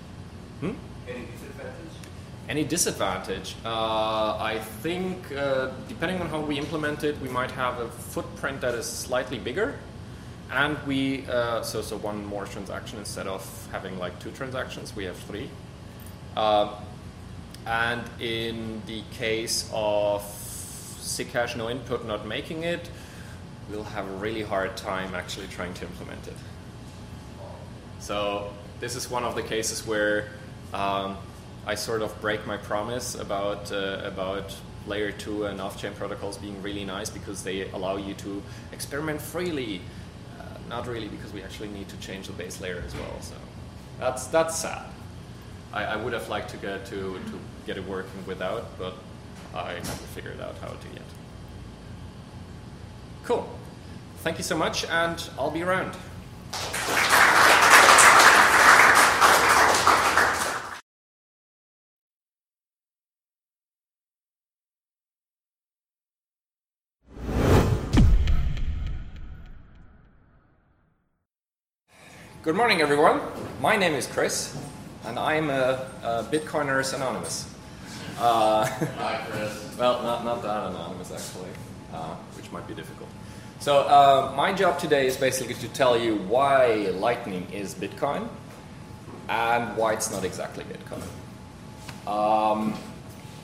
Hmm? 0.61 1.11
Any 1.11 1.27
disadvantage? 1.27 1.93
Any 2.49 2.65
disadvantage? 2.65 3.57
Uh, 3.65 4.39
I 4.39 4.61
think, 4.83 5.33
uh, 5.33 5.73
depending 5.89 6.21
on 6.21 6.29
how 6.29 6.41
we 6.41 6.57
implement 6.57 7.03
it, 7.03 7.21
we 7.21 7.29
might 7.29 7.51
have 7.51 7.81
a 7.81 7.89
footprint 7.89 8.61
that 8.61 8.75
is 8.75 8.87
slightly 8.87 9.39
bigger. 9.39 9.75
And 10.53 10.79
we, 10.87 11.27
uh, 11.27 11.63
so, 11.63 11.83
so 11.83 11.97
one 11.97 12.25
more 12.25 12.45
transaction 12.45 13.01
instead 13.01 13.27
of 13.27 13.43
having 13.73 13.99
like 13.99 14.17
two 14.21 14.31
transactions, 14.31 14.95
we 14.95 15.05
have 15.05 15.17
three. 15.17 15.51
Uh, 16.37 16.73
and 17.67 18.05
in 18.21 18.81
the 18.87 19.03
case 19.11 19.69
of 19.73 20.23
SIGHASH 20.23 21.57
no 21.57 21.69
input 21.69 22.07
not 22.07 22.25
making 22.25 22.63
it, 22.63 22.89
we'll 23.71 23.85
have 23.85 24.09
a 24.09 24.17
really 24.17 24.43
hard 24.43 24.77
time 24.77 25.15
actually 25.15 25.49
trying 25.49 25.75
to 25.75 25.85
implement 25.85 26.27
it. 26.29 26.35
So 27.99 28.53
this 28.81 28.95
is 28.95 29.11
one 29.11 29.25
of 29.25 29.35
the 29.35 29.43
cases 29.43 29.87
where 29.87 30.29
um, 30.73 31.17
I 31.67 31.75
sort 31.75 32.03
of 32.03 32.19
break 32.21 32.47
my 32.47 32.57
promise 32.57 33.15
about 33.15 33.73
uh, 33.73 34.01
about 34.05 34.55
layer 34.87 35.11
two 35.11 35.47
and 35.47 35.61
off-chain 35.61 35.93
protocols 35.95 36.39
being 36.39 36.63
really 36.63 36.85
nice 36.85 37.11
because 37.11 37.43
they 37.43 37.69
allow 37.71 37.97
you 37.97 38.15
to 38.15 38.43
experiment 38.73 39.21
freely. 39.21 39.81
Uh, 40.39 40.45
not 40.69 40.87
really 40.87 41.09
because 41.09 41.33
we 41.33 41.43
actually 41.43 41.69
need 41.69 41.89
to 41.89 41.97
change 41.97 42.29
the 42.29 42.33
base 42.33 42.61
layer 42.61 42.83
as 42.87 42.95
well. 42.95 43.21
So 43.21 43.35
that's 43.99 44.29
that's 44.29 44.57
sad. 44.57 44.87
I, 45.73 45.85
I 45.85 45.97
would 45.97 46.13
have 46.13 46.29
liked 46.29 46.51
to 46.51 46.57
get 46.59 46.87
to 46.87 47.19
to 47.19 47.41
get 47.67 47.77
it 47.77 47.87
working 47.89 48.25
without, 48.27 48.79
but 48.79 48.95
I 49.55 49.73
haven't 49.73 50.09
figured 50.15 50.41
out 50.41 50.57
how 50.59 50.69
to 50.69 50.89
yet. 50.93 51.06
Cool. 53.27 53.45
Thank 54.19 54.39
you 54.39 54.45
so 54.45 54.57
much, 54.57 54.85
and 54.85 55.31
I'll 55.37 55.51
be 55.51 55.65
around. 55.65 55.97
Good 72.45 72.55
morning, 72.55 72.81
everyone. 72.81 73.21
my 73.61 73.75
name 73.77 73.95
is 73.95 74.07
Chris, 74.07 74.57
and 75.05 75.19
I'm 75.19 75.51
a, 75.51 75.91
a 76.05 76.23
Bitcoiners 76.31 76.95
Anonymous. 76.95 77.53
Uh, 78.21 78.67
Hi, 78.99 79.27
Chris. 79.29 79.75
Well, 79.77 80.01
not, 80.05 80.25
not 80.25 80.43
that 80.43 80.71
anonymous, 80.71 81.11
actually, 81.11 81.51
uh, 81.93 82.15
which 82.37 82.51
might 82.53 82.67
be 82.67 82.75
difficult. 82.75 83.09
So, 83.59 83.81
uh, 83.81 84.35
my 84.37 84.53
job 84.53 84.79
today 84.79 85.07
is 85.07 85.17
basically 85.17 85.55
to 85.55 85.69
tell 85.69 85.99
you 85.99 86.17
why 86.17 86.91
Lightning 86.93 87.47
is 87.53 87.75
Bitcoin 87.75 88.29
and 89.29 89.77
why 89.77 89.95
it's 89.95 90.11
not 90.11 90.25
exactly 90.25 90.65
Bitcoin. 90.65 91.03
Um, 92.07 92.75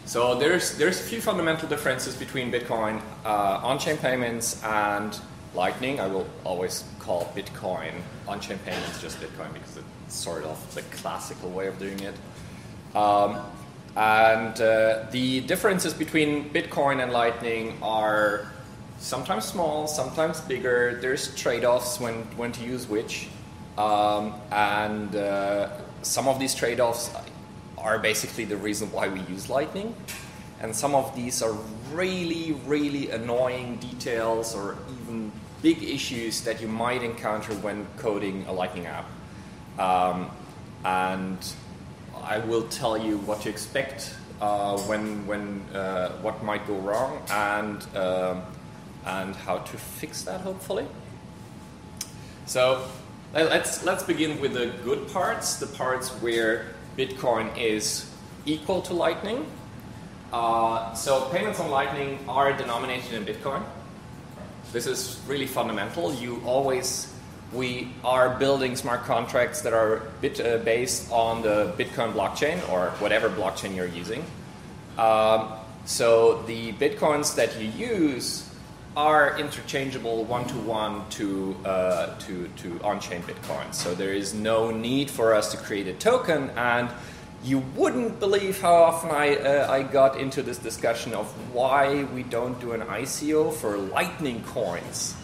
so 0.04 0.34
there's 0.34 0.76
there's 0.78 1.00
a 1.00 1.04
few 1.04 1.20
fundamental 1.20 1.68
differences 1.68 2.14
between 2.14 2.52
Bitcoin 2.52 3.00
uh, 3.24 3.60
on-chain 3.62 3.96
payments 3.98 4.62
and 4.64 5.18
Lightning. 5.54 6.00
I 6.00 6.06
will 6.06 6.26
always 6.44 6.84
call 6.98 7.32
Bitcoin 7.36 7.92
on-chain 8.26 8.58
payments 8.64 9.00
just 9.00 9.20
Bitcoin 9.20 9.52
because 9.52 9.76
it's 9.76 10.14
sort 10.14 10.44
of 10.44 10.74
the 10.74 10.82
classical 10.96 11.50
way 11.50 11.66
of 11.66 11.78
doing 11.78 12.00
it. 12.00 12.14
Um, 12.96 13.40
and 13.96 14.60
uh, 14.60 15.04
the 15.10 15.40
differences 15.40 15.92
between 15.94 16.50
Bitcoin 16.50 17.02
and 17.02 17.12
Lightning 17.12 17.76
are 17.82 18.50
sometimes 18.98 19.44
small, 19.44 19.86
sometimes 19.86 20.40
bigger. 20.40 20.98
There's 21.00 21.34
trade-offs 21.34 22.00
when 22.00 22.14
when 22.36 22.52
to 22.52 22.64
use 22.64 22.86
which, 22.86 23.28
um, 23.76 24.34
and 24.50 25.14
uh, 25.14 25.68
some 26.02 26.28
of 26.28 26.38
these 26.38 26.54
trade-offs 26.54 27.10
are 27.76 27.98
basically 27.98 28.44
the 28.44 28.56
reason 28.56 28.90
why 28.92 29.08
we 29.08 29.20
use 29.22 29.50
Lightning. 29.50 29.94
And 30.60 30.74
some 30.74 30.94
of 30.94 31.14
these 31.16 31.42
are 31.42 31.56
really, 31.92 32.52
really 32.66 33.10
annoying 33.10 33.76
details 33.76 34.54
or 34.54 34.76
even 35.02 35.32
big 35.60 35.82
issues 35.82 36.42
that 36.42 36.60
you 36.60 36.68
might 36.68 37.02
encounter 37.02 37.52
when 37.54 37.86
coding 37.96 38.44
a 38.46 38.52
Lightning 38.52 38.86
app. 38.86 39.06
Um, 39.78 40.30
and 40.84 41.38
I 42.22 42.38
will 42.38 42.62
tell 42.68 42.96
you 42.96 43.18
what 43.18 43.40
to 43.42 43.48
expect 43.48 44.14
uh, 44.40 44.78
when, 44.80 45.26
when 45.26 45.62
uh, 45.74 46.10
what 46.22 46.42
might 46.42 46.66
go 46.66 46.76
wrong 46.76 47.22
and, 47.30 47.84
um 47.96 48.42
and 49.04 49.34
how 49.34 49.58
to 49.58 49.76
fix 49.76 50.22
that, 50.22 50.40
hopefully. 50.42 50.86
So 52.46 52.86
let- 53.34 53.50
let's, 53.50 53.84
let's 53.84 54.04
begin 54.04 54.40
with 54.40 54.54
the 54.54 54.72
good 54.84 55.08
parts, 55.12 55.56
the 55.56 55.66
parts 55.66 56.10
where 56.22 56.66
Bitcoin 56.96 57.50
is 57.58 58.08
equal 58.46 58.80
to 58.82 58.94
Lightning. 58.94 59.44
Uh, 60.32 60.94
so 60.94 61.28
payments 61.30 61.58
on 61.60 61.70
Lightning 61.70 62.18
are 62.28 62.52
denominated 62.52 63.12
in 63.14 63.24
Bitcoin. 63.24 63.62
This 64.72 64.86
is 64.86 65.20
really 65.26 65.46
fundamental. 65.46 66.14
You 66.14 66.40
always, 66.46 67.11
we 67.52 67.88
are 68.02 68.38
building 68.38 68.76
smart 68.76 69.02
contracts 69.02 69.62
that 69.62 69.72
are 69.72 70.02
bit, 70.20 70.40
uh, 70.40 70.58
based 70.58 71.10
on 71.12 71.42
the 71.42 71.74
Bitcoin 71.76 72.12
blockchain 72.12 72.56
or 72.70 72.90
whatever 72.98 73.28
blockchain 73.28 73.76
you're 73.76 73.86
using. 73.86 74.24
Um, 74.98 75.52
so 75.84 76.42
the 76.42 76.72
Bitcoins 76.72 77.34
that 77.36 77.60
you 77.60 77.68
use 77.68 78.48
are 78.96 79.38
interchangeable 79.38 80.24
one 80.24 80.44
to 80.46 80.54
one 80.58 81.08
to 81.10 81.56
uh, 81.64 82.18
to 82.18 82.48
to 82.56 82.80
on-chain 82.84 83.22
bitcoins. 83.22 83.74
So 83.74 83.94
there 83.94 84.12
is 84.12 84.34
no 84.34 84.70
need 84.70 85.10
for 85.10 85.34
us 85.34 85.50
to 85.52 85.56
create 85.56 85.86
a 85.88 85.94
token. 85.94 86.50
And 86.50 86.90
you 87.42 87.60
wouldn't 87.74 88.20
believe 88.20 88.60
how 88.60 88.74
often 88.74 89.10
I 89.10 89.36
uh, 89.36 89.70
I 89.70 89.82
got 89.82 90.20
into 90.20 90.42
this 90.42 90.58
discussion 90.58 91.14
of 91.14 91.26
why 91.54 92.04
we 92.04 92.22
don't 92.22 92.60
do 92.60 92.72
an 92.72 92.82
ICO 92.82 93.52
for 93.52 93.78
Lightning 93.78 94.42
coins. 94.44 95.14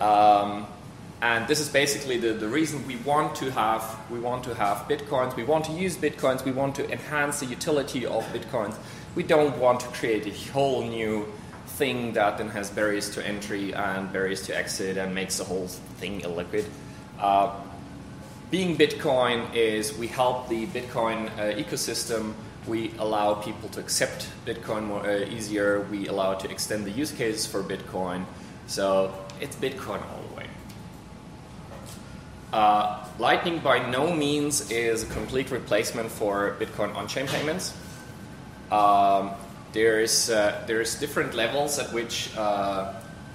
Um, 0.00 0.66
and 1.22 1.46
this 1.48 1.60
is 1.60 1.68
basically 1.68 2.18
the, 2.18 2.32
the 2.32 2.48
reason 2.48 2.86
we 2.86 2.96
want 2.96 3.34
to 3.36 3.50
have 3.52 3.98
we 4.10 4.18
want 4.18 4.44
to 4.44 4.54
have 4.54 4.88
bitcoins. 4.88 5.36
We 5.36 5.44
want 5.44 5.64
to 5.66 5.72
use 5.72 5.96
bitcoins. 5.96 6.44
We 6.44 6.52
want 6.52 6.74
to 6.76 6.90
enhance 6.90 7.40
the 7.40 7.46
utility 7.46 8.04
of 8.06 8.24
bitcoins. 8.32 8.76
We 9.14 9.22
don't 9.22 9.56
want 9.58 9.80
to 9.80 9.88
create 9.88 10.26
a 10.26 10.52
whole 10.52 10.82
new 10.82 11.26
thing 11.66 12.12
that 12.12 12.38
then 12.38 12.48
has 12.50 12.70
barriers 12.70 13.10
to 13.10 13.26
entry 13.26 13.74
and 13.74 14.12
barriers 14.12 14.42
to 14.46 14.56
exit 14.56 14.96
and 14.96 15.14
makes 15.14 15.38
the 15.38 15.44
whole 15.44 15.68
thing 15.98 16.20
illiquid. 16.20 16.66
Uh, 17.18 17.54
being 18.50 18.76
Bitcoin 18.76 19.52
is 19.54 19.96
we 19.98 20.06
help 20.06 20.48
the 20.48 20.66
Bitcoin 20.66 21.26
uh, 21.38 21.56
ecosystem. 21.56 22.34
We 22.66 22.92
allow 22.98 23.34
people 23.34 23.68
to 23.70 23.80
accept 23.80 24.28
Bitcoin 24.46 24.84
more 24.84 25.04
uh, 25.04 25.24
easier. 25.28 25.80
We 25.90 26.06
allow 26.06 26.34
to 26.34 26.48
extend 26.50 26.84
the 26.84 26.90
use 26.90 27.10
cases 27.10 27.46
for 27.46 27.62
Bitcoin. 27.62 28.24
So 28.66 29.12
it's 29.40 29.56
Bitcoin 29.56 30.02
all. 30.02 30.33
Uh, 32.54 33.04
Lightning 33.18 33.58
by 33.58 33.80
no 33.90 34.14
means 34.14 34.70
is 34.70 35.02
a 35.02 35.06
complete 35.06 35.50
replacement 35.50 36.08
for 36.08 36.56
Bitcoin 36.60 36.94
on-chain 36.94 37.26
payments. 37.26 37.74
Um, 38.70 39.32
there's 39.72 40.30
uh, 40.30 40.62
there's 40.68 40.94
different 41.00 41.34
levels 41.34 41.80
at 41.80 41.92
which 41.92 42.30
uh, 42.36 42.92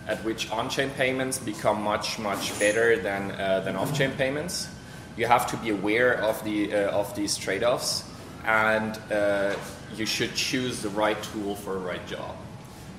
at 0.08 0.24
which 0.24 0.50
on-chain 0.52 0.90
payments 0.92 1.38
become 1.38 1.82
much 1.82 2.18
much 2.18 2.58
better 2.60 2.96
than 2.96 3.32
uh, 3.32 3.60
than 3.60 3.76
off-chain 3.76 4.12
payments. 4.12 4.70
You 5.18 5.28
have 5.28 5.48
to 5.52 5.58
be 5.58 5.72
aware 5.72 6.22
of 6.24 6.42
the 6.46 6.74
uh, 6.74 6.92
of 6.92 7.14
these 7.14 7.36
trade-offs, 7.36 8.06
and 8.46 8.98
uh, 9.12 9.56
you 9.98 10.06
should 10.06 10.34
choose 10.34 10.82
the 10.82 10.90
right 10.90 11.22
tool 11.24 11.56
for 11.56 11.74
the 11.74 11.80
right 11.80 12.08
job. 12.08 12.38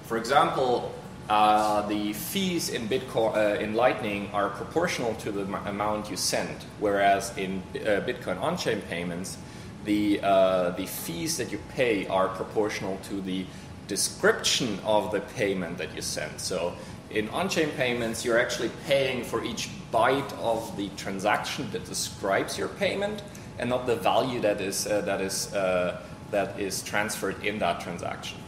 For 0.05 0.19
example, 0.19 0.95
uh, 1.31 1.87
the 1.87 2.13
fees 2.13 2.71
in 2.71 2.89
Bitcoin 2.89 3.37
uh, 3.37 3.61
in 3.61 3.75
Lightning 3.75 4.29
are 4.33 4.51
proportional 4.51 5.15
to 5.15 5.31
the 5.31 5.43
m- 5.43 5.55
amount 5.67 6.11
you 6.11 6.17
send, 6.17 6.65
whereas 6.81 7.37
in 7.39 7.63
uh, 7.77 8.03
Bitcoin 8.05 8.41
on-chain 8.43 8.83
payments, 8.83 9.39
the 9.85 10.21
uh, 10.25 10.71
the 10.71 10.87
fees 10.87 11.37
that 11.37 11.53
you 11.53 11.61
pay 11.69 12.05
are 12.09 12.29
proportional 12.31 12.99
to 13.05 13.21
the 13.21 13.47
description 13.87 14.81
of 14.85 15.13
the 15.13 15.21
payment 15.21 15.79
that 15.79 15.95
you 15.95 16.03
send. 16.03 16.41
So 16.41 16.75
in 17.11 17.29
on-chain 17.29 17.71
payments, 17.77 18.25
you're 18.25 18.41
actually 18.41 18.71
paying 18.87 19.23
for 19.23 19.45
each 19.45 19.69
byte 19.93 20.33
of 20.39 20.77
the 20.77 20.89
transaction 20.97 21.71
that 21.71 21.85
describes 21.85 22.59
your 22.59 22.69
payment, 22.69 23.23
and 23.61 23.71
not 23.71 23.87
the 23.87 23.97
value 23.97 24.41
that 24.41 24.61
is 24.61 24.85
uh, 24.85 25.03
that 25.03 25.21
is 25.21 25.53
that 26.33 26.59
is 26.59 26.83
transferred 26.83 27.45
in 27.45 27.61
that 27.61 27.81
transaction. 27.81 28.39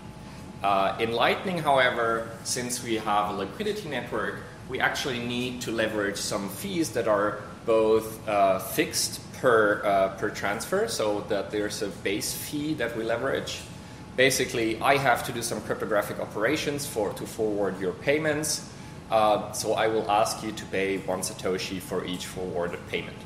Uh, 0.63 0.97
in 1.01 1.13
Lightning, 1.13 1.59
however, 1.59 2.31
since 2.45 2.85
we 2.85 2.95
have 2.95 3.31
a 3.31 3.33
liquidity 3.33 3.89
network, 3.89 4.37
we 4.69 4.79
actually 4.79 5.19
need 5.19 5.61
to 5.63 5.73
leverage 5.73 6.17
some 6.17 6.49
fees 6.49 6.91
that 6.91 7.09
are 7.09 7.41
both 7.67 8.27
uh, 8.29 8.61
fixed 8.61 9.21
per, 9.35 9.83
uh, 9.85 10.09
per 10.19 10.31
transfer, 10.31 10.87
so 10.87 11.23
that 11.23 11.51
there's 11.51 11.83
a 11.83 11.89
base 11.89 12.33
fee 12.33 12.75
that 12.75 12.97
we 12.97 13.03
leverage. 13.03 13.61
Basically, 14.17 14.81
I 14.81 14.99
have 14.99 15.25
to 15.27 15.33
do 15.33 15.43
some 15.43 15.61
cryptographic 15.63 16.21
operations 16.21 16.87
for, 16.87 17.13
to 17.15 17.27
forward 17.27 17.81
your 17.81 17.93
payments, 17.93 18.71
uh, 19.11 19.51
so 19.53 19.75
I 19.75 19.89
will 19.89 20.09
ask 20.11 20.45
you 20.45 20.53
to 20.53 20.65
pay 20.67 20.99
one 20.99 21.21
Satoshi 21.21 21.81
for 21.81 22.05
each 22.05 22.27
forwarded 22.27 22.87
payment. 22.89 23.17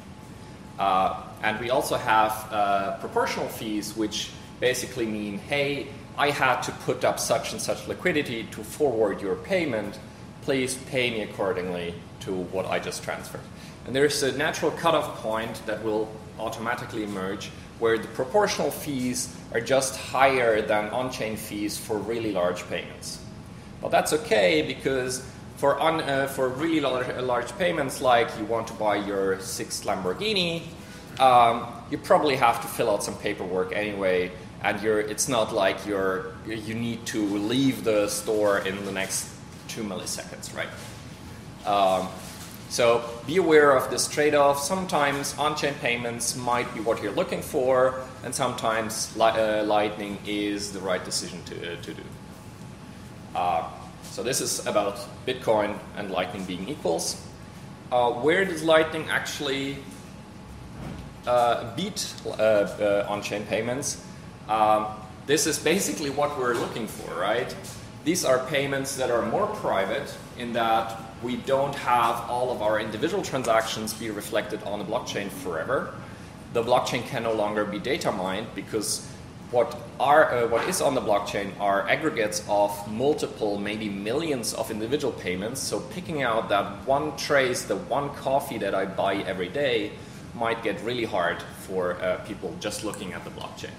Uh, 0.78 1.22
and 1.42 1.60
we 1.60 1.70
also 1.70 1.96
have 1.96 2.48
uh, 2.50 2.96
proportional 2.98 3.48
fees, 3.48 3.94
which 3.96 4.30
basically 4.58 5.06
mean, 5.06 5.38
hey, 5.38 5.88
I 6.18 6.30
had 6.30 6.62
to 6.62 6.72
put 6.72 7.04
up 7.04 7.20
such 7.20 7.52
and 7.52 7.60
such 7.60 7.86
liquidity 7.88 8.44
to 8.52 8.64
forward 8.64 9.20
your 9.20 9.36
payment. 9.36 9.98
Please 10.42 10.76
pay 10.90 11.10
me 11.10 11.22
accordingly 11.22 11.94
to 12.20 12.32
what 12.32 12.66
I 12.66 12.78
just 12.78 13.02
transferred. 13.02 13.42
And 13.86 13.94
there's 13.94 14.22
a 14.22 14.36
natural 14.36 14.70
cutoff 14.70 15.18
point 15.18 15.64
that 15.66 15.84
will 15.84 16.08
automatically 16.38 17.04
emerge 17.04 17.50
where 17.78 17.98
the 17.98 18.08
proportional 18.08 18.70
fees 18.70 19.36
are 19.52 19.60
just 19.60 19.96
higher 19.96 20.62
than 20.62 20.88
on 20.90 21.10
chain 21.10 21.36
fees 21.36 21.76
for 21.76 21.98
really 21.98 22.32
large 22.32 22.66
payments. 22.68 23.20
But 23.82 23.90
that's 23.90 24.12
okay 24.12 24.62
because 24.62 25.26
for, 25.56 25.80
un, 25.80 26.00
uh, 26.00 26.26
for 26.28 26.48
really 26.48 26.80
large, 26.80 27.14
large 27.22 27.58
payments, 27.58 28.00
like 28.00 28.28
you 28.38 28.44
want 28.46 28.66
to 28.68 28.74
buy 28.74 28.96
your 28.96 29.38
sixth 29.40 29.84
Lamborghini, 29.84 30.62
um, 31.20 31.66
you 31.90 31.98
probably 31.98 32.36
have 32.36 32.60
to 32.62 32.66
fill 32.66 32.90
out 32.90 33.02
some 33.02 33.16
paperwork 33.16 33.72
anyway, 33.74 34.30
and 34.62 34.80
you're, 34.82 35.00
it's 35.00 35.28
not 35.28 35.52
like 35.52 35.86
you're, 35.86 36.34
you 36.46 36.74
need 36.74 37.06
to 37.06 37.22
leave 37.38 37.84
the 37.84 38.08
store 38.08 38.58
in 38.58 38.84
the 38.84 38.92
next 38.92 39.28
two 39.68 39.82
milliseconds, 39.82 40.54
right? 40.56 40.68
Um, 41.66 42.08
so 42.68 43.08
be 43.26 43.36
aware 43.36 43.76
of 43.76 43.90
this 43.90 44.08
trade-off. 44.08 44.58
Sometimes 44.58 45.38
on-chain 45.38 45.74
payments 45.74 46.36
might 46.36 46.72
be 46.74 46.80
what 46.80 47.02
you're 47.02 47.12
looking 47.12 47.42
for, 47.42 48.02
and 48.24 48.34
sometimes 48.34 49.16
li- 49.16 49.24
uh, 49.24 49.64
Lightning 49.64 50.18
is 50.26 50.72
the 50.72 50.80
right 50.80 51.04
decision 51.04 51.42
to, 51.44 51.54
uh, 51.54 51.82
to 51.82 51.94
do. 51.94 52.02
Uh, 53.34 53.68
so 54.02 54.22
this 54.22 54.40
is 54.40 54.66
about 54.66 54.98
Bitcoin 55.26 55.78
and 55.96 56.10
Lightning 56.10 56.44
being 56.44 56.68
equals. 56.68 57.22
Uh, 57.92 58.10
where 58.10 58.44
does 58.44 58.64
Lightning 58.64 59.08
actually 59.10 59.76
uh, 61.26 61.74
beat 61.76 62.14
uh, 62.26 63.06
on-chain 63.08 63.44
payments? 63.46 64.02
Um, 64.48 64.86
this 65.26 65.46
is 65.46 65.58
basically 65.58 66.10
what 66.10 66.38
we're 66.38 66.54
looking 66.54 66.86
for, 66.86 67.18
right? 67.18 67.54
These 68.04 68.24
are 68.24 68.38
payments 68.46 68.96
that 68.96 69.10
are 69.10 69.22
more 69.26 69.48
private 69.48 70.16
in 70.38 70.52
that 70.52 71.00
we 71.22 71.36
don't 71.36 71.74
have 71.74 72.30
all 72.30 72.52
of 72.52 72.62
our 72.62 72.78
individual 72.78 73.22
transactions 73.22 73.92
be 73.94 74.10
reflected 74.10 74.62
on 74.62 74.78
the 74.78 74.84
blockchain 74.84 75.28
forever. 75.28 75.94
the 76.52 76.62
blockchain 76.62 77.06
can 77.06 77.22
no 77.24 77.32
longer 77.32 77.64
be 77.64 77.78
data 77.78 78.10
mined 78.10 78.46
because 78.54 79.06
what 79.50 79.76
are 80.00 80.32
uh, 80.32 80.48
what 80.48 80.66
is 80.68 80.80
on 80.80 80.94
the 80.94 81.00
blockchain 81.00 81.52
are 81.60 81.88
aggregates 81.88 82.42
of 82.48 82.70
multiple, 82.90 83.58
maybe 83.58 83.88
millions 83.88 84.54
of 84.54 84.70
individual 84.70 85.12
payments. 85.12 85.60
So 85.60 85.80
picking 85.80 86.22
out 86.22 86.48
that 86.48 86.86
one 86.86 87.16
trace, 87.16 87.62
the 87.62 87.76
one 87.76 88.08
coffee 88.14 88.58
that 88.58 88.74
I 88.74 88.86
buy 88.86 89.16
every 89.16 89.48
day, 89.48 89.92
might 90.34 90.62
get 90.62 90.80
really 90.82 91.04
hard 91.04 91.42
for 91.66 92.00
uh, 92.00 92.16
people 92.26 92.54
just 92.58 92.84
looking 92.84 93.12
at 93.12 93.22
the 93.24 93.30
blockchain. 93.30 93.76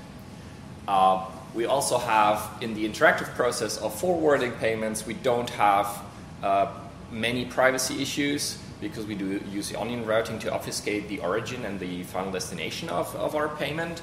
Uh, 0.87 1.25
we 1.53 1.65
also 1.65 1.97
have 1.97 2.49
in 2.61 2.73
the 2.73 2.87
interactive 2.87 3.33
process 3.35 3.77
of 3.77 3.97
forwarding 3.99 4.51
payments, 4.53 5.05
we 5.05 5.13
don't 5.15 5.49
have 5.51 6.01
uh, 6.43 6.67
many 7.11 7.45
privacy 7.45 8.01
issues 8.01 8.59
because 8.79 9.05
we 9.05 9.15
do 9.15 9.41
use 9.51 9.73
onion 9.75 10.05
routing 10.05 10.37
to 10.39 10.53
obfuscate 10.53 11.07
the 11.09 11.19
origin 11.19 11.65
and 11.65 11.79
the 11.79 12.03
final 12.03 12.31
destination 12.31 12.89
of, 12.89 13.13
of 13.15 13.35
our 13.35 13.49
payment. 13.49 14.01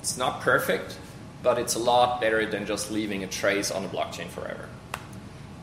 It's 0.00 0.16
not 0.16 0.40
perfect, 0.40 0.98
but 1.42 1.58
it's 1.58 1.74
a 1.74 1.78
lot 1.78 2.20
better 2.20 2.46
than 2.46 2.64
just 2.64 2.90
leaving 2.90 3.24
a 3.24 3.26
trace 3.26 3.70
on 3.70 3.82
the 3.82 3.88
blockchain 3.88 4.28
forever. 4.28 4.68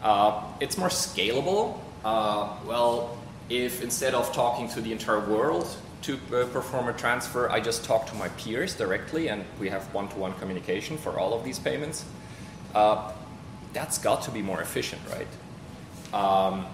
Uh, 0.04 0.44
it's 0.60 0.78
more 0.78 0.90
scalable. 0.90 1.80
Uh, 2.06 2.54
well, 2.68 3.18
if 3.50 3.82
instead 3.82 4.14
of 4.14 4.32
talking 4.34 4.68
to 4.70 4.82
the 4.82 4.92
entire 4.92 5.20
world 5.20 5.68
to 6.04 6.16
uh, 6.16 6.46
perform 6.48 6.88
a 6.90 6.94
transfer, 6.94 7.50
I 7.50 7.60
just 7.60 7.84
talk 7.86 8.06
to 8.08 8.16
my 8.16 8.28
peers 8.30 8.76
directly 8.76 9.30
and 9.30 9.46
we 9.60 9.70
have 9.70 9.94
one 9.94 10.10
to 10.10 10.18
one 10.18 10.34
communication 10.36 10.98
for 10.98 11.20
all 11.20 11.34
of 11.34 11.44
these 11.44 11.60
payments, 11.60 12.06
uh, 12.76 13.12
that's 13.74 13.98
got 13.98 14.22
to 14.24 14.32
be 14.32 14.42
more 14.42 14.62
efficient, 14.62 15.02
right? 15.12 15.28
Um, 16.14 16.66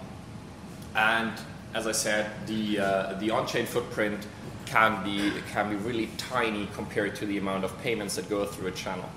and 0.96 1.32
as 1.74 1.88
I 1.88 1.92
said, 1.92 2.32
the, 2.48 2.80
uh, 2.80 3.14
the 3.20 3.30
on 3.32 3.48
chain 3.48 3.66
footprint 3.66 4.26
can 4.66 5.04
be, 5.04 5.32
can 5.52 5.70
be 5.70 5.76
really 5.78 6.10
tiny 6.18 6.68
compared 6.74 7.16
to 7.18 7.26
the 7.26 7.38
amount 7.38 7.64
of 7.64 7.78
payments 7.82 8.16
that 8.16 8.30
go 8.30 8.46
through 8.46 8.68
a 8.68 8.72
channel. 8.72 9.10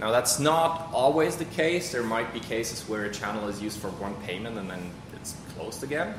Now, 0.00 0.10
that's 0.10 0.38
not 0.38 0.88
always 0.92 1.36
the 1.36 1.44
case. 1.46 1.92
There 1.92 2.02
might 2.02 2.32
be 2.32 2.40
cases 2.40 2.88
where 2.88 3.04
a 3.04 3.12
channel 3.12 3.48
is 3.48 3.62
used 3.62 3.78
for 3.80 3.88
one 3.90 4.14
payment 4.26 4.58
and 4.58 4.68
then 4.68 4.90
it's 5.14 5.36
closed 5.54 5.82
again. 5.82 6.14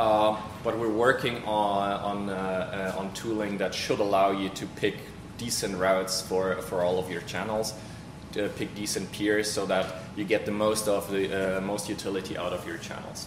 Uh, 0.00 0.34
but 0.64 0.78
we're 0.78 0.88
working 0.88 1.44
on, 1.44 1.92
on, 1.92 2.30
uh, 2.30 2.94
uh, 2.96 2.98
on 2.98 3.12
tooling 3.12 3.58
that 3.58 3.74
should 3.74 3.98
allow 3.98 4.30
you 4.30 4.48
to 4.48 4.64
pick 4.64 4.94
decent 5.36 5.76
routes 5.76 6.22
for, 6.22 6.56
for 6.62 6.80
all 6.80 6.98
of 6.98 7.10
your 7.10 7.20
channels, 7.22 7.74
to 8.32 8.48
pick 8.56 8.74
decent 8.74 9.12
peers 9.12 9.50
so 9.50 9.66
that 9.66 9.96
you 10.16 10.24
get 10.24 10.46
the 10.46 10.52
most 10.52 10.88
of 10.88 11.10
the 11.10 11.58
uh, 11.58 11.60
most 11.60 11.86
utility 11.86 12.34
out 12.38 12.54
of 12.54 12.66
your 12.66 12.78
channels. 12.78 13.26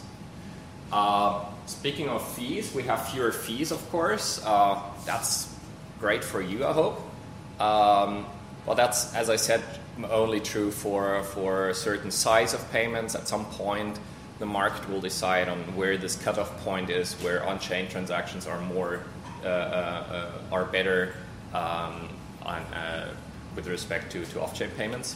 Uh, 0.91 1.45
speaking 1.67 2.09
of 2.09 2.27
fees, 2.27 2.73
we 2.73 2.81
have 2.81 3.07
fewer 3.07 3.31
fees, 3.31 3.71
of 3.71 3.87
course. 3.91 4.41
Uh, 4.43 4.81
that's 5.05 5.55
great 5.99 6.23
for 6.23 6.41
you, 6.41 6.65
I 6.65 6.73
hope. 6.73 6.99
Um, 7.59 8.25
well, 8.65 8.75
that's, 8.75 9.13
as 9.13 9.29
I 9.29 9.35
said, 9.35 9.61
only 10.09 10.39
true 10.39 10.71
for, 10.71 11.21
for 11.21 11.69
a 11.69 11.75
certain 11.75 12.09
size 12.09 12.55
of 12.55 12.71
payments. 12.71 13.13
At 13.13 13.27
some 13.27 13.45
point, 13.45 13.99
the 14.39 14.45
market 14.45 14.89
will 14.89 15.01
decide 15.01 15.47
on 15.47 15.59
where 15.75 15.97
this 15.97 16.15
cutoff 16.15 16.63
point 16.63 16.89
is, 16.89 17.13
where 17.15 17.45
on-chain 17.47 17.87
transactions 17.87 18.47
are 18.47 18.59
more 18.61 19.01
uh, 19.43 19.47
uh, 19.47 20.31
are 20.51 20.65
better 20.65 21.13
um, 21.53 22.09
on, 22.45 22.61
uh, 22.73 23.13
with 23.55 23.67
respect 23.67 24.11
to, 24.11 24.25
to 24.25 24.41
off-chain 24.41 24.69
payments. 24.77 25.15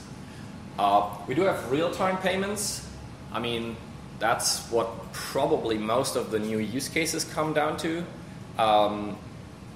Uh, 0.78 1.10
we 1.28 1.34
do 1.34 1.42
have 1.44 1.72
real-time 1.72 2.18
payments. 2.18 2.88
I 3.32 3.40
mean, 3.40 3.76
that's 4.20 4.70
what 4.70 5.14
probably 5.14 5.78
most 5.78 6.16
of 6.16 6.30
the 6.30 6.40
new 6.40 6.60
use 6.60 6.90
cases 6.90 7.24
come 7.24 7.54
down 7.54 7.78
to. 7.78 8.04
Um, 8.58 9.18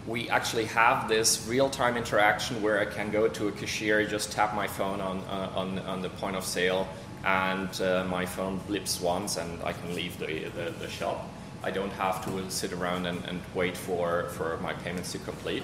we 0.07 0.29
actually 0.29 0.65
have 0.65 1.07
this 1.07 1.47
real-time 1.47 1.95
interaction 1.95 2.61
where 2.61 2.79
I 2.79 2.85
can 2.85 3.11
go 3.11 3.27
to 3.27 3.47
a 3.47 3.51
cashier, 3.51 4.05
just 4.05 4.31
tap 4.31 4.55
my 4.55 4.67
phone 4.67 4.99
on, 4.99 5.19
uh, 5.29 5.51
on, 5.55 5.79
on 5.79 6.01
the 6.01 6.09
point 6.09 6.35
of 6.35 6.43
sale, 6.43 6.87
and 7.25 7.81
uh, 7.81 8.05
my 8.09 8.25
phone 8.25 8.59
blips 8.67 8.99
once 8.99 9.37
and 9.37 9.61
I 9.63 9.73
can 9.73 9.95
leave 9.95 10.17
the, 10.17 10.45
the, 10.55 10.73
the 10.79 10.89
shop. 10.89 11.29
I 11.63 11.69
don't 11.69 11.91
have 11.93 12.25
to 12.25 12.49
sit 12.49 12.73
around 12.73 13.05
and, 13.05 13.23
and, 13.25 13.39
wait 13.53 13.77
for, 13.77 14.29
for 14.29 14.57
my 14.57 14.73
payments 14.73 15.11
to 15.11 15.19
complete. 15.19 15.63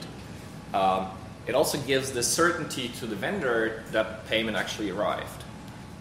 Um, 0.73 1.07
it 1.47 1.55
also 1.55 1.79
gives 1.79 2.11
the 2.11 2.21
certainty 2.21 2.89
to 2.99 3.07
the 3.07 3.15
vendor 3.15 3.83
that 3.91 4.27
payment 4.27 4.57
actually 4.57 4.91
arrived. 4.91 5.43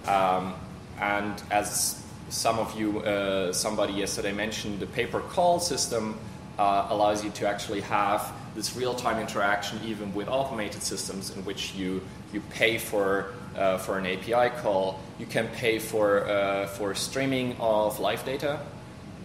Um, 0.07 0.55
and 1.01 1.43
as 1.51 2.03
some 2.29 2.59
of 2.59 2.79
you, 2.79 3.01
uh, 3.01 3.53
somebody 3.53 3.95
yesterday 3.95 4.33
mentioned, 4.33 4.81
the 4.81 4.87
paper 4.87 5.21
call 5.21 5.61
system 5.61 6.19
uh, 6.59 6.89
allows 6.91 7.25
you 7.25 7.31
to 7.31 7.49
actually 7.49 7.81
have 7.83 8.33
this 8.55 8.75
real-time 8.75 9.21
interaction 9.21 9.79
even 9.85 10.13
with 10.15 10.29
automated 10.29 10.83
systems 10.83 11.31
in 11.37 11.45
which 11.45 11.75
you, 11.75 12.03
you 12.33 12.41
pay 12.51 12.79
for, 12.79 13.35
uh, 13.57 13.79
for 13.79 13.99
an 13.99 14.07
API 14.07 14.51
call. 14.61 15.01
You 15.19 15.27
can 15.27 15.49
pay 15.49 15.79
for, 15.79 16.27
uh, 16.29 16.67
for 16.67 16.95
streaming 16.95 17.57
of 17.59 17.99
live 18.01 18.25
data, 18.25 18.61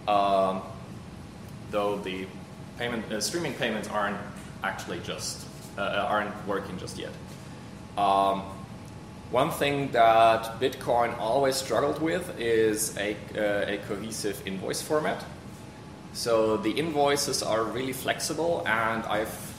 um, 0.08 0.62
though 1.70 1.96
the 1.96 2.26
payment, 2.78 3.12
uh, 3.12 3.20
streaming 3.20 3.54
payments 3.54 3.88
aren't 3.88 4.18
actually 4.64 5.00
just, 5.00 5.46
uh, 5.78 6.06
aren't 6.08 6.34
working 6.46 6.78
just 6.78 6.98
yet. 6.98 7.12
Um, 7.96 8.42
one 9.30 9.50
thing 9.50 9.90
that 9.92 10.60
Bitcoin 10.60 11.16
always 11.18 11.56
struggled 11.56 12.00
with 12.02 12.38
is 12.38 12.96
a, 12.98 13.16
uh, 13.36 13.72
a 13.72 13.78
cohesive 13.88 14.46
invoice 14.46 14.82
format. 14.82 15.24
So 16.12 16.58
the 16.58 16.70
invoices 16.70 17.42
are 17.42 17.64
really 17.64 17.94
flexible, 17.94 18.62
and 18.66 19.02
I've 19.04 19.51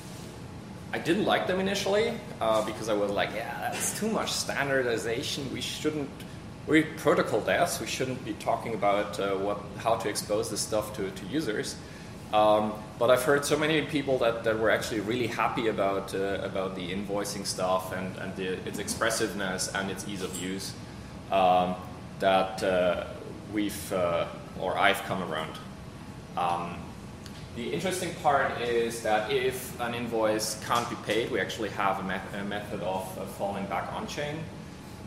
I 0.94 1.00
didn't 1.00 1.26
like 1.26 1.48
them 1.48 1.60
initially 1.60 2.14
uh, 2.40 2.64
because 2.64 2.88
I 2.88 2.94
was 2.94 3.10
like, 3.10 3.32
yeah, 3.34 3.72
that's 3.72 4.00
too 4.00 4.08
much 4.08 4.32
standardization. 4.32 5.52
We 5.52 5.60
shouldn't. 5.60 6.10
We're 6.68 6.84
protocol 6.98 7.42
devs. 7.42 7.82
We 7.82 7.88
shouldn't 7.88 8.24
be 8.24 8.34
talking 8.34 8.76
about 8.76 9.20
uh, 9.20 9.36
what 9.36 9.60
how 9.78 9.96
to 9.96 10.08
expose 10.08 10.52
this 10.52 10.62
stuff 10.62 10.96
to, 10.98 11.10
to 11.10 11.26
users. 11.26 11.76
Um, 12.32 12.74
but 13.00 13.10
I've 13.10 13.24
heard 13.24 13.44
so 13.44 13.58
many 13.58 13.82
people 13.82 14.20
that, 14.20 14.44
that 14.44 14.60
were 14.60 14.70
actually 14.70 15.00
really 15.02 15.28
happy 15.28 15.68
about 15.68 16.14
uh, 16.14 16.40
about 16.44 16.76
the 16.76 16.92
invoicing 16.92 17.46
stuff 17.46 17.92
and, 17.92 18.16
and 18.18 18.36
the, 18.36 18.54
its 18.68 18.78
expressiveness 18.78 19.74
and 19.74 19.90
its 19.90 20.08
ease 20.08 20.22
of 20.22 20.40
use 20.42 20.74
um, 21.32 21.74
that 22.20 22.64
uh, 22.64 23.06
we've 23.52 23.92
uh, 23.92 24.28
or 24.60 24.78
I've 24.78 25.02
come 25.04 25.24
around. 25.24 25.58
Um, 26.38 26.83
the 27.56 27.72
interesting 27.72 28.14
part 28.24 28.60
is 28.62 29.04
that 29.04 29.32
if 29.32 29.80
an 29.80 29.94
invoice 29.94 30.60
can't 30.66 30.90
be 30.90 30.96
paid, 31.06 31.30
we 31.30 31.40
actually 31.40 31.70
have 31.70 32.00
a, 32.00 32.04
me- 32.04 32.40
a 32.40 32.44
method 32.44 32.82
of 32.82 33.18
uh, 33.18 33.26
falling 33.26 33.66
back 33.68 33.94
on 33.94 34.08
chain. 34.08 34.40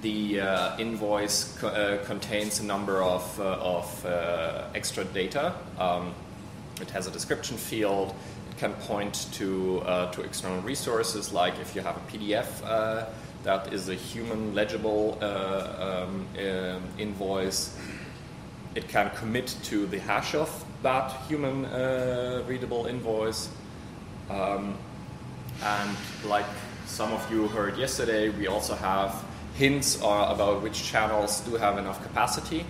The 0.02 0.40
uh, 0.40 0.78
invoice 0.78 1.58
co- 1.58 1.68
uh, 1.68 2.04
contains 2.04 2.60
a 2.60 2.64
number 2.64 3.02
of, 3.02 3.40
uh, 3.40 3.58
of 3.60 4.06
uh, 4.06 4.68
extra 4.76 5.04
data. 5.04 5.54
Um, 5.76 6.14
it 6.80 6.88
has 6.90 7.08
a 7.08 7.10
description 7.10 7.56
field. 7.56 8.14
It 8.52 8.58
can 8.58 8.74
point 8.74 9.26
to, 9.32 9.80
uh, 9.80 10.12
to 10.12 10.22
external 10.22 10.60
resources, 10.62 11.32
like 11.32 11.58
if 11.58 11.74
you 11.74 11.80
have 11.82 11.96
a 11.96 12.12
PDF 12.12 13.08
that 13.42 13.72
is 13.72 13.88
a 13.88 13.94
human 13.94 14.54
legible 14.56 15.18
um, 15.22 16.26
invoice. 16.98 17.76
It 18.74 18.88
can 18.88 19.10
commit 19.10 19.56
to 19.64 19.86
the 19.86 20.00
hash 20.00 20.34
of 20.34 20.65
that 20.82 21.10
human 21.28 21.64
uh, 21.64 22.42
readable 22.46 22.86
invoice. 22.86 23.48
Um, 24.30 24.76
and 25.62 25.96
like 26.24 26.46
some 26.86 27.12
of 27.12 27.30
you 27.30 27.48
heard 27.48 27.78
yesterday, 27.78 28.28
we 28.28 28.46
also 28.46 28.74
have 28.74 29.24
hints 29.54 30.02
uh, 30.02 30.28
about 30.30 30.62
which 30.62 30.84
channels 30.84 31.40
do 31.40 31.56
have 31.56 31.78
enough 31.78 32.02
capacity 32.02 32.64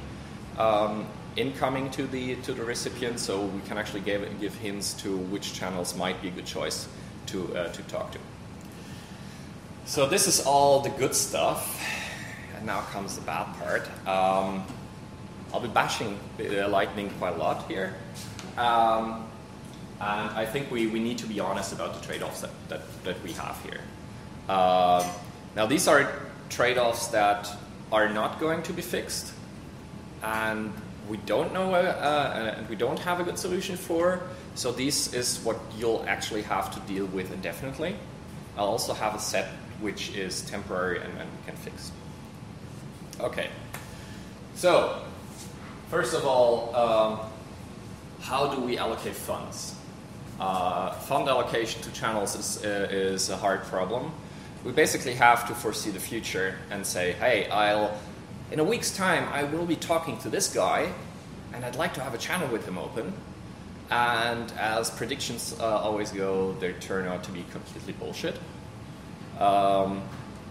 um, 0.59 1.07
incoming 1.36 1.91
to 1.91 2.07
the 2.07 2.36
to 2.36 2.55
the 2.55 2.65
recipient, 2.65 3.20
so 3.20 3.43
we 3.43 3.60
can 3.68 3.78
actually 3.78 4.01
give 4.01 4.41
give 4.41 4.55
hints 4.55 4.94
to 4.94 5.17
which 5.17 5.52
channels 5.52 5.97
might 5.97 6.20
be 6.23 6.28
a 6.28 6.31
good 6.31 6.47
choice 6.47 6.89
to 7.26 7.55
uh, 7.57 7.68
to 7.73 7.83
talk 7.83 8.12
to. 8.12 8.18
So 9.85 10.09
this 10.09 10.26
is 10.26 10.44
all 10.47 10.81
the 10.81 10.91
good 10.91 11.15
stuff, 11.15 11.81
and 12.57 12.67
now 12.67 12.81
comes 12.93 13.17
the 13.17 13.23
bad 13.23 13.47
part. 13.59 13.89
Um, 14.07 14.65
I'll 15.57 15.62
be 15.62 15.68
bashing 15.68 16.18
Lightning 16.68 17.09
quite 17.18 17.33
a 17.33 17.39
lot 17.39 17.67
here. 17.67 17.94
Um, 18.59 19.26
and 19.99 20.31
I 20.36 20.44
think 20.44 20.70
we, 20.70 20.86
we 20.86 21.01
need 21.01 21.17
to 21.18 21.26
be 21.26 21.41
honest 21.41 21.73
about 21.73 21.99
the 21.99 22.07
trade 22.07 22.23
offs 22.23 22.43
that, 22.43 22.51
that, 22.68 22.83
that 23.05 23.23
we 23.23 23.33
have 23.33 23.59
here. 23.62 23.81
Uh, 24.51 25.10
now, 25.55 25.65
these 25.65 25.89
are 25.89 26.12
trade 26.51 26.76
offs 26.76 27.07
that 27.07 27.49
are 27.91 28.07
not 28.07 28.39
going 28.39 28.65
to 28.65 28.75
be 28.75 28.83
fixed, 28.83 29.33
and 30.23 30.75
we 31.09 31.17
don't 31.25 31.55
know, 31.55 31.73
uh, 31.73 31.78
uh, 31.78 32.55
and 32.59 32.68
we 32.68 32.76
don't 32.76 32.99
have 32.99 33.20
a 33.20 33.25
good 33.25 33.39
solution 33.39 33.78
for. 33.78 34.20
So, 34.57 34.73
this 34.73 35.15
is 35.15 35.39
what 35.39 35.59
you'll 35.78 36.05
actually 36.07 36.43
have 36.43 36.70
to 36.75 36.81
deal 36.81 37.07
with 37.07 37.33
indefinitely. 37.33 37.97
I'll 38.59 38.67
also 38.67 38.93
have 38.93 39.15
a 39.15 39.18
set 39.18 39.47
which 39.81 40.15
is 40.15 40.43
temporary 40.43 41.01
and, 41.01 41.18
and 41.18 41.31
we 41.31 41.47
can 41.47 41.57
fix. 41.57 41.93
Okay. 43.20 43.49
So, 44.55 45.02
First 45.90 46.15
of 46.15 46.26
all, 46.26 46.74
um, 46.74 47.20
how 48.20 48.55
do 48.55 48.60
we 48.60 48.76
allocate 48.78 49.15
funds? 49.15 49.76
uh, 50.39 50.90
fund 50.92 51.28
allocation 51.28 51.82
to 51.82 51.92
channels 51.92 52.34
is, 52.34 52.65
uh, 52.65 52.89
is 52.90 53.31
a 53.31 53.36
hard 53.36 53.62
problem. 53.65 54.12
We 54.65 54.73
basically 54.73 55.15
have 55.15 55.47
to 55.48 55.55
foresee 55.55 55.90
the 55.90 56.00
future 56.00 56.56
and 56.70 56.84
say, 56.84 57.12
hey, 57.12 57.48
I'll, 57.48 57.98
in 58.50 58.58
a 58.58 58.65
week's 58.65 58.94
time, 58.94 59.28
I 59.32 59.44
will 59.44 59.66
be 59.66 59.76
talking 59.76 60.18
to 60.18 60.28
this 60.28 60.52
guy, 60.52 60.92
and 61.52 61.65
I'd 61.65 61.76
like 61.76 61.94
to 61.94 62.00
have 62.00 62.15
a 62.15 62.18
channel 62.18 62.48
with 62.48 62.66
him 62.66 62.78
open. 62.78 63.12
And 63.90 64.52
as 64.58 64.90
predictions 64.90 65.56
uh, 65.60 65.65
always 65.65 66.10
go, 66.10 66.52
they 66.55 66.73
turn 66.74 67.06
out 67.06 67.23
to 67.24 67.31
be 67.31 67.44
completely 67.52 67.92
bullshit. 67.92 68.36
Um, 69.39 70.02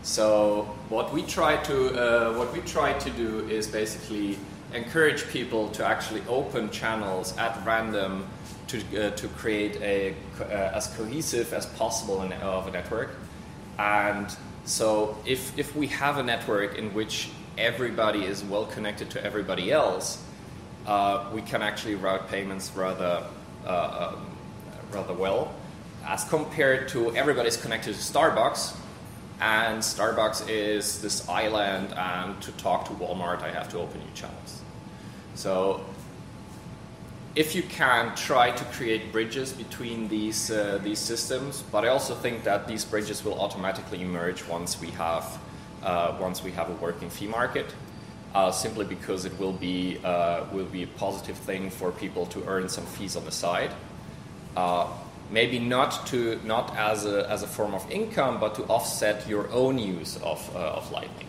so 0.04 0.64
what 0.90 1.12
we 1.12 1.24
try 1.24 1.58
to 1.64 1.90
uh, 2.00 2.38
what 2.38 2.54
we 2.54 2.62
try 2.62 2.94
to 2.94 3.10
do 3.10 3.40
is 3.50 3.68
basically 3.68 4.38
encourage 4.76 5.28
people 5.30 5.70
to 5.70 5.86
actually 5.86 6.22
open 6.28 6.70
channels 6.70 7.36
at 7.38 7.66
random 7.66 8.28
to, 8.68 8.80
uh, 8.80 9.12
to 9.12 9.28
create 9.30 9.76
a 9.82 10.16
uh, 10.40 10.78
as 10.78 10.88
cohesive 10.96 11.54
as 11.54 11.66
possible 11.66 12.22
in, 12.24 12.34
of 12.34 12.68
a 12.68 12.72
network. 12.72 13.12
And 13.78 14.36
so 14.66 15.18
if 15.26 15.58
if 15.58 15.76
we 15.76 15.88
have 15.88 16.18
a 16.18 16.24
network 16.24 16.78
in 16.78 16.94
which 16.94 17.30
everybody 17.58 18.26
is 18.26 18.44
well 18.44 18.66
connected 18.66 19.10
to 19.12 19.24
everybody 19.24 19.72
else, 19.72 20.22
uh, 20.88 21.30
we 21.34 21.42
can 21.42 21.62
actually 21.62 21.96
route 21.96 22.28
payments 22.30 22.72
rather 22.76 23.24
uh, 23.66 24.14
um, 24.14 24.26
rather 24.92 25.14
well, 25.14 25.54
as 26.06 26.24
compared 26.26 26.88
to 26.90 27.16
everybody's 27.16 27.58
connected 27.58 27.94
to 27.94 28.00
Starbucks, 28.00 28.76
and 29.42 29.82
Starbucks 29.82 30.48
is 30.50 31.02
this 31.02 31.28
island, 31.28 31.94
and 31.94 32.42
to 32.42 32.52
talk 32.54 32.86
to 32.86 32.94
Walmart, 32.94 33.42
I 33.42 33.52
have 33.52 33.70
to 33.70 33.80
open 33.80 34.00
new 34.00 34.14
channels. 34.14 34.62
So 35.36 35.82
if 37.36 37.54
you 37.54 37.64
can 37.64 38.16
try 38.16 38.52
to 38.52 38.64
create 38.66 39.12
bridges 39.12 39.52
between 39.52 40.08
these 40.08 40.50
uh, 40.50 40.80
these 40.82 41.00
systems, 41.00 41.64
but 41.72 41.84
I 41.84 41.90
also 41.90 42.16
think 42.16 42.44
that 42.44 42.68
these 42.68 42.86
bridges 42.86 43.24
will 43.24 43.40
automatically 43.40 44.02
emerge 44.02 44.48
once 44.48 44.80
we 44.80 44.92
have 44.92 45.38
uh, 45.84 46.18
once 46.20 46.44
we 46.44 46.52
have 46.52 46.70
a 46.70 46.76
working 46.76 47.10
fee 47.10 47.28
market. 47.28 47.74
Uh, 48.34 48.52
simply 48.52 48.84
because 48.84 49.24
it 49.24 49.40
will 49.40 49.54
be 49.54 49.98
uh, 50.04 50.44
will 50.52 50.66
be 50.66 50.84
a 50.84 50.88
positive 50.88 51.38
thing 51.38 51.70
for 51.70 51.92
people 51.92 52.26
to 52.26 52.44
earn 52.48 52.68
some 52.68 52.86
fees 52.86 53.16
on 53.16 53.24
the 53.24 53.32
side. 53.32 53.72
Uh, 54.58 54.88
maybe 55.32 55.60
not 55.60 56.06
to 56.08 56.40
not 56.44 56.76
as 56.76 57.06
a, 57.06 57.30
as 57.30 57.44
a 57.44 57.48
form 57.48 57.74
of 57.74 57.90
income, 57.90 58.40
but 58.40 58.56
to 58.56 58.64
offset 58.64 59.28
your 59.28 59.50
own 59.52 59.78
use 59.78 60.18
of, 60.18 60.56
uh, 60.56 60.60
of 60.60 60.92
Lightning. 60.92 61.28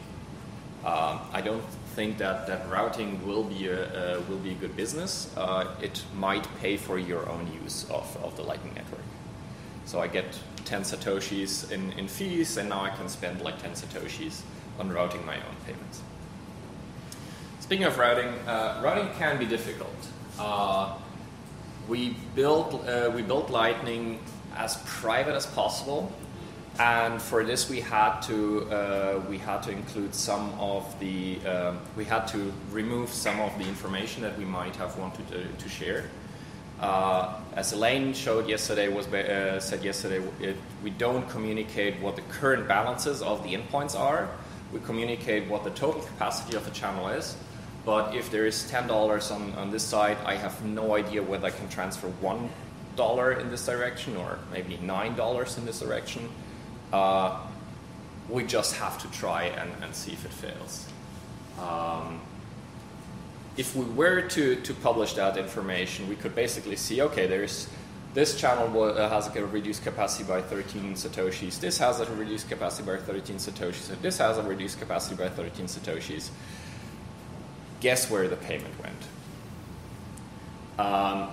Um, 0.84 1.20
I 1.32 1.42
don't 1.42 1.64
think 1.96 2.18
that, 2.18 2.46
that 2.46 2.68
routing 2.70 3.26
will 3.26 3.42
be 3.42 3.68
a, 3.68 4.18
uh, 4.18 4.20
will 4.28 4.36
be 4.48 4.50
a 4.50 4.54
good 4.54 4.76
business. 4.76 5.34
Uh, 5.34 5.74
it 5.80 6.04
might 6.14 6.46
pay 6.60 6.76
for 6.76 6.98
your 6.98 7.26
own 7.30 7.50
use 7.62 7.88
of, 7.90 8.06
of 8.22 8.36
the 8.36 8.42
Lightning 8.42 8.74
Network. 8.74 9.00
So 9.86 10.00
I 10.00 10.06
get 10.06 10.38
10 10.66 10.82
Satoshis 10.82 11.72
in, 11.72 11.92
in 11.92 12.06
fees, 12.06 12.58
and 12.58 12.68
now 12.68 12.82
I 12.84 12.90
can 12.90 13.08
spend 13.08 13.40
like 13.40 13.62
10 13.62 13.70
Satoshis 13.70 14.42
on 14.78 14.90
routing 14.90 15.24
my 15.24 15.36
own 15.36 15.56
payments. 15.64 16.02
Speaking 17.60 17.86
of 17.86 17.96
routing, 17.96 18.28
uh, 18.46 18.82
routing 18.84 19.08
can 19.16 19.38
be 19.38 19.46
difficult. 19.46 19.96
Uh, 20.38 20.98
we 21.88 22.16
built 22.34 22.86
uh, 22.86 23.10
we 23.14 23.22
built 23.22 23.48
Lightning 23.48 24.18
as 24.54 24.76
private 24.84 25.34
as 25.34 25.46
possible, 25.46 26.12
and 26.78 27.20
for 27.22 27.44
this 27.44 27.70
we 27.70 27.80
had 27.80 28.20
to 28.20 28.64
uh, 28.70 29.20
we 29.28 29.38
had 29.38 29.62
to 29.62 29.70
include 29.70 30.14
some 30.14 30.52
of 30.58 30.98
the 31.00 31.38
um, 31.46 31.78
we 31.96 32.04
had 32.04 32.26
to 32.28 32.52
remove 32.70 33.08
some 33.08 33.40
of 33.40 33.56
the 33.58 33.64
information 33.66 34.22
that 34.22 34.36
we 34.38 34.44
might 34.44 34.76
have 34.76 34.96
wanted 34.98 35.26
to, 35.28 35.46
to 35.46 35.68
share. 35.68 36.04
Uh, 36.80 37.40
as 37.54 37.72
Elaine 37.72 38.12
showed 38.12 38.46
yesterday, 38.46 38.88
was 38.88 39.06
uh, 39.06 39.58
said 39.60 39.82
yesterday, 39.82 40.22
it, 40.40 40.56
we 40.84 40.90
don't 40.90 41.26
communicate 41.30 41.98
what 42.00 42.16
the 42.16 42.22
current 42.22 42.68
balances 42.68 43.22
of 43.22 43.42
the 43.42 43.54
endpoints 43.54 43.98
are. 43.98 44.28
We 44.72 44.80
communicate 44.80 45.48
what 45.48 45.64
the 45.64 45.70
total 45.70 46.02
capacity 46.02 46.54
of 46.54 46.66
the 46.66 46.70
channel 46.72 47.08
is. 47.08 47.34
But 47.86 48.14
if 48.14 48.30
there 48.30 48.44
is 48.46 48.68
ten 48.68 48.86
dollars 48.88 49.30
on, 49.30 49.54
on 49.54 49.70
this 49.70 49.84
side, 49.84 50.18
I 50.26 50.34
have 50.34 50.62
no 50.64 50.96
idea 50.96 51.22
whether 51.22 51.46
I 51.46 51.50
can 51.50 51.68
transfer 51.68 52.08
one 52.20 52.50
dollar 52.96 53.32
in 53.32 53.48
this 53.50 53.64
direction 53.64 54.16
or 54.16 54.38
maybe 54.52 54.76
nine 54.82 55.14
dollars 55.16 55.56
in 55.56 55.64
this 55.64 55.80
direction. 55.80 56.28
Uh, 56.92 57.38
we 58.28 58.44
just 58.44 58.76
have 58.76 59.00
to 59.02 59.10
try 59.18 59.44
and, 59.44 59.70
and 59.82 59.94
see 59.94 60.12
if 60.12 60.24
it 60.24 60.32
fails. 60.32 60.88
Um, 61.60 62.20
if 63.56 63.74
we 63.74 63.84
were 63.84 64.22
to, 64.22 64.56
to 64.56 64.74
publish 64.74 65.14
that 65.14 65.36
information, 65.36 66.08
we 66.08 66.16
could 66.16 66.34
basically 66.34 66.76
see, 66.76 67.00
okay, 67.02 67.26
there's 67.26 67.68
this 68.14 68.38
channel 68.40 68.82
uh, 68.82 69.08
has 69.10 69.34
a 69.34 69.46
reduced 69.46 69.84
capacity 69.84 70.24
by 70.24 70.40
13 70.40 70.94
satoshis. 70.94 71.60
This 71.60 71.76
has 71.78 72.00
a 72.00 72.06
reduced 72.14 72.48
capacity 72.48 72.90
by 72.90 72.96
13 72.96 73.36
satoshis. 73.36 73.90
And 73.90 74.00
this 74.00 74.18
has 74.18 74.38
a 74.38 74.42
reduced 74.42 74.78
capacity 74.78 75.16
by 75.16 75.28
13 75.28 75.66
satoshis 75.66 76.30
guess 77.80 78.10
where 78.10 78.28
the 78.28 78.36
payment 78.36 78.74
went. 78.82 78.96
Um, 80.78 81.28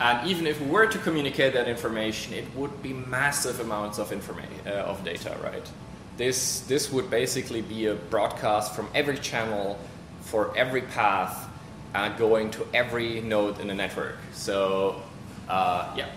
and 0.00 0.28
even 0.28 0.46
if 0.46 0.60
we 0.60 0.66
were 0.66 0.86
to 0.86 0.98
communicate 0.98 1.52
that 1.52 1.68
information, 1.68 2.32
it 2.34 2.44
would 2.56 2.82
be 2.82 2.92
massive 2.92 3.60
amounts 3.60 3.98
of 3.98 4.12
information 4.12 4.50
uh, 4.66 4.90
of 4.90 5.04
data, 5.04 5.36
right? 5.42 5.70
This 6.16 6.60
this 6.60 6.90
would 6.92 7.10
basically 7.10 7.62
be 7.62 7.86
a 7.86 7.94
broadcast 7.94 8.74
from 8.74 8.88
every 8.94 9.18
channel 9.18 9.78
for 10.22 10.56
every 10.56 10.82
path 10.82 11.48
uh, 11.94 12.08
going 12.16 12.50
to 12.52 12.66
every 12.74 13.20
node 13.20 13.60
in 13.60 13.68
the 13.68 13.74
network. 13.74 14.16
So 14.32 15.02
uh, 15.48 15.92
yeah. 15.96 16.08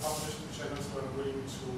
Publish 0.00 0.34
the 0.38 0.50
channels 0.54 0.86
where 0.94 1.02
I'm 1.02 1.16
willing 1.16 1.42
to 1.42 1.68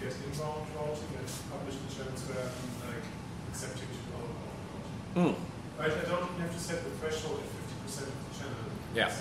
get 0.00 0.12
inbound 0.24 0.68
routing 0.76 1.12
and 1.16 1.28
publish 1.48 1.76
the 1.80 1.88
channels 1.94 2.22
where 2.28 2.44
I'm 2.44 2.92
like 2.92 3.06
accepting 3.48 3.88
to 3.88 4.00
go 4.12 4.20
outbound 4.20 4.60
routing. 4.68 5.03
Mm. 5.14 5.34
Right? 5.78 5.92
I 5.92 6.08
don't 6.08 6.30
have 6.38 6.52
to 6.52 6.58
set 6.58 6.82
the 6.82 6.90
threshold 6.98 7.40
at 7.40 7.88
50% 7.88 8.02
of 8.02 8.06
the 8.06 8.38
channel. 8.38 8.56
Yeah. 8.94 9.12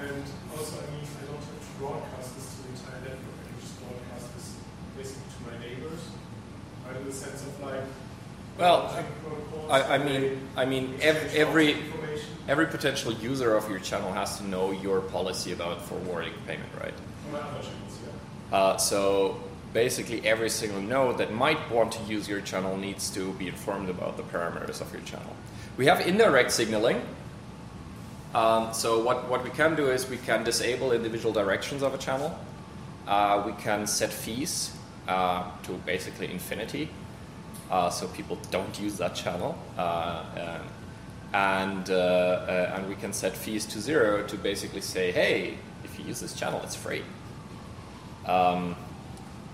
And 0.00 0.22
also, 0.52 0.78
I 0.78 0.90
mean, 0.90 1.06
I 1.22 1.26
don't 1.26 1.36
have 1.36 1.60
to 1.60 1.78
broadcast 1.78 2.36
this 2.36 2.54
to 2.54 2.62
the 2.62 2.68
entire 2.70 3.00
network. 3.00 3.34
I 3.42 3.48
can 3.50 3.60
just 3.60 3.78
broadcast 3.80 4.34
this 4.34 4.56
basically 4.96 5.22
to 5.34 5.50
my 5.50 5.58
neighbors. 5.64 6.00
Right? 6.86 6.96
In 6.96 7.04
the 7.04 7.12
sense 7.12 7.42
of 7.42 7.60
like, 7.60 7.82
Well, 8.58 9.04
I, 9.70 9.94
I 9.94 9.98
mean, 9.98 10.48
I 10.56 10.64
mean, 10.64 10.96
every 11.00 11.38
every, 11.38 11.76
every 12.48 12.66
potential 12.66 13.12
user 13.12 13.56
of 13.56 13.68
your 13.68 13.78
channel 13.80 14.12
has 14.12 14.38
to 14.38 14.44
know 14.44 14.70
your 14.70 15.00
policy 15.00 15.52
about 15.52 15.82
forwarding 15.82 16.34
payment, 16.46 16.68
right? 16.80 16.94
On 17.26 17.32
my 17.32 17.38
other 17.38 17.58
yeah. 17.62 18.56
Uh, 18.56 18.76
so 18.76 19.42
basically, 19.72 20.26
every 20.26 20.50
single 20.50 20.80
node 20.80 21.18
that 21.18 21.32
might 21.32 21.70
want 21.70 21.92
to 21.92 22.02
use 22.04 22.28
your 22.28 22.40
channel 22.40 22.76
needs 22.76 23.10
to 23.10 23.32
be 23.34 23.48
informed 23.48 23.88
about 23.88 24.16
the 24.16 24.22
parameters 24.22 24.80
of 24.80 24.92
your 24.92 25.02
channel. 25.02 25.34
We 25.76 25.86
have 25.86 26.06
indirect 26.06 26.52
signaling. 26.52 27.00
Um, 28.34 28.72
so 28.72 29.02
what, 29.02 29.28
what 29.28 29.44
we 29.44 29.50
can 29.50 29.76
do 29.76 29.90
is 29.90 30.08
we 30.08 30.16
can 30.16 30.44
disable 30.44 30.92
individual 30.92 31.32
directions 31.32 31.82
of 31.82 31.94
a 31.94 31.98
channel. 31.98 32.38
Uh, 33.06 33.42
we 33.44 33.52
can 33.62 33.86
set 33.86 34.12
fees 34.12 34.74
uh, 35.08 35.50
to 35.64 35.72
basically 35.72 36.30
infinity, 36.30 36.88
uh, 37.70 37.90
so 37.90 38.06
people 38.08 38.38
don't 38.50 38.78
use 38.80 38.96
that 38.98 39.14
channel. 39.14 39.58
Uh, 39.76 40.24
um, 40.36 40.68
and 41.34 41.90
uh, 41.90 41.94
uh, 41.94 42.74
and 42.76 42.88
we 42.88 42.94
can 42.94 43.12
set 43.12 43.34
fees 43.34 43.64
to 43.66 43.80
zero 43.80 44.26
to 44.26 44.36
basically 44.36 44.82
say, 44.82 45.10
hey, 45.10 45.56
if 45.82 45.98
you 45.98 46.04
use 46.04 46.20
this 46.20 46.34
channel, 46.34 46.60
it's 46.62 46.74
free. 46.74 47.02
Um, 48.26 48.76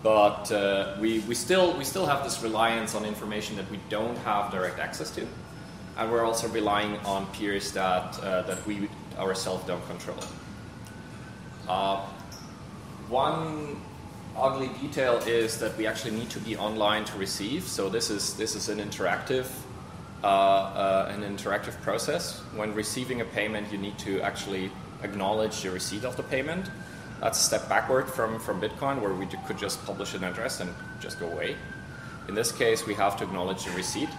but 0.02 0.50
uh, 0.52 0.96
we, 1.00 1.20
we 1.20 1.34
still 1.34 1.76
we 1.76 1.84
still 1.84 2.06
have 2.06 2.22
this 2.24 2.42
reliance 2.42 2.94
on 2.94 3.04
information 3.04 3.56
that 3.56 3.70
we 3.70 3.80
don't 3.88 4.16
have 4.18 4.50
direct 4.52 4.78
access 4.78 5.10
to, 5.12 5.26
and 5.96 6.10
we're 6.10 6.24
also 6.24 6.48
relying 6.48 6.96
on 7.04 7.26
peers 7.32 7.72
that 7.72 8.18
uh, 8.20 8.42
that 8.42 8.64
we 8.66 8.88
ourselves 9.18 9.66
don't 9.66 9.86
control. 9.88 10.18
Uh, 11.68 12.06
one 13.08 13.80
ugly 14.36 14.68
detail 14.80 15.16
is 15.26 15.58
that 15.58 15.76
we 15.76 15.86
actually 15.86 16.12
need 16.12 16.30
to 16.30 16.38
be 16.40 16.56
online 16.56 17.04
to 17.04 17.18
receive. 17.18 17.64
So 17.64 17.88
this 17.88 18.10
is 18.10 18.34
this 18.34 18.54
is 18.54 18.68
an 18.68 18.78
interactive 18.78 19.46
uh, 20.22 20.26
uh, 20.26 21.12
an 21.14 21.22
interactive 21.22 21.80
process. 21.82 22.40
When 22.56 22.74
receiving 22.74 23.20
a 23.20 23.24
payment, 23.24 23.70
you 23.70 23.78
need 23.78 23.98
to 24.00 24.20
actually 24.20 24.70
acknowledge 25.02 25.62
the 25.62 25.70
receipt 25.70 26.04
of 26.04 26.16
the 26.16 26.24
payment. 26.24 26.70
That's 27.20 27.38
a 27.38 27.42
step 27.42 27.68
backward 27.68 28.08
from, 28.08 28.38
from 28.38 28.60
Bitcoin, 28.60 29.00
where 29.00 29.12
we 29.12 29.26
could 29.26 29.58
just 29.58 29.84
publish 29.84 30.14
an 30.14 30.24
address 30.24 30.60
and 30.60 30.72
just 31.00 31.18
go 31.18 31.28
away. 31.28 31.56
In 32.28 32.34
this 32.34 32.52
case, 32.52 32.86
we 32.86 32.94
have 32.94 33.16
to 33.18 33.24
acknowledge 33.24 33.64
the 33.64 33.72
receipt. 33.72 34.10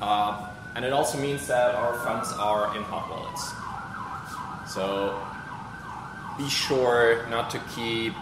Uh, 0.00 0.48
and 0.74 0.84
it 0.84 0.92
also 0.92 1.18
means 1.18 1.46
that 1.48 1.74
our 1.74 1.98
funds 1.98 2.32
are 2.32 2.74
in 2.76 2.82
hot 2.82 3.10
wallets. 3.10 3.52
So 4.72 5.20
be 6.38 6.48
sure 6.48 7.26
not 7.28 7.50
to 7.50 7.58
keep 7.74 8.14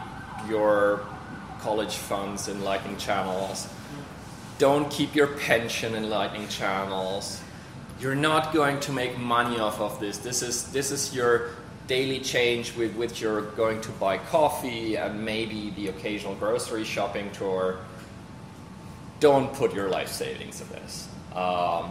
your 0.48 1.04
college 1.60 1.94
funds 1.94 2.48
in 2.48 2.64
Lightning 2.64 2.96
channels. 2.96 3.68
Don't 4.58 4.90
keep 4.90 5.14
your 5.14 5.28
pension 5.28 5.94
in 5.94 6.10
Lightning 6.10 6.48
channels. 6.48 7.40
you're 8.00 8.14
not 8.14 8.54
going 8.54 8.80
to 8.80 8.92
make 8.92 9.18
money 9.18 9.58
off 9.60 9.78
of 9.80 10.00
this. 10.00 10.18
This 10.18 10.42
is 10.42 10.72
this 10.72 10.90
is 10.90 11.14
your 11.14 11.50
daily 11.90 12.20
change 12.20 12.72
with 12.76 12.94
which 12.94 13.20
you're 13.20 13.50
going 13.56 13.80
to 13.80 13.90
buy 13.98 14.16
coffee 14.16 14.94
and 14.94 15.24
maybe 15.24 15.70
the 15.70 15.88
occasional 15.88 16.36
grocery 16.36 16.84
shopping 16.84 17.28
tour. 17.32 17.80
Don't 19.18 19.52
put 19.54 19.74
your 19.74 19.88
life 19.88 20.08
savings 20.08 20.60
in 20.60 20.68
this. 20.68 21.08
Um, 21.34 21.90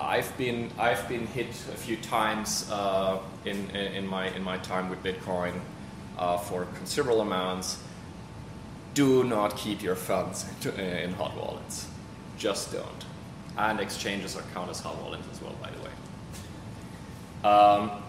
I've 0.00 0.32
been 0.38 0.70
I've 0.78 1.08
been 1.08 1.26
hit 1.26 1.48
a 1.48 1.76
few 1.86 1.96
times 1.96 2.70
uh, 2.70 3.18
in, 3.44 3.68
in 3.70 4.06
my 4.06 4.28
in 4.28 4.44
my 4.44 4.58
time 4.58 4.88
with 4.88 5.02
Bitcoin 5.02 5.54
uh, 6.18 6.38
for 6.38 6.66
considerable 6.76 7.20
amounts. 7.20 7.82
Do 8.94 9.24
not 9.24 9.56
keep 9.56 9.82
your 9.82 9.96
funds 9.96 10.46
in 10.78 11.14
hot 11.14 11.36
wallets. 11.36 11.88
Just 12.38 12.72
don't. 12.72 13.04
And 13.58 13.80
exchanges 13.80 14.36
are 14.36 14.44
count 14.54 14.70
as 14.70 14.78
hot 14.78 14.96
wallets 15.02 15.26
as 15.32 15.42
well, 15.42 15.56
by 15.60 15.70
the 15.70 15.80
way. 15.82 15.92
Um, 17.52 18.02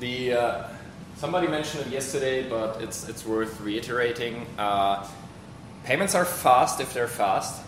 the 0.00 0.32
uh, 0.32 0.68
somebody 1.16 1.46
mentioned 1.46 1.86
it 1.86 1.92
yesterday, 1.92 2.48
but 2.48 2.82
it's 2.82 3.08
it's 3.08 3.24
worth 3.24 3.60
reiterating. 3.60 4.46
Uh, 4.58 5.06
payments 5.84 6.14
are 6.14 6.24
fast 6.24 6.80
if 6.80 6.92
they're 6.92 7.08
fast 7.08 7.62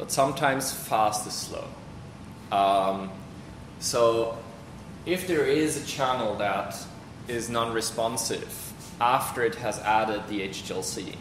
but 0.00 0.10
sometimes 0.10 0.72
fast 0.72 1.26
is 1.26 1.34
slow. 1.34 1.66
Um, 2.50 3.10
so 3.80 4.38
if 5.04 5.28
there 5.28 5.44
is 5.44 5.76
a 5.76 5.86
channel 5.86 6.36
that 6.36 6.74
is 7.28 7.50
non-responsive 7.50 8.72
after 8.98 9.44
it 9.44 9.56
has 9.56 9.78
added 9.80 10.22
the 10.28 10.48
HTLC, 10.48 11.16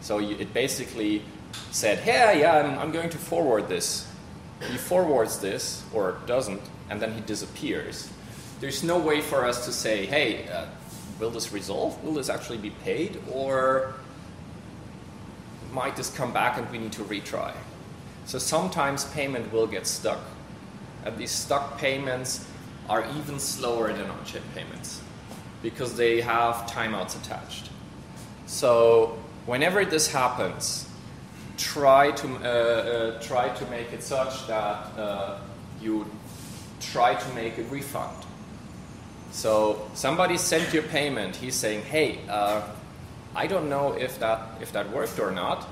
so 0.00 0.16
you, 0.16 0.34
it 0.38 0.54
basically 0.54 1.22
said, 1.72 1.98
hey, 1.98 2.40
yeah, 2.40 2.56
I'm, 2.56 2.78
I'm 2.78 2.90
going 2.90 3.10
to 3.10 3.18
forward 3.18 3.68
this. 3.68 4.08
He 4.62 4.78
forwards 4.78 5.38
this, 5.38 5.84
or 5.92 6.16
doesn't, 6.24 6.62
and 6.88 7.02
then 7.02 7.12
he 7.12 7.20
disappears. 7.20 8.08
There's 8.62 8.84
no 8.84 8.96
way 8.96 9.20
for 9.20 9.44
us 9.44 9.64
to 9.64 9.72
say, 9.72 10.06
hey, 10.06 10.46
uh, 10.46 10.66
will 11.18 11.30
this 11.30 11.50
resolve? 11.52 12.00
Will 12.04 12.12
this 12.12 12.28
actually 12.28 12.58
be 12.58 12.70
paid? 12.70 13.20
Or 13.28 13.94
might 15.72 15.96
this 15.96 16.16
come 16.16 16.32
back 16.32 16.58
and 16.58 16.70
we 16.70 16.78
need 16.78 16.92
to 16.92 17.02
retry? 17.02 17.52
So 18.24 18.38
sometimes 18.38 19.06
payment 19.06 19.52
will 19.52 19.66
get 19.66 19.88
stuck. 19.88 20.20
And 21.04 21.18
these 21.18 21.32
stuck 21.32 21.76
payments 21.76 22.46
are 22.88 23.04
even 23.16 23.40
slower 23.40 23.92
than 23.92 24.08
on-chain 24.08 24.42
payments 24.54 25.00
because 25.60 25.96
they 25.96 26.20
have 26.20 26.54
timeouts 26.70 27.20
attached. 27.20 27.68
So 28.46 29.18
whenever 29.44 29.84
this 29.84 30.12
happens, 30.12 30.88
try 31.56 32.12
to 32.12 32.28
uh, 32.28 32.38
uh, 32.38 33.22
try 33.22 33.48
to 33.48 33.66
make 33.66 33.92
it 33.92 34.04
such 34.04 34.46
that 34.46 34.86
uh, 34.96 35.38
you 35.80 36.06
try 36.78 37.16
to 37.16 37.28
make 37.34 37.58
a 37.58 37.64
refund. 37.64 38.24
So 39.32 39.90
somebody 39.94 40.36
sent 40.36 40.72
you 40.72 40.80
a 40.80 40.84
payment. 40.84 41.36
He's 41.36 41.54
saying, 41.54 41.82
"Hey, 41.82 42.20
uh, 42.28 42.62
I 43.34 43.46
don't 43.46 43.68
know 43.68 43.92
if 43.92 44.18
that 44.18 44.40
if 44.60 44.72
that 44.72 44.90
worked 44.92 45.18
or 45.18 45.30
not. 45.30 45.66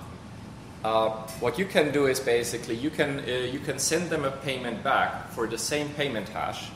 Uh, 0.83 1.11
what 1.41 1.59
you 1.59 1.67
can 1.67 1.93
do 1.93 2.07
is 2.07 2.19
basically 2.19 2.75
you 2.75 2.89
can 2.89 3.21
uh, 3.21 3.33
you 3.53 3.59
can 3.59 3.79
send 3.79 4.09
them 4.09 4.25
a 4.25 4.31
payment 4.31 4.83
back 4.83 5.29
for 5.33 5.47
the 5.47 5.59
same 5.59 5.91
payment 5.91 6.29
hash, 6.31 6.71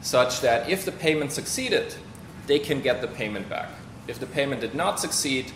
such 0.00 0.40
that 0.40 0.68
if 0.68 0.84
the 0.84 0.92
payment 0.92 1.30
succeeded, 1.30 1.94
they 2.48 2.58
can 2.58 2.80
get 2.80 3.00
the 3.00 3.06
payment 3.06 3.48
back. 3.48 3.68
If 4.08 4.18
the 4.18 4.26
payment 4.26 4.60
did 4.60 4.74
not 4.74 4.98
succeed, 4.98 5.52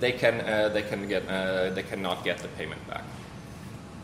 they 0.00 0.10
can 0.10 0.40
uh, 0.40 0.70
they 0.70 0.82
can 0.82 1.06
get 1.06 1.22
uh, 1.28 1.70
they 1.70 1.84
cannot 1.84 2.24
get 2.24 2.38
the 2.38 2.48
payment 2.48 2.84
back. 2.88 3.04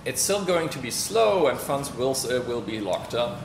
It's 0.05 0.23
still 0.23 0.45
going 0.45 0.69
to 0.69 0.79
be 0.79 0.91
slow 0.91 1.49
and 1.49 1.59
funds 1.59 1.93
will 1.93 2.15
uh, 2.31 2.43
will 2.47 2.61
be 2.61 2.79
locked 2.79 3.15
up, 3.15 3.41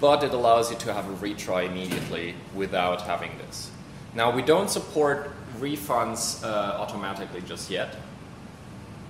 but 0.00 0.22
it 0.22 0.32
allows 0.32 0.70
you 0.70 0.76
to 0.78 0.92
have 0.92 1.08
a 1.08 1.14
retry 1.14 1.66
immediately 1.66 2.34
without 2.54 3.02
having 3.02 3.30
this. 3.38 3.70
Now 4.14 4.30
we 4.30 4.42
don't 4.42 4.70
support 4.70 5.30
refunds 5.58 6.42
uh, 6.44 6.76
automatically 6.78 7.40
just 7.42 7.70
yet 7.70 7.96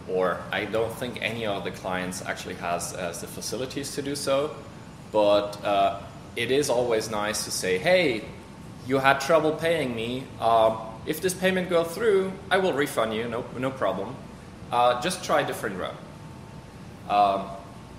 or 0.09 0.41
I 0.51 0.65
don't 0.65 0.93
think 0.93 1.19
any 1.21 1.47
of 1.47 1.65
the 1.65 1.71
clients 1.71 2.23
actually 2.23 2.55
has, 2.57 2.93
has 2.93 3.21
the 3.21 3.27
facilities 3.27 3.95
to 3.95 4.03
do 4.03 4.17
so. 4.17 4.55
But 5.13 5.63
uh, 5.65 6.01
it 6.37 6.51
is 6.51 6.71
always 6.71 7.11
nice 7.11 7.45
to 7.45 7.51
say, 7.51 7.79
hey, 7.79 8.25
you 8.87 8.99
had 8.99 9.21
trouble 9.21 9.53
paying 9.53 9.95
me. 9.95 10.25
Uh, 10.41 10.77
if 11.07 11.21
this 11.21 11.35
payment 11.35 11.69
goes 11.71 11.89
through, 11.89 12.33
I 12.51 12.59
will 12.59 12.73
refund 12.73 13.15
you, 13.15 13.29
no, 13.29 13.45
no 13.57 13.71
problem. 13.71 14.15
Uh, 14.71 15.01
just 15.01 15.25
try 15.25 15.41
a 15.41 15.47
different 15.47 15.79
route. 15.79 15.95
Um, 17.09 17.49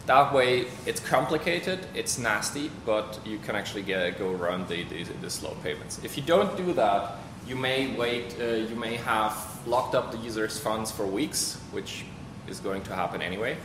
that 0.10 0.34
way, 0.34 0.66
it's 0.88 1.00
complicated, 1.00 1.86
it's 1.94 2.18
nasty, 2.18 2.72
but 2.84 3.20
you 3.24 3.38
can 3.38 3.56
actually 3.56 3.84
get, 3.84 4.18
go 4.18 4.32
around 4.32 4.68
the, 4.68 4.84
the, 4.86 5.04
the 5.22 5.30
slow 5.30 5.56
payments. 5.62 6.02
If 6.04 6.18
you 6.18 6.24
don't 6.24 6.58
do 6.58 6.74
that, 6.74 7.18
you 7.46 7.56
may 7.56 7.96
wait, 7.96 8.36
uh, 8.42 8.46
you 8.46 8.76
may 8.76 8.96
have 8.96 9.38
locked 9.68 9.94
up 9.94 10.12
the 10.12 10.18
user's 10.18 10.60
funds 10.60 10.90
for 10.90 11.06
weeks, 11.06 11.60
which 11.72 12.06
is 12.48 12.60
going 12.60 12.82
to 12.86 12.96
happen 12.96 13.22
anyway. 13.22 13.56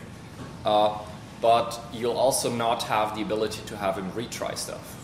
Uh, 0.66 0.98
but 1.40 1.80
you'll 1.94 2.18
also 2.18 2.50
not 2.50 2.82
have 2.82 3.16
the 3.16 3.22
ability 3.22 3.62
to 3.64 3.76
have 3.78 3.96
him 3.96 4.12
retry 4.12 4.54
stuff. 4.54 4.96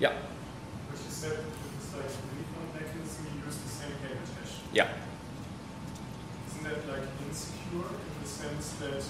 Yeah. 0.00 0.14
But 0.90 0.98
you 0.98 1.10
said 1.10 1.38
it's 1.78 1.94
like 1.94 2.06
refund 2.06 2.74
mechanism, 2.74 3.24
you 3.36 3.46
use 3.46 3.56
the 3.56 3.68
same 3.68 3.92
payment 4.02 4.26
hash. 4.40 4.54
Yeah. 4.72 4.88
Isn't 6.48 6.64
that 6.64 6.88
like 6.88 7.06
insecure 7.24 7.86
in 7.86 8.22
the 8.22 8.28
sense 8.28 8.72
that 8.80 9.04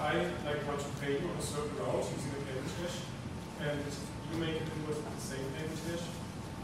I 0.00 0.14
like 0.46 0.66
want 0.66 0.80
to 0.80 0.86
pay 1.00 1.12
you 1.12 1.28
on 1.28 1.36
a 1.38 1.42
certain 1.42 1.76
route 1.76 2.06
using 2.16 2.32
a 2.32 2.42
payment 2.48 2.72
hash, 2.80 2.98
and 3.60 3.80
you 4.32 4.38
make 4.40 4.56
it 4.56 4.62
invoice 4.62 4.96
with 4.96 5.14
the 5.14 5.20
same 5.20 5.44
payment 5.56 5.78
hash, 5.90 6.06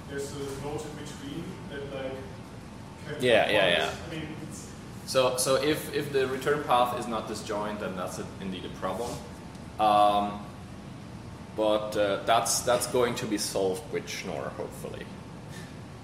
there's 0.08 0.32
a 0.32 0.65
note 0.65 0.84
in 0.84 1.05
between 1.05 1.44
that 1.70 1.94
like 1.94 3.20
Yeah, 3.20 3.50
yeah, 3.50 3.68
yeah. 3.68 3.90
I 4.10 4.15
mean, 4.15 4.26
So, 5.06 5.36
so 5.36 5.56
if, 5.56 5.94
if 5.94 6.12
the 6.12 6.26
return 6.28 6.65
path 6.65 6.98
is 6.98 7.06
not 7.06 7.28
disjoint, 7.28 7.81
then 7.81 7.97
that's 7.97 8.18
a, 8.18 8.26
indeed 8.40 8.65
a 8.65 8.68
problem. 8.81 9.10
Um, 9.78 10.44
but 11.56 11.97
uh, 11.97 12.23
that's, 12.24 12.60
that's 12.60 12.86
going 12.89 13.15
to 13.16 13.26
be 13.26 13.39
solved 13.39 13.82
with 13.92 14.08
Schnorr, 14.08 14.50
hopefully. 14.56 15.06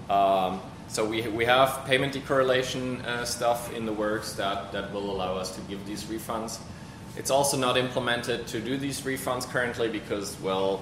Um, 0.09 0.61
so 0.87 1.05
we, 1.05 1.27
we 1.27 1.45
have 1.45 1.85
payment 1.85 2.13
decorrelation 2.13 3.03
uh, 3.05 3.25
stuff 3.25 3.73
in 3.73 3.85
the 3.85 3.93
works 3.93 4.33
that, 4.33 4.71
that 4.71 4.93
will 4.93 5.11
allow 5.11 5.35
us 5.37 5.55
to 5.55 5.61
give 5.61 5.85
these 5.85 6.03
refunds. 6.05 6.59
It's 7.17 7.29
also 7.29 7.57
not 7.57 7.77
implemented 7.77 8.47
to 8.47 8.59
do 8.59 8.77
these 8.77 9.01
refunds 9.01 9.47
currently 9.47 9.87
because, 9.87 10.39
well, 10.41 10.81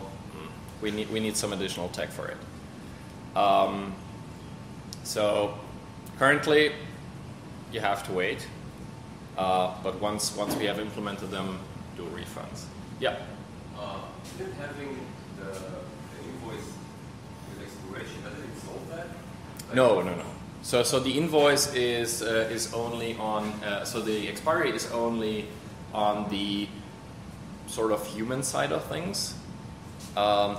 we 0.81 0.91
need, 0.91 1.09
we 1.11 1.19
need 1.19 1.35
some 1.35 1.53
additional 1.53 1.89
tech 1.89 2.09
for 2.09 2.27
it. 2.27 3.37
Um, 3.37 3.93
so 5.03 5.53
currently, 6.17 6.71
you 7.71 7.79
have 7.79 8.05
to 8.07 8.13
wait. 8.13 8.45
Uh, 9.37 9.73
but 9.83 9.99
once 10.01 10.35
once 10.35 10.55
we 10.55 10.65
have 10.65 10.79
implemented 10.79 11.31
them, 11.31 11.59
do 11.95 12.03
refunds. 12.03 12.65
Yeah. 12.99 13.15
Uh, 13.77 13.99
having 14.59 14.99
the, 15.39 15.45
the 15.45 16.29
invoice 16.29 16.67
with 17.49 17.63
expiration, 17.63 18.21
doesn't 18.23 18.43
it 18.43 18.57
solve 18.65 18.89
that? 18.89 19.07
Like- 19.67 19.75
No, 19.75 20.01
no, 20.01 20.13
no. 20.15 20.25
So 20.63 20.83
so 20.83 20.99
the 20.99 21.17
invoice 21.17 21.73
is 21.73 22.21
uh, 22.21 22.49
is 22.51 22.73
only 22.73 23.15
on 23.15 23.45
uh, 23.63 23.85
so 23.85 24.01
the 24.01 24.27
expiry 24.27 24.71
is 24.71 24.91
only 24.91 25.47
on 25.93 26.29
the 26.29 26.67
sort 27.67 27.91
of 27.91 28.05
human 28.05 28.43
side 28.43 28.71
of 28.71 28.83
things. 28.85 29.33
Um, 30.17 30.57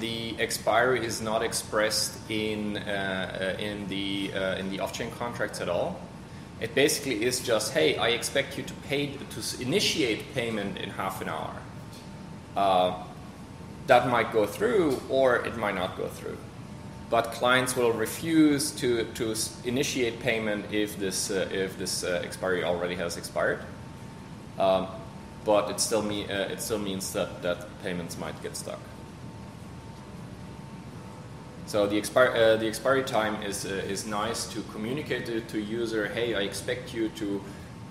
the 0.00 0.34
expiry 0.38 1.04
is 1.04 1.20
not 1.20 1.42
expressed 1.42 2.18
in 2.30 2.76
uh, 2.78 3.56
in 3.58 3.88
the 3.88 4.32
uh, 4.34 4.56
in 4.56 4.70
the 4.70 4.80
off-chain 4.80 5.10
contracts 5.10 5.60
at 5.60 5.68
all. 5.68 6.00
It 6.60 6.74
basically 6.74 7.24
is 7.24 7.40
just, 7.40 7.72
hey, 7.72 7.96
I 7.96 8.10
expect 8.10 8.56
you 8.56 8.62
to 8.62 8.74
pay 8.88 9.06
to 9.08 9.60
initiate 9.60 10.32
payment 10.32 10.78
in 10.78 10.90
half 10.90 11.20
an 11.20 11.28
hour. 11.28 11.54
Uh, 12.56 13.02
that 13.88 14.08
might 14.08 14.32
go 14.32 14.46
through, 14.46 15.00
or 15.08 15.44
it 15.44 15.56
might 15.56 15.74
not 15.74 15.96
go 15.96 16.06
through. 16.06 16.38
But 17.10 17.32
clients 17.32 17.76
will 17.76 17.92
refuse 17.92 18.70
to, 18.72 19.04
to 19.14 19.34
initiate 19.64 20.20
payment 20.20 20.72
if 20.72 20.96
this 20.98 21.30
uh, 21.30 21.48
if 21.52 21.76
this 21.76 22.04
uh, 22.04 22.22
expiry 22.24 22.64
already 22.64 22.94
has 22.94 23.16
expired. 23.16 23.58
Um, 24.58 24.86
but 25.44 25.70
it 25.70 25.80
still 25.80 26.02
uh, 26.02 26.52
it 26.52 26.60
still 26.60 26.78
means 26.78 27.12
that 27.12 27.42
that 27.42 27.66
payments 27.82 28.18
might 28.18 28.40
get 28.42 28.56
stuck. 28.56 28.78
So 31.66 31.86
the 31.86 31.98
uh, 31.98 32.56
the 32.56 32.66
expiry 32.66 33.02
time 33.02 33.42
is 33.42 33.64
uh, 33.64 33.70
is 33.88 34.06
nice 34.06 34.46
to 34.52 34.62
communicate 34.72 35.26
to, 35.26 35.40
to 35.40 35.58
user. 35.58 36.06
Hey, 36.06 36.34
I 36.34 36.40
expect 36.42 36.94
you 36.94 37.08
to 37.10 37.40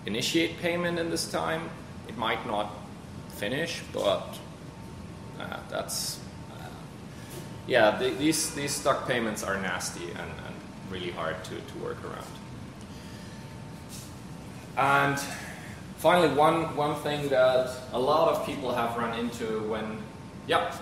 initiate 0.05 0.59
payment 0.61 0.99
in 0.99 1.09
this 1.09 1.29
time. 1.31 1.69
It 2.07 2.17
might 2.17 2.45
not 2.45 2.69
finish, 3.37 3.81
but 3.91 4.37
uh, 5.39 5.57
that's 5.69 6.19
uh, 6.51 6.67
yeah. 7.67 7.97
The, 7.97 8.11
these 8.11 8.51
these 8.53 8.71
stuck 8.71 9.07
payments 9.07 9.43
are 9.43 9.59
nasty 9.59 10.09
and, 10.09 10.31
and 10.45 10.55
really 10.91 11.11
hard 11.11 11.43
to, 11.45 11.55
to 11.55 11.79
work 11.79 11.97
around. 12.05 12.27
And 14.77 15.19
finally, 16.01 16.33
one, 16.33 16.75
one 16.75 16.95
thing 17.01 17.29
that 17.29 17.69
a 17.93 17.99
lot 17.99 18.33
of 18.33 18.43
people 18.43 18.73
have 18.73 18.97
run 18.97 19.17
into 19.19 19.61
when, 19.69 20.01
yeah, 20.47 20.75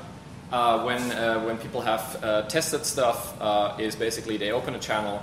uh, 0.52 0.82
when, 0.84 1.12
uh, 1.12 1.42
when 1.42 1.58
people 1.58 1.82
have 1.82 2.24
uh, 2.24 2.44
tested 2.44 2.86
stuff 2.86 3.40
uh, 3.42 3.76
is 3.78 3.96
basically 3.96 4.38
they 4.38 4.52
open 4.52 4.76
a 4.76 4.80
channel, 4.80 5.22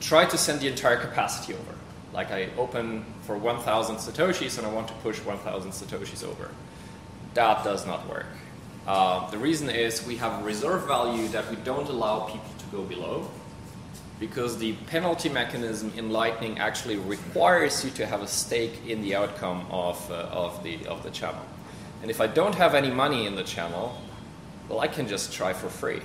try 0.00 0.24
to 0.24 0.38
send 0.38 0.60
the 0.60 0.68
entire 0.68 0.96
capacity 0.96 1.54
over. 1.54 1.74
Like 2.12 2.30
I 2.30 2.50
open 2.56 3.04
for 3.22 3.36
1,000 3.36 3.96
Satoshis 3.96 4.58
and 4.58 4.66
I 4.66 4.70
want 4.70 4.86
to 4.88 4.94
push 4.94 5.18
1,000 5.18 5.72
Satoshis 5.72 6.24
over. 6.24 6.48
That 7.34 7.64
does 7.64 7.84
not 7.86 8.08
work. 8.08 8.26
Uh, 8.86 9.28
the 9.30 9.38
reason 9.38 9.68
is 9.68 10.06
we 10.06 10.16
have 10.16 10.40
a 10.40 10.44
reserve 10.44 10.86
value 10.86 11.26
that 11.28 11.50
we 11.50 11.56
don't 11.56 11.88
allow 11.88 12.20
people 12.20 12.50
to 12.58 12.64
go 12.76 12.82
below 12.82 13.28
because 14.20 14.58
the 14.58 14.74
penalty 14.86 15.30
mechanism 15.30 15.90
in 15.96 16.10
Lightning 16.10 16.58
actually 16.58 16.96
requires 16.96 17.82
you 17.82 17.90
to 17.92 18.04
have 18.04 18.22
a 18.22 18.26
stake 18.26 18.86
in 18.86 19.00
the 19.00 19.16
outcome 19.16 19.66
of, 19.70 20.10
uh, 20.10 20.28
of, 20.30 20.62
the, 20.62 20.86
of 20.86 21.02
the 21.02 21.10
channel. 21.10 21.40
And 22.02 22.10
if 22.10 22.20
I 22.20 22.26
don't 22.26 22.54
have 22.54 22.74
any 22.74 22.90
money 22.90 23.26
in 23.26 23.34
the 23.34 23.42
channel, 23.42 23.98
well, 24.68 24.80
I 24.80 24.88
can 24.88 25.08
just 25.08 25.32
try 25.32 25.54
for 25.54 25.70
free. 25.70 26.02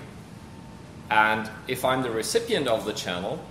And 1.12 1.50
if 1.68 1.84
I'm 1.84 2.02
the 2.02 2.10
recipient 2.10 2.68
of 2.68 2.86
the 2.86 2.94
channel, 2.94 3.44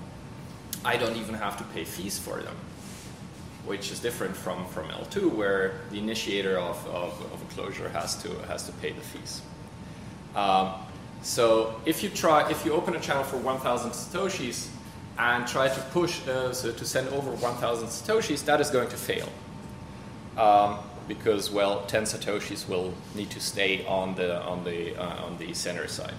I 0.83 0.97
don't 0.97 1.17
even 1.17 1.34
have 1.34 1.59
to 1.59 1.65
pay 1.65 1.84
fees 1.84 2.18
for 2.18 2.41
them, 2.41 2.57
which 3.67 3.93
is 3.93 4.01
different 4.01 4.34
from, 4.34 4.67
from 4.68 4.89
eltoo, 4.89 5.31
where 5.31 5.83
the 5.91 5.99
initiator 5.99 6.59
of, 6.59 6.84
of, 6.89 7.12
of 7.33 7.43
a 7.43 7.55
closure 7.55 7.91
has 7.91 8.20
to, 8.23 8.31
has 8.47 8.65
to 8.67 8.73
pay 8.73 8.93
the 8.93 9.01
fees. 9.01 9.43
Um, 10.34 10.73
so 11.25 11.81
if 11.86 12.03
you 12.03 12.11
try, 12.11 12.49
if 12.51 12.65
you 12.65 12.73
open 12.75 12.94
a 12.94 13.01
channel 13.01 13.25
for 13.25 13.39
1,000 13.39 13.91
satoshis 13.93 14.69
and 15.19 15.47
try 15.47 15.69
to 15.69 15.81
push, 15.93 16.27
uh, 16.28 16.53
so 16.53 16.70
to 16.70 16.85
send 16.85 17.09
over 17.09 17.31
1,000 17.31 17.89
satoshis, 17.89 18.44
that 18.44 18.61
is 18.61 18.69
going 18.69 18.89
to 18.91 18.97
fail. 18.97 19.28
Um, 20.36 20.78
because 21.09 21.51
well, 21.51 21.85
10 21.86 22.05
satoshis 22.05 22.69
will 22.69 22.93
need 23.15 23.31
to 23.31 23.41
stay 23.41 23.85
on 23.86 24.15
the 24.15 24.43
on 24.43 24.65
the 24.65 24.97
uh, 24.97 25.25
on 25.25 25.39
the 25.39 25.53
center 25.55 25.86
side. 25.89 26.15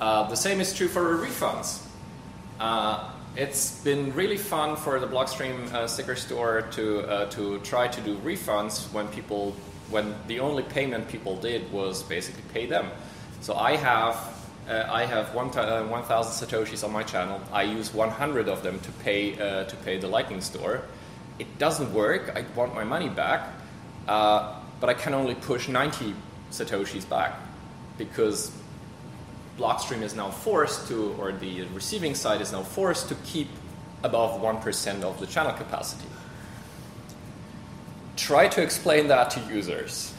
Uh, 0.00 0.28
the 0.28 0.36
same 0.36 0.60
is 0.60 0.74
true 0.74 0.88
for 0.88 1.16
refunds. 1.16 1.84
Uh, 2.58 3.10
it's 3.36 3.80
been 3.82 4.14
really 4.14 4.36
fun 4.36 4.76
for 4.76 4.98
the 4.98 5.06
Blockstream 5.06 5.72
uh, 5.72 5.86
sticker 5.86 6.16
store 6.16 6.62
to 6.72 7.00
uh, 7.00 7.30
to 7.30 7.58
try 7.60 7.88
to 7.88 8.00
do 8.00 8.16
refunds 8.18 8.92
when 8.92 9.08
people 9.08 9.54
when 9.90 10.14
the 10.26 10.40
only 10.40 10.62
payment 10.62 11.08
people 11.08 11.36
did 11.36 11.70
was 11.72 12.02
basically 12.02 12.42
pay 12.52 12.66
them. 12.66 12.90
So 13.46 13.54
I 13.54 13.76
have 13.76 14.16
uh, 14.68 14.88
I 14.90 15.04
have 15.06 15.32
1,000 15.32 15.88
1, 15.88 16.02
satoshis 16.02 16.82
on 16.82 16.90
my 16.90 17.04
channel. 17.04 17.40
I 17.52 17.62
use 17.62 17.94
100 17.94 18.48
of 18.48 18.64
them 18.64 18.80
to 18.80 18.90
pay 19.04 19.36
to 19.36 19.76
pay 19.84 19.98
the 19.98 20.08
Lightning 20.08 20.40
store. 20.40 20.82
It 21.38 21.46
doesn't 21.56 21.94
work. 21.94 22.32
I 22.34 22.44
want 22.56 22.74
my 22.74 22.82
money 22.82 23.08
back. 23.08 23.48
Uh, 24.08 24.52
but 24.80 24.90
I 24.90 24.94
can 24.94 25.14
only 25.14 25.36
push 25.36 25.68
90 25.68 26.12
satoshis 26.50 27.08
back 27.08 27.38
because 27.98 28.50
Blockstream 29.56 30.02
is 30.02 30.16
now 30.16 30.32
forced 30.32 30.88
to, 30.88 31.14
or 31.16 31.30
the 31.30 31.62
receiving 31.72 32.16
side 32.16 32.40
is 32.40 32.50
now 32.50 32.64
forced 32.64 33.08
to 33.10 33.14
keep 33.24 33.48
above 34.02 34.42
1% 34.42 35.04
of 35.04 35.20
the 35.20 35.26
channel 35.28 35.52
capacity. 35.52 36.08
Try 38.16 38.48
to 38.48 38.60
explain 38.60 39.06
that 39.06 39.30
to 39.30 39.40
users. 39.54 40.12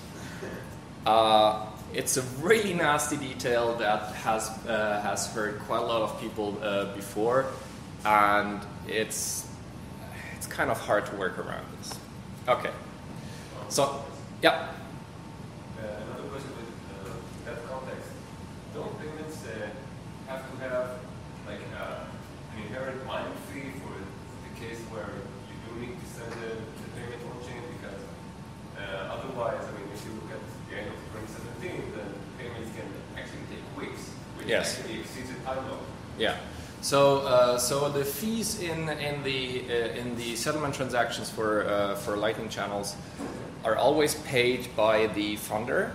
Uh, 1.06 1.66
it's 1.94 2.18
a 2.18 2.22
really 2.42 2.74
nasty 2.74 3.18
detail 3.18 3.76
that 3.76 4.14
has, 4.16 4.50
uh, 4.68 5.02
has 5.02 5.32
hurt 5.34 5.60
quite 5.62 5.82
a 5.82 5.86
lot 5.86 6.02
of 6.02 6.20
people 6.22 6.58
uh, 6.62 6.94
before, 6.96 7.46
and 8.06 8.62
it's, 8.88 9.48
it's 10.36 10.48
kind 10.48 10.70
of 10.70 10.80
hard 10.80 11.06
to 11.08 11.16
work 11.16 11.38
around 11.40 11.66
this. 11.78 11.98
Okay. 12.48 12.72
So, 13.70 14.04
yeah. 14.42 14.70
Uh, 15.76 15.84
another 15.84 16.30
question 16.30 16.52
with 16.56 16.72
uh. 17.48 17.58
Don't 18.74 18.94
uh, 18.94 20.32
have 20.32 20.44
to 20.52 20.58
have 20.64 21.00
like 21.48 21.60
an 21.60 22.62
inherent 22.62 23.06
mining 23.08 23.34
fee 23.50 23.74
for 23.82 23.98
the 23.98 24.52
case 24.62 24.78
where 24.94 25.10
you 25.50 25.56
do 25.66 25.82
need 25.82 25.98
to 25.98 26.08
send 26.14 26.32
the, 26.38 26.62
the 26.62 26.88
payment 26.94 27.20
on 27.26 27.42
chain? 27.42 27.64
Because 27.74 28.04
uh, 28.78 29.18
otherwise, 29.18 29.66
I 29.66 29.72
mean, 29.74 29.90
if 29.90 30.06
you 30.06 30.14
look 30.22 30.30
at 30.30 30.44
the 30.70 30.78
end 30.78 30.88
of 30.94 31.00
2017, 31.58 31.98
then 31.98 32.10
payments 32.38 32.70
can 32.78 32.86
actually 33.18 33.50
take 33.50 33.66
weeks, 33.74 34.14
which 34.37 34.37
Yes. 34.48 34.80
actually 34.80 35.04
time. 35.46 35.64
Yeah. 36.18 36.38
So, 36.82 37.20
uh, 37.22 37.58
so 37.58 37.90
the 37.90 38.06
fees 38.06 38.62
in 38.62 38.90
in 38.90 39.24
the 39.24 39.64
uh, 39.70 40.00
in 40.00 40.16
the 40.16 40.36
settlement 40.36 40.76
transactions 40.76 41.30
for 41.30 41.68
uh, 41.68 41.96
for 41.96 42.18
Lightning 42.18 42.50
channels 42.50 42.96
are 43.64 43.76
always 43.76 44.16
paid 44.16 44.68
by 44.76 45.08
the 45.08 45.36
funder 45.38 45.92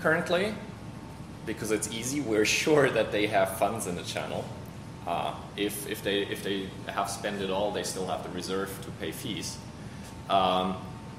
currently 0.00 0.54
because 1.46 1.70
it's 1.70 1.90
easy. 1.90 2.20
We're 2.20 2.44
sure 2.44 2.90
that 2.90 3.12
they 3.12 3.26
have 3.26 3.58
funds 3.58 3.86
in 3.86 3.96
the 3.96 4.04
channel. 4.04 4.44
Uh, 5.06 5.34
if 5.56 5.88
if 5.88 6.02
they 6.02 6.22
if 6.22 6.42
they 6.42 6.68
have 6.86 7.08
spent 7.08 7.40
it 7.40 7.50
all, 7.50 7.70
they 7.70 7.82
still 7.82 8.06
have 8.06 8.22
the 8.22 8.30
reserve 8.30 8.70
to 8.82 8.90
pay 9.00 9.12
fees. 9.12 9.56
Um, 10.28 10.76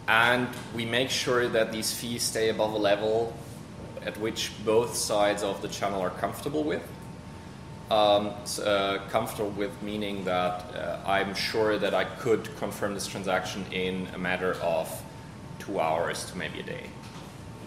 and 0.07 0.47
we 0.75 0.85
make 0.85 1.09
sure 1.09 1.47
that 1.49 1.71
these 1.71 1.91
fees 1.91 2.23
stay 2.23 2.49
above 2.49 2.73
a 2.73 2.77
level 2.77 3.33
at 4.05 4.17
which 4.19 4.51
both 4.65 4.95
sides 4.95 5.43
of 5.43 5.61
the 5.61 5.67
channel 5.67 6.01
are 6.01 6.09
comfortable 6.09 6.63
with. 6.63 6.83
Um, 7.89 8.33
uh, 8.63 8.99
comfortable 9.09 9.51
with 9.51 9.81
meaning 9.81 10.25
that 10.25 10.75
uh, 10.75 10.99
I'm 11.05 11.33
sure 11.33 11.77
that 11.77 11.93
I 11.93 12.03
could 12.03 12.53
confirm 12.57 12.93
this 12.93 13.07
transaction 13.07 13.65
in 13.71 14.07
a 14.13 14.17
matter 14.17 14.55
of 14.55 14.89
two 15.59 15.79
hours 15.79 16.25
to 16.25 16.37
maybe 16.37 16.59
a 16.59 16.63
day. 16.63 16.89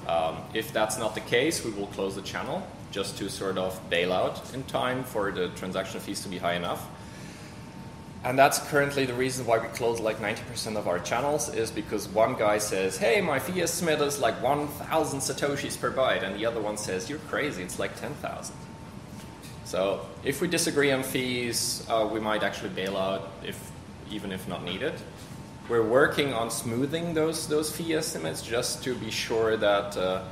Um, 0.06 0.36
if 0.52 0.72
that's 0.72 0.98
not 0.98 1.14
the 1.14 1.20
case, 1.22 1.64
we 1.64 1.70
will 1.70 1.86
close 1.86 2.16
the 2.16 2.22
channel 2.22 2.66
just 2.90 3.16
to 3.18 3.30
sort 3.30 3.56
of 3.56 3.80
bail 3.88 4.12
out 4.12 4.52
in 4.52 4.62
time 4.64 5.04
for 5.04 5.30
the 5.30 5.48
transaction 5.50 6.00
fees 6.00 6.20
to 6.22 6.28
be 6.28 6.38
high 6.38 6.54
enough. 6.54 6.86
And 8.22 8.38
that's 8.38 8.58
currently 8.68 9.06
the 9.06 9.14
reason 9.14 9.46
why 9.46 9.58
we 9.58 9.68
close 9.68 9.98
like 9.98 10.18
90% 10.18 10.76
of 10.76 10.86
our 10.86 10.98
channels 10.98 11.54
is 11.54 11.70
because 11.70 12.06
one 12.08 12.34
guy 12.34 12.58
says, 12.58 12.98
hey, 12.98 13.22
my 13.22 13.38
fee 13.38 13.62
estimate 13.62 14.00
is 14.02 14.18
like 14.18 14.42
1,000 14.42 15.20
satoshis 15.20 15.80
per 15.80 15.90
byte, 15.90 16.22
and 16.22 16.38
the 16.38 16.44
other 16.44 16.60
one 16.60 16.76
says, 16.76 17.08
you're 17.08 17.18
crazy, 17.30 17.62
it's 17.62 17.78
like 17.78 17.98
10,000. 17.98 18.54
So 19.64 20.04
if 20.22 20.42
we 20.42 20.48
disagree 20.48 20.92
on 20.92 21.02
fees, 21.02 21.86
uh, 21.88 22.08
we 22.12 22.20
might 22.20 22.42
actually 22.42 22.70
bail 22.70 22.98
out 22.98 23.30
if, 23.42 23.70
even 24.10 24.32
if 24.32 24.46
not 24.48 24.64
needed. 24.64 24.94
We're 25.70 25.86
working 25.86 26.34
on 26.34 26.50
smoothing 26.50 27.14
those, 27.14 27.48
those 27.48 27.74
fee 27.74 27.94
estimates 27.94 28.42
just 28.42 28.84
to 28.84 28.94
be 28.96 29.10
sure 29.10 29.56
that, 29.56 29.96
uh, 29.96 30.24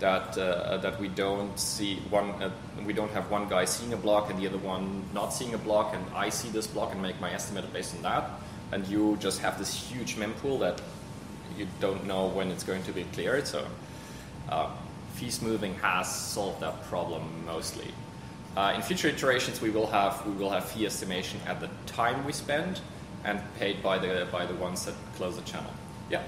that, 0.00 0.36
uh, 0.36 0.76
that 0.78 1.00
we 1.00 1.08
don't 1.08 1.58
see 1.58 1.96
one, 2.10 2.30
uh, 2.42 2.50
we 2.84 2.92
don't 2.92 3.10
have 3.12 3.30
one 3.30 3.48
guy 3.48 3.64
seeing 3.64 3.92
a 3.92 3.96
block 3.96 4.30
and 4.30 4.38
the 4.38 4.46
other 4.46 4.58
one 4.58 5.02
not 5.14 5.32
seeing 5.32 5.54
a 5.54 5.58
block, 5.58 5.94
and 5.94 6.04
I 6.14 6.28
see 6.28 6.48
this 6.50 6.66
block 6.66 6.92
and 6.92 7.00
make 7.00 7.20
my 7.20 7.32
estimate 7.32 7.72
based 7.72 7.94
on 7.96 8.02
that, 8.02 8.30
and 8.72 8.86
you 8.86 9.16
just 9.20 9.40
have 9.40 9.58
this 9.58 9.74
huge 9.74 10.16
mempool 10.16 10.60
that 10.60 10.80
you 11.56 11.66
don't 11.80 12.06
know 12.06 12.26
when 12.26 12.50
it's 12.50 12.64
going 12.64 12.82
to 12.82 12.92
be 12.92 13.04
cleared. 13.04 13.46
So 13.46 13.66
uh, 14.50 14.70
fee 15.14 15.30
smoothing 15.30 15.74
has 15.76 16.14
solved 16.14 16.60
that 16.60 16.84
problem 16.84 17.22
mostly. 17.46 17.88
Uh, 18.56 18.72
in 18.74 18.82
future 18.82 19.08
iterations, 19.08 19.60
we 19.60 19.70
will 19.70 19.86
have 19.86 20.24
we 20.26 20.32
will 20.32 20.50
have 20.50 20.64
fee 20.64 20.86
estimation 20.86 21.40
at 21.46 21.60
the 21.60 21.68
time 21.86 22.24
we 22.24 22.32
spend 22.32 22.80
and 23.24 23.40
paid 23.58 23.82
by 23.82 23.98
the 23.98 24.26
by 24.32 24.46
the 24.46 24.54
ones 24.54 24.84
that 24.86 24.94
close 25.16 25.36
the 25.36 25.42
channel. 25.42 25.70
Yeah. 26.10 26.22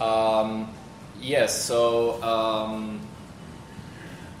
Um, 0.00 0.68
yes. 1.20 1.64
So 1.64 2.22
um, 2.22 3.00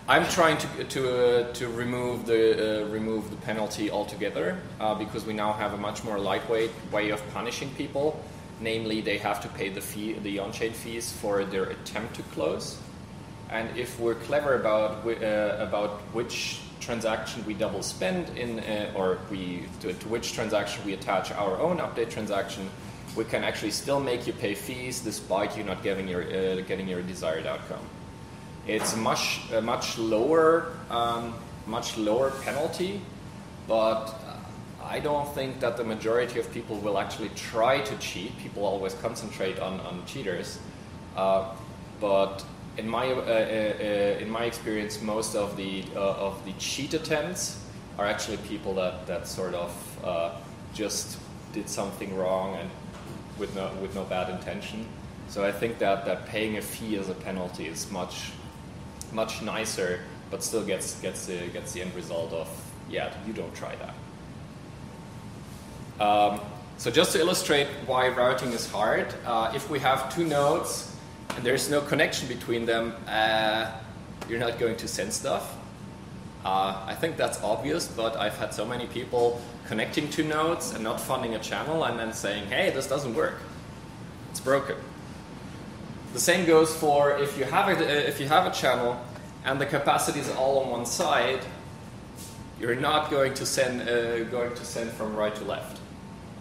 I'm 0.06 0.28
trying 0.28 0.58
to 0.58 0.84
to 0.84 1.48
uh, 1.48 1.52
to 1.54 1.68
remove 1.68 2.26
the 2.26 2.82
uh, 2.82 2.88
remove 2.88 3.30
the 3.30 3.36
penalty 3.36 3.90
altogether 3.90 4.58
uh, 4.80 4.94
because 4.94 5.24
we 5.24 5.32
now 5.32 5.52
have 5.52 5.72
a 5.72 5.78
much 5.78 6.04
more 6.04 6.18
lightweight 6.18 6.70
way 6.92 7.10
of 7.10 7.22
punishing 7.32 7.70
people. 7.70 8.22
Namely, 8.60 9.00
they 9.00 9.18
have 9.18 9.40
to 9.42 9.48
pay 9.48 9.68
the 9.68 9.80
fee, 9.80 10.12
the 10.12 10.38
on-chain 10.38 10.72
fees 10.72 11.12
for 11.12 11.44
their 11.44 11.64
attempt 11.64 12.14
to 12.14 12.22
close. 12.34 12.78
And 13.50 13.76
if 13.76 13.98
we're 13.98 14.14
clever 14.14 14.54
about 14.54 15.06
uh, 15.06 15.56
about 15.58 16.00
which 16.12 16.60
transaction 16.80 17.44
we 17.46 17.54
double 17.54 17.82
spend 17.82 18.28
in, 18.36 18.60
uh, 18.60 18.92
or 18.94 19.18
we 19.30 19.64
to, 19.80 19.92
to 19.92 20.08
which 20.08 20.34
transaction 20.34 20.84
we 20.84 20.92
attach 20.92 21.32
our 21.32 21.58
own 21.58 21.78
update 21.78 22.10
transaction, 22.10 22.68
we 23.16 23.24
can 23.24 23.44
actually 23.44 23.70
still 23.70 24.00
make 24.00 24.26
you 24.26 24.32
pay 24.32 24.54
fees 24.54 25.00
despite 25.00 25.56
you 25.56 25.64
not 25.64 25.82
getting 25.82 26.08
your 26.08 26.22
uh, 26.22 26.60
getting 26.62 26.88
your 26.88 27.02
desired 27.02 27.46
outcome. 27.46 27.84
It's 28.66 28.96
much 28.96 29.40
a 29.52 29.60
much 29.60 29.98
lower 29.98 30.72
um, 30.90 31.34
much 31.66 31.96
lower 31.96 32.30
penalty, 32.30 33.00
but 33.68 34.14
I 34.82 35.00
don't 35.00 35.32
think 35.34 35.60
that 35.60 35.76
the 35.76 35.84
majority 35.84 36.38
of 36.40 36.52
people 36.52 36.76
will 36.76 36.98
actually 36.98 37.30
try 37.30 37.80
to 37.80 37.96
cheat. 37.96 38.36
People 38.38 38.64
always 38.64 38.94
concentrate 38.94 39.58
on, 39.58 39.80
on 39.80 40.04
cheaters, 40.06 40.58
uh, 41.16 41.54
but 42.00 42.44
in 42.76 42.88
my 42.88 43.06
uh, 43.06 43.14
uh, 43.14 43.20
uh, 43.20 44.18
in 44.20 44.28
my 44.28 44.44
experience, 44.44 45.00
most 45.00 45.36
of 45.36 45.56
the 45.56 45.84
uh, 45.94 46.26
of 46.28 46.44
the 46.44 46.52
cheat 46.54 46.94
attempts 46.94 47.60
are 47.98 48.06
actually 48.06 48.38
people 48.38 48.74
that 48.74 49.06
that 49.06 49.28
sort 49.28 49.54
of 49.54 50.04
uh, 50.04 50.30
just 50.74 51.18
did 51.52 51.68
something 51.68 52.16
wrong 52.16 52.56
and 52.56 52.68
with 53.38 53.54
no 53.54 53.70
with 53.80 53.94
no 53.94 54.04
bad 54.04 54.30
intention. 54.30 54.86
So 55.28 55.44
I 55.44 55.52
think 55.52 55.78
that, 55.78 56.04
that 56.04 56.26
paying 56.26 56.58
a 56.58 56.62
fee 56.62 56.96
as 56.96 57.08
a 57.08 57.14
penalty 57.14 57.66
is 57.66 57.90
much 57.90 58.32
much 59.12 59.42
nicer, 59.42 60.00
but 60.30 60.42
still 60.42 60.64
gets 60.64 61.00
gets 61.00 61.26
the 61.26 61.46
gets 61.48 61.72
the 61.72 61.82
end 61.82 61.94
result 61.94 62.32
of 62.32 62.48
yeah 62.88 63.12
you 63.26 63.32
don't 63.32 63.54
try 63.54 63.74
that. 63.76 63.94
Um, 66.04 66.40
so 66.76 66.90
just 66.90 67.12
to 67.12 67.20
illustrate 67.20 67.68
why 67.86 68.08
routing 68.08 68.52
is 68.52 68.68
hard, 68.68 69.14
uh, 69.24 69.52
if 69.54 69.70
we 69.70 69.78
have 69.78 70.12
two 70.14 70.24
nodes 70.24 70.94
and 71.36 71.44
there's 71.44 71.70
no 71.70 71.80
connection 71.80 72.26
between 72.26 72.66
them, 72.66 72.94
uh, 73.06 73.70
you're 74.28 74.40
not 74.40 74.58
going 74.58 74.76
to 74.76 74.88
send 74.88 75.12
stuff. 75.12 75.56
Uh, 76.44 76.82
I 76.84 76.94
think 76.94 77.16
that's 77.16 77.42
obvious, 77.42 77.86
but 77.86 78.16
I've 78.16 78.36
had 78.36 78.52
so 78.52 78.64
many 78.66 78.86
people 78.86 79.40
connecting 79.68 80.08
two 80.10 80.24
nodes 80.24 80.72
and 80.72 80.84
not 80.84 81.00
funding 81.00 81.34
a 81.34 81.38
channel 81.38 81.84
and 81.84 81.98
then 81.98 82.12
saying, 82.12 82.46
hey, 82.48 82.70
this 82.70 82.86
doesn't 82.86 83.14
work. 83.14 83.40
It's 84.30 84.40
broken. 84.40 84.76
The 86.12 86.20
same 86.20 86.46
goes 86.46 86.74
for 86.74 87.16
if 87.18 87.38
you 87.38 87.44
have 87.44 87.68
a, 87.68 88.08
if 88.08 88.20
you 88.20 88.28
have 88.28 88.46
a 88.46 88.54
channel 88.54 89.00
and 89.44 89.60
the 89.60 89.66
capacity 89.66 90.20
is 90.20 90.30
all 90.30 90.60
on 90.60 90.70
one 90.70 90.86
side, 90.86 91.40
you're 92.60 92.76
not 92.76 93.10
going 93.10 93.34
to 93.34 93.46
send 93.46 93.88
uh, 93.88 94.24
going 94.24 94.54
to 94.54 94.64
send 94.64 94.90
from 94.92 95.16
right 95.16 95.34
to 95.34 95.44
left 95.44 95.80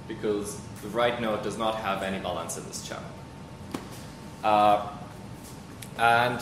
because 0.07 0.59
the 0.81 0.89
right 0.89 1.19
node 1.19 1.43
does 1.43 1.57
not 1.57 1.75
have 1.75 2.03
any 2.03 2.19
balance 2.19 2.57
in 2.57 2.65
this 2.65 2.87
channel. 2.87 3.09
Uh, 4.43 4.87
and 5.97 6.39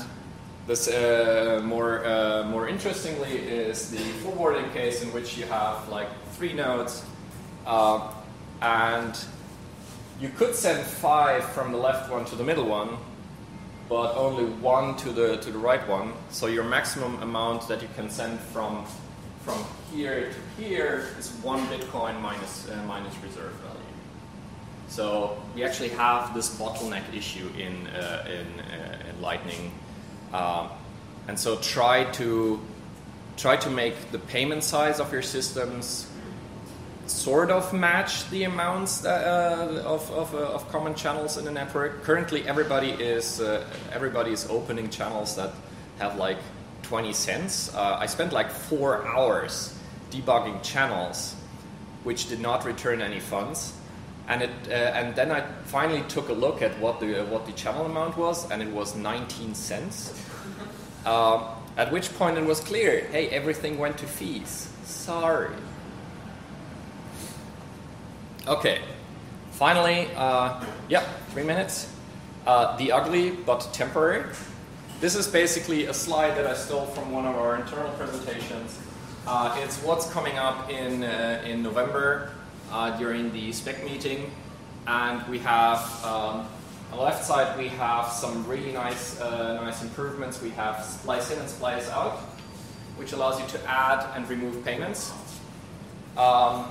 this 0.67 0.87
uh, 0.87 1.61
more 1.63 2.05
uh, 2.05 2.43
more 2.43 2.67
interestingly 2.67 3.31
is 3.31 3.89
the 3.91 4.03
forwarding 4.23 4.69
case 4.71 5.01
in 5.01 5.11
which 5.13 5.37
you 5.37 5.45
have 5.45 5.87
like 5.89 6.09
three 6.41 6.53
nodes, 6.53 7.03
uh, 7.67 8.11
and 8.63 9.15
you 10.19 10.27
could 10.29 10.55
send 10.55 10.83
five 10.83 11.43
from 11.51 11.71
the 11.71 11.77
left 11.77 12.11
one 12.11 12.25
to 12.25 12.35
the 12.35 12.43
middle 12.43 12.65
one, 12.65 12.97
but 13.87 14.15
only 14.15 14.45
one 14.45 14.97
to 14.97 15.11
the 15.11 15.37
to 15.37 15.51
the 15.51 15.59
right 15.59 15.87
one. 15.87 16.13
So 16.31 16.47
your 16.47 16.63
maximum 16.63 17.21
amount 17.21 17.67
that 17.67 17.83
you 17.83 17.89
can 17.95 18.09
send 18.09 18.39
from 18.39 18.87
from 19.45 19.63
here 19.93 20.31
to 20.33 20.63
here 20.63 21.09
is 21.19 21.29
one 21.43 21.63
Bitcoin 21.67 22.19
minus, 22.19 22.67
uh, 22.67 22.83
minus 22.87 23.15
reserve 23.21 23.53
value. 23.65 23.93
So 24.87 25.37
we 25.53 25.63
actually 25.63 25.89
have 25.89 26.33
this 26.33 26.49
bottleneck 26.57 27.03
issue 27.13 27.49
in 27.55 27.85
uh, 27.85 28.25
in, 28.25 28.47
uh, 28.61 29.09
in 29.09 29.21
Lightning, 29.21 29.71
um, 30.33 30.69
and 31.27 31.37
so 31.37 31.57
try 31.57 32.05
to 32.13 32.59
try 33.37 33.57
to 33.57 33.69
make 33.69 34.11
the 34.11 34.19
payment 34.19 34.63
size 34.63 34.99
of 34.99 35.13
your 35.13 35.21
systems 35.21 36.07
sort 37.11 37.51
of 37.51 37.73
match 37.73 38.29
the 38.29 38.43
amounts 38.43 39.01
that, 39.01 39.25
uh, 39.25 39.81
of, 39.85 40.09
of, 40.11 40.33
uh, 40.33 40.55
of, 40.55 40.67
common 40.71 40.95
channels 40.95 41.37
in 41.37 41.45
the 41.45 41.51
network. 41.51 42.03
Currently, 42.03 42.47
everybody 42.47 42.91
is 42.91 43.41
uh, 43.41 43.65
everybody 43.91 44.31
is 44.31 44.47
opening 44.49 44.89
channels 44.89 45.35
that 45.35 45.51
have 45.99 46.17
like 46.17 46.37
20 46.83 47.13
cents. 47.13 47.73
Uh, 47.75 47.97
I 47.99 48.05
spent 48.05 48.33
like 48.33 48.49
four 48.49 49.05
hours 49.07 49.77
debugging 50.11 50.61
channels 50.63 51.35
which 52.03 52.29
did 52.29 52.39
not 52.39 52.65
return 52.65 53.01
any 53.01 53.19
funds. 53.19 53.73
And, 54.27 54.41
it, 54.43 54.49
uh, 54.67 54.71
and 54.71 55.15
then 55.15 55.31
I 55.31 55.41
finally 55.65 56.03
took 56.07 56.29
a 56.29 56.33
look 56.33 56.61
at 56.61 56.77
what 56.79 56.99
the, 56.99 57.23
what 57.25 57.45
the 57.45 57.51
channel 57.51 57.85
amount 57.85 58.17
was, 58.17 58.49
and 58.49 58.61
it 58.61 58.69
was 58.69 58.95
19 58.95 59.53
cents. 59.53 60.13
At 61.77 61.91
which 61.91 62.13
point 62.15 62.37
it 62.37 62.45
was 62.45 62.59
clear 62.59 63.07
hey, 63.11 63.29
everything 63.29 63.77
went 63.77 63.97
to 63.99 64.05
fees. 64.05 64.69
Sorry. 64.83 65.55
Okay, 68.47 68.81
finally, 69.51 70.07
uh, 70.15 70.65
yeah, 70.89 71.01
three 71.29 71.43
minutes. 71.43 71.93
Uh, 72.47 72.75
the 72.77 72.91
ugly 72.91 73.29
but 73.29 73.69
temporary. 73.71 74.25
This 74.99 75.15
is 75.15 75.27
basically 75.27 75.85
a 75.85 75.93
slide 75.93 76.35
that 76.37 76.47
I 76.47 76.55
stole 76.55 76.87
from 76.87 77.11
one 77.11 77.27
of 77.27 77.35
our 77.35 77.55
internal 77.57 77.91
presentations. 77.91 78.79
Uh, 79.27 79.55
it's 79.63 79.77
what's 79.83 80.11
coming 80.11 80.39
up 80.39 80.71
in, 80.71 81.03
uh, 81.03 81.43
in 81.45 81.61
November 81.61 82.31
uh, 82.71 82.97
during 82.97 83.31
the 83.31 83.51
spec 83.51 83.85
meeting. 83.85 84.31
And 84.87 85.21
we 85.27 85.37
have, 85.37 86.03
um, 86.03 86.47
on 86.91 86.97
the 86.97 87.03
left 87.03 87.23
side, 87.23 87.55
we 87.59 87.67
have 87.67 88.07
some 88.11 88.47
really 88.47 88.71
nice, 88.71 89.21
uh, 89.21 89.61
nice 89.63 89.83
improvements. 89.83 90.41
We 90.41 90.49
have 90.51 90.83
splice 90.83 91.29
in 91.29 91.37
and 91.37 91.47
splice 91.47 91.91
out, 91.91 92.17
which 92.97 93.11
allows 93.11 93.39
you 93.39 93.45
to 93.59 93.69
add 93.69 94.03
and 94.15 94.27
remove 94.27 94.65
payments. 94.65 95.13
Um, 96.17 96.65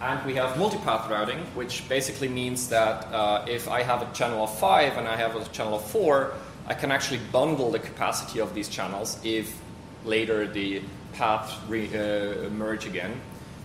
and 0.00 0.24
we 0.26 0.34
have 0.34 0.56
multipath 0.56 1.08
routing, 1.08 1.38
which 1.54 1.88
basically 1.88 2.28
means 2.28 2.68
that 2.68 3.06
uh, 3.12 3.44
if 3.48 3.68
I 3.68 3.82
have 3.82 4.02
a 4.02 4.12
channel 4.12 4.44
of 4.44 4.58
five 4.58 4.96
and 4.98 5.08
I 5.08 5.16
have 5.16 5.36
a 5.36 5.44
channel 5.46 5.76
of 5.76 5.84
four, 5.84 6.34
I 6.66 6.74
can 6.74 6.90
actually 6.90 7.20
bundle 7.32 7.70
the 7.70 7.78
capacity 7.78 8.40
of 8.40 8.54
these 8.54 8.68
channels 8.68 9.18
if 9.24 9.58
later 10.04 10.46
the 10.46 10.82
paths 11.14 11.54
re, 11.68 11.86
uh, 11.88 12.50
merge 12.50 12.86
again. 12.86 13.20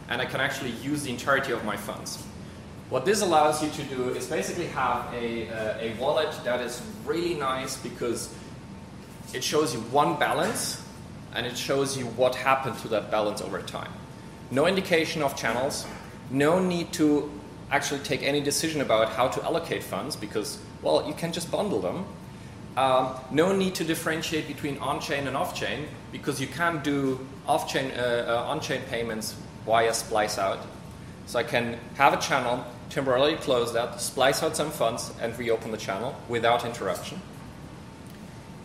And 0.08 0.22
I 0.22 0.26
can 0.26 0.40
actually 0.40 0.72
use 0.72 1.04
the 1.04 1.10
entirety 1.10 1.52
of 1.52 1.66
my 1.66 1.76
funds. 1.76 2.24
What 2.90 3.06
this 3.06 3.22
allows 3.22 3.64
you 3.64 3.70
to 3.70 3.84
do 3.96 4.10
is 4.10 4.28
basically 4.28 4.68
have 4.68 5.14
a, 5.14 5.50
uh, 5.50 5.80
a 5.80 5.94
wallet 6.00 6.34
that 6.44 6.62
is 6.62 6.82
really 7.06 7.36
nice 7.36 7.78
because 7.78 8.34
it 9.34 9.44
shows 9.44 9.74
you 9.74 9.80
one 9.92 10.18
balance 10.20 10.84
and 11.34 11.46
it 11.46 11.58
shows 11.58 11.98
you 11.98 12.06
what 12.06 12.36
happened 12.36 12.78
to 12.80 12.90
that 12.90 13.10
balance 13.10 13.42
over 13.42 13.62
time. 13.62 13.92
No 14.50 14.68
indication 14.68 15.22
of 15.22 15.38
channels, 15.38 15.86
no 16.32 16.60
need 16.60 16.92
to 16.94 17.32
actually 17.70 18.00
take 18.02 18.24
any 18.24 18.42
decision 18.42 18.82
about 18.82 19.10
how 19.10 19.28
to 19.28 19.44
allocate 19.44 19.84
funds 19.84 20.16
because, 20.16 20.60
well, 20.82 21.08
you 21.08 21.14
can 21.14 21.32
just 21.32 21.52
bundle 21.52 21.80
them 21.80 22.06
um, 22.78 23.16
no 23.32 23.54
need 23.54 23.76
to 23.76 23.84
differentiate 23.84 24.48
between 24.48 24.78
on-chain 24.78 25.28
and 25.28 25.36
off-chain 25.36 25.88
because 26.12 26.40
you 26.40 26.48
can 26.48 26.82
do 26.82 27.20
off-chain, 27.46 27.92
uh, 27.92 28.26
uh, 28.28 28.50
on-chain 28.50 28.82
payments 28.90 29.36
via 29.66 29.94
splice 29.94 30.38
out. 30.38 30.60
So 31.26 31.40
I 31.40 31.44
can 31.44 31.78
have 31.96 32.14
a 32.14 32.18
channel, 32.18 32.64
temporarily 32.90 33.36
close 33.36 33.74
that, 33.74 34.00
splice 34.00 34.42
out 34.42 34.56
some 34.56 34.72
funds, 34.72 35.12
and 35.22 35.38
reopen 35.38 35.72
the 35.72 35.78
channel 35.78 36.16
without 36.30 36.66
interruption. 36.66 37.22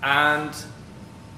And 0.02 0.54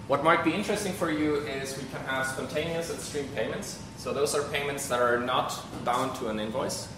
what 0.06 0.22
might 0.22 0.44
be 0.44 0.52
interesting 0.52 0.92
for 0.92 1.10
you 1.10 1.36
is 1.36 1.76
we 1.78 1.84
can 1.84 2.04
have 2.06 2.26
spontaneous 2.26 2.90
and 2.90 2.98
stream 3.00 3.28
payments. 3.34 3.82
So 4.08 4.14
those 4.14 4.34
are 4.34 4.42
payments 4.44 4.88
that 4.88 5.02
are 5.02 5.20
not 5.20 5.62
bound 5.84 6.16
to 6.16 6.28
an 6.28 6.40
invoice. 6.40 6.88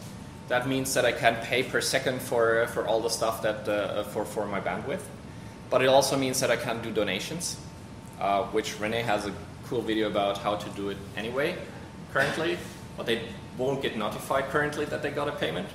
That 0.47 0.69
means 0.69 0.95
that 0.95 1.05
I 1.05 1.11
can 1.11 1.35
pay 1.43 1.65
per 1.65 1.81
second 1.81 2.23
for, 2.23 2.69
for 2.69 2.87
all 2.87 3.01
the 3.01 3.11
stuff 3.11 3.43
that 3.43 3.69
uh, 3.69 4.05
for, 4.05 4.25
for 4.25 4.47
my 4.47 4.61
bandwidth. 4.61 5.03
But 5.71 5.83
it 5.83 5.89
also 5.89 6.17
means 6.17 6.39
that 6.39 6.53
I 6.53 6.57
can 6.57 6.81
do 6.83 6.93
donations, 6.93 7.57
uh, 8.21 8.45
which 8.55 8.79
Rene 8.79 9.03
has 9.03 9.27
a 9.27 9.35
cool 9.65 9.83
video 9.83 10.07
about 10.07 10.39
how 10.39 10.55
to 10.55 10.71
do 10.77 10.91
it 10.91 10.99
anyway, 11.17 11.59
currently, 12.13 12.57
but 12.97 13.07
they 13.07 13.23
won't 13.59 13.83
get 13.83 13.97
notified 13.97 14.45
currently 14.45 14.85
that 14.85 15.03
they 15.03 15.11
got 15.11 15.27
a 15.27 15.33
payment. 15.33 15.69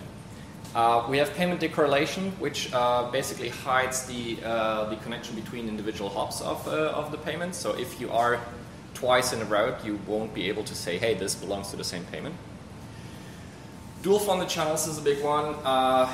Uh, 0.74 1.06
we 1.10 1.18
have 1.18 1.34
payment 1.34 1.60
decorrelation, 1.60 2.32
which 2.40 2.72
uh, 2.72 3.12
basically 3.12 3.50
hides 3.50 4.06
the, 4.06 4.38
uh, 4.42 4.86
the 4.86 4.96
connection 5.04 5.36
between 5.36 5.68
individual 5.68 6.10
hops 6.10 6.40
of, 6.40 6.66
uh, 6.70 6.96
of 6.96 7.12
the 7.12 7.18
payment. 7.18 7.56
So 7.56 7.74
if 7.78 8.00
you 8.00 8.10
are 8.10 8.40
twice 8.96 9.34
in 9.34 9.42
a 9.42 9.46
route, 9.46 9.86
you 9.86 10.00
won't 10.08 10.34
be 10.34 10.50
able 10.50 10.64
to 10.64 10.74
say, 10.74 10.98
hey, 10.98 11.14
this 11.14 11.36
belongs 11.36 11.70
to 11.70 11.78
the 11.78 11.84
same 11.84 12.04
payment. 12.06 12.34
Dual 14.02 14.20
funded 14.20 14.50
channels 14.50 14.88
is 14.88 14.98
a 14.98 15.02
big 15.02 15.24
one. 15.24 15.56
Uh, 15.64 16.08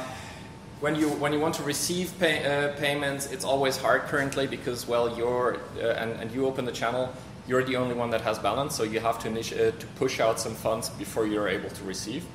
when 0.81 0.95
you 0.95 1.09
when 1.09 1.31
you 1.31 1.39
want 1.39 1.55
to 1.55 1.63
receive 1.63 2.11
pay, 2.19 2.43
uh, 2.43 2.73
payments, 2.79 3.31
it's 3.31 3.45
always 3.45 3.77
hard 3.77 4.01
currently 4.03 4.47
because 4.47 4.87
well 4.87 5.15
you're 5.15 5.59
uh, 5.77 6.01
and, 6.01 6.19
and 6.19 6.31
you 6.31 6.45
open 6.47 6.65
the 6.65 6.71
channel, 6.71 7.13
you're 7.47 7.63
the 7.63 7.75
only 7.75 7.93
one 7.93 8.09
that 8.09 8.21
has 8.21 8.39
balance, 8.39 8.75
so 8.75 8.83
you 8.83 8.99
have 8.99 9.19
to 9.19 9.29
uh, 9.29 9.71
to 9.71 9.87
push 9.95 10.19
out 10.19 10.39
some 10.39 10.55
funds 10.55 10.89
before 10.89 11.27
you're 11.27 11.47
able 11.47 11.69
to 11.69 11.83
receive. 11.83 12.25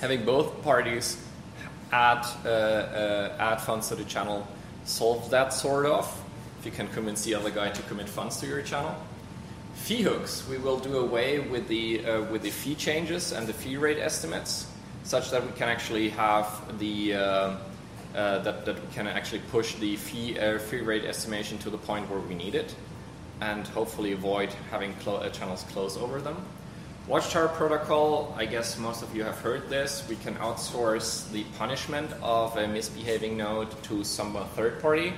Having 0.00 0.24
both 0.24 0.62
parties 0.62 1.22
add 1.92 2.24
uh, 2.44 2.48
uh, 2.48 3.36
add 3.38 3.60
funds 3.60 3.88
to 3.88 3.96
the 3.96 4.04
channel 4.04 4.46
solves 4.84 5.28
that 5.28 5.52
sort 5.52 5.86
of. 5.86 6.06
If 6.60 6.66
you 6.66 6.72
can 6.72 6.88
convince 6.88 7.22
the 7.24 7.34
other 7.34 7.50
guy 7.50 7.68
to 7.70 7.82
commit 7.82 8.08
funds 8.08 8.40
to 8.40 8.46
your 8.46 8.62
channel. 8.62 8.94
Fee 9.78 10.02
hooks, 10.02 10.46
we 10.48 10.58
will 10.58 10.78
do 10.78 10.98
away 10.98 11.38
with 11.38 11.66
the 11.68 12.04
uh, 12.04 12.22
with 12.24 12.42
the 12.42 12.50
fee 12.50 12.74
changes 12.74 13.32
and 13.32 13.46
the 13.46 13.54
fee 13.54 13.78
rate 13.78 13.98
estimates 13.98 14.66
such 15.04 15.30
that 15.30 15.42
we 15.46 15.52
can 15.52 15.68
actually 15.70 16.10
have 16.10 16.78
the 16.78 17.14
uh, 17.14 17.20
uh, 18.14 18.38
that, 18.40 18.66
that 18.66 18.74
we 18.74 18.94
can 18.94 19.06
actually 19.06 19.40
push 19.50 19.76
the 19.76 19.96
fee 19.96 20.38
uh, 20.38 20.58
fee 20.58 20.80
rate 20.80 21.04
estimation 21.04 21.56
to 21.58 21.70
the 21.70 21.78
point 21.78 22.10
where 22.10 22.20
we 22.20 22.34
need 22.34 22.54
it, 22.54 22.74
and 23.40 23.66
hopefully 23.68 24.12
avoid 24.12 24.52
having 24.70 24.92
clo- 24.96 25.26
channels 25.30 25.64
close 25.72 25.96
over 25.96 26.20
them. 26.20 26.36
Watchtower 27.06 27.48
protocol, 27.48 28.34
I 28.36 28.44
guess 28.44 28.76
most 28.76 29.02
of 29.02 29.16
you 29.16 29.24
have 29.24 29.38
heard 29.38 29.70
this. 29.70 30.06
We 30.06 30.16
can 30.16 30.34
outsource 30.34 31.30
the 31.32 31.44
punishment 31.56 32.10
of 32.20 32.54
a 32.58 32.68
misbehaving 32.68 33.38
node 33.38 33.70
to 33.84 34.04
some 34.04 34.36
third 34.54 34.82
party. 34.82 35.14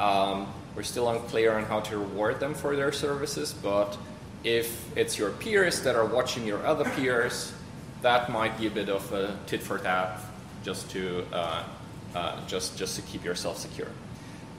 Um, 0.00 0.52
we're 0.74 0.82
still 0.82 1.08
unclear 1.08 1.52
on 1.52 1.64
how 1.64 1.80
to 1.80 1.98
reward 1.98 2.40
them 2.40 2.54
for 2.54 2.76
their 2.76 2.92
services, 2.92 3.52
but 3.52 3.96
if 4.42 4.96
it's 4.96 5.18
your 5.18 5.30
peers 5.30 5.82
that 5.82 5.96
are 5.96 6.04
watching 6.06 6.46
your 6.46 6.64
other 6.66 6.84
peers, 6.90 7.52
that 8.02 8.30
might 8.30 8.58
be 8.58 8.66
a 8.66 8.70
bit 8.70 8.88
of 8.88 9.10
a 9.12 9.36
tit 9.46 9.62
for 9.62 9.78
tat, 9.78 10.20
just 10.62 10.90
to 10.90 11.24
uh, 11.32 11.64
uh, 12.14 12.46
just 12.46 12.76
just 12.76 12.96
to 12.96 13.02
keep 13.02 13.24
yourself 13.24 13.58
secure. 13.58 13.88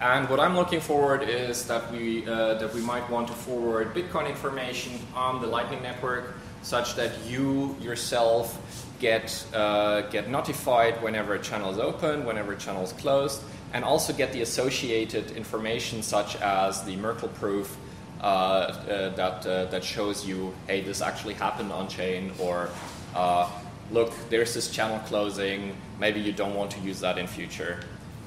And 0.02 0.28
what 0.28 0.40
I'm 0.40 0.56
looking 0.56 0.82
forward 0.82 1.24
is 1.24 1.68
that 1.68 1.92
we 1.92 2.28
uh, 2.28 2.56
that 2.56 2.74
we 2.74 2.82
might 2.82 3.10
want 3.10 3.28
to 3.28 3.34
forward 3.34 3.94
Bitcoin 3.94 4.28
information 4.28 4.94
on 5.16 5.42
the 5.42 5.48
Lightning 5.48 5.82
Network, 5.82 6.36
such 6.64 6.96
that 6.96 7.12
you 7.28 7.78
yourself 7.80 8.58
get 9.00 9.46
uh, 9.54 10.02
get 10.10 10.30
notified 10.30 11.02
whenever 11.04 11.36
a 11.36 11.40
channel 11.40 11.72
is 11.72 11.78
open, 11.78 12.26
whenever 12.26 12.54
a 12.54 12.58
channel 12.58 12.84
is 12.84 12.94
closed, 12.94 13.42
and 13.74 13.84
also 13.84 14.14
get 14.14 14.32
the 14.32 14.42
associated 14.42 15.32
information 15.32 16.02
such 16.02 16.36
as 16.38 16.84
the 16.84 16.96
Merkle 16.96 17.30
proof 17.30 17.78
uh, 18.22 18.24
uh, 18.24 19.10
that 19.16 19.46
uh, 19.46 19.66
that 19.66 19.84
shows 19.84 20.26
you, 20.26 20.54
hey, 20.68 20.82
this 20.82 21.02
actually 21.02 21.34
happened 21.34 21.72
on 21.72 21.88
chain, 21.88 22.32
or 22.40 22.70
uh, 23.14 23.50
look, 23.92 24.14
there's 24.30 24.54
this 24.54 24.72
channel 24.72 25.00
closing. 25.00 25.76
Maybe 26.00 26.20
you 26.20 26.32
don't 26.32 26.56
want 26.56 26.72
to 26.72 26.80
use 26.80 27.00
that 27.02 27.18
in 27.18 27.28
future, 27.28 27.82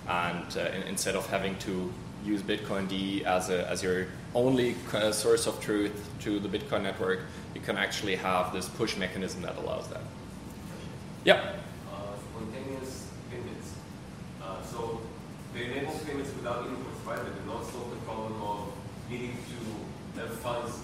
and 0.07 0.57
uh, 0.57 0.61
in, 0.77 0.83
instead 0.83 1.17
of 1.17 1.27
having 1.29 1.57
to 1.61 1.93
use 2.25 2.43
bitcoind 2.43 3.25
as 3.25 3.49
a, 3.49 3.69
as 3.69 3.83
your 3.83 4.09
only 4.35 4.75
uh, 4.93 5.13
source 5.13 5.47
of 5.47 5.61
truth 5.61 6.09
to 6.21 6.39
the 6.39 6.49
Bitcoin 6.49 6.83
network, 6.83 7.21
you 7.55 7.61
can 7.61 7.77
actually 7.77 8.17
have 8.17 8.53
this 8.53 8.69
push 8.69 8.97
mechanism 8.97 9.43
that 9.43 9.57
allows 9.57 9.89
that. 9.89 10.03
Yep. 11.25 11.39
Uh, 11.39 11.97
spontaneous 12.31 13.09
payments. 13.31 13.73
Uh, 14.43 14.63
so 14.63 15.01
they 15.59 15.65
enable 15.67 15.93
payments 16.07 16.33
without 16.35 16.65
inputs, 16.67 17.07
right? 17.07 17.19
They 17.19 17.41
do 17.41 17.47
not 17.47 17.65
solve 17.65 17.91
the 17.91 17.97
problem 18.07 18.41
of 18.43 18.73
needing 19.11 19.33
to 20.15 20.21
have 20.21 20.31
funds 20.39 20.79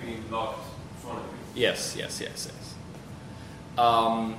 being 0.00 0.24
locked 0.30 0.66
in 0.66 1.06
front 1.06 1.18
of 1.20 1.24
you. 1.26 1.62
Yes, 1.62 1.94
yes, 1.96 2.20
yes, 2.20 2.50
yes. 2.50 2.74
Um, 3.78 4.36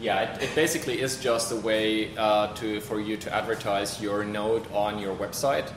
yeah, 0.00 0.34
it, 0.34 0.42
it 0.42 0.54
basically 0.54 1.00
is 1.00 1.22
just 1.22 1.52
a 1.52 1.56
way 1.56 2.16
uh, 2.16 2.52
to 2.54 2.80
for 2.80 3.00
you 3.00 3.16
to 3.18 3.34
advertise 3.34 4.00
your 4.00 4.24
node 4.24 4.70
on 4.72 4.98
your 4.98 5.14
website 5.14 5.70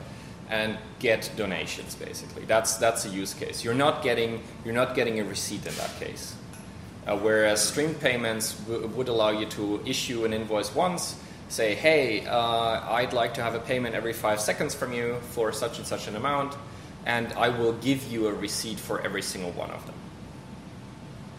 and 0.50 0.76
get 0.98 1.30
donations. 1.36 1.94
Basically, 1.94 2.44
that's 2.44 2.76
that's 2.76 3.06
a 3.06 3.08
use 3.08 3.34
case. 3.34 3.64
You're 3.64 3.74
not 3.74 4.02
getting 4.02 4.42
you're 4.64 4.74
not 4.74 4.94
getting 4.94 5.20
a 5.20 5.24
receipt 5.24 5.66
in 5.66 5.74
that 5.76 5.98
case. 5.98 6.34
Uh, 7.06 7.18
whereas 7.18 7.62
stream 7.62 7.94
payments 7.94 8.58
would 8.66 9.08
allow 9.08 9.28
you 9.28 9.44
to 9.44 9.78
issue 9.84 10.24
an 10.24 10.32
invoice 10.32 10.74
once, 10.74 11.16
say, 11.48 11.74
hey, 11.74 12.26
uh, 12.26 12.92
I'd 12.92 13.12
like 13.12 13.34
to 13.34 13.42
have 13.42 13.54
a 13.54 13.60
payment 13.60 13.94
every 13.94 14.12
five 14.12 14.40
seconds 14.40 14.74
from 14.74 14.92
you 14.92 15.18
for 15.30 15.52
such 15.52 15.78
and 15.78 15.86
such 15.86 16.08
an 16.08 16.16
amount, 16.16 16.56
and 17.06 17.32
I 17.34 17.48
will 17.48 17.72
give 17.74 18.10
you 18.10 18.26
a 18.28 18.32
receipt 18.32 18.78
for 18.78 19.00
every 19.02 19.22
single 19.22 19.52
one 19.52 19.70
of 19.70 19.84
them. 19.86 19.94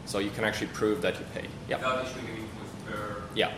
So 0.06 0.19
you 0.19 0.30
can 0.30 0.43
actually 0.43 0.67
prove 0.67 1.01
that 1.01 1.19
you 1.19 1.25
paid. 1.34 1.50
Yeah. 1.67 1.77
Without 1.77 2.06
issuing 2.06 2.25
an 2.25 2.32
invoice 2.34 2.85
per. 2.88 3.24
Yeah. 3.34 3.51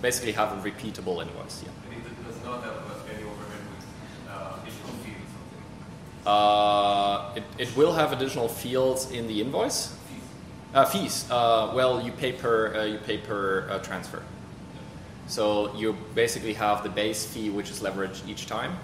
Basically 0.00 0.32
have 0.32 0.52
a 0.52 0.70
repeatable 0.70 1.22
invoice. 1.22 1.62
Yeah. 1.62 1.70
And 1.94 2.06
it 2.06 2.26
does 2.26 2.44
not 2.44 2.62
have 2.64 2.76
any 3.14 3.24
overhead 3.24 3.60
with 3.76 4.30
uh, 4.30 4.56
additional 4.62 4.88
something. 4.88 6.26
Uh, 6.26 7.34
it, 7.36 7.68
it 7.68 7.76
will 7.76 7.92
have 7.92 8.12
additional 8.12 8.48
fields 8.48 9.10
in 9.10 9.26
the 9.26 9.40
invoice. 9.40 9.96
Uh, 10.74 10.84
fees. 10.84 11.30
Uh, 11.30 11.72
well, 11.74 12.02
you 12.02 12.10
pay 12.10 12.32
per 12.32 12.74
uh, 12.74 12.84
you 12.84 12.98
pay 12.98 13.18
per 13.18 13.68
uh, 13.70 13.78
transfer. 13.78 14.22
So 15.26 15.74
you 15.74 15.96
basically 16.14 16.54
have 16.54 16.82
the 16.82 16.88
base 16.90 17.24
fee, 17.26 17.50
which 17.50 17.70
is 17.70 17.80
leveraged 17.80 18.28
each 18.28 18.46
time, 18.46 18.76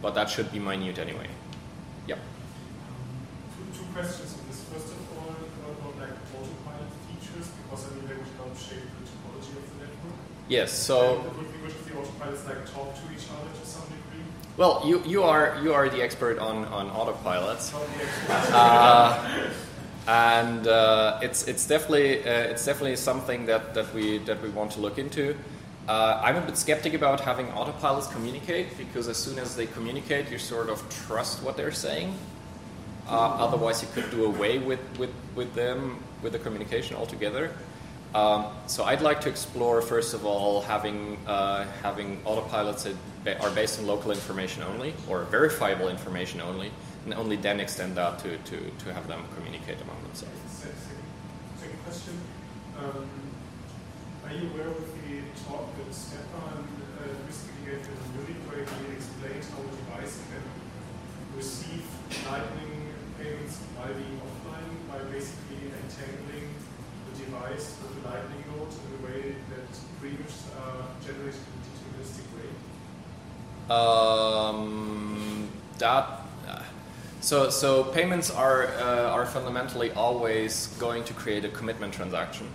but 0.00 0.14
that 0.14 0.30
should 0.30 0.50
be 0.52 0.58
minute 0.58 0.98
anyway. 0.98 1.28
Yep. 2.06 2.18
Two, 3.56 3.78
two 3.78 3.84
questions 3.92 4.34
on 4.34 4.48
this. 4.48 4.64
First 4.64 4.86
of 4.86 5.18
all, 5.18 5.28
about 5.28 6.00
like 6.00 6.16
autopilot 6.34 6.88
features? 7.08 7.48
Because 7.62 7.86
I 7.86 7.94
mean, 7.94 8.08
they 8.08 8.14
would 8.14 8.26
help 8.36 8.56
shape 8.56 8.80
the 8.80 9.04
topology 9.06 9.52
of 9.56 9.78
the 9.78 9.84
network. 9.84 10.18
Yes. 10.48 10.72
So. 10.72 11.18
And 11.18 11.26
it 11.26 11.36
would 11.36 11.52
be 11.52 11.58
good 11.58 11.70
if 11.70 11.84
the 11.84 11.92
autopilots 11.92 12.46
like 12.48 12.72
talk 12.72 12.94
to 12.94 13.12
each 13.12 13.28
other 13.30 13.50
to 13.60 13.66
some 13.66 13.84
degree. 13.84 14.24
Well, 14.56 14.82
you, 14.84 15.02
you 15.04 15.22
are 15.22 15.60
you 15.62 15.72
are 15.72 15.88
the 15.88 16.02
expert 16.02 16.38
on 16.38 16.64
on 16.66 16.90
autopilots, 16.90 17.72
Not 17.72 17.86
the 17.86 18.04
expert. 18.04 18.54
uh, 18.54 19.50
and 20.10 20.66
uh, 20.66 21.20
it's 21.22 21.46
it's 21.46 21.66
definitely 21.66 22.18
uh, 22.24 22.50
it's 22.50 22.64
definitely 22.64 22.96
something 22.96 23.46
that, 23.46 23.74
that 23.74 23.94
we 23.94 24.18
that 24.18 24.42
we 24.42 24.48
want 24.48 24.72
to 24.72 24.80
look 24.80 24.98
into. 24.98 25.36
Uh, 25.88 26.20
I'm 26.22 26.36
a 26.36 26.40
bit 26.40 26.56
skeptic 26.56 26.94
about 26.94 27.20
having 27.20 27.46
autopilots 27.48 28.10
communicate 28.10 28.76
because 28.76 29.08
as 29.08 29.16
soon 29.16 29.38
as 29.38 29.54
they 29.54 29.66
communicate, 29.66 30.30
you 30.30 30.38
sort 30.38 30.68
of 30.68 30.78
trust 31.06 31.42
what 31.42 31.56
they're 31.56 31.72
saying. 31.72 32.14
Uh, 33.08 33.46
otherwise, 33.46 33.82
you 33.82 33.88
could 33.94 34.10
do 34.10 34.24
away 34.24 34.58
with, 34.58 34.80
with, 34.98 35.10
with 35.34 35.52
them 35.54 35.98
with 36.22 36.32
the 36.32 36.38
communication 36.38 36.96
altogether. 36.96 37.52
Um, 38.14 38.46
so 38.66 38.84
I'd 38.84 39.02
like 39.02 39.20
to 39.22 39.28
explore 39.28 39.80
first 39.82 40.14
of 40.14 40.26
all 40.26 40.60
having 40.62 41.16
uh, 41.26 41.66
having 41.82 42.20
autopilots 42.22 42.92
that 43.24 43.40
are 43.40 43.50
based 43.50 43.78
on 43.78 43.86
local 43.86 44.10
information 44.10 44.62
only 44.64 44.94
or 45.08 45.24
verifiable 45.24 45.88
information 45.88 46.40
only, 46.40 46.70
and 47.04 47.14
only 47.14 47.36
then 47.36 47.60
extend 47.60 47.96
that 47.96 48.18
to, 48.20 48.36
to, 48.38 48.58
to 48.84 48.92
have 48.92 49.06
them 49.06 49.22
communicate 49.36 49.80
among 49.80 49.99
themselves. 50.10 50.42
Second, 50.50 50.76
second 51.58 51.78
question. 51.84 52.18
Um, 52.78 53.06
are 54.26 54.34
you 54.34 54.50
aware 54.50 54.68
of 54.68 54.82
the 54.82 55.22
talk 55.46 55.70
that 55.78 55.94
Stefan 55.94 56.66
uh, 56.98 57.06
recently 57.26 57.62
gave 57.62 57.86
in 57.86 57.94
Munich 58.18 58.42
where 58.50 58.66
he 58.66 58.98
explained 58.98 59.46
how 59.54 59.62
a 59.62 59.70
device 59.70 60.18
can 60.26 60.42
receive 61.36 61.86
lightning 62.26 62.90
payments 63.18 63.62
while 63.78 63.94
being 63.94 64.18
offline 64.18 64.74
by 64.90 64.98
basically 65.14 65.70
entangling 65.78 66.50
the 67.06 67.12
device 67.22 67.78
with 67.78 68.02
the 68.02 68.10
lightning 68.10 68.42
node 68.50 68.66
in 68.66 68.90
a 68.98 69.00
way 69.06 69.22
that 69.54 69.70
pre-images 70.00 70.50
are 70.58 70.90
generated 71.06 71.38
in 71.38 71.54
a 71.54 71.70
deterministic 71.70 72.26
way? 72.34 72.50
Um, 73.70 75.48
that 75.78 76.04
uh, 76.04 76.19
so 77.20 77.50
so 77.50 77.84
payments 77.84 78.30
are 78.30 78.68
uh, 78.78 79.16
are 79.16 79.26
fundamentally 79.26 79.90
always 79.92 80.68
going 80.78 81.04
to 81.04 81.14
create 81.14 81.44
a 81.44 81.48
commitment 81.48 81.92
transaction. 81.94 82.46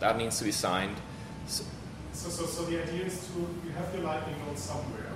That 0.00 0.16
needs 0.18 0.38
to 0.38 0.44
be 0.44 0.52
signed. 0.52 0.96
So, 1.46 1.64
So, 2.12 2.30
so, 2.30 2.46
so 2.46 2.64
the 2.64 2.80
idea 2.82 3.04
is 3.04 3.16
to 3.28 3.38
you 3.64 3.72
have 3.76 3.92
your 3.94 4.04
lightning 4.04 4.36
node 4.46 4.58
somewhere, 4.58 5.12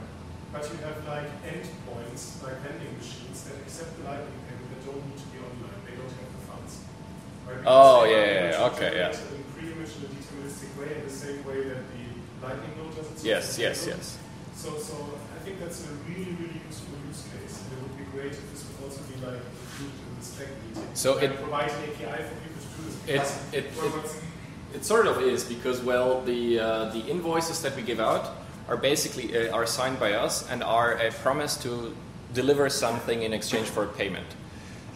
but 0.53 0.62
you 0.70 0.77
have 0.85 0.97
like 1.09 1.29
endpoints, 1.49 2.23
like 2.45 2.61
vending 2.61 2.93
machines 3.01 3.41
that 3.45 3.57
accept 3.65 3.97
the 3.97 4.05
lightning 4.05 4.37
payment 4.47 4.69
that 4.73 4.81
don't 4.85 5.03
need 5.09 5.17
to 5.17 5.29
be 5.33 5.39
online. 5.41 5.81
They 5.89 5.97
don't 5.97 6.12
have 6.20 6.31
the 6.37 6.43
funds. 6.45 6.73
Right? 7.49 7.65
Oh, 7.65 8.05
yeah, 8.05 8.12
yeah, 8.12 8.51
yeah, 8.53 8.69
okay, 8.70 8.91
yeah. 9.01 9.17
In 9.17 9.45
pre-image 9.57 9.93
in 9.97 10.03
a 10.05 10.11
deterministic 10.12 10.70
way, 10.77 10.91
in 11.01 11.05
the 11.09 11.17
same 11.25 11.41
way 11.49 11.59
that 11.73 11.83
the 11.89 12.05
lightning 12.45 12.73
node 12.77 12.93
does 12.97 13.09
it. 13.09 13.25
Yes, 13.25 13.57
yes, 13.59 13.79
yes. 13.89 14.19
So, 14.55 14.77
so 14.77 14.95
I 15.37 15.39
think 15.45 15.57
that's 15.59 15.89
a 15.89 15.93
really, 16.05 16.37
really 16.37 16.61
useful 16.69 17.01
use 17.09 17.25
case, 17.33 17.65
and 17.65 17.69
it 17.75 17.81
would 17.81 17.97
be 17.97 18.05
great 18.12 18.37
if 18.37 18.45
this 18.53 18.61
would 18.69 18.79
also 18.85 19.01
be 19.09 19.17
like 19.25 19.41
included 19.41 20.05
in 20.05 20.12
the 20.20 20.25
spec 20.25 20.53
meeting. 20.61 20.69
So 20.94 21.18
it- 21.18 21.36
provides 21.36 21.73
an 21.75 21.84
API 21.84 22.23
for 22.23 22.34
people 22.44 22.60
to 22.60 22.83
do 22.83 23.18
this. 23.18 23.52
It, 23.52 23.59
it, 23.59 23.65
it, 23.65 24.20
it 24.75 24.84
sort 24.84 25.07
of 25.07 25.20
is 25.20 25.44
because 25.44 25.81
well 25.81 26.20
the 26.23 26.60
uh, 26.60 26.84
the 26.91 27.00
invoices 27.00 27.60
that 27.62 27.75
we 27.76 27.83
give 27.83 28.00
out 28.00 28.36
are 28.68 28.76
basically 28.76 29.36
uh, 29.36 29.52
are 29.52 29.67
signed 29.67 29.99
by 29.99 30.12
us 30.12 30.49
and 30.49 30.62
are 30.62 30.92
a 30.94 31.10
promise 31.10 31.57
to 31.59 31.94
deliver 32.34 32.70
something 32.70 33.23
in 33.23 33.33
exchange 33.33 33.67
for 33.67 33.84
a 33.84 33.89
payment. 33.89 34.26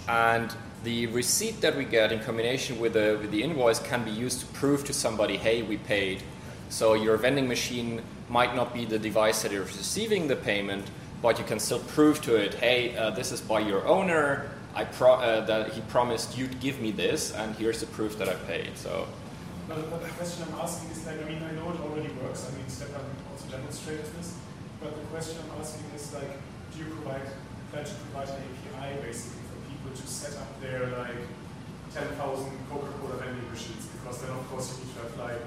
And 0.09 0.55
the 0.85 1.07
receipt 1.09 1.61
that 1.63 1.77
we 1.77 1.85
get 1.85 2.13
in 2.13 2.21
combination 2.21 2.79
with 2.79 2.93
the 2.93 3.19
with 3.21 3.31
the 3.31 3.43
invoice 3.43 3.81
can 3.81 4.05
be 4.05 4.11
used 4.11 4.41
to 4.41 4.47
prove 4.47 4.85
to 4.85 4.93
somebody 4.93 5.37
hey 5.37 5.63
we 5.63 5.77
paid. 5.77 6.23
So 6.69 6.95
your 6.95 7.17
vending 7.17 7.49
machine 7.49 8.03
might 8.29 8.55
not 8.55 8.73
be 8.73 8.85
the 8.85 8.99
device 8.99 9.43
that 9.43 9.53
is 9.53 9.77
receiving 9.77 10.29
the 10.29 10.37
payment 10.37 10.87
but 11.23 11.39
you 11.39 11.45
can 11.45 11.59
still 11.59 11.79
prove 11.81 12.21
to 12.23 12.37
it 12.37 12.55
hey 12.55 12.97
uh, 12.97 13.11
this 13.11 13.33
is 13.33 13.41
by 13.41 13.59
your 13.59 13.87
owner 13.87 14.51
I 14.75 14.85
pro- 14.85 15.15
uh, 15.15 15.45
that 15.47 15.73
he 15.73 15.81
promised 15.83 16.37
you'd 16.37 16.59
give 16.61 16.81
me 16.81 16.91
this 16.91 17.33
and 17.33 17.55
here's 17.57 17.81
the 17.81 17.87
proof 17.87 18.19
that 18.19 18.29
I 18.29 18.35
paid 18.35 18.77
so 18.77 19.07
But, 19.69 19.91
the 19.91 20.13
question 20.21 20.45
I'm 20.47 20.61
asking 20.61 20.91
is 20.91 21.07
like, 21.07 21.23
I 21.23 21.25
mean, 21.25 21.43
I 21.43 21.53
know 21.57 21.71
it 21.73 21.81
already 21.81 22.13
works. 22.21 22.45
I 22.45 22.53
mean, 22.57 22.69
Stefan 22.69 23.01
also 23.33 23.49
demonstrated 23.49 24.05
this. 24.19 24.37
But 24.81 24.93
the 25.01 25.07
question 25.09 25.41
I'm 25.41 25.57
asking 25.57 25.89
is 25.97 26.13
like, 26.13 26.37
do 26.71 26.85
you 26.85 26.93
provide, 26.93 27.25
plan 27.73 27.85
to 27.89 27.95
provide 28.05 28.29
an 28.29 28.45
API 28.45 29.01
basically 29.01 29.41
for 29.49 29.57
people 29.73 29.91
to 29.97 30.05
set 30.05 30.37
up 30.37 30.51
their 30.61 30.93
like 31.01 31.25
10,000 31.97 32.13
Coca-Cola 32.69 33.17
vending 33.17 33.49
machines? 33.49 33.89
Because 33.97 34.21
then 34.21 34.37
of 34.37 34.45
course 34.53 34.77
you 34.77 34.85
need 34.85 34.93
to 34.93 35.01
have 35.09 35.17
like, 35.17 35.41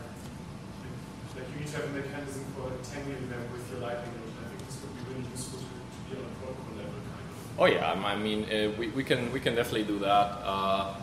like 1.38 1.46
you 1.54 1.62
need 1.62 1.70
to 1.70 1.78
have 1.78 1.86
a 1.86 1.94
mechanism 1.94 2.42
for 2.58 2.74
entangling 2.74 3.30
them 3.30 3.44
with 3.54 3.70
your 3.70 3.86
lightning 3.86 4.10
I 4.18 4.50
think 4.50 4.66
this 4.66 4.82
would 4.82 4.94
be 4.98 5.02
really 5.14 5.30
useful 5.30 5.62
to, 5.62 5.70
to 5.70 6.00
be 6.10 6.18
on 6.18 6.26
a 6.26 6.34
protocol 6.42 6.74
level 6.74 6.98
kind 7.14 7.30
of. 7.30 7.38
Oh 7.60 7.66
yeah, 7.66 7.92
I 7.92 8.16
mean 8.16 8.44
uh, 8.44 8.72
we, 8.78 8.90
we 8.90 9.04
can 9.04 9.32
we 9.32 9.40
can 9.40 9.56
definitely 9.56 9.84
do 9.84 10.00
that, 10.00 10.40
uh, 10.44 10.94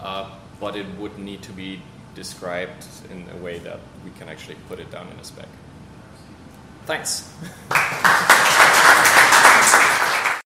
uh, 0.00 0.30
but 0.60 0.76
it 0.76 0.86
would 0.98 1.18
need 1.18 1.42
to 1.42 1.52
be 1.52 1.82
described 2.14 2.86
in 3.10 3.26
a 3.34 3.42
way 3.42 3.58
that 3.58 3.80
we 4.04 4.10
can 4.12 4.28
actually 4.28 4.56
put 4.68 4.78
it 4.78 4.90
down 4.90 5.08
in 5.08 5.18
a 5.18 5.24
spec. 5.24 5.48
Thanks. 6.86 7.32